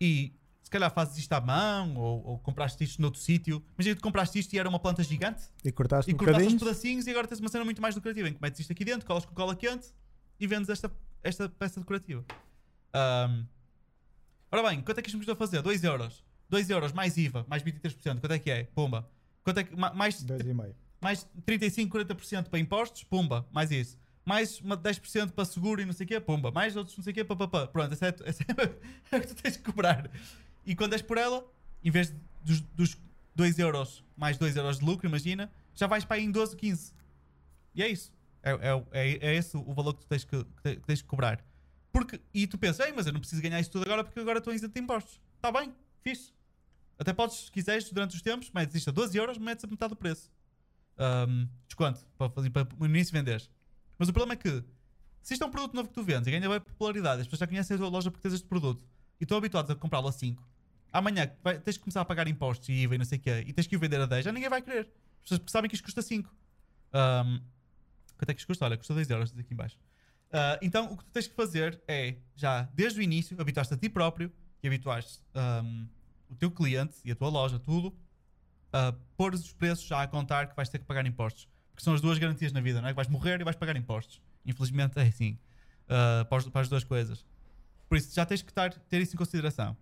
E 0.00 0.32
se 0.62 0.70
calhar 0.70 0.90
fazes 0.90 1.18
isto 1.18 1.32
à 1.34 1.40
mão 1.40 1.94
ou, 1.96 2.24
ou 2.24 2.38
compraste 2.38 2.82
isto 2.82 3.02
noutro 3.02 3.20
sítio. 3.20 3.62
Imagina 3.78 3.94
que 3.94 4.00
tu 4.00 4.04
compraste 4.04 4.38
isto 4.38 4.54
e 4.54 4.58
era 4.58 4.68
uma 4.70 4.78
planta 4.78 5.02
gigante 5.02 5.42
E 5.62 5.70
cortaste 5.70 6.10
e 6.10 6.14
um 6.14 6.16
cortaste 6.16 6.46
os 6.46 6.52
bocadinho. 6.54 6.60
pedacinhos 6.66 7.06
e 7.06 7.10
agora 7.10 7.28
tens 7.28 7.40
uma 7.40 7.48
cena 7.50 7.64
muito 7.64 7.82
mais 7.82 7.94
lucrativa 7.94 8.26
em 8.26 8.32
que 8.32 8.40
metes 8.40 8.60
isto 8.60 8.72
aqui 8.72 8.86
dentro, 8.86 9.06
colas 9.06 9.26
com 9.26 9.34
cola 9.34 9.54
quente 9.54 9.88
e 10.38 10.46
vendes 10.46 10.70
esta, 10.70 10.90
esta 11.22 11.46
peça 11.48 11.78
decorativa. 11.80 12.24
Ahm, 12.92 13.44
ora 14.50 14.68
bem, 14.70 14.80
quanto 14.82 14.98
é 14.98 15.02
que 15.02 15.08
isto 15.08 15.16
me 15.16 15.20
custou 15.24 15.34
a 15.34 15.36
fazer? 15.36 15.62
2 15.62 15.82
euros. 15.84 16.24
2 16.48 16.68
euros 16.70 16.92
mais 16.92 17.16
IVA, 17.16 17.44
mais 17.48 17.62
23%. 17.62 18.20
Quanto 18.20 18.32
é 18.32 18.38
que 18.38 18.50
é? 18.50 18.64
Pumba. 18.64 19.08
Quanto 19.44 19.58
é 19.58 19.64
que, 19.64 19.76
ma- 19.76 19.92
mais, 19.92 20.22
Dois 20.22 20.40
e 20.40 20.52
meio. 20.52 20.74
mais 21.00 21.26
35, 21.46 21.96
40% 21.98 22.48
para 22.48 22.58
impostos, 22.58 23.04
pumba, 23.04 23.46
mais 23.52 23.70
isso. 23.70 23.96
Mais 24.24 24.60
uma 24.60 24.76
10% 24.76 25.30
para 25.32 25.44
seguro 25.44 25.80
e 25.80 25.86
não 25.86 25.92
sei 25.92 26.04
o 26.04 26.08
quê, 26.08 26.20
pumba. 26.20 26.50
Mais 26.50 26.76
outros 26.76 26.96
não 26.96 27.04
sei 27.04 27.12
o 27.12 27.14
quê, 27.14 27.24
papapá. 27.24 27.66
Pronto, 27.66 27.92
essa 27.92 28.06
é, 28.06 28.14
essa 28.26 28.44
é 29.12 29.16
o 29.16 29.20
que 29.20 29.26
tu 29.28 29.34
tens 29.34 29.54
de 29.56 29.60
cobrar. 29.62 30.10
E 30.66 30.74
quando 30.74 30.92
és 30.92 31.02
por 31.02 31.16
ela, 31.16 31.44
em 31.82 31.90
vez 31.90 32.12
dos, 32.44 32.60
dos 32.60 32.96
2 33.34 33.58
euros 33.58 34.04
mais 34.16 34.36
2 34.36 34.56
euros 34.56 34.78
de 34.78 34.84
lucro, 34.84 35.06
imagina, 35.08 35.50
já 35.74 35.86
vais 35.86 36.04
para 36.04 36.16
aí 36.16 36.24
em 36.24 36.30
12, 36.30 36.54
15. 36.56 36.92
E 37.74 37.82
é 37.82 37.88
isso. 37.88 38.12
É, 38.42 38.50
é, 38.52 38.84
é, 38.92 39.26
é 39.30 39.34
esse 39.36 39.56
o 39.56 39.72
valor 39.72 39.94
que 39.94 40.00
tu 40.00 40.06
tens 40.08 40.24
que, 40.24 40.44
que 40.44 40.62
te- 40.62 40.76
que 40.76 40.86
tens 40.86 41.00
que 41.00 41.08
cobrar. 41.08 41.42
Porque, 41.92 42.20
e 42.32 42.46
tu 42.46 42.56
pensas, 42.56 42.86
Ei, 42.86 42.92
mas 42.92 43.06
eu 43.06 43.12
não 43.12 43.20
preciso 43.20 43.42
ganhar 43.42 43.60
isso 43.60 43.70
tudo 43.70 43.84
agora 43.84 44.04
porque 44.04 44.20
agora 44.20 44.38
estou 44.38 44.52
isento 44.54 44.74
de 44.74 44.80
impostos. 44.80 45.20
Está 45.36 45.50
bem, 45.50 45.74
fixe. 46.02 46.32
Até 46.98 47.12
podes, 47.12 47.36
se 47.46 47.50
quiseres, 47.50 47.90
durante 47.90 48.14
os 48.14 48.22
tempos, 48.22 48.50
metes 48.52 48.74
isto 48.76 48.90
a 48.90 48.92
12 48.92 49.16
euros, 49.16 49.38
metes 49.38 49.64
a 49.64 49.68
metade 49.68 49.90
do 49.90 49.96
preço. 49.96 50.30
Ahm, 50.98 51.46
desconto, 51.66 52.06
para, 52.18 52.30
fazer, 52.30 52.50
para 52.50 52.68
no 52.78 52.86
início 52.86 53.12
venderes. 53.12 53.50
Mas 53.98 54.08
o 54.08 54.12
problema 54.12 54.34
é 54.34 54.36
que, 54.36 54.62
se 55.22 55.32
isto 55.34 55.42
é 55.42 55.46
um 55.46 55.50
produto 55.50 55.74
novo 55.74 55.88
que 55.88 55.94
tu 55.94 56.02
vendes 56.02 56.26
e 56.26 56.30
ganha 56.30 56.48
bem 56.48 56.60
popularidade, 56.60 57.22
as 57.22 57.26
pessoas 57.26 57.40
já 57.40 57.46
conhecem 57.46 57.74
a 57.74 57.78
tua 57.78 57.88
loja 57.88 58.10
porque 58.10 58.22
tens 58.22 58.34
este 58.34 58.46
produto 58.46 58.84
e 59.18 59.24
estão 59.24 59.38
habituados 59.38 59.70
a 59.70 59.74
comprá-lo 59.74 60.08
a 60.08 60.12
5, 60.12 60.46
amanhã 60.92 61.30
vai- 61.42 61.58
tens 61.58 61.76
que 61.78 61.82
começar 61.84 62.02
a 62.02 62.04
pagar 62.04 62.28
impostos 62.28 62.68
e 62.68 62.72
IVA 62.72 62.94
e 62.94 62.98
não 62.98 63.04
sei 63.04 63.18
o 63.18 63.20
quê, 63.20 63.44
e 63.46 63.52
tens 63.52 63.66
que 63.66 63.76
o 63.76 63.78
vender 63.80 64.00
a 64.00 64.06
10, 64.06 64.24
já 64.24 64.32
ninguém 64.32 64.48
vai 64.50 64.60
querer. 64.62 64.90
As 65.22 65.28
pessoas 65.30 65.40
sabem 65.50 65.68
que 65.68 65.74
isto 65.74 65.84
custa 65.84 66.02
5. 66.02 66.34
Ahm, 66.92 67.40
quanto 68.18 68.30
é 68.30 68.34
que 68.34 68.40
isto 68.40 68.46
custa? 68.46 68.64
Olha, 68.66 68.76
custa 68.76 68.92
2 68.94 69.08
euros, 69.08 69.32
aqui 69.38 69.52
em 69.52 69.56
baixo. 69.56 69.78
Ah, 70.32 70.58
então, 70.62 70.92
o 70.92 70.96
que 70.96 71.04
tu 71.04 71.10
tens 71.10 71.26
que 71.26 71.34
fazer 71.34 71.80
é, 71.88 72.16
já 72.36 72.62
desde 72.74 73.00
o 73.00 73.02
início, 73.02 73.40
habituaste 73.40 73.74
a 73.74 73.76
ti 73.76 73.88
próprio 73.88 74.32
e 74.62 74.66
habituaste 74.66 75.22
ahm, 75.34 75.86
o 76.28 76.34
teu 76.36 76.50
cliente 76.50 76.96
e 77.04 77.10
a 77.10 77.16
tua 77.16 77.28
loja, 77.28 77.58
tudo, 77.58 77.94
a 78.72 78.94
pôr 79.16 79.34
os 79.34 79.52
preços 79.52 79.86
já 79.86 80.02
a 80.02 80.06
contar 80.06 80.48
que 80.48 80.56
vais 80.56 80.68
ter 80.68 80.78
que 80.78 80.84
pagar 80.84 81.04
impostos. 81.06 81.48
Porque 81.72 81.82
são 81.82 81.94
as 81.94 82.00
duas 82.00 82.18
garantias 82.18 82.52
na 82.52 82.60
vida, 82.60 82.80
não 82.80 82.88
é? 82.88 82.92
Que 82.92 82.96
vais 82.96 83.08
morrer 83.08 83.40
e 83.40 83.44
vais 83.44 83.56
pagar 83.56 83.76
impostos. 83.76 84.20
Infelizmente 84.46 84.98
é 84.98 85.02
assim. 85.02 85.38
ah, 85.88 86.24
para, 86.26 86.38
as, 86.38 86.48
para 86.48 86.60
as 86.60 86.68
duas 86.68 86.84
coisas. 86.84 87.24
Por 87.88 87.98
isso, 87.98 88.14
já 88.14 88.24
tens 88.24 88.42
que 88.42 88.50
estar, 88.50 88.72
ter 88.72 89.00
isso 89.00 89.16
em 89.16 89.18
consideração. 89.18 89.76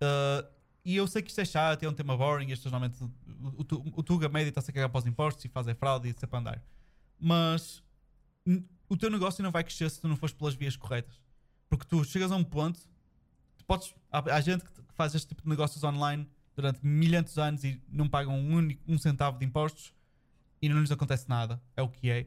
Ah, 0.00 0.44
e 0.84 0.96
eu 0.96 1.06
sei 1.06 1.22
que 1.22 1.30
isto 1.30 1.40
é 1.40 1.44
chato, 1.44 1.82
é 1.82 1.88
um 1.88 1.92
tema 1.92 2.16
boring, 2.16 2.52
e 2.52 2.58
normalmente. 2.64 3.02
O, 3.02 3.62
o, 3.62 4.00
o 4.00 4.02
Tuga 4.02 4.28
médio 4.28 4.48
está-se 4.48 4.70
a 4.70 4.74
cagar 4.74 4.88
para 4.88 4.98
os 4.98 5.06
impostos 5.06 5.44
e 5.44 5.48
faz 5.48 5.66
é 5.66 5.74
fraude 5.74 6.08
e 6.08 6.10
isso 6.10 6.24
é 6.24 6.28
para 6.28 6.38
andar. 6.38 6.62
Mas 7.18 7.82
o 8.92 8.96
teu 8.96 9.10
negócio 9.10 9.42
não 9.42 9.50
vai 9.50 9.64
crescer 9.64 9.90
se 9.90 10.00
tu 10.00 10.08
não 10.08 10.16
fores 10.16 10.34
pelas 10.34 10.54
vias 10.54 10.76
corretas. 10.76 11.20
Porque 11.68 11.84
tu 11.86 12.04
chegas 12.04 12.30
a 12.30 12.36
um 12.36 12.44
ponto, 12.44 12.78
tu 13.56 13.64
podes. 13.64 13.94
Há, 14.10 14.18
há 14.36 14.40
gente 14.40 14.64
que 14.64 14.70
faz 14.94 15.14
este 15.14 15.28
tipo 15.28 15.42
de 15.42 15.48
negócios 15.48 15.82
online 15.82 16.28
durante 16.54 16.84
milhares 16.84 17.32
de 17.34 17.40
anos 17.40 17.64
e 17.64 17.80
não 17.88 18.08
pagam 18.08 18.38
um, 18.38 18.54
único, 18.54 18.82
um 18.86 18.98
centavo 18.98 19.38
de 19.38 19.44
impostos 19.46 19.92
e 20.60 20.68
não 20.68 20.80
lhes 20.80 20.90
acontece 20.92 21.28
nada. 21.28 21.60
É 21.76 21.82
o 21.82 21.88
que 21.88 22.10
é. 22.10 22.26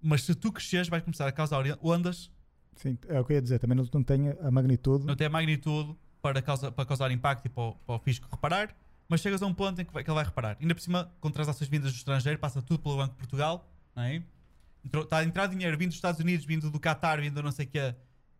Mas 0.00 0.24
se 0.24 0.34
tu 0.34 0.52
cresceres, 0.52 0.88
vais 0.88 1.02
começar 1.02 1.26
a 1.26 1.32
causar 1.32 1.62
ondas 1.80 2.30
Sim, 2.76 2.98
é 3.08 3.20
o 3.20 3.24
que 3.24 3.32
eu 3.32 3.36
ia 3.36 3.42
dizer. 3.42 3.58
Também 3.58 3.76
não, 3.76 3.86
não 3.92 4.02
tem 4.02 4.28
a 4.30 4.50
magnitude. 4.50 5.04
não 5.06 5.14
tem 5.16 5.26
a 5.26 5.30
magnitude 5.30 5.94
para, 6.20 6.40
causa, 6.42 6.70
para 6.72 6.84
causar 6.86 7.10
impacto 7.10 7.46
e 7.46 7.48
para 7.48 7.62
o, 7.62 7.74
para 7.74 7.94
o 7.96 7.98
fisco 7.98 8.26
reparar, 8.30 8.74
mas 9.08 9.20
chegas 9.20 9.42
a 9.42 9.46
um 9.46 9.52
ponto 9.54 9.80
em 9.80 9.84
que, 9.84 9.92
vai- 9.92 10.02
que 10.04 10.10
ele 10.10 10.14
vai 10.14 10.24
reparar. 10.24 10.56
Ainda 10.60 10.74
por 10.74 10.80
cima, 10.80 11.12
com 11.20 11.30
transações 11.30 11.68
vindas 11.70 11.92
do 11.92 11.96
estrangeiro, 11.96 12.38
passa 12.38 12.60
tudo 12.62 12.80
pelo 12.80 12.96
Banco 12.96 13.12
de 13.12 13.18
Portugal, 13.18 13.68
não 13.94 14.02
é? 14.04 14.22
Está 14.84 15.18
a 15.18 15.24
entrar 15.24 15.46
dinheiro 15.46 15.76
vindo 15.78 15.88
dos 15.90 15.96
Estados 15.96 16.20
Unidos, 16.20 16.44
vindo 16.44 16.70
do 16.70 16.80
Qatar, 16.80 17.20
vindo 17.20 17.34
do 17.34 17.42
não 17.42 17.52
sei 17.52 17.66
o 17.66 17.68
que 17.68 17.94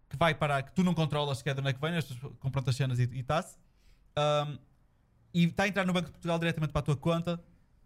que 0.09 0.17
vai 0.19 0.35
parar, 0.35 0.63
que 0.63 0.73
tu 0.73 0.85
não 0.85 0.93
controlas 0.93 1.39
sequer 1.39 1.55
de 1.55 1.61
onde 1.61 1.71
é 1.71 1.73
que 1.73 1.81
vem, 1.81 1.97
as 1.97 2.05
pessoas 2.05 2.35
compram 2.39 2.63
as 2.67 2.77
cenas 2.77 2.99
e 2.99 3.05
e 3.05 3.21
está-se. 3.21 3.57
Um, 4.19 4.59
e 5.33 5.45
está 5.47 5.63
a 5.63 5.69
entrar 5.69 5.87
no 5.87 5.93
Banco 5.95 6.07
de 6.07 6.13
Portugal 6.13 6.39
diretamente 6.39 6.71
para 6.71 6.81
a 6.81 6.83
tua 6.83 6.97
conta 6.97 7.43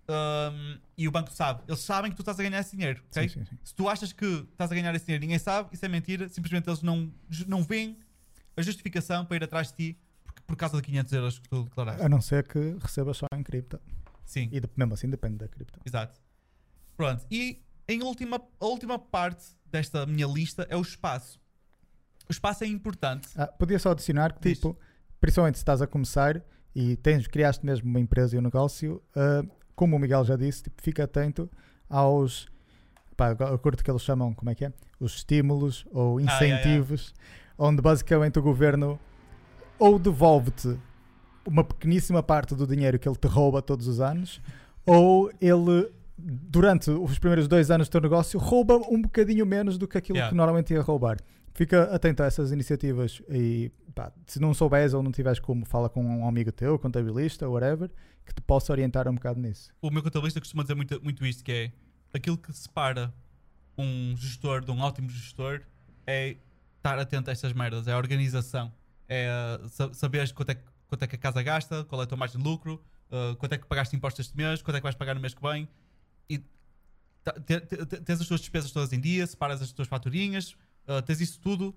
um, 0.09 0.79
e 0.99 1.07
o 1.07 1.11
banco 1.13 1.31
sabe. 1.31 1.63
Eles 1.69 1.81
sabem 1.81 2.11
que 2.11 2.17
tu 2.17 2.23
estás 2.23 2.39
a 2.41 2.43
ganhar 2.43 2.59
esse 2.61 2.77
dinheiro, 2.77 3.01
ok? 3.11 3.29
Sim, 3.29 3.41
sim, 3.41 3.45
sim. 3.45 3.59
Se 3.63 3.75
tu 3.75 3.89
achas 3.89 4.13
que 4.13 4.25
estás 4.51 4.73
a 4.73 4.75
ganhar 4.75 4.93
esse 4.95 5.05
dinheiro 5.05 5.23
e 5.23 5.27
ninguém 5.27 5.39
sabe, 5.39 5.69
isso 5.73 5.85
é 5.85 5.89
mentira. 5.89 6.29
Simplesmente 6.29 6.69
eles 6.69 6.83
não, 6.83 7.13
não 7.47 7.63
veem 7.63 7.97
a 8.57 8.63
justificação 8.63 9.25
para 9.25 9.37
ir 9.37 9.45
atrás 9.45 9.69
de 9.71 9.77
ti 9.77 9.99
por, 10.25 10.35
por 10.43 10.57
causa 10.57 10.77
de 10.77 10.83
500 10.83 11.13
euros 11.13 11.39
que 11.39 11.49
tu 11.49 11.63
declaraste. 11.65 12.03
A 12.03 12.09
não 12.09 12.21
ser 12.21 12.47
que 12.47 12.77
recebas 12.81 13.17
só 13.19 13.27
em 13.33 13.43
cripto. 13.45 13.81
Sim, 14.25 14.49
E 14.53 14.61
mesmo 14.77 14.95
assim 14.95 15.09
depende 15.09 15.37
da 15.37 15.47
cripto. 15.47 15.79
exato. 15.85 16.21
Pronto, 16.97 17.25
e 17.31 17.63
em 17.89 18.03
última, 18.03 18.41
a 18.61 18.67
última 18.67 18.99
parte 18.99 19.45
desta 19.71 20.07
minha 20.07 20.27
lista 20.27 20.67
é 20.71 20.77
o 20.77 20.81
espaço. 20.83 21.41
O 22.29 22.33
espaço 22.33 22.65
é 22.65 22.67
importante. 22.67 23.29
Ah, 23.37 23.47
podia 23.47 23.79
só 23.79 23.91
adicionar 23.93 24.33
que, 24.33 24.41
Diz. 24.49 24.59
tipo, 24.59 24.77
principalmente 25.21 25.57
se 25.57 25.61
estás 25.63 25.81
a 25.81 25.87
começar 25.87 26.43
e 26.75 26.97
tens, 26.97 27.27
criaste 27.27 27.65
mesmo 27.65 27.89
uma 27.89 28.01
empresa 28.01 28.35
e 28.37 28.39
um 28.39 28.43
negócio, 28.43 29.03
ah, 29.15 29.45
como 29.75 29.97
o 29.97 29.99
Miguel 29.99 30.25
já 30.25 30.37
disse, 30.37 30.65
tipo, 30.65 30.83
fica 30.83 31.05
atento 31.05 31.49
aos. 31.89 32.49
Pá, 33.17 33.35
eu 33.51 33.59
curto 33.59 33.83
que 33.83 33.91
eles 33.91 34.03
chamam, 34.03 34.35
como 34.35 34.51
é 34.51 34.55
que 34.55 34.65
é? 34.65 34.73
Os 35.01 35.17
estímulos 35.17 35.87
ou 35.91 36.19
Ah, 36.19 36.23
incentivos, 36.23 37.15
onde 37.57 37.81
basicamente 37.81 38.39
o 38.39 38.43
governo 38.43 38.99
ou 39.79 39.99
devolve-te 39.99 40.79
uma 41.47 41.63
pequeníssima 41.63 42.23
parte 42.23 42.55
do 42.55 42.67
dinheiro 42.67 42.99
que 42.99 43.09
ele 43.09 43.17
te 43.17 43.27
rouba 43.29 43.63
todos 43.63 43.87
os 43.87 44.01
anos, 44.01 44.41
ou 44.85 45.31
ele, 45.41 45.89
durante 46.19 46.91
os 46.91 47.19
primeiros 47.19 47.47
dois 47.49 47.71
anos 47.71 47.89
do 47.89 47.93
teu 47.93 48.01
negócio, 48.01 48.39
rouba 48.39 48.77
um 48.91 49.01
bocadinho 49.03 49.45
menos 49.45 49.77
do 49.79 49.87
que 49.87 49.99
aquilo 49.99 50.17
Yeah. 50.17 50.31
que 50.31 50.37
normalmente 50.37 50.73
ia 50.73 50.81
roubar. 50.83 51.19
Fica 51.53 51.85
atento 51.95 52.23
a 52.23 52.27
essas 52.27 52.53
iniciativas 52.53 53.23
e 53.31 53.71
pá, 53.95 54.13
se 54.27 54.39
não 54.41 54.53
souberes 54.53 54.93
ou 54.95 55.03
não 55.03 55.11
tiveres 55.11 55.39
como, 55.39 55.65
fala 55.65 55.89
com 55.89 56.05
um 56.05 56.29
amigo 56.29 56.53
teu, 56.53 56.79
contabilista, 56.79 57.49
whatever, 57.49 57.91
que 58.25 58.35
te 58.35 58.43
possa 58.43 58.73
orientar 58.73 59.09
um 59.09 59.15
bocado 59.15 59.41
nisso. 59.41 59.71
O 59.81 59.91
meu 59.91 60.03
contabilista 60.03 60.41
costuma 60.41 60.63
dizer 60.63 60.75
muito, 60.75 61.03
muito 61.03 61.25
isto, 61.25 61.43
que 61.45 61.53
é 61.53 61.73
aquilo 62.15 62.37
que 62.37 62.53
separa 62.53 63.13
um 63.79 64.15
gestor 64.17 64.65
de 64.65 64.71
um 64.71 64.81
ótimo 64.81 65.09
gestor 65.09 65.61
é 66.07 66.37
estar 66.77 66.99
atento 66.99 67.31
a 67.31 67.33
estas 67.33 67.53
merdas, 67.53 67.87
é 67.89 67.93
a 67.93 67.97
organização. 67.99 68.73
É 69.09 69.29
sa- 69.69 69.93
saberes 69.95 70.33
quanto 70.33 70.51
é, 70.51 70.55
que- 70.57 70.63
quanto 70.89 71.03
é 71.03 71.07
que 71.07 71.15
a 71.17 71.19
casa 71.19 71.43
gasta, 71.43 71.85
qual 71.85 72.01
é 72.01 72.05
a 72.05 72.07
tua 72.07 72.17
margem 72.19 72.39
de 72.41 72.47
lucro, 72.47 72.83
uh, 73.11 73.35
quanto 73.37 73.53
é 73.55 73.59
que 73.59 73.67
pagaste 73.67 73.95
impostos 73.97 74.27
este 74.27 74.37
mês, 74.37 74.61
quanto 74.63 74.77
é 74.77 74.81
que 74.81 74.85
vais 74.85 74.95
pagar 74.95 75.15
no 75.15 75.21
mês 75.21 75.33
que 75.35 75.43
vem. 75.43 75.69
E 76.29 76.43
tens 78.05 78.21
as 78.21 78.27
tuas 78.27 78.41
despesas 78.41 78.71
todas 78.71 78.93
em 78.93 79.01
dia, 79.01 79.27
separas 79.27 79.61
as 79.63 79.73
tuas 79.73 79.89
faturinhas, 79.89 80.53
uh, 80.87 81.03
tens 81.05 81.21
isso 81.21 81.41
tudo 81.41 81.75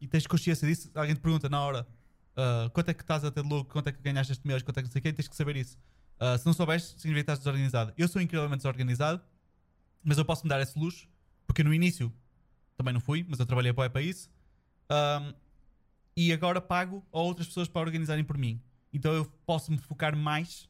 e 0.00 0.06
tens 0.06 0.26
consciência 0.26 0.66
disso. 0.66 0.90
Alguém 0.94 1.14
te 1.14 1.20
pergunta 1.20 1.48
na 1.48 1.60
hora 1.60 1.86
uh, 2.34 2.70
quanto 2.70 2.90
é 2.90 2.94
que 2.94 3.02
estás 3.02 3.24
a 3.24 3.30
ter 3.30 3.42
de 3.42 3.48
lucro, 3.48 3.72
quanto 3.72 3.88
é 3.88 3.92
que 3.92 4.02
ganhaste 4.02 4.32
este 4.32 4.46
mês, 4.46 4.62
quanto 4.62 4.78
é 4.78 4.82
que 4.82 4.88
não 4.88 4.92
sei 4.92 5.00
o 5.00 5.02
quê, 5.02 5.12
tens 5.12 5.28
que 5.28 5.36
saber 5.36 5.56
isso. 5.56 5.78
Uh, 6.20 6.38
se 6.38 6.46
não 6.46 6.52
souberes, 6.52 6.94
significa 6.96 7.14
que 7.14 7.20
estás 7.20 7.38
desorganizado. 7.40 7.92
Eu 7.96 8.06
sou 8.06 8.22
incrivelmente 8.22 8.58
desorganizado, 8.58 9.20
mas 10.02 10.18
eu 10.18 10.24
posso 10.24 10.44
me 10.44 10.48
dar 10.48 10.60
esse 10.60 10.78
luxo, 10.78 11.08
porque 11.46 11.64
no 11.64 11.74
início 11.74 12.12
também 12.76 12.92
não 12.92 13.00
fui, 13.00 13.24
mas 13.28 13.38
eu 13.38 13.46
trabalhei 13.46 13.72
para 13.72 14.02
isso. 14.02 14.30
Um, 14.90 15.34
e 16.16 16.32
agora 16.32 16.60
pago 16.60 17.04
a 17.12 17.18
outras 17.18 17.48
pessoas 17.48 17.68
para 17.68 17.80
organizarem 17.80 18.24
por 18.24 18.38
mim. 18.38 18.60
Então 18.92 19.12
eu 19.12 19.24
posso 19.44 19.72
me 19.72 19.78
focar 19.78 20.16
mais 20.16 20.68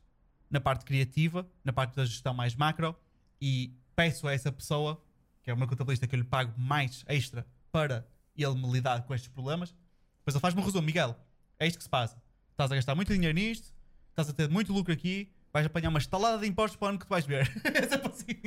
na 0.54 0.60
parte 0.60 0.84
criativa, 0.84 1.44
na 1.64 1.72
parte 1.72 1.96
da 1.96 2.04
gestão 2.06 2.32
mais 2.32 2.54
macro 2.54 2.96
e 3.40 3.72
peço 3.96 4.26
a 4.28 4.32
essa 4.32 4.52
pessoa, 4.52 5.02
que 5.42 5.50
é 5.50 5.54
meu 5.54 5.66
contabilista, 5.66 6.06
que 6.06 6.14
eu 6.14 6.18
lhe 6.20 6.24
pago 6.24 6.54
mais 6.56 7.04
extra 7.08 7.44
para 7.72 8.06
ele 8.36 8.54
me 8.54 8.70
lidar 8.70 9.02
com 9.02 9.12
estes 9.14 9.28
problemas. 9.28 9.74
Depois 10.20 10.34
ele 10.34 10.40
faz-me 10.40 10.60
um 10.60 10.64
resumo, 10.64 10.86
Miguel, 10.86 11.16
é 11.58 11.66
isto 11.66 11.76
que 11.78 11.82
se 11.82 11.90
passa. 11.90 12.22
Estás 12.52 12.70
a 12.70 12.74
gastar 12.76 12.94
muito 12.94 13.12
dinheiro 13.12 13.34
nisto, 13.34 13.74
estás 14.10 14.30
a 14.30 14.32
ter 14.32 14.48
muito 14.48 14.72
lucro 14.72 14.92
aqui, 14.92 15.28
vais 15.52 15.66
apanhar 15.66 15.88
uma 15.88 15.98
estalada 15.98 16.38
de 16.38 16.46
impostos 16.46 16.76
para 16.76 16.86
o 16.86 16.88
ano 16.90 16.98
que 17.00 17.04
tu 17.06 17.10
vais 17.10 17.26
ver. 17.26 17.50
é 17.66 18.08
assim. 18.08 18.40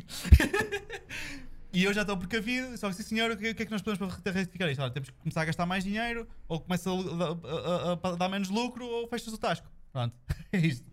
e 1.73 1.83
eu 1.83 1.93
já 1.93 2.01
estou 2.01 2.15
precavido, 2.17 2.77
só 2.77 2.87
que 2.89 2.95
sim 2.95 3.03
senhor, 3.03 3.31
o 3.31 3.37
que, 3.37 3.47
é 3.47 3.53
que 3.53 3.69
nós 3.69 3.81
podemos 3.81 4.15
para 4.21 4.31
retificar 4.31 4.69
isto? 4.69 4.81
Olha, 4.81 4.91
temos 4.91 5.09
que 5.09 5.15
começar 5.17 5.41
a 5.41 5.45
gastar 5.45 5.65
mais 5.65 5.83
dinheiro, 5.83 6.25
ou 6.47 6.59
começa 6.61 6.89
a, 6.89 6.93
a- 6.93 7.93
a- 7.93 8.13
a 8.13 8.15
dar 8.15 8.29
menos 8.29 8.47
lucro, 8.49 8.85
ou 8.85 9.07
fechas 9.09 9.33
o 9.33 9.37
tasco. 9.37 9.67
Pronto, 9.91 10.15
é 10.51 10.57
isto. 10.57 10.89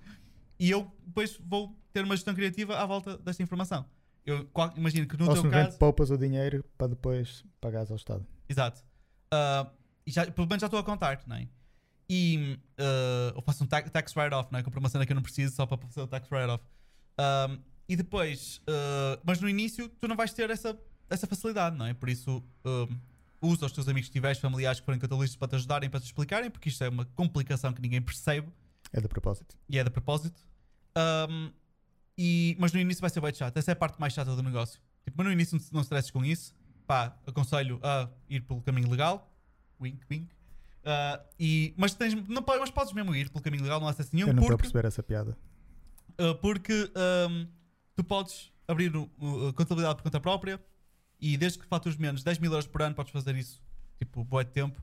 E 0.58 0.70
eu 0.70 0.90
depois 1.06 1.38
vou 1.44 1.76
ter 1.92 2.04
uma 2.04 2.14
gestão 2.16 2.34
criativa 2.34 2.76
à 2.78 2.86
volta 2.86 3.16
desta 3.18 3.42
informação. 3.42 3.84
Eu 4.26 4.46
qual- 4.46 4.72
imagino 4.76 5.06
que 5.06 5.16
no 5.16 5.28
ou 5.28 5.34
teu 5.34 5.50
caso. 5.50 5.78
poupas 5.78 6.10
o 6.10 6.16
dinheiro 6.16 6.64
para 6.78 6.88
depois 6.88 7.44
pagares 7.60 7.90
ao 7.90 7.96
Estado. 7.96 8.26
Exato. 8.48 8.82
Ah, 9.30 9.70
e 10.06 10.10
já, 10.10 10.30
pelo 10.30 10.46
menos 10.46 10.60
já 10.60 10.66
estou 10.66 10.78
a 10.80 10.84
contar, 10.84 11.22
não 11.26 11.36
é? 11.36 11.46
E 12.08 12.58
ah, 12.78 13.32
eu 13.34 13.42
faço 13.42 13.64
um 13.64 13.66
ta- 13.66 13.82
tax 13.82 14.14
write-off, 14.16 14.50
não 14.52 14.58
é? 14.58 14.62
Compro 14.62 14.80
uma 14.80 14.88
cena 14.88 15.04
que 15.04 15.12
eu 15.12 15.16
não 15.16 15.22
preciso 15.22 15.54
só 15.54 15.66
para 15.66 15.76
fazer 15.78 16.00
o 16.00 16.06
tax 16.06 16.30
write-off. 16.30 16.64
Ah, 17.18 17.56
e 17.88 17.96
depois, 17.96 18.62
ah, 18.66 19.18
mas 19.24 19.40
no 19.40 19.48
início 19.48 19.88
tu 20.00 20.08
não 20.08 20.16
vais 20.16 20.32
ter 20.32 20.48
essa, 20.50 20.78
essa 21.10 21.26
facilidade, 21.26 21.76
não 21.76 21.84
é? 21.86 21.92
Por 21.94 22.08
isso, 22.08 22.42
usa 23.42 23.66
os 23.66 23.72
teus 23.72 23.86
amigos 23.88 24.08
que 24.08 24.12
tiveres, 24.14 24.38
familiares 24.38 24.80
que 24.80 24.86
forem 24.86 24.98
contabilistas 24.98 25.36
para 25.36 25.48
te 25.48 25.54
ajudarem, 25.56 25.90
para 25.90 26.00
te 26.00 26.04
explicarem, 26.06 26.50
porque 26.50 26.70
isto 26.70 26.82
é 26.82 26.88
uma 26.88 27.04
complicação 27.14 27.72
que 27.74 27.82
ninguém 27.82 28.00
percebe 28.00 28.48
É 28.94 29.00
de 29.00 29.08
propósito. 29.08 29.58
e 29.68 29.76
é 29.76 29.82
de 29.82 29.90
propósito. 29.90 30.40
Um, 30.96 31.50
e, 32.16 32.56
mas 32.60 32.72
no 32.72 32.78
início 32.78 33.00
vai 33.00 33.10
ser 33.10 33.20
bem 33.20 33.34
chato. 33.34 33.56
Essa 33.56 33.72
é 33.72 33.74
a 33.74 33.76
parte 33.76 33.98
mais 33.98 34.12
chata 34.12 34.34
do 34.36 34.42
negócio. 34.42 34.80
Tipo, 35.02 35.16
mas 35.18 35.26
no 35.26 35.32
início 35.32 35.58
não, 35.58 35.66
não 35.72 35.80
stresses 35.82 36.12
com 36.12 36.24
isso. 36.24 36.54
Pá, 36.86 37.16
aconselho 37.26 37.80
a 37.82 38.08
ir 38.30 38.40
pelo 38.42 38.62
caminho 38.62 38.88
legal. 38.88 39.28
Wink, 39.80 40.00
wink. 40.08 40.32
Uh, 40.84 41.24
e, 41.40 41.74
mas, 41.76 41.94
tens, 41.94 42.14
não, 42.28 42.44
mas 42.46 42.70
podes 42.70 42.92
mesmo 42.92 43.14
ir 43.16 43.28
pelo 43.30 43.42
caminho 43.42 43.64
legal, 43.64 43.80
não 43.80 43.88
há 43.88 43.90
acesso 43.90 44.14
nenhum, 44.14 44.28
eu 44.28 44.34
não 44.34 44.42
estou 44.42 44.54
a 44.54 44.58
porque, 44.58 44.70
perceber 44.70 44.86
essa 44.86 45.02
piada. 45.02 45.36
uh, 46.20 46.34
porque 46.36 46.92
um, 47.28 47.48
tu 47.96 48.04
podes 48.04 48.52
abrir 48.68 48.92
a 48.94 49.52
contabilidade 49.54 49.96
por 49.96 50.02
conta 50.04 50.20
própria 50.20 50.60
e 51.18 51.36
desde 51.36 51.58
que 51.58 51.66
fatures 51.66 51.96
menos 51.96 52.22
10 52.22 52.38
mil 52.38 52.50
euros 52.52 52.66
por 52.66 52.82
ano, 52.82 52.94
podes 52.94 53.12
fazer 53.12 53.34
isso. 53.34 53.62
Tipo, 53.98 54.22
boa 54.24 54.44
de 54.44 54.50
tempo. 54.50 54.80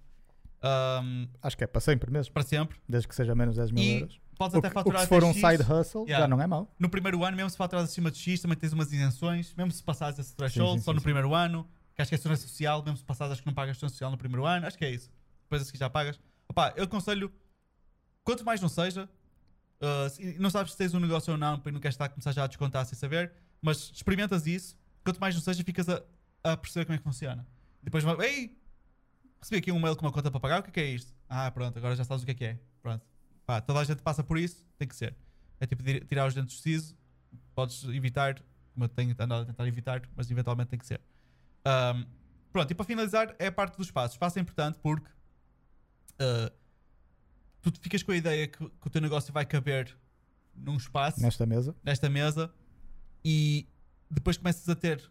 Um, 0.63 1.27
Acho 1.41 1.57
que 1.57 1.63
é 1.63 1.67
para 1.67 1.81
sempre 1.81 2.11
mesmo, 2.11 2.33
para 2.33 2.43
sempre. 2.43 2.77
desde 2.87 3.07
que 3.07 3.15
seja 3.15 3.33
menos 3.33 3.55
10 3.55 3.71
mil 3.71 3.83
E 3.83 3.99
euros. 4.01 4.19
podes 4.37 4.55
O 4.55 4.59
até 4.59 4.69
que, 4.69 4.73
o 4.73 4.77
que 4.77 4.83
faturar 4.83 5.01
se 5.01 5.07
for 5.07 5.23
um 5.23 5.33
X. 5.33 5.35
side 5.41 5.63
hustle 5.71 6.03
Yeah. 6.03 6.23
já 6.23 6.27
não 6.27 6.41
é 6.41 6.45
mau. 6.47 6.73
no 6.77 6.89
primeiro 6.89 7.23
ano, 7.25 7.35
mesmo 7.35 7.49
se 7.49 7.57
faturares 7.57 7.89
acima 7.89 8.11
de 8.11 8.17
X, 8.19 8.41
também 8.41 8.57
tens 8.57 8.71
umas 8.73 8.91
isenções, 8.93 9.53
mesmo 9.55 9.71
se 9.71 9.81
passares 9.83 10.19
esse 10.19 10.35
threshold, 10.35 10.73
Sim, 10.73 10.77
sim, 10.79 10.83
só 10.85 10.91
sim, 10.91 10.95
no 10.97 11.01
primeiro 11.01 11.33
ano, 11.33 11.67
que 11.95 12.01
acho 12.01 12.09
que 12.09 12.15
é 12.15 12.17
segurança 12.17 12.47
social, 12.47 12.83
mesmo 12.83 12.97
se 12.97 13.03
passares, 13.03 13.33
acho 13.33 13.41
que 13.41 13.47
não 13.47 13.53
pagas 13.53 13.75
segurança 13.77 13.93
social 13.95 14.11
no 14.11 14.17
primeiro 14.17 14.45
ano, 14.45 14.67
acho 14.67 14.77
que 14.77 14.85
é 14.85 14.91
isso. 14.91 15.09
Depois 15.43 15.61
assim 15.63 15.77
já 15.77 15.89
pagas. 15.89 16.19
Opá, 16.47 16.73
eu 16.77 16.83
aconselho, 16.83 17.31
quanto 18.23 18.45
mais 18.45 18.61
não 18.61 18.69
seja, 18.69 19.09
uh, 19.81 20.09
se- 20.09 20.37
não 20.39 20.49
sabes 20.49 20.73
se 20.73 20.77
tens 20.77 20.93
um 20.93 20.99
negócio 20.99 21.31
ou 21.31 21.37
não, 21.39 21.57
porque 21.57 21.71
não 21.71 21.79
queres 21.79 21.95
estar 21.95 22.05
a 22.05 22.09
começar 22.09 22.31
já 22.33 22.43
a 22.43 22.47
descontar 22.47 22.85
sem 22.85 22.97
saber, 22.97 23.31
mas 23.61 23.91
experimentas 23.93 24.45
isso, 24.47 24.77
quanto 25.03 25.19
mais 25.19 25.33
não 25.33 25.41
seja, 25.41 25.63
ficas 25.63 25.89
a, 25.89 26.01
a 26.43 26.55
perceber 26.57 26.85
como 26.85 26.95
é 26.95 26.97
que 26.97 27.03
funciona. 27.03 27.47
Depois, 27.81 28.03
vai- 28.03 28.15
ei, 28.27 28.60
recebi 29.41 29.57
aqui 29.59 29.71
um 29.71 29.79
mail 29.79 29.95
com 29.95 30.05
uma 30.05 30.11
conta 30.11 30.29
para 30.31 30.39
pagar, 30.39 30.59
o 30.59 30.63
que 30.63 30.69
é, 30.69 30.73
que 30.73 30.79
é 30.79 30.85
isto? 30.91 31.13
Ah, 31.27 31.49
pronto, 31.51 31.77
agora 31.77 31.95
já 31.95 32.03
sabes 32.03 32.23
o 32.23 32.25
que 32.25 32.31
é 32.31 32.35
que 32.35 32.45
é. 32.45 32.59
Pronto. 32.81 33.05
Pá, 33.45 33.59
toda 33.59 33.79
a 33.79 33.83
gente 33.83 34.01
passa 34.01 34.23
por 34.23 34.37
isso, 34.37 34.65
tem 34.77 34.87
que 34.87 34.95
ser. 34.95 35.15
É 35.59 35.65
tipo 35.65 35.83
tirar 35.83 36.27
os 36.27 36.33
dentes 36.33 36.55
do 36.55 36.61
siso, 36.61 36.95
podes 37.53 37.83
evitar, 37.85 38.35
como 38.73 38.85
eu 38.85 38.89
tenho 38.89 39.11
andado 39.11 39.41
a 39.41 39.45
tentar 39.45 39.67
evitar, 39.67 40.01
mas 40.15 40.29
eventualmente 40.29 40.69
tem 40.69 40.79
que 40.79 40.85
ser. 40.85 41.01
Ahm, 41.65 42.05
pronto, 42.51 42.71
e 42.71 42.75
para 42.75 42.85
finalizar, 42.85 43.35
é 43.39 43.47
a 43.47 43.51
parte 43.51 43.75
do 43.77 43.83
espaço. 43.83 44.13
O 44.13 44.15
espaço 44.15 44.39
é 44.39 44.41
importante 44.41 44.79
porque 44.79 45.09
ah, 46.19 46.51
tu 47.61 47.71
ficas 47.79 48.03
com 48.03 48.11
a 48.11 48.15
ideia 48.15 48.47
que, 48.47 48.57
que 48.57 48.87
o 48.87 48.89
teu 48.89 49.01
negócio 49.01 49.33
vai 49.33 49.45
caber 49.45 49.95
num 50.55 50.77
espaço 50.77 51.21
Nesta 51.21 51.45
mesa. 51.45 51.75
nesta 51.83 52.09
mesa 52.09 52.53
e 53.23 53.67
depois 54.09 54.37
começas 54.37 54.67
a 54.67 54.75
ter 54.75 55.01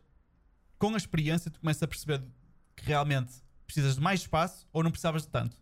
com 0.78 0.94
a 0.94 0.96
experiência 0.96 1.50
tu 1.50 1.58
começas 1.60 1.82
a 1.82 1.88
perceber 1.88 2.22
que 2.76 2.84
realmente 2.84 3.32
precisas 3.72 3.94
de 3.94 4.00
mais 4.00 4.20
espaço 4.20 4.66
ou 4.72 4.82
não 4.82 4.90
precisavas 4.90 5.22
de 5.22 5.28
tanto 5.28 5.56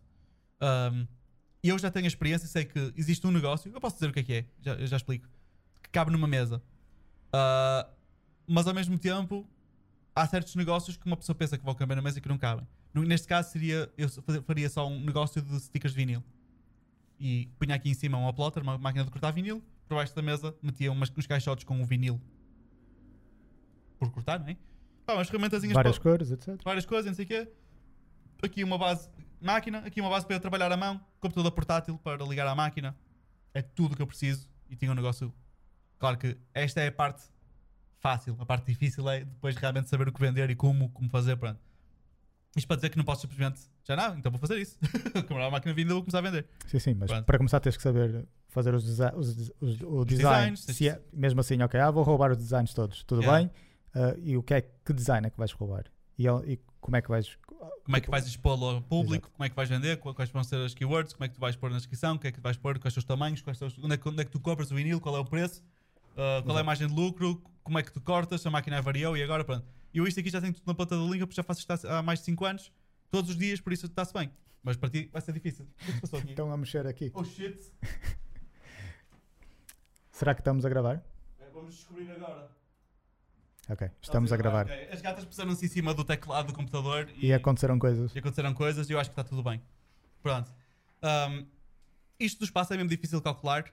E 1.63 1.69
eu 1.69 1.77
já 1.77 1.91
tenho 1.91 2.05
a 2.05 2.07
experiência 2.07 2.45
e 2.45 2.49
sei 2.49 2.65
que 2.65 2.93
existe 2.95 3.25
um 3.27 3.31
negócio, 3.31 3.71
eu 3.71 3.79
posso 3.79 3.95
dizer 3.95 4.09
o 4.09 4.13
que 4.13 4.19
é 4.19 4.23
que 4.23 4.33
é, 4.33 4.45
já, 4.61 4.85
já 4.85 4.97
explico, 4.97 5.27
que 5.83 5.89
cabe 5.89 6.09
numa 6.11 6.27
mesa. 6.27 6.61
Ah, 7.33 7.87
mas 8.47 8.65
ao 8.65 8.73
mesmo 8.73 8.97
tempo, 8.97 9.45
há 10.15 10.25
certos 10.25 10.55
negócios 10.55 10.95
que 10.97 11.05
uma 11.05 11.17
pessoa 11.17 11.35
pensa 11.35 11.57
que 11.57 11.63
vão 11.65 11.75
caber 11.75 11.95
na 11.97 12.01
mesa 12.01 12.17
e 12.17 12.21
que 12.21 12.29
não 12.29 12.37
cabem. 12.37 12.65
Neste 12.93 13.27
caso, 13.27 13.51
seria, 13.51 13.91
eu 13.97 14.09
faria 14.43 14.69
só 14.69 14.87
um 14.87 14.99
negócio 15.01 15.41
de 15.41 15.59
stickers 15.59 15.93
de 15.93 15.97
vinil. 15.97 16.23
E 17.19 17.47
punha 17.59 17.75
aqui 17.75 17.89
em 17.89 17.93
cima 17.93 18.17
um 18.17 18.27
uploader, 18.27 18.63
uma 18.63 18.77
máquina 18.77 19.03
de 19.05 19.11
cortar 19.11 19.31
vinil, 19.31 19.61
por 19.87 19.95
baixo 19.95 20.15
da 20.15 20.21
mesa 20.21 20.55
metia 20.63 20.91
umas, 20.91 21.11
uns 21.15 21.27
caixotes 21.27 21.65
com 21.65 21.79
o 21.81 21.85
vinil 21.85 22.19
por 23.99 24.09
cortar, 24.11 24.39
não 24.39 24.47
é? 24.47 24.57
Pá, 25.05 25.13
umas 25.15 25.27
ferramentazinhas 25.27 25.73
Várias 25.73 25.97
para- 25.99 26.11
cores, 26.11 26.31
etc. 26.31 26.61
várias 26.63 26.85
coisas, 26.85 27.05
não 27.07 27.13
sei 27.15 27.25
o 27.25 27.27
quê. 27.27 27.51
Aqui 28.41 28.63
uma 28.63 28.77
base 28.77 29.09
máquina, 29.41 29.79
aqui 29.79 29.99
uma 30.01 30.09
base 30.09 30.25
para 30.25 30.35
eu 30.35 30.39
trabalhar 30.39 30.71
à 30.71 30.77
mão, 30.77 30.99
computador 31.19 31.51
portátil 31.51 31.97
para 31.97 32.23
ligar 32.25 32.47
à 32.47 32.55
máquina. 32.55 32.95
É 33.53 33.61
tudo 33.61 33.93
o 33.93 33.95
que 33.95 34.01
eu 34.01 34.07
preciso 34.07 34.47
e 34.69 34.75
tinha 34.75 34.91
um 34.91 34.95
negócio. 34.95 35.33
Claro 35.97 36.17
que 36.17 36.37
esta 36.53 36.79
é 36.81 36.87
a 36.87 36.91
parte 36.91 37.23
fácil, 37.99 38.37
a 38.39 38.45
parte 38.45 38.65
difícil 38.65 39.07
é 39.09 39.25
depois 39.25 39.55
realmente 39.55 39.89
saber 39.89 40.07
o 40.07 40.13
que 40.13 40.19
vender 40.21 40.49
e 40.49 40.55
como, 40.55 40.89
como 40.89 41.09
fazer, 41.09 41.35
pronto. 41.35 41.59
Isto 42.55 42.67
para 42.67 42.77
dizer 42.77 42.89
que 42.89 42.97
não 42.97 43.03
posso 43.03 43.21
simplesmente, 43.21 43.61
já 43.83 43.95
não, 43.95 44.17
então 44.17 44.31
vou 44.31 44.39
fazer 44.39 44.57
isso. 44.59 44.77
Comprar 45.27 45.45
a 45.47 45.51
máquina 45.51 45.73
vinda 45.73 45.93
vou 45.93 46.01
começar 46.03 46.19
a 46.19 46.21
vender. 46.21 46.47
Sim, 46.65 46.79
sim, 46.79 46.93
mas 46.93 47.09
Pronto. 47.11 47.25
para 47.25 47.37
começar 47.37 47.59
tens 47.59 47.75
que 47.77 47.83
saber 47.83 48.25
fazer 48.47 48.73
os, 48.73 48.83
desi- 48.83 49.15
os, 49.15 49.51
os- 49.61 49.81
o 49.81 50.05
design. 50.05 50.51
designs, 50.55 50.59
Se 50.77 50.89
é- 50.89 51.01
mesmo 51.13 51.41
assim, 51.41 51.61
ok, 51.61 51.79
ah, 51.79 51.91
vou 51.91 52.03
roubar 52.03 52.31
os 52.31 52.37
designs 52.37 52.73
todos, 52.73 53.03
tudo 53.03 53.21
Yeah. 53.21 53.39
bem. 53.39 53.51
Ah, 53.93 54.15
e 54.17 54.37
o 54.37 54.41
que 54.43 54.53
é 54.53 54.61
que 54.61 54.93
design 54.93 55.27
é 55.27 55.29
que 55.29 55.37
vais 55.37 55.51
roubar? 55.51 55.85
E, 56.17 56.25
e 56.27 56.59
como 56.79 56.95
é 56.97 57.01
que 57.01 57.09
vais. 57.09 57.37
Como 57.83 57.97
é 57.97 58.01
que 58.01 58.09
vais 58.09 58.25
expô-lo 58.25 58.65
ao 58.69 58.81
público, 58.81 59.29
como 59.31 59.43
é 59.45 59.49
que 59.49 59.55
vais 59.55 59.67
vender, 59.69 59.97
qu- 59.97 60.13
quais 60.13 60.29
vão 60.29 60.43
ser 60.43 60.57
as 60.65 60.73
keywords, 60.73 61.13
como 61.13 61.25
é 61.25 61.27
que 61.27 61.35
tu 61.35 61.41
vais 61.41 61.55
pôr 61.55 61.69
na 61.69 61.77
descrição, 61.77 62.15
o 62.15 62.19
que 62.19 62.27
é 62.27 62.31
que 62.31 62.39
vais 62.39 62.55
pôr, 62.57 62.79
quais 62.79 62.93
são 62.93 62.99
os 63.01 63.05
tamanhos, 63.05 63.41
quais 63.41 63.57
são 63.57 63.67
os- 63.67 63.77
onde, 63.79 63.93
é 63.93 63.97
que, 63.97 64.07
onde 64.07 64.21
é 64.21 64.25
que 64.25 64.31
tu 64.31 64.39
compras 64.39 64.71
o 64.71 64.75
vinil, 64.75 64.99
qual 65.01 65.15
é 65.15 65.19
o 65.19 65.25
preço, 65.25 65.61
uh, 66.13 66.15
qual 66.15 66.27
é 66.29 66.39
a 66.39 66.43
Exato. 66.53 66.65
margem 66.65 66.87
de 66.87 66.93
lucro, 66.93 67.41
como 67.63 67.77
é 67.79 67.83
que 67.83 67.91
tu 67.91 67.99
cortas, 68.01 68.41
se 68.41 68.47
a 68.47 68.51
máquina 68.51 68.81
variou 68.81 69.17
e 69.17 69.23
agora 69.23 69.43
pronto. 69.43 69.65
E 69.93 69.97
eu 69.97 70.07
isto 70.07 70.19
aqui 70.19 70.29
já 70.29 70.39
tenho 70.39 70.53
tudo 70.53 70.65
na 70.67 70.73
ponta 70.73 70.95
da 70.95 71.01
língua 71.03 71.25
porque 71.27 71.35
já 71.35 71.43
faço 71.43 71.59
isto 71.59 71.71
há 71.87 72.01
mais 72.01 72.19
de 72.19 72.25
5 72.25 72.45
anos, 72.45 72.71
todos 73.11 73.31
os 73.31 73.37
dias, 73.37 73.59
por 73.59 73.73
isso 73.73 73.85
está-se 73.87 74.13
bem. 74.13 74.31
Mas 74.63 74.75
para 74.77 74.89
ti 74.89 75.09
vai 75.11 75.21
ser 75.21 75.31
difícil. 75.33 75.65
É? 75.87 76.27
Estão 76.29 76.51
a 76.51 76.57
mexer 76.57 76.85
aqui. 76.85 77.11
Oh 77.13 77.23
shit! 77.23 77.57
Será 80.11 80.33
que 80.35 80.41
estamos 80.41 80.65
a 80.65 80.69
gravar? 80.69 81.01
É, 81.39 81.49
Vamos 81.53 81.75
descobrir 81.75 82.11
agora. 82.11 82.49
Ok, 83.69 83.87
estamos 84.01 84.31
a 84.33 84.37
gravar. 84.37 84.65
Ok. 84.65 84.89
As 84.91 85.01
gatas 85.01 85.25
puseram-se 85.25 85.63
em 85.65 85.69
cima 85.69 85.93
do 85.93 86.03
teclado 86.03 86.47
do 86.47 86.53
computador 86.53 87.07
E 87.17 87.31
aconteceram 87.31 87.77
coisas. 87.77 88.15
e 88.15 88.19
aconteceram 88.19 88.53
coisas 88.53 88.89
e 88.89 88.93
eu 88.93 88.99
acho 88.99 89.09
que 89.11 89.13
está 89.19 89.23
tudo 89.23 89.43
bem. 89.43 89.61
Pronto. 90.23 90.51
Um, 91.03 91.45
isto 92.19 92.39
do 92.39 92.45
espaço 92.45 92.73
é 92.73 92.77
mesmo 92.77 92.89
difícil 92.89 93.19
de 93.19 93.23
calcular. 93.23 93.65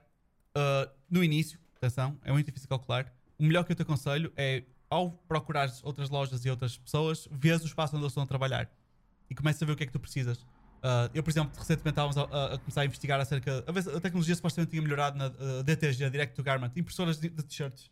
Uh, 0.55 0.89
no 1.09 1.23
início, 1.23 1.59
atenção, 1.75 2.17
é 2.23 2.31
muito 2.31 2.45
difícil 2.45 2.65
de 2.65 2.69
calcular. 2.69 3.11
O 3.39 3.43
melhor 3.43 3.63
que 3.63 3.71
eu 3.71 3.75
te 3.75 3.81
aconselho 3.81 4.31
é, 4.37 4.63
ao 4.89 5.11
procurar 5.11 5.69
outras 5.83 6.09
lojas 6.09 6.45
e 6.45 6.49
outras 6.49 6.77
pessoas, 6.77 7.27
vês 7.31 7.63
o 7.63 7.65
espaço 7.65 7.95
onde 7.95 8.03
eles 8.03 8.11
estão 8.11 8.23
a 8.23 8.27
trabalhar 8.27 8.69
e 9.29 9.35
começa 9.35 9.63
a 9.63 9.65
ver 9.65 9.73
o 9.73 9.75
que 9.75 9.83
é 9.83 9.87
que 9.87 9.91
tu 9.93 9.99
precisas. 9.99 10.37
Uh, 10.77 11.09
eu, 11.13 11.23
por 11.23 11.31
exemplo, 11.31 11.51
recentemente 11.57 11.89
estávamos 11.89 12.17
a, 12.17 12.21
a- 12.23 12.53
a 12.53 12.57
começar 12.59 12.81
a 12.81 12.85
investigar 12.85 13.19
acerca. 13.19 13.63
A, 13.67 13.71
ver 13.71 13.79
a 13.95 13.99
tecnologia 13.99 14.35
supostamente 14.35 14.69
tinha 14.71 14.81
melhorado 14.81 15.17
na 15.17 15.27
uh, 15.27 15.63
DTG, 15.63 16.09
Direct 16.11 16.35
to 16.35 16.43
Garment, 16.43 16.71
impressoras 16.75 17.19
de, 17.19 17.29
de 17.29 17.43
t-shirts 17.43 17.89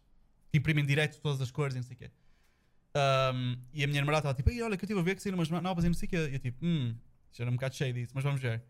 imprimem 0.58 0.86
direto 0.86 1.20
todas 1.22 1.42
as 1.42 1.52
cores 1.52 1.76
e 1.76 1.78
não 1.78 1.84
sei 1.84 1.96
o 1.96 2.00
quê. 2.00 2.12
Um, 2.96 3.58
e 3.74 3.84
a 3.84 3.88
minha 3.88 4.00
namorada 4.02 4.20
estava 4.20 4.34
tipo, 4.34 4.50
"Ei, 4.50 4.62
olha, 4.62 4.78
que 4.78 4.84
eu 4.84 4.88
estive 4.88 5.00
a 5.00 5.04
ver 5.04 5.16
que 5.16 5.22
saíram 5.22 5.38
umas 5.38 5.50
novas 5.50 5.84
e 5.84 5.88
não 5.88 5.94
sei 5.94 6.08
o 6.08 6.10
quê. 6.10 6.18
E 6.18 6.34
eu 6.34 6.40
tipo, 6.40 6.66
hum, 6.66 6.96
isto 7.30 7.42
era 7.42 7.52
um 7.52 7.56
bocado 7.56 7.76
cheio 7.76 7.94
disso, 7.94 8.14
mas 8.16 8.24
vamos 8.24 8.42
ver. 8.42 8.64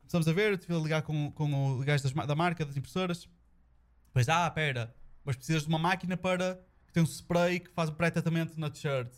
Começamos 0.00 0.28
a 0.28 0.32
ver, 0.32 0.50
eu 0.50 0.54
estive 0.54 0.74
a 0.74 0.78
ligar 0.78 1.02
com, 1.02 1.30
com 1.32 1.72
o 1.72 1.84
gajo 1.84 2.02
das 2.02 2.12
da 2.26 2.34
marca, 2.34 2.64
das 2.64 2.76
impressoras. 2.76 3.28
Depois, 4.06 4.28
ah, 4.28 4.50
pera, 4.50 4.94
mas 5.24 5.36
precisas 5.36 5.62
de 5.62 5.68
uma 5.68 5.78
máquina 5.78 6.16
para 6.16 6.54
que 6.86 6.92
tem 6.92 7.02
um 7.02 7.06
spray 7.06 7.60
que 7.60 7.70
faz 7.70 7.90
o 7.90 7.92
pré-tratamento 7.92 8.58
na 8.58 8.70
t-shirt. 8.70 9.12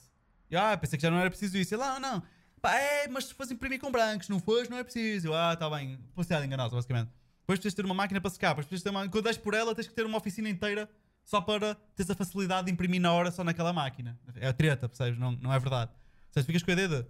E 0.50 0.56
ah, 0.56 0.76
pensei 0.76 0.96
que 0.96 1.02
já 1.02 1.10
não 1.10 1.18
era 1.18 1.30
preciso 1.30 1.56
isso. 1.56 1.74
Ele, 1.74 1.82
ah, 1.82 2.00
não, 2.00 2.22
pá, 2.60 2.74
é, 2.74 3.06
mas 3.06 3.26
se 3.26 3.34
fores 3.34 3.52
imprimir 3.52 3.78
com 3.78 3.92
brancos, 3.92 4.28
não 4.28 4.40
fores, 4.40 4.68
não 4.68 4.78
é 4.78 4.82
preciso. 4.82 5.32
Ah, 5.32 5.52
está 5.52 5.70
bem, 5.70 5.98
publicidade 6.14 6.46
enganosa, 6.46 6.74
basicamente. 6.74 7.10
Depois 7.42 7.58
precisas 7.58 7.74
ter 7.74 7.84
uma 7.84 7.94
máquina 7.94 8.20
para 8.20 8.30
secar, 8.30 8.48
depois 8.48 8.66
precisas 8.66 8.82
ter 8.82 8.90
uma, 8.90 9.08
quando 9.08 9.24
des 9.24 9.36
por 9.36 9.54
ela, 9.54 9.74
tens 9.74 9.86
que 9.86 9.94
ter 9.94 10.04
uma 10.04 10.18
oficina 10.18 10.48
inteira 10.48 10.88
só 11.28 11.42
para 11.42 11.74
teres 11.94 12.08
a 12.10 12.14
facilidade 12.14 12.66
de 12.68 12.72
imprimir 12.72 13.02
na 13.02 13.12
hora 13.12 13.30
só 13.30 13.44
naquela 13.44 13.70
máquina. 13.70 14.18
É 14.36 14.50
treta, 14.50 14.88
percebes? 14.88 15.18
Não, 15.18 15.32
não 15.32 15.52
é 15.52 15.58
verdade. 15.58 15.90
Seja, 16.30 16.46
ficas 16.46 16.62
com 16.62 16.70
a 16.70 16.72
ideia 16.72 16.88
de. 16.88 17.04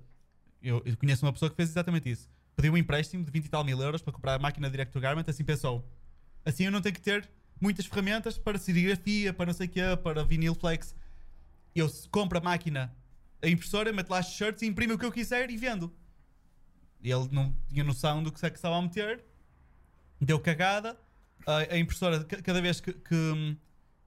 Eu, 0.60 0.82
eu 0.84 0.96
conheço 0.96 1.24
uma 1.24 1.32
pessoa 1.32 1.48
que 1.48 1.54
fez 1.54 1.68
exatamente 1.70 2.10
isso. 2.10 2.28
Pediu 2.56 2.72
um 2.72 2.76
empréstimo 2.76 3.24
de 3.24 3.30
20 3.30 3.46
e 3.46 3.48
tal 3.48 3.62
mil 3.62 3.80
euros 3.80 4.02
para 4.02 4.12
comprar 4.12 4.34
a 4.34 4.38
máquina 4.40 4.68
Direct 4.68 4.92
to 4.92 4.98
Garment, 4.98 5.22
assim 5.28 5.44
pensou. 5.44 5.88
Assim 6.44 6.64
eu 6.64 6.72
não 6.72 6.80
tenho 6.80 6.96
que 6.96 7.00
ter 7.00 7.30
muitas 7.60 7.86
ferramentas 7.86 8.36
para 8.36 8.58
serigrafia, 8.58 9.32
para 9.32 9.46
não 9.46 9.52
sei 9.52 9.66
o 9.68 9.70
quê, 9.70 9.82
para 10.02 10.24
vinil 10.24 10.52
flex. 10.56 10.96
Eu 11.72 11.88
se- 11.88 12.08
compro 12.08 12.38
a 12.38 12.40
máquina, 12.40 12.92
a 13.40 13.46
impressora, 13.48 13.92
meto 13.92 14.10
lá 14.10 14.18
as 14.18 14.26
shirts 14.32 14.62
imprimo 14.64 14.94
o 14.94 14.98
que 14.98 15.04
eu 15.04 15.12
quiser 15.12 15.48
e 15.48 15.56
vendo. 15.56 15.94
Ele 17.00 17.28
não 17.30 17.54
tinha 17.68 17.84
noção 17.84 18.20
do 18.20 18.32
que 18.32 18.44
é 18.44 18.50
que 18.50 18.56
estava 18.56 18.76
a 18.76 18.82
meter, 18.82 19.24
deu 20.20 20.40
cagada. 20.40 20.98
A, 21.46 21.58
a 21.74 21.78
impressora, 21.78 22.24
ca- 22.24 22.42
cada 22.42 22.60
vez 22.60 22.80
que, 22.80 22.92
que, 22.92 23.56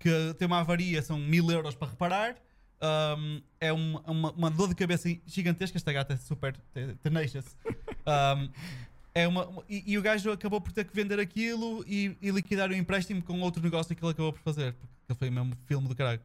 que 0.02 0.34
tem 0.38 0.48
uma 0.48 0.60
avaria, 0.60 1.02
são 1.02 1.18
mil 1.18 1.50
euros 1.52 1.76
para 1.76 1.90
reparar. 1.90 2.36
Um, 2.84 3.42
é 3.60 3.72
uma, 3.72 4.02
uma, 4.02 4.32
uma 4.32 4.50
dor 4.50 4.68
de 4.70 4.76
cabeça 4.76 5.08
gigantesca. 5.26 5.78
Esta 5.78 5.94
gata 5.94 6.14
é 6.14 6.18
super 6.18 6.54
te- 6.74 6.96
tenacious. 7.04 7.46
Um, 8.08 8.50
é 9.14 9.28
uma, 9.28 9.64
e, 9.70 9.84
e 9.94 9.98
o 9.98 10.02
gajo 10.02 10.32
acabou 10.32 10.60
por 10.60 10.72
ter 10.72 10.86
que 10.86 10.96
vender 10.96 11.20
aquilo 11.20 11.84
e, 11.88 12.18
e 12.22 12.32
liquidar 12.32 12.70
o 12.70 12.74
empréstimo 12.74 13.22
com 13.22 13.40
outro 13.42 13.62
negócio 13.62 13.96
que 13.96 14.04
ele 14.04 14.12
acabou 14.12 14.34
por 14.34 14.42
fazer. 14.42 14.74
Porque 15.06 15.20
foi 15.20 15.30
mesmo 15.30 15.56
filme 15.68 15.88
do 15.88 15.96
caralho. 15.96 16.22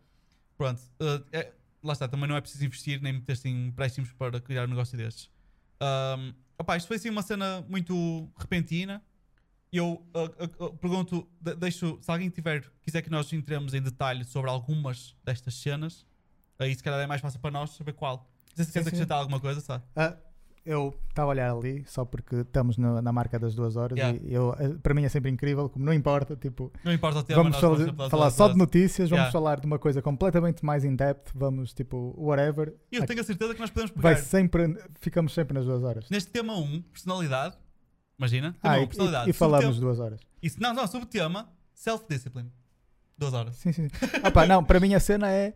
Pronto. 0.56 0.80
uh, 1.00 1.22
é- 1.32 1.52
lá 1.82 1.92
está. 1.92 2.08
Também 2.08 2.28
não 2.28 2.36
é 2.36 2.40
preciso 2.40 2.64
investir 2.64 3.00
nem 3.02 3.12
meter-se 3.12 3.48
em 3.48 3.66
empréstimos 3.66 4.10
para 4.12 4.40
criar 4.40 4.64
um 4.64 4.68
negócio 4.68 4.96
destes. 4.96 5.28
Um, 5.80 6.32
opá, 6.58 6.76
isto 6.78 6.86
foi 6.86 6.96
assim 6.96 7.10
uma 7.10 7.22
cena 7.22 7.62
muito 7.68 8.28
repentina. 8.38 9.02
Eu 9.76 10.02
uh, 10.14 10.62
uh, 10.62 10.64
uh, 10.66 10.72
pergunto, 10.78 11.26
de- 11.40 11.54
deixo, 11.54 11.98
se 12.00 12.10
alguém 12.10 12.30
tiver, 12.30 12.64
quiser 12.82 13.02
que 13.02 13.10
nós 13.10 13.32
entremos 13.32 13.74
em 13.74 13.82
detalhe 13.82 14.24
sobre 14.24 14.48
algumas 14.50 15.14
destas 15.24 15.54
cenas, 15.54 16.06
aí 16.58 16.74
se 16.74 16.82
calhar 16.82 17.00
é 17.00 17.06
mais 17.06 17.20
fácil 17.20 17.38
para 17.40 17.50
nós 17.50 17.70
saber 17.70 17.92
qual. 17.92 18.26
Se 18.54 18.64
Sim, 18.64 18.72
queres 18.72 18.88
acrescentar 18.88 19.18
alguma 19.18 19.38
coisa, 19.38 19.60
sabe? 19.60 19.84
Ah, 19.94 20.16
eu 20.64 20.98
estava 21.10 21.28
a 21.28 21.30
olhar 21.32 21.52
ali 21.52 21.84
só 21.86 22.04
porque 22.04 22.36
estamos 22.36 22.76
no- 22.78 23.02
na 23.02 23.12
marca 23.12 23.38
das 23.38 23.54
duas 23.54 23.76
horas 23.76 23.98
Yeah. 23.98 24.18
e 24.24 24.32
eu, 24.32 24.54
eh, 24.58 24.70
para 24.82 24.94
mim 24.94 25.04
é 25.04 25.08
sempre 25.10 25.30
incrível, 25.30 25.68
como 25.68 25.84
não 25.84 25.92
importa, 25.92 26.34
tipo, 26.34 26.72
Não 26.82 26.92
importa 26.92 27.18
o 27.18 27.22
tema, 27.22 27.42
vamos 27.42 27.58
falar 27.58 27.76
duas 28.08 28.32
só 28.34 28.48
de 28.48 28.56
notícias, 28.56 29.10
vamos 29.10 29.24
Yeah. 29.24 29.30
falar 29.32 29.60
de 29.60 29.66
uma 29.66 29.78
coisa 29.78 30.00
completamente 30.00 30.64
mais 30.64 30.84
in 30.84 30.96
depth, 30.96 31.32
vamos 31.34 31.74
tipo, 31.74 32.14
whatever. 32.16 32.74
E 32.90 32.96
eu 32.96 33.04
tenho 33.06 33.20
a 33.20 33.24
certeza 33.24 33.52
que 33.54 33.60
nós 33.60 33.70
podemos 33.70 33.90
pegar 33.90 34.02
Vai 34.14 34.16
sempre, 34.16 34.74
ficamos 35.00 35.34
sempre 35.34 35.52
nas 35.54 35.66
duas 35.66 35.82
horas. 35.84 36.08
neste 36.08 36.30
tema 36.30 36.56
1, 36.56 36.80
personalidade. 36.82 37.56
Imagina, 38.18 38.54
tema 38.62 38.74
Ah, 38.74 38.78
1, 38.78 38.82
e, 38.82 38.86
personalidade. 38.86 39.26
e, 39.26 39.30
e 39.30 39.32
falamos 39.32 39.78
duas 39.80 39.98
horas. 40.00 40.20
Isso, 40.42 40.60
não, 40.60 40.72
não, 40.72 40.86
subtema, 40.86 41.48
self-discipline. 41.74 42.50
Duas 43.18 43.32
horas. 43.34 43.56
Sim, 43.56 43.72
sim. 43.72 43.88
Ah, 44.22 44.30
pá, 44.30 44.46
não, 44.46 44.62
para 44.64 44.80
mim 44.80 44.94
a 44.94 45.00
cena 45.00 45.30
é 45.30 45.54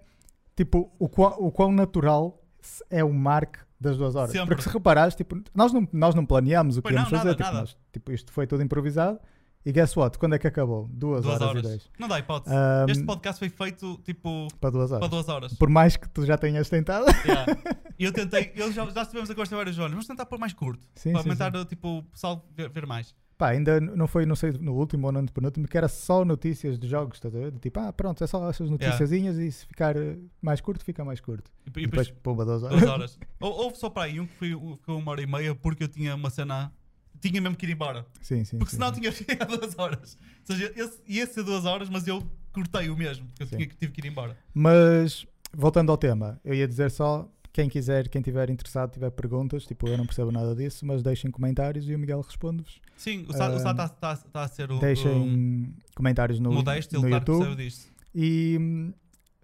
tipo 0.57 0.93
o 0.99 1.09
quão, 1.09 1.33
o 1.39 1.51
quão 1.53 1.73
natural 1.73 2.43
é 2.91 3.03
o 3.05 3.13
mark 3.13 3.57
das 3.81 3.97
duas 3.97 4.15
horas. 4.15 4.31
Sempre. 4.31 4.49
Porque 4.49 4.63
se 4.63 4.69
reparares, 4.69 5.15
tipo, 5.15 5.41
nós 5.55 5.73
não, 5.73 5.89
nós 5.93 6.15
não 6.15 6.25
planeámos 6.27 6.77
o 6.77 6.83
que 6.83 6.89
Pois 6.89 6.95
íamos 6.95 7.11
não, 7.13 7.19
fazer. 7.19 7.29
nada, 7.31 7.37
tipo, 7.37 7.49
nada. 7.49 7.61
nós- 7.61 7.77
tipo, 7.93 8.13
isto 8.13 8.33
foi 8.33 8.47
tudo 8.47 8.63
improvisado. 8.63 9.19
E 9.65 9.73
guess 9.73 9.95
what? 9.95 10.19
Quando 10.19 10.35
é 10.35 10.39
que 10.39 10.47
acabou? 10.47 10.89
Duas, 10.91 11.23
Duas 11.23 11.37
horas, 11.37 11.49
horas. 11.51 11.65
e 11.65 11.69
dez. 11.69 11.91
Não 11.99 12.09
dá 12.09 12.19
hipótese. 12.19 12.55
Ahm, 12.55 12.87
Este 12.91 13.05
podcast 13.05 13.39
foi 13.39 13.51
feito 13.51 13.99
tipo 14.05 14.49
para 14.59 14.71
duas 14.71 14.91
horas. 14.91 15.01
para 15.01 15.09
duas 15.09 15.29
horas. 15.29 15.53
Por 15.55 15.69
mais 15.69 15.99
que 15.99 16.09
tu 16.09 16.25
já 16.25 16.39
tenhas 16.39 16.69
tentado. 16.71 17.05
Yeah. 17.27 17.47
E 18.01 18.05
eu 18.05 18.13
tentei, 18.13 18.51
eu 18.57 18.73
já, 18.73 18.89
já 18.89 19.03
estivemos 19.03 19.29
a 19.29 19.35
conversar 19.35 19.57
vários 19.57 19.79
anos, 19.79 19.91
vamos 19.91 20.07
tentar 20.07 20.25
pôr 20.25 20.39
mais 20.39 20.55
curto. 20.55 20.89
Sim, 20.95 21.13
para 21.13 21.23
sim, 21.23 21.29
aumentar 21.29 21.55
sim. 21.55 21.65
tipo, 21.67 21.99
o 21.99 22.03
pessoal 22.05 22.49
ver, 22.57 22.71
ver 22.71 22.87
mais. 22.87 23.15
Pá, 23.37 23.51
ainda 23.51 23.79
não 23.79 24.07
foi, 24.07 24.25
não 24.25 24.35
sei, 24.35 24.53
no 24.53 24.73
último 24.73 25.07
ou 25.07 25.13
no 25.13 25.31
penúltimo, 25.31 25.69
que 25.69 25.77
era 25.77 25.87
só 25.87 26.25
notícias 26.25 26.79
de 26.79 26.89
jogos, 26.89 27.19
estás 27.19 27.35
a 27.35 27.39
ver? 27.39 27.53
Tipo, 27.59 27.79
ah, 27.81 27.93
pronto, 27.93 28.25
é 28.25 28.27
só 28.27 28.49
essas 28.49 28.71
noticiazinhas 28.71 29.37
e 29.37 29.53
se 29.53 29.67
ficar 29.67 29.97
eh, 29.99 30.17
mais 30.41 30.63
curto, 30.63 30.83
fica 30.83 31.05
mais 31.05 31.21
curto. 31.21 31.51
E, 31.67 31.81
E 31.81 31.83
e 31.83 31.87
depois, 31.87 32.07
depois 32.07 32.23
pumba, 32.23 32.47
duas 32.47 32.63
horas. 32.63 32.79
duas 32.81 32.91
horas. 32.91 33.19
Ou, 33.39 33.53
houve 33.53 33.77
só 33.77 33.91
para 33.91 34.05
aí 34.05 34.19
um 34.19 34.27
que 34.27 34.35
foi, 34.35 34.49
ficou 34.49 34.99
uma 34.99 35.11
hora 35.11 35.21
e 35.21 35.27
meia 35.27 35.55
porque 35.55 35.85
eu 35.85 35.89
tinha 35.89 36.15
uma 36.15 36.31
cena. 36.31 36.73
Tinha 37.21 37.39
mesmo 37.39 37.55
que 37.55 37.67
ir 37.67 37.71
embora. 37.71 38.07
Sim, 38.23 38.45
sim. 38.45 38.57
Porque 38.57 38.71
sim, 38.71 38.79
senão 38.79 38.95
sim. 38.95 39.01
tinha 39.01 39.13
chegado 39.13 39.53
a 39.53 39.57
duas 39.59 39.79
horas. 39.79 40.17
Ou 40.49 40.57
seja, 40.57 40.73
esse, 40.75 41.01
ia 41.07 41.27
ser 41.27 41.43
duas 41.43 41.67
horas, 41.67 41.91
mas 41.91 42.07
eu 42.07 42.23
cortei 42.51 42.89
o 42.89 42.97
mesmo. 42.97 43.27
Porque 43.27 43.43
eu 43.43 43.47
tinha, 43.47 43.69
tive 43.79 43.93
que 43.93 44.01
ir 44.01 44.07
embora. 44.11 44.39
Mas, 44.55 45.27
voltando 45.53 45.91
ao 45.93 45.99
tema, 45.99 46.41
eu 46.43 46.55
ia 46.55 46.67
dizer 46.67 46.91
só, 46.91 47.31
quem 47.53 47.69
quiser, 47.69 48.09
quem 48.09 48.23
tiver 48.23 48.49
interessado, 48.51 48.93
tiver 48.93 49.11
perguntas, 49.11 49.67
tipo, 49.67 49.89
eu 49.89 49.99
não 49.99 50.07
percebo 50.07 50.31
nada 50.31 50.55
disso, 50.55 50.87
mas 50.87 51.03
deixem 51.03 51.31
comentários 51.31 51.89
e 51.89 51.95
o 51.95 51.99
Miguel 51.99 52.21
responde-vos. 52.21 52.81
Sim, 52.97 53.27
o 53.29 53.33
Sá 53.33 53.47
Ah, 53.49 53.57
está 53.57 53.75
tá, 53.89 54.17
tá 54.17 54.43
a 54.43 54.49
ser 54.49 54.71
o. 54.71 54.79
Deixem 54.79 55.75
comentários 55.95 56.39
no, 56.39 56.53
modesto, 56.53 56.95
no 56.95 57.01
ele 57.03 57.09
claro 57.11 57.25
YouTube. 57.25 57.39
percebe 57.47 57.65
disto. 57.65 57.93
E, 58.15 58.93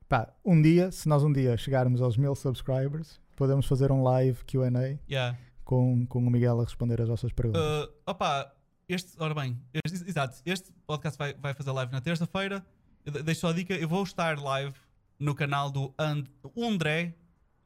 pá, 0.09 0.33
um 0.45 0.61
dia, 0.63 0.91
se 0.93 1.09
nós 1.09 1.23
um 1.25 1.33
dia 1.33 1.57
chegarmos 1.57 2.01
aos 2.01 2.17
mil 2.17 2.35
subscribers, 2.35 3.21
podemos 3.35 3.67
fazer 3.67 3.91
um 3.91 4.03
live 4.03 4.45
Q&A 4.45 4.99
Yeah. 5.09 5.37
com, 5.65 6.07
com 6.07 6.19
o 6.21 6.31
Miguel 6.31 6.61
a 6.61 6.65
responder 6.65 7.01
as 7.01 7.09
vossas 7.09 7.33
perguntas. 7.33 7.61
Uh, 7.87 7.93
opa, 8.07 8.53
este, 8.89 9.13
ora 9.19 9.35
bem, 9.35 9.59
este- 9.85 10.09
exato, 10.09 10.41
este 10.47 10.73
podcast 10.87 11.19
vai, 11.19 11.35
vai 11.35 11.55
fazer 11.55 11.73
live 11.73 11.91
na 11.93 12.01
terça-feira. 12.01 12.65
Deixo 13.25 13.43
só 13.43 13.49
a 13.51 13.53
dica, 13.53 13.75
eu 13.75 13.89
vou 13.89 14.03
estar 14.03 14.39
live 14.39 14.75
no 15.19 15.35
canal 15.35 15.71
do 15.71 15.93
And, 15.99 16.25
André 16.57 17.15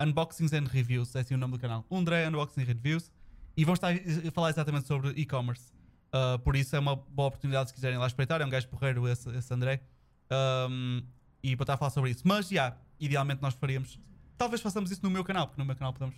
Unboxings 0.00 0.52
and 0.52 0.64
Reviews, 0.70 1.14
é 1.14 1.20
assim 1.20 1.34
o 1.34 1.38
nome 1.38 1.52
do 1.52 1.58
canal. 1.58 1.84
O 1.88 1.96
André 1.96 2.26
Unboxing 2.28 2.64
Reviews. 2.64 3.10
E 3.56 3.64
vão 3.64 3.74
estar 3.74 3.92
a 3.92 4.30
falar 4.32 4.50
exatamente 4.50 4.86
sobre 4.86 5.10
e-commerce. 5.10 5.72
Uh, 6.14 6.38
por 6.38 6.56
isso 6.56 6.74
é 6.74 6.78
uma 6.78 6.96
boa 6.96 7.28
oportunidade 7.28 7.70
se 7.70 7.74
quiserem 7.74 7.98
lá 7.98 8.06
espreitar. 8.06 8.40
É 8.40 8.46
um 8.46 8.48
gajo 8.48 8.68
porreiro 8.68 9.06
esse, 9.06 9.28
esse 9.30 9.52
André. 9.52 9.82
Um, 10.30 11.02
e 11.42 11.56
para 11.56 11.64
estar 11.64 11.74
a 11.74 11.76
falar 11.76 11.90
sobre 11.90 12.10
isso. 12.10 12.22
Mas, 12.24 12.48
já, 12.48 12.76
idealmente 12.98 13.42
nós 13.42 13.54
faríamos. 13.54 13.98
Talvez 14.38 14.62
façamos 14.62 14.90
isso 14.90 15.02
no 15.02 15.10
meu 15.10 15.24
canal, 15.24 15.46
porque 15.46 15.60
no 15.60 15.66
meu 15.66 15.76
canal 15.76 15.92
podemos, 15.92 16.16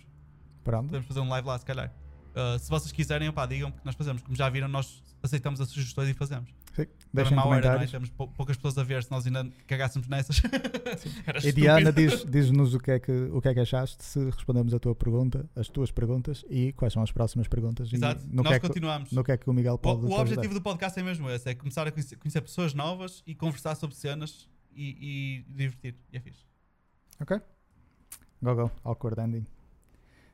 Pronto. 0.63 0.85
podemos 0.85 1.07
fazer 1.07 1.19
um 1.19 1.29
live 1.29 1.47
lá, 1.47 1.57
se 1.57 1.65
calhar. 1.65 1.93
Uh, 2.35 2.57
se 2.59 2.69
vocês 2.69 2.91
quiserem, 2.91 3.29
opá, 3.29 3.45
digam, 3.45 3.69
porque 3.71 3.85
nós 3.85 3.95
fazemos. 3.95 4.21
Como 4.21 4.35
já 4.35 4.49
viram, 4.49 4.67
nós 4.67 5.01
aceitamos 5.21 5.61
as 5.61 5.69
sugestões 5.69 6.09
e 6.09 6.13
fazemos. 6.13 6.49
Sim. 6.75 6.87
Deixem 7.13 7.37
hora, 7.37 7.45
não 7.47 7.53
é? 7.53 7.59
comentários. 7.61 7.91
Temos 7.91 8.09
pou- 8.09 8.27
poucas 8.29 8.55
pessoas 8.57 8.75
a 8.79 8.83
ver, 8.83 9.03
se 9.03 9.11
nós 9.11 9.25
ainda 9.27 9.47
cagássemos 9.67 10.07
nessas. 10.07 10.41
Era 11.27 11.45
E 11.47 11.51
Diana 11.51 11.89
estúpido. 11.91 12.09
diz- 12.17 12.25
diz-nos 12.31 12.73
o, 12.73 12.79
que 12.79 12.89
é 12.91 12.99
que, 12.99 13.11
o 13.11 13.39
que 13.39 13.47
é 13.49 13.53
que 13.53 13.59
achaste 13.59 14.03
se 14.03 14.19
respondemos 14.25 14.73
a 14.73 14.79
tua 14.79 14.95
pergunta, 14.95 15.47
as 15.55 15.67
tuas 15.69 15.91
perguntas 15.91 16.43
e 16.49 16.73
quais 16.73 16.91
são 16.91 17.03
as 17.03 17.11
próximas 17.11 17.47
perguntas 17.47 17.93
Exato, 17.93 18.23
no, 18.25 18.41
que 18.41 18.49
nós 18.49 18.53
é 18.53 18.59
que, 18.59 18.67
continuamos. 18.67 19.11
no 19.11 19.23
que 19.23 19.31
é 19.31 19.37
que 19.37 19.47
o 19.47 19.53
Miguel 19.53 19.75
O, 19.75 19.77
pode 19.77 20.01
o 20.01 20.05
ajudar. 20.07 20.21
objetivo 20.21 20.53
do 20.55 20.61
podcast 20.61 20.99
é 20.99 21.03
mesmo 21.03 21.29
esse: 21.29 21.47
é 21.47 21.53
começar 21.53 21.87
a 21.87 21.91
conhecer, 21.91 22.15
conhecer 22.17 22.41
pessoas 22.41 22.73
novas 22.73 23.21
e 23.27 23.35
conversar 23.35 23.75
sobre 23.75 23.95
cenas 23.95 24.49
e, 24.75 25.43
e 25.47 25.53
divertir. 25.53 25.95
E 26.11 26.17
é 26.17 26.19
fixe. 26.19 26.43
Ok? 27.21 27.39
Go, 28.41 28.55
go. 28.55 28.71
Awkward 28.83 29.21
ending. 29.21 29.45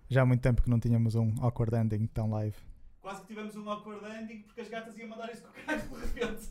Já 0.10 0.24
há 0.24 0.26
muito 0.26 0.42
tempo 0.42 0.64
que 0.64 0.70
não 0.70 0.80
tínhamos 0.80 1.14
um 1.14 1.36
awkward 1.40 1.76
ending 1.76 2.08
tão 2.08 2.32
live. 2.32 2.58
Quase 3.00 3.22
que 3.22 3.28
tivemos 3.28 3.56
um 3.56 3.70
awkward 3.70 4.04
ending 4.04 4.42
porque 4.42 4.62
as 4.62 4.68
gatas 4.68 4.98
iam 4.98 5.08
mandar 5.08 5.32
isso 5.32 5.44
com 5.44 5.50
o 5.50 5.54
caralho 5.54 5.82
de 5.88 6.20
repente. 6.20 6.50